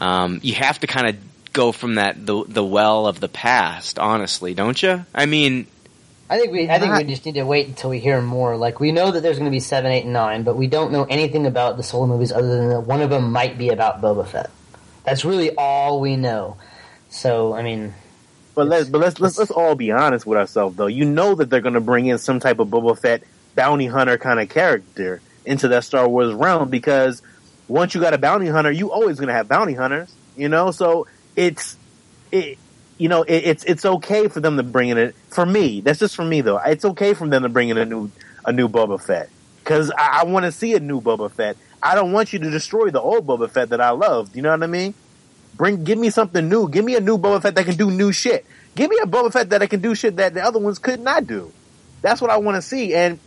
Um, 0.00 0.40
you 0.42 0.54
have 0.54 0.80
to 0.80 0.86
kind 0.86 1.08
of 1.08 1.52
go 1.52 1.70
from 1.72 1.96
that 1.96 2.24
the 2.24 2.44
the 2.46 2.64
well 2.64 3.06
of 3.06 3.20
the 3.20 3.28
past, 3.28 3.98
honestly, 3.98 4.54
don't 4.54 4.82
you? 4.82 5.04
I 5.14 5.26
mean, 5.26 5.66
I 6.30 6.38
think 6.38 6.52
we. 6.52 6.70
I 6.70 6.78
think 6.78 6.94
we 6.94 7.02
just 7.04 7.26
need 7.26 7.34
to 7.34 7.42
wait 7.42 7.66
until 7.66 7.90
we 7.90 7.98
hear 7.98 8.22
more. 8.22 8.56
Like 8.56 8.78
we 8.78 8.92
know 8.92 9.10
that 9.10 9.20
there's 9.20 9.36
going 9.38 9.50
to 9.50 9.54
be 9.54 9.58
seven, 9.58 9.90
eight, 9.90 10.04
and 10.04 10.12
nine, 10.12 10.44
but 10.44 10.56
we 10.56 10.68
don't 10.68 10.92
know 10.92 11.02
anything 11.04 11.44
about 11.44 11.76
the 11.76 11.82
solo 11.82 12.06
movies 12.06 12.30
other 12.30 12.46
than 12.46 12.68
that 12.68 12.80
one 12.82 13.00
of 13.02 13.10
them 13.10 13.32
might 13.32 13.58
be 13.58 13.70
about 13.70 14.00
Boba 14.00 14.26
Fett. 14.26 14.48
That's 15.04 15.24
really 15.24 15.50
all 15.56 16.00
we 16.00 16.14
know. 16.16 16.56
So 17.08 17.52
I 17.52 17.62
mean, 17.64 17.94
But 18.54 18.68
let's 18.68 18.88
but 18.88 19.00
let's 19.00 19.18
let's 19.18 19.38
let's 19.38 19.50
all 19.50 19.74
be 19.74 19.90
honest 19.90 20.24
with 20.24 20.38
ourselves 20.38 20.76
though. 20.76 20.86
You 20.86 21.04
know 21.04 21.34
that 21.34 21.50
they're 21.50 21.60
going 21.60 21.74
to 21.74 21.80
bring 21.80 22.06
in 22.06 22.18
some 22.18 22.38
type 22.38 22.60
of 22.60 22.68
Boba 22.68 22.96
Fett 22.96 23.24
bounty 23.56 23.86
hunter 23.86 24.16
kind 24.16 24.38
of 24.38 24.48
character 24.48 25.20
into 25.44 25.66
that 25.68 25.82
Star 25.82 26.08
Wars 26.08 26.32
realm 26.32 26.70
because 26.70 27.22
once 27.66 27.92
you 27.94 28.00
got 28.00 28.14
a 28.14 28.18
bounty 28.18 28.46
hunter, 28.46 28.70
you 28.70 28.92
always 28.92 29.16
going 29.16 29.28
to 29.28 29.34
have 29.34 29.48
bounty 29.48 29.74
hunters. 29.74 30.14
You 30.36 30.48
know, 30.48 30.70
so 30.70 31.08
it's 31.34 31.76
it. 32.30 32.56
You 33.00 33.08
know, 33.08 33.22
it, 33.22 33.38
it's 33.44 33.64
it's 33.64 33.84
okay 33.84 34.28
for 34.28 34.40
them 34.40 34.56
to 34.58 34.62
bring 34.62 34.90
in 34.90 34.98
it. 34.98 35.14
For 35.30 35.46
me, 35.46 35.80
that's 35.80 35.98
just 35.98 36.14
for 36.14 36.24
me 36.24 36.42
though. 36.42 36.58
It's 36.58 36.84
okay 36.84 37.14
for 37.14 37.26
them 37.26 37.42
to 37.44 37.48
bring 37.48 37.70
in 37.70 37.78
a 37.78 37.84
new 37.86 38.10
a 38.44 38.52
new 38.52 38.68
Boba 38.68 39.00
Fett 39.02 39.30
because 39.64 39.90
I, 39.90 40.20
I 40.20 40.24
want 40.24 40.44
to 40.44 40.52
see 40.52 40.74
a 40.74 40.80
new 40.80 41.00
Boba 41.00 41.30
Fett. 41.30 41.56
I 41.82 41.94
don't 41.94 42.12
want 42.12 42.32
you 42.34 42.38
to 42.40 42.50
destroy 42.50 42.90
the 42.90 43.00
old 43.00 43.26
Boba 43.26 43.50
Fett 43.50 43.70
that 43.70 43.80
I 43.80 43.90
loved. 43.90 44.36
You 44.36 44.42
know 44.42 44.50
what 44.50 44.62
I 44.62 44.66
mean? 44.66 44.92
Bring, 45.56 45.82
give 45.84 45.98
me 45.98 46.10
something 46.10 46.46
new. 46.48 46.68
Give 46.68 46.84
me 46.84 46.94
a 46.94 47.00
new 47.00 47.16
Boba 47.18 47.40
Fett 47.42 47.54
that 47.54 47.64
can 47.64 47.76
do 47.76 47.90
new 47.90 48.12
shit. 48.12 48.44
Give 48.74 48.90
me 48.90 48.98
a 49.02 49.06
Boba 49.06 49.32
Fett 49.32 49.48
that 49.50 49.62
I 49.62 49.66
can 49.66 49.80
do 49.80 49.94
shit 49.94 50.16
that 50.16 50.34
the 50.34 50.42
other 50.42 50.58
ones 50.58 50.78
could 50.78 51.00
not 51.00 51.26
do. 51.26 51.50
That's 52.02 52.20
what 52.20 52.30
I 52.30 52.36
want 52.36 52.56
to 52.56 52.62
see. 52.62 52.94
And 52.94 53.18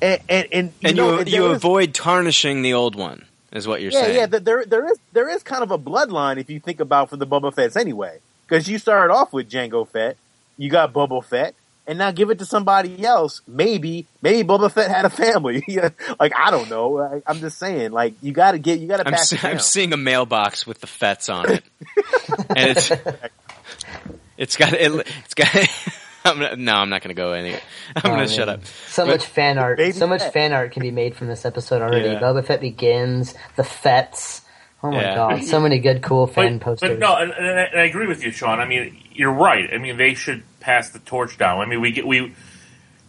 and 0.00 0.20
and, 0.28 0.46
and 0.52 0.72
you 0.80 0.88
and 0.88 0.96
know, 0.96 1.18
you 1.20 1.24
you 1.26 1.50
is- 1.50 1.56
avoid 1.56 1.92
tarnishing 1.92 2.62
the 2.62 2.74
old 2.74 2.94
one. 2.94 3.24
is 3.50 3.66
what 3.66 3.82
you're 3.82 3.90
yeah, 3.90 4.00
saying. 4.02 4.16
yeah. 4.16 4.26
th- 4.26 4.44
There, 4.44 4.64
there 4.64 4.86
is, 4.92 4.98
there 5.12 5.28
is 5.28 5.42
kind 5.42 5.64
of 5.64 5.72
a 5.72 5.78
bloodline 5.78 6.38
if 6.38 6.48
you 6.50 6.60
think 6.60 6.78
about 6.78 7.10
for 7.10 7.16
the 7.16 7.26
Boba 7.26 7.52
Fett's 7.52 7.76
anyway. 7.76 8.18
Because 8.48 8.68
you 8.68 8.78
started 8.78 9.12
off 9.12 9.32
with 9.32 9.50
Jango 9.50 9.86
Fett, 9.86 10.16
you 10.56 10.70
got 10.70 10.92
Boba 10.94 11.22
Fett, 11.22 11.54
and 11.86 11.98
now 11.98 12.10
give 12.10 12.30
it 12.30 12.38
to 12.38 12.44
somebody 12.46 13.04
else. 13.04 13.42
Maybe, 13.46 14.06
maybe 14.22 14.46
Boba 14.48 14.70
Fett 14.72 14.90
had 14.90 15.04
a 15.04 15.10
family. 15.10 15.62
Like 16.20 16.32
I 16.36 16.50
don't 16.50 16.68
know. 16.70 16.98
I, 16.98 17.22
I'm 17.26 17.38
just 17.40 17.58
saying, 17.58 17.92
like 17.92 18.14
you 18.22 18.32
got 18.32 18.52
to 18.52 18.58
get, 18.58 18.80
you 18.80 18.88
got 18.88 18.96
to 18.98 19.06
I'm, 19.06 19.12
pass 19.12 19.28
se- 19.30 19.36
it. 19.36 19.44
I'm 19.44 19.58
seeing 19.58 19.92
a 19.92 19.96
mailbox 19.96 20.66
with 20.66 20.80
the 20.80 20.86
Fets 20.86 21.28
on 21.28 21.50
it, 21.50 21.62
and 22.56 22.70
it's 22.76 22.90
it's 24.36 24.56
got 24.56 24.72
it, 24.72 25.06
it's 25.24 25.34
got. 25.34 25.48
I'm 26.24 26.38
not, 26.40 26.58
no, 26.58 26.74
I'm 26.74 26.90
not 26.90 27.00
going 27.02 27.14
to 27.14 27.20
go 27.20 27.32
any. 27.32 27.54
I'm 27.54 27.60
Oh, 28.04 28.08
going 28.16 28.26
to 28.26 28.32
shut 28.34 28.48
up. 28.48 28.64
So 28.88 29.04
But- 29.06 29.12
much 29.12 29.24
fan 29.24 29.56
art. 29.56 29.78
Baby 29.78 29.92
So 29.92 30.06
much 30.06 30.20
Fett. 30.20 30.32
fan 30.32 30.52
art 30.52 30.72
can 30.72 30.82
be 30.82 30.90
made 30.90 31.14
from 31.16 31.28
this 31.28 31.44
episode 31.46 31.80
already. 31.80 32.06
Yeah. 32.08 32.20
Boba 32.20 32.44
Fett 32.44 32.60
begins. 32.60 33.34
The 33.56 33.64
Fets. 33.64 34.42
Oh 34.82 34.92
my 34.92 35.02
Yeah. 35.02 35.14
god! 35.14 35.44
So 35.44 35.60
many 35.60 35.80
good, 35.80 36.02
cool 36.02 36.26
fan 36.26 36.58
but, 36.58 36.64
posters. 36.64 36.90
But 36.90 36.98
no, 37.00 37.16
and, 37.16 37.32
and, 37.32 37.46
I, 37.58 37.62
and 37.64 37.80
I 37.80 37.84
agree 37.84 38.06
with 38.06 38.22
you, 38.22 38.30
Sean. 38.30 38.60
I 38.60 38.64
mean, 38.64 38.96
you're 39.12 39.32
right. 39.32 39.68
I 39.72 39.78
mean, 39.78 39.96
they 39.96 40.14
should 40.14 40.44
pass 40.60 40.90
the 40.90 41.00
torch 41.00 41.36
down. 41.36 41.60
I 41.60 41.66
mean, 41.66 41.80
we 41.80 41.90
get 41.90 42.06
we, 42.06 42.34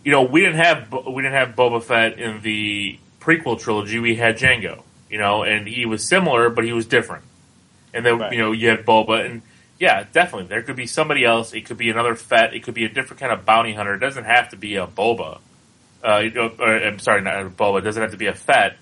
you 0.03 0.11
know, 0.11 0.23
we 0.23 0.41
didn't 0.41 0.55
have 0.55 0.91
we 0.91 1.21
didn't 1.21 1.35
have 1.35 1.49
Boba 1.55 1.83
Fett 1.83 2.17
in 2.17 2.41
the 2.41 2.97
prequel 3.19 3.59
trilogy. 3.59 3.99
We 3.99 4.15
had 4.15 4.37
Jango, 4.37 4.81
you 5.09 5.19
know, 5.19 5.43
and 5.43 5.67
he 5.67 5.85
was 5.85 6.07
similar, 6.07 6.49
but 6.49 6.63
he 6.65 6.73
was 6.73 6.87
different. 6.87 7.23
And 7.93 8.05
then 8.05 8.17
Right. 8.19 8.33
you 8.33 8.39
know 8.39 8.51
you 8.51 8.69
had 8.69 8.83
Boba, 8.85 9.23
and 9.25 9.43
yeah, 9.79 10.05
definitely 10.11 10.47
there 10.47 10.63
could 10.63 10.75
be 10.75 10.87
somebody 10.87 11.23
else. 11.23 11.53
It 11.53 11.65
could 11.65 11.77
be 11.77 11.91
another 11.91 12.15
Fett. 12.15 12.55
It 12.55 12.63
could 12.63 12.73
be 12.73 12.85
a 12.85 12.89
different 12.89 13.19
kind 13.19 13.31
of 13.31 13.45
bounty 13.45 13.73
hunter. 13.75 13.93
It 13.93 13.99
doesn't 13.99 14.25
have 14.25 14.49
to 14.49 14.57
be 14.57 14.75
a 14.77 14.87
Boba. 14.87 15.39
Uh, 16.03 16.17
you 16.19 16.31
know, 16.31 16.51
or, 16.59 16.77
I'm 16.77 16.97
sorry, 16.99 17.21
not 17.21 17.41
a 17.45 17.49
Boba. 17.49 17.79
It 17.79 17.81
doesn't 17.83 18.01
have 18.01 18.11
to 18.11 18.17
be 18.17 18.27
a 18.27 18.33
Fett. 18.33 18.77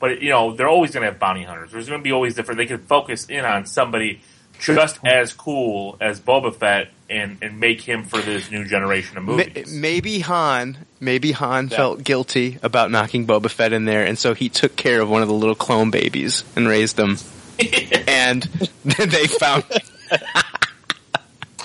But 0.00 0.22
you 0.22 0.30
know, 0.30 0.54
they're 0.54 0.68
always 0.68 0.90
going 0.92 1.02
to 1.04 1.10
have 1.10 1.20
bounty 1.20 1.44
hunters. 1.44 1.70
There's 1.70 1.88
going 1.88 2.00
to 2.00 2.04
be 2.04 2.12
always 2.12 2.34
different. 2.34 2.58
They 2.58 2.66
could 2.66 2.82
focus 2.82 3.26
in 3.26 3.44
on 3.44 3.66
somebody 3.66 4.22
just 4.58 4.98
as 5.04 5.32
cool 5.32 5.96
as 6.00 6.20
Boba 6.20 6.54
Fett 6.54 6.88
and, 7.08 7.38
and 7.42 7.60
make 7.60 7.80
him 7.80 8.04
for 8.04 8.18
this 8.18 8.50
new 8.50 8.64
generation 8.64 9.16
of 9.18 9.24
Ma- 9.24 9.36
movies. 9.36 9.72
Maybe 9.72 10.20
Han, 10.20 10.78
maybe 11.00 11.32
Han 11.32 11.68
felt 11.68 12.02
guilty 12.04 12.58
about 12.62 12.90
knocking 12.90 13.26
Boba 13.26 13.50
Fett 13.50 13.72
in 13.72 13.84
there, 13.84 14.04
and 14.04 14.18
so 14.18 14.34
he 14.34 14.48
took 14.48 14.76
care 14.76 15.00
of 15.00 15.08
one 15.08 15.22
of 15.22 15.28
the 15.28 15.34
little 15.34 15.54
clone 15.54 15.90
babies 15.90 16.44
and 16.56 16.66
raised 16.68 16.96
them. 16.96 17.16
and 18.08 18.42
then 18.84 19.08
they 19.10 19.26
found 19.26 19.64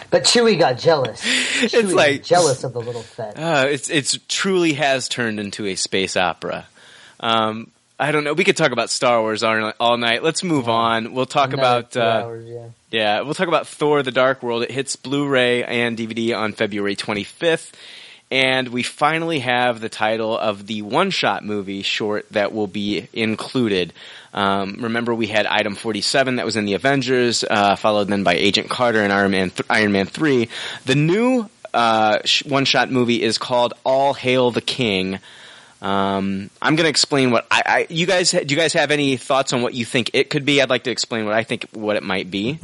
But 0.09 0.23
Chewie 0.23 0.57
got 0.57 0.77
jealous. 0.77 1.21
Chewie 1.21 1.83
got 1.83 1.93
like- 1.93 2.23
jealous 2.23 2.63
of 2.63 2.73
the 2.73 2.81
little 2.81 3.01
Fett. 3.01 3.37
Uh, 3.37 3.65
it's 3.69 3.89
it's 3.89 4.17
truly 4.29 4.73
has 4.73 5.09
turned 5.09 5.39
into 5.39 5.65
a 5.65 5.75
space 5.75 6.15
opera. 6.15 6.67
Um, 7.19 7.71
I 7.97 8.11
don't 8.11 8.23
know. 8.25 8.33
We 8.33 8.43
could 8.43 8.57
talk 8.57 8.71
about 8.71 8.89
Star 8.89 9.21
Wars 9.21 9.41
all, 9.41 9.71
all 9.79 9.97
night. 9.97 10.21
Let's 10.21 10.43
move 10.43 10.67
on. 10.67 11.13
We'll 11.13 11.25
talk 11.25 11.53
Another 11.53 11.79
about 11.79 11.97
uh, 11.97 12.25
hours, 12.25 12.45
yeah. 12.45 12.67
yeah, 12.91 13.21
we'll 13.21 13.33
talk 13.33 13.47
about 13.47 13.67
Thor: 13.67 14.03
The 14.03 14.11
Dark 14.11 14.43
World. 14.43 14.63
It 14.63 14.71
hits 14.71 14.95
Blu-ray 14.97 15.63
and 15.63 15.97
DVD 15.97 16.37
on 16.37 16.51
February 16.51 16.97
25th, 16.97 17.71
and 18.29 18.67
we 18.67 18.83
finally 18.83 19.39
have 19.39 19.79
the 19.79 19.87
title 19.87 20.37
of 20.37 20.67
the 20.67 20.81
one-shot 20.81 21.45
movie 21.45 21.83
short 21.83 22.27
that 22.31 22.53
will 22.53 22.67
be 22.67 23.07
included. 23.13 23.93
Um, 24.33 24.75
remember, 24.81 25.15
we 25.15 25.27
had 25.27 25.45
Item 25.45 25.75
47 25.75 26.35
that 26.35 26.45
was 26.45 26.57
in 26.57 26.65
the 26.65 26.73
Avengers, 26.73 27.45
uh, 27.49 27.77
followed 27.77 28.09
then 28.09 28.23
by 28.23 28.33
Agent 28.33 28.69
Carter 28.69 29.01
and 29.01 29.13
Iron 29.13 29.31
Man, 29.31 29.51
th- 29.51 29.65
Iron 29.69 29.93
Man 29.93 30.07
3. 30.07 30.49
The 30.83 30.95
new 30.95 31.49
uh, 31.73 32.19
sh- 32.25 32.43
one-shot 32.43 32.91
movie 32.91 33.23
is 33.23 33.37
called 33.37 33.73
All 33.85 34.13
Hail 34.13 34.51
the 34.51 34.59
King. 34.59 35.19
Um, 35.81 36.49
I'm 36.61 36.75
going 36.75 36.85
to 36.85 36.89
explain 36.89 37.31
what 37.31 37.45
I, 37.51 37.61
I. 37.65 37.87
You 37.89 38.05
guys, 38.05 38.31
do 38.31 38.45
you 38.45 38.55
guys 38.55 38.73
have 38.73 38.91
any 38.91 39.17
thoughts 39.17 39.53
on 39.53 39.61
what 39.61 39.73
you 39.73 39.85
think 39.85 40.11
it 40.13 40.29
could 40.29 40.45
be? 40.45 40.61
I'd 40.61 40.69
like 40.69 40.83
to 40.83 40.91
explain 40.91 41.25
what 41.25 41.33
I 41.33 41.43
think 41.43 41.67
what 41.73 41.95
it 41.95 42.03
might 42.03 42.31
be. 42.31 42.59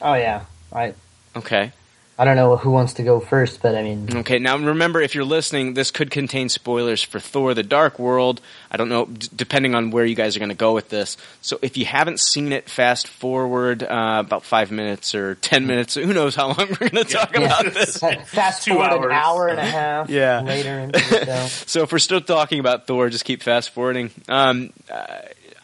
Oh 0.00 0.14
yeah. 0.14 0.44
I 0.72 0.94
Okay. 1.36 1.72
I 2.16 2.24
don't 2.24 2.36
know 2.36 2.56
who 2.56 2.70
wants 2.70 2.92
to 2.94 3.02
go 3.02 3.18
first, 3.18 3.60
but 3.60 3.74
I 3.74 3.82
mean, 3.82 4.16
Okay, 4.18 4.38
now 4.38 4.56
remember, 4.56 5.00
if 5.00 5.16
you're 5.16 5.24
listening, 5.24 5.74
this 5.74 5.90
could 5.90 6.12
contain 6.12 6.48
spoilers 6.48 7.02
for 7.02 7.18
Thor: 7.18 7.54
The 7.54 7.64
Dark 7.64 7.98
World. 7.98 8.40
I 8.70 8.76
don't 8.76 8.88
know, 8.88 9.06
d- 9.06 9.28
depending 9.34 9.74
on 9.74 9.90
where 9.90 10.04
you 10.04 10.14
guys 10.14 10.36
are 10.36 10.38
going 10.38 10.48
to 10.50 10.54
go 10.54 10.74
with 10.74 10.90
this. 10.90 11.16
So 11.42 11.58
if 11.60 11.76
you 11.76 11.84
haven't 11.86 12.20
seen 12.20 12.52
it, 12.52 12.70
fast 12.70 13.08
forward 13.08 13.82
uh, 13.82 14.22
about 14.24 14.44
five 14.44 14.70
minutes 14.70 15.12
or 15.16 15.34
ten 15.36 15.66
minutes. 15.66 15.94
Who 15.96 16.12
knows 16.12 16.36
how 16.36 16.48
long 16.48 16.56
we're 16.80 16.88
going 16.88 17.04
to 17.04 17.04
talk 17.04 17.32
yeah. 17.34 17.46
about 17.46 17.74
this? 17.74 17.96
fast 18.26 18.62
Two 18.64 18.74
forward 18.74 18.90
hours. 18.90 19.04
an 19.06 19.10
hour 19.12 19.48
and 19.48 19.58
a 19.58 19.64
half 19.64 20.08
Yeah. 20.10 20.40
later 20.42 20.78
into 20.78 20.98
the 21.00 21.24
show. 21.26 21.46
So 21.66 21.82
if 21.82 21.90
we're 21.90 21.98
still 21.98 22.20
talking 22.20 22.60
about 22.60 22.86
Thor, 22.86 23.08
just 23.10 23.24
keep 23.24 23.42
fast 23.42 23.70
forwarding. 23.70 24.10
Um, 24.28 24.72
uh, 24.88 25.04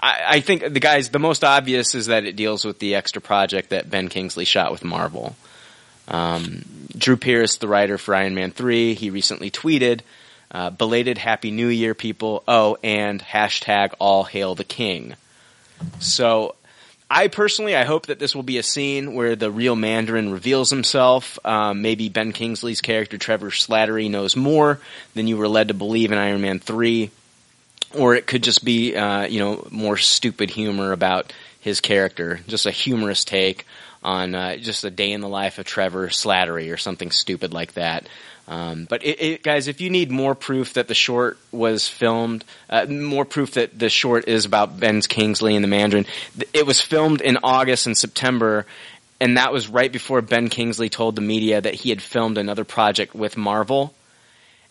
I, 0.03 0.23
I 0.29 0.41
think 0.41 0.63
the 0.73 0.81
guys, 0.81 1.11
the 1.11 1.19
most 1.21 1.45
obvious 1.45 1.95
is 1.95 2.07
that 2.07 2.25
it 2.25 2.35
deals 2.35 2.65
with 2.65 2.81
the 2.81 2.97
extra 2.97 3.23
project 3.23 3.71
that 3.71 3.89
Ben 3.89 4.09
Kingsley 4.09 4.45
shot 4.45 4.73
with 4.73 4.83
Marvel. 4.83 5.37
Um, 6.11 6.65
Drew 6.97 7.17
Pearce, 7.17 7.57
the 7.57 7.69
writer 7.69 7.97
for 7.97 8.15
Iron 8.15 8.35
Man 8.35 8.51
3, 8.51 8.95
he 8.95 9.11
recently 9.11 9.51
tweeted, 9.51 10.01
uh, 10.51 10.71
belated 10.71 11.17
Happy 11.17 11.51
New 11.51 11.69
Year, 11.69 11.95
people. 11.95 12.43
Oh, 12.47 12.77
and 12.83 13.23
hashtag 13.23 13.95
all 13.99 14.25
hail 14.25 14.55
the 14.55 14.65
king. 14.65 15.15
So, 16.01 16.57
I 17.09 17.29
personally, 17.29 17.75
I 17.75 17.85
hope 17.85 18.07
that 18.07 18.19
this 18.19 18.35
will 18.35 18.43
be 18.43 18.59
a 18.59 18.63
scene 18.63 19.15
where 19.15 19.35
the 19.35 19.51
real 19.51 19.75
Mandarin 19.75 20.31
reveals 20.31 20.71
himself. 20.71 21.39
Um, 21.45 21.83
maybe 21.83 22.09
Ben 22.09 22.33
Kingsley's 22.33 22.81
character, 22.81 23.19
Trevor 23.19 23.51
Slattery, 23.51 24.11
knows 24.11 24.37
more 24.37 24.81
than 25.15 25.27
you 25.27 25.37
were 25.37 25.49
led 25.49 25.69
to 25.69 25.75
believe 25.75 26.13
in 26.13 26.19
Iron 26.19 26.41
Man 26.41 26.59
3. 26.59 27.11
Or 27.97 28.15
it 28.15 28.29
could 28.29 28.45
just 28.45 28.65
be, 28.65 28.95
uh, 28.95 29.27
you 29.27 29.41
know, 29.41 29.67
more 29.71 29.97
stupid 29.97 30.51
humor 30.51 30.93
about 30.93 31.33
his 31.61 31.81
character. 31.81 32.41
Just 32.47 32.67
a 32.67 32.71
humorous 32.71 33.25
take 33.25 33.67
on 34.03 34.35
uh, 34.35 34.57
just 34.57 34.85
a 34.85 34.91
day 34.91 35.13
in 35.13 35.21
the 35.21 35.29
life 35.29 35.59
of 35.59 35.67
Trevor 35.67 36.09
Slattery 36.09 36.73
or 36.73 36.77
something 36.77 37.11
stupid 37.11 37.53
like 37.53 37.75
that. 37.75 38.09
Um, 38.49 38.87
but 38.91 39.05
it, 39.05 39.23
it, 39.23 39.43
guys, 39.45 39.69
if 39.69 39.81
you 39.81 39.91
need 39.91 40.11
more 40.11 40.35
proof 40.35 40.75
that 40.75 40.89
the 40.89 40.95
short 40.95 41.39
was 41.53 41.87
filmed, 41.87 42.45
uh, 42.69 42.87
more 42.87 43.25
proof 43.25 43.53
that 43.53 43.79
the 43.79 43.89
short 43.89 44.27
is 44.27 44.45
about 44.45 44.81
Ben 44.81 45.01
Kingsley 45.03 45.55
and 45.55 45.63
the 45.63 45.69
Mandarin, 45.69 46.07
it 46.53 46.67
was 46.67 46.81
filmed 46.81 47.21
in 47.21 47.39
August 47.45 47.87
and 47.87 47.97
September, 47.97 48.67
and 49.21 49.37
that 49.37 49.53
was 49.53 49.69
right 49.69 49.93
before 49.93 50.21
Ben 50.21 50.49
Kingsley 50.49 50.89
told 50.89 51.15
the 51.15 51.23
media 51.23 51.61
that 51.61 51.75
he 51.75 51.91
had 51.91 52.03
filmed 52.03 52.39
another 52.39 52.65
project 52.65 53.15
with 53.15 53.37
Marvel. 53.37 53.95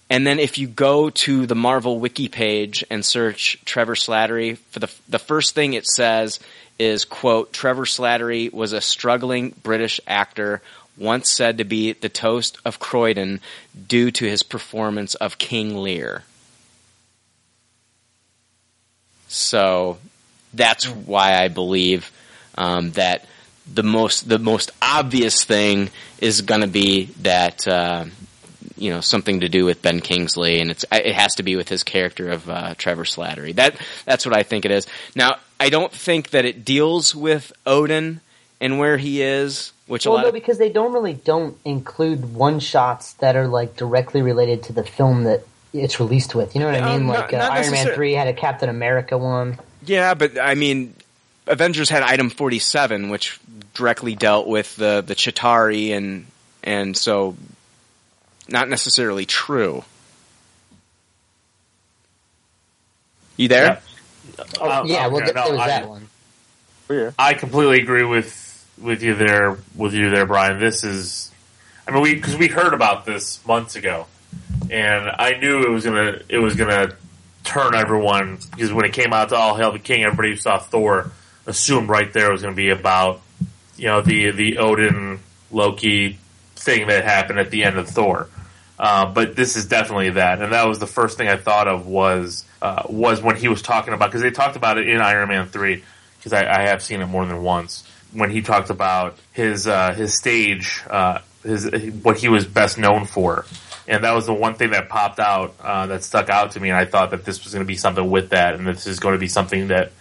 And 0.09 0.25
then 0.27 0.39
if 0.39 0.57
you 0.57 0.67
go 0.67 1.11
to 1.11 1.45
the 1.45 1.55
Marvel 1.55 1.99
wiki 1.99 2.27
page 2.27 2.83
and 2.89 3.05
search 3.05 3.59
Trevor 3.63 3.95
Slattery, 3.95 4.57
for 4.71 4.79
the 4.79 4.91
the 5.07 5.19
first 5.19 5.53
thing 5.53 5.73
it 5.73 5.85
says 5.85 6.39
is 6.79 7.05
quote 7.05 7.53
Trevor 7.53 7.85
Slattery 7.85 8.51
was 8.51 8.73
a 8.73 8.81
struggling 8.81 9.53
British 9.61 9.99
actor 10.07 10.61
once 10.97 11.31
said 11.31 11.57
to 11.57 11.63
be 11.63 11.93
the 11.93 12.09
toast 12.09 12.57
of 12.65 12.79
Croydon 12.79 13.39
due 13.87 14.11
to 14.11 14.25
his 14.25 14.43
performance 14.43 15.15
of 15.15 15.37
King 15.37 15.77
Lear. 15.77 16.23
So 19.27 19.97
that's 20.53 20.85
why 20.87 21.35
I 21.41 21.47
believe 21.47 22.11
um, 22.57 22.91
that 22.91 23.25
the 23.71 23.83
most 23.83 24.27
the 24.27 24.39
most 24.39 24.71
obvious 24.81 25.43
thing 25.43 25.89
is 26.19 26.41
going 26.41 26.61
to 26.61 26.67
be 26.67 27.05
that 27.21 27.67
uh, 27.67 28.05
you 28.79 28.89
know 28.89 29.01
something 29.01 29.41
to 29.41 29.49
do 29.49 29.65
with 29.65 29.81
Ben 29.81 29.99
Kingsley, 30.01 30.59
and 30.61 30.71
it's 30.71 30.85
it 30.91 31.13
has 31.13 31.35
to 31.35 31.43
be 31.43 31.55
with 31.55 31.69
his 31.69 31.83
character 31.83 32.29
of 32.31 32.49
uh, 32.49 32.73
Trevor 32.77 33.03
Slattery. 33.03 33.53
That 33.55 33.75
that's 34.05 34.25
what 34.25 34.35
I 34.35 34.43
think 34.43 34.65
it 34.65 34.71
is. 34.71 34.87
Now 35.15 35.35
I 35.59 35.69
don't 35.69 35.91
think 35.91 36.31
that 36.31 36.45
it 36.45 36.63
deals 36.65 37.13
with 37.15 37.51
Odin 37.65 38.21
and 38.61 38.79
where 38.79 38.97
he 38.97 39.21
is, 39.21 39.71
which 39.87 40.05
a 40.05 40.09
well, 40.09 40.17
lot 40.17 40.21
no, 40.23 40.27
of 40.29 40.33
because 40.33 40.57
they 40.57 40.69
don't 40.69 40.93
really 40.93 41.13
don't 41.13 41.57
include 41.65 42.33
one 42.33 42.59
shots 42.59 43.13
that 43.13 43.35
are 43.35 43.47
like 43.47 43.75
directly 43.75 44.21
related 44.21 44.63
to 44.63 44.73
the 44.73 44.83
film 44.83 45.23
that 45.23 45.43
it's 45.73 45.99
released 45.99 46.33
with. 46.35 46.55
You 46.55 46.61
know 46.61 46.67
what 46.67 46.75
I 46.75 46.79
Um, 46.79 46.97
mean? 46.99 47.07
not- 47.07 47.15
Like 47.19 47.33
uh, 47.33 47.37
not 47.37 47.51
Iron 47.51 47.71
Man 47.71 47.87
three 47.93 48.13
had 48.13 48.27
a 48.27 48.33
Captain 48.33 48.69
America 48.69 49.17
one. 49.17 49.57
Yeah, 49.85 50.13
but 50.13 50.37
I 50.39 50.55
mean, 50.55 50.93
Avengers 51.47 51.89
had 51.89 52.03
item 52.03 52.29
forty 52.29 52.59
seven, 52.59 53.09
which 53.09 53.39
directly 53.73 54.15
dealt 54.15 54.47
with 54.47 54.75
the 54.75 55.01
the 55.05 55.15
Chitauri, 55.15 55.91
and 55.95 56.25
and 56.63 56.97
so 56.97 57.35
not 58.51 58.69
necessarily 58.69 59.25
true. 59.25 59.83
You 63.37 63.47
there? 63.47 63.81
Uh, 64.59 64.83
yeah, 64.85 65.07
well, 65.07 65.17
okay, 65.17 65.25
th- 65.25 65.35
no, 65.35 65.43
there 65.45 65.51
was 65.53 65.61
I- 65.61 65.67
that 65.67 65.89
one. 65.89 66.09
I 67.19 67.35
completely 67.35 67.79
agree 67.81 68.03
with 68.03 68.45
with 68.79 69.03
you 69.03 69.13
there 69.13 69.57
with 69.75 69.93
you 69.93 70.09
there, 70.09 70.25
Brian. 70.25 70.59
This 70.59 70.83
is, 70.83 71.31
I 71.87 71.91
mean, 71.91 72.01
we 72.01 72.15
because 72.15 72.35
we 72.35 72.47
heard 72.47 72.73
about 72.73 73.05
this 73.05 73.45
months 73.45 73.75
ago, 73.75 74.07
and 74.71 75.07
I 75.07 75.37
knew 75.39 75.61
it 75.63 75.69
was 75.69 75.83
gonna 75.85 76.19
it 76.27 76.39
was 76.39 76.55
gonna 76.55 76.95
turn 77.43 77.75
everyone 77.75 78.39
because 78.51 78.73
when 78.73 78.85
it 78.85 78.93
came 78.93 79.13
out 79.13 79.29
to 79.29 79.35
All 79.35 79.55
Hail 79.55 79.71
the 79.71 79.77
King, 79.79 80.03
everybody 80.03 80.29
who 80.31 80.35
saw 80.35 80.57
Thor 80.57 81.11
assumed 81.45 81.89
right 81.89 82.11
there 82.11 82.29
it 82.29 82.31
was 82.31 82.41
gonna 82.41 82.55
be 82.55 82.69
about 82.69 83.21
you 83.77 83.85
know 83.85 84.01
the 84.01 84.31
the 84.31 84.57
Odin 84.57 85.19
Loki 85.51 86.17
thing 86.55 86.87
that 86.87 87.03
happened 87.05 87.37
at 87.39 87.51
the 87.51 87.63
end 87.65 87.77
of 87.77 87.87
Thor. 87.87 88.27
Uh, 88.79 89.11
but 89.11 89.35
this 89.35 89.57
is 89.57 89.65
definitely 89.65 90.11
that, 90.11 90.41
and 90.41 90.53
that 90.53 90.65
was 90.65 90.79
the 90.79 90.87
first 90.87 91.17
thing 91.17 91.27
I 91.27 91.35
thought 91.35 91.67
of 91.67 91.85
was 91.85 92.45
uh, 92.61 92.83
was 92.87 93.21
when 93.21 93.35
he 93.35 93.49
was 93.49 93.61
talking 93.61 93.93
about 93.93 94.09
because 94.09 94.21
they 94.21 94.31
talked 94.31 94.55
about 94.55 94.77
it 94.77 94.87
in 94.87 95.01
Iron 95.01 95.27
Man 95.27 95.47
three 95.47 95.83
because 96.17 96.31
I, 96.31 96.47
I 96.47 96.61
have 96.67 96.81
seen 96.81 97.01
it 97.01 97.07
more 97.07 97.25
than 97.25 97.43
once 97.43 97.83
when 98.13 98.29
he 98.29 98.41
talked 98.41 98.69
about 98.69 99.17
his 99.33 99.67
uh, 99.67 99.93
his 99.93 100.17
stage, 100.17 100.81
uh, 100.89 101.19
his 101.43 101.69
what 102.01 102.17
he 102.17 102.29
was 102.29 102.45
best 102.45 102.77
known 102.77 103.05
for, 103.05 103.45
and 103.87 104.03
that 104.03 104.13
was 104.13 104.25
the 104.25 104.33
one 104.33 104.55
thing 104.55 104.71
that 104.71 104.89
popped 104.89 105.19
out 105.19 105.55
uh, 105.61 105.87
that 105.87 106.03
stuck 106.03 106.29
out 106.29 106.51
to 106.51 106.59
me. 106.59 106.69
And 106.69 106.77
I 106.77 106.85
thought 106.85 107.11
that 107.11 107.25
this 107.25 107.43
was 107.43 107.53
going 107.53 107.65
to 107.65 107.67
be 107.67 107.75
something 107.75 108.09
with 108.09 108.29
that, 108.29 108.55
and 108.55 108.65
this 108.65 108.87
is 108.87 108.99
going 108.99 109.13
to 109.13 109.19
be 109.19 109.27
something 109.27 109.67
that 109.67 109.91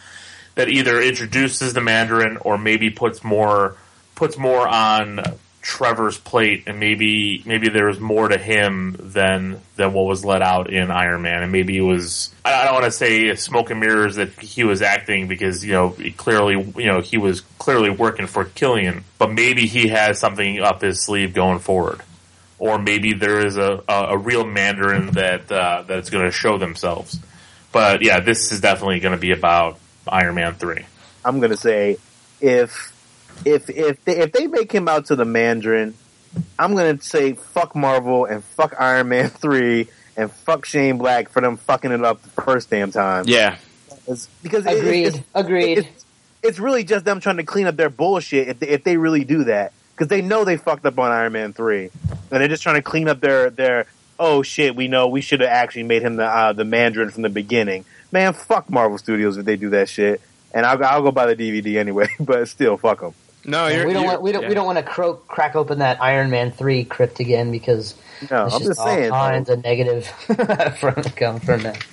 that 0.54 0.68
either 0.68 1.00
introduces 1.00 1.72
the 1.74 1.80
Mandarin 1.80 2.36
or 2.38 2.58
maybe 2.58 2.90
puts 2.90 3.22
more 3.22 3.76
puts 4.14 4.36
more 4.36 4.66
on 4.66 5.20
Trevor's 5.60 6.16
plate, 6.18 6.64
and 6.66 6.78
maybe 6.78 7.42
maybe 7.44 7.68
there's 7.68 7.98
more 7.98 8.28
to 8.28 8.38
him 8.38 8.96
than 8.98 9.60
than 9.76 9.92
what 9.92 10.06
was 10.06 10.24
let 10.24 10.42
out 10.42 10.72
in 10.72 10.90
Iron 10.90 11.22
Man, 11.22 11.42
and 11.42 11.52
maybe 11.52 11.76
it 11.76 11.82
was 11.82 12.34
I 12.44 12.64
don't 12.64 12.74
want 12.74 12.84
to 12.86 12.90
say 12.90 13.34
smoke 13.34 13.70
and 13.70 13.80
mirrors 13.80 14.16
that 14.16 14.30
he 14.40 14.64
was 14.64 14.82
acting 14.82 15.28
because 15.28 15.64
you 15.64 15.72
know 15.72 15.96
clearly 16.16 16.54
you 16.76 16.86
know 16.86 17.00
he 17.00 17.18
was 17.18 17.40
clearly 17.58 17.90
working 17.90 18.26
for 18.26 18.44
Killian, 18.44 19.04
but 19.18 19.32
maybe 19.32 19.66
he 19.66 19.88
has 19.88 20.18
something 20.18 20.60
up 20.60 20.82
his 20.82 21.02
sleeve 21.02 21.34
going 21.34 21.58
forward, 21.58 22.00
or 22.58 22.78
maybe 22.78 23.14
there 23.14 23.44
is 23.44 23.56
a 23.56 23.82
a, 23.88 24.04
a 24.10 24.18
real 24.18 24.44
Mandarin 24.44 25.12
that 25.12 25.50
uh, 25.50 25.82
that's 25.86 26.10
going 26.10 26.24
to 26.24 26.32
show 26.32 26.58
themselves. 26.58 27.18
But 27.72 28.02
yeah, 28.02 28.20
this 28.20 28.52
is 28.52 28.60
definitely 28.60 29.00
going 29.00 29.14
to 29.14 29.20
be 29.20 29.32
about 29.32 29.78
Iron 30.06 30.36
Man 30.36 30.54
three. 30.54 30.84
I'm 31.24 31.40
gonna 31.40 31.56
say 31.56 31.98
if 32.40 32.92
if 33.44 33.68
if 33.70 34.04
they, 34.04 34.18
if 34.18 34.32
they 34.32 34.46
make 34.46 34.72
him 34.72 34.88
out 34.88 35.06
to 35.06 35.16
the 35.16 35.24
Mandarin, 35.24 35.94
I'm 36.58 36.74
gonna 36.74 37.00
say 37.00 37.32
fuck 37.34 37.74
Marvel 37.74 38.24
and 38.24 38.42
fuck 38.44 38.74
Iron 38.78 39.08
Man 39.08 39.28
three 39.30 39.88
and 40.16 40.30
fuck 40.32 40.64
Shane 40.64 40.98
Black 40.98 41.28
for 41.28 41.40
them 41.40 41.56
fucking 41.56 41.92
it 41.92 42.04
up 42.04 42.22
the 42.22 42.42
first 42.42 42.70
damn 42.70 42.90
time. 42.90 43.24
Yeah, 43.28 43.56
It's- 44.06 44.28
because 44.42 44.66
it- 44.66 44.78
Agreed. 44.78 45.06
it's, 45.06 45.20
Agreed. 45.34 45.78
It's, 45.78 46.04
it's 46.42 46.58
really 46.58 46.84
just 46.84 47.04
them 47.04 47.20
trying 47.20 47.36
to 47.38 47.44
clean 47.44 47.66
up 47.66 47.76
their 47.76 47.90
bullshit 47.90 48.48
if 48.48 48.58
they, 48.60 48.68
if 48.68 48.84
they 48.84 48.96
really 48.96 49.24
do 49.24 49.44
that 49.44 49.72
because 49.94 50.08
they 50.08 50.22
know 50.22 50.44
they 50.44 50.56
fucked 50.56 50.86
up 50.86 50.98
on 50.98 51.10
Iron 51.10 51.32
Man 51.32 51.52
three 51.52 51.90
and 52.10 52.40
they're 52.40 52.48
just 52.48 52.62
trying 52.62 52.76
to 52.76 52.82
clean 52.82 53.08
up 53.08 53.20
their 53.20 53.50
their 53.50 53.86
oh 54.20 54.42
shit 54.42 54.74
we 54.76 54.88
know 54.88 55.08
we 55.08 55.20
should 55.20 55.40
have 55.40 55.50
actually 55.50 55.82
made 55.84 56.02
him 56.02 56.16
the 56.16 56.24
uh, 56.26 56.52
the 56.52 56.64
Mandarin 56.64 57.10
from 57.10 57.22
the 57.22 57.28
beginning. 57.28 57.84
Man, 58.12 58.32
fuck 58.32 58.70
Marvel 58.70 58.98
Studios 58.98 59.36
if 59.36 59.44
they 59.44 59.56
do 59.56 59.70
that 59.70 59.88
shit. 59.88 60.20
And 60.54 60.64
I'll, 60.64 60.82
I'll 60.82 61.02
go 61.02 61.10
buy 61.12 61.32
the 61.32 61.36
DVD 61.36 61.76
anyway, 61.76 62.08
but 62.20 62.48
still, 62.48 62.78
fuck 62.78 63.00
them. 63.00 63.12
No, 63.48 63.66
we 63.66 63.72
you're, 63.74 63.84
don't 63.84 63.92
you're- 63.94 64.04
want 64.06 64.22
we 64.22 64.32
don't 64.32 64.42
yeah. 64.42 64.48
we 64.48 64.54
don't 64.54 64.66
want 64.66 64.78
to 64.78 64.84
cro- 64.84 65.14
crack 65.14 65.56
open 65.56 65.78
that 65.80 66.00
Iron 66.02 66.30
Man 66.30 66.50
three 66.52 66.84
crypt 66.84 67.18
again 67.20 67.50
because 67.50 67.94
No, 68.30 68.46
it's 68.46 68.54
I'm 68.54 68.62
just 68.62 68.78
all 68.80 68.86
saying, 68.86 69.10
kinds 69.10 69.48
of 69.48 69.62
negative 69.64 70.06
from 70.78 70.94
come 71.16 71.40
from 71.40 71.62
that. 71.62 71.84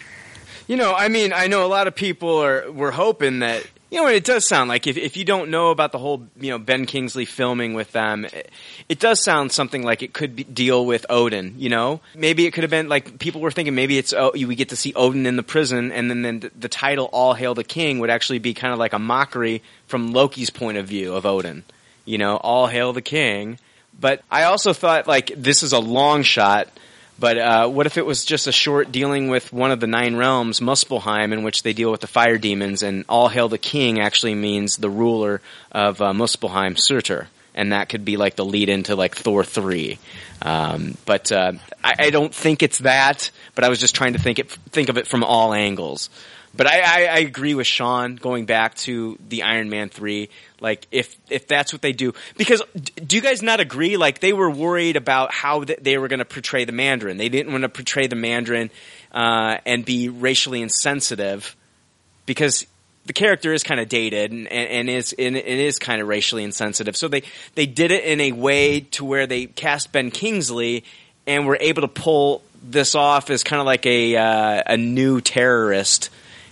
You 0.68 0.76
know, 0.77 0.94
I 0.95 1.07
mean, 1.10 1.32
I 1.32 1.48
know 1.48 1.65
a 1.65 1.68
lot 1.69 1.88
of 1.88 1.95
people 1.95 2.44
are 2.44 2.72
were 2.72 2.91
hoping 2.91 3.40
that 3.40 3.65
you 3.96 4.02
know, 4.02 4.08
it 4.08 4.26
does 4.26 4.46
sound 4.46 4.68
like 4.68 4.88
if 4.88 4.98
if 4.98 5.16
you 5.16 5.24
don't 5.24 5.50
know 5.50 5.70
about 5.70 5.94
the 5.94 5.98
whole 5.98 6.28
you 6.38 6.52
know 6.52 6.60
Ben 6.60 6.86
Kingsley 6.86 7.24
filming 7.24 7.74
with 7.76 7.94
them, 7.94 8.26
it, 8.26 8.52
it 8.90 9.00
does 9.00 9.24
sound 9.24 9.54
something 9.54 9.84
like 9.84 10.04
it 10.04 10.12
could 10.12 10.36
be, 10.36 10.44
deal 10.44 10.86
with 10.86 11.06
Odin. 11.10 11.56
You 11.58 11.70
know, 11.70 12.02
maybe 12.14 12.46
it 12.46 12.52
could 12.52 12.66
have 12.66 12.72
been 12.72 12.90
like 12.90 13.20
people 13.20 13.40
were 13.40 13.52
thinking 13.52 13.74
maybe 13.74 13.98
it's 13.98 14.12
oh, 14.12 14.32
we 14.34 14.54
get 14.56 14.70
to 14.70 14.76
see 14.76 14.94
Odin 14.96 15.26
in 15.26 15.38
the 15.38 15.44
prison, 15.44 15.94
and 15.94 16.10
then 16.10 16.24
then 16.24 16.42
the, 16.42 16.52
the 16.60 16.68
title 16.68 17.06
"All 17.14 17.34
Hail 17.34 17.56
the 17.56 17.64
King" 17.64 18.00
would 18.00 18.10
actually 18.10 18.40
be 18.40 18.54
kind 18.54 18.74
of 18.74 18.80
like 18.80 18.92
a 18.92 19.00
mockery 19.00 19.64
from 19.88 20.12
Loki's 20.12 20.50
point 20.50 20.78
of 20.78 20.88
view 20.88 21.14
of 21.16 21.26
Odin. 21.26 21.64
You 22.04 22.18
know, 22.18 22.36
"All 22.36 22.68
Hail 22.68 22.92
the 22.92 23.02
King." 23.02 23.60
But 23.98 24.24
I 24.30 24.44
also 24.44 24.74
thought 24.74 25.08
like 25.08 25.32
this 25.38 25.64
is 25.64 25.72
a 25.72 25.80
long 25.80 26.24
shot. 26.24 26.68
But 27.18 27.38
uh, 27.38 27.68
what 27.70 27.86
if 27.86 27.98
it 27.98 28.06
was 28.06 28.26
just 28.26 28.48
a 28.48 28.52
short 28.52 28.92
dealing 28.92 29.30
with 29.30 29.54
one 29.54 29.72
of 29.72 29.80
the 29.80 29.88
nine 29.88 30.18
realms, 30.18 30.60
Muspelheim, 30.60 31.32
in 31.32 31.44
which 31.44 31.64
they 31.64 31.72
deal 31.72 31.90
with 31.92 32.02
the 32.02 32.08
fire 32.08 32.38
demons, 32.38 32.84
and 32.84 33.06
all 33.08 33.30
hail 33.30 33.48
the 33.48 33.58
king 33.58 34.02
actually 34.02 34.36
means 34.36 34.78
the 34.78 34.90
ruler 34.90 35.42
of 35.72 36.02
uh, 36.02 36.12
Muspelheim, 36.12 36.78
Surtur, 36.78 37.30
and 37.56 37.72
that 37.72 37.90
could 37.90 38.06
be 38.06 38.18
like 38.18 38.36
the 38.36 38.45
lead 38.45 38.69
into 38.69 38.95
like 38.95 39.15
Thor 39.15 39.44
three. 39.44 39.98
Um, 40.41 40.98
but 41.06 41.32
uh, 41.32 41.53
I, 41.84 41.95
I 41.98 42.10
don't 42.11 42.36
think 42.36 42.61
it's 42.61 42.80
that. 42.80 43.32
But 43.56 43.64
I 43.64 43.69
was 43.69 43.80
just 43.80 43.95
trying 43.95 44.14
to 44.14 44.19
think 44.19 44.38
it, 44.38 44.52
think 44.52 44.90
of 44.90 44.98
it 44.98 45.07
from 45.07 45.23
all 45.23 45.53
angles. 45.53 46.10
But 46.56 46.68
I, 46.68 46.80
I, 46.80 47.06
I 47.06 47.18
agree 47.19 47.53
with 47.53 47.68
Sean 47.68 48.15
going 48.15 48.45
back 48.45 48.76
to 48.76 49.18
the 49.27 49.44
Iron 49.44 49.69
Man 49.69 49.90
three. 49.90 50.30
Like 50.61 50.88
if 50.91 51.15
if 51.30 51.48
that's 51.48 51.73
what 51.73 51.82
they 51.82 51.91
do, 51.91 52.14
because 52.38 52.61
do 52.95 53.15
you 53.15 53.22
guys 53.22 53.41
not 53.41 53.60
agree? 53.60 53.98
Like 53.98 54.19
they 54.19 54.34
were 54.34 54.49
worried 54.49 54.95
about 54.95 55.34
how 55.34 55.64
th- 55.64 55.80
they 55.82 55.98
were 55.98 56.07
going 56.07 56.19
to 56.19 56.26
portray 56.26 56.65
the 56.65 56.72
Mandarin. 56.72 57.18
They 57.18 57.30
didn't 57.30 57.52
want 57.52 57.64
to 57.64 57.69
portray 57.69 58.07
the 58.07 58.15
Mandarin 58.15 58.69
uh, 59.11 59.57
and 59.65 59.84
be 59.84 60.07
racially 60.10 60.61
insensitive 60.61 61.56
because 62.26 62.65
the 63.06 63.14
character 63.14 63.53
is 63.53 63.64
kind 63.64 63.80
of 63.80 63.88
dated 63.88 64.32
and, 64.32 64.48
and, 64.48 64.69
and 64.69 64.90
is 64.90 65.14
and 65.18 65.38
it 65.38 65.45
is 65.45 65.80
kind 65.80 66.02
of 66.02 66.07
racially 66.07 66.44
insensitive. 66.44 66.98
So 66.98 67.07
they 67.07 67.23
they 67.53 67.65
did 67.65 67.91
it 67.91 68.03
in 68.03 68.19
a 68.19 68.32
way 68.32 68.82
to 68.82 69.06
where 69.06 69.27
they 69.27 69.45
cast 69.45 69.91
Ben 69.91 70.11
Kingsley 70.11 70.84
and 71.27 71.45
were 71.45 71.57
able 71.60 71.82
to 71.82 71.88
pull 71.88 72.41
this 72.64 72.95
off 72.95 73.30
as 73.30 73.44
kind 73.44 73.60
of 73.60 73.65
like 73.65 73.86
a 73.86 74.15
uh, 74.18 74.64
a 74.65 74.77
new 74.77 75.22
terrorist. 75.22 76.10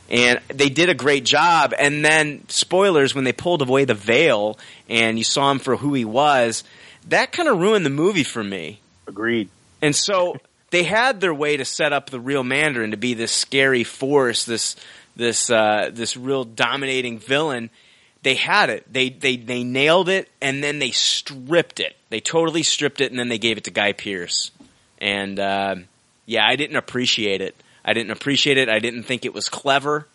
And 0.10 0.40
they 0.50 0.70
did 0.70 0.90
a 0.90 0.94
great 0.94 1.26
job. 1.26 1.74
And 1.78 2.06
then 2.06 2.48
spoilers 2.50 3.16
when 3.16 3.24
they 3.24 3.34
pulled 3.34 3.62
away 3.62 3.86
the 3.86 3.96
veil 3.96 4.60
and 4.88 5.18
you 5.18 5.24
saw 5.24 5.50
him 5.50 5.60
for 5.60 5.76
who 5.76 5.94
he 5.94 6.06
was, 6.06 6.64
that 7.08 7.32
kind 7.32 7.50
of 7.50 7.58
ruined 7.58 7.86
the 7.86 7.90
movie 7.90 8.24
for 8.24 8.44
me. 8.44 8.80
Agreed. 9.08 9.50
And 9.82 9.96
so 9.96 10.38
they 10.70 10.84
had 10.84 11.20
their 11.20 11.34
way 11.34 11.58
to 11.58 11.66
set 11.66 11.94
up 11.94 12.10
the 12.10 12.20
real 12.20 12.44
Mandarin 12.44 12.92
to 12.92 12.98
be 12.98 13.14
this 13.14 13.32
scary 13.32 13.84
force, 13.84 14.46
this 14.46 14.76
this 15.16 15.50
uh, 15.50 15.90
this 15.94 16.18
real 16.18 16.44
dominating 16.44 17.20
villain. 17.20 17.70
They 18.24 18.36
had 18.36 18.70
it. 18.70 18.92
They 18.92 19.10
they 19.10 19.38
they 19.38 19.64
nailed 19.64 20.10
it, 20.10 20.30
and 20.42 20.64
then 20.64 20.80
they 20.80 20.92
stripped 20.92 21.80
it. 21.80 21.96
They 22.10 22.20
totally 22.20 22.64
stripped 22.64 23.02
it, 23.02 23.12
and 23.12 23.20
then 23.20 23.30
they 23.30 23.38
gave 23.38 23.58
it 23.58 23.66
to 23.66 23.72
Guy 23.72 23.94
Pearce. 23.94 24.52
And 25.00 25.40
uh, 25.40 25.76
yeah, 26.26 26.46
I 26.48 26.56
didn't 26.56 26.78
appreciate 26.78 27.42
it. 27.42 27.56
I 27.84 27.94
didn't 27.94 28.12
appreciate 28.12 28.58
it. 28.58 28.70
I 28.70 28.80
didn't 28.80 29.04
think 29.04 29.26
it 29.26 29.34
was 29.34 29.50
clever. 29.50 30.08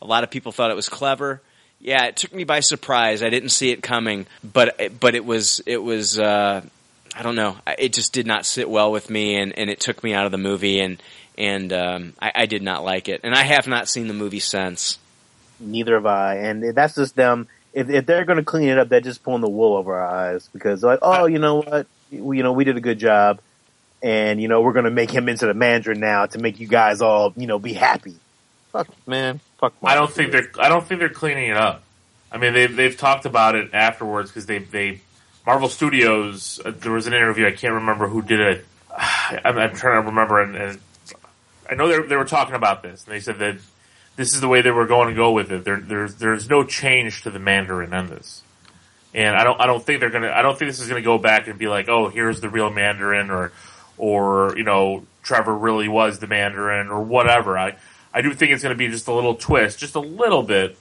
A 0.00 0.06
lot 0.06 0.22
of 0.22 0.30
people 0.30 0.52
thought 0.52 0.70
it 0.70 0.76
was 0.76 0.88
clever. 0.88 1.40
Yeah, 1.80 2.04
it 2.06 2.16
took 2.16 2.32
me 2.32 2.44
by 2.44 2.60
surprise. 2.60 3.22
I 3.22 3.30
didn't 3.30 3.50
see 3.50 3.70
it 3.70 3.82
coming, 3.82 4.26
but 4.44 4.98
but 5.00 5.14
it 5.14 5.24
was 5.24 5.60
it 5.66 5.82
was 5.82 6.18
uh, 6.18 6.62
I 7.14 7.22
don't 7.22 7.34
know. 7.34 7.56
It 7.78 7.92
just 7.92 8.12
did 8.12 8.26
not 8.26 8.44
sit 8.44 8.68
well 8.68 8.92
with 8.92 9.08
me, 9.08 9.36
and, 9.36 9.58
and 9.58 9.70
it 9.70 9.80
took 9.80 10.04
me 10.04 10.12
out 10.12 10.26
of 10.26 10.32
the 10.32 10.38
movie, 10.38 10.80
and 10.80 11.02
and 11.38 11.72
um, 11.72 12.14
I, 12.20 12.32
I 12.34 12.46
did 12.46 12.62
not 12.62 12.84
like 12.84 13.08
it, 13.08 13.20
and 13.24 13.34
I 13.34 13.42
have 13.42 13.66
not 13.66 13.88
seen 13.88 14.08
the 14.08 14.14
movie 14.14 14.40
since. 14.40 14.98
Neither 15.58 15.94
have 15.94 16.06
I, 16.06 16.36
and 16.36 16.74
that's 16.74 16.94
just 16.94 17.16
them. 17.16 17.48
If, 17.72 17.90
if 17.90 18.06
they're 18.06 18.24
going 18.24 18.38
to 18.38 18.44
clean 18.44 18.68
it 18.68 18.78
up, 18.78 18.88
they're 18.88 19.00
just 19.00 19.22
pulling 19.22 19.42
the 19.42 19.48
wool 19.48 19.76
over 19.76 19.98
our 19.98 20.06
eyes 20.06 20.48
because, 20.52 20.82
like, 20.82 21.00
oh, 21.02 21.26
you 21.26 21.38
know 21.38 21.56
what, 21.56 21.86
we, 22.10 22.38
you 22.38 22.42
know, 22.42 22.52
we 22.52 22.64
did 22.64 22.76
a 22.76 22.80
good 22.80 22.98
job, 22.98 23.40
and 24.02 24.40
you 24.40 24.48
know, 24.48 24.62
we're 24.62 24.72
going 24.72 24.84
to 24.84 24.90
make 24.90 25.10
him 25.10 25.28
into 25.28 25.46
the 25.46 25.54
Mandarin 25.54 26.00
now 26.00 26.26
to 26.26 26.38
make 26.38 26.60
you 26.60 26.68
guys 26.68 27.00
all, 27.00 27.32
you 27.36 27.46
know, 27.46 27.58
be 27.58 27.72
happy. 27.72 28.16
Fuck, 28.72 28.88
man, 29.06 29.40
fuck. 29.58 29.74
I 29.82 29.94
don't 29.94 30.10
think 30.10 30.32
they're. 30.32 30.50
I 30.58 30.68
don't 30.68 30.86
think 30.86 31.00
they're 31.00 31.08
cleaning 31.08 31.50
it 31.50 31.56
up. 31.56 31.82
I 32.30 32.38
mean, 32.38 32.52
they've 32.52 32.74
they've 32.74 32.96
talked 32.96 33.24
about 33.24 33.54
it 33.54 33.70
afterwards 33.72 34.30
because 34.30 34.46
they 34.46 34.58
they 34.58 35.00
Marvel 35.46 35.68
Studios. 35.68 36.60
Uh, 36.64 36.72
there 36.72 36.92
was 36.92 37.06
an 37.06 37.14
interview. 37.14 37.46
I 37.46 37.52
can't 37.52 37.74
remember 37.74 38.08
who 38.08 38.20
did 38.20 38.40
it. 38.40 38.66
I'm, 38.98 39.56
I'm 39.56 39.74
trying 39.74 40.02
to 40.02 40.08
remember, 40.08 40.42
and, 40.42 40.56
and 40.56 40.80
I 41.70 41.74
know 41.74 42.02
they 42.06 42.16
were 42.16 42.24
talking 42.24 42.54
about 42.54 42.82
this, 42.82 43.04
and 43.04 43.14
they 43.14 43.20
said 43.20 43.38
that 43.38 43.56
this 44.16 44.34
is 44.34 44.40
the 44.40 44.48
way 44.48 44.62
they 44.62 44.70
were 44.70 44.86
going 44.86 45.08
to 45.08 45.14
go 45.14 45.32
with 45.32 45.52
it. 45.52 45.64
There, 45.64 45.78
there's 45.80 46.16
there's 46.16 46.48
no 46.48 46.64
change 46.64 47.22
to 47.22 47.30
the 47.30 47.38
Mandarin 47.38 47.92
in 47.92 48.08
this, 48.08 48.42
and 49.14 49.36
I 49.36 49.44
don't 49.44 49.60
I 49.60 49.66
don't 49.66 49.82
think 49.82 50.00
they're 50.00 50.10
gonna. 50.10 50.30
I 50.30 50.42
don't 50.42 50.58
think 50.58 50.70
this 50.70 50.80
is 50.80 50.88
gonna 50.88 51.02
go 51.02 51.18
back 51.18 51.48
and 51.48 51.58
be 51.58 51.68
like, 51.68 51.88
oh, 51.88 52.08
here's 52.08 52.40
the 52.40 52.48
real 52.48 52.70
Mandarin, 52.70 53.30
or 53.30 53.52
or 53.98 54.54
you 54.56 54.64
know, 54.64 55.04
Trevor 55.22 55.56
really 55.56 55.88
was 55.88 56.18
the 56.18 56.26
Mandarin, 56.26 56.88
or 56.88 57.02
whatever. 57.02 57.58
I 57.58 57.76
I 58.12 58.22
do 58.22 58.32
think 58.32 58.52
it's 58.52 58.62
to 58.62 58.74
be 58.74 58.88
just 58.88 59.08
a 59.08 59.12
little 59.12 59.34
twist, 59.34 59.78
just 59.78 59.94
a 59.94 60.00
little 60.00 60.42
bit. 60.42 60.78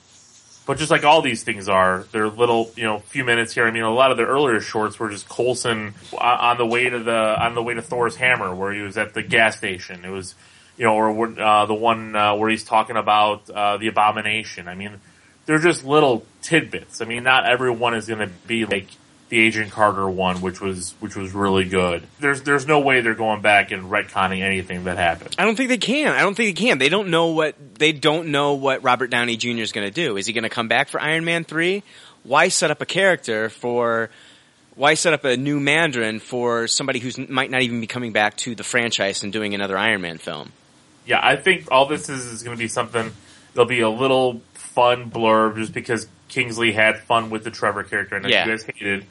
But 0.65 0.79
just 0.79 0.89
like 0.89 1.03
all 1.03 1.21
these 1.21 1.43
things 1.43 1.69
are, 1.69 2.05
they're 2.11 2.27
little, 2.27 2.71
you 2.75 2.85
know, 2.85 2.97
few 2.97 3.23
minutes 3.23 3.53
here. 3.53 3.67
I 3.67 3.71
mean, 3.71 3.83
a 3.83 3.93
lot 3.93 4.09
of 4.09 4.17
the 4.17 4.25
earlier 4.25 4.59
shorts 4.59 4.97
were 4.97 5.09
just 5.09 5.29
Coulson 5.29 5.93
on- 6.17 6.39
on 6.39 6.57
the 6.57 6.65
way 6.65 6.89
to 6.89 6.97
the 6.97 7.13
on 7.39 7.53
the 7.53 7.61
way 7.61 7.75
to 7.75 7.83
Thor's 7.83 8.15
hammer, 8.15 8.55
where 8.55 8.73
he 8.73 8.81
was 8.81 8.97
at 8.97 9.13
the 9.13 9.21
gas 9.21 9.57
station. 9.57 10.03
It 10.03 10.09
was, 10.09 10.33
you 10.77 10.85
know, 10.85 10.95
or 10.95 11.39
uh, 11.39 11.65
the 11.65 11.73
one 11.73 12.15
uh, 12.15 12.35
where 12.35 12.49
he's 12.49 12.63
talking 12.63 12.97
about 12.97 13.49
uh, 13.49 13.77
the 13.77 13.87
abomination. 13.87 14.67
I 14.67 14.75
mean, 14.75 14.99
they're 15.45 15.59
just 15.59 15.85
little 15.85 16.25
tidbits. 16.41 17.01
I 17.01 17.05
mean, 17.05 17.23
not 17.23 17.45
everyone 17.45 17.93
is 17.93 18.07
going 18.07 18.19
to 18.19 18.31
be 18.47 18.65
like 18.65 18.87
the 19.29 19.39
Agent 19.39 19.71
Carter 19.71 20.07
one, 20.07 20.41
which 20.41 20.61
was 20.61 20.93
which 20.99 21.15
was 21.15 21.33
really 21.33 21.65
good. 21.65 22.03
There's 22.19 22.41
there's 22.43 22.67
no 22.67 22.79
way 22.79 23.01
they're 23.01 23.15
going 23.15 23.41
back 23.41 23.71
and 23.71 23.89
retconning 23.89 24.41
anything 24.41 24.83
that 24.83 24.97
happened. 24.97 25.35
I 25.37 25.45
don't 25.45 25.55
think 25.55 25.69
they 25.69 25.77
can. 25.77 26.13
I 26.13 26.21
don't 26.21 26.35
think 26.35 26.55
they 26.55 26.61
can. 26.61 26.77
They 26.77 26.89
don't 26.89 27.09
know 27.09 27.27
what 27.27 27.55
they 27.75 27.91
don't 27.91 28.29
know 28.29 28.53
what 28.53 28.83
Robert 28.83 29.09
Downey 29.09 29.37
Jr. 29.37 29.61
is 29.61 29.71
going 29.71 29.87
to 29.87 29.93
do. 29.93 30.17
Is 30.17 30.27
he 30.27 30.33
going 30.33 30.43
to 30.43 30.49
come 30.49 30.67
back 30.67 30.89
for 30.89 31.01
Iron 31.01 31.25
Man 31.25 31.43
three? 31.43 31.83
Why 32.23 32.49
set 32.49 32.71
up 32.71 32.81
a 32.81 32.85
character 32.85 33.49
for 33.49 34.09
Why 34.75 34.93
set 34.93 35.13
up 35.13 35.25
a 35.25 35.37
new 35.37 35.59
Mandarin 35.59 36.19
for 36.19 36.67
somebody 36.67 36.99
who 36.99 37.25
might 37.27 37.49
not 37.49 37.61
even 37.61 37.81
be 37.81 37.87
coming 37.87 38.11
back 38.11 38.37
to 38.37 38.53
the 38.53 38.63
franchise 38.63 39.23
and 39.23 39.33
doing 39.33 39.55
another 39.55 39.77
Iron 39.77 40.01
Man 40.01 40.17
film? 40.19 40.51
Yeah, 41.05 41.19
I 41.21 41.35
think 41.35 41.67
all 41.71 41.85
this 41.85 42.09
is 42.09 42.25
is 42.25 42.43
going 42.43 42.55
to 42.57 42.61
be 42.61 42.67
something. 42.67 43.11
There'll 43.53 43.67
be 43.67 43.81
a 43.81 43.89
little 43.89 44.41
fun 44.53 45.09
blurb 45.11 45.55
just 45.57 45.73
because 45.73 46.07
Kingsley 46.27 46.71
had 46.71 46.99
fun 46.99 47.29
with 47.29 47.43
the 47.43 47.51
Trevor 47.51 47.83
character 47.83 48.15
and 48.15 48.27
Yeah. 48.29 48.45
you 48.45 48.51
guys 48.51 48.63
hated. 48.63 49.05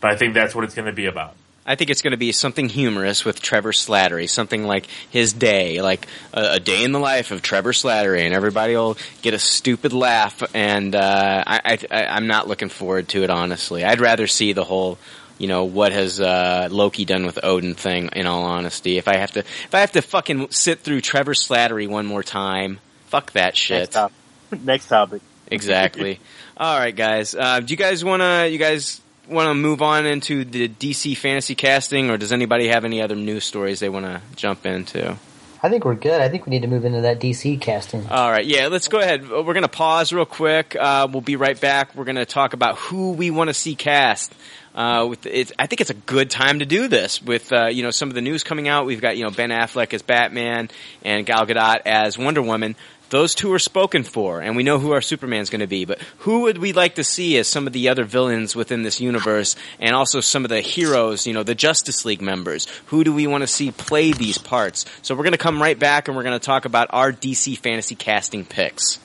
But 0.00 0.10
I 0.10 0.16
think 0.16 0.34
that's 0.34 0.54
what 0.54 0.64
it's 0.64 0.74
going 0.74 0.86
to 0.86 0.92
be 0.92 1.06
about. 1.06 1.34
I 1.68 1.74
think 1.74 1.90
it's 1.90 2.00
going 2.02 2.12
to 2.12 2.16
be 2.16 2.30
something 2.30 2.68
humorous 2.68 3.24
with 3.24 3.42
Trevor 3.42 3.72
Slattery, 3.72 4.28
something 4.28 4.64
like 4.64 4.86
his 5.10 5.32
day, 5.32 5.80
like 5.82 6.06
a, 6.32 6.52
a 6.54 6.60
day 6.60 6.84
in 6.84 6.92
the 6.92 7.00
life 7.00 7.32
of 7.32 7.42
Trevor 7.42 7.72
Slattery, 7.72 8.20
and 8.20 8.32
everybody 8.32 8.76
will 8.76 8.96
get 9.22 9.34
a 9.34 9.38
stupid 9.38 9.92
laugh. 9.92 10.42
And 10.54 10.94
uh, 10.94 11.42
I, 11.44 11.78
I, 11.90 12.04
I'm 12.06 12.28
not 12.28 12.46
looking 12.46 12.68
forward 12.68 13.08
to 13.08 13.24
it, 13.24 13.30
honestly. 13.30 13.82
I'd 13.82 14.00
rather 14.00 14.28
see 14.28 14.52
the 14.52 14.62
whole, 14.62 14.96
you 15.38 15.48
know, 15.48 15.64
what 15.64 15.92
has 15.92 16.20
uh, 16.20 16.68
Loki 16.70 17.04
done 17.04 17.26
with 17.26 17.38
Odin 17.42 17.74
thing. 17.74 18.10
In 18.14 18.26
all 18.26 18.44
honesty, 18.44 18.98
if 18.98 19.08
I 19.08 19.16
have 19.18 19.32
to, 19.32 19.40
if 19.40 19.74
I 19.74 19.80
have 19.80 19.92
to 19.92 20.02
fucking 20.02 20.50
sit 20.50 20.80
through 20.80 21.00
Trevor 21.00 21.34
Slattery 21.34 21.88
one 21.88 22.06
more 22.06 22.22
time, 22.22 22.78
fuck 23.06 23.32
that 23.32 23.56
shit. 23.56 23.80
Next 23.80 23.94
topic. 23.94 24.16
Next 24.64 24.88
topic. 24.88 25.22
Exactly. 25.48 26.20
All 26.56 26.78
right, 26.78 26.94
guys. 26.94 27.34
Uh, 27.34 27.60
do 27.60 27.72
you 27.72 27.76
guys 27.76 28.04
want 28.04 28.22
to? 28.22 28.48
You 28.48 28.58
guys 28.58 29.00
want 29.28 29.48
to 29.48 29.54
move 29.54 29.82
on 29.82 30.06
into 30.06 30.44
the 30.44 30.68
DC 30.68 31.16
fantasy 31.16 31.54
casting, 31.54 32.10
or 32.10 32.16
does 32.16 32.32
anybody 32.32 32.68
have 32.68 32.84
any 32.84 33.02
other 33.02 33.14
news 33.14 33.44
stories 33.44 33.80
they 33.80 33.88
want 33.88 34.06
to 34.06 34.20
jump 34.36 34.66
into? 34.66 35.16
I 35.62 35.68
think 35.68 35.84
we're 35.84 35.94
good. 35.94 36.20
I 36.20 36.28
think 36.28 36.46
we 36.46 36.50
need 36.50 36.62
to 36.62 36.68
move 36.68 36.84
into 36.84 37.00
that 37.02 37.18
DC 37.18 37.60
casting. 37.60 38.06
All 38.06 38.30
right, 38.30 38.44
yeah, 38.44 38.68
let's 38.68 38.88
go 38.88 39.00
ahead. 39.00 39.28
We're 39.28 39.42
going 39.42 39.62
to 39.62 39.68
pause 39.68 40.12
real 40.12 40.26
quick. 40.26 40.76
Uh, 40.76 41.08
we'll 41.10 41.22
be 41.22 41.36
right 41.36 41.60
back. 41.60 41.94
We're 41.94 42.04
going 42.04 42.16
to 42.16 42.26
talk 42.26 42.52
about 42.52 42.76
who 42.76 43.12
we 43.12 43.30
want 43.30 43.48
to 43.48 43.54
see 43.54 43.74
cast. 43.74 44.34
Uh, 44.76 45.06
with 45.08 45.24
it's, 45.24 45.52
I 45.58 45.66
think 45.66 45.80
it's 45.80 45.90
a 45.90 45.94
good 45.94 46.30
time 46.30 46.58
to 46.58 46.66
do 46.66 46.86
this 46.86 47.22
with 47.22 47.50
uh, 47.50 47.68
you 47.68 47.82
know 47.82 47.90
some 47.90 48.10
of 48.10 48.14
the 48.14 48.20
news 48.20 48.44
coming 48.44 48.68
out. 48.68 48.84
We've 48.84 49.00
got 49.00 49.16
you 49.16 49.24
know 49.24 49.30
Ben 49.30 49.48
Affleck 49.48 49.94
as 49.94 50.02
Batman 50.02 50.68
and 51.02 51.24
Gal 51.24 51.46
Gadot 51.46 51.80
as 51.86 52.18
Wonder 52.18 52.42
Woman. 52.42 52.76
Those 53.08 53.36
two 53.36 53.52
are 53.52 53.60
spoken 53.60 54.02
for, 54.02 54.40
and 54.40 54.56
we 54.56 54.64
know 54.64 54.80
who 54.80 54.92
our 54.92 55.00
Superman's 55.00 55.48
going 55.48 55.60
to 55.60 55.68
be. 55.68 55.84
But 55.84 56.02
who 56.18 56.40
would 56.42 56.58
we 56.58 56.72
like 56.72 56.96
to 56.96 57.04
see 57.04 57.38
as 57.38 57.48
some 57.48 57.66
of 57.66 57.72
the 57.72 57.88
other 57.88 58.04
villains 58.04 58.56
within 58.56 58.82
this 58.82 59.00
universe, 59.00 59.54
and 59.78 59.94
also 59.94 60.20
some 60.20 60.44
of 60.44 60.48
the 60.50 60.60
heroes, 60.60 61.26
you 61.26 61.32
know, 61.32 61.44
the 61.44 61.54
Justice 61.54 62.04
League 62.04 62.20
members? 62.20 62.66
Who 62.86 63.04
do 63.04 63.14
we 63.14 63.26
want 63.28 63.42
to 63.42 63.46
see 63.46 63.70
play 63.70 64.12
these 64.12 64.38
parts? 64.38 64.84
So 65.02 65.14
we're 65.14 65.22
going 65.22 65.32
to 65.32 65.38
come 65.38 65.62
right 65.62 65.78
back, 65.78 66.08
and 66.08 66.16
we're 66.16 66.24
going 66.24 66.38
to 66.38 66.44
talk 66.44 66.64
about 66.64 66.88
our 66.90 67.12
DC 67.12 67.56
fantasy 67.58 67.94
casting 67.94 68.44
picks. 68.44 68.98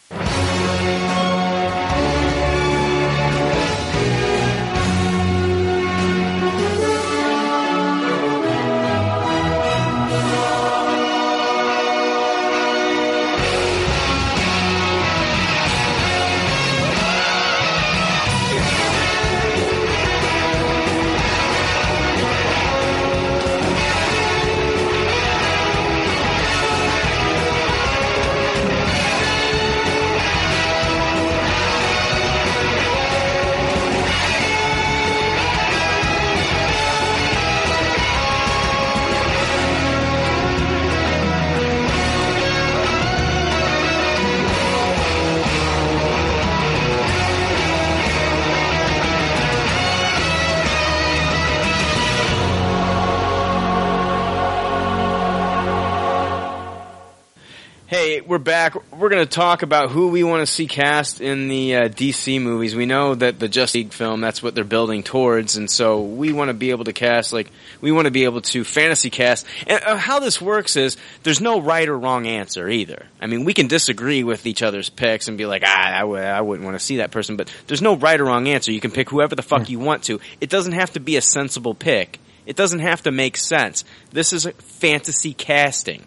We're 58.31 58.37
back. 58.37 58.77
We're 58.93 59.09
going 59.09 59.27
to 59.27 59.29
talk 59.29 59.61
about 59.61 59.91
who 59.91 60.07
we 60.07 60.23
want 60.23 60.39
to 60.39 60.45
see 60.45 60.65
cast 60.65 61.19
in 61.19 61.49
the 61.49 61.75
uh, 61.75 61.89
DC 61.89 62.41
movies. 62.41 62.73
We 62.73 62.85
know 62.85 63.13
that 63.13 63.39
the 63.39 63.49
Justice 63.49 63.75
League 63.75 63.91
film, 63.91 64.21
that's 64.21 64.41
what 64.41 64.55
they're 64.55 64.63
building 64.63 65.03
towards, 65.03 65.57
and 65.57 65.69
so 65.69 65.99
we 65.99 66.31
want 66.31 66.47
to 66.47 66.53
be 66.53 66.71
able 66.71 66.85
to 66.85 66.93
cast, 66.93 67.33
like, 67.33 67.51
we 67.81 67.91
want 67.91 68.05
to 68.05 68.11
be 68.11 68.23
able 68.23 68.39
to 68.39 68.63
fantasy 68.63 69.09
cast. 69.09 69.45
And 69.67 69.83
uh, 69.83 69.97
how 69.97 70.19
this 70.19 70.39
works 70.39 70.77
is 70.77 70.95
there's 71.23 71.41
no 71.41 71.59
right 71.59 71.89
or 71.89 71.99
wrong 71.99 72.25
answer 72.25 72.69
either. 72.69 73.05
I 73.19 73.27
mean, 73.27 73.43
we 73.43 73.53
can 73.53 73.67
disagree 73.67 74.23
with 74.23 74.45
each 74.45 74.63
other's 74.63 74.89
picks 74.89 75.27
and 75.27 75.37
be 75.37 75.45
like, 75.45 75.63
ah, 75.65 75.97
I 75.97 75.99
w- 75.99 76.23
I 76.23 76.39
wouldn't 76.39 76.63
want 76.63 76.79
to 76.79 76.85
see 76.85 76.97
that 76.97 77.11
person, 77.11 77.35
but 77.35 77.53
there's 77.67 77.81
no 77.81 77.97
right 77.97 78.17
or 78.17 78.23
wrong 78.23 78.47
answer. 78.47 78.71
You 78.71 78.79
can 78.79 78.91
pick 78.91 79.09
whoever 79.09 79.35
the 79.35 79.43
fuck 79.43 79.69
you 79.69 79.79
want 79.79 80.03
to. 80.03 80.21
It 80.39 80.49
doesn't 80.49 80.71
have 80.71 80.93
to 80.93 81.01
be 81.01 81.17
a 81.17 81.21
sensible 81.21 81.75
pick. 81.75 82.17
It 82.45 82.55
doesn't 82.55 82.79
have 82.79 83.03
to 83.03 83.11
make 83.11 83.35
sense. 83.35 83.83
This 84.11 84.31
is 84.31 84.45
fantasy 84.45 85.33
casting. 85.33 86.05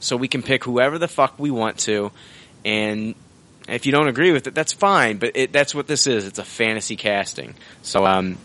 So 0.00 0.16
we 0.16 0.28
can 0.28 0.42
pick 0.42 0.64
whoever 0.64 0.98
the 0.98 1.08
fuck 1.08 1.38
we 1.38 1.50
want 1.50 1.78
to, 1.80 2.12
and 2.64 3.14
if 3.68 3.84
you 3.84 3.92
don't 3.92 4.08
agree 4.08 4.32
with 4.32 4.46
it, 4.46 4.54
that's 4.54 4.72
fine. 4.72 5.18
But 5.18 5.32
it, 5.34 5.52
that's 5.52 5.74
what 5.74 5.86
this 5.86 6.06
is. 6.06 6.26
It's 6.26 6.38
a 6.38 6.44
fantasy 6.44 6.96
casting. 6.96 7.54
So 7.82 8.06
um, 8.06 8.38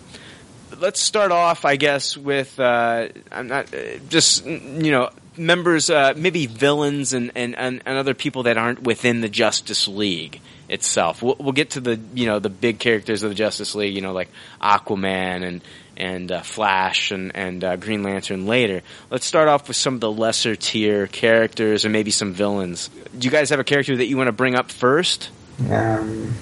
let's 0.80 1.00
start 1.00 1.32
off, 1.32 1.66
I 1.66 1.76
guess, 1.76 2.18
with 2.18 2.60
uh, 2.60 3.08
I'm 3.32 3.48
not 3.48 3.74
uh, 3.74 3.98
just 4.10 4.46
you 4.46 4.92
know 4.92 5.10
members, 5.38 5.90
uh, 5.90 6.14
maybe 6.16 6.46
villains 6.46 7.14
and, 7.14 7.32
and, 7.36 7.56
and, 7.58 7.82
other 7.88 8.14
people 8.14 8.44
that 8.44 8.58
aren't 8.58 8.84
within 8.84 9.22
the 9.22 9.30
Justice 9.30 9.88
League 9.88 10.42
itself. 10.70 11.24
We'll, 11.24 11.36
we'll 11.40 11.54
get 11.54 11.72
to 11.72 11.82
the 11.82 12.00
you 12.14 12.26
know 12.26 12.40
the 12.40 12.50
big 12.50 12.80
characters 12.80 13.24
of 13.24 13.30
the 13.30 13.36
Justice 13.36 13.76
League, 13.76 13.96
you 13.96 14.02
know 14.02 14.14
like 14.14 14.30
Aquaman 14.62 15.44
and 15.44 15.62
and 15.98 16.32
uh, 16.32 16.42
Flash 16.42 17.12
and 17.12 17.36
and 17.36 17.64
uh, 17.64 17.76
Green 17.76 18.04
Lantern 18.04 18.46
later. 18.46 18.82
Let's 19.10 19.26
start 19.26 19.48
off 19.48 19.68
with 19.68 19.78
some 19.78 19.96
of 19.96 20.00
the 20.00 20.12
lesser 20.12 20.56
tier 20.56 21.08
characters 21.08 21.86
and 21.86 21.94
maybe 21.94 22.12
some 22.12 22.34
villains. 22.34 22.90
Do 23.18 23.26
you 23.26 23.32
guys 23.32 23.50
have 23.50 23.60
a 23.60 23.64
character 23.64 23.96
that 23.98 24.06
you 24.06 24.18
want 24.18 24.28
to 24.28 24.32
bring 24.34 24.56
up 24.56 24.72
first? 24.72 25.30
Um, 25.70 26.34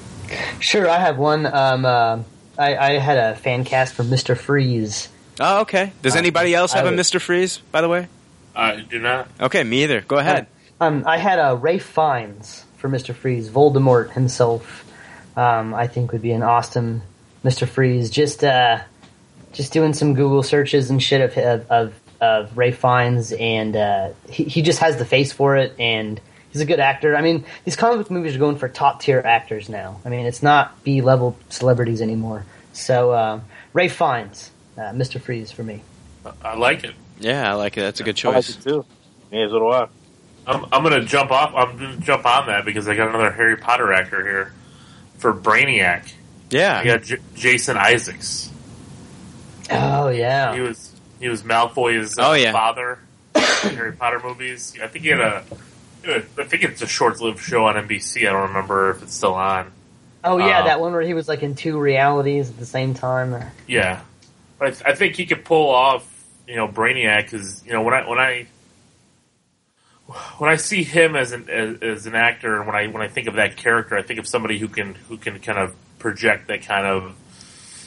sure, 0.59 0.89
I 0.89 0.99
have 0.99 1.17
one. 1.17 1.45
Um, 1.45 1.85
uh, 1.85 2.19
I, 2.57 2.77
I 2.77 2.91
had 2.99 3.17
a 3.17 3.35
fan 3.35 3.63
cast 3.65 3.93
for 3.93 4.03
Mister 4.03 4.35
Freeze. 4.35 5.09
Oh, 5.39 5.61
okay. 5.61 5.91
Does 6.01 6.15
Uh, 6.15 6.19
anybody 6.19 6.53
else 6.53 6.73
have 6.73 6.85
I 6.85 6.87
a 6.87 6.91
would- 6.91 6.97
Mister 6.97 7.19
Freeze? 7.19 7.57
By 7.71 7.81
the 7.81 7.89
way. 7.89 8.07
I 8.55 8.81
do 8.81 8.99
not. 8.99 9.29
Okay, 9.39 9.63
me 9.63 9.83
either. 9.83 10.01
Go 10.01 10.17
ahead. 10.17 10.47
Um, 10.79 11.03
I 11.07 11.17
had 11.17 11.39
uh, 11.39 11.55
Ralph 11.55 11.83
Fiennes 11.83 12.65
for 12.77 12.89
Mister 12.89 13.13
Freeze. 13.13 13.49
Voldemort 13.49 14.11
himself, 14.11 14.83
um, 15.37 15.73
I 15.73 15.87
think, 15.87 16.11
would 16.11 16.21
be 16.21 16.31
an 16.31 16.43
awesome 16.43 17.01
Mister 17.43 17.65
Freeze. 17.65 18.09
Just, 18.09 18.43
uh, 18.43 18.79
just 19.53 19.73
doing 19.73 19.93
some 19.93 20.13
Google 20.13 20.43
searches 20.43 20.89
and 20.89 21.01
shit 21.01 21.21
of 21.21 21.37
of, 21.37 21.71
of, 21.71 21.93
of 22.21 22.57
Ralph 22.57 22.75
Fiennes, 22.75 23.31
and 23.33 23.75
uh, 23.75 24.09
he 24.29 24.43
he 24.45 24.61
just 24.61 24.79
has 24.79 24.97
the 24.97 25.05
face 25.05 25.31
for 25.31 25.55
it, 25.57 25.73
and 25.79 26.19
he's 26.51 26.61
a 26.61 26.65
good 26.65 26.79
actor. 26.79 27.15
I 27.15 27.21
mean, 27.21 27.45
these 27.65 27.75
comic 27.75 27.99
book 27.99 28.11
movies 28.11 28.35
are 28.35 28.39
going 28.39 28.57
for 28.57 28.67
top 28.69 29.01
tier 29.01 29.21
actors 29.23 29.69
now. 29.69 29.99
I 30.05 30.09
mean, 30.09 30.25
it's 30.25 30.43
not 30.43 30.83
B 30.83 31.01
level 31.01 31.37
celebrities 31.49 32.01
anymore. 32.01 32.45
So 32.73 33.11
uh, 33.11 33.39
Ralph 33.73 33.91
Fiennes, 33.93 34.51
uh, 34.77 34.93
Mister 34.93 35.19
Freeze 35.19 35.51
for 35.51 35.63
me. 35.63 35.81
I 36.43 36.55
like 36.55 36.83
it. 36.83 36.93
Yeah, 37.19 37.49
I 37.51 37.55
like 37.55 37.77
it. 37.77 37.81
That's 37.81 37.99
a 37.99 38.03
good 38.03 38.19
I 38.25 38.29
like 38.29 38.45
choice. 38.45 38.55
it 38.57 38.61
too. 38.63 38.85
Yeah, 39.31 39.47
so 39.47 39.59
do 39.59 39.67
I. 39.69 39.87
I'm, 40.45 40.65
I'm 40.71 40.83
going 40.83 40.99
to 40.99 41.05
jump 41.05 41.31
off. 41.31 41.53
I'm 41.55 41.77
going 41.77 41.97
to 41.99 42.01
jump 42.03 42.25
on 42.25 42.47
that 42.47 42.65
because 42.65 42.87
I 42.87 42.95
got 42.95 43.09
another 43.09 43.31
Harry 43.31 43.57
Potter 43.57 43.91
actor 43.93 44.21
here 44.23 44.53
for 45.17 45.33
Brainiac. 45.33 46.11
Yeah, 46.49 46.79
I 46.79 46.83
Yeah. 46.83 46.97
got 46.97 47.03
J- 47.03 47.17
Jason 47.35 47.77
Isaacs. 47.77 48.50
Oh 49.71 50.09
yeah, 50.09 50.51
He 50.53 50.57
yeah, 50.61 50.67
was 50.67 50.95
he 51.19 51.27
was 51.29 51.43
Malfoy's 51.43 52.17
uh, 52.17 52.29
Oh, 52.29 52.33
yeah. 52.33 52.51
father 52.51 52.99
in 53.35 53.41
Harry 53.75 53.91
Potter 53.93 54.19
movies. 54.23 54.75
I 54.81 54.87
think 54.87 55.03
he 55.05 55.11
had 55.11 55.19
a. 55.21 55.43
I 56.03 56.19
think 56.45 56.63
it's 56.63 56.81
a 56.81 56.87
short-lived 56.87 57.39
show 57.39 57.65
on 57.65 57.75
NBC. 57.75 58.21
I 58.27 58.31
don't 58.31 58.47
remember 58.47 58.89
if 58.91 59.03
it's 59.03 59.13
still 59.13 59.35
on. 59.35 59.71
oh 60.23 60.37
yeah, 60.37 60.61
Uh, 60.61 60.65
that 60.65 60.79
one 60.81 60.93
where 60.93 61.01
he 61.03 61.13
was 61.13 61.27
like 61.27 61.43
in 61.43 61.53
two 61.55 61.77
realities 61.79 62.49
at 62.49 62.57
the 62.57 62.65
same 62.65 62.93
time. 62.95 63.35
Yeah, 63.67 64.01
but 64.57 64.67
I, 64.67 64.71
th- 64.71 64.83
I 64.87 64.95
think 64.95 65.15
he 65.15 65.25
could 65.27 65.45
pull 65.45 65.69
off, 65.69 66.07
you 66.47 66.55
know, 66.55 66.67
Brainiac 66.67 67.25
because 67.25 67.63
you 67.65 67.71
know 67.73 67.83
when 67.83 67.93
I 67.93 68.09
when 68.09 68.17
I 68.17 68.47
when 70.39 70.49
I 70.49 70.55
see 70.55 70.83
him 70.83 71.15
as 71.15 71.31
an 71.31 71.49
as, 71.49 71.81
as 71.81 72.05
an 72.07 72.15
actor, 72.15 72.57
and 72.57 72.65
when 72.65 72.75
I 72.75 72.87
when 72.87 73.01
I 73.03 73.07
think 73.07 73.27
of 73.27 73.35
that 73.35 73.55
character, 73.57 73.95
I 73.95 74.01
think 74.01 74.19
of 74.19 74.27
somebody 74.27 74.57
who 74.57 74.67
can 74.67 74.95
who 75.07 75.17
can 75.17 75.39
kind 75.39 75.59
of 75.59 75.75
project 75.99 76.47
that 76.47 76.63
kind 76.63 76.85
of 76.87 77.15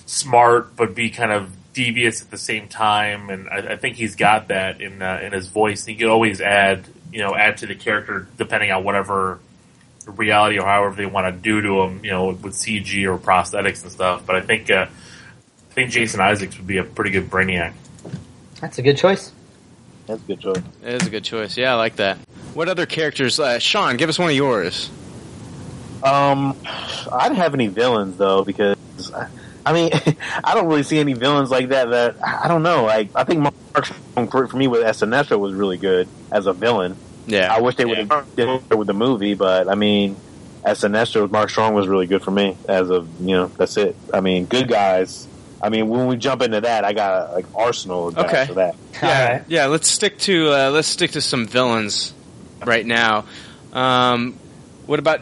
smart 0.06 0.76
but 0.76 0.94
be 0.94 1.10
kind 1.10 1.32
of 1.32 1.50
devious 1.74 2.22
at 2.22 2.30
the 2.30 2.38
same 2.38 2.68
time, 2.68 3.28
and 3.28 3.48
I, 3.48 3.72
I 3.72 3.76
think 3.76 3.96
he's 3.96 4.16
got 4.16 4.48
that 4.48 4.80
in 4.80 5.02
uh, 5.02 5.20
in 5.22 5.32
his 5.32 5.48
voice. 5.48 5.84
He 5.84 5.94
could 5.94 6.08
always 6.08 6.40
add 6.40 6.86
you 7.12 7.20
know 7.20 7.34
add 7.34 7.58
to 7.58 7.66
the 7.66 7.74
character 7.74 8.26
depending 8.38 8.70
on 8.70 8.82
whatever 8.84 9.40
reality 10.06 10.58
or 10.58 10.66
however 10.66 10.94
they 10.96 11.06
want 11.06 11.34
to 11.34 11.40
do 11.40 11.60
to 11.60 11.82
him, 11.82 12.04
you 12.04 12.10
know, 12.10 12.26
with 12.26 12.54
CG 12.54 13.04
or 13.04 13.18
prosthetics 13.18 13.82
and 13.82 13.92
stuff. 13.92 14.24
But 14.26 14.36
I 14.36 14.40
think 14.40 14.70
uh, 14.70 14.86
think 15.74 15.90
Jason 15.90 16.20
Isaacs 16.20 16.56
would 16.56 16.66
be 16.66 16.78
a 16.78 16.84
pretty 16.84 17.10
good 17.10 17.28
Brainiac. 17.28 17.72
That's 18.60 18.78
a 18.78 18.82
good 18.82 18.96
choice. 18.96 19.32
That's 20.06 20.22
a 20.22 20.26
good 20.26 20.40
choice. 20.40 20.62
It 20.82 21.02
is 21.02 21.06
a 21.06 21.10
good 21.10 21.24
choice. 21.24 21.56
Yeah, 21.56 21.72
I 21.72 21.76
like 21.76 21.96
that. 21.96 22.18
What 22.54 22.68
other 22.68 22.86
characters? 22.86 23.40
Uh, 23.40 23.58
Sean, 23.58 23.96
give 23.96 24.08
us 24.08 24.18
one 24.18 24.30
of 24.30 24.36
yours. 24.36 24.90
Um, 26.02 26.56
I 27.10 27.28
didn't 27.28 27.38
have 27.38 27.54
any 27.54 27.66
villains 27.66 28.16
though 28.16 28.44
because 28.44 28.76
I 29.12 29.28
mean 29.72 29.90
I 30.44 30.54
don't 30.54 30.66
really 30.66 30.82
see 30.82 30.98
any 30.98 31.14
villains 31.14 31.50
like 31.50 31.68
that. 31.70 31.90
That 31.90 32.16
I 32.22 32.48
don't 32.48 32.62
know. 32.62 32.84
Like 32.84 33.10
I 33.14 33.24
think 33.24 33.40
Mark 33.40 33.54
Strong 33.84 34.28
for, 34.28 34.46
for 34.48 34.56
me 34.56 34.68
with 34.68 34.82
Sinestro 34.84 35.38
was 35.38 35.54
really 35.54 35.78
good 35.78 36.08
as 36.30 36.46
a 36.46 36.52
villain. 36.52 36.96
Yeah, 37.26 37.52
I 37.54 37.60
wish 37.60 37.76
they 37.76 37.84
would 37.86 37.96
have 37.98 38.36
did 38.36 38.48
it 38.70 38.74
with 38.76 38.86
the 38.86 38.92
movie, 38.94 39.34
but 39.34 39.68
I 39.68 39.74
mean, 39.74 40.16
as 40.62 40.80
Sinestro, 40.80 41.30
Mark 41.30 41.48
Strong 41.50 41.74
was 41.74 41.88
really 41.88 42.06
good 42.06 42.22
for 42.22 42.30
me. 42.30 42.56
As 42.68 42.90
of 42.90 43.08
you 43.20 43.34
know, 43.36 43.46
that's 43.46 43.76
it. 43.78 43.96
I 44.12 44.20
mean, 44.20 44.44
good 44.44 44.68
guys. 44.68 45.26
I 45.62 45.70
mean, 45.70 45.88
when 45.88 46.06
we 46.08 46.16
jump 46.18 46.42
into 46.42 46.60
that, 46.60 46.84
I 46.84 46.92
got 46.92 47.32
like 47.32 47.46
Arsenal 47.54 48.08
of 48.08 48.18
Okay. 48.18 48.44
for 48.46 48.54
that. 48.54 48.76
Yeah, 49.02 49.44
yeah. 49.48 49.66
Let's 49.66 49.88
stick 49.88 50.18
to 50.20 50.50
uh, 50.52 50.70
let's 50.70 50.88
stick 50.88 51.12
to 51.12 51.22
some 51.22 51.46
villains 51.46 52.12
right 52.66 52.84
now. 52.84 53.24
Um, 53.72 54.38
what 54.84 54.98
about? 54.98 55.20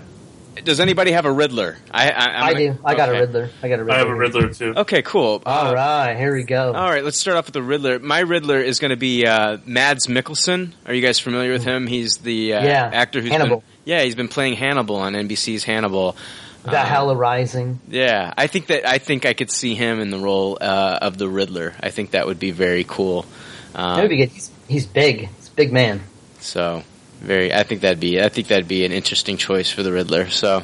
Does 0.64 0.80
anybody 0.80 1.12
have 1.12 1.24
a 1.24 1.32
Riddler? 1.32 1.78
I 1.90 2.10
I, 2.10 2.24
I'm 2.26 2.42
I 2.44 2.52
gonna- 2.52 2.72
do. 2.74 2.78
I 2.84 2.94
got 2.94 3.08
okay. 3.08 3.18
a 3.18 3.20
Riddler. 3.22 3.50
I 3.62 3.68
got 3.68 3.78
a 3.80 3.84
Riddler. 3.84 3.94
I 3.94 3.98
have 3.98 4.08
a 4.08 4.14
Riddler 4.14 4.54
too. 4.54 4.74
Okay, 4.76 5.02
cool. 5.02 5.42
All 5.46 5.74
right, 5.74 6.14
here 6.16 6.34
we 6.34 6.44
go. 6.44 6.72
All 6.72 6.90
right, 6.90 7.02
let's 7.02 7.18
start 7.18 7.36
off 7.36 7.46
with 7.46 7.54
the 7.54 7.62
Riddler. 7.62 7.98
My 7.98 8.20
Riddler 8.20 8.60
is 8.60 8.78
going 8.78 8.90
to 8.90 8.96
be 8.96 9.26
uh, 9.26 9.58
Mads 9.66 10.06
Mikkelsen. 10.08 10.72
Are 10.86 10.92
you 10.94 11.00
guys 11.02 11.18
familiar 11.18 11.52
with 11.52 11.64
him? 11.64 11.86
He's 11.86 12.18
the 12.18 12.54
uh, 12.54 12.64
Yeah, 12.64 12.90
actor 12.92 13.20
who's 13.20 13.30
Hannibal. 13.30 13.58
been 13.58 13.66
yeah 13.84 14.02
he's 14.02 14.14
been 14.14 14.28
playing 14.28 14.54
Hannibal 14.54 14.96
on 14.96 15.14
NBC's 15.14 15.64
Hannibal. 15.64 16.16
Valhalla 16.64 17.16
Rising. 17.16 17.80
Yeah, 17.88 18.32
I 18.36 18.46
think 18.46 18.68
that 18.68 18.86
I 18.88 18.98
think 18.98 19.26
I 19.26 19.32
could 19.32 19.50
see 19.50 19.74
him 19.74 19.98
in 20.00 20.10
the 20.10 20.18
role 20.18 20.58
uh, 20.60 20.98
of 21.02 21.18
the 21.18 21.28
Riddler. 21.28 21.74
I 21.80 21.90
think 21.90 22.12
that 22.12 22.26
would 22.26 22.38
be 22.38 22.52
very 22.52 22.84
cool. 22.84 23.26
Um, 23.74 23.96
That 23.96 24.02
would 24.02 24.10
be 24.10 24.16
good. 24.18 24.28
He's, 24.28 24.50
he's 24.68 24.86
big. 24.86 25.28
He's 25.28 25.48
a 25.48 25.52
big 25.52 25.72
man. 25.72 26.02
So 26.38 26.84
very, 27.22 27.52
I 27.52 27.62
think 27.62 27.80
that'd 27.82 28.00
be 28.00 28.20
I 28.20 28.28
think 28.28 28.48
that'd 28.48 28.68
be 28.68 28.84
an 28.84 28.92
interesting 28.92 29.36
choice 29.36 29.70
for 29.70 29.82
the 29.82 29.92
Riddler. 29.92 30.28
So 30.30 30.62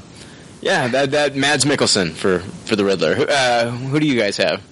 yeah, 0.60 0.88
that 0.88 1.10
that 1.12 1.36
Mads 1.36 1.64
Mikkelsen 1.64 2.12
for 2.12 2.40
for 2.66 2.76
the 2.76 2.84
Riddler. 2.84 3.14
Who- 3.14 3.26
Uh, 3.26 3.70
who 3.70 4.00
do 4.00 4.06
you 4.06 4.18
guys 4.18 4.36
have? 4.36 4.62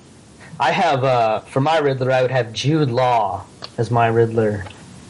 I 0.58 0.70
have 0.72 1.04
uh, 1.04 1.40
for 1.40 1.60
my 1.60 1.78
Riddler. 1.78 2.10
I 2.12 2.22
would 2.22 2.30
have 2.30 2.52
Jude 2.52 2.90
Law 2.90 3.44
as 3.78 3.90
my 3.90 4.06
Riddler. 4.06 4.64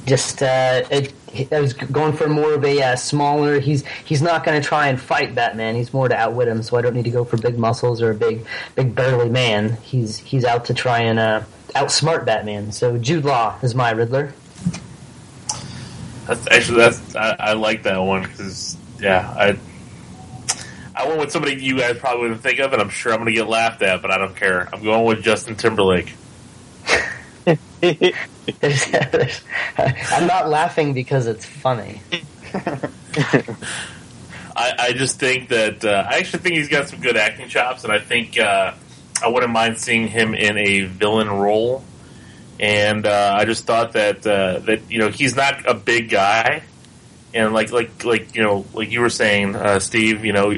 Just 0.05 0.43
uh, 0.43 0.83
it, 0.91 1.13
I 1.53 1.61
was 1.61 1.73
going 1.73 2.13
for 2.13 2.29
more 2.29 2.55
of 2.55 2.65
a 2.65 2.81
uh, 2.83 2.97
smaller. 2.97 3.59
He's 3.61 3.85
he's 4.05 4.23
not 4.23 4.45
going 4.45 4.61
to 4.61 4.67
try 4.69 4.89
and 4.89 5.01
fight 5.01 5.35
Batman. 5.35 5.75
He's 5.77 5.93
more 5.93 6.09
to 6.09 6.17
outwit 6.17 6.47
him. 6.49 6.63
So 6.63 6.77
I 6.77 6.83
don't 6.83 6.95
need 6.95 7.05
to 7.05 7.11
go 7.11 7.25
for 7.25 7.37
big 7.39 7.59
muscles 7.59 8.01
or 8.03 8.11
a 8.11 8.15
big 8.15 8.45
big 8.75 8.95
burly 8.95 9.29
man. 9.31 9.77
He's 9.83 10.19
he's 10.19 10.45
out 10.45 10.65
to 10.67 10.75
try 10.75 11.01
and 11.01 11.19
uh, 11.19 11.43
outsmart 11.75 12.25
Batman. 12.25 12.71
So 12.73 12.99
Jude 12.99 13.25
Law 13.25 13.57
is 13.63 13.75
my 13.75 13.91
Riddler. 13.93 14.33
That's 16.27 16.47
actually 16.51 16.79
that's 16.79 17.17
I, 17.17 17.37
I 17.39 17.53
like 17.53 17.85
that 17.85 17.99
one 17.99 18.23
because 18.23 18.77
yeah 18.99 19.33
I 19.37 19.59
I 20.95 21.07
went 21.07 21.21
with 21.21 21.31
somebody 21.31 21.63
you 21.63 21.79
guys 21.79 21.99
probably 21.99 22.23
wouldn't 22.23 22.43
think 22.43 22.59
of, 22.59 22.73
and 22.73 22.81
I'm 22.81 22.89
sure 22.89 23.13
I'm 23.13 23.19
going 23.19 23.33
to 23.33 23.39
get 23.39 23.49
laughed 23.49 23.83
at, 23.83 24.01
but 24.01 24.11
I 24.11 24.17
don't 24.17 24.35
care. 24.35 24.69
I'm 24.73 24.83
going 24.83 25.05
with 25.05 25.23
Justin 25.23 25.55
Timberlake. 25.55 26.15
I'm 27.47 27.59
not 30.27 30.49
laughing 30.49 30.95
because 30.95 31.27
it's 31.27 31.45
funny. 31.45 32.01
I, 34.57 34.73
I 34.79 34.93
just 34.95 35.21
think 35.21 35.51
that 35.51 35.85
uh, 35.85 36.07
I 36.09 36.17
actually 36.17 36.39
think 36.41 36.57
he's 36.57 36.69
got 36.69 36.89
some 36.89 37.01
good 37.01 37.19
acting 37.19 37.49
chops, 37.49 37.85
and 37.85 37.93
I 37.93 37.99
think 37.99 38.39
uh, 38.41 38.73
I 39.23 39.29
wouldn't 39.29 39.53
mind 39.53 39.79
seeing 39.79 40.09
him 40.09 40.35
in 40.35 40.57
a 40.57 40.83
villain 40.83 41.29
role. 41.29 41.85
And 42.59 43.07
uh, 43.07 43.37
I 43.39 43.45
just 43.45 43.65
thought 43.65 43.93
that 43.93 44.27
uh, 44.27 44.61
that 44.61 44.91
you 44.91 44.99
know 44.99 45.09
he's 45.11 45.37
not 45.37 45.69
a 45.69 45.75
big 45.75 46.09
guy, 46.09 46.63
and 47.35 47.53
like 47.53 47.71
like 47.71 48.05
like 48.05 48.35
you 48.35 48.43
know 48.43 48.65
like 48.73 48.91
you 48.91 49.01
were 49.01 49.11
saying, 49.11 49.55
uh, 49.55 49.79
Steve, 49.79 50.25
you 50.25 50.33
know 50.33 50.51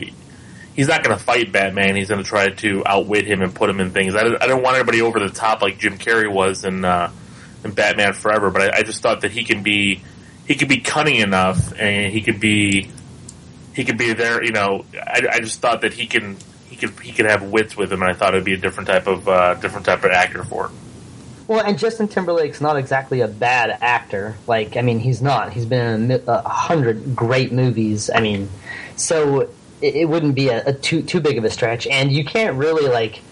he's 0.76 0.86
not 0.86 1.02
going 1.02 1.16
to 1.18 1.22
fight 1.22 1.50
Batman. 1.50 1.96
He's 1.96 2.08
going 2.08 2.22
to 2.22 2.28
try 2.28 2.50
to 2.50 2.84
outwit 2.86 3.26
him 3.26 3.42
and 3.42 3.52
put 3.52 3.68
him 3.68 3.80
in 3.80 3.90
things. 3.90 4.14
I, 4.14 4.22
didn't- 4.22 4.40
I 4.40 4.46
don't 4.46 4.62
want 4.62 4.76
anybody 4.76 5.02
over 5.02 5.18
the 5.18 5.30
top 5.30 5.60
like 5.60 5.78
Jim 5.78 5.98
Carrey 5.98 6.32
was 6.32 6.64
in 6.64 6.84
uh, 6.84 7.10
in 7.64 7.72
Batman 7.72 8.12
Forever, 8.12 8.50
but 8.50 8.62
I, 8.62 8.78
I 8.78 8.82
just 8.84 9.02
thought 9.02 9.22
that 9.22 9.32
he 9.32 9.42
can 9.42 9.64
be 9.64 10.00
he 10.46 10.54
could 10.54 10.68
be 10.68 10.78
cunning 10.78 11.16
enough, 11.16 11.72
and 11.76 12.12
he 12.12 12.20
could 12.20 12.38
be 12.38 12.90
he 13.74 13.84
could 13.84 13.98
be 13.98 14.12
there. 14.12 14.44
You 14.44 14.52
know, 14.52 14.84
I, 14.94 15.22
I 15.32 15.40
just 15.40 15.60
thought 15.60 15.80
that 15.80 15.94
he 15.94 16.06
can 16.06 16.36
he 16.68 16.76
could 16.76 16.90
he 17.00 17.10
could 17.10 17.28
have 17.28 17.42
wits 17.42 17.76
with 17.76 17.92
him, 17.92 18.02
and 18.02 18.10
I 18.12 18.14
thought 18.14 18.34
it'd 18.34 18.44
be 18.44 18.54
a 18.54 18.56
different 18.56 18.88
type 18.88 19.08
of 19.08 19.28
uh, 19.28 19.54
different 19.54 19.84
type 19.84 20.04
of 20.04 20.12
actor 20.12 20.44
for 20.44 20.66
it. 20.66 20.72
Well, 21.48 21.64
and 21.64 21.78
Justin 21.78 22.08
Timberlake's 22.08 22.60
not 22.60 22.76
exactly 22.76 23.22
a 23.22 23.26
bad 23.28 23.70
actor. 23.80 24.36
Like, 24.46 24.76
I 24.76 24.82
mean, 24.82 24.98
he's 24.98 25.22
not. 25.22 25.52
He's 25.54 25.64
been 25.64 26.10
in 26.10 26.22
a, 26.28 26.46
hundred 26.46 27.16
great 27.16 27.52
movies. 27.52 28.10
I 28.14 28.20
mean, 28.20 28.50
so 28.96 29.40
it, 29.80 29.94
it 29.94 30.08
wouldn't 30.08 30.34
be 30.34 30.48
a, 30.48 30.62
a 30.66 30.72
too 30.74 31.00
too 31.02 31.20
big 31.20 31.38
of 31.38 31.44
a 31.44 31.50
stretch. 31.50 31.86
And 31.86 32.12
you 32.12 32.22
can't 32.24 32.56
really 32.56 32.86
like 32.86 33.22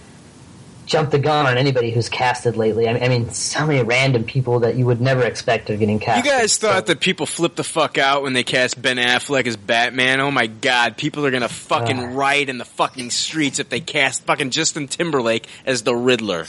jump 0.87 1.11
the 1.11 1.19
gun 1.19 1.47
on 1.47 1.59
anybody 1.59 1.91
who's 1.91 2.09
casted 2.09 2.57
lately. 2.57 2.89
I 2.89 2.95
mean, 2.95 3.03
I 3.03 3.09
mean, 3.09 3.31
so 3.31 3.67
many 3.67 3.83
random 3.83 4.25
people 4.25 4.61
that 4.61 4.77
you 4.77 4.87
would 4.87 5.01
never 5.01 5.23
expect 5.23 5.69
are 5.69 5.77
getting 5.77 5.99
cast. 5.99 6.25
You 6.25 6.31
guys 6.31 6.57
thought 6.57 6.87
that 6.87 7.01
people 7.01 7.27
flipped 7.27 7.57
the 7.57 7.65
fuck 7.65 7.99
out 7.99 8.23
when 8.23 8.33
they 8.33 8.45
cast 8.45 8.81
Ben 8.81 8.97
Affleck 8.97 9.47
as 9.47 9.57
Batman? 9.57 10.21
Oh 10.21 10.31
my 10.31 10.47
god, 10.47 10.97
people 10.97 11.27
are 11.27 11.31
gonna 11.31 11.49
fucking 11.49 11.99
Ah. 11.99 12.11
riot 12.15 12.49
in 12.49 12.57
the 12.57 12.65
fucking 12.65 13.11
streets 13.11 13.59
if 13.59 13.69
they 13.69 13.81
cast 13.81 14.23
fucking 14.25 14.51
Justin 14.51 14.87
Timberlake 14.89 15.47
as 15.67 15.83
the 15.83 15.95
Riddler. 15.95 16.47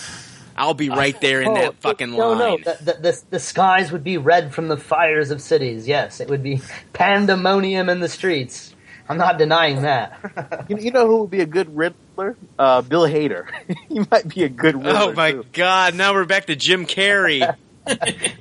I'll 0.58 0.74
be 0.74 0.90
right 0.90 1.20
there 1.22 1.42
in 1.42 1.50
Oh, 1.50 1.54
that 1.56 1.76
fucking 1.82 2.12
no, 2.12 2.32
line. 2.32 2.38
no, 2.40 2.58
the, 2.58 2.78
the, 2.84 2.94
the, 3.02 3.22
the 3.32 3.40
skies 3.40 3.92
would 3.92 4.04
be 4.04 4.18
red 4.18 4.54
from 4.54 4.68
the 4.68 4.78
fires 4.78 5.32
of 5.32 5.42
cities. 5.42 5.88
Yes, 5.88 6.20
it 6.20 6.30
would 6.30 6.44
be 6.44 6.62
pandemonium 6.94 7.90
in 7.90 8.00
the 8.00 8.10
streets. 8.10 8.74
I'm 9.10 9.18
not 9.18 9.38
denying 9.38 9.84
that. 9.84 10.66
You, 10.70 10.78
you 10.78 10.92
know 10.92 11.08
who 11.08 11.18
would 11.22 11.30
be 11.32 11.40
a 11.40 11.46
good 11.46 11.74
Riddler? 11.78 12.36
Uh, 12.60 12.82
Bill 12.82 13.04
Hader. 13.04 13.46
he 13.90 14.02
might 14.12 14.28
be 14.28 14.44
a 14.44 14.50
good 14.50 14.76
Riddler. 14.76 15.00
Oh 15.02 15.14
my 15.14 15.32
too. 15.32 15.46
god, 15.54 15.96
now 15.96 16.14
we're 16.14 16.26
back 16.26 16.48
to 16.48 16.56
Jim 16.58 16.86
Carrey. 16.86 17.40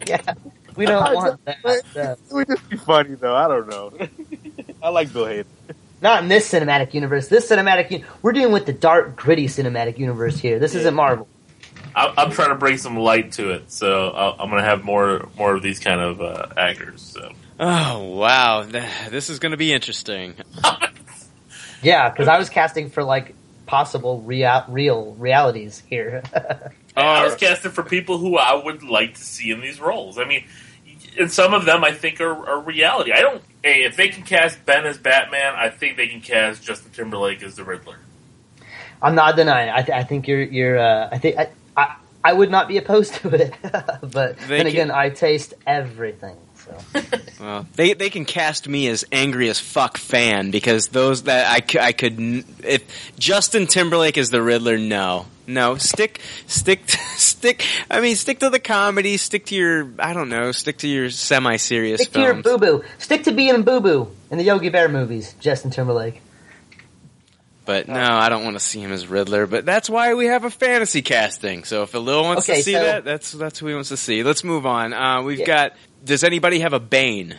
yeah, 0.08 0.34
We 0.74 0.86
don't 0.86 1.14
want 1.14 1.44
that. 1.44 1.58
It 1.94 2.18
would 2.32 2.48
just 2.48 2.68
be 2.68 2.76
funny 2.76 3.14
though. 3.14 3.36
I 3.36 3.46
don't 3.46 3.68
know. 3.68 3.92
I 4.82 4.88
like 4.88 5.12
Bill 5.12 5.26
Hader. 5.26 5.44
Not 6.02 6.22
in 6.22 6.28
this 6.28 6.50
cinematic 6.52 6.94
universe. 6.94 7.28
This 7.28 7.48
cinematic, 7.50 7.92
un- 7.92 8.04
we're 8.22 8.32
dealing 8.32 8.52
with 8.52 8.66
the 8.66 8.72
dark, 8.72 9.14
gritty 9.16 9.46
cinematic 9.46 9.98
universe 9.98 10.38
here. 10.38 10.58
This 10.58 10.74
isn't 10.74 10.94
Marvel. 10.94 11.28
I'm, 11.96 12.12
I'm 12.16 12.30
trying 12.30 12.50
to 12.50 12.54
bring 12.54 12.78
some 12.78 12.96
light 12.96 13.32
to 13.32 13.50
it, 13.50 13.72
so 13.72 14.10
I'll, 14.10 14.36
I'm 14.38 14.50
going 14.50 14.62
to 14.62 14.68
have 14.68 14.84
more 14.84 15.28
more 15.36 15.56
of 15.56 15.62
these 15.62 15.80
kind 15.80 16.00
of 16.00 16.20
uh, 16.20 16.48
actors. 16.56 17.02
So 17.02 17.32
Oh 17.58 18.04
wow, 18.04 18.62
this 18.62 19.30
is 19.30 19.38
gonna 19.38 19.56
be 19.56 19.72
interesting. 19.72 20.34
Yeah, 21.82 22.08
because 22.08 22.26
I 22.26 22.38
was 22.38 22.48
casting 22.48 22.90
for 22.90 23.04
like 23.04 23.34
possible 23.66 24.20
real, 24.22 24.64
real 24.66 25.14
realities 25.18 25.82
here. 25.86 26.22
I 26.96 27.24
was 27.24 27.36
casting 27.36 27.70
for 27.70 27.82
people 27.82 28.18
who 28.18 28.36
I 28.38 28.54
would 28.54 28.82
like 28.82 29.14
to 29.14 29.20
see 29.20 29.50
in 29.50 29.60
these 29.60 29.78
roles. 29.78 30.18
I 30.18 30.24
mean, 30.24 30.44
and 31.18 31.30
some 31.30 31.54
of 31.54 31.64
them 31.64 31.84
I 31.84 31.92
think 31.92 32.20
are, 32.20 32.48
are 32.48 32.60
reality. 32.60 33.12
I 33.12 33.20
don't. 33.20 33.42
Hey, 33.62 33.84
if 33.84 33.94
they 33.94 34.08
can 34.08 34.24
cast 34.24 34.64
Ben 34.64 34.86
as 34.86 34.98
Batman, 34.98 35.54
I 35.54 35.68
think 35.68 35.96
they 35.96 36.08
can 36.08 36.20
cast 36.20 36.64
Justin 36.64 36.90
Timberlake 36.92 37.42
as 37.42 37.56
the 37.56 37.64
Riddler. 37.64 37.98
I'm 39.02 39.14
not 39.14 39.36
denying. 39.36 39.68
It. 39.68 39.74
I, 39.74 39.82
th- 39.82 39.96
I 39.96 40.02
think 40.02 40.26
you're. 40.26 40.42
You're. 40.42 40.78
Uh, 40.78 41.08
I 41.12 41.18
think. 41.18 41.38
I, 41.38 41.50
I. 41.76 41.96
I 42.24 42.32
would 42.32 42.50
not 42.50 42.66
be 42.66 42.76
opposed 42.76 43.14
to 43.16 43.28
it, 43.28 43.54
but 43.62 44.36
They 44.36 44.46
then 44.48 44.58
can- 44.58 44.66
again, 44.66 44.90
I 44.90 45.10
taste 45.10 45.54
everything. 45.64 46.34
So 46.56 46.76
Well, 47.40 47.66
they 47.76 47.92
they 47.92 48.10
can 48.10 48.24
cast 48.24 48.66
me 48.68 48.88
as 48.88 49.04
angry 49.12 49.48
as 49.48 49.60
fuck 49.60 49.96
fan 49.96 50.50
because 50.50 50.88
those 50.88 51.22
that 51.24 51.46
I, 51.46 51.78
I 51.80 51.92
could 51.92 52.18
if 52.64 52.82
Justin 53.16 53.68
Timberlake 53.68 54.16
is 54.16 54.30
the 54.30 54.42
Riddler, 54.42 54.76
no, 54.76 55.26
no, 55.46 55.76
stick 55.76 56.20
stick 56.48 56.88
stick. 57.16 57.64
I 57.88 58.00
mean, 58.00 58.16
stick 58.16 58.40
to 58.40 58.50
the 58.50 58.58
comedy, 58.58 59.18
stick 59.18 59.46
to 59.46 59.54
your 59.54 59.88
I 60.00 60.12
don't 60.12 60.28
know, 60.28 60.50
stick 60.50 60.78
to 60.78 60.88
your 60.88 61.10
semi 61.10 61.58
serious 61.58 62.00
stick 62.00 62.14
to 62.14 62.20
your 62.22 62.34
boo 62.34 62.58
boo. 62.58 62.84
Stick 62.98 63.22
to 63.24 63.30
being 63.30 63.62
boo 63.62 63.80
boo 63.80 64.10
in 64.32 64.38
the 64.38 64.44
Yogi 64.44 64.70
Bear 64.70 64.88
movies. 64.88 65.34
Justin 65.38 65.70
Timberlake. 65.70 66.20
But 67.66 67.88
no, 67.88 67.94
I 68.00 68.28
don't 68.28 68.44
want 68.44 68.54
to 68.56 68.60
see 68.60 68.80
him 68.80 68.92
as 68.92 69.06
Riddler. 69.08 69.46
But 69.46 69.66
that's 69.66 69.90
why 69.90 70.14
we 70.14 70.26
have 70.26 70.44
a 70.44 70.50
fantasy 70.50 71.02
casting. 71.02 71.64
So 71.64 71.82
if 71.82 71.92
Lil 71.94 72.22
wants 72.22 72.48
Okay, 72.48 72.58
to 72.58 72.62
see 72.62 72.72
so- 72.72 72.82
that, 72.82 73.04
that's 73.04 73.32
that's 73.32 73.58
who 73.58 73.66
he 73.66 73.74
wants 73.74 73.88
to 73.90 73.96
see. 73.96 74.22
Let's 74.22 74.44
move 74.44 74.64
on. 74.66 74.92
Uh, 74.92 75.22
we've 75.22 75.44
got. 75.44 75.72
Does 76.04 76.22
anybody 76.24 76.60
have 76.60 76.72
a 76.72 76.78
Bane? 76.80 77.36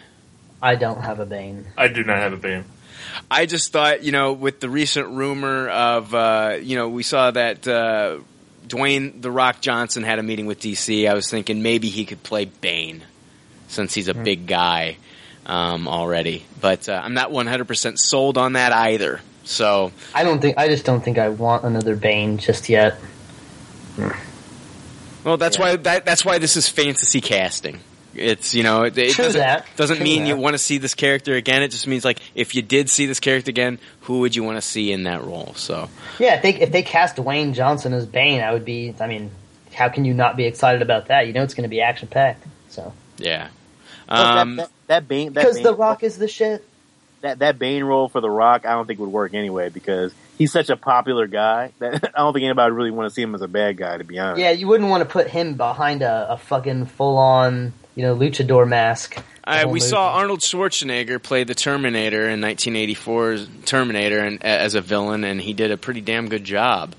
I 0.61 0.75
don't 0.75 1.01
have 1.01 1.19
a 1.21 1.25
Bane. 1.25 1.65
I 1.77 1.87
do 1.87 2.03
not 2.03 2.17
have 2.17 2.33
a 2.33 2.37
Bane. 2.37 2.65
I 3.31 3.45
just 3.45 3.71
thought, 3.71 4.03
you 4.03 4.11
know, 4.11 4.33
with 4.33 4.59
the 4.59 4.69
recent 4.69 5.09
rumor 5.09 5.69
of, 5.69 6.13
uh, 6.13 6.57
you 6.61 6.75
know, 6.75 6.89
we 6.89 7.03
saw 7.03 7.31
that 7.31 7.65
uh, 7.67 8.17
Dwayne 8.67 9.21
the 9.21 9.31
Rock 9.31 9.61
Johnson 9.61 10.03
had 10.03 10.19
a 10.19 10.23
meeting 10.23 10.45
with 10.45 10.59
DC. 10.59 11.09
I 11.09 11.13
was 11.13 11.29
thinking 11.29 11.61
maybe 11.61 11.87
he 11.89 12.05
could 12.05 12.21
play 12.23 12.45
Bane 12.45 13.03
since 13.69 13.93
he's 13.93 14.07
a 14.09 14.13
Hmm. 14.13 14.23
big 14.23 14.47
guy 14.47 14.97
um, 15.45 15.87
already. 15.87 16.45
But 16.59 16.89
uh, 16.89 16.99
I'm 17.01 17.13
not 17.13 17.31
100% 17.31 17.97
sold 17.97 18.37
on 18.37 18.53
that 18.53 18.73
either. 18.73 19.21
So 19.47 19.93
I 20.13 20.23
don't 20.23 20.41
think. 20.41 20.57
I 20.57 20.67
just 20.67 20.83
don't 20.83 21.01
think 21.01 21.17
I 21.17 21.29
want 21.29 21.63
another 21.63 21.95
Bane 21.95 22.37
just 22.37 22.67
yet. 22.67 22.99
Well, 25.23 25.37
that's 25.37 25.57
why 25.57 25.77
that, 25.77 26.05
that's 26.05 26.25
why 26.25 26.37
this 26.37 26.57
is 26.57 26.67
fantasy 26.67 27.21
casting. 27.21 27.79
It's 28.13 28.53
you 28.53 28.63
know 28.63 28.83
it, 28.83 28.97
it 28.97 29.13
True 29.13 29.25
doesn't, 29.25 29.39
that. 29.39 29.65
doesn't 29.77 29.97
True 29.97 30.03
mean 30.03 30.25
you 30.25 30.35
want 30.35 30.55
to 30.55 30.57
see 30.57 30.79
this 30.79 30.95
character 30.95 31.35
again. 31.35 31.63
It 31.63 31.69
just 31.69 31.87
means 31.87 32.03
like 32.03 32.19
if 32.35 32.55
you 32.55 32.61
did 32.61 32.89
see 32.89 33.05
this 33.05 33.21
character 33.21 33.49
again, 33.49 33.79
who 34.01 34.19
would 34.19 34.35
you 34.35 34.43
want 34.43 34.57
to 34.57 34.61
see 34.61 34.91
in 34.91 35.03
that 35.03 35.23
role? 35.23 35.53
So 35.55 35.89
Yeah, 36.19 36.35
if 36.35 36.41
they 36.41 36.53
if 36.53 36.71
they 36.73 36.83
cast 36.83 37.15
Dwayne 37.15 37.53
Johnson 37.53 37.93
as 37.93 38.05
Bane, 38.05 38.41
I 38.41 38.51
would 38.51 38.65
be. 38.65 38.93
I 38.99 39.07
mean, 39.07 39.31
how 39.73 39.87
can 39.87 40.03
you 40.03 40.13
not 40.13 40.35
be 40.35 40.45
excited 40.45 40.81
about 40.81 41.07
that? 41.07 41.27
You 41.27 41.33
know, 41.33 41.43
it's 41.43 41.53
going 41.53 41.63
to 41.63 41.69
be 41.69 41.79
action 41.79 42.09
packed. 42.09 42.45
So 42.69 42.91
yeah, 43.17 43.47
um, 44.09 44.57
that, 44.57 44.63
that, 44.63 44.71
that 44.87 45.07
Bane, 45.07 45.31
because 45.31 45.55
Bane, 45.55 45.63
The 45.63 45.73
Rock 45.73 46.03
is 46.03 46.17
the 46.17 46.27
shit. 46.27 46.67
That 47.21 47.39
that 47.39 47.59
Bane 47.59 47.83
role 47.83 48.09
for 48.09 48.21
The 48.21 48.29
Rock, 48.29 48.65
I 48.65 48.73
don't 48.73 48.85
think 48.85 48.99
would 48.99 49.11
work 49.11 49.33
anyway 49.33 49.69
because 49.69 50.13
he's 50.37 50.51
such 50.51 50.69
a 50.69 50.77
popular 50.77 51.27
guy 51.27 51.71
that 51.79 52.11
I 52.15 52.19
don't 52.19 52.33
think 52.33 52.43
anybody 52.43 52.71
really 52.71 52.91
want 52.91 53.09
to 53.09 53.13
see 53.13 53.21
him 53.21 53.35
as 53.35 53.41
a 53.41 53.47
bad 53.47 53.77
guy. 53.77 53.97
To 53.97 54.03
be 54.03 54.19
honest, 54.19 54.41
Yeah, 54.41 54.51
you 54.51 54.67
wouldn't 54.67 54.89
want 54.89 55.01
to 55.01 55.09
put 55.09 55.27
him 55.27 55.55
behind 55.55 56.01
a, 56.01 56.33
a 56.33 56.37
fucking 56.37 56.85
full 56.87 57.17
on 57.17 57.73
you 57.95 58.03
know 58.03 58.15
luchador 58.15 58.67
mask. 58.67 59.17
I, 59.43 59.65
we 59.65 59.73
movie. 59.73 59.79
saw 59.79 60.15
Arnold 60.15 60.41
Schwarzenegger 60.41 61.23
play 61.23 61.45
the 61.45 61.55
Terminator 61.55 62.27
in 62.27 62.41
1984's 62.41 63.47
Terminator 63.65 64.19
and 64.19 64.43
as 64.43 64.75
a 64.75 64.81
villain, 64.81 65.23
and 65.23 65.39
he 65.39 65.53
did 65.53 65.71
a 65.71 65.77
pretty 65.77 66.01
damn 66.01 66.27
good 66.27 66.43
job. 66.43 66.93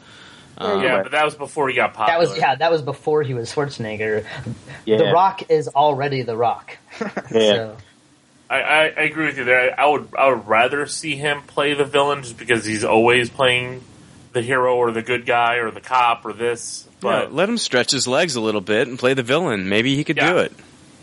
Um, 0.57 0.83
yeah, 0.83 1.03
but 1.03 1.13
that 1.13 1.25
was 1.25 1.37
before 1.37 1.69
he 1.69 1.77
got 1.77 1.95
popular. 1.95 2.21
That 2.21 2.29
was 2.29 2.39
yeah, 2.39 2.57
that 2.57 2.71
was 2.71 2.83
before 2.83 3.23
he 3.23 3.33
was 3.33 3.53
Schwarzenegger. 3.53 4.25
Yeah. 4.85 4.97
The 4.97 5.13
Rock 5.13 5.51
is 5.51 5.69
already 5.69 6.23
The 6.23 6.37
Rock. 6.37 6.79
Yeah. 7.31 7.53
So, 7.53 7.77
I, 8.51 8.57
I, 8.61 8.83
I 8.85 9.03
agree 9.03 9.27
with 9.27 9.37
you 9.39 9.45
there. 9.45 9.79
I 9.79 9.87
would 9.87 10.09
I 10.19 10.29
would 10.29 10.47
rather 10.49 10.87
see 10.87 11.17
him 11.17 11.43
play 11.43 11.75
the 11.75 11.85
villain 11.85 12.23
just 12.23 12.39
because 12.39 12.65
he's 12.65 12.85
always 12.85 13.29
playing 13.31 13.83
the 14.33 14.41
hero 14.43 14.77
or 14.77 14.91
the 14.93 15.03
good 15.03 15.27
guy 15.27 15.57
or 15.57 15.71
the 15.71 15.81
cop 15.81 16.25
or 16.25 16.33
this. 16.33 16.85
yeah, 16.87 16.93
But 17.01 17.33
let 17.35 17.49
him 17.49 17.59
stretch 17.59 17.91
his 17.93 18.07
legs 18.07 18.37
a 18.37 18.41
little 18.41 18.61
bit 18.61 18.89
and 18.89 18.99
play 18.99 19.15
the 19.15 19.23
villain. 19.23 19.69
Maybe 19.69 19.97
he 19.97 20.05
could 20.05 20.17
Yeah. 20.17 20.33
do 20.33 20.39
it. 20.39 20.53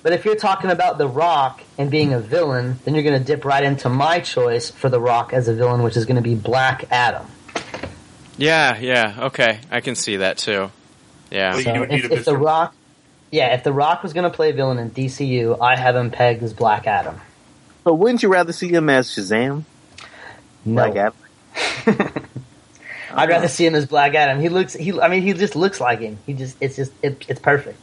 but 0.04 0.14
if 0.14 0.26
you're 0.26 0.36
talking 0.36 0.70
about 0.70 0.98
The 1.00 1.08
Rock 1.08 1.62
and 1.80 1.90
being 1.90 2.14
a 2.14 2.20
villain, 2.20 2.80
then 2.86 2.94
you're 2.94 3.04
going 3.04 3.18
to 3.20 3.26
dip 3.26 3.44
right 3.46 3.64
into 3.64 3.90
my 3.90 4.20
choice 4.20 4.70
for 4.70 4.88
The 4.90 5.00
Rock 5.00 5.34
as 5.34 5.48
a 5.48 5.54
villain, 5.56 5.82
which 5.82 5.98
is 5.98 6.06
going 6.06 6.18
to 6.18 6.22
be 6.22 6.36
Black 6.36 6.86
Adam. 6.92 7.26
Yeah, 8.38 8.78
yeah, 8.80 9.16
okay, 9.28 9.60
I 9.72 9.80
can 9.82 9.96
see 9.96 10.18
that 10.18 10.38
too. 10.38 10.70
Yeah, 11.32 11.56
Well, 11.56 11.64
So 11.64 11.74
you 11.74 11.84
if, 11.86 12.12
if 12.12 12.26
The 12.26 12.38
Rock, 12.38 12.76
yeah, 13.32 13.54
if 13.56 13.64
The 13.64 13.74
Rock 13.74 14.04
was 14.04 14.14
going 14.14 14.30
to 14.30 14.36
play 14.36 14.50
a 14.52 14.54
villain 14.54 14.78
in 14.78 14.92
DCU, 14.92 15.58
I 15.62 15.76
have 15.76 15.96
him 15.96 16.12
pegged 16.12 16.44
as 16.44 16.54
Black 16.54 16.86
Adam. 16.86 17.20
But 17.86 17.94
wouldn't 17.94 18.24
you 18.24 18.30
rather 18.30 18.52
see 18.52 18.68
him 18.68 18.90
as 18.90 19.10
Shazam? 19.10 19.64
No, 20.66 20.82
Like 20.82 20.96
Adam? 20.98 21.18
I'd 23.14 23.30
rather 23.30 23.48
see 23.48 23.66
him 23.66 23.76
as 23.76 23.86
Black 23.86 24.14
Adam. 24.16 24.42
He 24.42 24.50
looks, 24.50 24.74
he, 24.74 25.00
I 25.00 25.08
mean, 25.08 25.22
he 25.22 25.32
just 25.32 25.56
looks 25.56 25.80
like 25.80 26.00
him. 26.00 26.18
He 26.26 26.34
just, 26.34 26.58
it's 26.60 26.76
just, 26.76 26.92
it, 27.02 27.24
it's 27.30 27.40
perfect. 27.40 27.80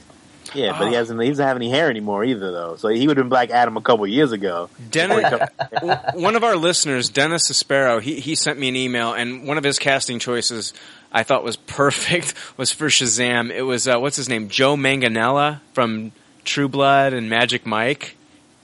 Yeah, 0.54 0.76
but 0.78 0.88
he 0.88 0.94
hasn't. 0.94 1.22
He 1.22 1.28
doesn't 1.28 1.46
have 1.46 1.56
any 1.56 1.70
hair 1.70 1.88
anymore 1.88 2.24
either, 2.24 2.52
though. 2.52 2.76
So 2.76 2.88
he 2.88 3.06
would 3.06 3.16
have 3.16 3.24
been 3.24 3.30
Black 3.30 3.50
Adam 3.50 3.76
a 3.78 3.80
couple 3.80 4.06
years 4.06 4.32
ago. 4.32 4.68
Dennis, 4.90 5.32
one 6.14 6.36
of 6.36 6.44
our 6.44 6.56
listeners, 6.56 7.08
Dennis 7.08 7.50
Aspero, 7.50 8.02
he, 8.02 8.20
he 8.20 8.34
sent 8.34 8.58
me 8.58 8.68
an 8.68 8.76
email, 8.76 9.14
and 9.14 9.46
one 9.46 9.56
of 9.56 9.64
his 9.64 9.78
casting 9.78 10.18
choices 10.18 10.74
I 11.10 11.22
thought 11.22 11.42
was 11.44 11.56
perfect 11.56 12.34
was 12.58 12.70
for 12.70 12.88
Shazam. 12.88 13.50
It 13.50 13.62
was 13.62 13.88
uh, 13.88 13.98
what's 13.98 14.16
his 14.16 14.28
name, 14.28 14.48
Joe 14.48 14.76
Manganiello 14.76 15.60
from 15.72 16.12
True 16.44 16.68
Blood 16.68 17.14
and 17.14 17.30
Magic 17.30 17.64
Mike, 17.64 18.16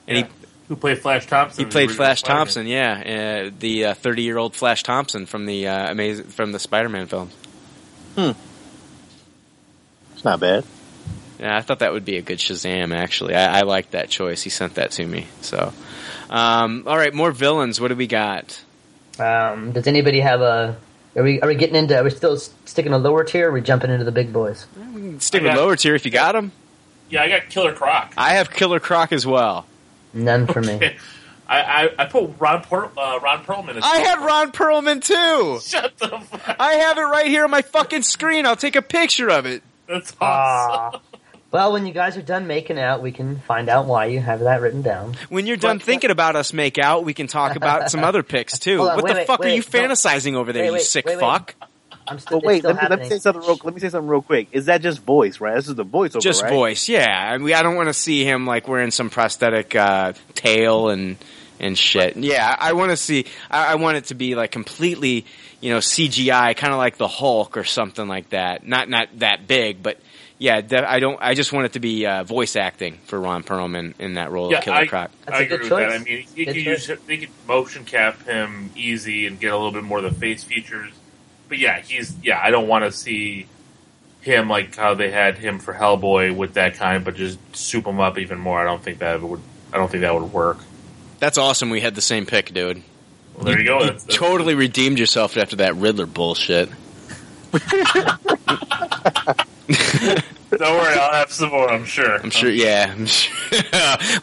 and 0.06 0.18
he 0.18 0.24
who 0.68 0.76
played 0.76 0.98
Flash 0.98 1.26
Thompson? 1.26 1.64
he 1.64 1.70
played 1.70 1.88
original 1.88 1.96
Flash 1.96 2.20
Spider-Man. 2.20 2.38
Thompson, 2.38 2.66
yeah, 2.66 3.46
uh, 3.48 3.50
the 3.58 3.94
thirty 3.94 4.22
year 4.22 4.38
old 4.38 4.54
Flash 4.54 4.82
Thompson 4.82 5.26
from 5.26 5.46
the 5.46 5.68
uh, 5.68 5.90
amazing 5.90 6.26
from 6.26 6.52
the 6.52 6.58
Spider 6.58 6.88
Man 6.88 7.06
films. 7.06 7.32
Hmm, 8.14 8.30
it's 10.14 10.24
not 10.24 10.40
bad. 10.40 10.64
Yeah, 11.38 11.56
I 11.56 11.60
thought 11.62 11.78
that 11.80 11.92
would 11.92 12.04
be 12.04 12.16
a 12.16 12.22
good 12.22 12.38
Shazam. 12.38 12.94
Actually, 12.94 13.34
I, 13.34 13.60
I 13.60 13.62
liked 13.62 13.92
that 13.92 14.08
choice. 14.08 14.42
He 14.42 14.50
sent 14.50 14.74
that 14.74 14.90
to 14.92 15.06
me. 15.06 15.28
So, 15.40 15.72
um, 16.30 16.82
all 16.86 16.96
right, 16.96 17.14
more 17.14 17.30
villains. 17.30 17.80
What 17.80 17.88
do 17.88 17.94
we 17.94 18.08
got? 18.08 18.62
Um, 19.18 19.72
does 19.72 19.86
anybody 19.86 20.20
have 20.20 20.40
a? 20.40 20.76
Are 21.16 21.22
we 21.22 21.40
are 21.40 21.48
we 21.48 21.54
getting 21.54 21.76
into? 21.76 21.96
Are 21.96 22.04
we 22.04 22.10
still 22.10 22.36
sticking 22.36 22.92
a 22.92 22.98
lower 22.98 23.24
tier? 23.24 23.46
Or 23.46 23.50
are 23.50 23.52
we 23.52 23.60
jumping 23.60 23.90
into 23.90 24.04
the 24.04 24.12
big 24.12 24.32
boys? 24.32 24.66
Stick 25.18 25.42
I 25.42 25.46
with 25.46 25.56
lower 25.56 25.76
tier 25.76 25.94
if 25.94 26.04
you 26.04 26.10
got 26.10 26.32
them. 26.32 26.52
Yeah, 27.08 27.22
I 27.22 27.28
got 27.28 27.48
Killer 27.48 27.72
Croc. 27.72 28.12
I 28.16 28.34
have 28.34 28.50
Killer 28.50 28.80
Croc 28.80 29.12
as 29.12 29.26
well. 29.26 29.64
None 30.14 30.46
for 30.46 30.60
me. 30.62 30.96
I, 31.50 31.60
I, 31.62 31.90
I 32.00 32.04
put 32.06 32.30
Ron 32.38 32.62
Per, 32.62 32.84
uh, 32.84 33.20
Ron 33.22 33.44
Perlman. 33.44 33.76
As 33.76 33.82
I 33.84 33.98
had 33.98 34.18
Ron 34.24 34.52
Perlman 34.52 35.02
too. 35.02 35.60
Shut 35.66 35.96
the 35.98 36.08
fuck. 36.20 36.56
I 36.60 36.72
have 36.74 36.98
it 36.98 37.02
right 37.02 37.26
here 37.26 37.44
on 37.44 37.50
my 37.50 37.62
fucking 37.62 38.02
screen. 38.02 38.44
I'll 38.44 38.56
take 38.56 38.76
a 38.76 38.82
picture 38.82 39.30
of 39.30 39.46
it. 39.46 39.62
That's 39.86 40.12
awesome. 40.20 41.00
Ah. 41.00 41.00
Well, 41.50 41.72
when 41.72 41.86
you 41.86 41.94
guys 41.94 42.18
are 42.18 42.22
done 42.22 42.46
making 42.46 42.78
out, 42.78 43.00
we 43.00 43.10
can 43.10 43.40
find 43.40 43.70
out 43.70 43.86
why 43.86 44.04
you 44.04 44.20
have 44.20 44.40
that 44.40 44.60
written 44.60 44.82
down. 44.82 45.16
When 45.30 45.46
you're 45.46 45.56
done 45.56 45.76
What- 45.78 45.82
thinking 45.82 46.10
about 46.10 46.36
us 46.36 46.52
make 46.52 46.76
out, 46.76 47.06
we 47.06 47.14
can 47.14 47.26
talk 47.26 47.56
about 47.56 47.90
some 47.90 48.04
other 48.04 48.22
picks 48.22 48.58
too. 48.58 48.80
On, 48.82 48.96
what 48.96 49.04
wait, 49.04 49.10
the 49.12 49.18
wait, 49.20 49.26
fuck 49.26 49.40
are 49.40 49.48
you 49.48 49.62
don't- 49.62 49.90
fantasizing 49.90 50.34
over 50.34 50.52
there, 50.52 50.64
wait, 50.64 50.66
you 50.66 50.72
wait, 50.74 50.82
sick 50.82 51.06
wait, 51.06 51.16
wait. 51.16 51.20
fuck? 51.22 51.54
I'm 52.08 52.18
still. 52.18 52.40
But 52.40 52.46
wait, 52.46 52.56
it's 52.56 52.60
still 52.60 52.74
let 52.74 52.82
me, 52.82 52.88
let 52.88 52.98
me 53.00 53.08
say 53.08 53.18
something 53.18 53.42
real. 53.42 53.58
Let 53.62 53.74
me 53.74 53.80
say 53.80 53.88
something 53.88 54.08
real 54.08 54.22
quick. 54.22 54.48
Is 54.52 54.66
that 54.66 54.80
just 54.82 55.00
voice? 55.02 55.40
Right? 55.40 55.54
This 55.54 55.68
is 55.68 55.74
the 55.74 55.84
voiceover, 55.84 56.20
Just 56.20 56.42
right? 56.42 56.48
Just 56.48 56.54
voice, 56.58 56.88
yeah. 56.88 57.30
I, 57.32 57.38
mean, 57.38 57.54
I 57.54 57.62
don't 57.62 57.76
want 57.76 57.88
to 57.88 57.94
see 57.94 58.24
him 58.24 58.46
like 58.46 58.68
wearing 58.68 58.90
some 58.90 59.10
prosthetic 59.10 59.74
uh, 59.76 60.12
tail 60.34 60.88
and 60.88 61.16
and 61.60 61.76
shit. 61.76 62.16
Yeah, 62.16 62.54
I 62.58 62.72
want 62.74 62.90
to 62.90 62.96
see. 62.96 63.26
I, 63.50 63.72
I 63.72 63.74
want 63.76 63.96
it 63.98 64.06
to 64.06 64.14
be 64.14 64.34
like 64.34 64.50
completely, 64.52 65.26
you 65.60 65.72
know, 65.72 65.78
CGI, 65.78 66.56
kind 66.56 66.72
of 66.72 66.78
like 66.78 66.96
the 66.96 67.08
Hulk 67.08 67.56
or 67.56 67.64
something 67.64 68.06
like 68.08 68.30
that. 68.30 68.66
Not 68.66 68.88
not 68.88 69.08
that 69.18 69.46
big, 69.46 69.82
but 69.82 69.98
yeah. 70.38 70.60
de- 70.60 70.88
I 70.88 71.00
don't. 71.00 71.18
I 71.20 71.34
just 71.34 71.52
want 71.52 71.66
it 71.66 71.72
to 71.72 71.80
be 71.80 72.06
uh, 72.06 72.22
voice 72.24 72.54
acting 72.54 72.98
for 73.06 73.20
Ron 73.20 73.42
Perlman 73.42 73.94
in 73.98 74.14
that 74.14 74.30
role 74.30 74.50
Yeah, 74.52 74.58
of 74.58 74.64
Killer 74.64 74.76
I, 74.76 74.86
Croc. 74.86 75.10
That's 75.26 75.36
I 75.36 75.40
a 75.40 75.44
agree 75.46 75.56
good 75.56 75.60
with 75.62 75.70
that. 75.70 75.90
choice. 75.90 76.00
I 76.00 76.04
mean, 76.04 76.26
you 76.36 76.44
Good 76.46 76.54
could 76.54 76.64
use 76.64 76.90
they 77.06 77.16
could 77.18 77.30
motion 77.48 77.84
cap 77.84 78.22
him 78.24 78.70
easy 78.76 79.26
and 79.26 79.38
get 79.40 79.52
a 79.52 79.56
little 79.56 79.72
bit 79.72 79.82
more 79.84 79.98
of 79.98 80.04
the 80.04 80.12
face 80.12 80.44
features. 80.44 80.92
But 81.48 81.58
yeah, 81.58 81.80
he's 81.80 82.14
yeah. 82.22 82.40
I 82.42 82.50
don't 82.50 82.68
want 82.68 82.84
to 82.84 82.92
see 82.92 83.46
him 84.20 84.48
like 84.48 84.76
how 84.76 84.94
they 84.94 85.10
had 85.10 85.38
him 85.38 85.58
for 85.58 85.72
Hellboy 85.72 86.36
with 86.36 86.54
that 86.54 86.74
kind, 86.74 87.04
but 87.04 87.14
just 87.16 87.38
soup 87.56 87.86
him 87.86 88.00
up 88.00 88.18
even 88.18 88.38
more. 88.38 88.60
I 88.60 88.64
don't 88.64 88.82
think 88.82 88.98
that 88.98 89.20
would. 89.22 89.40
I 89.72 89.76
don't 89.76 89.90
think 89.90 90.02
that 90.02 90.14
would 90.14 90.32
work. 90.32 90.58
That's 91.18 91.38
awesome. 91.38 91.70
We 91.70 91.80
had 91.80 91.94
the 91.94 92.00
same 92.00 92.26
pick, 92.26 92.52
dude. 92.52 92.82
Well, 93.34 93.44
there 93.44 93.58
you 93.58 93.66
go. 93.66 93.80
You 93.80 93.86
That's, 93.86 94.04
that's, 94.04 94.16
totally 94.16 94.54
redeemed 94.54 94.98
yourself 94.98 95.36
after 95.36 95.56
that 95.56 95.76
Riddler 95.76 96.06
bullshit. 96.06 96.70
don't 97.52 97.80
worry, 100.60 100.98
I'll 100.98 101.12
have 101.12 101.32
some 101.32 101.50
more. 101.50 101.70
I'm 101.70 101.84
sure. 101.84 102.16
I'm 102.16 102.30
sure. 102.30 102.50
Yeah, 102.50 102.92
I'm 102.94 103.06
sure. 103.06 103.34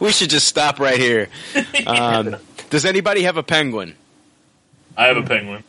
we 0.00 0.12
should 0.12 0.30
just 0.30 0.46
stop 0.46 0.78
right 0.78 0.98
here. 0.98 1.28
Um, 1.86 2.36
does 2.70 2.84
anybody 2.84 3.22
have 3.22 3.36
a 3.36 3.42
penguin? 3.42 3.94
I 4.96 5.06
have 5.06 5.16
a 5.16 5.22
penguin. 5.22 5.62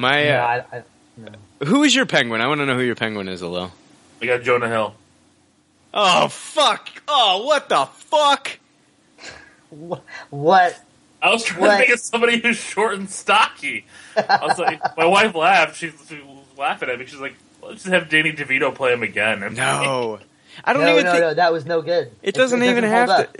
My 0.00 0.24
Yeah, 0.24 0.44
uh, 0.44 0.64
I, 0.72 0.78
I, 0.78 0.82
no. 1.18 1.66
who 1.66 1.82
is 1.82 1.94
your 1.94 2.06
penguin? 2.06 2.40
I 2.40 2.46
want 2.46 2.60
to 2.60 2.66
know 2.66 2.74
who 2.74 2.82
your 2.82 2.94
penguin 2.94 3.28
is, 3.28 3.42
Alil. 3.42 3.70
I 4.22 4.26
got 4.26 4.42
Jonah 4.42 4.68
Hill. 4.68 4.94
Oh 5.92 6.28
fuck! 6.28 6.88
Oh 7.08 7.44
what 7.46 7.68
the 7.68 7.84
fuck! 7.86 8.58
What? 10.30 10.80
I 11.22 11.30
was 11.30 11.44
trying 11.44 11.60
What? 11.60 11.70
to 11.72 11.78
think 11.78 11.92
of 11.92 12.00
somebody 12.00 12.38
who's 12.40 12.56
short 12.56 12.94
and 12.94 13.10
stocky. 13.10 13.84
I 14.16 14.38
was 14.46 14.58
like, 14.58 14.80
my 14.96 15.04
wife 15.04 15.34
laughed. 15.34 15.76
She, 15.76 15.90
she 16.08 16.14
was 16.22 16.44
laughing 16.56 16.88
at 16.88 16.98
me. 16.98 17.06
She's 17.06 17.20
like, 17.20 17.34
"Let's 17.62 17.82
just 17.82 17.92
have 17.92 18.08
Danny 18.08 18.32
DeVito 18.32 18.74
play 18.74 18.92
him 18.92 19.02
again." 19.02 19.42
I'm 19.42 19.54
No, 19.54 20.18
I 20.64 20.72
don't 20.72 20.82
No, 20.82 20.92
even 20.92 21.04
no, 21.04 21.12
think 21.12 21.22
no. 21.22 21.34
That 21.34 21.52
was 21.52 21.66
no 21.66 21.82
good. 21.82 22.10
it 22.22 22.34
doesn't 22.34 22.62
even 22.62 22.84
hold 22.84 22.94
have 22.94 23.10
up. 23.10 23.36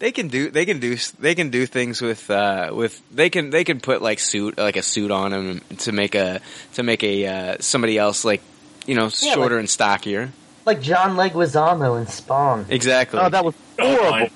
To. 0.00 0.06
They 0.06 0.12
can 0.12 0.28
do. 0.28 0.50
They 0.50 0.64
can 0.66 0.80
do. 0.80 0.96
They 1.20 1.34
can 1.34 1.50
do 1.50 1.66
things 1.66 2.00
with. 2.00 2.30
Uh, 2.30 2.70
with 2.72 3.00
they 3.14 3.30
can. 3.30 3.50
They 3.50 3.64
can 3.64 3.80
put 3.80 4.02
like 4.02 4.18
suit 4.18 4.58
like 4.58 4.76
a 4.76 4.82
suit 4.82 5.10
on 5.10 5.32
him 5.32 5.60
to 5.78 5.92
make 5.92 6.14
a 6.14 6.40
to 6.74 6.82
make 6.82 7.04
a 7.04 7.26
uh, 7.26 7.56
somebody 7.60 7.98
else 7.98 8.24
like 8.24 8.40
you 8.86 8.94
know 8.94 9.10
Yeah, 9.20 9.34
shorter 9.34 9.56
like- 9.56 9.60
and 9.60 9.70
stockier. 9.70 10.32
Like 10.66 10.82
John 10.82 11.16
Leguizamo 11.16 11.98
in 12.00 12.06
Spawn. 12.06 12.66
Exactly. 12.68 13.18
Oh, 13.18 13.28
that 13.30 13.44
was 13.44 13.54
Oh, 13.78 13.96
horrible. 13.96 14.28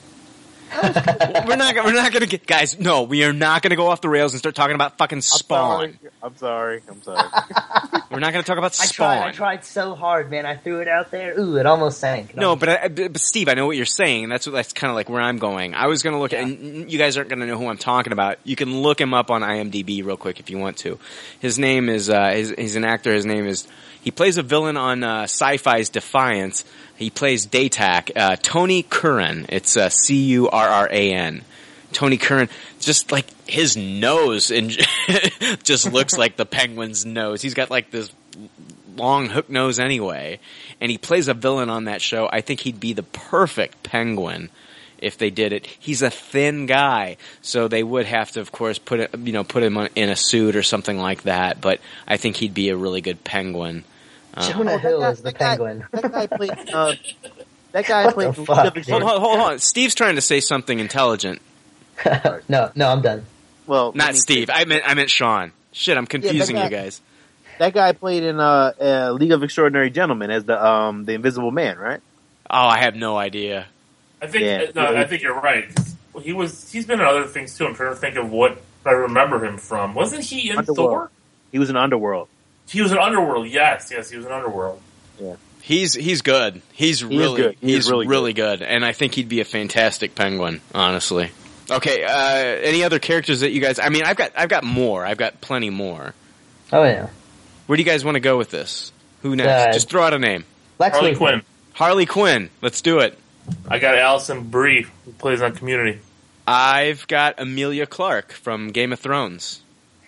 Fine. 0.75 1.45
we're 1.47 1.57
not. 1.57 1.75
We're 1.77 1.93
not 1.93 2.13
gonna 2.13 2.27
get 2.27 2.47
guys. 2.47 2.79
No, 2.79 3.03
we 3.03 3.25
are 3.25 3.33
not 3.33 3.63
gonna 3.63 3.77
go 3.77 3.89
off 3.89 4.01
the 4.01 4.09
rails 4.09 4.33
and 4.33 4.39
start 4.39 4.55
talking 4.55 4.75
about 4.75 4.99
fucking 4.99 5.19
I'm 5.19 5.23
Spawn. 5.23 5.71
sorry. 5.79 5.99
I'm 6.23 6.37
sorry. 6.37 6.83
I'm 6.89 7.03
sorry. 7.03 7.29
We're 8.11 8.21
not 8.21 8.33
gonna 8.33 8.45
talk 8.45 8.59
about 8.59 8.79
I 8.81 8.85
Spawn. 8.87 9.17
tried. 9.19 9.29
I 9.29 9.33
tried 9.33 9.65
so 9.65 9.95
hard, 9.95 10.31
man. 10.31 10.47
I 10.47 10.57
threw 10.57 10.81
it 10.81 10.89
out 10.89 11.11
there. 11.11 11.39
Ooh, 11.39 11.57
it 11.57 11.67
almost 11.67 11.99
sank. 11.99 12.31
It 12.31 12.37
No, 12.37 12.51
almost- 12.51 12.61
but, 12.61 12.69
I, 12.69 12.89
but 12.89 13.13
but 13.13 13.21
Steve, 13.21 13.49
I 13.49 13.55
know 13.55 13.67
what 13.67 13.77
you're 13.77 13.87
saying. 13.87 14.29
That's 14.29 14.47
what, 14.47 14.53
that's 14.53 14.73
kind 14.73 14.91
of 14.91 14.95
like 14.95 15.09
where 15.09 15.21
I'm 15.21 15.39
going. 15.39 15.75
I 15.75 15.87
was 15.89 16.03
going 16.03 16.15
to 16.15 16.21
look 16.21 16.33
at, 16.33 16.45
and 16.45 16.91
you 16.91 16.99
guys 16.99 17.17
aren't 17.17 17.29
going 17.29 17.41
to 17.41 17.47
know 17.47 17.59
who 17.59 17.67
I'm 17.69 17.77
talking 17.79 18.13
about. 18.13 18.39
You 18.45 18.55
can 18.57 18.83
look 18.83 19.01
him 19.01 19.13
up 19.15 19.31
on 19.31 19.43
IMDb 19.43 20.05
real 20.05 20.17
quick 20.17 20.39
if 20.41 20.49
you 20.51 20.59
want 20.59 20.77
to. 20.79 20.99
His 21.41 21.59
name 21.59 21.89
is 21.89 22.09
uh, 22.09 22.31
his, 22.31 22.55
he's 22.57 22.77
an 22.77 22.85
actor. 22.85 23.13
His 23.13 23.27
name 23.27 23.47
is 23.47 23.67
he 24.03 24.11
plays 24.11 24.37
a 24.37 24.43
villain 24.43 24.77
on 24.77 25.03
uh, 25.03 25.23
Sci-Fi's 25.23 25.89
Defiance. 25.89 26.65
He 26.97 27.11
plays 27.11 27.47
Datak. 27.47 28.13
Uh, 28.17 28.37
Tony 28.37 28.83
Curran. 28.83 29.47
It's 29.49 29.77
uh, 29.77 29.89
C 29.89 30.23
U 30.25 30.49
R 30.49 30.69
R 30.69 30.89
A 30.91 31.13
N. 31.13 31.45
Tony 31.93 32.17
Curran, 32.17 32.49
just 32.81 33.13
like 33.13 33.27
his 33.49 33.77
nose, 33.77 34.51
and 34.51 34.71
just 35.63 35.93
looks 35.93 36.19
like 36.19 36.37
the 36.37 36.45
penguin's 36.45 37.07
nose. 37.07 37.41
He's 37.41 37.55
got 37.55 37.71
like 37.71 37.91
this 37.91 38.11
long 38.97 39.29
hook 39.29 39.49
nose 39.49 39.79
anyway, 39.79 40.41
and 40.81 40.91
he 40.91 40.99
plays 40.99 41.29
a 41.29 41.35
villain 41.35 41.71
on 41.71 41.85
that 41.85 42.03
show. 42.03 42.29
I 42.31 42.41
think 42.41 42.61
he'd 42.61 42.81
be 42.81 42.93
the 42.93 43.03
perfect 43.03 43.83
Penguin 43.83 44.51
if 44.99 45.19
they 45.19 45.31
did 45.31 45.53
it. 45.53 45.67
He's 45.67 46.03
a 46.03 46.11
thin 46.11 46.67
guy, 46.67 47.17
so 47.43 47.69
they 47.69 47.83
would 47.83 48.07
have 48.07 48.33
to, 48.33 48.41
of 48.41 48.53
course, 48.53 48.79
put 48.79 49.01
it, 49.01 49.15
you 49.19 49.33
know, 49.33 49.45
put 49.45 49.63
him 49.63 49.77
in 49.95 50.09
a 50.09 50.17
suit 50.17 50.57
or 50.57 50.63
something 50.63 50.99
like 50.99 51.23
that. 51.23 51.61
But 51.61 51.81
I 52.07 52.17
think 52.17 52.37
he'd 52.37 52.55
be 52.55 52.71
a 52.71 52.77
really 52.77 53.01
good 53.01 53.25
Penguin. 53.25 53.85
Uh, 54.37 54.53
Jonah 54.53 54.79
Hill 54.79 55.03
is 55.05 55.23
the 55.23 55.33
penguin. 55.33 55.85
That 55.93 56.11
guy 56.13 56.27
played. 56.37 56.51
Uh, 56.73 56.95
that 57.73 57.87
guy 57.87 58.05
What 58.07 58.15
played. 58.15 58.35
the 58.35 58.45
fuck, 58.45 58.77
hold, 58.89 59.03
hold, 59.03 59.21
hold 59.23 59.41
on. 59.41 59.59
Steve's 59.59 59.95
trying 59.95 60.15
to 60.17 60.21
say 60.21 60.41
something 60.41 60.79
intelligent. 60.79 61.41
no, 62.49 62.71
no, 62.75 62.89
I'm 62.89 63.01
done. 63.03 63.25
Well, 63.67 63.93
Not 63.95 64.17
Steve. 64.17 64.51
I 64.53 64.65
meant 64.65 64.83
I 64.87 64.95
meant 64.95 65.11
Sean. 65.11 65.53
Shit, 65.73 65.97
I'm 65.97 66.07
confusing 66.07 66.57
guy- 66.57 66.65
you 66.65 66.71
guys. 66.71 67.01
That 67.59 67.73
guy 67.73 67.93
played 67.93 68.25
in 68.25 68.41
uh, 68.41 68.73
uh, 68.81 69.13
League 69.13 69.31
of 69.31 69.43
Extraordinary 69.45 69.89
Gentlemen 69.91 70.31
as 70.31 70.45
the 70.45 70.63
um, 70.65 71.05
the 71.05 71.13
Invisible 71.15 71.51
Man, 71.53 71.79
right? 71.79 72.01
Oh, 72.51 72.67
I 72.67 72.79
have 72.79 72.97
no 72.97 73.17
idea. 73.17 73.67
I 74.21 74.27
think 74.27 74.45
Yeah. 74.45 74.65
no, 74.75 74.97
I 74.97 75.05
think 75.05 75.23
you're 75.23 75.41
right. 75.41 75.67
He 76.23 76.33
was 76.33 76.71
he's 76.73 76.87
been 76.87 77.01
in 77.01 77.07
other 77.07 77.25
things 77.25 77.57
too. 77.57 77.67
I'm 77.67 77.75
trying 77.75 77.95
to 77.95 77.97
think 78.01 78.17
of 78.17 78.31
what 78.31 78.61
I 78.85 78.91
remember 78.91 79.45
him 79.45 79.57
from. 79.59 79.95
Wasn't 79.95 80.25
he 80.25 80.51
in 80.51 80.59
Underworld. 80.59 80.91
Thor? 80.91 81.11
He 81.53 81.59
was 81.59 81.71
in 81.71 81.77
Underworld. 81.77 82.29
He 82.69 82.81
was 82.83 82.93
an 82.93 82.99
Underworld. 82.99 83.49
Yes, 83.49 83.91
yes, 83.93 84.11
he 84.11 84.17
was 84.17 84.27
an 84.27 84.33
Underworld. 84.33 84.81
Yeah. 85.21 85.37
He's 85.63 85.95
he's 85.95 86.23
good. 86.23 86.61
He's 86.73 86.97
is 86.97 87.05
really 87.05 87.41
good. 87.41 87.57
He 87.61 87.73
he's 87.75 87.91
really 87.91 88.07
really, 88.07 88.33
good. 88.33 88.61
and 88.63 88.85
I 88.85 88.93
think 88.93 89.15
he'd 89.15 89.29
be 89.29 89.41
a 89.41 89.45
fantastic 89.45 90.15
penguin. 90.15 90.61
Honestly. 90.75 91.31
Okay. 91.71 92.05
Uh, 92.05 92.11
any 92.63 92.85
other 92.85 92.99
characters 92.99 93.41
that 93.41 93.51
you 93.53 93.61
guys? 93.63 93.79
I 93.79 93.89
mean, 93.89 94.03
I've 94.05 94.17
got 94.17 94.33
I've 94.37 94.49
got 94.51 94.65
more. 94.65 95.07
I've 95.07 95.17
got 95.17 95.41
plenty 95.41 95.71
more. 95.71 96.13
Oh 96.73 96.83
yeah, 96.85 97.09
Where 97.67 97.77
do 97.77 97.83
you 97.83 97.89
guys 97.89 98.05
want 98.05 98.17
to 98.17 98.21
go 98.21 98.37
with 98.37 98.51
this? 98.51 98.93
Who 99.23 99.37
next? 99.37 99.49
Uh, 99.69 99.73
Just 99.73 99.89
throw 99.91 100.03
out 100.03 100.13
a 100.13 100.19
name. 100.19 100.45
Lex 100.79 100.97
Harley 100.97 101.13
Luthor. 101.15 101.19
Quinn. 101.19 101.43
Harley 101.73 102.07
Quinn. 102.07 102.51
Let's 102.61 102.83
do 102.83 102.99
it. 102.99 103.19
I 103.69 103.79
got 103.79 103.97
Alison 103.97 104.45
Brie 104.51 104.87
who 105.05 105.13
plays 105.13 105.41
on 105.41 105.55
Community. 105.55 106.01
I've 106.47 107.07
got 107.09 107.39
Emilia 107.39 107.87
Clarke 107.87 108.33
from 108.33 108.69
Game 108.69 108.93
of 108.93 109.01
Thrones. 109.01 109.63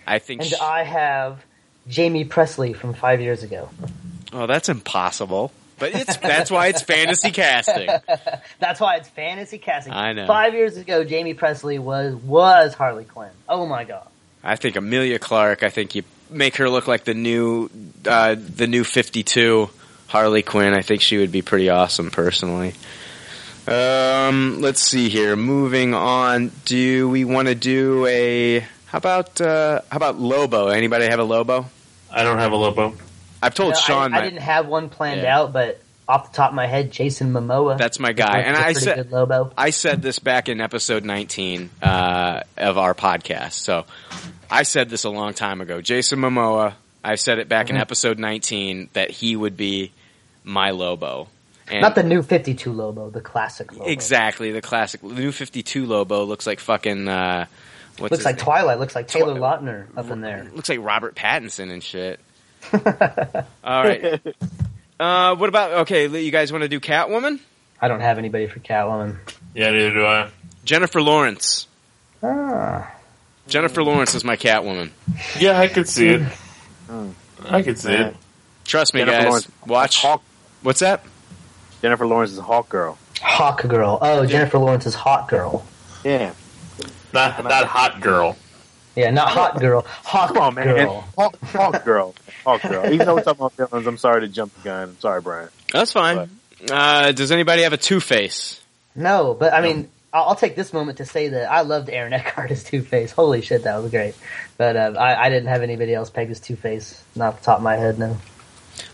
I 0.05 0.19
think. 0.19 0.41
And 0.41 0.49
she- 0.51 0.55
I 0.57 0.83
have 0.83 1.43
Jaime 1.93 2.25
Pressly 2.25 2.75
from 2.75 2.93
five 2.93 3.21
years 3.21 3.43
ago. 3.43 3.69
oh, 4.33 4.45
that's 4.47 4.69
impossible. 4.69 5.51
But 5.79 5.93
it's 5.93 6.17
that's 6.17 6.49
why 6.49 6.67
it's 6.67 6.81
fantasy 6.81 7.29
casting. 7.29 7.87
That's 8.59 8.79
why 8.79 8.95
it's 8.95 9.09
fantasy 9.09 9.59
casting. 9.59 9.93
I 9.93 10.13
know. 10.13 10.25
Five 10.25 10.55
years 10.55 10.75
ago, 10.75 11.07
Jaime 11.07 11.35
Pressly 11.35 11.77
was 11.77 12.15
was 12.15 12.73
Harley 12.73 13.03
Quinn. 13.05 13.29
Oh 13.47 13.67
my 13.67 13.83
god. 13.83 14.07
I 14.43 14.55
think 14.55 14.75
Emilia 14.75 15.19
Clarke. 15.19 15.61
I 15.61 15.69
think 15.69 15.93
you 15.93 16.01
make 16.31 16.55
her 16.55 16.67
look 16.67 16.87
like 16.87 17.03
the 17.03 17.13
new, 17.13 17.69
uh, 18.07 18.35
the 18.39 18.65
new 18.65 18.83
Fifty 18.83 19.21
Two 19.21 19.69
Harley 20.07 20.41
Quinn. 20.41 20.73
I 20.73 20.81
think 20.81 21.01
she 21.03 21.17
would 21.19 21.31
be 21.31 21.43
pretty 21.43 21.69
awesome, 21.69 22.09
personally. 22.09 22.73
Um, 23.67 24.61
let's 24.61 24.81
see 24.81 25.09
here. 25.09 25.35
Moving 25.35 25.93
on. 25.93 26.51
Do 26.65 27.07
we 27.09 27.23
want 27.23 27.49
to 27.49 27.55
do 27.55 28.05
a? 28.07 28.61
How 28.87 28.97
about 28.97 29.39
uh, 29.41 29.81
how 29.91 29.97
about 29.97 30.17
Lobo? 30.19 30.69
Anybody 30.69 31.05
have 31.05 31.19
a 31.19 31.23
Lobo? 31.23 31.67
I 32.11 32.23
don't 32.23 32.39
have 32.39 32.51
a 32.51 32.55
Lobo. 32.55 32.95
I've 33.41 33.53
told 33.53 33.69
You 33.69 33.73
know, 33.73 33.79
Sean 33.81 34.13
I, 34.13 34.19
I 34.19 34.21
didn't 34.23 34.41
have 34.41 34.67
one 34.67 34.89
planned 34.89 35.21
Yeah. 35.21 35.39
out, 35.39 35.53
but 35.53 35.79
off 36.07 36.31
the 36.31 36.37
top 36.37 36.49
of 36.51 36.55
my 36.55 36.67
head, 36.67 36.91
Jason 36.91 37.33
Momoa. 37.33 37.77
That's 37.77 37.99
my 37.99 38.13
guy, 38.13 38.39
and 38.39 38.55
a 38.55 38.59
I 38.59 38.63
pretty 38.73 38.79
said 38.79 39.11
Lobo. 39.11 39.51
I 39.57 39.69
said 39.71 40.01
this 40.01 40.19
back 40.19 40.47
in 40.49 40.61
episode 40.61 41.03
19 41.05 41.69
uh, 41.81 42.41
of 42.57 42.77
our 42.77 42.93
podcast. 42.93 43.53
So 43.53 43.85
I 44.49 44.63
said 44.63 44.89
this 44.89 45.03
a 45.03 45.09
long 45.09 45.33
time 45.33 45.59
ago. 45.61 45.81
Jason 45.81 46.19
Momoa. 46.19 46.73
I 47.03 47.15
said 47.15 47.39
it 47.39 47.47
back 47.47 47.69
in 47.69 47.75
Mhm. 47.75 47.81
episode 47.81 48.19
19 48.19 48.89
that 48.93 49.11
he 49.11 49.35
would 49.35 49.55
be 49.57 49.91
my 50.43 50.71
Lobo. 50.71 51.27
And 51.69 51.81
Not 51.81 51.95
the 51.95 52.03
new 52.03 52.21
Fifty 52.21 52.53
Two 52.53 52.71
Lobo, 52.71 53.09
the 53.09 53.19
classic 53.21 53.73
Lobo. 53.73 53.85
exactly 53.85 54.51
the 54.53 54.61
classic. 54.61 55.01
The 55.01 55.07
new 55.09 55.31
52 55.33 55.85
Lobo 55.85 56.23
looks 56.23 56.47
like 56.47 56.59
fucking. 56.61 57.07
Uh, 57.09 57.45
what's 57.97 58.11
looks 58.11 58.25
like 58.25 58.37
name? 58.37 58.45
Twilight. 58.45 58.79
Looks 58.79 58.95
like 58.95 59.07
Taylor 59.07 59.35
Lautner 59.35 59.85
up 59.95 60.09
in 60.09 60.21
there. 60.21 60.49
Looks 60.53 60.69
like 60.69 60.79
Robert 60.81 61.15
Pattinson 61.15 61.71
and 61.71 61.83
shit. 61.83 62.19
All 62.73 63.83
right. 63.83 64.21
Uh, 64.99 65.35
what 65.35 65.49
about 65.49 65.71
okay? 65.81 66.07
You 66.07 66.31
guys 66.31 66.51
want 66.51 66.63
to 66.63 66.67
do 66.67 66.79
Catwoman? 66.79 67.39
I 67.79 67.87
don't 67.87 67.99
have 68.01 68.17
anybody 68.17 68.47
for 68.47 68.59
Catwoman. 68.59 69.17
Yeah, 69.53 69.71
neither 69.71 69.93
do 69.93 70.05
I. 70.05 70.29
Jennifer 70.65 71.01
Lawrence. 71.01 71.67
Ah. 72.23 72.93
Jennifer 73.47 73.83
Lawrence 73.83 74.15
is 74.15 74.23
my 74.23 74.35
Catwoman. 74.35 74.89
Yeah, 75.39 75.57
I 75.59 75.67
could 75.67 75.87
see 75.87 76.07
it. 76.09 76.21
I 77.45 77.61
could 77.61 77.77
see 77.77 77.93
it. 77.93 78.15
Trust 78.65 78.93
me, 78.93 79.01
Jennifer 79.01 79.17
guys. 79.17 79.27
Lawrence. 79.27 79.51
Watch. 79.65 80.01
Hawk. 80.01 80.23
What's 80.63 80.79
that? 80.81 81.03
Jennifer 81.81 82.05
Lawrence 82.07 82.31
is 82.31 82.37
a 82.39 82.43
Hawk 82.43 82.69
Girl. 82.69 82.97
Hawk 83.21 83.61
Girl. 83.67 83.97
Oh, 84.01 84.25
Jennifer 84.25 84.57
Lawrence 84.57 84.85
is 84.85 84.95
Hot 84.95 85.29
Girl. 85.29 85.65
Yeah. 86.03 86.33
Not 87.13 87.43
not 87.43 87.65
hot 87.65 88.01
girl. 88.01 88.37
Yeah, 88.97 89.11
not 89.11 89.29
Hot 89.29 89.59
Girl. 89.59 89.85
Hawk 89.87 90.29
Come 90.29 90.37
on, 90.39 90.55
man. 90.55 90.65
Girl. 90.65 91.07
Hawk, 91.15 91.37
Hawk 91.43 91.85
Girl. 91.85 92.15
Hawk 92.43 92.63
Girl. 92.63 92.91
Even 92.91 93.05
though 93.05 93.13
we're 93.13 93.21
talking 93.21 93.45
about 93.45 93.69
villains, 93.69 93.85
I'm 93.85 93.97
sorry 93.99 94.21
to 94.21 94.27
jump 94.27 94.55
the 94.55 94.61
gun. 94.61 94.89
I'm 94.89 94.99
sorry, 94.99 95.21
Brian. 95.21 95.49
That's 95.71 95.93
fine. 95.93 96.31
Uh, 96.67 97.11
does 97.11 97.31
anybody 97.31 97.61
have 97.61 97.73
a 97.73 97.77
Two 97.77 97.99
Face? 97.99 98.59
No, 98.95 99.35
but 99.35 99.53
I 99.53 99.61
mean, 99.61 99.91
I'll, 100.11 100.29
I'll 100.29 100.35
take 100.35 100.55
this 100.55 100.73
moment 100.73 100.97
to 100.97 101.05
say 101.05 101.27
that 101.27 101.51
I 101.51 101.61
loved 101.61 101.91
Aaron 101.91 102.11
Eckhart 102.13 102.49
as 102.49 102.63
Two 102.63 102.81
Face. 102.81 103.11
Holy 103.11 103.43
shit, 103.43 103.65
that 103.65 103.79
was 103.79 103.91
great. 103.91 104.15
But 104.57 104.75
uh, 104.75 104.93
I, 104.97 105.27
I 105.27 105.29
didn't 105.29 105.49
have 105.49 105.61
anybody 105.61 105.93
else 105.93 106.09
pegged 106.09 106.31
as 106.31 106.39
Two 106.39 106.55
Face. 106.55 107.03
Not 107.15 107.35
off 107.35 107.39
the 107.41 107.45
top 107.45 107.57
of 107.57 107.63
my 107.63 107.75
head, 107.75 107.99
no. 107.99 108.17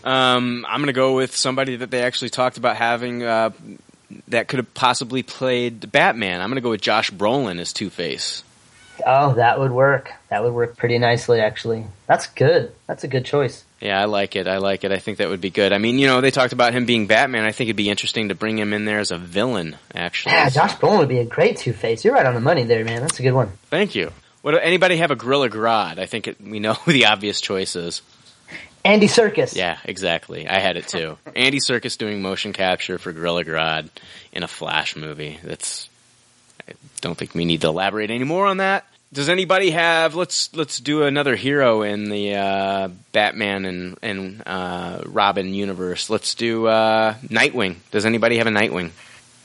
Um, 0.04 0.66
I'm 0.68 0.80
going 0.80 0.88
to 0.88 0.92
go 0.92 1.16
with 1.16 1.34
somebody 1.34 1.76
that 1.76 1.90
they 1.90 2.02
actually 2.02 2.28
talked 2.28 2.58
about 2.58 2.76
having 2.76 3.22
uh, 3.22 3.50
that 4.28 4.48
could 4.48 4.58
have 4.58 4.74
possibly 4.74 5.22
played 5.22 5.90
Batman. 5.92 6.40
I'm 6.40 6.48
going 6.48 6.56
to 6.56 6.62
go 6.62 6.70
with 6.70 6.80
Josh 6.80 7.10
Brolin 7.10 7.58
as 7.60 7.72
Two 7.72 7.90
Face. 7.90 8.42
Oh, 9.04 9.34
that 9.34 9.58
would 9.58 9.72
work. 9.72 10.12
That 10.30 10.44
would 10.44 10.52
work 10.54 10.76
pretty 10.76 10.98
nicely, 10.98 11.40
actually. 11.40 11.84
That's 12.06 12.28
good. 12.28 12.72
That's 12.86 13.02
a 13.02 13.08
good 13.08 13.24
choice. 13.24 13.64
Yeah, 13.80 14.00
I 14.00 14.04
like 14.04 14.36
it. 14.36 14.46
I 14.46 14.58
like 14.58 14.84
it. 14.84 14.92
I 14.92 14.98
think 14.98 15.18
that 15.18 15.28
would 15.28 15.40
be 15.40 15.50
good. 15.50 15.72
I 15.72 15.78
mean, 15.78 15.98
you 15.98 16.06
know, 16.06 16.20
they 16.20 16.30
talked 16.30 16.52
about 16.52 16.72
him 16.72 16.86
being 16.86 17.06
Batman. 17.06 17.44
I 17.44 17.52
think 17.52 17.68
it'd 17.68 17.76
be 17.76 17.90
interesting 17.90 18.28
to 18.28 18.34
bring 18.34 18.56
him 18.56 18.72
in 18.72 18.84
there 18.84 19.00
as 19.00 19.10
a 19.10 19.18
villain. 19.18 19.76
Actually, 19.94 20.32
Yeah, 20.32 20.48
Josh 20.48 20.74
Brolin 20.76 20.98
would 20.98 21.08
be 21.08 21.18
a 21.18 21.24
great 21.24 21.56
Two 21.56 21.72
Face. 21.72 22.04
You're 22.04 22.14
right 22.14 22.24
on 22.24 22.34
the 22.34 22.40
money 22.40 22.62
there, 22.64 22.84
man. 22.84 23.00
That's 23.00 23.18
a 23.18 23.22
good 23.22 23.32
one. 23.32 23.50
Thank 23.68 23.94
you. 23.94 24.12
What? 24.42 24.54
Anybody 24.62 24.98
have 24.98 25.10
a 25.10 25.16
Gorilla 25.16 25.50
Grodd? 25.50 25.98
I 25.98 26.06
think 26.06 26.28
it, 26.28 26.40
we 26.40 26.60
know 26.60 26.74
who 26.84 26.92
the 26.92 27.06
obvious 27.06 27.40
choice 27.40 27.76
is. 27.76 28.00
Andy 28.84 29.06
Serkis. 29.06 29.56
Yeah, 29.56 29.78
exactly. 29.84 30.46
I 30.46 30.58
had 30.58 30.76
it 30.76 30.86
too. 30.88 31.16
Andy 31.36 31.58
Serkis 31.58 31.96
doing 31.96 32.20
motion 32.20 32.52
capture 32.52 32.98
for 32.98 33.12
Gorilla 33.12 33.44
Grodd 33.44 33.88
in 34.32 34.42
a 34.42 34.48
Flash 34.48 34.94
movie. 34.96 35.38
That's. 35.42 35.88
I 36.68 36.72
don't 37.00 37.16
think 37.16 37.34
we 37.34 37.44
need 37.44 37.62
to 37.62 37.68
elaborate 37.68 38.10
any 38.10 38.24
more 38.24 38.46
on 38.46 38.58
that. 38.58 38.86
Does 39.12 39.28
anybody 39.28 39.70
have? 39.70 40.14
Let's 40.14 40.54
let's 40.54 40.80
do 40.80 41.04
another 41.04 41.36
hero 41.36 41.82
in 41.82 42.10
the 42.10 42.34
uh, 42.34 42.88
Batman 43.12 43.64
and 43.64 43.98
and 44.02 44.42
uh, 44.44 45.02
Robin 45.06 45.54
universe. 45.54 46.10
Let's 46.10 46.34
do 46.34 46.66
uh, 46.66 47.14
Nightwing. 47.28 47.76
Does 47.90 48.06
anybody 48.06 48.38
have 48.38 48.46
a 48.46 48.50
Nightwing? 48.50 48.90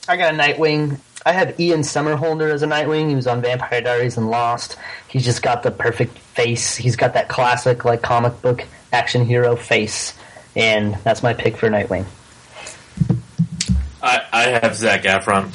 I 0.08 0.16
got 0.16 0.34
a 0.34 0.36
Nightwing. 0.36 0.98
I 1.24 1.32
have 1.32 1.60
Ian 1.60 1.80
Somerhalder 1.80 2.52
as 2.52 2.62
a 2.62 2.66
Nightwing. 2.66 3.10
He 3.10 3.14
was 3.14 3.26
on 3.26 3.42
Vampire 3.42 3.80
Diaries 3.80 4.16
and 4.16 4.28
Lost. 4.30 4.76
He's 5.08 5.24
just 5.24 5.42
got 5.42 5.62
the 5.62 5.70
perfect 5.70 6.18
face. 6.18 6.74
He's 6.74 6.96
got 6.96 7.14
that 7.14 7.28
classic 7.28 7.84
like 7.84 8.02
comic 8.02 8.40
book 8.42 8.64
action 8.92 9.24
hero 9.24 9.56
face, 9.56 10.16
and 10.56 10.96
that's 11.04 11.22
my 11.22 11.32
pick 11.34 11.56
for 11.56 11.68
Nightwing. 11.68 12.04
I, 14.02 14.20
I 14.32 14.42
have 14.62 14.74
Zac 14.76 15.02
Efron. 15.02 15.50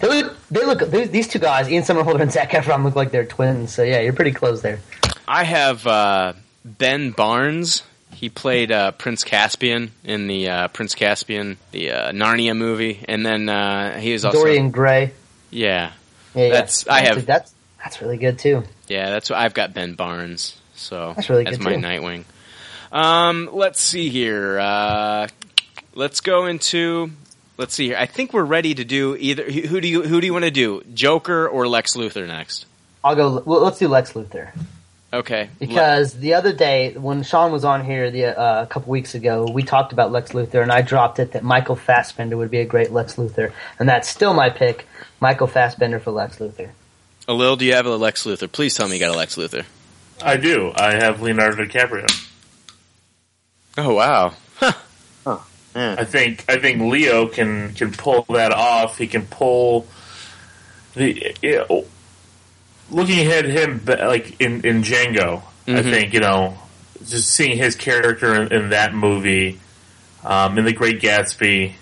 They 0.00 0.08
look, 0.22 0.36
they 0.50 0.64
look 0.66 0.90
these, 0.90 1.10
these 1.10 1.28
two 1.28 1.38
guys, 1.38 1.70
Ian 1.70 1.84
Somerhalder 1.84 2.20
and 2.20 2.32
Zac 2.32 2.50
Efron, 2.50 2.82
look 2.84 2.96
like 2.96 3.10
they're 3.12 3.24
twins. 3.26 3.72
So 3.72 3.82
yeah, 3.82 4.00
you're 4.00 4.12
pretty 4.12 4.32
close 4.32 4.60
there. 4.62 4.80
I 5.28 5.44
have 5.44 5.86
uh, 5.86 6.32
Ben 6.64 7.10
Barnes. 7.12 7.82
He 8.12 8.28
played 8.28 8.70
uh, 8.72 8.92
Prince 8.92 9.24
Caspian 9.24 9.90
in 10.04 10.26
the 10.26 10.48
uh, 10.48 10.68
Prince 10.68 10.94
Caspian, 10.94 11.56
the 11.72 11.90
uh, 11.92 12.12
Narnia 12.12 12.56
movie, 12.56 13.04
and 13.08 13.24
then 13.26 13.48
uh, 13.48 13.98
he 13.98 14.12
is 14.12 14.24
also 14.24 14.38
Dorian 14.38 14.70
Gray. 14.70 15.12
Yeah, 15.50 15.92
Yeah, 16.34 16.42
yeah. 16.44 16.48
That's- 16.50 16.86
I 16.88 17.00
have- 17.02 17.26
that's 17.26 17.52
that's 17.82 18.00
really 18.00 18.16
good 18.16 18.38
too. 18.38 18.62
yeah. 18.86 19.10
That's 19.10 19.28
what 19.28 19.38
I've 19.40 19.54
got. 19.54 19.74
Ben 19.74 19.94
Barnes. 19.94 20.56
So 20.82 21.12
That's 21.14 21.30
really 21.30 21.44
good, 21.44 21.60
my 21.60 21.76
too. 21.76 21.80
Nightwing. 21.80 22.24
Um, 22.90 23.48
let's 23.52 23.80
see 23.80 24.08
here. 24.10 24.58
Uh, 24.58 25.28
let's 25.94 26.20
go 26.20 26.46
into. 26.46 27.10
Let's 27.56 27.74
see 27.74 27.88
here. 27.88 27.96
I 27.96 28.06
think 28.06 28.32
we're 28.32 28.44
ready 28.44 28.74
to 28.74 28.84
do 28.84 29.16
either. 29.16 29.44
Who 29.44 29.80
do 29.80 29.88
you 29.88 30.02
Who 30.02 30.20
do 30.20 30.26
you 30.26 30.32
want 30.32 30.44
to 30.44 30.50
do? 30.50 30.82
Joker 30.92 31.48
or 31.48 31.68
Lex 31.68 31.96
Luthor 31.96 32.26
next? 32.26 32.66
I'll 33.04 33.16
go. 33.16 33.42
Well, 33.44 33.60
let's 33.60 33.78
do 33.78 33.88
Lex 33.88 34.12
Luthor. 34.12 34.50
Okay. 35.12 35.50
Because 35.58 36.14
the 36.14 36.34
other 36.34 36.54
day, 36.54 36.94
when 36.94 37.22
Sean 37.22 37.52
was 37.52 37.66
on 37.66 37.84
here 37.84 38.10
the, 38.10 38.38
uh, 38.38 38.62
a 38.62 38.66
couple 38.66 38.90
weeks 38.90 39.14
ago, 39.14 39.46
we 39.52 39.62
talked 39.62 39.92
about 39.92 40.10
Lex 40.10 40.32
Luthor, 40.32 40.62
and 40.62 40.72
I 40.72 40.80
dropped 40.80 41.18
it 41.18 41.32
that 41.32 41.42
Michael 41.42 41.76
Fassbender 41.76 42.36
would 42.38 42.50
be 42.50 42.60
a 42.60 42.64
great 42.64 42.92
Lex 42.92 43.16
Luthor, 43.16 43.52
and 43.78 43.86
that's 43.86 44.08
still 44.08 44.32
my 44.32 44.48
pick, 44.48 44.86
Michael 45.20 45.48
Fassbender 45.48 46.00
for 46.00 46.12
Lex 46.12 46.38
Luthor. 46.38 46.70
Alil, 47.28 47.58
do 47.58 47.66
you 47.66 47.74
have 47.74 47.84
a 47.84 47.96
Lex 47.96 48.24
Luthor? 48.24 48.50
Please 48.50 48.74
tell 48.74 48.88
me 48.88 48.94
you 48.94 49.00
got 49.00 49.14
a 49.14 49.16
Lex 49.16 49.36
Luthor. 49.36 49.66
I 50.24 50.36
do. 50.36 50.72
I 50.74 50.92
have 50.94 51.20
Leonardo 51.22 51.64
DiCaprio. 51.64 52.06
Oh 53.78 53.94
wow. 53.94 54.34
I 55.74 56.04
think 56.04 56.44
I 56.48 56.58
think 56.58 56.82
Leo 56.82 57.26
can 57.28 57.72
can 57.74 57.92
pull 57.92 58.26
that 58.30 58.52
off. 58.52 58.98
He 58.98 59.06
can 59.06 59.22
pull 59.26 59.86
the 60.94 61.34
you 61.40 61.64
know, 61.68 61.86
looking 62.90 63.26
at 63.32 63.46
him 63.46 63.80
like 63.86 64.38
in 64.40 64.60
in 64.66 64.82
Django. 64.82 65.42
I 65.66 65.70
Mhm. 65.70 65.82
think 65.90 66.12
you 66.12 66.20
know 66.20 66.58
just 67.06 67.30
seeing 67.30 67.56
his 67.56 67.74
character 67.74 68.34
in, 68.34 68.52
in 68.52 68.70
that 68.70 68.92
movie, 68.94 69.58
um, 70.24 70.58
in 70.58 70.64
The 70.66 70.72
Great 70.74 71.00
Gatsby, 71.00 71.72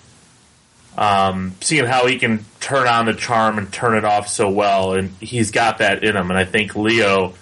um, 0.96 1.54
seeing 1.60 1.84
how 1.86 2.06
he 2.06 2.16
can 2.18 2.44
turn 2.60 2.86
on 2.86 3.06
the 3.06 3.14
charm 3.14 3.58
and 3.58 3.72
turn 3.72 3.96
it 3.96 4.04
off 4.04 4.28
so 4.28 4.48
well, 4.48 4.92
and 4.94 5.10
he's 5.20 5.50
got 5.50 5.78
that 5.78 6.04
in 6.04 6.16
him. 6.16 6.30
And 6.30 6.38
I 6.38 6.44
think 6.44 6.76
Leo, 6.76 7.34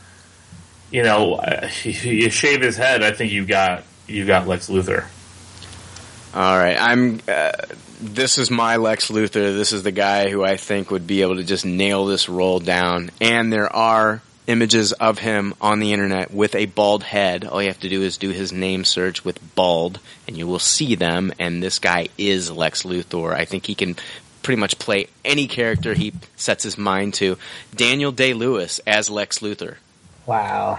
you 0.91 1.03
know, 1.03 1.41
you 1.83 2.31
shave 2.31 2.63
his 2.63 2.77
head, 2.77 3.03
I 3.03 3.13
think 3.13 3.33
you 3.33 3.45
got 3.45 3.85
you 4.07 4.27
got 4.27 4.47
Lex 4.47 4.69
Luthor. 4.69 5.07
All 6.35 6.59
right, 6.59 6.77
I'm. 6.79 7.21
Uh, 7.29 7.53
this 8.01 8.39
is 8.39 8.51
my 8.51 8.77
Lex 8.77 9.11
Luthor. 9.11 9.57
This 9.57 9.73
is 9.73 9.83
the 9.83 9.93
guy 9.93 10.31
who 10.31 10.45
I 10.45 10.57
think 10.57 10.91
would 10.91 11.07
be 11.07 11.23
able 11.23 11.37
to 11.37 11.45
just 11.45 11.67
nail 11.67 12.07
this 12.07 12.29
role 12.29 12.61
down. 12.61 13.11
And 13.21 13.53
there 13.53 13.75
are 13.75 14.23
images 14.47 14.93
of 14.93 15.19
him 15.19 15.55
on 15.61 15.81
the 15.81 15.93
internet 15.93 16.33
with 16.33 16.55
a 16.55 16.67
bald 16.67 17.03
head. 17.03 17.45
All 17.45 17.61
you 17.61 17.69
have 17.69 17.81
to 17.81 17.89
do 17.89 18.03
is 18.03 18.17
do 18.17 18.31
his 18.31 18.53
name 18.53 18.85
search 18.85 19.25
with 19.25 19.55
bald, 19.55 20.01
and 20.27 20.37
you 20.37 20.47
will 20.47 20.59
see 20.59 20.95
them. 20.95 21.33
And 21.39 21.63
this 21.63 21.79
guy 21.79 22.09
is 22.17 22.51
Lex 22.51 22.85
Luthor. 22.85 23.35
I 23.35 23.45
think 23.45 23.67
he 23.67 23.75
can 23.75 23.97
pretty 24.43 24.61
much 24.61 24.79
play 24.79 25.09
any 25.25 25.49
character 25.49 25.95
he 25.95 26.13
sets 26.37 26.63
his 26.63 26.79
mind 26.79 27.15
to. 27.15 27.37
Daniel 27.75 28.13
Day 28.13 28.33
Lewis 28.33 28.81
as 28.87 29.11
Lex 29.11 29.41
Luthor. 29.41 29.77
Wow. 30.29 30.79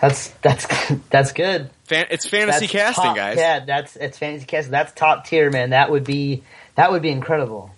That's 0.00 0.28
that's 0.42 0.66
that's 1.10 1.32
good. 1.32 1.70
Fan- 1.84 2.06
it's 2.10 2.28
fantasy 2.28 2.66
That's 2.66 2.72
casting, 2.72 3.04
top- 3.04 3.16
guys. 3.16 3.36
Yeah, 3.38 3.64
that's 3.64 3.96
it's 3.96 4.18
fantasy 4.18 4.44
casting. 4.44 4.72
That's 4.72 4.92
top 4.92 5.26
tier, 5.26 5.50
man. 5.50 5.70
That 5.70 5.90
would 5.90 6.04
be 6.04 6.42
that 6.74 6.90
would 6.92 7.00
be 7.02 7.10
incredible. 7.10 7.70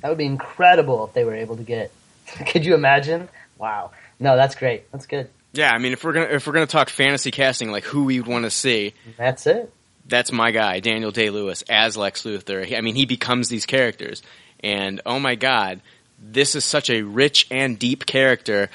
That 0.00 0.08
would 0.10 0.18
be 0.18 0.26
incredible 0.26 1.04
if 1.06 1.14
they 1.14 1.24
were 1.24 1.34
able 1.34 1.56
to 1.56 1.62
get. 1.62 1.90
Could 2.46 2.64
you 2.64 2.74
imagine? 2.74 3.28
Wow. 3.58 3.90
No, 4.20 4.36
that's 4.36 4.54
great. 4.54 4.90
That's 4.92 5.06
good. 5.06 5.28
Yeah, 5.54 5.70
I 5.72 5.78
mean, 5.78 5.92
if 5.92 6.04
we're 6.04 6.12
gonna 6.12 6.26
if 6.26 6.46
we're 6.46 6.52
gonna 6.52 6.66
talk 6.66 6.88
fantasy 6.88 7.30
casting, 7.30 7.70
like 7.72 7.84
who 7.84 8.04
we 8.04 8.20
would 8.20 8.28
want 8.30 8.44
to 8.44 8.50
see, 8.50 8.94
That's 9.18 9.46
it. 9.46 9.72
that's 10.06 10.30
my 10.32 10.50
guy, 10.50 10.80
Daniel 10.80 11.10
Day 11.10 11.30
Lewis 11.30 11.62
as 11.68 11.96
Lex 11.96 12.22
Luthor. 12.22 12.64
He- 12.64 12.76
I 12.76 12.80
mean, 12.80 12.94
he 12.94 13.06
becomes 13.06 13.48
these 13.48 13.66
characters, 13.66 14.22
and 14.60 15.00
oh 15.04 15.18
my 15.18 15.34
god, 15.34 15.80
this 16.18 16.54
is 16.54 16.64
such 16.64 16.88
a 16.90 17.02
rich 17.02 17.46
and 17.50 17.78
deep 17.78 18.06
character. 18.06 18.70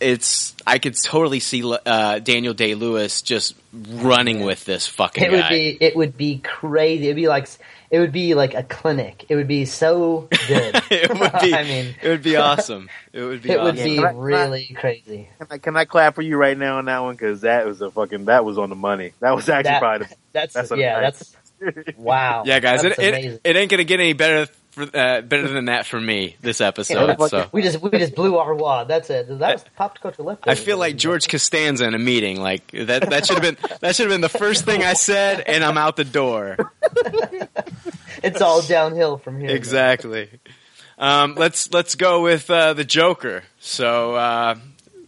It's 0.00 0.54
I 0.66 0.78
could 0.78 0.94
totally 0.96 1.40
see 1.40 1.62
uh, 1.64 2.18
Daniel 2.18 2.52
Day 2.54 2.74
Lewis 2.74 3.22
just 3.22 3.54
running 3.72 4.40
with 4.44 4.64
this 4.64 4.86
fucking 4.86 5.24
It 5.24 5.30
would 5.30 5.40
guy. 5.40 5.48
be 5.50 5.78
it 5.80 5.96
would 5.96 6.16
be 6.16 6.38
crazy. 6.38 7.04
It'd 7.06 7.16
be 7.16 7.28
like 7.28 7.48
it 7.90 8.00
would 8.00 8.12
be 8.12 8.34
like 8.34 8.54
a 8.54 8.62
clinic. 8.62 9.24
It 9.28 9.36
would 9.36 9.46
be 9.48 9.64
so 9.64 10.28
good. 10.48 10.82
it 10.90 11.08
would 11.08 11.32
be. 11.40 11.54
I 11.54 11.62
mean, 11.64 11.94
it 12.02 12.08
would 12.08 12.22
be 12.22 12.36
awesome. 12.36 12.90
It 13.12 13.22
would 13.22 13.42
be. 13.42 13.50
it 13.52 13.60
would 13.62 13.74
awesome. 13.78 13.84
be 13.84 13.96
Can 13.96 14.04
I- 14.04 14.08
can 14.10 14.16
I- 14.18 14.22
really 14.22 14.76
crazy. 14.78 15.28
Can 15.38 15.46
I, 15.50 15.58
can 15.58 15.76
I 15.76 15.84
clap 15.86 16.14
for 16.16 16.22
you 16.22 16.36
right 16.36 16.58
now 16.58 16.78
on 16.78 16.84
that 16.86 16.98
one? 16.98 17.14
Because 17.14 17.40
that 17.42 17.64
was 17.64 17.80
a 17.80 17.90
fucking 17.90 18.26
that 18.26 18.44
was 18.44 18.58
on 18.58 18.68
the 18.70 18.76
money. 18.76 19.12
That 19.20 19.34
was 19.34 19.48
actually 19.48 19.70
That- 19.70 19.80
probably 19.80 20.06
the, 20.08 20.16
That's, 20.32 20.54
That's 20.54 20.70
yeah. 20.72 21.00
nice- 21.00 21.36
That's 21.60 21.96
wow. 21.96 22.42
Yeah, 22.44 22.60
guys, 22.60 22.84
it, 22.84 22.88
That's 22.90 22.98
it, 22.98 23.08
amazing. 23.14 23.40
it 23.44 23.56
ain't 23.56 23.70
gonna 23.70 23.84
get 23.84 23.98
any 24.00 24.12
better 24.12 24.52
for, 24.76 24.82
uh, 24.94 25.22
better 25.22 25.48
than 25.48 25.64
that 25.64 25.86
for 25.86 25.98
me 25.98 26.36
this 26.42 26.60
episode. 26.60 27.16
so. 27.30 27.48
We 27.50 27.62
just 27.62 27.80
we 27.80 27.88
just 27.90 28.14
blew 28.14 28.36
our 28.36 28.54
wad. 28.54 28.88
That's 28.88 29.08
it. 29.08 29.26
That 29.38 29.54
was 29.54 29.64
pop 29.74 29.98
culture 29.98 30.22
left. 30.22 30.46
I 30.46 30.54
feel 30.54 30.76
like 30.76 30.96
George 30.96 31.28
Costanza 31.28 31.86
in 31.86 31.94
a 31.94 31.98
meeting. 31.98 32.42
Like 32.42 32.70
that. 32.72 33.08
That 33.08 33.26
should 33.26 33.42
have 33.42 33.42
been. 33.42 33.78
That 33.80 33.96
should 33.96 34.04
have 34.04 34.12
been 34.12 34.20
the 34.20 34.28
first 34.28 34.66
thing 34.66 34.84
I 34.84 34.92
said, 34.92 35.40
and 35.40 35.64
I'm 35.64 35.78
out 35.78 35.96
the 35.96 36.04
door. 36.04 36.58
it's 38.22 38.42
all 38.42 38.60
downhill 38.60 39.16
from 39.16 39.40
here. 39.40 39.48
Exactly. 39.48 40.28
Um, 40.98 41.36
let's 41.36 41.72
let's 41.72 41.94
go 41.94 42.22
with 42.22 42.50
uh, 42.50 42.74
the 42.74 42.84
Joker. 42.84 43.44
So, 43.58 44.14
uh, 44.14 44.56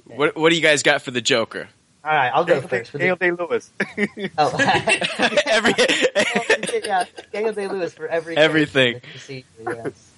what 0.05 0.35
what 0.35 0.49
do 0.49 0.57
you 0.57 0.63
guys 0.63 0.83
got 0.83 1.03
for 1.03 1.11
the 1.11 1.21
Joker? 1.21 1.69
All 2.05 2.13
right, 2.15 2.31
I'll 2.33 2.45
go 2.45 2.55
Daniel, 2.55 2.69
first. 2.69 2.91
For 2.91 2.99
Daniel 2.99 3.17
the, 3.17 3.25
Day 3.27 3.31
Lewis. 3.33 3.71
oh, 4.39 4.57
Every 5.47 5.75
yeah, 6.85 7.05
Daniel 7.33 7.53
Day 7.53 7.69
Lewis 7.69 7.93
for 7.93 8.07
every 8.07 8.37
Everything. 8.37 9.01
character 9.01 9.09
that 9.09 9.15
you 9.15 9.21
see, 9.21 9.45
yes. 9.65 10.11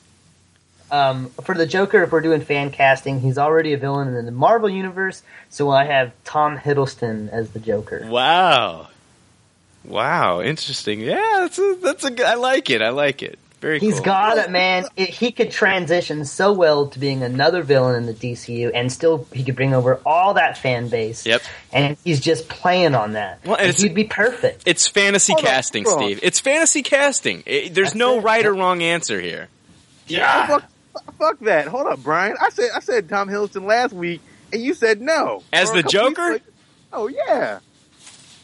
Um, 0.90 1.31
for 1.44 1.55
the 1.55 1.66
Joker, 1.66 2.02
if 2.02 2.12
we're 2.12 2.20
doing 2.20 2.40
fan 2.43 2.70
casting, 2.70 3.20
he's 3.20 3.39
already 3.39 3.73
a 3.73 3.78
villain 3.78 4.15
in 4.15 4.27
the 4.27 4.32
Marvel 4.32 4.69
universe, 4.69 5.23
so 5.48 5.70
I 5.70 5.85
have 5.85 6.12
Tom 6.24 6.59
Hiddleston 6.59 7.28
as 7.31 7.51
the 7.51 7.61
Joker. 7.61 8.07
wow, 8.11 8.89
wow, 9.85 10.40
interesting. 10.43 11.01
Yeah, 11.01 11.39
that's 11.40 11.59
a, 11.59 11.77
that's 11.82 12.05
a 12.05 12.11
good. 12.11 12.27
I 12.27 12.35
like 12.35 12.70
it. 12.70 12.82
I 12.82 12.90
like 12.90 13.23
it. 13.23 13.39
Very. 13.60 13.78
He's 13.78 13.96
cool. 13.96 14.04
got 14.04 14.38
it, 14.38 14.50
man. 14.50 14.86
It, 14.96 15.10
he 15.10 15.32
could 15.32 15.50
transition 15.50 16.24
so 16.24 16.52
well 16.52 16.86
to 16.88 16.98
being 16.98 17.22
another 17.22 17.62
villain 17.62 17.96
in 17.96 18.06
the 18.06 18.14
DCU, 18.14 18.70
and 18.74 18.90
still 18.90 19.26
he 19.32 19.44
could 19.44 19.54
bring 19.56 19.74
over 19.74 20.00
all 20.06 20.34
that 20.34 20.56
fan 20.56 20.88
base. 20.88 21.26
Yep. 21.26 21.42
And 21.72 21.96
he's 22.02 22.20
just 22.20 22.48
playing 22.48 22.94
on 22.94 23.12
that. 23.12 23.44
Well, 23.44 23.56
and 23.56 23.68
And 23.68 23.76
he'd 23.76 23.94
be 23.94 24.04
perfect. 24.04 24.62
It's 24.64 24.86
fantasy 24.86 25.34
Hold 25.34 25.44
casting, 25.44 25.84
hold 25.84 25.98
on. 25.98 26.04
Steve. 26.04 26.20
It's 26.22 26.40
fantasy 26.40 26.82
casting. 26.82 27.42
It- 27.44 27.74
there's 27.74 27.94
no 27.94 28.18
it. 28.18 28.22
right 28.22 28.47
or 28.47 28.55
wrong 28.55 28.82
answer 28.82 29.20
here. 29.20 29.48
Yeah. 30.06 30.47
fuck, 30.47 30.64
fuck 31.18 31.39
that. 31.40 31.68
Hold 31.68 31.86
up, 31.86 32.02
Brian. 32.02 32.36
I 32.40 32.48
said 32.48 32.70
I 32.74 32.80
said 32.80 33.08
Tom 33.08 33.28
Hiddleston 33.28 33.64
last 33.64 33.92
week, 33.92 34.20
and 34.52 34.62
you 34.62 34.72
said 34.74 35.00
no. 35.00 35.42
As 35.52 35.70
the 35.70 35.80
a 35.80 35.82
couple 35.82 36.08
weeks 36.08 36.16
Joker? 36.16 36.39
Oh 36.92 37.08
yeah. 37.08 37.58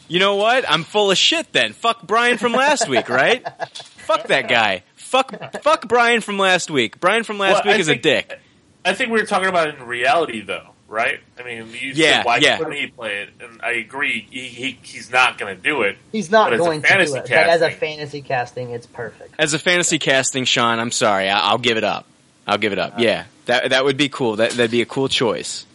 You 0.08 0.20
know 0.20 0.36
what? 0.36 0.70
I'm 0.70 0.84
full 0.84 1.10
of 1.10 1.18
shit 1.18 1.52
then. 1.52 1.72
Fuck 1.72 2.06
Brian 2.06 2.38
from 2.38 2.52
last 2.52 2.88
week, 2.88 3.08
right? 3.08 3.44
fuck 3.72 4.28
that 4.28 4.48
guy. 4.48 4.84
Fuck 5.22 5.62
fuck 5.62 5.88
Brian 5.88 6.20
from 6.20 6.38
last 6.38 6.70
week. 6.70 7.00
Brian 7.00 7.24
from 7.24 7.38
last 7.38 7.64
Well, 7.64 7.72
week 7.74 7.78
I 7.78 7.80
is 7.80 7.88
a 7.88 7.96
dick. 7.96 8.38
I 8.84 8.92
think 8.94 9.10
we 9.10 9.20
were 9.20 9.26
talking 9.26 9.48
about 9.48 9.68
it 9.68 9.76
in 9.76 9.82
reality, 9.84 10.42
though, 10.42 10.68
right? 10.88 11.18
I 11.38 11.42
mean, 11.42 11.68
you 11.72 11.92
Yeah, 11.94 12.18
said 12.18 12.26
why 12.26 12.36
yeah. 12.38 12.58
couldn't 12.58 12.74
he 12.74 12.86
play 12.86 13.22
it? 13.22 13.30
And 13.40 13.60
I 13.62 13.72
agree, 13.72 14.26
he, 14.30 14.40
he 14.42 14.78
he's 14.82 15.10
not 15.10 15.38
going 15.38 15.56
to 15.56 15.60
do 15.62 15.82
it. 15.82 15.96
He's 16.12 16.30
not 16.30 16.50
But 16.50 16.54
a 16.54 16.58
going 16.58 16.82
to 16.82 16.88
do 16.88 16.94
it. 16.94 17.08
fantasy 17.08 17.18
But 17.18 17.30
as 17.30 17.62
a 17.62 17.70
fantasy 17.70 18.22
casting, 18.22 18.70
it's 18.70 18.86
perfect. 18.86 19.34
As 19.38 19.54
a 19.54 19.58
fantasy 19.58 19.98
casting, 19.98 20.44
Sean, 20.44 20.78
I'm 20.78 20.92
sorry. 20.92 21.28
I, 21.28 21.40
I'll 21.48 21.58
give 21.58 21.76
it 21.76 21.84
up. 21.84 22.06
I'll 22.46 22.58
give 22.58 22.72
it 22.72 22.78
up. 22.78 22.98
Yeah. 22.98 23.24
That 23.46 23.70
that 23.70 23.84
would 23.84 23.96
be 23.96 24.08
cool. 24.08 24.36
That 24.36 24.50
that'd 24.52 24.70
be 24.70 24.82
a 24.82 24.86
cool 24.86 25.08
choice. 25.08 25.66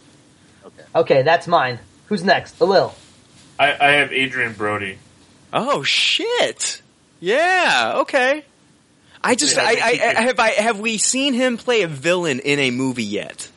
Okay, 0.64 0.82
okay, 0.94 1.22
that's 1.22 1.46
mine. 1.46 1.78
Who's 2.06 2.22
next? 2.24 2.52
The 2.58 2.66
Lil. 2.66 2.94
I, 3.58 3.72
I 3.78 3.90
have 3.92 4.12
Adrien 4.12 4.52
Brody. 4.54 4.98
Oh 5.52 5.82
shit. 5.82 6.80
Yeah, 7.20 7.94
okay. 8.00 8.44
I 9.24 9.34
just 9.34 9.56
I, 9.58 9.72
I, 9.74 10.14
I 10.16 10.22
have 10.22 10.38
I 10.40 10.48
have 10.50 10.80
we 10.80 10.98
seen 10.98 11.34
him 11.34 11.56
play 11.56 11.82
a 11.82 11.88
villain 11.88 12.40
in 12.40 12.58
a 12.58 12.70
movie 12.70 13.04
yet? 13.04 13.48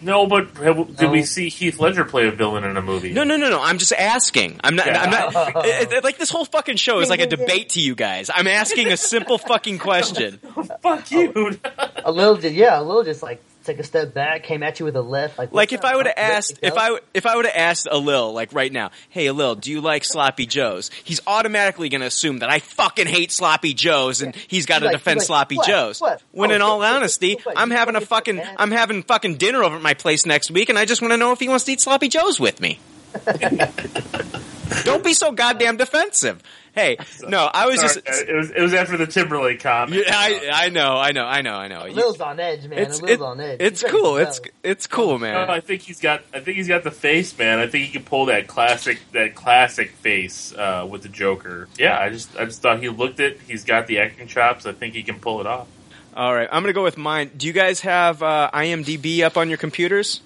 No, 0.00 0.26
but 0.26 0.56
have, 0.56 0.96
did 0.96 1.10
we 1.10 1.22
see 1.22 1.50
Heath 1.50 1.78
Ledger 1.78 2.04
play 2.06 2.26
a 2.26 2.30
villain 2.30 2.64
in 2.64 2.78
a 2.78 2.82
movie? 2.82 3.12
No, 3.12 3.24
no, 3.24 3.36
no, 3.36 3.50
no. 3.50 3.60
I'm 3.62 3.76
just 3.76 3.92
asking. 3.92 4.58
I'm 4.64 4.74
not. 4.74 4.86
Yeah. 4.86 5.02
I'm 5.02 5.10
not. 5.10 5.52
it- 5.66 5.92
it- 5.92 6.04
like 6.04 6.16
this 6.16 6.30
whole 6.30 6.46
fucking 6.46 6.76
show 6.76 7.00
is 7.00 7.10
like 7.10 7.20
a 7.20 7.26
debate 7.26 7.70
to 7.70 7.80
you 7.80 7.94
guys. 7.94 8.30
I'm 8.34 8.46
asking 8.46 8.88
a 8.88 8.96
simple 8.96 9.36
fucking 9.36 9.78
question. 9.80 10.38
Fuck 10.82 11.10
you. 11.10 11.58
A 12.04 12.10
little, 12.10 12.38
yeah, 12.40 12.80
a 12.80 12.82
little, 12.82 13.04
just 13.04 13.22
like 13.22 13.42
took 13.64 13.78
a 13.78 13.82
step 13.82 14.14
back, 14.14 14.42
came 14.44 14.62
at 14.62 14.78
you 14.78 14.84
with 14.86 14.96
a 14.96 15.02
left. 15.02 15.38
Like, 15.38 15.52
Like 15.52 15.72
if 15.72 15.84
I 15.84 15.96
would 15.96 16.06
have 16.06 16.14
asked, 16.16 16.58
if? 16.62 16.74
I 16.76 16.98
if 17.12 17.26
I 17.26 17.36
would 17.36 17.46
have 17.46 17.54
asked 17.56 17.86
Alil 17.86 18.32
like 18.32 18.52
right 18.52 18.72
now, 18.72 18.90
hey 19.10 19.26
Alil, 19.26 19.60
do 19.60 19.70
you 19.70 19.80
like 19.80 20.04
sloppy 20.04 20.46
joes? 20.46 20.90
He's 21.02 21.20
automatically 21.26 21.88
going 21.88 22.00
to 22.02 22.06
assume 22.06 22.38
that 22.40 22.50
I 22.50 22.58
fucking 22.60 23.06
hate 23.06 23.32
sloppy 23.32 23.74
joes, 23.74 24.22
and 24.22 24.34
he's 24.34 24.66
got 24.66 24.80
to 24.80 24.86
like- 24.86 24.94
defend 24.96 25.18
like, 25.20 25.26
sloppy 25.26 25.56
what? 25.56 25.66
joes. 25.66 26.00
What? 26.00 26.22
When 26.32 26.52
Oh, 26.52 26.54
in 26.54 26.62
all 26.62 26.82
honesty, 26.82 27.38
What? 27.42 27.58
I'm 27.58 27.70
having 27.70 27.96
a 27.96 28.00
fucking. 28.00 28.40
I'm 28.56 28.70
having 28.70 29.02
fucking 29.02 29.36
dinner 29.36 29.64
over 29.64 29.76
at 29.76 29.82
my 29.82 29.94
place 29.94 30.26
next 30.26 30.50
week, 30.50 30.68
and 30.68 30.78
I 30.78 30.84
just 30.84 31.02
want 31.02 31.12
to 31.12 31.16
know 31.16 31.32
if 31.32 31.40
he 31.40 31.48
wants 31.48 31.64
to 31.64 31.72
eat 31.72 31.80
sloppy 31.80 32.08
joes 32.08 32.38
with 32.38 32.60
me. 32.60 32.78
Don't 34.84 35.04
be 35.04 35.14
so 35.14 35.32
goddamn 35.32 35.76
defensive. 35.76 36.42
Hey, 36.74 36.96
no, 37.28 37.48
I 37.54 37.66
was 37.66 37.76
Sorry, 37.76 38.02
just. 38.02 38.22
it 38.28 38.34
was 38.34 38.50
it 38.50 38.60
was 38.60 38.74
after 38.74 38.96
the 38.96 39.06
Timberlake 39.06 39.60
comment. 39.60 40.02
Yeah, 40.04 40.12
I, 40.16 40.50
I 40.52 40.68
know, 40.70 40.96
I 40.96 41.12
know, 41.12 41.24
I 41.24 41.40
know, 41.42 41.54
I 41.54 41.68
know. 41.68 41.86
Lil's 41.86 42.20
on 42.20 42.40
edge, 42.40 42.66
man. 42.66 42.80
It's 42.80 43.00
Lil's 43.00 43.12
it- 43.12 43.22
on 43.22 43.40
edge. 43.40 43.56
it's 43.60 43.82
He's 43.82 43.90
cool. 43.92 44.02
go. 44.02 44.16
It's 44.16 44.40
it's 44.64 44.86
cool, 44.88 45.20
man. 45.20 45.48
I 45.48 45.60
think 45.60 45.82
he's 45.82 46.00
got. 46.00 46.22
I 46.32 46.40
think 46.40 46.56
he's 46.56 46.66
got 46.66 46.82
the 46.82 46.90
face, 46.90 47.36
man. 47.38 47.60
I 47.60 47.68
think 47.68 47.86
he 47.86 47.92
can 47.92 48.02
pull 48.02 48.26
that 48.26 48.48
classic, 48.48 48.98
that 49.12 49.36
classic 49.36 49.90
face 49.92 50.52
uh, 50.52 50.84
with 50.90 51.02
the 51.02 51.08
Joker. 51.08 51.68
Yeah, 51.78 51.96
I 51.96 52.08
just, 52.10 52.36
I 52.36 52.44
just 52.46 52.60
thought 52.60 52.80
he 52.82 52.88
looked 52.88 53.20
it. 53.20 53.38
He's 53.46 53.62
got 53.62 53.86
the 53.86 54.00
acting 54.00 54.26
chops. 54.26 54.66
I 54.66 54.72
think 54.72 54.94
he 54.94 55.04
can 55.04 55.20
pull 55.20 55.40
it 55.40 55.46
off. 55.46 55.68
All 56.16 56.34
right, 56.34 56.48
I'm 56.50 56.62
gonna 56.64 56.72
go 56.72 56.82
with 56.82 56.96
mine. 56.96 57.30
Do 57.36 57.46
you 57.46 57.52
guys 57.52 57.80
have 57.82 58.20
uh, 58.20 58.50
IMDb 58.52 59.20
up 59.20 59.36
on 59.36 59.48
your 59.48 59.58
computers? 59.58 60.22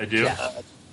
I 0.00 0.04
do. 0.06 0.28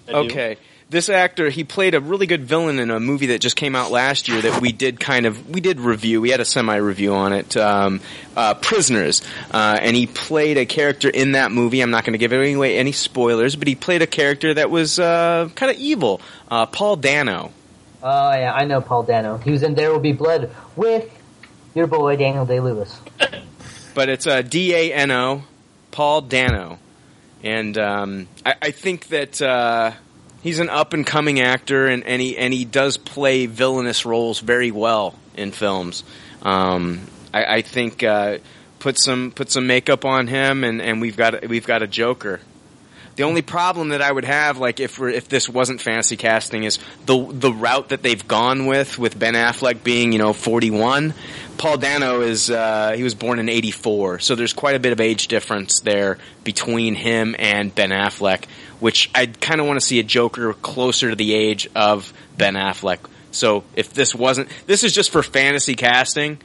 Okay. 0.07 0.57
This 0.93 1.09
actor, 1.09 1.49
he 1.49 1.63
played 1.63 1.95
a 1.95 1.99
really 1.99 2.27
good 2.27 2.43
villain 2.43 2.77
in 2.77 2.91
a 2.91 2.99
movie 2.99 3.25
that 3.25 3.41
just 3.41 3.55
came 3.55 3.75
out 3.75 3.89
last 3.89 4.27
year 4.27 4.39
that 4.39 4.61
we 4.61 4.71
did 4.71 4.99
kind 4.99 5.25
of, 5.25 5.49
we 5.49 5.59
did 5.59 5.79
review, 5.79 6.21
we 6.21 6.29
had 6.29 6.39
a 6.39 6.45
semi-review 6.45 7.15
on 7.15 7.33
it, 7.33 7.57
um, 7.57 7.99
uh, 8.37 8.53
Prisoners. 8.53 9.23
Uh, 9.51 9.75
and 9.81 9.95
he 9.95 10.05
played 10.05 10.59
a 10.59 10.67
character 10.67 11.09
in 11.09 11.31
that 11.31 11.51
movie, 11.51 11.81
I'm 11.81 11.89
not 11.89 12.05
gonna 12.05 12.19
give 12.19 12.31
away 12.31 12.77
any 12.77 12.91
spoilers, 12.91 13.55
but 13.55 13.67
he 13.67 13.73
played 13.73 14.03
a 14.03 14.07
character 14.07 14.53
that 14.53 14.69
was, 14.69 14.99
uh, 14.99 15.49
kind 15.55 15.71
of 15.71 15.79
evil, 15.79 16.21
uh, 16.51 16.67
Paul 16.67 16.97
Dano. 16.97 17.51
Oh 18.03 18.31
yeah, 18.31 18.53
I 18.53 18.65
know 18.65 18.79
Paul 18.79 19.01
Dano. 19.01 19.37
He 19.37 19.49
was 19.49 19.63
in 19.63 19.73
There 19.73 19.91
Will 19.91 19.99
Be 19.99 20.13
Blood 20.13 20.51
with 20.75 21.09
your 21.73 21.87
boy 21.87 22.17
Daniel 22.17 22.45
Day 22.45 22.59
Lewis. 22.59 23.01
but 23.95 24.09
it's 24.09 24.27
uh, 24.27 24.43
D 24.43 24.75
A 24.75 24.93
N 24.93 25.09
O, 25.09 25.41
Paul 25.89 26.21
Dano, 26.21 26.77
and 27.41 27.75
um, 27.79 28.27
I, 28.45 28.55
I 28.61 28.69
think 28.69 29.07
that 29.07 29.41
uh, 29.41 29.93
he's 30.43 30.59
an 30.59 30.69
up 30.69 30.93
and 30.93 31.07
coming 31.07 31.39
actor, 31.39 31.87
and, 31.87 32.03
and 32.03 32.21
he 32.21 32.37
and 32.37 32.53
he 32.53 32.65
does 32.65 32.97
play 32.97 33.47
villainous 33.47 34.05
roles 34.05 34.39
very 34.39 34.69
well 34.69 35.15
in 35.35 35.51
films. 35.51 36.03
Um, 36.43 37.01
I, 37.33 37.55
I 37.55 37.61
think 37.61 38.03
uh, 38.03 38.37
put 38.79 38.99
some 38.99 39.31
put 39.31 39.49
some 39.49 39.65
makeup 39.65 40.05
on 40.05 40.27
him, 40.27 40.63
and, 40.63 40.81
and 40.81 41.01
we've 41.01 41.17
got 41.17 41.47
we've 41.47 41.65
got 41.65 41.81
a 41.81 41.87
Joker. 41.87 42.39
The 43.15 43.23
only 43.23 43.43
problem 43.43 43.89
that 43.89 44.01
I 44.01 44.11
would 44.11 44.25
have, 44.25 44.57
like 44.57 44.79
if 44.79 44.99
if 44.99 45.29
this 45.29 45.47
wasn't 45.47 45.81
fantasy 45.81 46.17
casting, 46.17 46.63
is 46.63 46.79
the 47.05 47.27
the 47.31 47.53
route 47.53 47.89
that 47.89 48.01
they've 48.01 48.27
gone 48.27 48.65
with 48.65 48.97
with 48.97 49.17
Ben 49.17 49.35
Affleck 49.35 49.83
being 49.83 50.11
you 50.11 50.17
know 50.17 50.33
forty 50.33 50.71
one. 50.71 51.13
Paul 51.57 51.77
Dano 51.77 52.21
is 52.21 52.49
uh, 52.49 52.93
he 52.95 53.03
was 53.03 53.13
born 53.13 53.37
in 53.37 53.49
eighty 53.49 53.69
four, 53.69 54.17
so 54.17 54.33
there's 54.33 54.53
quite 54.53 54.75
a 54.75 54.79
bit 54.79 54.93
of 54.93 54.99
age 54.99 55.27
difference 55.27 55.81
there 55.81 56.17
between 56.43 56.95
him 56.95 57.35
and 57.37 57.73
Ben 57.73 57.91
Affleck, 57.91 58.45
which 58.83 59.09
I 59.15 59.27
kind 59.27 59.61
of 59.61 59.65
want 59.65 59.79
to 59.79 59.85
see 59.85 59.99
a 59.99 60.03
Joker 60.03 60.53
closer 60.55 61.09
to 61.09 61.15
the 61.15 61.33
age 61.33 61.69
of 61.73 62.11
Ben 62.37 62.55
Affleck. 62.55 62.99
So 63.31 63.63
if 63.77 63.93
this 63.93 64.13
wasn't, 64.13 64.49
this 64.67 64.83
is 64.83 64.93
just 64.93 65.09
for 65.09 65.23
fantasy 65.23 65.75
casting. 65.75 66.37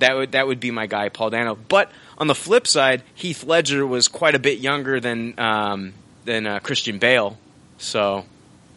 That 0.00 0.16
would 0.16 0.32
that 0.32 0.48
would 0.48 0.58
be 0.58 0.72
my 0.72 0.86
guy, 0.86 1.10
Paul 1.10 1.30
Dano. 1.30 1.56
But 1.68 1.92
on 2.18 2.26
the 2.26 2.34
flip 2.34 2.66
side, 2.66 3.04
Heath 3.14 3.44
Ledger 3.44 3.86
was 3.86 4.08
quite 4.08 4.34
a 4.34 4.40
bit 4.40 4.58
younger 4.58 4.98
than 4.98 5.38
um, 5.38 5.92
than 6.24 6.44
uh, 6.44 6.58
Christian 6.58 6.98
Bale. 6.98 7.38
So 7.78 8.24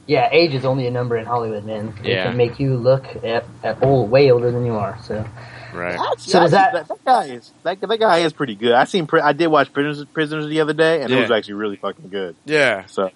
Yeah, 0.05 0.30
age 0.31 0.53
is 0.53 0.63
only 0.63 0.85
a 0.85 0.91
number 0.91 1.17
in 1.17 1.25
Hollywood, 1.25 1.65
man. 1.65 1.95
It 2.03 2.09
Yeah. 2.11 2.25
can 2.27 2.38
make 2.38 2.59
you 2.59 2.75
look 2.75 3.05
at, 3.23 3.45
at 3.63 3.81
old, 3.83 4.11
way 4.11 4.30
older 4.30 4.51
than 4.51 4.65
you 4.67 4.75
are. 4.75 4.99
So 5.03 5.25
right. 5.74 6.19
So 6.19 6.40
does 6.40 6.52
that? 6.52 6.74
that, 6.74 6.88
that 6.88 7.06
guy 7.06 7.26
is 7.26 7.52
that, 7.64 7.82
that 7.82 8.00
guy 8.00 8.19
is 8.19 8.34
pretty 8.34 8.56
good. 8.56 8.74
I 8.74 8.85
seen 8.85 9.08
I 9.11 9.34
did 9.34 9.48
watch 9.48 9.72
Prisoners 9.74 10.06
Prisoners 10.14 10.48
the 10.48 10.61
other 10.61 10.74
day, 10.74 11.02
and 11.02 11.11
it 11.11 11.19
was 11.19 11.32
actually 11.32 11.56
really 11.56 11.76
fucking 11.77 12.10
good. 12.10 12.35
Yeah. 12.45 12.85
So 12.85 13.11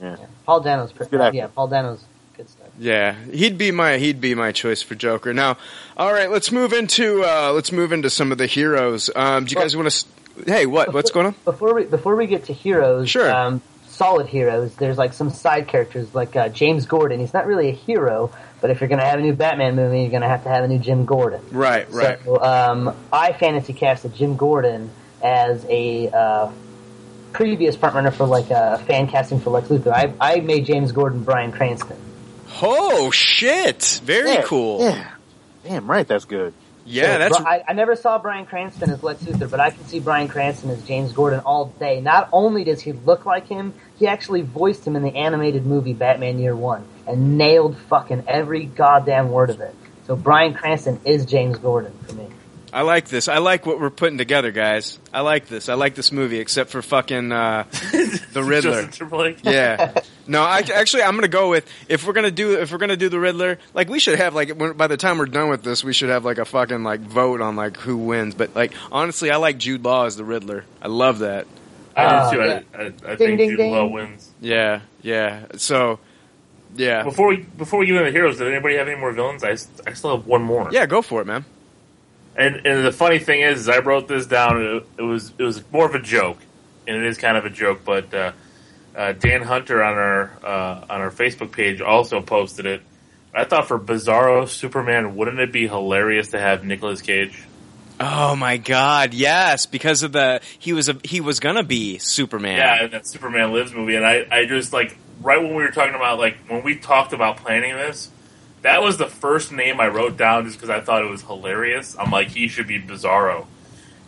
yeah, 0.00 0.16
Paul 0.46 0.60
Dano's 0.60 0.92
pretty. 0.92 1.10
Good 1.10 1.20
actor. 1.20 1.36
Yeah, 1.36 1.46
Paul 1.48 1.68
Dano's 1.68 2.02
good 2.36 2.48
stuff. 2.48 2.68
Yeah, 2.78 3.14
he'd 3.32 3.58
be 3.58 3.70
my 3.70 3.98
he'd 3.98 4.20
be 4.20 4.34
my 4.34 4.52
choice 4.52 4.82
for 4.82 4.94
Joker. 4.94 5.34
Now, 5.34 5.58
all 5.96 6.12
right, 6.12 6.30
let's 6.30 6.50
move 6.50 6.72
into 6.72 7.22
uh, 7.24 7.52
let's 7.52 7.72
move 7.72 7.92
into 7.92 8.08
some 8.10 8.32
of 8.32 8.38
the 8.38 8.46
heroes. 8.46 9.10
Um, 9.14 9.44
do 9.44 9.54
you 9.54 9.60
guys 9.60 9.76
want 9.76 9.90
to? 9.90 10.06
Hey, 10.46 10.64
what 10.66 10.94
what's 10.94 11.10
going 11.10 11.26
on? 11.26 11.34
Before 11.44 11.74
we 11.74 11.84
before 11.84 12.16
we 12.16 12.26
get 12.26 12.44
to 12.46 12.54
heroes, 12.54 13.10
Sure. 13.10 13.30
um, 13.30 13.60
solid 13.88 14.26
heroes. 14.26 14.74
There's 14.76 14.96
like 14.96 15.12
some 15.12 15.28
side 15.28 15.68
characters 15.68 16.14
like 16.14 16.34
uh, 16.34 16.48
James 16.48 16.86
Gordon. 16.86 17.20
He's 17.20 17.34
not 17.34 17.46
really 17.46 17.68
a 17.68 17.72
hero, 17.72 18.32
but 18.60 18.70
if 18.70 18.80
you're 18.80 18.88
going 18.88 19.00
to 19.00 19.06
have 19.06 19.18
a 19.18 19.22
new 19.22 19.32
Batman 19.32 19.76
movie, 19.76 20.02
you're 20.02 20.10
going 20.10 20.22
to 20.22 20.28
have 20.28 20.42
to 20.44 20.48
have 20.48 20.64
a 20.64 20.68
new 20.68 20.78
Jim 20.78 21.04
Gordon. 21.04 21.40
Right, 21.50 21.90
right. 21.90 22.18
So 22.24 22.42
um, 22.42 22.94
I 23.12 23.32
fantasy 23.32 23.72
casted 23.72 24.14
Jim 24.14 24.36
Gordon 24.36 24.90
as 25.22 25.64
a 25.68 26.08
uh, 26.10 26.52
previous 27.32 27.76
frontrunner 27.76 28.12
for 28.12 28.26
like 28.26 28.50
a 28.50 28.78
fan 28.86 29.08
casting 29.08 29.40
for 29.40 29.50
Lex 29.50 29.68
Luthor. 29.68 29.92
I, 29.92 30.12
I 30.20 30.40
made 30.40 30.66
James 30.66 30.92
Gordon 30.92 31.22
Bryan 31.22 31.52
Cranston. 31.52 31.96
Oh 32.62 33.10
shit! 33.10 34.00
Very 34.04 34.32
Yeah, 34.32 34.42
cool. 34.42 34.82
Yeah, 34.82 35.10
damn 35.64 35.88
right, 35.88 36.06
that's 36.06 36.24
good. 36.24 36.52
Yeah, 36.84 37.12
So, 37.12 37.18
that's 37.18 37.36
I, 37.36 37.64
I 37.68 37.72
never 37.74 37.94
saw 37.94 38.18
Bryan 38.18 38.46
Cranston 38.46 38.90
as 38.90 39.02
Lex 39.02 39.22
Luthor, 39.22 39.48
but 39.48 39.60
I 39.60 39.70
can 39.70 39.86
see 39.86 40.00
Bryan 40.00 40.26
Cranston 40.26 40.70
as 40.70 40.82
James 40.82 41.12
Gordon 41.12 41.40
all 41.40 41.66
day. 41.66 42.00
Not 42.00 42.28
only 42.32 42.64
does 42.64 42.80
he 42.80 42.92
look 42.92 43.24
like 43.24 43.46
him, 43.46 43.74
he 43.98 44.08
actually 44.08 44.42
voiced 44.42 44.86
him 44.86 44.96
in 44.96 45.02
the 45.02 45.14
animated 45.14 45.64
movie 45.64 45.92
Batman 45.92 46.40
Year 46.40 46.56
One 46.56 46.84
and 47.06 47.38
nailed 47.38 47.76
fucking 47.88 48.24
every 48.28 48.64
goddamn 48.66 49.30
word 49.30 49.50
of 49.50 49.60
it. 49.60 49.74
So 50.06 50.16
Bryan 50.16 50.54
Cranston 50.54 51.00
is 51.04 51.24
James 51.26 51.58
Gordon 51.58 51.92
for 52.06 52.14
me. 52.14 52.26
I 52.72 52.82
like 52.82 53.08
this. 53.08 53.26
I 53.26 53.38
like 53.38 53.66
what 53.66 53.80
we're 53.80 53.90
putting 53.90 54.16
together, 54.16 54.52
guys. 54.52 55.00
I 55.12 55.22
like 55.22 55.48
this. 55.48 55.68
I 55.68 55.74
like 55.74 55.96
this 55.96 56.12
movie, 56.12 56.38
except 56.38 56.70
for 56.70 56.80
fucking 56.82 57.32
uh, 57.32 57.64
the 58.32 58.44
Riddler. 58.44 58.88
Yeah. 59.42 59.92
No, 60.28 60.42
I, 60.42 60.58
actually, 60.72 61.02
I'm 61.02 61.16
gonna 61.16 61.26
go 61.26 61.50
with 61.50 61.68
if 61.88 62.06
we're 62.06 62.12
gonna 62.12 62.30
do 62.30 62.60
if 62.60 62.70
we're 62.70 62.78
gonna 62.78 62.96
do 62.96 63.08
the 63.08 63.18
Riddler, 63.18 63.58
like 63.74 63.88
we 63.88 63.98
should 63.98 64.18
have 64.20 64.36
like 64.36 64.50
when, 64.50 64.74
by 64.74 64.86
the 64.86 64.96
time 64.96 65.18
we're 65.18 65.26
done 65.26 65.48
with 65.48 65.64
this, 65.64 65.82
we 65.82 65.92
should 65.92 66.10
have 66.10 66.24
like 66.24 66.38
a 66.38 66.44
fucking 66.44 66.84
like 66.84 67.00
vote 67.00 67.40
on 67.40 67.56
like 67.56 67.76
who 67.76 67.96
wins. 67.96 68.36
But 68.36 68.54
like 68.54 68.72
honestly, 68.92 69.32
I 69.32 69.36
like 69.38 69.58
Jude 69.58 69.82
Law 69.84 70.04
as 70.06 70.14
the 70.16 70.24
Riddler. 70.24 70.64
I 70.80 70.86
love 70.86 71.18
that. 71.20 71.48
I 71.96 72.04
Uh, 72.04 72.30
do 72.30 72.36
too. 72.36 72.42
yeah. 72.44 72.60
I, 72.72 72.82
I, 72.82 72.84
I 72.84 72.88
Ding, 72.88 73.16
think 73.16 73.38
ding, 73.38 73.48
Jude 73.50 73.56
ding. 73.56 73.72
Law 73.72 73.86
wins. 73.86 74.30
Yeah, 74.40 74.82
yeah. 75.02 75.46
So, 75.56 75.98
yeah, 76.76 77.02
Before 77.02 77.28
we 77.28 77.36
before 77.38 77.80
we 77.80 77.86
get 77.86 77.96
into 77.96 78.06
the 78.06 78.12
heroes, 78.12 78.38
did 78.38 78.46
anybody 78.52 78.76
have 78.76 78.88
any 78.88 78.98
more 78.98 79.12
villains? 79.12 79.42
I, 79.44 79.56
I 79.88 79.92
still 79.94 80.16
have 80.16 80.26
one 80.26 80.42
more. 80.42 80.68
yeah. 80.72 80.86
Go 80.86 81.02
for 81.02 81.20
it, 81.20 81.26
man. 81.26 81.44
And 82.36 82.64
and 82.66 82.84
the 82.84 82.92
funny 82.92 83.18
thing 83.18 83.40
is, 83.42 83.60
is 83.60 83.68
I 83.68 83.78
wrote 83.78 84.08
this 84.08 84.26
down. 84.26 84.62
It, 84.62 84.86
it 84.98 85.02
was 85.02 85.32
it 85.36 85.42
was 85.42 85.62
more 85.72 85.86
of 85.86 85.94
a 85.94 86.00
joke, 86.00 86.38
and 86.86 86.96
it 86.96 87.04
is 87.04 87.18
kind 87.18 87.36
of 87.36 87.44
a 87.44 87.50
joke. 87.50 87.80
But 87.84 88.14
uh, 88.14 88.32
uh, 88.96 89.12
Dan 89.12 89.42
Hunter 89.42 89.82
on 89.82 89.94
our 89.94 90.30
uh, 90.42 90.84
on 90.88 91.00
our 91.00 91.10
Facebook 91.10 91.52
page 91.52 91.80
also 91.80 92.20
posted 92.20 92.66
it. 92.66 92.82
I 93.34 93.44
thought 93.44 93.68
for 93.68 93.78
Bizarro 93.78 94.48
Superman, 94.48 95.14
wouldn't 95.16 95.38
it 95.38 95.52
be 95.52 95.68
hilarious 95.68 96.28
to 96.30 96.40
have 96.40 96.64
Nicolas 96.64 97.02
Cage? 97.02 97.44
Oh 97.98 98.34
my 98.34 98.56
God, 98.56 99.12
yes, 99.12 99.66
because 99.66 100.02
of 100.02 100.12
the 100.12 100.40
he 100.58 100.72
was 100.72 100.88
a 100.88 100.96
he 101.04 101.20
was 101.20 101.38
gonna 101.38 101.62
be 101.62 101.98
Superman. 101.98 102.56
Yeah, 102.56 102.84
in 102.84 102.90
that 102.92 103.06
Superman 103.06 103.52
Lives 103.52 103.74
movie, 103.74 103.94
and 103.96 104.06
I, 104.06 104.24
I 104.30 104.46
just 104.46 104.72
like 104.72 104.96
right 105.20 105.42
when 105.42 105.54
we 105.54 105.62
were 105.62 105.70
talking 105.70 105.94
about 105.94 106.18
like 106.18 106.36
when 106.48 106.62
we 106.62 106.76
talked 106.76 107.12
about 107.12 107.38
planning 107.38 107.74
this, 107.74 108.10
that 108.62 108.82
was 108.82 108.98
the 108.98 109.06
first 109.06 109.52
name 109.52 109.80
I 109.80 109.88
wrote 109.88 110.16
down 110.16 110.44
just 110.44 110.56
because 110.56 110.70
I 110.70 110.80
thought 110.80 111.02
it 111.02 111.10
was 111.10 111.22
hilarious. 111.22 111.96
I'm 111.98 112.10
like, 112.10 112.28
he 112.28 112.48
should 112.48 112.66
be 112.66 112.80
Bizarro, 112.80 113.46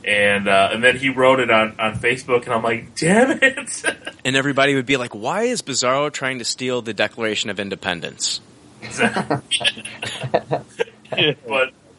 and 0.04 0.48
uh, 0.48 0.70
and 0.72 0.82
then 0.82 0.96
he 0.96 1.08
wrote 1.08 1.40
it 1.40 1.50
on 1.50 1.74
on 1.78 1.94
Facebook, 1.94 2.44
and 2.44 2.52
I'm 2.54 2.62
like, 2.62 2.94
damn 2.96 3.38
it. 3.42 3.82
and 4.24 4.36
everybody 4.36 4.74
would 4.74 4.86
be 4.86 4.96
like, 4.96 5.14
"Why 5.14 5.44
is 5.44 5.62
Bizarro 5.62 6.12
trying 6.12 6.38
to 6.40 6.44
steal 6.44 6.82
the 6.82 6.94
Declaration 6.94 7.50
of 7.50 7.60
Independence?" 7.60 8.40
but 8.82 9.42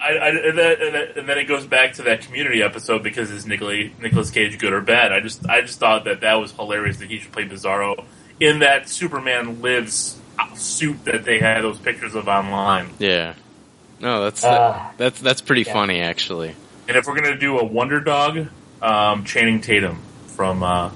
I, 0.01 0.17
I 0.17 0.27
and, 0.30 0.58
then, 0.58 0.82
and 0.82 0.95
then- 0.95 1.08
and 1.17 1.30
then 1.30 1.38
it 1.38 1.45
goes 1.45 1.66
back 1.66 1.93
to 1.93 2.01
that 2.03 2.22
community 2.22 2.61
episode 2.61 3.03
because 3.03 3.32
is 3.32 3.45
Nicolas 3.45 3.90
Nicolas 4.00 4.32
Cage 4.32 4.58
good 4.59 4.74
or 4.74 4.82
bad? 4.82 5.14
I 5.14 5.22
just 5.22 5.48
I 5.48 5.61
just 5.61 5.80
thought 5.80 6.03
that 6.06 6.22
that 6.22 6.35
was 6.35 6.51
hilarious 6.51 6.98
that 6.98 7.09
he 7.09 7.19
should 7.19 7.32
play 7.32 7.48
Bizarro 7.48 8.03
in 8.40 8.60
that 8.60 8.90
Superman 8.90 9.62
Lives 9.62 10.20
suit 10.56 11.06
that 11.06 11.26
they 11.26 11.40
had 11.40 11.62
those 11.64 11.78
pictures 11.80 12.16
of 12.16 12.28
online. 12.28 12.90
Yeah. 13.00 13.34
No, 14.00 14.24
that's 14.24 14.44
Uh, 14.44 14.92
that's 14.98 15.20
that's 15.22 15.42
pretty 15.42 15.62
yeah. 15.64 15.74
funny 15.74 16.02
actually. 16.02 16.56
And 16.88 16.98
if 16.98 17.06
we're 17.08 17.16
gonna 17.16 17.38
do 17.38 17.60
a 17.60 17.64
Wonder 17.64 18.00
Dog, 18.02 18.48
um, 18.82 19.24
Channing 19.24 19.62
Tatum 19.62 20.00
from 20.28 20.62
uh, 20.64 20.90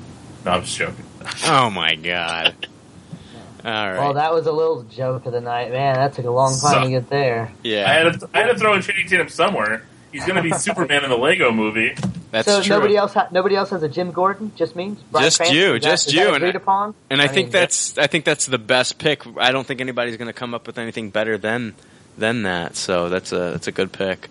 no, 0.45 0.51
I'm 0.51 0.61
just 0.63 0.77
joking. 0.77 1.05
Oh 1.45 1.69
my 1.69 1.95
god. 1.95 2.55
All 3.65 3.71
right. 3.71 3.97
Well, 3.99 4.13
that 4.13 4.33
was 4.33 4.45
a 4.47 4.51
little 4.51 4.83
joke 4.83 5.25
of 5.25 5.33
the 5.33 5.41
night, 5.41 5.71
man. 5.71 5.95
That 5.95 6.13
took 6.13 6.25
a 6.25 6.29
long 6.31 6.51
time 6.51 6.71
So- 6.73 6.83
to 6.83 6.89
get 6.89 7.09
there. 7.09 7.51
yeah. 7.63 7.89
I 7.89 7.93
had 7.95 8.19
to, 8.19 8.29
I 8.33 8.39
had 8.39 8.47
to 8.53 8.55
throw 8.57 8.73
in 8.75 8.81
Channing 8.81 9.07
Tatum 9.07 9.27
somewhere. 9.29 9.83
He's 10.17 10.25
gonna 10.27 10.41
be 10.41 10.51
Superman 10.53 11.03
in 11.03 11.09
the 11.09 11.17
Lego 11.17 11.51
movie. 11.51 11.93
that's 12.31 12.47
so 12.47 12.61
true. 12.61 12.75
nobody 12.75 12.95
else, 12.97 13.13
ha- 13.13 13.27
nobody 13.31 13.55
else 13.55 13.69
has 13.69 13.83
a 13.83 13.89
Jim 13.89 14.11
Gordon. 14.11 14.51
Just 14.55 14.75
me. 14.75 14.95
Brian 15.11 15.25
Just 15.25 15.37
Cranston? 15.37 15.57
you, 15.57 15.75
Is 15.75 15.83
that- 15.83 15.89
just 15.89 16.07
is 16.07 16.13
you, 16.13 16.19
that 16.25 16.27
and 16.27 16.35
agreed 16.37 16.55
I- 16.55 16.57
upon. 16.57 16.95
and 17.09 17.21
I, 17.21 17.25
I 17.25 17.27
think 17.27 17.47
mean, 17.47 17.51
that's 17.53 17.97
I 17.97 18.07
think 18.07 18.25
that's 18.25 18.45
the 18.47 18.57
best 18.57 18.97
pick. 18.97 19.23
I 19.37 19.51
don't 19.51 19.65
think 19.67 19.79
anybody's 19.81 20.17
going 20.17 20.27
to 20.27 20.33
come 20.33 20.53
up 20.53 20.65
with 20.67 20.77
anything 20.77 21.09
better 21.11 21.37
than 21.37 21.75
than 22.17 22.43
that. 22.43 22.75
So 22.75 23.09
that's 23.09 23.31
a 23.31 23.51
that's 23.51 23.67
a 23.67 23.71
good 23.71 23.91
pick. 23.91 24.27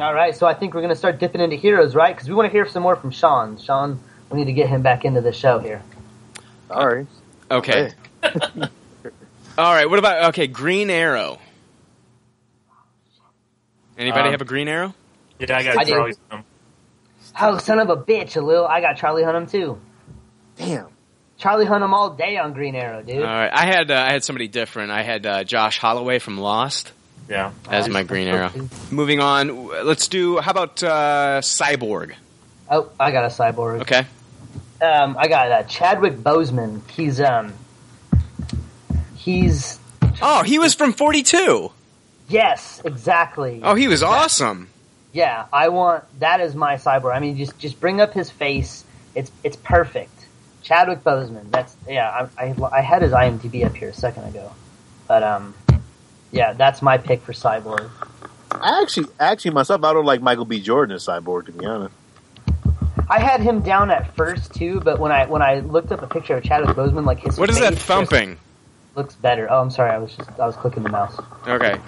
All 0.00 0.12
right, 0.14 0.36
so 0.36 0.46
I 0.46 0.52
think 0.54 0.74
we're 0.74 0.82
going 0.82 0.90
to 0.90 0.96
start 0.96 1.18
dipping 1.18 1.40
into 1.40 1.56
heroes, 1.56 1.94
right? 1.94 2.14
Because 2.14 2.28
we 2.28 2.34
want 2.34 2.46
to 2.46 2.52
hear 2.52 2.68
some 2.68 2.82
more 2.82 2.96
from 2.96 3.10
Sean. 3.10 3.58
Sean, 3.58 3.98
we 4.30 4.36
need 4.38 4.44
to 4.44 4.52
get 4.52 4.68
him 4.68 4.82
back 4.82 5.04
into 5.06 5.22
the 5.22 5.32
show 5.32 5.58
here. 5.58 5.82
All 6.70 6.86
right. 6.86 7.06
Okay. 7.50 7.92
All 9.58 9.72
right. 9.72 9.88
What 9.88 9.98
about 9.98 10.24
okay? 10.30 10.46
Green 10.46 10.90
Arrow. 10.90 11.38
Anybody 13.98 14.26
Um, 14.26 14.30
have 14.32 14.40
a 14.40 14.44
Green 14.46 14.68
Arrow? 14.68 14.94
Yeah, 15.38 15.56
I 15.56 15.62
got 15.62 15.78
I 15.78 15.84
do. 15.84 15.90
Charlie. 15.92 16.12
Hunnam. 16.30 16.42
Oh, 17.40 17.58
son 17.58 17.78
of 17.78 17.90
a 17.90 17.96
bitch, 17.96 18.36
a 18.36 18.40
little. 18.40 18.66
I 18.66 18.80
got 18.80 18.96
Charlie 18.96 19.22
Hunnam 19.22 19.50
too. 19.50 19.78
Damn. 20.56 20.86
Charlie 21.38 21.66
Hunnam 21.66 21.92
all 21.92 22.10
day 22.10 22.38
on 22.38 22.54
Green 22.54 22.74
Arrow, 22.74 23.02
dude. 23.02 23.18
All 23.18 23.24
right. 23.24 23.50
I 23.52 23.66
had 23.66 23.90
uh, 23.90 23.94
I 23.94 24.12
had 24.12 24.24
somebody 24.24 24.48
different. 24.48 24.90
I 24.90 25.02
had 25.02 25.26
uh, 25.26 25.44
Josh 25.44 25.78
Holloway 25.78 26.18
from 26.18 26.38
Lost 26.38 26.92
Yeah. 27.28 27.52
as 27.70 27.88
my 27.90 28.04
Green 28.04 28.26
Arrow. 28.28 28.50
Moving 28.90 29.20
on. 29.20 29.66
Let's 29.84 30.08
do. 30.08 30.38
How 30.38 30.50
about 30.52 30.82
uh, 30.82 31.40
Cyborg? 31.42 32.14
Oh, 32.70 32.90
I 32.98 33.10
got 33.12 33.24
a 33.24 33.28
cyborg. 33.28 33.82
Okay. 33.82 34.06
Um, 34.80 35.16
I 35.18 35.28
got 35.28 35.52
uh, 35.52 35.62
Chadwick 35.64 36.14
Boseman. 36.16 36.80
He's 36.90 37.20
um, 37.20 37.52
he's 39.16 39.78
Oh, 40.22 40.42
he 40.42 40.58
was 40.58 40.74
from 40.74 40.92
Forty 40.94 41.22
Two. 41.22 41.70
Yes, 42.28 42.80
exactly. 42.84 43.60
Oh, 43.62 43.74
he 43.74 43.88
was 43.88 44.02
awesome. 44.02 44.68
Yeah, 45.12 45.46
I 45.52 45.68
want 45.70 46.04
that 46.20 46.40
is 46.40 46.54
my 46.54 46.74
cyborg. 46.74 47.14
I 47.14 47.20
mean, 47.20 47.36
just 47.36 47.58
just 47.58 47.80
bring 47.80 48.00
up 48.00 48.12
his 48.12 48.30
face. 48.30 48.84
It's 49.14 49.30
it's 49.42 49.56
perfect. 49.56 50.12
Chadwick 50.62 51.04
Boseman. 51.04 51.50
That's 51.50 51.76
yeah. 51.88 52.28
I, 52.38 52.44
I, 52.44 52.54
I 52.72 52.80
had 52.80 53.02
his 53.02 53.12
IMDb 53.12 53.64
up 53.64 53.74
here 53.76 53.88
a 53.88 53.94
second 53.94 54.24
ago, 54.24 54.52
but 55.06 55.22
um, 55.22 55.54
Yeah, 56.32 56.52
that's 56.52 56.82
my 56.82 56.98
pick 56.98 57.22
for 57.22 57.32
Cyborg. 57.32 57.88
I 58.50 58.82
actually, 58.82 59.08
actually 59.18 59.52
myself, 59.52 59.84
I 59.84 59.92
don't 59.92 60.04
like 60.04 60.20
Michael 60.22 60.44
B. 60.44 60.60
Jordan 60.60 60.94
as 60.94 61.06
Cyborg 61.06 61.46
to 61.46 61.52
be 61.52 61.64
honest. 61.64 61.94
I 63.08 63.20
had 63.20 63.40
him 63.40 63.60
down 63.60 63.90
at 63.90 64.14
first 64.16 64.52
too, 64.54 64.80
but 64.80 64.98
when 64.98 65.12
I 65.12 65.26
when 65.26 65.40
I 65.40 65.60
looked 65.60 65.92
up 65.92 66.02
a 66.02 66.06
picture 66.06 66.36
of 66.36 66.42
Chadwick 66.44 66.76
Boseman, 66.76 67.06
like 67.06 67.20
his 67.20 67.38
What 67.38 67.48
is 67.48 67.58
that 67.60 67.74
face 67.74 67.78
just 67.78 67.86
thumping? 67.86 68.38
Looks 68.96 69.14
better. 69.14 69.46
Oh, 69.50 69.60
I'm 69.60 69.70
sorry, 69.70 69.90
I 69.90 69.98
was 69.98 70.14
just 70.14 70.28
I 70.40 70.46
was 70.46 70.56
clicking 70.56 70.82
the 70.82 70.88
mouse. 70.90 71.18
Okay. 71.46 71.78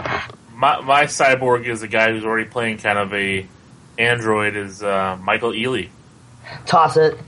My, 0.54 0.80
my 0.80 1.04
cyborg 1.04 1.66
is 1.66 1.82
a 1.82 1.88
guy 1.88 2.10
who's 2.12 2.24
already 2.24 2.48
playing 2.48 2.78
kind 2.78 2.98
of 2.98 3.12
a 3.14 3.46
android 3.98 4.56
is 4.56 4.82
uh, 4.82 5.16
Michael 5.22 5.50
Ealy. 5.50 5.88
Toss 6.66 6.96
it. 6.96 7.18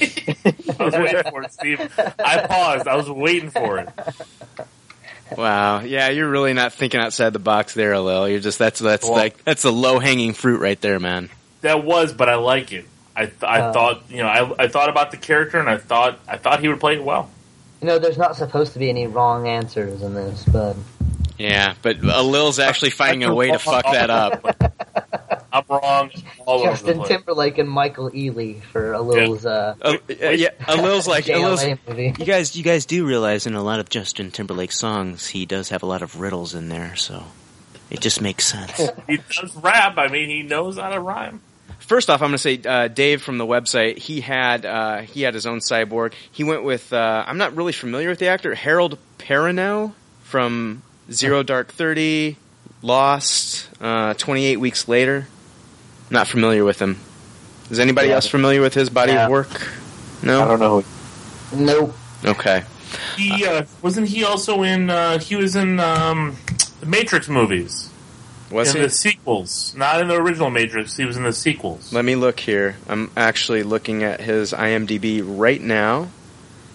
I 0.78 0.84
was 0.84 0.94
waiting 0.94 1.22
for 1.30 1.42
it, 1.42 1.52
Steve. 1.52 1.80
I 2.18 2.46
paused. 2.46 2.88
I 2.88 2.96
was 2.96 3.08
waiting 3.08 3.50
for 3.50 3.78
it. 3.78 3.88
Wow. 5.36 5.80
Yeah, 5.80 6.08
you're 6.10 6.28
really 6.28 6.52
not 6.52 6.72
thinking 6.72 7.00
outside 7.00 7.32
the 7.32 7.38
box 7.38 7.74
there, 7.74 7.98
Lil. 7.98 8.28
You're 8.28 8.40
just 8.40 8.58
that's 8.58 8.80
that's 8.80 9.04
Well- 9.04 9.14
like 9.16 9.42
that's 9.44 9.64
a 9.64 9.70
low 9.70 9.98
hanging 9.98 10.32
fruit 10.34 10.60
right 10.60 10.80
there, 10.80 11.00
man. 11.00 11.30
That 11.62 11.82
was, 11.84 12.12
but 12.12 12.28
I 12.28 12.34
like 12.34 12.72
it. 12.72 12.86
I 13.16 13.26
th- 13.26 13.42
I 13.42 13.60
Uh. 13.60 13.72
thought 13.72 14.02
you 14.10 14.18
know 14.18 14.26
I, 14.28 14.64
I 14.64 14.68
thought 14.68 14.88
about 14.88 15.10
the 15.12 15.16
character 15.16 15.58
and 15.60 15.70
I 15.70 15.78
thought 15.78 16.18
I 16.28 16.36
thought 16.36 16.60
he 16.60 16.68
would 16.68 16.80
play 16.80 16.94
it 16.96 17.04
well. 17.04 17.30
You 17.84 17.90
know, 17.90 17.98
there's 17.98 18.16
not 18.16 18.34
supposed 18.34 18.72
to 18.72 18.78
be 18.78 18.88
any 18.88 19.06
wrong 19.06 19.46
answers 19.46 20.00
in 20.00 20.14
this, 20.14 20.42
but 20.46 20.74
Yeah, 21.36 21.74
but 21.82 22.02
uh, 22.02 22.22
Lil's 22.22 22.58
actually 22.58 22.88
finding 22.88 23.24
a 23.24 23.34
way 23.34 23.50
to 23.50 23.58
fuck 23.58 23.84
that 23.84 24.08
up. 24.08 24.42
I'm 25.52 25.64
wrong 25.68 26.10
all 26.46 26.60
over 26.60 26.68
the 26.68 26.72
Justin 26.72 26.96
place. 26.96 27.08
Timberlake 27.08 27.58
and 27.58 27.68
Michael 27.68 28.10
Ealy 28.10 28.62
for 28.62 28.94
a 28.94 29.02
Lil's 29.02 29.44
uh, 29.44 29.74
Uh, 29.82 29.98
uh, 30.08 30.28
yeah, 30.30 30.48
a 30.66 30.76
Lil's 30.80 31.06
like 31.06 31.28
a 31.28 31.36
Lil's, 31.36 31.62
movie. 31.86 32.14
You 32.18 32.24
guys, 32.24 32.56
you 32.56 32.64
guys 32.64 32.86
do 32.86 33.06
realize 33.06 33.46
in 33.46 33.52
a 33.52 33.62
lot 33.62 33.80
of 33.80 33.90
Justin 33.90 34.30
Timberlake 34.30 34.72
songs, 34.72 35.26
he 35.26 35.44
does 35.44 35.68
have 35.68 35.82
a 35.82 35.86
lot 35.86 36.00
of 36.00 36.18
riddles 36.18 36.54
in 36.54 36.70
there, 36.70 36.96
so 36.96 37.22
it 37.90 38.00
just 38.00 38.22
makes 38.22 38.46
sense. 38.46 38.80
He 39.06 39.18
does 39.18 39.54
rap. 39.56 39.98
I 39.98 40.08
mean, 40.08 40.30
he 40.30 40.42
knows 40.42 40.78
how 40.78 40.88
to 40.88 41.00
rhyme. 41.00 41.42
First 41.78 42.08
off, 42.10 42.22
I'm 42.22 42.28
going 42.30 42.38
to 42.38 42.38
say 42.38 42.60
uh, 42.64 42.88
Dave 42.88 43.22
from 43.22 43.38
the 43.38 43.46
website. 43.46 43.98
He 43.98 44.20
had 44.20 44.64
uh, 44.64 44.98
he 45.02 45.22
had 45.22 45.34
his 45.34 45.46
own 45.46 45.58
cyborg. 45.60 46.14
He 46.32 46.42
went 46.44 46.64
with 46.64 46.92
uh, 46.92 47.24
I'm 47.26 47.38
not 47.38 47.54
really 47.56 47.72
familiar 47.72 48.08
with 48.08 48.18
the 48.18 48.28
actor 48.28 48.54
Harold 48.54 48.98
Perrineau 49.18 49.92
from 50.22 50.82
Zero 51.12 51.42
Dark 51.42 51.72
Thirty, 51.72 52.36
Lost, 52.82 53.68
uh, 53.80 54.14
28 54.14 54.56
Weeks 54.58 54.88
Later. 54.88 55.26
Not 56.10 56.26
familiar 56.28 56.64
with 56.64 56.80
him. 56.80 56.98
Is 57.70 57.78
anybody 57.78 58.08
Yeah. 58.08 58.14
else 58.16 58.26
familiar 58.26 58.60
with 58.60 58.74
his 58.74 58.90
body 58.90 59.12
Yeah. 59.12 59.24
of 59.26 59.30
work? 59.30 59.48
No. 60.22 60.42
I 60.42 60.46
don't 60.48 60.60
know. 60.60 60.84
Nope. 61.54 61.94
Okay. 62.24 62.62
He 63.16 63.44
uh, 63.46 63.64
wasn't 63.82 64.08
he 64.08 64.24
also 64.24 64.62
in? 64.62 64.88
Uh, 64.90 65.18
he 65.18 65.36
was 65.36 65.56
in 65.56 65.80
um, 65.80 66.36
the 66.80 66.86
Matrix 66.86 67.28
movies. 67.28 67.90
Was 68.54 68.70
in 68.74 68.76
he? 68.80 68.86
the 68.86 68.90
sequels, 68.90 69.74
not 69.76 70.00
in 70.00 70.08
the 70.08 70.14
original 70.14 70.48
Matrix. 70.48 70.96
He 70.96 71.04
was 71.04 71.16
in 71.16 71.24
the 71.24 71.32
sequels. 71.32 71.92
Let 71.92 72.04
me 72.04 72.14
look 72.14 72.38
here. 72.38 72.76
I'm 72.88 73.10
actually 73.16 73.64
looking 73.64 74.04
at 74.04 74.20
his 74.20 74.52
IMDb 74.52 75.22
right 75.24 75.60
now. 75.60 76.08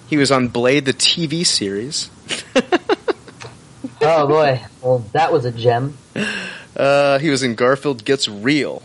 He 0.08 0.18
was 0.18 0.32
on 0.32 0.50
Blade, 0.50 0.86
the 0.86 0.94
TV 0.94 1.46
series. 1.46 2.10
Oh 4.02 4.28
boy, 4.28 4.62
well 4.82 5.00
that 5.14 5.32
was 5.32 5.46
a 5.46 5.52
gem. 5.52 5.98
Uh, 6.78 7.20
he 7.20 7.30
was 7.30 7.44
in 7.44 7.56
Garfield 7.56 8.06
Gets 8.06 8.30
Real. 8.30 8.82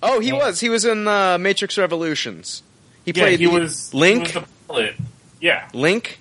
Oh, 0.00 0.20
he 0.20 0.32
was. 0.32 0.60
He 0.60 0.68
was 0.68 0.84
in 0.84 1.08
uh, 1.08 1.36
Matrix 1.36 1.76
Revolutions. 1.76 2.62
He 3.04 3.10
yeah, 3.10 3.24
played 3.24 3.40
he 3.40 3.46
the- 3.46 3.52
was 3.52 3.92
Link. 3.92 4.28
He 4.28 4.38
was 4.38 4.46
the. 4.68 4.94
Yeah, 5.40 5.68
Link. 5.72 6.20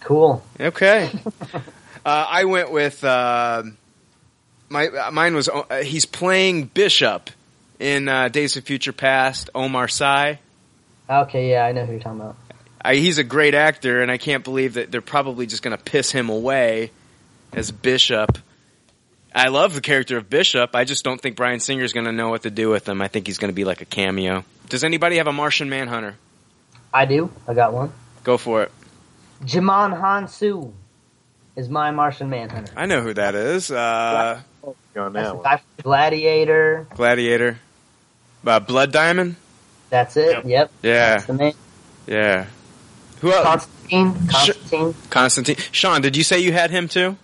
Cool. 0.00 0.42
Okay. 0.58 1.10
uh, 2.04 2.26
I 2.28 2.44
went 2.44 2.72
with 2.72 3.02
uh, 3.04 3.62
my 4.68 4.86
uh, 4.86 5.10
mine 5.10 5.34
was 5.34 5.48
uh, 5.48 5.82
he's 5.82 6.06
playing 6.06 6.64
Bishop 6.64 7.30
in 7.78 8.08
uh, 8.08 8.28
Days 8.28 8.56
of 8.56 8.64
Future 8.64 8.92
Past. 8.92 9.50
Omar 9.54 9.88
Sy. 9.88 10.38
Okay, 11.08 11.50
yeah, 11.50 11.64
I 11.64 11.72
know 11.72 11.84
who 11.84 11.92
you're 11.92 12.00
talking 12.00 12.20
about. 12.20 12.36
I, 12.82 12.94
he's 12.94 13.18
a 13.18 13.24
great 13.24 13.54
actor, 13.54 14.00
and 14.00 14.10
I 14.10 14.16
can't 14.16 14.44
believe 14.44 14.74
that 14.74 14.90
they're 14.90 15.02
probably 15.02 15.46
just 15.46 15.62
going 15.62 15.76
to 15.76 15.82
piss 15.82 16.10
him 16.12 16.28
away 16.28 16.92
as 17.52 17.72
Bishop. 17.72 18.38
I 19.34 19.48
love 19.48 19.74
the 19.74 19.80
character 19.80 20.16
of 20.16 20.30
Bishop. 20.30 20.74
I 20.74 20.84
just 20.84 21.04
don't 21.04 21.20
think 21.20 21.36
Bryan 21.36 21.60
Singer's 21.60 21.92
going 21.92 22.06
to 22.06 22.12
know 22.12 22.30
what 22.30 22.42
to 22.42 22.50
do 22.50 22.70
with 22.70 22.88
him. 22.88 23.02
I 23.02 23.08
think 23.08 23.26
he's 23.26 23.38
going 23.38 23.50
to 23.50 23.54
be 23.54 23.64
like 23.64 23.80
a 23.80 23.84
cameo. 23.84 24.44
Does 24.68 24.84
anybody 24.84 25.16
have 25.16 25.26
a 25.26 25.32
Martian 25.32 25.68
Manhunter? 25.68 26.16
I 26.92 27.04
do. 27.04 27.30
I 27.46 27.54
got 27.54 27.72
one. 27.72 27.92
Go 28.24 28.38
for 28.38 28.62
it. 28.62 28.72
Djimon 29.42 30.00
Hounsou 30.00 30.72
is 31.60 31.68
my 31.68 31.90
Martian 31.90 32.30
Manhunter. 32.30 32.72
I 32.76 32.86
know 32.86 33.00
who 33.02 33.14
that 33.14 33.34
is. 33.34 33.70
Uh, 33.70 34.40
On 34.96 35.12
that 35.12 35.36
one. 35.36 35.58
Gladiator. 35.82 36.86
Gladiator. 36.94 37.58
Uh, 38.46 38.58
Blood 38.60 38.90
Diamond. 38.92 39.36
That's 39.90 40.16
it. 40.16 40.44
Yep. 40.44 40.70
Yeah, 40.82 41.10
That's 41.10 41.24
the 41.26 41.32
name. 41.34 41.54
yeah. 42.06 42.46
Who 43.20 43.32
else? 43.32 43.44
Constantine. 43.44 44.14
Constantine. 44.28 44.94
Constantine. 45.10 45.56
Sean, 45.72 46.00
did 46.00 46.16
you 46.16 46.22
say 46.24 46.40
you 46.40 46.52
had 46.52 46.70
him 46.70 46.88
too? 46.88 47.16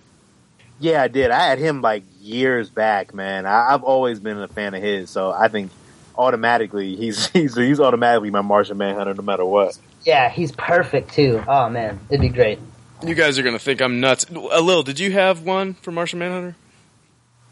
Yeah, 0.79 1.01
I 1.01 1.07
did. 1.07 1.31
I 1.31 1.47
had 1.47 1.57
him 1.57 1.81
like 1.81 2.03
years 2.21 2.69
back, 2.69 3.13
man. 3.15 3.47
I, 3.47 3.73
I've 3.73 3.83
always 3.83 4.19
been 4.19 4.37
a 4.37 4.47
fan 4.47 4.75
of 4.75 4.83
his, 4.83 5.09
so 5.09 5.31
I 5.31 5.47
think 5.47 5.71
automatically 6.15 6.95
he's 6.95 7.27
he's 7.31 7.55
he's 7.55 7.79
automatically 7.79 8.29
my 8.29 8.41
Martian 8.41 8.77
Manhunter, 8.77 9.15
no 9.15 9.23
matter 9.23 9.45
what. 9.45 9.77
Yeah, 10.05 10.29
he's 10.29 10.51
perfect 10.51 11.13
too. 11.13 11.43
Oh 11.47 11.67
man, 11.69 11.99
it'd 12.09 12.21
be 12.21 12.29
great. 12.29 12.59
You 13.05 13.13
guys 13.15 13.37
are 13.37 13.43
gonna 13.43 13.59
think 13.59 13.81
I'm 13.81 13.99
nuts. 13.99 14.25
Uh, 14.33 14.59
Lil, 14.59 14.83
did 14.83 14.99
you 14.99 15.11
have 15.11 15.43
one 15.43 15.73
for 15.75 15.91
Martian 15.91 16.19
Manhunter? 16.19 16.55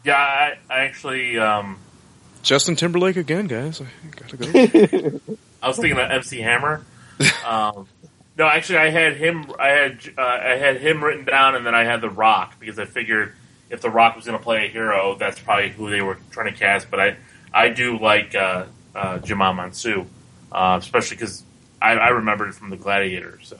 yeah. 0.04 0.16
I, 0.16 0.58
I 0.68 0.80
actually, 0.84 1.38
um, 1.38 1.78
Justin 2.42 2.76
Timberlake 2.76 3.16
again, 3.16 3.46
guys. 3.46 3.80
I 3.80 3.86
gotta 4.16 4.36
go. 4.36 5.20
I 5.62 5.68
was 5.68 5.76
thinking 5.76 5.98
of 5.98 6.10
MC 6.10 6.40
Hammer. 6.40 6.84
Um, 7.46 7.88
no, 8.36 8.46
actually, 8.46 8.78
I 8.78 8.90
had 8.90 9.16
him. 9.16 9.46
I 9.58 9.68
had 9.68 10.00
uh, 10.18 10.20
I 10.20 10.56
had 10.56 10.78
him 10.82 11.02
written 11.02 11.24
down, 11.24 11.54
and 11.54 11.64
then 11.64 11.74
I 11.74 11.84
had 11.84 12.02
The 12.02 12.10
Rock 12.10 12.60
because 12.60 12.78
I 12.78 12.84
figured 12.84 13.32
if 13.70 13.80
The 13.80 13.88
Rock 13.88 14.16
was 14.16 14.26
going 14.26 14.36
to 14.36 14.42
play 14.44 14.66
a 14.66 14.68
hero, 14.68 15.16
that's 15.18 15.38
probably 15.40 15.70
who 15.70 15.88
they 15.88 16.02
were 16.02 16.18
trying 16.30 16.52
to 16.52 16.58
cast. 16.58 16.90
But 16.90 17.00
I 17.00 17.16
I 17.54 17.70
do 17.70 17.98
like 17.98 18.34
uh, 18.34 18.66
uh, 18.94 19.18
Jamal 19.20 19.54
Mansu, 19.54 20.04
uh, 20.52 20.76
especially 20.78 21.16
because 21.16 21.42
I, 21.80 21.92
I 21.92 22.08
remembered 22.08 22.48
it 22.50 22.54
from 22.56 22.68
the 22.68 22.76
Gladiator. 22.76 23.38
So 23.42 23.56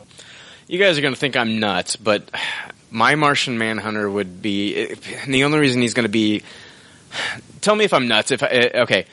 you 0.69 0.79
guys 0.79 0.99
are 0.99 1.03
gonna 1.03 1.17
think 1.17 1.37
I'm 1.37 1.59
nuts, 1.61 1.97
but 1.97 2.31
my 2.91 3.15
Martian 3.15 3.59
Manhunter 3.59 4.11
would 4.11 4.43
be. 4.43 4.89
And 5.23 5.35
the 5.35 5.45
only 5.45 5.59
reason 5.59 5.83
he's 5.83 5.95
gonna 5.95 6.09
be. 6.09 6.43
Tell 7.61 7.75
me 7.75 7.85
if 7.85 7.93
I'm 7.93 8.09
nuts. 8.09 8.31
If 8.31 8.43
I, 8.43 8.47
uh, 8.47 8.83
okay, 8.83 9.07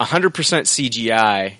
100% 0.00 0.30
CGI, 0.66 1.54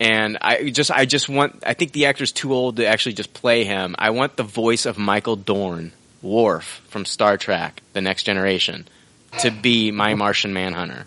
and 0.00 0.38
I 0.40 0.70
just 0.70 0.90
I 0.90 1.04
just 1.04 1.28
want. 1.28 1.62
I 1.66 1.74
think 1.74 1.92
the 1.92 2.06
actor's 2.06 2.32
too 2.32 2.52
old 2.52 2.76
to 2.76 2.86
actually 2.86 3.14
just 3.14 3.32
play 3.34 3.64
him. 3.64 3.94
I 3.98 4.10
want 4.10 4.36
the 4.36 4.42
voice 4.44 4.86
of 4.86 4.98
Michael 4.98 5.36
Dorn, 5.36 5.92
Worf 6.22 6.82
from 6.88 7.04
Star 7.04 7.36
Trek: 7.36 7.82
The 7.92 8.00
Next 8.00 8.22
Generation, 8.24 8.88
to 9.40 9.50
be 9.50 9.90
my 9.90 10.14
Martian 10.14 10.52
Manhunter. 10.52 11.06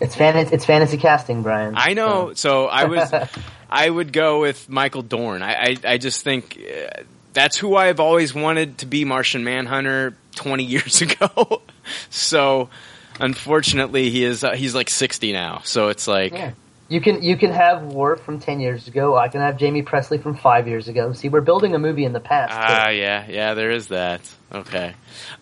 It's 0.00 0.16
fan- 0.16 0.36
it's 0.36 0.64
fantasy 0.64 0.96
casting, 0.96 1.42
Brian. 1.42 1.74
I 1.76 1.94
know. 1.94 2.32
So 2.34 2.66
I 2.66 2.84
was, 2.86 3.12
I 3.72 3.88
would 3.88 4.12
go 4.12 4.40
with 4.40 4.68
Michael 4.68 5.02
Dorn. 5.02 5.42
I, 5.42 5.52
I, 5.54 5.76
I 5.94 5.98
just 5.98 6.22
think 6.22 6.58
uh, 6.60 7.02
that's 7.32 7.56
who 7.56 7.74
I've 7.76 8.00
always 8.00 8.34
wanted 8.34 8.78
to 8.78 8.86
be 8.86 9.04
Martian 9.04 9.44
Manhunter 9.44 10.14
20 10.36 10.64
years 10.74 11.00
ago. 11.02 11.62
so 12.10 12.68
unfortunately, 13.18 14.10
he 14.10 14.24
is, 14.24 14.44
uh, 14.44 14.52
he's 14.52 14.74
like 14.74 14.90
60 14.90 15.32
now. 15.32 15.62
So 15.64 15.88
it's 15.88 16.06
like, 16.06 16.32
Yeah. 16.32 16.52
You 16.88 17.00
can 17.00 17.22
you 17.22 17.38
can 17.38 17.52
have 17.52 17.84
Worf 17.84 18.20
from 18.20 18.38
ten 18.38 18.60
years 18.60 18.86
ago. 18.86 19.16
I 19.16 19.28
can 19.28 19.40
have 19.40 19.58
Jaime 19.58 19.82
Pressly 19.82 20.22
from 20.22 20.36
five 20.36 20.68
years 20.68 20.88
ago. 20.88 21.14
See, 21.14 21.30
we're 21.30 21.40
building 21.40 21.74
a 21.74 21.78
movie 21.78 22.04
in 22.04 22.12
the 22.12 22.20
past. 22.20 22.52
ah, 22.54 22.90
yeah, 22.90 23.24
yeah, 23.30 23.54
there 23.54 23.70
is 23.70 23.88
that. 23.88 24.20
Okay. 24.52 24.92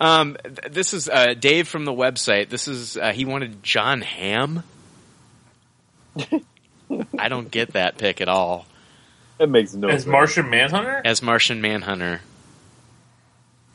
Um, 0.01 0.37
th- 0.45 0.71
this 0.73 0.95
is, 0.95 1.09
uh, 1.09 1.35
Dave 1.35 1.67
from 1.67 1.87
the 1.87 1.93
website. 1.93 2.51
This 2.51 2.69
is, 2.69 2.97
uh, 2.97 3.11
he 3.13 3.25
wanted 3.25 3.65
Jon 3.65 4.01
Hamm. 4.01 4.63
I 7.19 7.29
don't 7.29 7.51
get 7.51 7.75
that 7.75 7.99
pick 7.99 8.21
at 8.21 8.29
all. 8.29 8.67
That 9.39 9.49
makes 9.49 9.75
no 9.75 9.89
as 9.89 10.03
sense. 10.03 10.13
Martian 10.13 10.51
Manhunter, 10.51 11.01
As 11.05 11.23
Martian 11.23 11.61
Manhunter. 11.61 12.21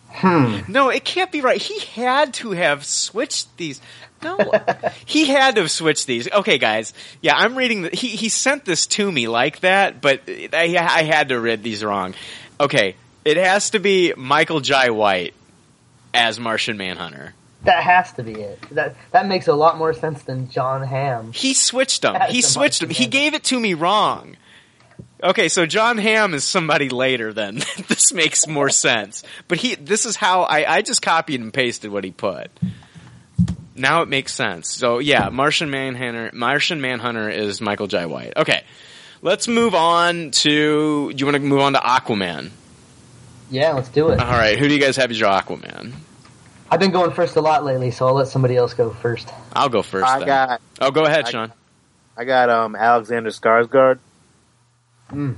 Hmm. 0.09 0.59
No, 0.71 0.89
it 0.89 1.03
can't 1.03 1.31
be 1.31 1.41
right. 1.41 1.61
He 1.61 1.79
had 1.79 2.35
to 2.35 2.51
have 2.51 2.85
switched 2.85 3.57
these. 3.57 3.81
No, 4.23 4.37
he 5.05 5.25
had 5.25 5.55
to 5.55 5.61
have 5.61 5.71
switched 5.71 6.07
these. 6.07 6.31
Okay, 6.31 6.57
guys. 6.57 6.93
Yeah, 7.21 7.35
I'm 7.35 7.57
reading. 7.57 7.81
The, 7.83 7.89
he 7.89 8.09
he 8.09 8.29
sent 8.29 8.63
this 8.63 8.87
to 8.87 9.11
me 9.11 9.27
like 9.27 9.59
that, 9.61 10.01
but 10.01 10.21
I, 10.27 10.77
I 10.77 11.03
had 11.03 11.29
to 11.29 11.39
read 11.39 11.63
these 11.63 11.83
wrong. 11.83 12.13
Okay, 12.59 12.95
it 13.25 13.37
has 13.37 13.71
to 13.71 13.79
be 13.79 14.13
Michael 14.15 14.61
Jai 14.61 14.91
White 14.91 15.33
as 16.13 16.39
Martian 16.39 16.77
Manhunter. 16.77 17.33
That 17.65 17.83
has 17.83 18.13
to 18.13 18.23
be 18.23 18.33
it. 18.33 18.59
That 18.71 18.95
that 19.11 19.27
makes 19.27 19.47
a 19.47 19.53
lot 19.53 19.77
more 19.77 19.93
sense 19.93 20.23
than 20.23 20.49
Jon 20.49 20.83
Hamm. 20.83 21.31
He 21.33 21.53
switched 21.53 22.03
them. 22.03 22.15
He 22.29 22.41
switched 22.41 22.81
them. 22.81 22.89
He 22.89 23.07
gave 23.07 23.33
it 23.33 23.43
to 23.45 23.59
me 23.59 23.73
wrong. 23.73 24.37
Okay, 25.23 25.49
so 25.49 25.65
Jon 25.65 25.97
Hamm 25.97 26.33
is 26.33 26.43
somebody 26.43 26.89
later. 26.89 27.33
Then 27.33 27.55
this 27.87 28.13
makes 28.13 28.47
more 28.47 28.69
sense. 28.69 29.23
But 29.47 29.57
he, 29.57 29.75
this 29.75 30.05
is 30.05 30.15
how 30.15 30.43
I, 30.43 30.75
I 30.75 30.81
just 30.81 31.01
copied 31.01 31.41
and 31.41 31.53
pasted 31.53 31.91
what 31.91 32.03
he 32.03 32.11
put. 32.11 32.51
Now 33.75 34.03
it 34.03 34.07
makes 34.07 34.33
sense. 34.33 34.69
So 34.69 34.99
yeah, 34.99 35.29
Martian 35.29 35.69
Manhunter. 35.69 36.29
Martian 36.33 36.81
Manhunter 36.81 37.29
is 37.29 37.59
Michael 37.61 37.87
Jai 37.87 38.05
White. 38.05 38.33
Okay, 38.37 38.63
let's 39.21 39.47
move 39.47 39.73
on 39.73 40.31
to. 40.31 41.11
Do 41.11 41.17
you 41.17 41.25
want 41.25 41.35
to 41.35 41.41
move 41.41 41.61
on 41.61 41.73
to 41.73 41.79
Aquaman? 41.79 42.51
Yeah, 43.49 43.73
let's 43.73 43.89
do 43.89 44.09
it. 44.09 44.19
All 44.19 44.31
right, 44.31 44.57
who 44.57 44.67
do 44.67 44.73
you 44.73 44.79
guys 44.79 44.97
have 44.97 45.11
as 45.11 45.19
your 45.19 45.29
Aquaman? 45.29 45.93
I've 46.75 46.81
been 46.81 46.91
going 46.91 47.11
first 47.11 47.37
a 47.37 47.41
lot 47.41 47.63
lately, 47.63 47.89
so 47.89 48.05
I'll 48.05 48.15
let 48.15 48.27
somebody 48.27 48.57
else 48.57 48.73
go 48.73 48.89
first. 48.89 49.29
I'll 49.53 49.69
go 49.69 49.81
first. 49.81 50.05
I 50.05 50.19
then. 50.19 50.27
got 50.27 50.61
Oh, 50.81 50.91
go 50.91 51.05
ahead, 51.05 51.23
I- 51.23 51.29
Sean. 51.31 51.53
I 52.17 52.25
got 52.25 52.49
um 52.49 52.75
Alexander 52.75 53.29
Skarsgård. 53.29 53.99
Mm. 55.09 55.37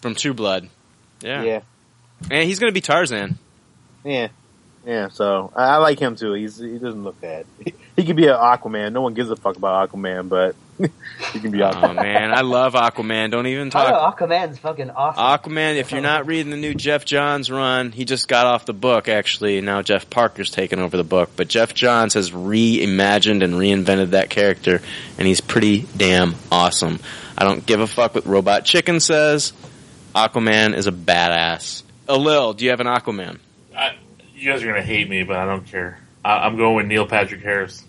From 0.00 0.14
True 0.14 0.32
Blood. 0.32 0.70
Yeah. 1.20 1.42
Yeah. 1.42 1.60
And 2.30 2.48
he's 2.48 2.58
gonna 2.58 2.72
be 2.72 2.80
Tarzan. 2.80 3.36
Yeah. 4.02 4.28
Yeah, 4.86 5.08
so 5.08 5.52
I, 5.54 5.74
I 5.74 5.76
like 5.76 5.98
him 5.98 6.16
too. 6.16 6.32
He's 6.32 6.56
he 6.56 6.78
doesn't 6.78 7.04
look 7.04 7.20
bad. 7.20 7.44
He, 7.94 8.06
could 8.06 8.16
be 8.16 8.26
an 8.26 8.34
Aquaman. 8.36 8.92
No 8.94 9.02
one 9.02 9.12
gives 9.12 9.28
a 9.30 9.36
fuck 9.36 9.56
about 9.58 9.90
Aquaman, 9.90 10.30
but 10.30 10.56
he 10.78 11.38
can 11.40 11.50
be 11.50 11.58
Aquaman. 11.58 11.90
Oh 11.90 11.94
man, 11.94 12.32
I 12.32 12.40
love 12.40 12.74
Aquaman. 12.74 13.30
Don't 13.30 13.46
even 13.46 13.68
Oh, 13.68 13.70
talk. 13.70 14.18
Aquaman's 14.18 14.58
fucking 14.58 14.90
awesome. 14.90 15.22
Aquaman, 15.52 15.76
if 15.76 15.92
you're 15.92 16.00
not 16.00 16.26
reading 16.26 16.50
the 16.50 16.56
new 16.56 16.74
Geoff 16.74 17.04
Johns 17.04 17.50
run, 17.50 17.92
he 17.92 18.04
just 18.04 18.26
got 18.28 18.46
off 18.46 18.64
the 18.64 18.72
book 18.72 19.08
actually. 19.08 19.60
Now 19.60 19.82
Jeff 19.82 20.08
Parker's 20.10 20.50
taken 20.50 20.80
over 20.80 20.96
the 20.96 21.04
book, 21.04 21.30
but 21.36 21.48
Geoff 21.48 21.74
Johns 21.74 22.14
has 22.14 22.30
reimagined 22.30 23.44
and 23.44 23.54
reinvented 23.54 24.10
that 24.10 24.30
character, 24.30 24.80
and 25.18 25.26
he's 25.28 25.40
pretty 25.40 25.86
damn 25.96 26.34
awesome. 26.50 26.98
I 27.36 27.44
don't 27.44 27.64
give 27.64 27.80
a 27.80 27.86
fuck 27.86 28.14
what 28.14 28.26
Robot 28.26 28.64
Chicken 28.64 29.00
says. 29.00 29.52
Aquaman 30.14 30.74
is 30.76 30.86
a 30.86 30.92
badass. 30.92 31.82
Uh, 32.08 32.16
Alil, 32.16 32.56
do 32.56 32.64
you 32.64 32.70
have 32.70 32.80
an 32.80 32.86
Aquaman? 32.86 33.38
I, 33.76 33.96
you 34.34 34.50
guys 34.50 34.62
are 34.62 34.66
gonna 34.66 34.82
hate 34.82 35.08
me, 35.08 35.22
but 35.22 35.36
I 35.36 35.44
don't 35.46 35.66
care. 35.66 35.98
I, 36.24 36.38
I'm 36.46 36.56
going 36.56 36.74
with 36.76 36.86
Neil 36.86 37.06
Patrick 37.06 37.42
Harris. 37.42 37.84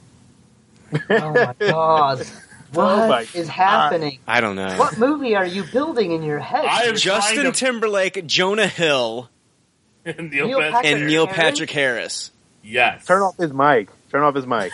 oh 1.09 1.31
my 1.33 1.55
god. 1.59 2.25
What 2.73 3.35
is 3.35 3.47
my 3.47 3.53
happening? 3.53 4.19
I 4.27 4.41
don't 4.41 4.55
know. 4.55 4.75
What 4.77 4.97
movie 4.97 5.35
are 5.35 5.45
you 5.45 5.63
building 5.63 6.11
in 6.11 6.23
your 6.23 6.39
head? 6.39 6.65
I 6.65 6.83
am 6.83 6.95
Justin 6.95 7.35
trying 7.41 7.51
to- 7.53 7.59
Timberlake, 7.59 8.25
Jonah 8.27 8.67
Hill, 8.67 9.29
Neil, 10.05 10.15
Neil 10.17 10.59
Patrick. 10.59 10.71
Patrick- 10.73 10.93
and 10.93 11.07
Neil 11.07 11.25
Harris? 11.27 11.37
Patrick 11.51 11.69
Harris. 11.71 12.31
Yes. 12.63 13.05
Turn 13.05 13.21
off 13.21 13.37
his 13.37 13.53
mic. 13.53 13.89
Turn 14.11 14.21
off 14.23 14.35
his 14.35 14.45
mic. 14.47 14.71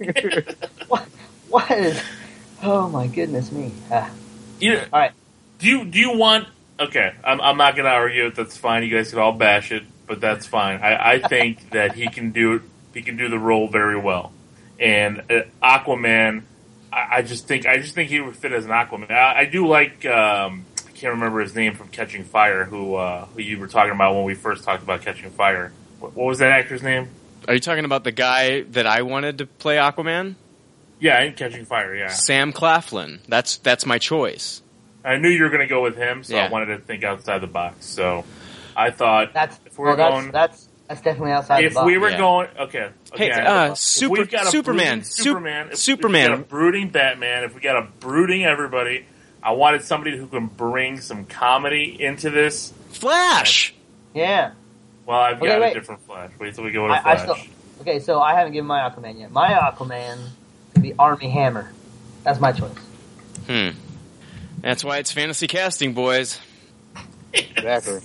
What 1.48 1.70
is? 1.70 2.02
Oh 2.62 2.88
my 2.88 3.06
goodness 3.06 3.52
me. 3.52 3.72
Ah. 3.90 4.10
You, 4.60 4.78
All 4.92 5.00
right. 5.00 5.12
do 5.58 5.68
you 5.68 5.84
do 5.84 5.98
you 5.98 6.16
want? 6.18 6.48
Okay, 6.78 7.14
I'm, 7.24 7.40
I'm 7.40 7.56
not 7.56 7.76
gonna 7.76 7.88
argue 7.90 8.26
it. 8.26 8.34
That's 8.34 8.56
fine. 8.56 8.82
You 8.82 8.90
guys 8.96 9.10
can 9.10 9.18
all 9.20 9.32
bash 9.32 9.70
it, 9.72 9.84
but 10.06 10.20
that's 10.20 10.46
fine. 10.46 10.80
I, 10.82 11.12
I 11.12 11.18
think 11.20 11.70
that 11.72 11.94
he 11.94 12.08
can 12.08 12.32
do 12.32 12.54
it. 12.54 12.62
he 12.94 13.02
can 13.02 13.16
do 13.16 13.28
the 13.28 13.38
role 13.38 13.68
very 13.68 13.98
well. 13.98 14.32
And 14.78 15.20
uh, 15.30 15.42
Aquaman, 15.62 16.42
I, 16.96 17.18
I 17.18 17.22
just 17.22 17.46
think 17.46 17.66
I 17.66 17.76
just 17.78 17.94
think 17.94 18.08
he 18.08 18.20
would 18.20 18.36
fit 18.36 18.52
as 18.52 18.64
an 18.64 18.70
Aquaman. 18.70 19.10
I, 19.10 19.40
I 19.40 19.44
do 19.44 19.68
like 19.68 20.06
um, 20.06 20.64
I 20.86 20.90
can't 20.92 21.14
remember 21.14 21.40
his 21.40 21.54
name 21.54 21.74
from 21.74 21.88
Catching 21.88 22.24
Fire, 22.24 22.64
who 22.64 22.94
uh, 22.94 23.26
who 23.26 23.42
you 23.42 23.58
were 23.58 23.68
talking 23.68 23.92
about 23.92 24.14
when 24.14 24.24
we 24.24 24.34
first 24.34 24.64
talked 24.64 24.82
about 24.82 25.02
Catching 25.02 25.30
Fire. 25.30 25.72
What, 26.00 26.14
what 26.14 26.26
was 26.26 26.38
that 26.38 26.50
actor's 26.50 26.82
name? 26.82 27.08
Are 27.46 27.54
you 27.54 27.60
talking 27.60 27.84
about 27.84 28.02
the 28.02 28.12
guy 28.12 28.62
that 28.62 28.86
I 28.86 29.02
wanted 29.02 29.38
to 29.38 29.46
play 29.46 29.76
Aquaman? 29.76 30.34
Yeah, 30.98 31.22
in 31.22 31.34
Catching 31.34 31.66
Fire. 31.66 31.94
Yeah, 31.94 32.08
Sam 32.08 32.52
Claflin. 32.52 33.20
That's 33.28 33.58
that's 33.58 33.84
my 33.84 33.98
choice. 33.98 34.62
I 35.04 35.18
knew 35.18 35.28
you 35.28 35.44
were 35.44 35.50
going 35.50 35.60
to 35.60 35.68
go 35.68 35.82
with 35.82 35.96
him, 35.96 36.24
so 36.24 36.34
Yeah. 36.34 36.46
I 36.46 36.48
wanted 36.48 36.66
to 36.66 36.78
think 36.78 37.04
outside 37.04 37.38
the 37.40 37.46
box. 37.46 37.86
So 37.86 38.24
I 38.74 38.90
thought 38.90 39.32
That's 39.32 39.56
if 39.64 39.78
we 39.78 39.82
were 39.84 39.88
well, 39.90 39.96
that's, 39.96 40.10
going, 40.10 40.32
that's 40.32 40.64
that's 40.64 40.65
definitely 40.88 41.32
outside 41.32 41.64
if 41.64 41.72
the 41.72 41.74
box. 41.80 41.86
we 41.86 41.98
were 41.98 42.10
Yeah. 42.10 42.18
going, 42.18 42.48
okay, 42.60 42.88
Hey, 43.14 43.30
okay, 43.32 43.40
uh, 43.40 43.72
if 43.72 43.78
Super- 43.78 44.12
we've 44.12 44.30
got 44.30 44.46
a 44.46 44.50
Superman, 44.50 44.86
brooding 44.98 45.04
Superman, 45.04 45.68
if, 45.72 45.78
Superman. 45.78 46.22
if 46.24 46.30
we 46.30 46.34
got 46.36 46.40
a 46.44 46.48
brooding 46.48 46.88
Batman, 46.90 47.44
if 47.44 47.54
we 47.54 47.60
got 47.60 47.76
a 47.76 47.82
brooding 48.00 48.44
everybody, 48.44 49.06
I 49.42 49.52
wanted 49.52 49.82
somebody 49.84 50.16
who 50.16 50.26
can 50.26 50.46
bring 50.46 51.00
some 51.00 51.24
comedy 51.24 51.96
into 52.00 52.30
this. 52.30 52.72
Flash. 52.90 53.74
yeah. 54.14 54.52
Well, 55.06 55.18
I've 55.20 55.36
Okay, 55.38 55.46
got 55.46 55.60
wait. 55.60 55.70
a 55.70 55.74
different 55.74 56.04
Flash. 56.06 56.30
Wait 56.40 56.54
till 56.54 56.64
we 56.64 56.72
go 56.72 56.86
to 56.88 56.92
I, 56.94 56.96
I 56.98 57.00
Flash. 57.16 57.20
still 57.22 57.36
okay. 57.82 58.00
So 58.00 58.20
I 58.20 58.34
haven't 58.34 58.52
given 58.54 58.66
my 58.66 58.80
Aquaman 58.88 59.20
yet. 59.20 59.30
My 59.30 59.50
Aquaman 59.52 60.18
could 60.72 60.82
be 60.82 60.94
Armie 60.98 61.28
Hammer. 61.30 61.70
That's 62.24 62.40
my 62.40 62.50
choice. 62.52 62.70
Hmm. 63.46 63.68
That's 64.62 64.82
why 64.82 64.98
it's 64.98 65.12
fantasy 65.12 65.46
casting, 65.46 65.92
boys. 65.92 66.40
exactly. 67.32 68.00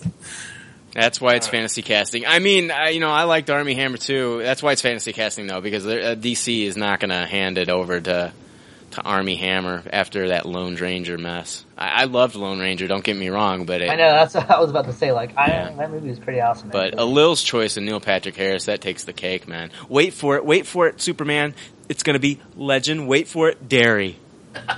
That's 0.94 1.22
why 1.22 1.36
it's 1.36 1.48
fantasy 1.48 1.82
casting. 1.82 2.26
I 2.26 2.40
mean, 2.40 2.70
I, 2.70 2.90
you 2.90 3.00
know, 3.00 3.10
I 3.10 3.24
liked 3.24 3.50
Armie 3.50 3.76
Hammer 3.76 3.98
too. 3.98 4.42
That's 4.44 4.62
why 4.62 4.74
it's 4.74 4.82
fantasy 4.82 5.14
casting 5.14 5.48
though, 5.48 5.62
because 5.62 5.86
uh, 5.86 6.16
DC 6.18 6.66
is 6.66 6.76
not 6.76 7.00
going 7.00 7.10
to 7.10 7.26
hand 7.26 7.58
it 7.58 7.70
over 7.70 8.02
to 8.02 8.34
to 8.92 9.02
Armie 9.02 9.36
Hammer 9.36 9.84
after 9.92 10.30
that 10.30 10.46
Lone 10.46 10.76
Ranger 10.76 11.18
mess. 11.18 11.66
I, 11.78 12.02
I 12.02 12.04
loved 12.06 12.36
Lone 12.36 12.60
Ranger. 12.60 12.88
Don't 12.88 13.04
get 13.04 13.16
me 13.16 13.30
wrong, 13.30 13.66
but 13.66 13.82
it, 13.82 13.90
I 13.90 13.96
know 13.96 14.12
that's 14.12 14.36
what 14.36 14.50
I 14.50 14.60
was 14.60 14.70
about 14.70 14.86
to 14.86 14.94
say. 14.94 15.12
Like, 15.12 15.38
I, 15.38 15.74
that 15.78 15.92
movie 15.92 16.10
was 16.10 16.20
pretty 16.20 16.42
awesome. 16.42 16.70
But 16.70 16.88
actually. 16.88 17.04
Alil's 17.04 17.42
choice 17.42 17.78
and 17.78 17.86
Neil 17.86 18.00
Patrick 18.00 18.36
Harris 18.36 18.66
that 18.66 18.82
takes 18.82 19.06
the 19.06 19.14
cake, 19.14 19.48
man. 19.48 19.72
Wait 19.88 20.14
for 20.14 20.36
it. 20.36 20.46
Wait 20.46 20.68
for 20.68 20.88
it, 20.88 21.02
Superman. 21.02 21.56
It's 21.90 22.04
going 22.04 22.16
to 22.16 22.20
be 22.20 22.40
legend. 22.56 23.08
Wait 23.08 23.28
for 23.28 23.50
it, 23.50 23.68
Derry. 23.68 24.18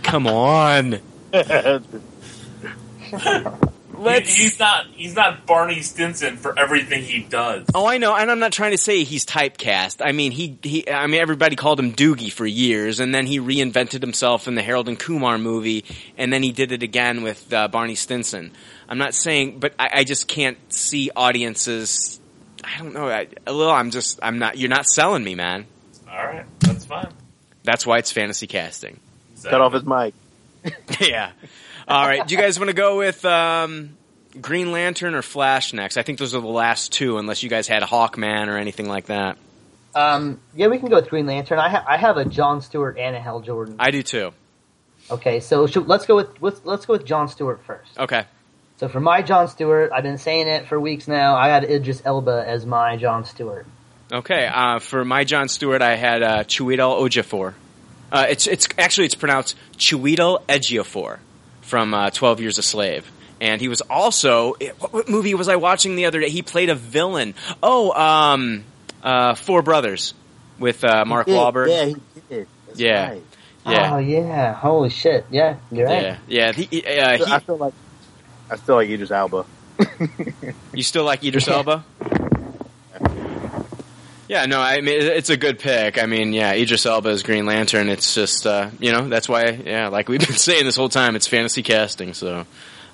Come 0.04 0.28
on. 0.28 1.00
He- 3.98 4.44
he's 4.44 4.60
not. 4.60 4.88
He's 4.88 5.16
not 5.16 5.46
Barney 5.46 5.82
Stinson 5.82 6.38
for 6.38 6.58
everything 6.58 7.04
he 7.04 7.22
does. 7.22 7.66
Oh, 7.74 7.86
I 7.86 7.98
know, 7.98 8.16
and 8.16 8.30
I'm 8.32 8.40
not 8.40 8.52
trying 8.52 8.72
to 8.72 8.78
say 8.78 9.04
he's 9.04 9.26
typecast. 9.26 10.02
I 10.04 10.12
mean, 10.12 10.32
he, 10.32 10.58
he, 10.64 10.90
I 10.90 11.08
mean, 11.08 11.22
everybody 11.22 11.56
called 11.56 11.80
him 11.80 11.94
Doogie 11.94 12.32
for 12.32 12.46
years, 12.46 13.00
and 13.00 13.14
then 13.14 13.26
he 13.28 13.40
reinvented 13.40 14.02
himself 14.02 14.48
in 14.48 14.56
the 14.56 14.62
Harold 14.62 14.88
and 14.88 14.98
Kumar 15.00 15.38
movie, 15.38 15.86
and 16.18 16.34
then 16.34 16.44
he 16.44 16.52
did 16.52 16.72
it 16.72 16.84
again 16.84 17.24
with 17.24 17.54
uh, 17.54 17.68
Barney 17.68 17.96
Stinson. 17.96 18.52
I'm 18.90 18.98
not 18.98 19.14
saying, 19.14 19.60
but 19.60 19.74
I, 19.80 19.90
I 19.94 20.04
just 20.04 20.28
can't 20.28 20.58
see 20.74 21.10
audiences. 21.16 22.20
I 22.64 22.78
don't 22.80 22.94
know. 22.94 23.08
I, 23.10 23.28
a 23.46 23.54
little. 23.54 23.74
I'm 23.74 23.92
just. 23.92 24.20
I'm 24.24 24.40
not. 24.40 24.58
You're 24.58 24.70
not 24.70 24.88
selling 24.88 25.24
me, 25.24 25.36
man. 25.36 25.66
All 26.10 26.18
right, 26.26 26.46
that's 26.60 26.86
fine. 26.86 27.10
That's 27.64 27.86
why 27.86 27.98
it's 28.00 28.12
fantasy 28.12 28.48
casting. 28.48 29.00
Cut 29.44 29.62
off 29.62 29.74
his 29.74 29.84
mic. 29.86 30.14
yeah. 31.02 31.32
All 31.88 32.08
right. 32.08 32.26
Do 32.26 32.36
you 32.36 32.42
guys 32.42 32.60
want 32.60 32.70
to 32.70 32.76
go 32.76 32.98
with 32.98 33.24
um, 33.26 33.98
Green 34.40 34.72
Lantern 34.72 35.16
or 35.16 35.22
Flash 35.22 35.74
next? 35.74 35.98
I 35.98 36.04
think 36.04 36.20
those 36.20 36.34
are 36.34 36.42
the 36.42 36.48
last 36.48 36.92
two, 36.92 37.18
unless 37.18 37.44
you 37.44 37.50
guys 37.50 37.68
had 37.68 37.84
Hawkman 37.84 38.48
or 38.48 38.58
anything 38.58 38.88
like 38.88 39.08
that. 39.08 39.38
um, 39.96 40.40
yeah, 40.56 40.68
we 40.68 40.78
can 40.80 40.90
go 40.90 40.96
with 40.96 41.10
Green 41.10 41.26
Lantern. 41.26 41.60
I, 41.60 41.70
ha- 41.70 41.86
I 41.88 41.98
have 41.98 42.18
a 42.18 42.26
John 42.26 42.62
Stewart 42.62 42.98
and 42.98 43.16
a 43.16 43.20
Hal 43.20 43.42
Jordan. 43.42 43.76
I 43.80 43.92
do 43.92 44.02
too. 44.04 44.32
Okay, 45.12 45.40
so 45.42 45.68
should, 45.68 45.88
let's 45.88 46.06
go 46.06 46.16
with, 46.16 46.42
with 46.42 46.66
let's 46.66 46.86
go 46.86 46.94
with 46.94 47.06
John 47.06 47.28
Stewart 47.28 47.62
first. 47.66 48.00
Okay. 48.00 48.24
So 48.78 48.88
for 48.88 49.00
my 49.02 49.22
John 49.22 49.48
Stewart, 49.50 49.92
I've 49.94 50.04
been 50.04 50.18
saying 50.18 50.48
it 50.48 50.68
for 50.68 50.80
weeks 50.80 51.08
now. 51.08 51.36
I 51.36 51.50
had 51.50 51.64
Idris 51.66 52.02
Elba 52.06 52.44
as 52.48 52.66
my 52.66 52.96
John 52.98 53.26
Stewart. 53.26 53.66
Okay. 54.12 54.48
Uh, 54.48 54.80
for 54.80 55.04
my 55.04 55.26
John 55.26 55.50
Stewart, 55.50 55.82
I 55.82 55.96
had 55.96 56.24
uh, 56.24 56.44
Chiwetel 56.46 57.00
Ejiofor. 57.02 57.54
Uh, 58.12 58.26
it's 58.30 58.48
it's 58.48 58.68
actually 58.78 59.06
it's 59.06 59.16
pronounced 59.16 59.58
Chiwetel 59.78 60.44
Ejiofor 60.48 61.20
from 61.64 61.94
uh, 61.94 62.10
Twelve 62.12 62.40
Years 62.40 62.58
a 62.58 62.64
Slave, 62.64 63.10
and 63.42 63.60
he 63.60 63.68
was 63.68 63.82
also 63.82 64.54
what, 64.80 64.94
what 64.94 65.10
movie 65.10 65.34
was 65.34 65.50
I 65.50 65.56
watching 65.58 65.96
the 65.96 66.06
other 66.06 66.20
day? 66.22 66.30
He 66.30 66.42
played 66.42 66.70
a 66.70 66.76
villain. 66.76 67.34
Oh, 67.62 67.92
um, 67.92 68.64
uh, 69.04 69.36
Four 69.36 69.62
Brothers 69.64 70.14
with 70.60 70.84
uh, 70.84 71.04
Mark 71.06 71.28
Yeah, 71.28 71.34
Wahlberg. 71.36 71.70
Yeah, 71.70 71.86
he 71.86 71.96
did. 72.30 72.48
That's 72.68 72.80
Yeah. 72.80 73.10
right. 73.10 73.24
Yeah. 73.66 73.94
Oh 73.96 73.98
yeah, 73.98 74.54
holy 74.54 74.90
shit! 74.90 75.26
Yeah, 75.32 75.56
you're 75.72 75.88
right. 75.88 76.02
Yeah, 76.04 76.18
yeah. 76.28 76.52
He, 76.52 76.64
uh, 76.86 77.18
he, 77.18 77.32
I 77.34 77.40
feel 77.40 77.56
like 77.58 77.74
I 78.52 78.58
still 78.58 78.76
like 78.76 78.90
Idris 78.90 79.10
Elba. 79.12 79.46
You 80.74 80.82
still 80.84 81.04
like 81.06 81.24
Idris 81.24 81.48
Elba? 81.48 81.86
Yeah, 84.28 84.46
no, 84.46 84.60
I 84.62 84.80
mean 84.82 85.02
it's 85.02 85.30
a 85.30 85.38
good 85.38 85.60
pick. 85.60 86.02
I 86.02 86.06
mean, 86.06 86.32
yeah, 86.34 86.54
Idris 86.54 86.86
Elba 86.86 87.10
is 87.10 87.24
Green 87.24 87.46
Lantern. 87.46 87.90
It's 87.90 88.16
just 88.16 88.48
uh, 88.48 88.70
you 88.80 88.92
know 88.92 89.08
that's 89.10 89.28
why 89.28 89.50
yeah, 89.50 89.90
like 89.90 90.08
we've 90.10 90.20
been 90.26 90.38
saying 90.38 90.66
this 90.66 90.76
whole 90.76 90.90
time, 90.90 91.16
it's 91.16 91.28
fantasy 91.28 91.62
casting. 91.64 92.14
So, 92.14 92.46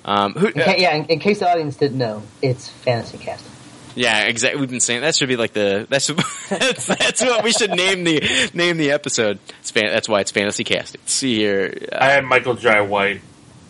um, 0.04 0.32
who, 0.34 0.48
In 0.48 0.52
ca- 0.54 0.74
yeah, 0.76 0.94
in, 0.96 1.04
in 1.06 1.18
case 1.20 1.38
the 1.38 1.48
audience 1.50 1.76
didn't 1.76 1.98
know, 1.98 2.22
it's 2.42 2.68
fantasy 2.68 3.18
casting. 3.18 3.52
yeah, 3.94 4.22
exactly. 4.24 4.60
We've 4.60 4.70
been 4.70 4.80
saying 4.80 5.02
that 5.02 5.14
should 5.14 5.28
be 5.28 5.36
like 5.36 5.52
the 5.52 5.86
that's 5.88 6.08
that's, 6.50 6.86
that's 6.86 7.20
what 7.22 7.44
we 7.44 7.52
should 7.52 7.70
name 7.70 8.02
the 8.04 8.50
name 8.52 8.76
the 8.76 8.90
episode. 8.90 9.38
It's 9.60 9.70
fan, 9.70 9.86
that's 9.86 10.08
why 10.08 10.20
it's 10.20 10.32
fantasy 10.32 10.64
casting. 10.64 11.00
Let's 11.00 11.12
see 11.14 11.36
here, 11.36 11.72
I 11.92 12.10
had 12.10 12.24
Michael 12.24 12.54
Jai 12.54 12.80
White. 12.80 13.20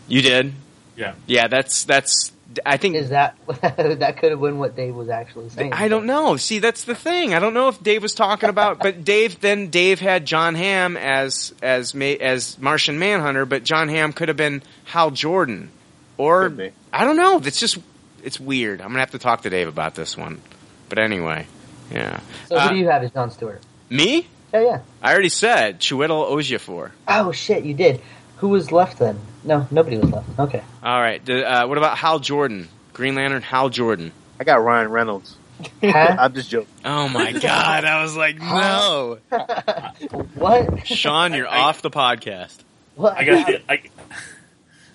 you 0.08 0.22
did, 0.22 0.54
Yeah. 0.96 1.14
yeah. 1.26 1.46
That's 1.48 1.84
that's. 1.84 2.32
I 2.66 2.76
think 2.76 2.96
Is 2.96 3.10
that 3.10 3.36
that 3.46 4.16
could 4.18 4.32
have 4.32 4.40
been 4.40 4.58
what 4.58 4.74
Dave 4.74 4.94
was 4.94 5.08
actually 5.08 5.50
saying? 5.50 5.72
I 5.72 5.88
don't 5.88 6.06
know. 6.06 6.36
See, 6.36 6.58
that's 6.58 6.84
the 6.84 6.94
thing. 6.94 7.32
I 7.34 7.38
don't 7.38 7.54
know 7.54 7.68
if 7.68 7.82
Dave 7.82 8.02
was 8.02 8.14
talking 8.14 8.48
about, 8.48 8.80
but 8.80 9.04
Dave 9.04 9.40
then 9.40 9.68
Dave 9.68 10.00
had 10.00 10.26
Jon 10.26 10.54
Hamm 10.54 10.96
as 10.96 11.54
as 11.62 11.94
as 11.94 12.58
Martian 12.58 12.98
Manhunter, 12.98 13.46
but 13.46 13.62
Jon 13.62 13.88
Hamm 13.88 14.12
could 14.12 14.28
have 14.28 14.36
been 14.36 14.62
Hal 14.84 15.10
Jordan 15.10 15.70
or 16.18 16.52
I 16.92 17.04
don't 17.04 17.16
know. 17.16 17.38
It's 17.38 17.60
just 17.60 17.78
it's 18.22 18.38
weird. 18.38 18.80
I'm 18.80 18.88
gonna 18.88 19.00
have 19.00 19.12
to 19.12 19.18
talk 19.18 19.42
to 19.42 19.50
Dave 19.50 19.68
about 19.68 19.94
this 19.94 20.16
one. 20.16 20.40
But 20.88 20.98
anyway, 20.98 21.46
yeah. 21.90 22.20
So 22.48 22.56
Uh, 22.56 22.68
who 22.68 22.74
do 22.74 22.80
you 22.80 22.88
have 22.88 23.02
as 23.02 23.10
John 23.12 23.30
Stewart? 23.30 23.62
me? 23.88 24.26
Yeah, 24.52 24.62
yeah. 24.62 24.80
I 25.00 25.12
already 25.12 25.28
said 25.28 25.80
Chiwetel 25.80 26.28
Ejiofor. 26.32 26.90
Oh 27.06 27.32
shit, 27.32 27.64
you 27.64 27.74
did. 27.74 28.00
Who 28.40 28.48
was 28.48 28.72
left 28.72 28.98
then? 28.98 29.18
No, 29.44 29.66
nobody 29.70 29.96
was 29.98 30.10
left. 30.10 30.38
Okay. 30.38 30.62
All 30.82 31.00
right. 31.00 31.24
D- 31.24 31.42
Uh, 31.44 31.66
what 31.66 31.78
about 31.78 31.96
Hal 31.98 32.18
Jordan? 32.18 32.68
Green 32.92 33.14
Lantern, 33.14 33.42
Hal 33.42 33.68
Jordan. 33.70 34.12
I 34.38 34.44
got 34.44 34.56
Ryan 34.62 34.90
Reynolds. 34.90 35.36
Huh? 35.82 36.16
I'm 36.18 36.32
just 36.34 36.48
joking. 36.50 36.68
Oh 36.84 37.08
my 37.08 37.32
god! 37.38 37.84
I 37.84 38.02
was 38.02 38.16
like, 38.16 38.38
no, 38.38 39.18
What? 40.34 40.86
Sean, 40.86 41.34
you're 41.34 41.46
off 41.48 41.82
the 41.82 41.90
podcast. 41.90 42.56
What? 42.96 43.16
I 43.16 43.24
got 43.24 43.46
the 43.46 43.60
I, 43.70 43.82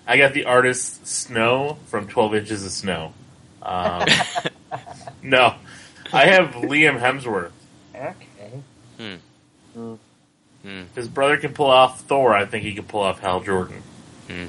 I 0.08 0.16
got 0.16 0.32
the 0.34 0.44
artist 0.46 1.06
Snow 1.06 1.78
from 1.86 2.08
Twelve 2.08 2.34
Inches 2.34 2.64
of 2.64 2.72
Snow. 2.72 3.12
Um, 3.62 4.06
no, 5.22 5.54
I 6.12 6.26
have 6.26 6.48
Liam 6.54 6.98
Hemsworth. 7.00 7.52
Okay. 7.94 9.20
Hmm. 10.66 10.82
His 10.96 11.06
brother 11.08 11.36
can 11.36 11.52
pull 11.52 11.70
off 11.70 12.00
Thor. 12.00 12.34
I 12.34 12.44
think 12.44 12.64
he 12.64 12.74
can 12.74 12.84
pull 12.84 13.02
off 13.02 13.20
Hal 13.20 13.40
Jordan. 13.40 13.82
Hmm. 14.28 14.46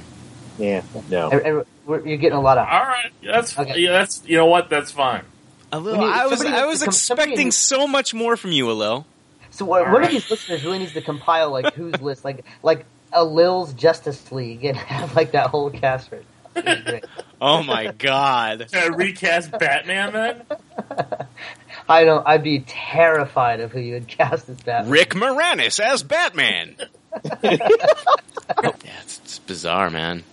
Yeah, 0.58 0.82
no. 1.10 1.30
And- 1.30 1.42
and 1.42 1.66
we're- 1.86 2.02
You're 2.10 2.18
getting 2.18 2.38
a 2.38 2.42
lot 2.42 2.58
of. 2.58 2.68
All 2.68 2.80
right, 2.82 3.12
that's 3.24 3.58
Okay. 3.58 3.80
yeah, 3.80 3.92
that's 3.92 4.24
you 4.26 4.36
know 4.38 4.48
what, 4.48 4.70
that's 4.70 4.92
fine. 4.92 5.22
A 5.72 5.80
little. 5.80 6.00
Need- 6.04 6.12
I 6.12 6.26
was. 6.26 6.44
I 6.44 6.66
was 6.66 6.80
to 6.80 6.86
come- 6.86 6.90
expecting 6.94 7.38
needs- 7.38 7.56
so 7.58 7.88
much 7.88 8.14
more 8.16 8.36
from 8.36 8.52
you, 8.52 8.66
Alil. 8.66 9.06
So 9.52 9.66
what, 9.66 9.92
one 9.92 10.04
of 10.04 10.10
these 10.10 10.30
listeners 10.32 10.64
really 10.66 10.80
needs 10.80 10.94
to 10.94 11.02
compile 11.02 11.52
like 11.52 11.74
who's 11.76 12.02
list, 12.02 12.26
like 12.26 12.44
like 12.64 12.86
a 13.14 13.24
Lil's 13.24 13.74
Justice 13.74 14.32
League, 14.32 14.66
and 14.66 14.76
have 14.78 15.16
like 15.16 15.32
that 15.34 15.50
whole 15.52 15.70
cast. 15.70 16.10
For 16.10 16.22
it. 17.42 17.46
That'd 17.46 17.62
be 17.62 17.68
great. 17.68 17.80
Oh 17.80 17.86
my 17.86 17.92
god. 17.92 18.68
Can 18.72 18.94
I 18.94 18.96
recast 18.96 19.52
Batman 19.52 20.14
then? 20.14 20.42
I 21.90 22.04
don't. 22.04 22.28
I'd 22.28 22.44
be 22.44 22.60
terrified 22.62 23.60
of 23.62 23.72
who 23.72 23.80
you 23.80 23.94
would 23.94 24.08
cast 24.08 24.50
as 24.50 24.60
Batman. 24.62 24.92
Rick 24.92 25.12
Moranis 25.12 25.80
as 25.80 26.04
Batman. 26.04 26.76
yeah, 27.44 27.58
it's, 29.04 29.20
it's 29.20 29.40
bizarre, 29.40 29.90
man. 29.90 30.24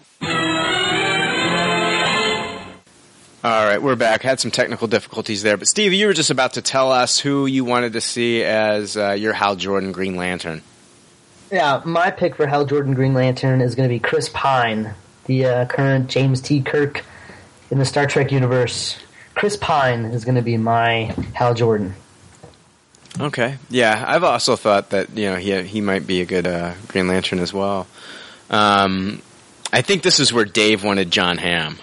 All 3.45 3.67
right, 3.67 3.81
we're 3.83 3.95
back. 3.95 4.23
Had 4.23 4.41
some 4.41 4.51
technical 4.51 4.89
difficulties 4.89 5.43
there, 5.43 5.59
but 5.59 5.69
Steve, 5.69 5.93
you 5.93 6.07
were 6.07 6.15
just 6.15 6.31
about 6.31 6.55
to 6.55 6.63
tell 6.63 6.91
us 6.91 7.21
who 7.21 7.45
you 7.45 7.65
wanted 7.65 7.93
to 7.93 8.01
see 8.01 8.43
as 8.43 8.97
uh, 8.97 9.11
your 9.13 9.35
Hal 9.35 9.55
Jordan 9.57 9.93
Green 9.93 10.17
Lantern. 10.17 10.63
Yeah, 11.53 11.83
my 11.85 12.11
pick 12.11 12.37
for 12.37 12.47
Hal 12.47 12.65
Jordan 12.65 12.95
Green 12.95 13.13
Lantern 13.13 13.61
is 13.61 13.75
going 13.75 13.87
to 13.87 13.95
be 13.95 13.99
Chris 13.99 14.31
Pine, 14.31 14.95
the 15.27 15.45
uh, 15.47 15.67
current 15.67 16.09
James 16.11 16.41
T. 16.41 16.61
Kirk 16.61 17.05
in 17.71 17.79
the 17.79 17.85
Star 17.85 18.07
Trek 18.07 18.31
universe. 18.33 18.99
Chris 19.35 19.57
Pine 19.57 20.05
is 20.07 20.25
going 20.25 20.37
to 20.37 20.43
be 20.43 20.57
my 20.57 21.15
Hal 21.35 21.55
Jordan. 21.55 21.95
Okay, 23.21 23.57
yeah, 23.71 24.05
I've 24.07 24.25
also 24.25 24.57
thought 24.57 24.91
that 24.91 25.17
you 25.17 25.31
know 25.31 25.37
he 25.37 25.63
he 25.63 25.81
might 25.81 26.07
be 26.07 26.21
a 26.21 26.25
good 26.27 26.47
uh, 26.47 26.75
Green 26.89 27.07
Lantern 27.07 27.39
as 27.39 27.53
well. 27.53 27.87
Um, 28.51 29.23
I 29.73 29.83
think 29.83 30.03
this 30.03 30.19
is 30.21 30.33
where 30.33 30.45
Dave 30.45 30.83
wanted 30.83 31.11
Jon 31.11 31.39
Hamm. 31.39 31.79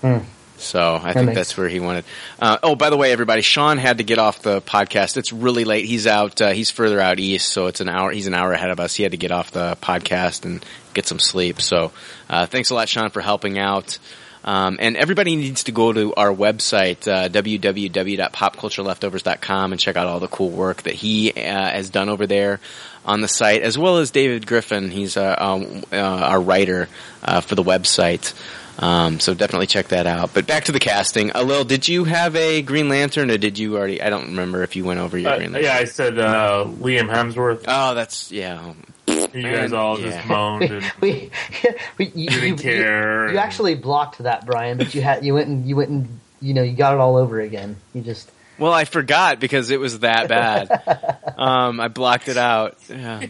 Hmm. 0.00 0.18
So 0.56 0.94
I 0.96 0.98
That 1.08 1.14
think 1.14 1.26
makes- 1.26 1.36
that's 1.36 1.56
where 1.58 1.68
he 1.68 1.78
wanted. 1.80 2.04
Uh, 2.40 2.56
oh, 2.62 2.74
by 2.74 2.88
the 2.88 2.96
way, 2.96 3.12
everybody, 3.12 3.42
Sean 3.42 3.76
had 3.76 3.98
to 3.98 4.04
get 4.04 4.18
off 4.18 4.40
the 4.40 4.62
podcast. 4.62 5.16
It's 5.18 5.32
really 5.32 5.64
late. 5.64 5.84
He's 5.84 6.06
out. 6.06 6.40
Uh, 6.40 6.50
he's 6.52 6.70
further 6.70 7.00
out 7.00 7.18
east, 7.20 7.48
so 7.50 7.66
it's 7.66 7.80
an 7.80 7.88
hour. 7.88 8.10
He's 8.10 8.26
an 8.26 8.34
hour 8.34 8.52
ahead 8.52 8.70
of 8.70 8.80
us. 8.80 8.94
He 8.94 9.02
had 9.02 9.12
to 9.12 9.18
get 9.18 9.30
off 9.30 9.50
the 9.50 9.76
podcast 9.82 10.44
and 10.46 10.64
get 10.94 11.06
some 11.06 11.18
sleep. 11.18 11.60
So 11.60 11.92
uh, 12.30 12.46
thanks 12.46 12.70
a 12.70 12.74
lot, 12.74 12.88
Sean, 12.88 13.10
for 13.10 13.20
helping 13.20 13.58
out. 13.58 13.98
Um, 14.46 14.76
and 14.78 14.94
everybody 14.98 15.36
needs 15.36 15.64
to 15.64 15.72
go 15.72 15.90
to 15.92 16.12
our 16.16 16.28
website, 16.30 17.08
uh, 17.08 17.30
www.popcultureleftovers.com 17.30 19.72
and 19.72 19.80
check 19.80 19.96
out 19.96 20.06
all 20.06 20.20
the 20.20 20.28
cool 20.28 20.50
work 20.50 20.82
that 20.82 20.94
he 20.94 21.30
uh, 21.32 21.40
has 21.40 21.90
done 21.90 22.08
over 22.08 22.26
there 22.26 22.60
on 23.04 23.20
the 23.20 23.28
site, 23.28 23.62
as 23.62 23.78
well 23.78 23.98
as 23.98 24.10
David 24.10 24.46
Griffin. 24.46 24.90
He's 24.90 25.16
uh, 25.16 25.34
um, 25.38 25.84
uh, 25.92 25.96
our 25.96 26.40
writer 26.40 26.88
uh, 27.22 27.40
for 27.40 27.54
the 27.54 27.62
website. 27.62 28.34
Um, 28.78 29.20
so 29.20 29.34
definitely 29.34 29.68
check 29.68 29.88
that 29.88 30.06
out. 30.06 30.34
But 30.34 30.46
back 30.46 30.64
to 30.64 30.72
the 30.72 30.80
casting. 30.80 31.28
Alil, 31.30 31.66
did 31.66 31.86
you 31.88 32.04
have 32.04 32.34
a 32.34 32.60
Green 32.60 32.88
Lantern, 32.88 33.30
or 33.30 33.38
did 33.38 33.56
you 33.58 33.76
already? 33.76 34.02
I 34.02 34.10
don't 34.10 34.26
remember 34.26 34.62
if 34.64 34.74
you 34.74 34.84
went 34.84 34.98
over 35.00 35.16
your 35.16 35.30
Uh, 35.30 35.36
Green 35.38 35.52
Lantern. 35.52 35.70
yeah, 35.70 35.76
I 35.78 35.84
said 35.84 36.18
uh, 36.18 36.64
Liam 36.66 37.08
Hemsworth. 37.08 37.64
Oh, 37.68 37.94
that's 37.94 38.32
yeah. 38.32 38.72
You 39.06 39.42
guys 39.42 39.72
all 39.72 39.98
Yeah. 40.00 40.10
just 40.16 40.28
moaned 40.28 40.70
and 40.70 40.92
we, 41.00 41.30
we, 41.98 42.06
you, 42.14 42.30
didn't 42.30 42.44
you- 42.48 42.54
care. 42.56 43.30
You, 43.32 43.38
actually 43.38 43.74
blocked 43.74 44.18
that, 44.18 44.46
Brian, 44.46 44.78
but 44.78 44.94
you 44.94 45.02
had 45.02 45.24
you 45.24 45.34
went 45.34 45.48
and 45.48 45.66
you 45.66 45.76
went 45.76 45.90
and 45.90 46.20
you 46.40 46.54
know 46.54 46.62
you 46.62 46.72
got 46.72 46.94
it 46.94 47.00
all 47.00 47.16
over 47.16 47.40
again. 47.40 47.76
You 47.92 48.00
just 48.02 48.30
Well, 48.58 48.72
I 48.72 48.84
forgot 48.84 49.40
because 49.40 49.70
it 49.70 49.80
was 49.80 50.00
that 50.00 50.28
bad. 50.28 50.70
um, 51.38 51.80
I 51.80 51.88
blocked 51.88 52.28
it 52.28 52.36
out. 52.36 52.78
Yeah. 52.88 53.26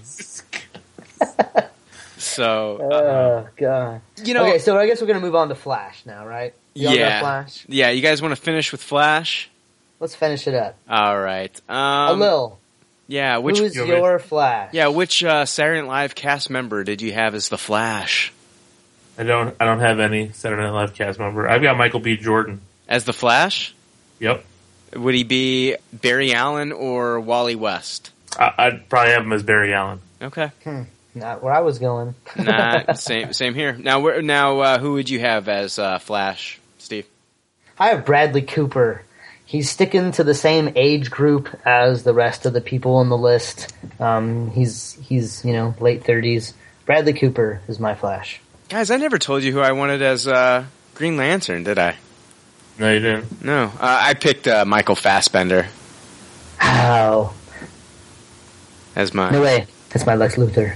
So 2.16 2.78
oh 2.80 3.48
god. 3.56 4.00
you 4.24 4.34
know, 4.34 4.46
okay, 4.46 4.58
so 4.58 4.78
I 4.78 4.86
guess 4.86 5.00
we're 5.00 5.06
gonna 5.06 5.20
move 5.20 5.34
on 5.34 5.48
to 5.50 5.54
Flash 5.54 6.04
now, 6.06 6.26
right? 6.26 6.54
You 6.74 6.88
yeah, 6.90 7.20
Flash. 7.20 7.64
yeah. 7.68 7.90
You 7.90 8.00
guys 8.02 8.22
want 8.22 8.34
to 8.34 8.40
finish 8.40 8.72
with 8.72 8.82
Flash? 8.82 9.50
Let's 10.00 10.14
finish 10.14 10.46
it 10.46 10.54
up. 10.54 10.76
All 10.88 11.18
right. 11.18 11.60
a 11.68 11.72
Um, 11.74 12.20
Lil, 12.20 12.58
yeah. 13.06 13.38
Which 13.38 13.58
who 13.58 13.64
is 13.64 13.76
your 13.76 14.18
Flash? 14.18 14.72
yeah? 14.72 14.88
Which 14.88 15.22
uh, 15.24 15.46
Saturday 15.46 15.80
Night 15.82 15.88
Live 15.88 16.14
cast 16.14 16.50
member 16.50 16.84
did 16.84 17.02
you 17.02 17.12
have 17.12 17.34
as 17.34 17.48
the 17.48 17.58
Flash? 17.58 18.32
I 19.16 19.22
don't 19.22 19.54
I 19.60 19.64
don't 19.64 19.80
have 19.80 20.00
any 20.00 20.32
Saturday 20.32 20.62
Night 20.62 20.70
Live 20.72 20.94
cast 20.94 21.18
member. 21.18 21.48
I've 21.48 21.62
got 21.62 21.76
Michael 21.76 22.00
B. 22.00 22.16
Jordan. 22.16 22.60
As 22.88 23.04
the 23.04 23.12
Flash? 23.12 23.74
Yep. 24.18 24.44
Would 24.96 25.14
he 25.14 25.24
be 25.24 25.76
Barry 25.92 26.32
Allen 26.34 26.72
or 26.72 27.20
Wally 27.20 27.56
West? 27.56 28.12
I, 28.38 28.52
I'd 28.58 28.88
probably 28.88 29.12
have 29.12 29.22
him 29.22 29.32
as 29.32 29.42
Barry 29.42 29.72
Allen. 29.74 30.00
Okay. 30.20 30.50
Not 31.14 31.42
where 31.42 31.52
I 31.52 31.60
was 31.60 31.78
going. 31.78 32.14
nah, 32.36 32.92
same 32.94 33.32
same 33.32 33.54
here. 33.54 33.72
Now, 33.72 34.00
where, 34.00 34.20
now, 34.22 34.60
uh, 34.60 34.78
who 34.78 34.94
would 34.94 35.08
you 35.08 35.20
have 35.20 35.48
as 35.48 35.78
uh, 35.78 35.98
Flash, 35.98 36.60
Steve? 36.78 37.06
I 37.78 37.88
have 37.88 38.04
Bradley 38.04 38.42
Cooper. 38.42 39.02
He's 39.54 39.70
sticking 39.70 40.10
to 40.10 40.24
the 40.24 40.34
same 40.34 40.72
age 40.74 41.12
group 41.12 41.48
as 41.64 42.02
the 42.02 42.12
rest 42.12 42.44
of 42.44 42.52
the 42.52 42.60
people 42.60 42.96
on 42.96 43.08
the 43.08 43.16
list. 43.16 43.72
Um, 44.00 44.50
he's 44.50 44.94
he's 44.94 45.44
you 45.44 45.52
know 45.52 45.76
late 45.78 46.02
thirties. 46.02 46.54
Bradley 46.86 47.12
Cooper 47.12 47.60
is 47.68 47.78
my 47.78 47.94
Flash. 47.94 48.40
Guys, 48.68 48.90
I 48.90 48.96
never 48.96 49.16
told 49.16 49.44
you 49.44 49.52
who 49.52 49.60
I 49.60 49.70
wanted 49.70 50.02
as 50.02 50.26
uh, 50.26 50.64
Green 50.96 51.16
Lantern, 51.16 51.62
did 51.62 51.78
I? 51.78 51.94
No, 52.80 52.92
you 52.92 52.98
didn't. 52.98 53.44
No, 53.44 53.66
uh, 53.66 53.70
I 53.78 54.14
picked 54.14 54.48
uh, 54.48 54.64
Michael 54.64 54.96
Fassbender 54.96 55.68
How? 56.56 57.32
as 58.96 59.14
my. 59.14 59.30
No 59.30 59.40
way. 59.40 59.68
That's 59.90 60.04
my 60.04 60.16
Lex 60.16 60.34
Luthor. 60.34 60.74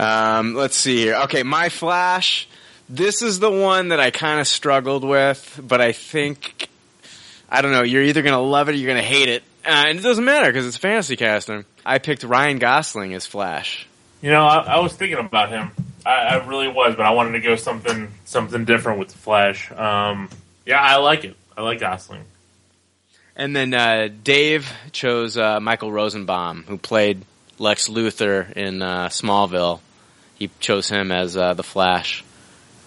Um, 0.00 0.54
let's 0.54 0.74
see 0.74 0.96
here. 0.96 1.14
Okay, 1.26 1.44
my 1.44 1.68
Flash. 1.68 2.48
This 2.88 3.22
is 3.22 3.38
the 3.38 3.52
one 3.52 3.90
that 3.90 4.00
I 4.00 4.10
kind 4.10 4.40
of 4.40 4.48
struggled 4.48 5.04
with, 5.04 5.60
but 5.62 5.80
I 5.80 5.92
think 5.92 6.70
I 7.48 7.62
don't 7.62 7.72
know. 7.72 7.82
You're 7.82 8.02
either 8.02 8.22
gonna 8.22 8.40
love 8.40 8.68
it 8.68 8.72
or 8.72 8.74
you're 8.76 8.88
gonna 8.88 9.02
hate 9.02 9.28
it, 9.28 9.42
uh, 9.64 9.84
and 9.88 9.98
it 9.98 10.02
doesn't 10.02 10.24
matter 10.24 10.50
because 10.50 10.66
it's 10.66 10.76
fantasy 10.76 11.16
casting. 11.16 11.64
I 11.84 11.98
picked 11.98 12.24
Ryan 12.24 12.58
Gosling 12.58 13.14
as 13.14 13.26
Flash. 13.26 13.86
You 14.20 14.30
know, 14.30 14.44
I, 14.44 14.58
I 14.58 14.78
was 14.80 14.94
thinking 14.94 15.18
about 15.18 15.50
him. 15.50 15.70
I, 16.04 16.10
I 16.10 16.46
really 16.46 16.68
was, 16.68 16.96
but 16.96 17.06
I 17.06 17.10
wanted 17.10 17.32
to 17.32 17.40
go 17.40 17.56
something 17.56 18.08
something 18.24 18.64
different 18.64 18.98
with 18.98 19.08
the 19.08 19.18
Flash. 19.18 19.70
Um, 19.72 20.28
yeah, 20.64 20.80
I 20.80 20.96
like 20.96 21.24
it. 21.24 21.36
I 21.56 21.62
like 21.62 21.80
Gosling. 21.80 22.24
And 23.36 23.54
then 23.54 23.74
uh, 23.74 24.08
Dave 24.24 24.72
chose 24.92 25.36
uh, 25.36 25.60
Michael 25.60 25.92
Rosenbaum, 25.92 26.64
who 26.66 26.78
played 26.78 27.22
Lex 27.58 27.88
Luthor 27.88 28.50
in 28.52 28.80
uh, 28.82 29.08
Smallville. 29.08 29.80
He 30.36 30.50
chose 30.58 30.88
him 30.88 31.12
as 31.12 31.36
uh, 31.36 31.54
the 31.54 31.62
Flash 31.62 32.24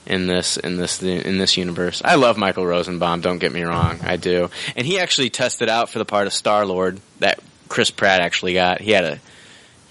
in 0.06 0.28
this 0.28 0.58
in 0.58 0.78
this 0.78 1.02
in 1.02 1.38
this 1.38 1.58
universe. 1.58 2.02
I 2.04 2.16
love 2.16 2.38
Michael 2.38 2.66
Rosenbaum. 2.66 3.22
Don't 3.22 3.40
get 3.40 3.52
me 3.52 3.64
wrong, 3.64 4.00
I 4.04 4.18
do. 4.18 4.50
And 4.76 4.86
he 4.86 5.00
actually 5.00 5.30
tested 5.30 5.70
out 5.70 5.90
for 5.90 6.00
the 6.00 6.06
part 6.06 6.28
of 6.28 6.34
Star 6.34 6.66
Lord 6.66 7.00
that 7.20 7.40
Chris 7.68 7.92
Pratt 7.92 8.22
actually 8.22 8.54
got. 8.54 8.82
He 8.82 8.92
had 8.92 9.04
a 9.04 9.20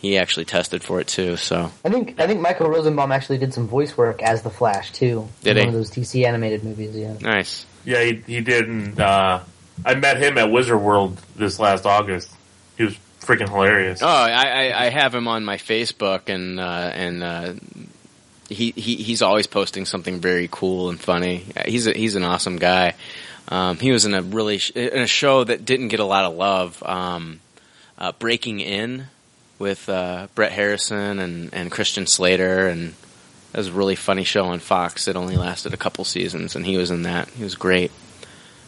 he 0.01 0.17
actually 0.17 0.45
tested 0.45 0.83
for 0.83 1.01
it 1.01 1.09
too. 1.09 1.37
So 1.37 1.70
I 1.85 1.89
think 1.89 2.20
I 2.20 2.27
think 2.27 2.41
Michael 2.41 2.69
Rosenbaum 2.69 3.12
actually 3.12 3.39
did 3.39 3.53
some 3.53 3.67
voice 3.67 3.97
work 3.97 4.23
as 4.23 4.43
the 4.43 4.51
Flash 4.51 4.93
too. 4.93 5.28
Did 5.43 5.57
in 5.57 5.57
he? 5.57 5.61
One 5.67 5.75
of 5.75 5.75
those 5.75 5.91
DC 5.91 6.25
animated 6.25 6.65
movies. 6.65 6.97
Yeah. 6.97 7.17
nice. 7.20 7.67
Yeah, 7.85 8.05
he, 8.05 8.15
he 8.27 8.41
did. 8.41 8.69
And, 8.69 9.01
uh, 9.01 9.41
I 9.85 9.95
met 9.95 10.20
him 10.23 10.37
at 10.39 10.51
Wizard 10.51 10.81
World 10.81 11.20
this 11.37 11.59
last 11.59 11.87
August. 11.87 12.31
He 12.77 12.85
was 12.85 12.97
freaking 13.20 13.49
hilarious. 13.49 14.03
Oh, 14.03 14.07
I, 14.07 14.69
I, 14.69 14.87
I 14.87 14.89
have 14.91 15.15
him 15.15 15.28
on 15.28 15.45
my 15.45 15.57
Facebook, 15.57 16.28
and 16.28 16.59
uh, 16.59 16.91
and 16.93 17.23
uh, 17.23 17.55
he, 18.49 18.73
he 18.73 18.97
he's 18.97 19.23
always 19.23 19.47
posting 19.47 19.85
something 19.85 20.20
very 20.20 20.49
cool 20.51 20.91
and 20.91 21.01
funny. 21.01 21.44
He's 21.67 21.86
a, 21.86 21.93
he's 21.93 22.17
an 22.17 22.25
awesome 22.25 22.57
guy. 22.57 22.94
Um, 23.49 23.78
he 23.78 23.93
was 23.93 24.05
in 24.05 24.15
a 24.15 24.23
really 24.23 24.59
sh- 24.59 24.70
in 24.70 25.01
a 25.01 25.07
show 25.07 25.44
that 25.44 25.65
didn't 25.65 25.89
get 25.89 26.01
a 26.01 26.05
lot 26.05 26.25
of 26.25 26.35
love. 26.35 26.83
Um, 26.85 27.41
uh, 27.97 28.12
Breaking 28.12 28.60
In 28.60 29.07
with 29.59 29.89
uh, 29.89 30.28
Bret 30.35 30.52
Harrison 30.52 31.18
and, 31.18 31.52
and 31.52 31.70
Christian 31.70 32.07
Slater 32.07 32.68
and 32.68 32.94
That 33.52 33.59
was 33.59 33.68
a 33.68 33.73
really 33.73 33.97
funny 33.97 34.25
show 34.25 34.44
on 34.44 34.59
Fox. 34.59 35.09
It 35.09 35.17
only 35.17 35.36
lasted 35.36 35.73
a 35.75 35.78
couple 35.78 36.05
seasons, 36.05 36.55
and 36.55 36.65
he 36.67 36.77
was 36.77 36.91
in 36.91 37.02
that. 37.02 37.28
He 37.31 37.43
was 37.43 37.55
great. 37.55 37.91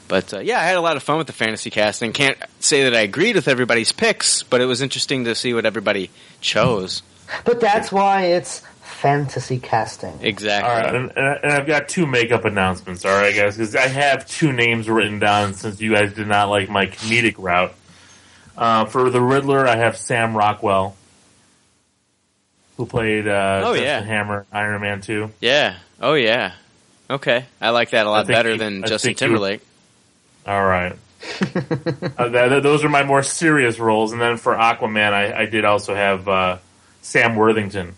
But 0.08 0.34
uh, 0.34 0.40
yeah, 0.40 0.58
I 0.58 0.62
had 0.64 0.76
a 0.76 0.80
lot 0.80 0.96
of 0.96 1.02
fun 1.02 1.18
with 1.18 1.26
the 1.26 1.32
fantasy 1.32 1.70
casting. 1.70 2.12
Can't 2.12 2.38
say 2.58 2.84
that 2.84 2.94
I 2.96 3.00
agreed 3.00 3.36
with 3.36 3.46
everybody's 3.46 3.92
picks, 3.92 4.42
but 4.42 4.60
it 4.60 4.64
was 4.64 4.80
interesting 4.82 5.24
to 5.24 5.34
see 5.34 5.54
what 5.54 5.66
everybody 5.66 6.10
chose. 6.40 7.02
But 7.44 7.60
that's 7.60 7.92
why 7.92 8.22
it's 8.22 8.62
fantasy 9.00 9.58
casting. 9.58 10.18
Exactly. 10.20 10.70
All 10.70 10.76
right, 10.80 10.94
and, 10.94 11.12
and 11.44 11.52
I've 11.52 11.66
got 11.66 11.88
two 11.88 12.06
makeup 12.06 12.44
announcements. 12.44 13.04
All 13.04 13.12
right, 13.16 13.34
guys, 13.34 13.56
because 13.56 13.74
I 13.74 13.86
have 13.88 14.26
two 14.28 14.52
names 14.52 14.88
written 14.88 15.18
down 15.18 15.54
since 15.54 15.80
you 15.80 15.92
guys 15.94 16.12
did 16.12 16.26
not 16.26 16.48
like 16.50 16.68
my 16.68 16.86
comedic 16.86 17.36
route. 17.38 17.74
Uh, 18.58 18.84
for 18.84 19.08
the 19.08 19.20
Riddler, 19.22 19.66
I 19.66 19.76
have 19.76 19.96
Sam 19.96 20.36
Rockwell, 20.36 20.94
who 22.76 22.86
played 22.86 23.26
uh, 23.26 23.62
Oh, 23.64 23.74
Justin 23.74 23.84
yeah. 23.84 24.00
Hammer, 24.02 24.46
Iron 24.52 24.80
Man 24.82 25.00
Two. 25.00 25.30
Yeah. 25.40 25.76
Oh 26.00 26.14
yeah. 26.14 26.52
Okay. 27.08 27.46
I 27.60 27.70
like 27.70 27.90
that 27.90 28.06
a 28.06 28.10
lot 28.10 28.26
better 28.26 28.52
you- 28.52 28.58
than 28.58 28.84
I 28.84 28.86
Justin 28.88 29.08
think 29.14 29.20
you- 29.20 29.26
Timberlake. 29.26 29.60
All 30.46 30.64
right. 30.64 30.94
uh, 32.18 32.28
th- 32.30 32.62
those 32.62 32.82
are 32.84 32.88
my 32.88 33.02
more 33.04 33.22
serious 33.22 33.78
roles, 33.78 34.12
and 34.12 34.20
then 34.20 34.36
for 34.38 34.54
Aquaman, 34.54 35.12
I, 35.12 35.40
I 35.42 35.46
did 35.46 35.64
also 35.66 35.94
have 35.94 36.26
uh, 36.28 36.58
Sam 37.02 37.36
Worthington 37.36 37.94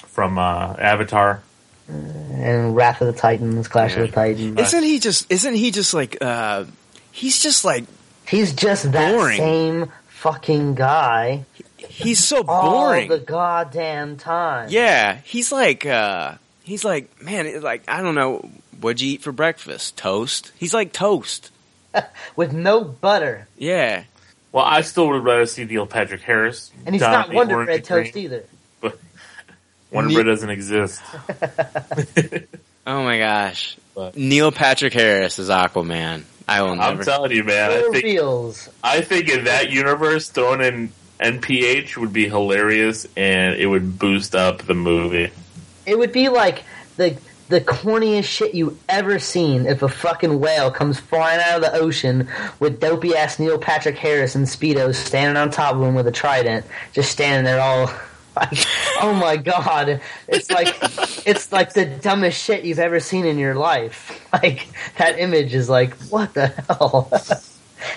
from 0.00 0.38
uh, 0.38 0.74
Avatar. 0.78 1.42
And 1.88 2.74
Wrath 2.74 3.00
of 3.00 3.06
the 3.14 3.18
Titans, 3.20 3.68
Clash 3.68 3.94
of 3.96 4.00
the 4.02 4.08
Titans. 4.08 4.58
Isn't 4.58 4.82
he 4.82 4.98
just? 4.98 5.30
Isn't 5.30 5.54
he 5.54 5.70
just 5.70 5.94
like? 5.94 6.18
uh 6.20 6.64
He's 7.12 7.40
just 7.42 7.64
like. 7.64 7.84
He's 8.26 8.52
just 8.52 8.90
that 8.92 9.12
boring. 9.14 9.36
same 9.36 9.92
fucking 10.08 10.74
guy. 10.74 11.44
He's 11.76 12.22
so 12.24 12.44
all 12.48 12.88
boring. 12.88 13.08
the 13.08 13.18
goddamn 13.20 14.16
time. 14.16 14.68
Yeah, 14.70 15.18
he's 15.24 15.52
like. 15.52 15.86
uh 15.86 16.34
He's 16.64 16.84
like, 16.84 17.22
man, 17.22 17.46
it's 17.46 17.62
like 17.62 17.84
I 17.88 18.02
don't 18.02 18.16
know. 18.16 18.50
What'd 18.80 19.00
you 19.00 19.12
eat 19.12 19.22
for 19.22 19.30
breakfast? 19.30 19.96
Toast. 19.96 20.50
He's 20.58 20.74
like 20.74 20.92
toast. 20.92 21.52
With 22.36 22.52
no 22.52 22.82
butter. 22.82 23.46
Yeah. 23.56 24.02
Well, 24.50 24.64
I 24.64 24.80
still 24.80 25.06
would 25.08 25.22
rather 25.22 25.46
see 25.46 25.64
Neil 25.64 25.86
Patrick 25.86 26.22
Harris. 26.22 26.72
And 26.84 26.94
he's 26.94 27.02
not 27.02 27.28
the 27.28 27.36
Wonder 27.36 27.54
Orange 27.54 27.66
Bread 27.68 27.86
Green. 27.86 28.04
toast 28.04 28.16
either. 28.16 28.44
Wonder 29.90 30.08
Ne- 30.08 30.14
Bread 30.14 30.26
doesn't 30.26 30.50
exist. 30.50 31.02
Oh 32.86 33.02
my 33.02 33.18
gosh. 33.18 33.76
Neil 34.14 34.52
Patrick 34.52 34.92
Harris 34.92 35.40
is 35.40 35.48
Aquaman. 35.48 36.22
I 36.46 36.62
will 36.62 36.80
I'm 36.80 37.00
telling 37.00 37.32
you, 37.32 37.42
man. 37.42 37.72
I 37.72 37.82
think, 37.90 38.04
reals. 38.04 38.68
I 38.84 39.00
think 39.00 39.28
in 39.28 39.44
that 39.44 39.70
universe, 39.70 40.28
throwing 40.28 40.60
in 40.60 40.92
NPH 41.18 41.96
would 41.96 42.12
be 42.12 42.28
hilarious, 42.28 43.06
and 43.16 43.56
it 43.56 43.66
would 43.66 43.98
boost 43.98 44.36
up 44.36 44.62
the 44.62 44.74
movie. 44.74 45.30
It 45.84 45.98
would 45.98 46.12
be 46.12 46.28
like 46.28 46.62
the 46.96 47.16
the 47.48 47.60
corniest 47.60 48.24
shit 48.24 48.54
you 48.54 48.76
ever 48.88 49.18
seen 49.18 49.66
if 49.66 49.82
a 49.82 49.88
fucking 49.88 50.38
whale 50.40 50.70
comes 50.70 50.98
flying 50.98 51.40
out 51.40 51.56
of 51.56 51.62
the 51.62 51.78
ocean 51.78 52.28
with 52.60 52.80
dopey 52.80 53.16
ass 53.16 53.38
Neil 53.38 53.58
Patrick 53.58 53.96
Harris 53.96 54.34
and 54.34 54.46
Speedo 54.46 54.94
standing 54.94 55.36
on 55.36 55.50
top 55.50 55.74
of 55.74 55.82
him 55.82 55.94
with 55.94 56.06
a 56.06 56.12
trident, 56.12 56.64
just 56.92 57.10
standing 57.10 57.44
there 57.44 57.60
all 57.60 57.90
like, 58.36 58.66
oh 59.00 59.14
my 59.14 59.36
god, 59.36 60.00
it's 60.28 60.50
like 60.50 60.68
it's 61.26 61.50
like 61.52 61.72
the 61.72 61.86
dumbest 61.86 62.42
shit 62.42 62.64
you've 62.64 62.78
ever 62.78 63.00
seen 63.00 63.26
in 63.26 63.38
your 63.38 63.54
life. 63.54 64.22
Like 64.36 64.68
that 64.98 65.18
image 65.18 65.54
is 65.54 65.70
like, 65.70 65.94
what 66.10 66.34
the 66.34 66.48
hell? 66.48 67.08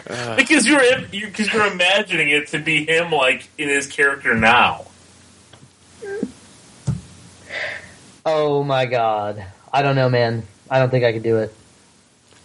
Uh. 0.10 0.36
because 0.38 0.66
you're 0.66 0.80
because 1.12 1.52
you're 1.52 1.68
imagining 1.68 2.30
it 2.30 2.48
to 2.50 2.60
be 2.60 2.86
him, 2.86 3.12
like 3.12 3.50
in 3.58 3.68
his 3.68 3.88
character 3.88 4.34
now. 4.36 4.86
oh 8.26 8.64
my 8.64 8.86
god, 8.86 9.44
I 9.74 9.82
don't 9.82 9.98
know, 9.98 10.10
man. 10.10 10.44
I 10.70 10.80
don't 10.80 10.90
think 10.90 11.04
I 11.04 11.12
could 11.12 11.24
do 11.24 11.40
it. 11.40 11.54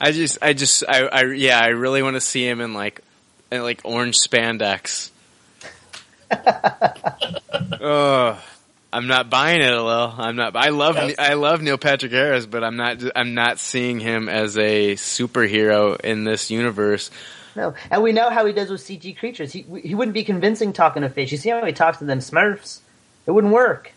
I 0.00 0.12
just, 0.12 0.38
I 0.42 0.52
just, 0.52 0.84
I, 0.88 1.04
I 1.04 1.24
yeah, 1.32 1.58
I 1.60 1.68
really 1.68 2.02
want 2.02 2.16
to 2.16 2.20
see 2.20 2.46
him 2.46 2.60
in 2.60 2.74
like, 2.74 3.00
in 3.52 3.62
like 3.62 3.82
orange 3.84 4.16
spandex. 4.16 5.10
oh, 7.80 8.42
I'm 8.92 9.06
not 9.06 9.30
buying 9.30 9.60
it, 9.60 9.70
Lil. 9.70 10.14
I'm 10.16 10.36
not. 10.36 10.56
I 10.56 10.68
love, 10.70 10.96
I 11.18 11.34
love 11.34 11.62
Neil 11.62 11.78
Patrick 11.78 12.12
Harris, 12.12 12.46
but 12.46 12.62
I'm 12.62 12.76
not. 12.76 13.02
I'm 13.16 13.34
not 13.34 13.58
seeing 13.58 14.00
him 14.00 14.28
as 14.28 14.56
a 14.56 14.94
superhero 14.94 16.00
in 16.00 16.24
this 16.24 16.50
universe. 16.50 17.10
No, 17.56 17.74
and 17.90 18.02
we 18.02 18.12
know 18.12 18.30
how 18.30 18.46
he 18.46 18.52
does 18.52 18.70
with 18.70 18.80
CG 18.80 19.16
creatures. 19.16 19.52
He 19.52 19.62
he 19.82 19.94
wouldn't 19.94 20.14
be 20.14 20.24
convincing 20.24 20.72
talking 20.72 21.02
to 21.02 21.08
fish. 21.08 21.32
You 21.32 21.38
see 21.38 21.50
how 21.50 21.64
he 21.64 21.72
talks 21.72 21.98
to 21.98 22.04
them 22.04 22.18
Smurfs? 22.18 22.80
It 23.26 23.30
wouldn't 23.30 23.52
work. 23.52 23.92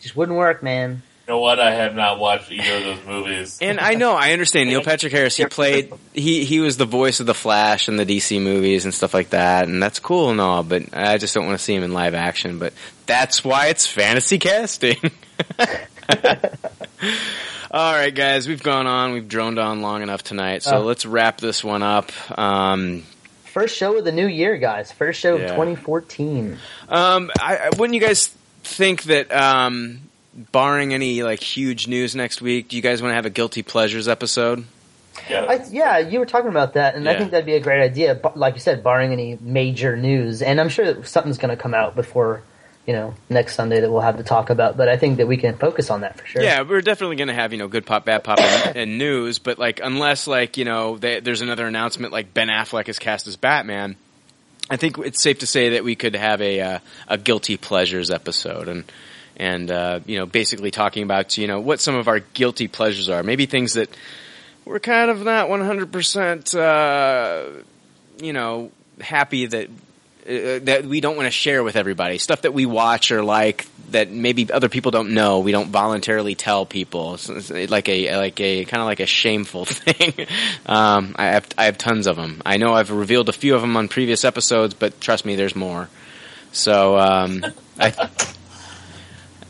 Just 0.00 0.16
wouldn't 0.16 0.36
work, 0.36 0.62
man. 0.62 1.02
You 1.26 1.32
know 1.32 1.40
what? 1.40 1.58
I 1.58 1.70
have 1.74 1.94
not 1.94 2.18
watched 2.18 2.52
either 2.52 2.76
of 2.76 2.84
those 2.84 3.06
movies. 3.06 3.58
And 3.62 3.80
I 3.80 3.94
know, 3.94 4.12
I 4.14 4.32
understand. 4.32 4.68
Neil 4.68 4.82
Patrick 4.82 5.10
Harris, 5.12 5.36
he 5.36 5.46
played, 5.46 5.90
he 6.12 6.44
he 6.44 6.60
was 6.60 6.76
the 6.76 6.84
voice 6.84 7.20
of 7.20 7.26
the 7.26 7.32
Flash 7.34 7.88
in 7.88 7.96
the 7.96 8.04
DC 8.04 8.40
movies 8.42 8.84
and 8.84 8.92
stuff 8.92 9.14
like 9.14 9.30
that, 9.30 9.66
and 9.66 9.82
that's 9.82 9.98
cool 10.00 10.28
and 10.30 10.38
all. 10.40 10.62
But 10.62 10.82
I 10.92 11.16
just 11.16 11.34
don't 11.34 11.46
want 11.46 11.58
to 11.58 11.64
see 11.64 11.74
him 11.74 11.82
in 11.82 11.92
live 11.94 12.12
action. 12.14 12.58
But 12.58 12.74
that's 13.06 13.42
why 13.42 13.68
it's 13.68 13.86
fantasy 13.86 14.38
casting. 14.38 14.96
all 17.70 17.92
right, 17.94 18.14
guys, 18.14 18.46
we've 18.46 18.62
gone 18.62 18.86
on, 18.86 19.12
we've 19.12 19.28
droned 19.28 19.58
on 19.58 19.80
long 19.80 20.02
enough 20.02 20.22
tonight, 20.22 20.62
so 20.62 20.76
Oh. 20.76 20.82
let's 20.82 21.06
wrap 21.06 21.40
this 21.40 21.64
one 21.64 21.82
up. 21.82 22.12
Um, 22.38 23.02
First 23.46 23.76
show 23.76 23.96
of 23.96 24.04
the 24.04 24.12
new 24.12 24.26
year, 24.26 24.56
guys. 24.58 24.90
First 24.92 25.20
show 25.20 25.36
Yeah. 25.36 25.44
of 25.44 25.50
2014. 25.52 26.58
Um, 26.88 27.30
I, 27.40 27.56
I 27.58 27.68
wouldn't 27.70 27.94
you 27.94 28.00
guys 28.00 28.26
think 28.64 29.04
that, 29.04 29.32
um, 29.32 30.00
barring 30.34 30.92
any 30.92 31.22
like 31.22 31.40
huge 31.40 31.88
news 31.88 32.14
next 32.14 32.42
week, 32.42 32.68
do 32.68 32.76
you 32.76 32.82
guys 32.82 33.00
want 33.00 33.12
to 33.12 33.16
have 33.16 33.26
a 33.26 33.30
guilty 33.30 33.62
pleasures 33.62 34.08
episode? 34.08 34.64
I, 35.30 35.64
yeah, 35.70 35.98
you 35.98 36.18
were 36.18 36.26
talking 36.26 36.50
about 36.50 36.74
that, 36.74 36.96
and 36.96 37.08
I 37.08 37.16
think 37.16 37.30
that'd 37.30 37.46
be 37.46 37.54
a 37.54 37.60
great 37.60 37.82
idea. 37.82 38.14
But 38.14 38.36
like 38.36 38.54
you 38.54 38.60
said, 38.60 38.82
barring 38.82 39.12
any 39.12 39.38
major 39.40 39.96
news, 39.96 40.42
and 40.42 40.60
I'm 40.60 40.68
sure 40.68 40.92
that 40.92 41.06
something's 41.06 41.38
going 41.38 41.56
to 41.56 41.60
come 41.60 41.72
out 41.72 41.94
before 41.94 42.42
you 42.86 42.92
know 42.92 43.14
next 43.30 43.54
Sunday 43.54 43.80
that 43.80 43.90
we'll 43.90 44.00
have 44.00 44.18
to 44.18 44.24
talk 44.24 44.50
about. 44.50 44.76
But 44.76 44.88
I 44.88 44.96
think 44.96 45.18
that 45.18 45.26
we 45.26 45.36
can 45.36 45.56
focus 45.56 45.88
on 45.88 46.00
that 46.00 46.18
for 46.18 46.26
sure. 46.26 46.42
Yeah, 46.42 46.62
we're 46.62 46.82
definitely 46.82 47.16
going 47.16 47.28
to 47.28 47.34
have 47.34 47.52
you 47.52 47.58
know 47.58 47.68
good 47.68 47.86
pop, 47.86 48.04
bad 48.04 48.24
pop, 48.24 48.40
and, 48.40 48.76
and 48.76 48.98
news. 48.98 49.38
But 49.38 49.58
like, 49.58 49.80
unless 49.82 50.26
like 50.26 50.56
you 50.56 50.64
know 50.64 50.98
they, 50.98 51.20
there's 51.20 51.40
another 51.40 51.66
announcement 51.66 52.12
like 52.12 52.34
Ben 52.34 52.48
Affleck 52.48 52.88
is 52.88 52.98
cast 52.98 53.26
as 53.26 53.36
Batman, 53.36 53.96
I 54.68 54.76
think 54.76 54.98
it's 54.98 55.22
safe 55.22 55.38
to 55.40 55.46
say 55.46 55.70
that 55.70 55.84
we 55.84 55.94
could 55.94 56.16
have 56.16 56.40
a 56.42 56.60
uh, 56.60 56.78
a 57.08 57.18
guilty 57.18 57.56
pleasures 57.56 58.10
episode 58.10 58.68
and 58.68 58.84
and 59.36 59.70
uh, 59.70 60.00
you 60.06 60.18
know 60.18 60.26
basically 60.26 60.70
talking 60.70 61.02
about 61.02 61.36
you 61.36 61.46
know 61.46 61.60
what 61.60 61.80
some 61.80 61.94
of 61.94 62.08
our 62.08 62.20
guilty 62.20 62.68
pleasures 62.68 63.08
are. 63.08 63.22
Maybe 63.22 63.46
things 63.46 63.74
that 63.74 63.88
we're 64.64 64.80
kind 64.80 65.10
of 65.10 65.22
not 65.24 65.48
100 65.48 65.92
percent 65.92 66.54
uh, 66.54 67.46
you 68.20 68.32
know 68.32 68.70
happy 69.00 69.46
that. 69.46 69.68
Uh, 70.26 70.58
that 70.60 70.86
we 70.86 71.02
don't 71.02 71.16
want 71.16 71.26
to 71.26 71.30
share 71.30 71.62
with 71.62 71.76
everybody 71.76 72.16
stuff 72.16 72.40
that 72.40 72.54
we 72.54 72.64
watch 72.64 73.12
or 73.12 73.22
like 73.22 73.66
that 73.90 74.10
maybe 74.10 74.50
other 74.50 74.70
people 74.70 74.90
don't 74.90 75.10
know 75.10 75.40
we 75.40 75.52
don't 75.52 75.68
voluntarily 75.68 76.34
tell 76.34 76.64
people 76.64 77.12
it's, 77.12 77.28
it's 77.28 77.70
like 77.70 77.90
a 77.90 78.16
like 78.16 78.40
a 78.40 78.64
kind 78.64 78.80
of 78.80 78.86
like 78.86 79.00
a 79.00 79.06
shameful 79.06 79.64
thing 79.66 80.26
um, 80.64 81.14
I 81.18 81.26
have 81.26 81.46
I 81.58 81.66
have 81.66 81.76
tons 81.76 82.06
of 82.06 82.16
them 82.16 82.40
I 82.46 82.56
know 82.56 82.72
I've 82.72 82.90
revealed 82.90 83.28
a 83.28 83.34
few 83.34 83.54
of 83.54 83.60
them 83.60 83.76
on 83.76 83.88
previous 83.88 84.24
episodes 84.24 84.72
but 84.72 84.98
trust 84.98 85.26
me 85.26 85.36
there's 85.36 85.54
more 85.54 85.90
so 86.52 86.98
um, 86.98 87.44
I 87.78 87.90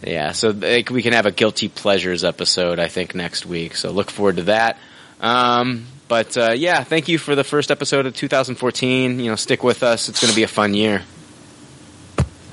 yeah 0.07 0.33
so 0.33 0.51
like, 0.51 0.91
we 0.91 1.03
can 1.03 1.13
have 1.13 1.27
a 1.27 1.33
guilty 1.33 1.69
pleasures 1.69 2.25
episode 2.25 2.79
I 2.79 2.89
think 2.89 3.15
next 3.15 3.47
week 3.47 3.77
so 3.77 3.91
look 3.91 4.11
forward 4.11 4.37
to 4.37 4.43
that 4.45 4.79
um, 5.21 5.87
but 6.07 6.37
uh, 6.37 6.53
yeah, 6.53 6.85
thank 6.85 7.09
you 7.09 7.19
for 7.19 7.35
the 7.35 7.45
first 7.45 7.71
episode 7.71 8.07
of 8.07 8.15
2014. 8.15 9.19
You 9.19 9.31
know, 9.31 9.37
stick 9.37 9.63
with 9.63 9.83
us. 9.83 10.09
It's 10.09 10.21
going 10.21 10.31
to 10.31 10.37
be 10.37 10.43
a 10.43 10.49
fun 10.49 10.75
year. 10.75 11.03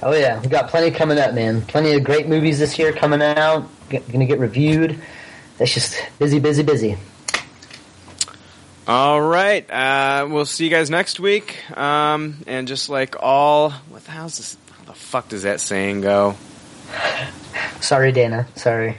Oh 0.02 0.14
yeah, 0.14 0.40
we 0.40 0.48
got 0.48 0.70
plenty 0.70 0.90
coming 0.92 1.20
up, 1.20 1.34
man. 1.34 1.62
Plenty 1.62 1.94
of 1.94 2.04
great 2.04 2.28
movies 2.28 2.60
this 2.60 2.80
year 2.80 2.92
coming 2.94 3.22
out. 3.22 3.70
Going 3.90 4.20
to 4.20 4.26
get 4.26 4.40
reviewed. 4.40 5.00
It's 5.60 5.74
just 5.74 6.02
busy, 6.18 6.40
busy, 6.40 6.64
busy. 6.64 6.98
All 8.88 9.22
right, 9.22 9.70
uh, 9.70 10.28
we'll 10.30 10.46
see 10.46 10.64
you 10.64 10.72
guys 10.72 10.90
next 10.90 11.20
week. 11.20 11.58
Um, 11.78 12.38
and 12.48 12.68
just 12.68 12.90
like 12.90 13.16
all, 13.20 13.70
what 13.70 14.04
the 14.06 14.12
hell's 14.12 14.38
this? 14.38 14.58
How 14.72 14.86
the 14.86 14.94
fuck 14.94 15.28
does 15.28 15.44
that 15.44 15.62
saying 15.62 16.02
go? 16.02 16.36
Sorry, 17.80 18.12
Dana. 18.12 18.48
Sorry. 18.56 18.98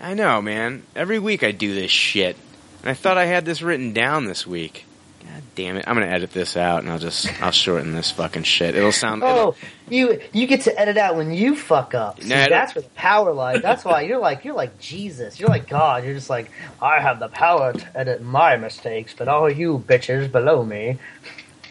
I 0.00 0.14
know, 0.14 0.42
man. 0.42 0.82
Every 0.94 1.18
week 1.18 1.42
I 1.42 1.52
do 1.52 1.74
this 1.74 1.90
shit, 1.90 2.36
and 2.82 2.90
I 2.90 2.94
thought 2.94 3.16
I 3.16 3.24
had 3.26 3.44
this 3.44 3.62
written 3.62 3.92
down 3.92 4.26
this 4.26 4.46
week. 4.46 4.84
God 5.22 5.42
damn 5.54 5.76
it! 5.76 5.84
I'm 5.88 5.94
gonna 5.94 6.06
edit 6.12 6.32
this 6.32 6.56
out, 6.56 6.82
and 6.82 6.92
I'll 6.92 6.98
just 6.98 7.30
I'll 7.42 7.50
shorten 7.52 7.92
this 7.94 8.10
fucking 8.10 8.42
shit. 8.42 8.74
It'll 8.74 8.92
sound. 8.92 9.22
Oh, 9.24 9.28
it'll- 9.28 9.40
Oh, 9.44 9.56
you 9.88 10.20
you 10.32 10.46
get 10.46 10.62
to 10.62 10.78
edit 10.78 10.98
out 10.98 11.16
when 11.16 11.32
you 11.32 11.56
fuck 11.56 11.94
up. 11.94 12.20
See, 12.20 12.28
Nah, 12.28 12.48
that's 12.48 12.74
where 12.74 12.82
the 12.82 12.88
power 12.90 13.32
lies. 13.32 13.62
That's 13.62 13.84
why 13.84 14.02
you're 14.02 14.18
like 14.18 14.44
you're 14.44 14.54
like 14.54 14.78
Jesus. 14.78 15.40
You're 15.40 15.48
like 15.48 15.68
God. 15.68 16.04
You're 16.04 16.14
just 16.14 16.28
like 16.30 16.50
I 16.82 17.00
have 17.00 17.20
the 17.20 17.28
power 17.28 17.72
to 17.72 17.98
edit 17.98 18.20
my 18.20 18.56
mistakes, 18.56 19.14
but 19.16 19.28
all 19.28 19.48
you 19.50 19.82
bitches 19.86 20.30
below 20.30 20.62
me. 20.64 20.98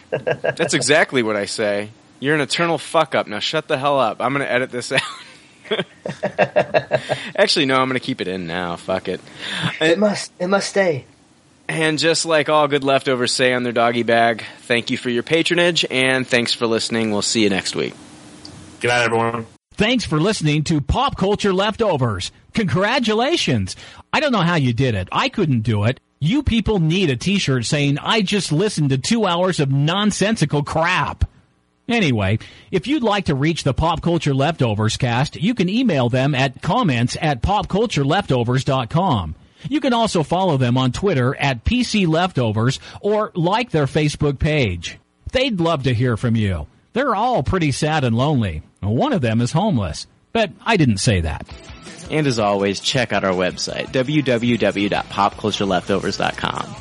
That's 0.09 0.73
exactly 0.73 1.21
what 1.23 1.35
I 1.35 1.45
say. 1.45 1.89
You're 2.19 2.35
an 2.35 2.41
eternal 2.41 2.77
fuck 2.77 3.13
up. 3.15 3.27
Now 3.27 3.39
shut 3.39 3.67
the 3.67 3.77
hell 3.77 3.99
up. 3.99 4.21
I'm 4.21 4.31
gonna 4.33 4.45
edit 4.45 4.71
this 4.71 4.91
out. 4.91 5.01
Actually, 7.35 7.65
no, 7.65 7.75
I'm 7.79 7.87
going 7.87 7.99
to 7.99 8.05
keep 8.05 8.21
it 8.21 8.27
in 8.27 8.47
now. 8.47 8.75
Fuck 8.75 9.07
it. 9.07 9.21
It 9.79 9.97
must. 9.97 10.31
It 10.39 10.47
must 10.47 10.69
stay. 10.69 11.05
And 11.67 11.97
just 11.97 12.25
like 12.25 12.49
all 12.49 12.67
good 12.67 12.83
leftovers 12.83 13.31
say 13.31 13.53
on 13.53 13.63
their 13.63 13.71
doggy 13.71 14.03
bag, 14.03 14.43
thank 14.61 14.89
you 14.89 14.97
for 14.97 15.09
your 15.09 15.23
patronage 15.23 15.85
and 15.89 16.27
thanks 16.27 16.53
for 16.53 16.67
listening. 16.67 17.11
We'll 17.11 17.21
see 17.21 17.43
you 17.43 17.49
next 17.49 17.75
week. 17.75 17.93
Good 18.81 18.89
night, 18.89 19.05
everyone. 19.05 19.45
Thanks 19.75 20.05
for 20.05 20.19
listening 20.19 20.65
to 20.65 20.81
Pop 20.81 21.17
Culture 21.17 21.53
Leftovers. 21.53 22.31
Congratulations. 22.53 23.75
I 24.11 24.19
don't 24.19 24.31
know 24.31 24.41
how 24.41 24.55
you 24.55 24.73
did 24.73 24.93
it. 24.93 25.07
I 25.11 25.29
couldn't 25.29 25.61
do 25.61 25.85
it. 25.85 25.99
You 26.19 26.43
people 26.43 26.79
need 26.79 27.09
a 27.09 27.15
t-shirt 27.15 27.65
saying, 27.65 27.97
I 27.97 28.21
just 28.21 28.51
listened 28.51 28.91
to 28.91 28.97
two 28.97 29.25
hours 29.25 29.59
of 29.59 29.71
nonsensical 29.71 30.63
crap. 30.63 31.25
Anyway, 31.87 32.39
if 32.71 32.87
you'd 32.87 33.03
like 33.03 33.25
to 33.25 33.35
reach 33.35 33.63
the 33.63 33.73
Pop 33.73 34.01
Culture 34.01 34.33
Leftovers 34.33 34.97
cast, 34.97 35.35
you 35.35 35.53
can 35.53 35.69
email 35.69 36.09
them 36.09 36.33
at 36.33 36.61
comments 36.61 37.17
at 37.21 37.41
popcultureleftovers.com. 37.41 39.35
You 39.69 39.79
can 39.79 39.93
also 39.93 40.23
follow 40.23 40.57
them 40.57 40.77
on 40.77 40.91
Twitter 40.91 41.35
at 41.35 41.63
PC 41.63 42.07
Leftovers 42.07 42.79
or 43.01 43.31
like 43.35 43.71
their 43.71 43.85
Facebook 43.85 44.39
page. 44.39 44.97
They'd 45.31 45.59
love 45.59 45.83
to 45.83 45.93
hear 45.93 46.17
from 46.17 46.35
you. 46.35 46.67
They're 46.93 47.15
all 47.15 47.43
pretty 47.43 47.71
sad 47.71 48.03
and 48.03 48.15
lonely. 48.15 48.63
One 48.81 49.13
of 49.13 49.21
them 49.21 49.41
is 49.41 49.51
homeless. 49.51 50.07
But 50.31 50.51
I 50.65 50.77
didn't 50.77 50.97
say 50.97 51.21
that. 51.21 51.47
And 52.09 52.25
as 52.27 52.39
always, 52.39 52.79
check 52.79 53.13
out 53.13 53.23
our 53.23 53.33
website, 53.33 53.93
www.popcultureleftovers.com. 53.93 56.75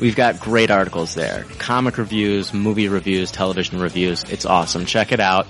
We've 0.00 0.16
got 0.16 0.40
great 0.40 0.70
articles 0.70 1.14
there. 1.14 1.44
Comic 1.58 1.98
reviews, 1.98 2.54
movie 2.54 2.88
reviews, 2.88 3.30
television 3.30 3.78
reviews. 3.80 4.24
It's 4.24 4.46
awesome. 4.46 4.86
Check 4.86 5.12
it 5.12 5.20
out. 5.20 5.46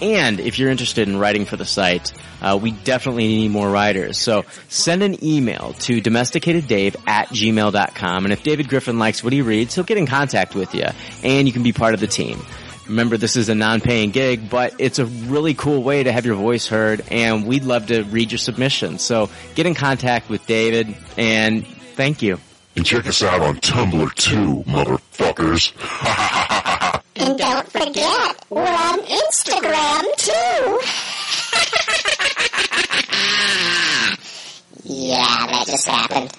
And 0.00 0.38
if 0.38 0.58
you're 0.58 0.70
interested 0.70 1.08
in 1.08 1.18
writing 1.18 1.44
for 1.44 1.56
the 1.56 1.64
site, 1.64 2.12
uh, 2.40 2.58
we 2.60 2.70
definitely 2.70 3.26
need 3.26 3.50
more 3.50 3.68
writers. 3.68 4.16
So 4.16 4.44
send 4.68 5.02
an 5.02 5.22
email 5.24 5.74
to 5.80 6.00
domesticateddave 6.00 6.96
at 7.06 7.28
gmail.com. 7.28 8.24
And 8.24 8.32
if 8.32 8.44
David 8.44 8.68
Griffin 8.68 8.98
likes 8.98 9.24
what 9.24 9.32
he 9.32 9.42
reads, 9.42 9.74
he'll 9.74 9.84
get 9.84 9.98
in 9.98 10.06
contact 10.06 10.54
with 10.54 10.72
you 10.72 10.86
and 11.24 11.48
you 11.48 11.52
can 11.52 11.64
be 11.64 11.72
part 11.72 11.92
of 11.92 12.00
the 12.00 12.06
team. 12.06 12.40
Remember, 12.86 13.16
this 13.16 13.36
is 13.36 13.48
a 13.48 13.54
non-paying 13.54 14.10
gig, 14.10 14.48
but 14.48 14.74
it's 14.78 14.98
a 14.98 15.06
really 15.06 15.54
cool 15.54 15.82
way 15.82 16.02
to 16.02 16.12
have 16.12 16.24
your 16.24 16.36
voice 16.36 16.66
heard 16.66 17.04
and 17.10 17.44
we'd 17.44 17.64
love 17.64 17.88
to 17.88 18.04
read 18.04 18.30
your 18.30 18.38
submissions. 18.38 19.02
So 19.02 19.28
get 19.56 19.66
in 19.66 19.74
contact 19.74 20.28
with 20.28 20.46
David 20.46 20.96
and 21.18 21.66
thank 21.66 22.22
you. 22.22 22.38
And 22.76 22.86
check 22.86 23.06
us 23.06 23.22
out 23.22 23.40
on 23.40 23.56
Tumblr 23.56 24.14
too, 24.14 24.64
motherfuckers. 24.66 25.72
And 27.16 27.36
don't 27.38 27.68
forget, 27.70 28.44
we're 28.48 28.62
on 28.62 29.00
Instagram 29.00 30.02
too. 30.16 30.80
yeah, 34.84 35.46
that 35.48 35.64
just 35.66 35.86
happened. 35.86 36.32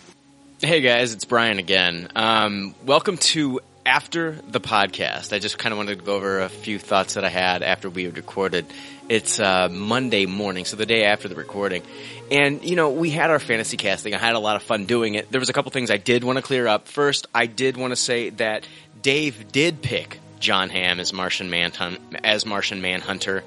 Hey 0.59 0.81
guys, 0.81 1.13
it's 1.13 1.25
Brian 1.25 1.59
again. 1.59 2.09
Um, 2.15 2.73
welcome 2.83 3.17
to 3.17 3.59
After 3.85 4.31
the 4.49 4.59
Podcast. 4.59 5.33
I 5.33 5.39
just 5.39 5.59
kind 5.59 5.71
of 5.71 5.77
wanted 5.77 5.99
to 5.99 6.03
go 6.05 6.15
over 6.15 6.39
a 6.39 6.49
few 6.49 6.79
thoughts 6.79 7.13
that 7.13 7.23
I 7.25 7.29
had 7.29 7.61
after 7.61 7.87
we 7.91 8.05
had 8.05 8.17
recorded. 8.17 8.65
It's 9.11 9.41
uh, 9.41 9.67
Monday 9.69 10.25
morning, 10.25 10.63
so 10.63 10.77
the 10.77 10.85
day 10.85 11.03
after 11.03 11.27
the 11.27 11.35
recording. 11.35 11.83
And, 12.31 12.63
you 12.63 12.77
know, 12.77 12.91
we 12.91 13.09
had 13.09 13.29
our 13.29 13.39
fantasy 13.39 13.75
casting. 13.75 14.15
I 14.15 14.17
had 14.17 14.35
a 14.35 14.39
lot 14.39 14.55
of 14.55 14.63
fun 14.63 14.85
doing 14.85 15.15
it. 15.15 15.29
There 15.29 15.41
was 15.41 15.49
a 15.49 15.53
couple 15.53 15.69
things 15.69 15.91
I 15.91 15.97
did 15.97 16.23
want 16.23 16.37
to 16.37 16.41
clear 16.41 16.65
up. 16.65 16.87
First, 16.87 17.27
I 17.35 17.45
did 17.45 17.75
want 17.75 17.91
to 17.91 17.97
say 17.97 18.29
that 18.29 18.65
Dave 19.01 19.51
did 19.51 19.81
pick 19.81 20.17
Jon 20.39 20.69
Hamm 20.69 21.01
as 21.01 21.11
Martian 21.11 21.49
Manhunt, 21.49 21.99
as 22.23 22.45
Martian 22.45 22.79
Manhunter, 22.81 23.43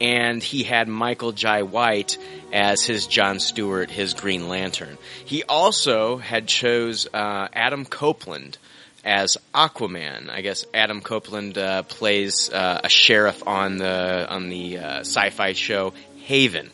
and 0.00 0.40
he 0.40 0.62
had 0.62 0.86
Michael 0.86 1.32
Jai 1.32 1.62
White 1.62 2.16
as 2.52 2.84
his 2.84 3.08
John 3.08 3.40
Stewart, 3.40 3.90
his 3.90 4.14
Green 4.14 4.48
Lantern. 4.48 4.96
He 5.24 5.42
also 5.42 6.18
had 6.18 6.46
chose 6.46 7.08
uh, 7.12 7.48
Adam 7.52 7.84
Copeland 7.84 8.58
as 9.04 9.36
Aquaman. 9.54 10.30
I 10.30 10.40
guess 10.40 10.64
Adam 10.74 11.00
Copeland 11.00 11.56
uh, 11.56 11.82
plays 11.82 12.50
uh, 12.50 12.80
a 12.84 12.88
sheriff 12.88 13.46
on 13.46 13.78
the 13.78 14.26
on 14.28 14.48
the 14.48 14.78
uh, 14.78 15.00
sci-fi 15.00 15.52
show 15.52 15.92
Haven. 16.24 16.70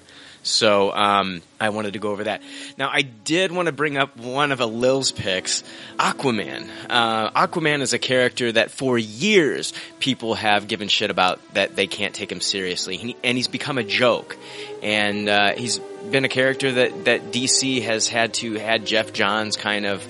So 0.47 0.93
um, 0.93 1.43
I 1.61 1.71
wanted 1.71 1.95
to 1.95 1.99
go 1.99 2.11
over 2.11 2.25
that. 2.25 2.41
Now 2.79 2.89
I 2.93 3.03
did 3.03 3.51
want 3.51 3.67
to 3.67 3.73
bring 3.73 3.97
up 3.97 4.17
one 4.17 4.53
of 4.53 4.61
Lil's 4.61 5.11
picks, 5.11 5.65
Aquaman. 5.99 6.69
Uh, 6.89 7.31
Aquaman 7.31 7.81
is 7.81 7.93
a 7.93 7.99
character 7.99 8.53
that 8.53 8.71
for 8.71 8.97
years 8.97 9.73
people 9.99 10.35
have 10.35 10.69
given 10.69 10.87
shit 10.87 11.11
about 11.11 11.41
that 11.55 11.75
they 11.75 11.89
can't 11.89 12.15
take 12.15 12.31
him 12.31 12.41
seriously, 12.41 12.97
he, 12.97 13.17
and 13.25 13.37
he's 13.37 13.49
become 13.49 13.77
a 13.77 13.83
joke. 13.83 14.37
And 14.85 15.29
uh, 15.29 15.55
he's 15.55 15.79
been 15.79 16.25
a 16.25 16.29
character 16.29 16.71
that 16.71 17.07
that 17.07 17.33
DC 17.33 17.83
has 17.83 18.07
had 18.07 18.35
to 18.35 18.55
had 18.55 18.87
Geoff 18.87 19.13
Johns 19.13 19.57
kind 19.57 19.85
of 19.85 20.07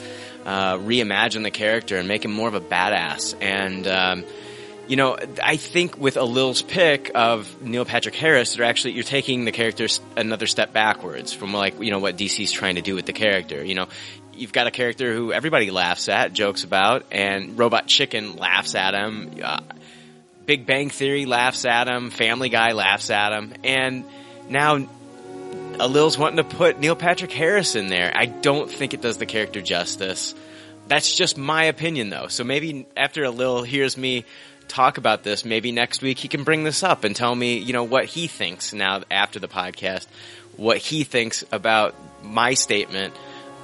uh, 0.46 0.78
reimagine 0.78 1.42
the 1.42 1.50
character 1.50 1.96
and 1.96 2.06
make 2.06 2.24
him 2.24 2.30
more 2.30 2.46
of 2.48 2.54
a 2.54 2.60
badass. 2.60 3.34
And 3.40 3.86
um, 3.88 4.24
you 4.86 4.94
know, 4.94 5.18
I 5.42 5.56
think 5.56 5.98
with 5.98 6.16
Alil's 6.16 6.62
pick 6.62 7.10
of 7.14 7.60
Neil 7.60 7.84
Patrick 7.84 8.14
Harris, 8.14 8.54
they're 8.54 8.64
actually 8.64 8.92
you're 8.92 9.02
taking 9.02 9.44
the 9.44 9.52
character 9.52 9.88
another 10.16 10.46
step 10.46 10.72
backwards 10.72 11.32
from 11.32 11.52
like 11.52 11.80
you 11.80 11.90
know 11.90 11.98
what 11.98 12.16
DC's 12.16 12.52
trying 12.52 12.76
to 12.76 12.82
do 12.82 12.94
with 12.94 13.06
the 13.06 13.12
character. 13.12 13.62
You 13.64 13.74
know, 13.74 13.88
you've 14.34 14.52
got 14.52 14.68
a 14.68 14.70
character 14.70 15.12
who 15.12 15.32
everybody 15.32 15.72
laughs 15.72 16.08
at, 16.08 16.32
jokes 16.32 16.62
about, 16.62 17.04
and 17.10 17.58
Robot 17.58 17.88
Chicken 17.88 18.36
laughs 18.36 18.76
at 18.76 18.94
him. 18.94 19.32
Uh, 19.42 19.60
Big 20.46 20.64
Bang 20.64 20.90
Theory 20.90 21.26
laughs 21.26 21.64
at 21.64 21.88
him. 21.88 22.10
Family 22.10 22.50
Guy 22.50 22.70
laughs 22.70 23.10
at 23.10 23.32
him, 23.32 23.52
and 23.64 24.04
now 24.48 24.86
Alil's 25.78 26.18
wanting 26.18 26.38
to 26.38 26.56
put 26.56 26.78
Neil 26.78 26.96
Patrick 26.96 27.32
Harris 27.32 27.74
in 27.74 27.88
there. 27.88 28.12
I 28.14 28.26
don't 28.26 28.70
think 28.70 28.94
it 28.94 29.00
does 29.00 29.18
the 29.18 29.26
character 29.26 29.60
justice. 29.60 30.34
That's 30.88 31.16
just 31.16 31.36
my 31.36 31.64
opinion, 31.64 32.10
though. 32.10 32.28
So 32.28 32.44
maybe 32.44 32.86
after 32.96 33.22
Alil 33.22 33.66
hears 33.66 33.96
me 33.96 34.24
talk 34.68 34.98
about 34.98 35.22
this, 35.22 35.44
maybe 35.44 35.72
next 35.72 36.02
week 36.02 36.18
he 36.18 36.28
can 36.28 36.44
bring 36.44 36.64
this 36.64 36.82
up 36.82 37.04
and 37.04 37.14
tell 37.14 37.34
me, 37.34 37.58
you 37.58 37.72
know, 37.72 37.84
what 37.84 38.04
he 38.04 38.26
thinks 38.26 38.72
now 38.72 39.02
after 39.10 39.38
the 39.38 39.48
podcast, 39.48 40.06
what 40.56 40.78
he 40.78 41.04
thinks 41.04 41.44
about 41.52 41.94
my 42.22 42.54
statement 42.54 43.14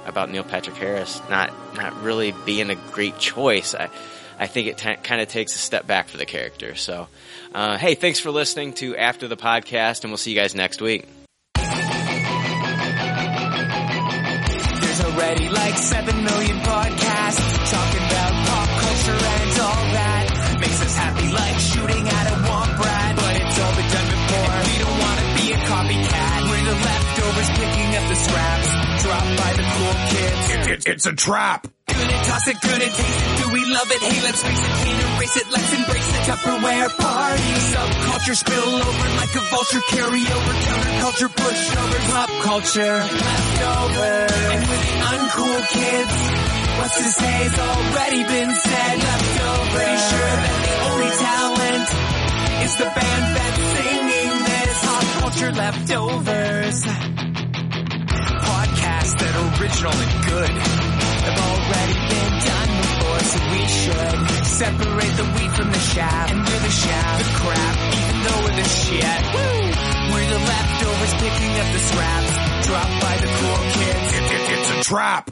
about 0.05 0.29
Neil 0.29 0.43
Patrick 0.43 0.75
Harris 0.75 1.21
not 1.29 1.53
not 1.75 2.01
really 2.03 2.33
being 2.45 2.69
a 2.69 2.75
great 2.75 3.17
choice. 3.17 3.73
I 3.73 3.89
I 4.37 4.47
think 4.47 4.67
it 4.67 4.77
t- 4.77 4.95
kind 4.95 5.21
of 5.21 5.27
takes 5.27 5.55
a 5.55 5.59
step 5.59 5.87
back 5.87 6.07
for 6.07 6.17
the 6.17 6.25
character. 6.25 6.75
So, 6.75 7.07
uh, 7.53 7.77
hey, 7.77 7.95
thanks 7.95 8.19
for 8.19 8.31
listening 8.31 8.73
to 8.73 8.97
After 8.97 9.27
the 9.27 9.37
Podcast, 9.37 10.03
and 10.03 10.11
we'll 10.11 10.17
see 10.17 10.31
you 10.31 10.35
guys 10.35 10.55
next 10.55 10.81
week. 10.81 11.07
Already 15.13 15.49
like 15.49 15.77
7 15.77 16.23
million 16.23 16.57
podcasts 16.59 17.71
talking 17.71 18.03
about 18.09 18.31
pop 18.47 18.69
culture 18.81 19.11
and 19.13 19.59
all 19.61 19.85
that. 19.93 20.57
Makes 20.59 20.81
us 20.81 20.95
happy 20.95 21.27
like 21.31 21.57
shooting 21.59 22.07
at 22.07 22.25
a 22.31 22.35
womp 22.47 22.79
rat. 22.79 23.15
But 23.15 23.35
it's 23.41 23.59
all 23.59 23.75
been 23.75 23.89
done 23.93 24.09
before. 24.09 24.51
And 24.57 24.67
we 24.67 24.75
don't 24.81 24.99
want 24.99 25.17
to 25.19 25.27
be 25.37 25.45
a 25.53 25.59
copycat. 25.69 26.37
We're 26.49 26.65
the 26.65 26.77
leftovers 26.87 27.49
picking 27.61 27.89
up 27.97 28.05
the 28.09 28.15
scraps 28.15 28.69
dropped 29.03 29.33
by 29.37 29.51
the 29.53 29.65
cool 29.73 29.95
kids. 30.09 30.49
It, 30.49 30.69
it, 30.71 30.87
it's 30.93 31.05
a 31.05 31.13
trap. 31.13 31.67
Toss 32.27 32.47
it, 32.47 32.57
gonna 32.61 32.89
taste 32.89 32.99
it. 32.99 33.37
Do 33.43 33.45
we 33.51 33.65
love 33.65 33.89
it? 33.91 34.01
Hey, 34.01 34.21
let's 34.23 34.41
face 34.41 34.63
it, 34.63 34.71
can't 34.83 34.99
erase 35.03 35.37
it. 35.37 35.47
Let's 35.51 35.71
embrace 35.73 36.07
the 36.07 36.19
Tupperware 36.27 36.89
party. 36.97 37.51
Subculture 37.73 38.35
spill 38.35 38.75
over 38.79 39.07
like 39.19 39.33
a 39.35 39.43
vulture. 39.51 39.83
Carry 39.89 40.23
over 40.23 40.53
counterculture, 40.63 41.29
pushover, 41.35 41.99
pop 42.11 42.29
culture, 42.43 42.97
leftovers. 43.03 44.31
And 44.53 44.63
with 44.69 44.83
the 44.87 44.95
uncool 45.11 45.59
kids, 45.75 46.15
what's 46.79 46.95
to 46.97 47.07
say's 47.11 47.55
already 47.59 48.23
been 48.23 48.51
said. 48.55 48.95
Leftovers. 49.03 49.73
Pretty 49.73 49.99
sure 50.09 50.33
that 50.43 50.57
the 50.63 50.75
only 50.87 51.11
talent 51.27 51.87
is 52.63 52.73
the 52.77 52.89
band 52.97 53.25
that's 53.35 53.63
singing 53.75 54.35
this. 54.47 54.77
Pop 54.85 55.05
culture 55.19 55.51
leftovers. 55.51 56.77
Podcasts 58.47 59.15
that 59.19 59.33
original 59.59 59.93
and 59.93 60.13
good 60.25 61.02
already 61.63 61.95
been 62.11 62.33
done 62.43 62.71
before, 62.83 63.21
so 63.23 63.37
we 63.51 63.61
should 63.67 64.45
separate 64.45 65.15
the 65.15 65.27
wheat 65.35 65.51
from 65.55 65.69
the 65.71 65.83
chaff. 65.93 66.31
And 66.31 66.39
we're 66.39 66.59
the 66.59 66.75
chaff, 66.83 67.17
the 67.19 67.29
crap, 67.39 67.75
even 67.99 68.15
though 68.23 68.39
we're 68.43 68.57
the 68.57 68.69
shit. 68.69 69.21
Woo! 69.33 69.63
We're 70.13 70.29
the 70.29 70.39
leftovers 70.39 71.13
picking 71.23 71.53
up 71.61 71.69
the 71.73 71.79
scraps 71.79 72.31
dropped 72.67 72.97
by 73.01 73.15
the 73.17 73.29
cool 73.39 73.61
kids. 73.75 74.07
It, 74.17 74.23
it, 74.23 74.59
it's 74.59 74.69
a 74.69 74.83
trap. 74.89 75.31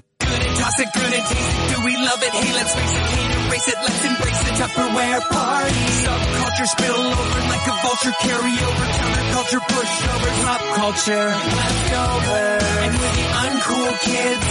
Toss 0.59 0.80
it, 0.80 0.89
gonna 0.93 1.21
taste 1.31 1.57
it. 1.57 1.75
Do 1.75 1.77
we 1.85 1.93
love 1.97 2.21
it? 2.23 2.31
Hey, 2.31 2.51
let's 2.53 2.73
face 2.75 2.91
it, 2.91 3.05
can't 3.11 3.33
erase 3.47 3.67
it. 3.67 3.77
Let's 3.81 4.03
embrace 4.05 4.41
the 4.43 4.53
Tupperware 4.59 5.21
party. 5.30 5.85
Subculture 6.03 6.67
spill 6.67 6.99
over 6.99 7.39
like 7.51 7.65
a 7.67 7.75
vulture. 7.81 8.15
Carry 8.21 8.55
over 8.59 8.85
counterculture, 8.99 9.63
pushover, 9.71 10.31
pop 10.43 10.61
culture, 10.75 11.27
leftovers. 11.31 12.63
And 12.83 12.93
with 12.99 13.13
the 13.15 13.27
uncool 13.45 13.91
kids, 14.01 14.47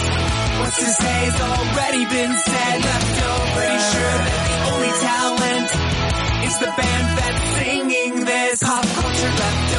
what's 0.59 0.79
to 0.79 0.85
say 0.85 1.11
say's 1.21 1.41
already 1.41 2.03
been 2.05 2.33
said. 2.37 2.77
Leftovers. 2.81 3.55
Pretty 3.55 3.79
sure 3.93 4.17
that 4.25 4.41
the 4.49 4.57
only 4.71 4.93
talent 5.09 5.69
is 6.47 6.55
the 6.59 6.71
band 6.79 7.07
that's 7.19 7.43
singing 7.59 8.25
this. 8.25 8.63
Pop 8.63 8.85
culture 8.85 9.33
leftovers. 9.41 9.70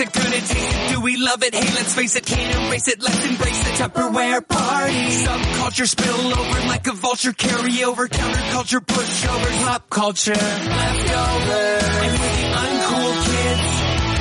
It 0.00 0.12
gonna 0.12 0.30
taste 0.30 0.54
it? 0.54 0.94
Do 0.94 1.00
we 1.00 1.16
love 1.16 1.42
it? 1.42 1.54
Hey, 1.54 1.74
let's 1.74 1.94
face 1.94 2.16
it, 2.16 2.24
can't 2.24 2.68
erase 2.68 2.88
it. 2.88 3.02
Let's 3.02 3.24
embrace 3.24 3.64
the 3.64 3.70
Tupperware 3.82 4.46
party. 4.48 5.06
Subculture 5.24 5.88
spill 5.88 6.38
over 6.38 6.60
like 6.68 6.86
a 6.86 6.92
vulture. 6.92 7.32
Carry 7.32 7.84
over 7.84 8.08
counterculture, 8.08 8.80
pushovers, 8.80 9.64
pop 9.64 9.90
culture, 9.90 10.32
leftovers. 10.32 11.84
And 12.00 12.12
with 12.12 12.34
the 12.40 12.46
uncool 12.64 13.12
kids, 13.28 13.66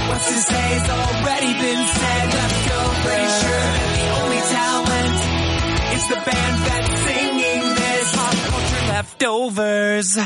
what's 0.10 0.28
to 0.28 0.40
say 0.52 0.66
has 0.76 0.90
already 0.90 1.54
been 1.54 1.88
said. 1.88 2.30
Go, 2.70 2.80
pretty 3.06 3.30
sure 3.40 3.68
the 3.96 4.08
only 4.20 4.42
talent 4.58 5.18
is 5.96 6.04
the 6.10 6.20
band 6.28 6.56
that's 6.68 7.00
singing 7.08 7.64
this. 7.76 8.16
Pop 8.16 8.36
culture 8.52 8.84
leftovers. 8.92 10.18